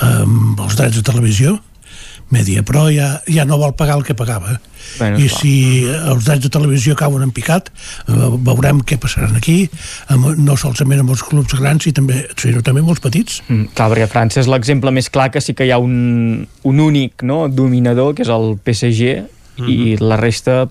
Amb 0.00 0.60
els 0.60 0.76
drets 0.76 0.96
de 0.96 1.02
televisió, 1.02 1.60
Media 2.32 2.62
Pro 2.66 2.86
ja, 2.90 3.18
ja 3.28 3.44
no 3.48 3.58
vol 3.60 3.74
pagar 3.76 3.98
el 4.00 4.06
que 4.06 4.16
pagava. 4.16 4.58
Bueno, 4.98 5.18
I 5.20 5.28
clar. 5.28 5.38
si 5.38 5.52
els 5.86 6.24
drets 6.26 6.46
de 6.46 6.50
televisió 6.52 6.96
cauen 6.98 7.22
en 7.22 7.30
picat, 7.34 7.68
eh, 8.08 8.30
veurem 8.48 8.80
què 8.88 8.98
passaran 9.00 9.36
aquí, 9.38 9.68
amb, 10.12 10.32
no 10.40 10.56
solament 10.58 11.04
amb 11.04 11.12
els 11.14 11.22
clubs 11.28 11.54
grans, 11.60 11.86
i 11.86 11.92
també, 11.96 12.24
sinó 12.40 12.64
també 12.64 12.82
amb 12.82 12.94
els 12.94 13.04
petits. 13.04 13.42
Mm, 13.46 13.70
clar, 13.76 13.90
perquè 13.92 14.08
França 14.10 14.40
és 14.42 14.50
l'exemple 14.50 14.90
més 14.90 15.12
clar 15.12 15.28
que 15.32 15.44
sí 15.44 15.54
que 15.54 15.68
hi 15.68 15.74
ha 15.76 15.78
un, 15.82 16.48
un 16.68 16.82
únic 16.82 17.22
no, 17.28 17.44
dominador, 17.52 18.16
que 18.16 18.26
és 18.26 18.32
el 18.32 18.56
PSG, 18.64 19.14
i 19.68 19.96
la 20.00 20.16
resta 20.16 20.64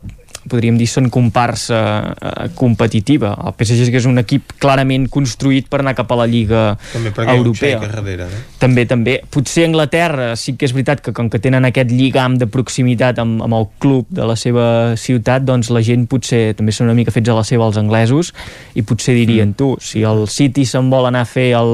podríem 0.50 0.78
dir 0.80 0.88
són 0.90 1.10
comparsa 1.14 1.80
eh, 2.14 2.48
competitiva. 2.58 3.34
El 3.46 3.56
PSG 3.58 3.94
és 4.02 4.08
un 4.10 4.22
equip 4.22 4.56
clarament 4.62 5.08
construït 5.12 5.70
per 5.72 5.82
anar 5.82 5.94
cap 5.98 6.12
a 6.12 6.18
la 6.24 6.28
Lliga 6.30 6.64
També 6.94 7.12
Europea. 7.36 7.80
darrere, 7.84 8.28
no? 8.30 8.42
També, 8.62 8.86
també. 8.90 9.20
Potser 9.32 9.68
Anglaterra 9.70 10.32
sí 10.40 10.56
que 10.58 10.66
és 10.66 10.74
veritat 10.76 11.04
que 11.06 11.14
com 11.14 11.30
que 11.30 11.42
tenen 11.42 11.66
aquest 11.68 11.92
lligam 11.94 12.38
de 12.42 12.48
proximitat 12.52 13.22
amb, 13.22 13.44
amb 13.46 13.60
el 13.60 13.68
club 13.82 14.10
de 14.10 14.26
la 14.28 14.38
seva 14.40 14.96
ciutat, 14.98 15.46
doncs 15.46 15.72
la 15.74 15.84
gent 15.86 16.08
potser 16.10 16.56
també 16.58 16.74
són 16.76 16.90
una 16.90 16.98
mica 16.98 17.14
fets 17.14 17.30
a 17.30 17.38
la 17.38 17.46
seva 17.48 17.68
els 17.70 17.80
anglesos 17.82 18.34
i 18.76 18.86
potser 18.88 19.16
dirien, 19.18 19.54
tu, 19.58 19.76
si 19.82 20.06
el 20.08 20.26
City 20.32 20.66
se'n 20.66 20.90
vol 20.92 21.10
anar 21.10 21.26
a 21.26 21.30
fer 21.30 21.52
el, 21.58 21.74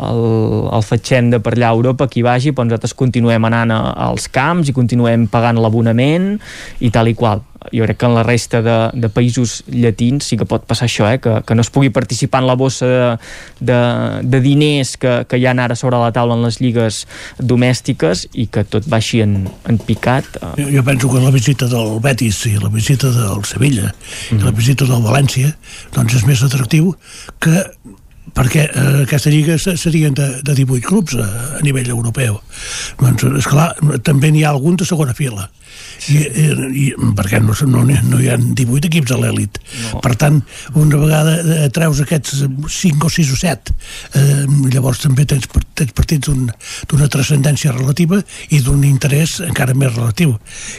el, 0.00 0.22
el 0.76 0.86
fatxenda 0.86 1.40
per 1.44 1.54
allà 1.56 1.72
a 1.72 1.76
Europa, 1.78 2.08
que 2.10 2.20
hi 2.20 2.26
vagi, 2.26 2.52
doncs 2.52 2.72
nosaltres 2.72 2.96
continuem 2.98 3.48
anant 3.48 3.74
a, 3.74 3.80
als 4.08 4.28
camps 4.32 4.70
i 4.70 4.76
continuem 4.76 5.28
pagant 5.32 5.60
l'abonament 5.62 6.34
i 6.80 6.92
tal 6.94 7.12
i 7.12 7.16
qual 7.16 7.44
jo 7.72 7.84
crec 7.86 7.98
que 8.00 8.06
en 8.06 8.14
la 8.16 8.22
resta 8.26 8.62
de, 8.62 8.76
de 8.94 9.08
països 9.12 9.62
llatins 9.68 10.28
sí 10.30 10.38
que 10.38 10.46
pot 10.48 10.64
passar 10.66 10.88
això, 10.88 11.08
eh? 11.10 11.20
que, 11.22 11.40
que 11.46 11.56
no 11.56 11.64
es 11.64 11.70
pugui 11.72 11.90
participar 11.94 12.42
en 12.42 12.50
la 12.50 12.56
bossa 12.58 12.86
de, 12.86 13.02
de, 13.60 13.78
de 14.22 14.40
diners 14.44 14.96
que, 15.00 15.18
que 15.28 15.40
hi 15.40 15.46
ha 15.46 15.54
ara 15.56 15.76
sobre 15.78 15.98
la 16.00 16.12
taula 16.12 16.36
en 16.36 16.44
les 16.46 16.60
lligues 16.60 17.04
domèstiques 17.38 18.26
i 18.34 18.46
que 18.52 18.64
tot 18.64 18.88
baixi 18.90 19.22
en, 19.24 19.38
en 19.68 19.78
picat. 19.78 20.26
eh, 20.42 20.54
Jo, 20.62 20.70
jo 20.78 20.86
penso 20.86 21.10
que 21.12 21.22
la 21.22 21.30
visita 21.34 21.68
del 21.70 21.98
Betis 22.04 22.42
i 22.50 22.56
la 22.60 22.72
visita 22.72 23.10
del 23.14 23.44
Sevilla 23.48 23.92
i 24.32 24.40
la 24.42 24.52
visita 24.54 24.88
del 24.88 25.04
València 25.04 25.54
doncs 25.96 26.18
és 26.20 26.26
més 26.28 26.42
atractiu 26.46 26.94
que 27.40 27.64
perquè 28.36 28.66
eh, 28.68 29.02
aquesta 29.06 29.32
lliga 29.32 29.56
se- 29.58 29.76
serien 29.80 30.14
de, 30.16 30.28
de 30.44 30.54
18 30.54 30.84
clubs 30.86 31.16
a, 31.16 31.26
a 31.58 31.62
nivell 31.64 31.88
europeu. 31.94 32.38
Doncs, 33.00 33.24
esclar, 33.42 33.72
també 34.04 34.30
n'hi 34.32 34.44
ha 34.44 34.52
algun 34.54 34.76
de 34.76 34.84
segona 34.88 35.14
fila. 35.16 35.48
I, 36.08 36.16
i, 36.16 36.44
i 36.80 36.84
perquè 37.16 37.38
no, 37.42 37.52
no, 37.68 37.82
no 37.84 38.18
hi 38.20 38.28
ha 38.32 38.36
18 38.38 38.88
equips 38.88 39.12
a 39.12 39.18
l'èlit. 39.20 39.58
No. 39.92 40.00
Per 40.04 40.12
tant, 40.20 40.38
una 40.76 41.00
vegada 41.00 41.34
eh, 41.40 41.68
treus 41.74 42.00
aquests 42.04 42.42
5 42.46 43.08
o 43.08 43.10
6 43.12 43.32
o 43.34 43.36
7, 43.40 43.74
eh, 44.20 44.44
llavors 44.72 45.02
també 45.04 45.26
tens, 45.28 45.48
tens 45.76 45.92
partits 45.96 46.28
d'un- 46.30 46.48
d'una 46.88 47.08
transcendència 47.12 47.72
relativa 47.76 48.20
i 48.56 48.60
d'un 48.64 48.84
interès 48.88 49.38
encara 49.44 49.74
més 49.76 49.92
relatiu. 49.96 50.36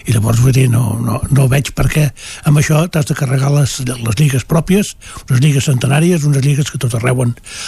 I 0.07 0.15
llavors, 0.15 0.41
vull 0.41 0.55
dir, 0.55 0.67
no, 0.73 0.95
no, 1.03 1.19
no 1.29 1.47
veig 1.51 1.73
per 1.77 1.87
què 1.93 2.07
amb 2.49 2.61
això 2.61 2.85
t'has 2.89 3.09
de 3.09 3.17
carregar 3.17 3.51
les, 3.53 3.77
les 3.89 4.17
lligues 4.21 4.45
pròpies, 4.49 4.95
unes 5.29 5.41
lligues 5.43 5.69
centenàries, 5.69 6.25
unes 6.29 6.45
lligues 6.45 6.71
que 6.73 6.81
tot 6.81 6.93
arreu 6.97 7.25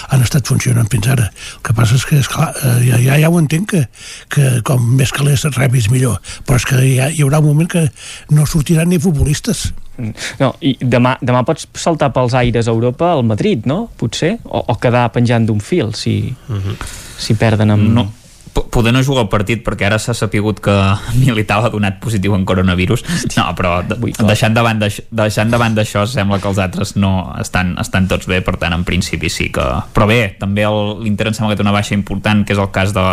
han 0.10 0.24
estat 0.26 0.48
funcionant 0.48 0.90
fins 0.92 1.10
ara. 1.12 1.30
El 1.58 1.64
que 1.68 1.76
passa 1.78 1.98
és 2.00 2.06
que, 2.08 2.20
esclar, 2.24 2.52
eh, 2.56 2.78
ja, 2.88 3.02
ja, 3.04 3.20
ja 3.24 3.30
ho 3.32 3.40
entenc 3.42 3.70
que, 3.74 3.84
que 4.34 4.50
com 4.68 4.84
més 5.00 5.14
calés 5.16 5.46
rebis 5.58 5.90
millor, 5.94 6.20
però 6.48 6.60
és 6.60 6.68
que 6.70 6.80
ja, 6.82 7.10
hi 7.10 7.24
haurà 7.26 7.42
un 7.44 7.52
moment 7.52 7.70
que 7.70 7.88
no 8.36 8.48
sortiran 8.50 8.90
ni 8.90 9.02
futbolistes. 9.02 9.70
No, 10.40 10.54
i 10.64 10.78
demà, 10.80 11.18
demà 11.20 11.44
pots 11.48 11.68
saltar 11.76 12.14
pels 12.16 12.36
aires 12.40 12.70
a 12.70 12.76
Europa 12.76 13.12
al 13.12 13.26
Madrid, 13.28 13.66
no? 13.68 13.90
Potser? 14.00 14.38
O, 14.46 14.64
o 14.72 14.78
quedar 14.80 15.10
penjant 15.16 15.48
d'un 15.50 15.60
fil, 15.60 15.92
si, 15.98 16.22
si 17.20 17.36
perden 17.40 17.76
amb... 17.76 17.90
No, 17.98 18.06
poder 18.54 18.94
no 18.94 19.02
jugar 19.04 19.24
el 19.26 19.30
partit 19.30 19.62
perquè 19.66 19.86
ara 19.88 19.98
s'ha 20.00 20.14
sapigut 20.14 20.60
que 20.64 20.74
Militao 21.22 21.66
ha 21.66 21.70
donat 21.74 22.00
positiu 22.04 22.36
en 22.36 22.46
coronavirus 22.46 23.04
no, 23.38 23.46
però 23.58 23.80
de, 23.88 23.96
deixant 24.26 24.54
davant 24.56 24.80
d'aix- 24.82 25.02
deixant 25.12 25.52
davant 25.52 25.76
d'això 25.78 26.06
sembla 26.10 26.40
que 26.40 26.48
els 26.52 26.58
altres 26.62 26.96
no 26.96 27.34
estan, 27.40 27.76
estan 27.82 28.08
tots 28.08 28.28
bé, 28.30 28.42
per 28.46 28.58
tant 28.62 28.74
en 28.74 28.84
principi 28.88 29.30
sí 29.30 29.50
que 29.54 29.66
però 29.94 30.08
bé, 30.10 30.36
també 30.40 30.66
l'Inter 30.66 31.28
em 31.32 31.38
sembla 31.38 31.54
que 31.54 31.62
té 31.62 31.66
una 31.68 31.76
baixa 31.76 31.94
important 31.98 32.46
que 32.46 32.54
és 32.58 32.60
el 32.60 32.72
cas 32.76 32.94
de 32.96 33.06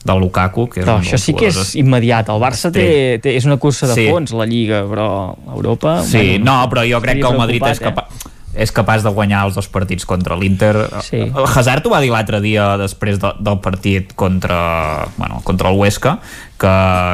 del 0.00 0.16
Lukaku 0.16 0.62
que 0.72 0.80
és 0.80 0.86
Però 0.86 0.94
això 0.96 1.18
sí 1.20 1.34
que 1.36 1.50
és 1.50 1.74
immediat. 1.76 2.30
El 2.32 2.38
Barça 2.40 2.70
té, 2.72 3.18
té, 3.20 3.34
és 3.36 3.44
una 3.44 3.58
cursa 3.60 3.84
de 3.90 3.92
Sí. 3.98 4.06
fons, 4.08 4.32
la 4.32 4.46
Lliga, 4.48 4.78
però 4.88 5.36
Europa... 5.52 5.98
Sí, 6.08 6.38
bueno, 6.38 6.44
no, 6.46 6.54
però 6.72 6.86
jo 6.88 7.02
crec 7.04 7.20
que 7.20 7.28
el 7.28 7.36
Madrid 7.36 7.60
és 7.68 7.76
preocupat, 7.82 8.08
capaç... 8.08 8.30
és 8.54 8.72
capaç 8.74 9.04
de 9.06 9.12
guanyar 9.14 9.44
els 9.46 9.54
dos 9.54 9.68
partits 9.70 10.06
contra 10.08 10.36
l'Inter. 10.36 10.74
Sí. 11.06 11.22
El 11.22 11.46
Hazard 11.46 11.86
ho 11.86 11.92
va 11.92 12.00
dir 12.02 12.10
l'altre 12.10 12.40
dia 12.42 12.72
després 12.80 13.20
de, 13.22 13.30
del 13.38 13.60
partit 13.62 14.14
contra, 14.18 15.06
bueno, 15.16 15.40
contra 15.46 15.70
el 15.70 15.78
Huesca, 15.78 16.16
que, 16.60 16.72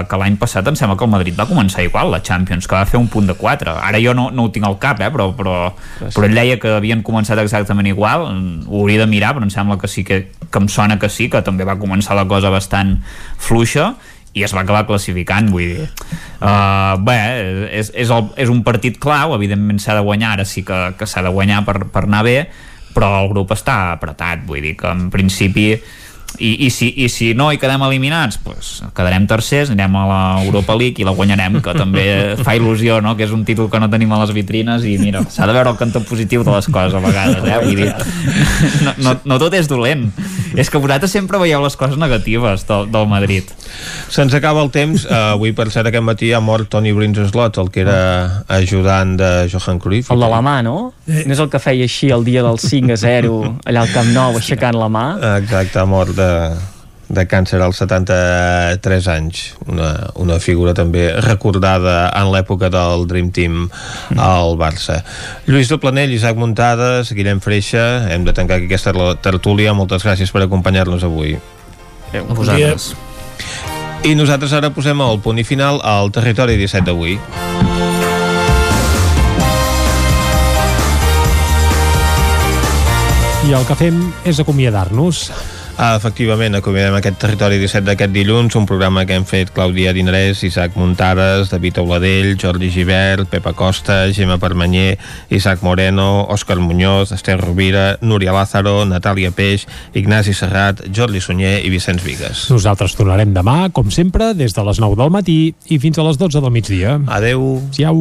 que 0.08 0.20
l'any 0.20 0.38
passat 0.40 0.66
em 0.66 0.78
sembla 0.78 0.96
que 0.98 1.04
el 1.06 1.12
Madrid 1.12 1.36
va 1.38 1.46
començar 1.48 1.84
igual, 1.84 2.10
la 2.10 2.22
Champions, 2.24 2.66
que 2.66 2.74
va 2.74 2.86
fer 2.88 2.98
un 2.98 3.10
punt 3.12 3.28
de 3.28 3.36
4. 3.36 3.76
Ara 3.90 4.00
jo 4.02 4.16
no, 4.16 4.30
no 4.32 4.48
ho 4.48 4.52
tinc 4.54 4.66
al 4.66 4.78
cap, 4.82 5.02
eh, 5.04 5.12
però, 5.12 5.28
però, 5.36 5.58
però 6.00 6.26
ell 6.26 6.40
deia 6.40 6.58
que 6.62 6.72
havien 6.78 7.04
començat 7.06 7.40
exactament 7.44 7.92
igual, 7.92 8.26
ho 8.66 8.82
hauria 8.82 9.04
de 9.04 9.10
mirar, 9.10 9.34
però 9.36 9.46
em 9.46 9.52
sembla 9.52 9.78
que 9.82 9.92
sí 9.92 10.06
que, 10.08 10.24
que 10.48 10.62
em 10.62 10.68
sona 10.72 10.98
que 10.98 11.12
sí, 11.12 11.28
que 11.30 11.44
també 11.46 11.68
va 11.68 11.78
començar 11.78 12.16
la 12.16 12.26
cosa 12.28 12.50
bastant 12.54 12.96
fluixa, 13.36 13.92
i 14.36 14.44
es 14.44 14.52
va 14.52 14.62
acabar 14.62 14.84
classificant, 14.88 15.48
vull 15.48 15.72
dir. 15.72 15.88
Uh, 16.36 16.94
bé, 17.00 17.18
és, 17.72 17.90
és, 17.96 18.12
el, 18.12 18.30
és 18.36 18.52
un 18.52 18.60
partit 18.66 19.00
clau, 19.00 19.32
evidentment 19.38 19.80
s'ha 19.80 19.96
de 19.96 20.04
guanyar 20.04 20.36
ara 20.36 20.44
sí 20.44 20.66
que, 20.66 20.80
que 20.98 21.08
s'ha 21.08 21.24
de 21.24 21.32
guanyar 21.32 21.62
per, 21.64 21.78
per 21.88 22.04
anar 22.04 22.24
bé 22.26 22.40
però 22.96 23.10
el 23.20 23.30
grup 23.32 23.52
està 23.52 23.92
apretat 23.92 24.44
vull 24.48 24.64
dir 24.64 24.74
que 24.80 24.88
en 24.88 25.08
principi 25.12 25.74
i, 26.38 26.66
i, 26.66 26.70
si, 26.70 26.90
i 27.04 27.08
si 27.12 27.32
no 27.34 27.48
hi 27.52 27.58
quedem 27.60 27.82
eliminats 27.86 28.38
pues, 28.42 28.82
quedarem 28.96 29.26
tercers, 29.30 29.72
anirem 29.72 29.96
a 29.96 30.04
l'Europa 30.42 30.76
League 30.76 31.02
i 31.02 31.06
la 31.08 31.14
guanyarem, 31.16 31.60
que 31.64 31.74
també 31.76 32.06
fa 32.44 32.56
il·lusió 32.58 33.00
no? 33.04 33.16
que 33.16 33.26
és 33.26 33.34
un 33.34 33.44
títol 33.48 33.70
que 33.72 33.80
no 33.80 33.88
tenim 33.92 34.12
a 34.12 34.20
les 34.24 34.34
vitrines 34.36 34.84
i 34.84 34.96
mira, 35.00 35.24
s'ha 35.32 35.48
de 35.48 35.56
veure 35.56 35.72
el 35.72 35.80
cantó 35.80 36.02
positiu 36.04 36.44
de 36.46 36.52
les 36.52 36.68
coses 36.68 36.96
a 36.96 37.02
vegades, 37.02 37.42
eh? 37.44 37.58
Vull 37.64 37.80
dir, 37.80 37.92
no, 38.84 38.96
no, 39.04 39.16
no 39.24 39.40
tot 39.42 39.56
és 39.56 39.70
dolent 39.70 40.08
és 40.56 40.70
que 40.70 40.80
vosaltres 40.80 41.12
sempre 41.12 41.40
veieu 41.40 41.64
les 41.64 41.76
coses 41.76 41.98
negatives 42.00 42.66
del, 42.68 42.90
del 42.92 43.08
Madrid 43.10 43.52
Se'ns 44.08 44.34
acaba 44.34 44.62
el 44.62 44.70
temps. 44.70 45.04
Uh, 45.04 45.34
avui, 45.34 45.52
per 45.56 45.68
cert, 45.74 45.88
aquest 45.90 46.04
matí 46.04 46.30
ha 46.34 46.40
mort 46.40 46.68
Tony 46.70 46.92
Brinslot, 46.96 47.58
el 47.60 47.70
que 47.74 47.82
era 47.82 48.44
ajudant 48.52 49.16
de 49.18 49.30
Johan 49.52 49.80
Cruyff. 49.82 50.10
El 50.14 50.22
de 50.22 50.30
la 50.30 50.40
mà, 50.44 50.56
no? 50.66 50.76
No 51.06 51.34
és 51.34 51.42
el 51.42 51.50
que 51.52 51.60
feia 51.62 51.86
així 51.86 52.10
el 52.14 52.24
dia 52.26 52.44
del 52.46 52.60
5 52.62 52.94
a 52.94 52.98
0 53.00 53.34
allà 53.66 53.84
al 53.84 53.92
Camp 53.94 54.12
Nou 54.14 54.38
aixecant 54.38 54.78
la 54.78 54.88
mà? 54.92 55.06
Exacte, 55.36 55.80
ha 55.82 55.86
mort 55.88 56.15
de, 56.16 56.30
de 57.08 57.24
càncer 57.30 57.60
als 57.62 57.78
73 57.82 59.08
anys. 59.12 59.42
Una, 59.70 59.90
una 60.18 60.38
figura 60.42 60.74
també 60.74 61.08
recordada 61.22 62.10
en 62.16 62.32
l'època 62.34 62.70
del 62.72 63.06
Dream 63.06 63.30
Team 63.30 63.66
al 64.18 64.56
Barça. 64.58 65.02
Lluís 65.46 65.70
de 65.70 65.78
Planell, 65.82 66.14
Isaac 66.16 66.38
Muntades 66.40 67.12
Guillem 67.14 67.40
Freixa, 67.44 68.06
hem 68.10 68.26
de 68.26 68.34
tancar 68.34 68.58
aquí 68.58 68.70
aquesta 68.70 68.94
tertúlia. 69.22 69.74
Moltes 69.76 70.06
gràcies 70.06 70.32
per 70.32 70.46
acompanyar-nos 70.46 71.06
avui. 71.06 71.36
A 72.16 72.22
vosaltres. 72.34 72.94
I 74.06 74.14
nosaltres 74.14 74.52
ara 74.54 74.70
posem 74.70 75.00
el 75.02 75.18
punt 75.22 75.38
i 75.40 75.44
final 75.46 75.80
al 75.82 76.12
territori 76.14 76.58
17 76.58 76.86
d'avui. 76.86 77.18
I 83.46 83.52
el 83.54 83.66
que 83.66 83.76
fem 83.78 84.00
és 84.26 84.40
acomiadar-nos. 84.42 85.28
Ah, 85.76 85.92
efectivament, 85.92 86.54
acomiadem 86.56 86.94
aquest 86.96 87.18
territori 87.20 87.58
17 87.60 87.84
d'aquest 87.84 88.12
dilluns, 88.14 88.54
un 88.56 88.64
programa 88.64 89.02
que 89.04 89.12
hem 89.12 89.26
fet 89.28 89.50
Clàudia 89.52 89.92
Dinarès, 89.92 90.40
Isaac 90.48 90.72
Muntades, 90.80 91.50
David 91.52 91.82
Auladell, 91.82 92.30
Jordi 92.40 92.70
Givert, 92.72 93.28
Pepa 93.28 93.52
Costa, 93.52 93.98
Gemma 94.16 94.38
Permanyer, 94.40 94.96
Isaac 95.28 95.60
Moreno, 95.60 96.24
Òscar 96.32 96.56
Muñoz, 96.64 97.12
Esther 97.12 97.36
Rovira, 97.42 97.98
Núria 98.00 98.32
Lázaro, 98.32 98.86
Natàlia 98.88 99.34
Peix, 99.36 99.66
Ignasi 99.92 100.32
Serrat, 100.32 100.80
Jordi 100.88 101.20
Sunyer 101.20 101.58
i 101.60 101.68
Vicenç 101.68 102.00
Vigues. 102.06 102.46
Nosaltres 102.48 102.96
tornarem 102.96 103.36
demà, 103.36 103.68
com 103.68 103.92
sempre, 103.92 104.32
des 104.32 104.56
de 104.56 104.64
les 104.64 104.80
9 104.80 104.96
del 104.96 105.12
matí 105.12 105.52
i 105.68 105.78
fins 105.82 106.00
a 106.00 106.08
les 106.08 106.16
12 106.16 106.40
del 106.40 106.56
migdia. 106.56 106.96
Adeu. 107.20 107.60
Siau. 107.76 108.00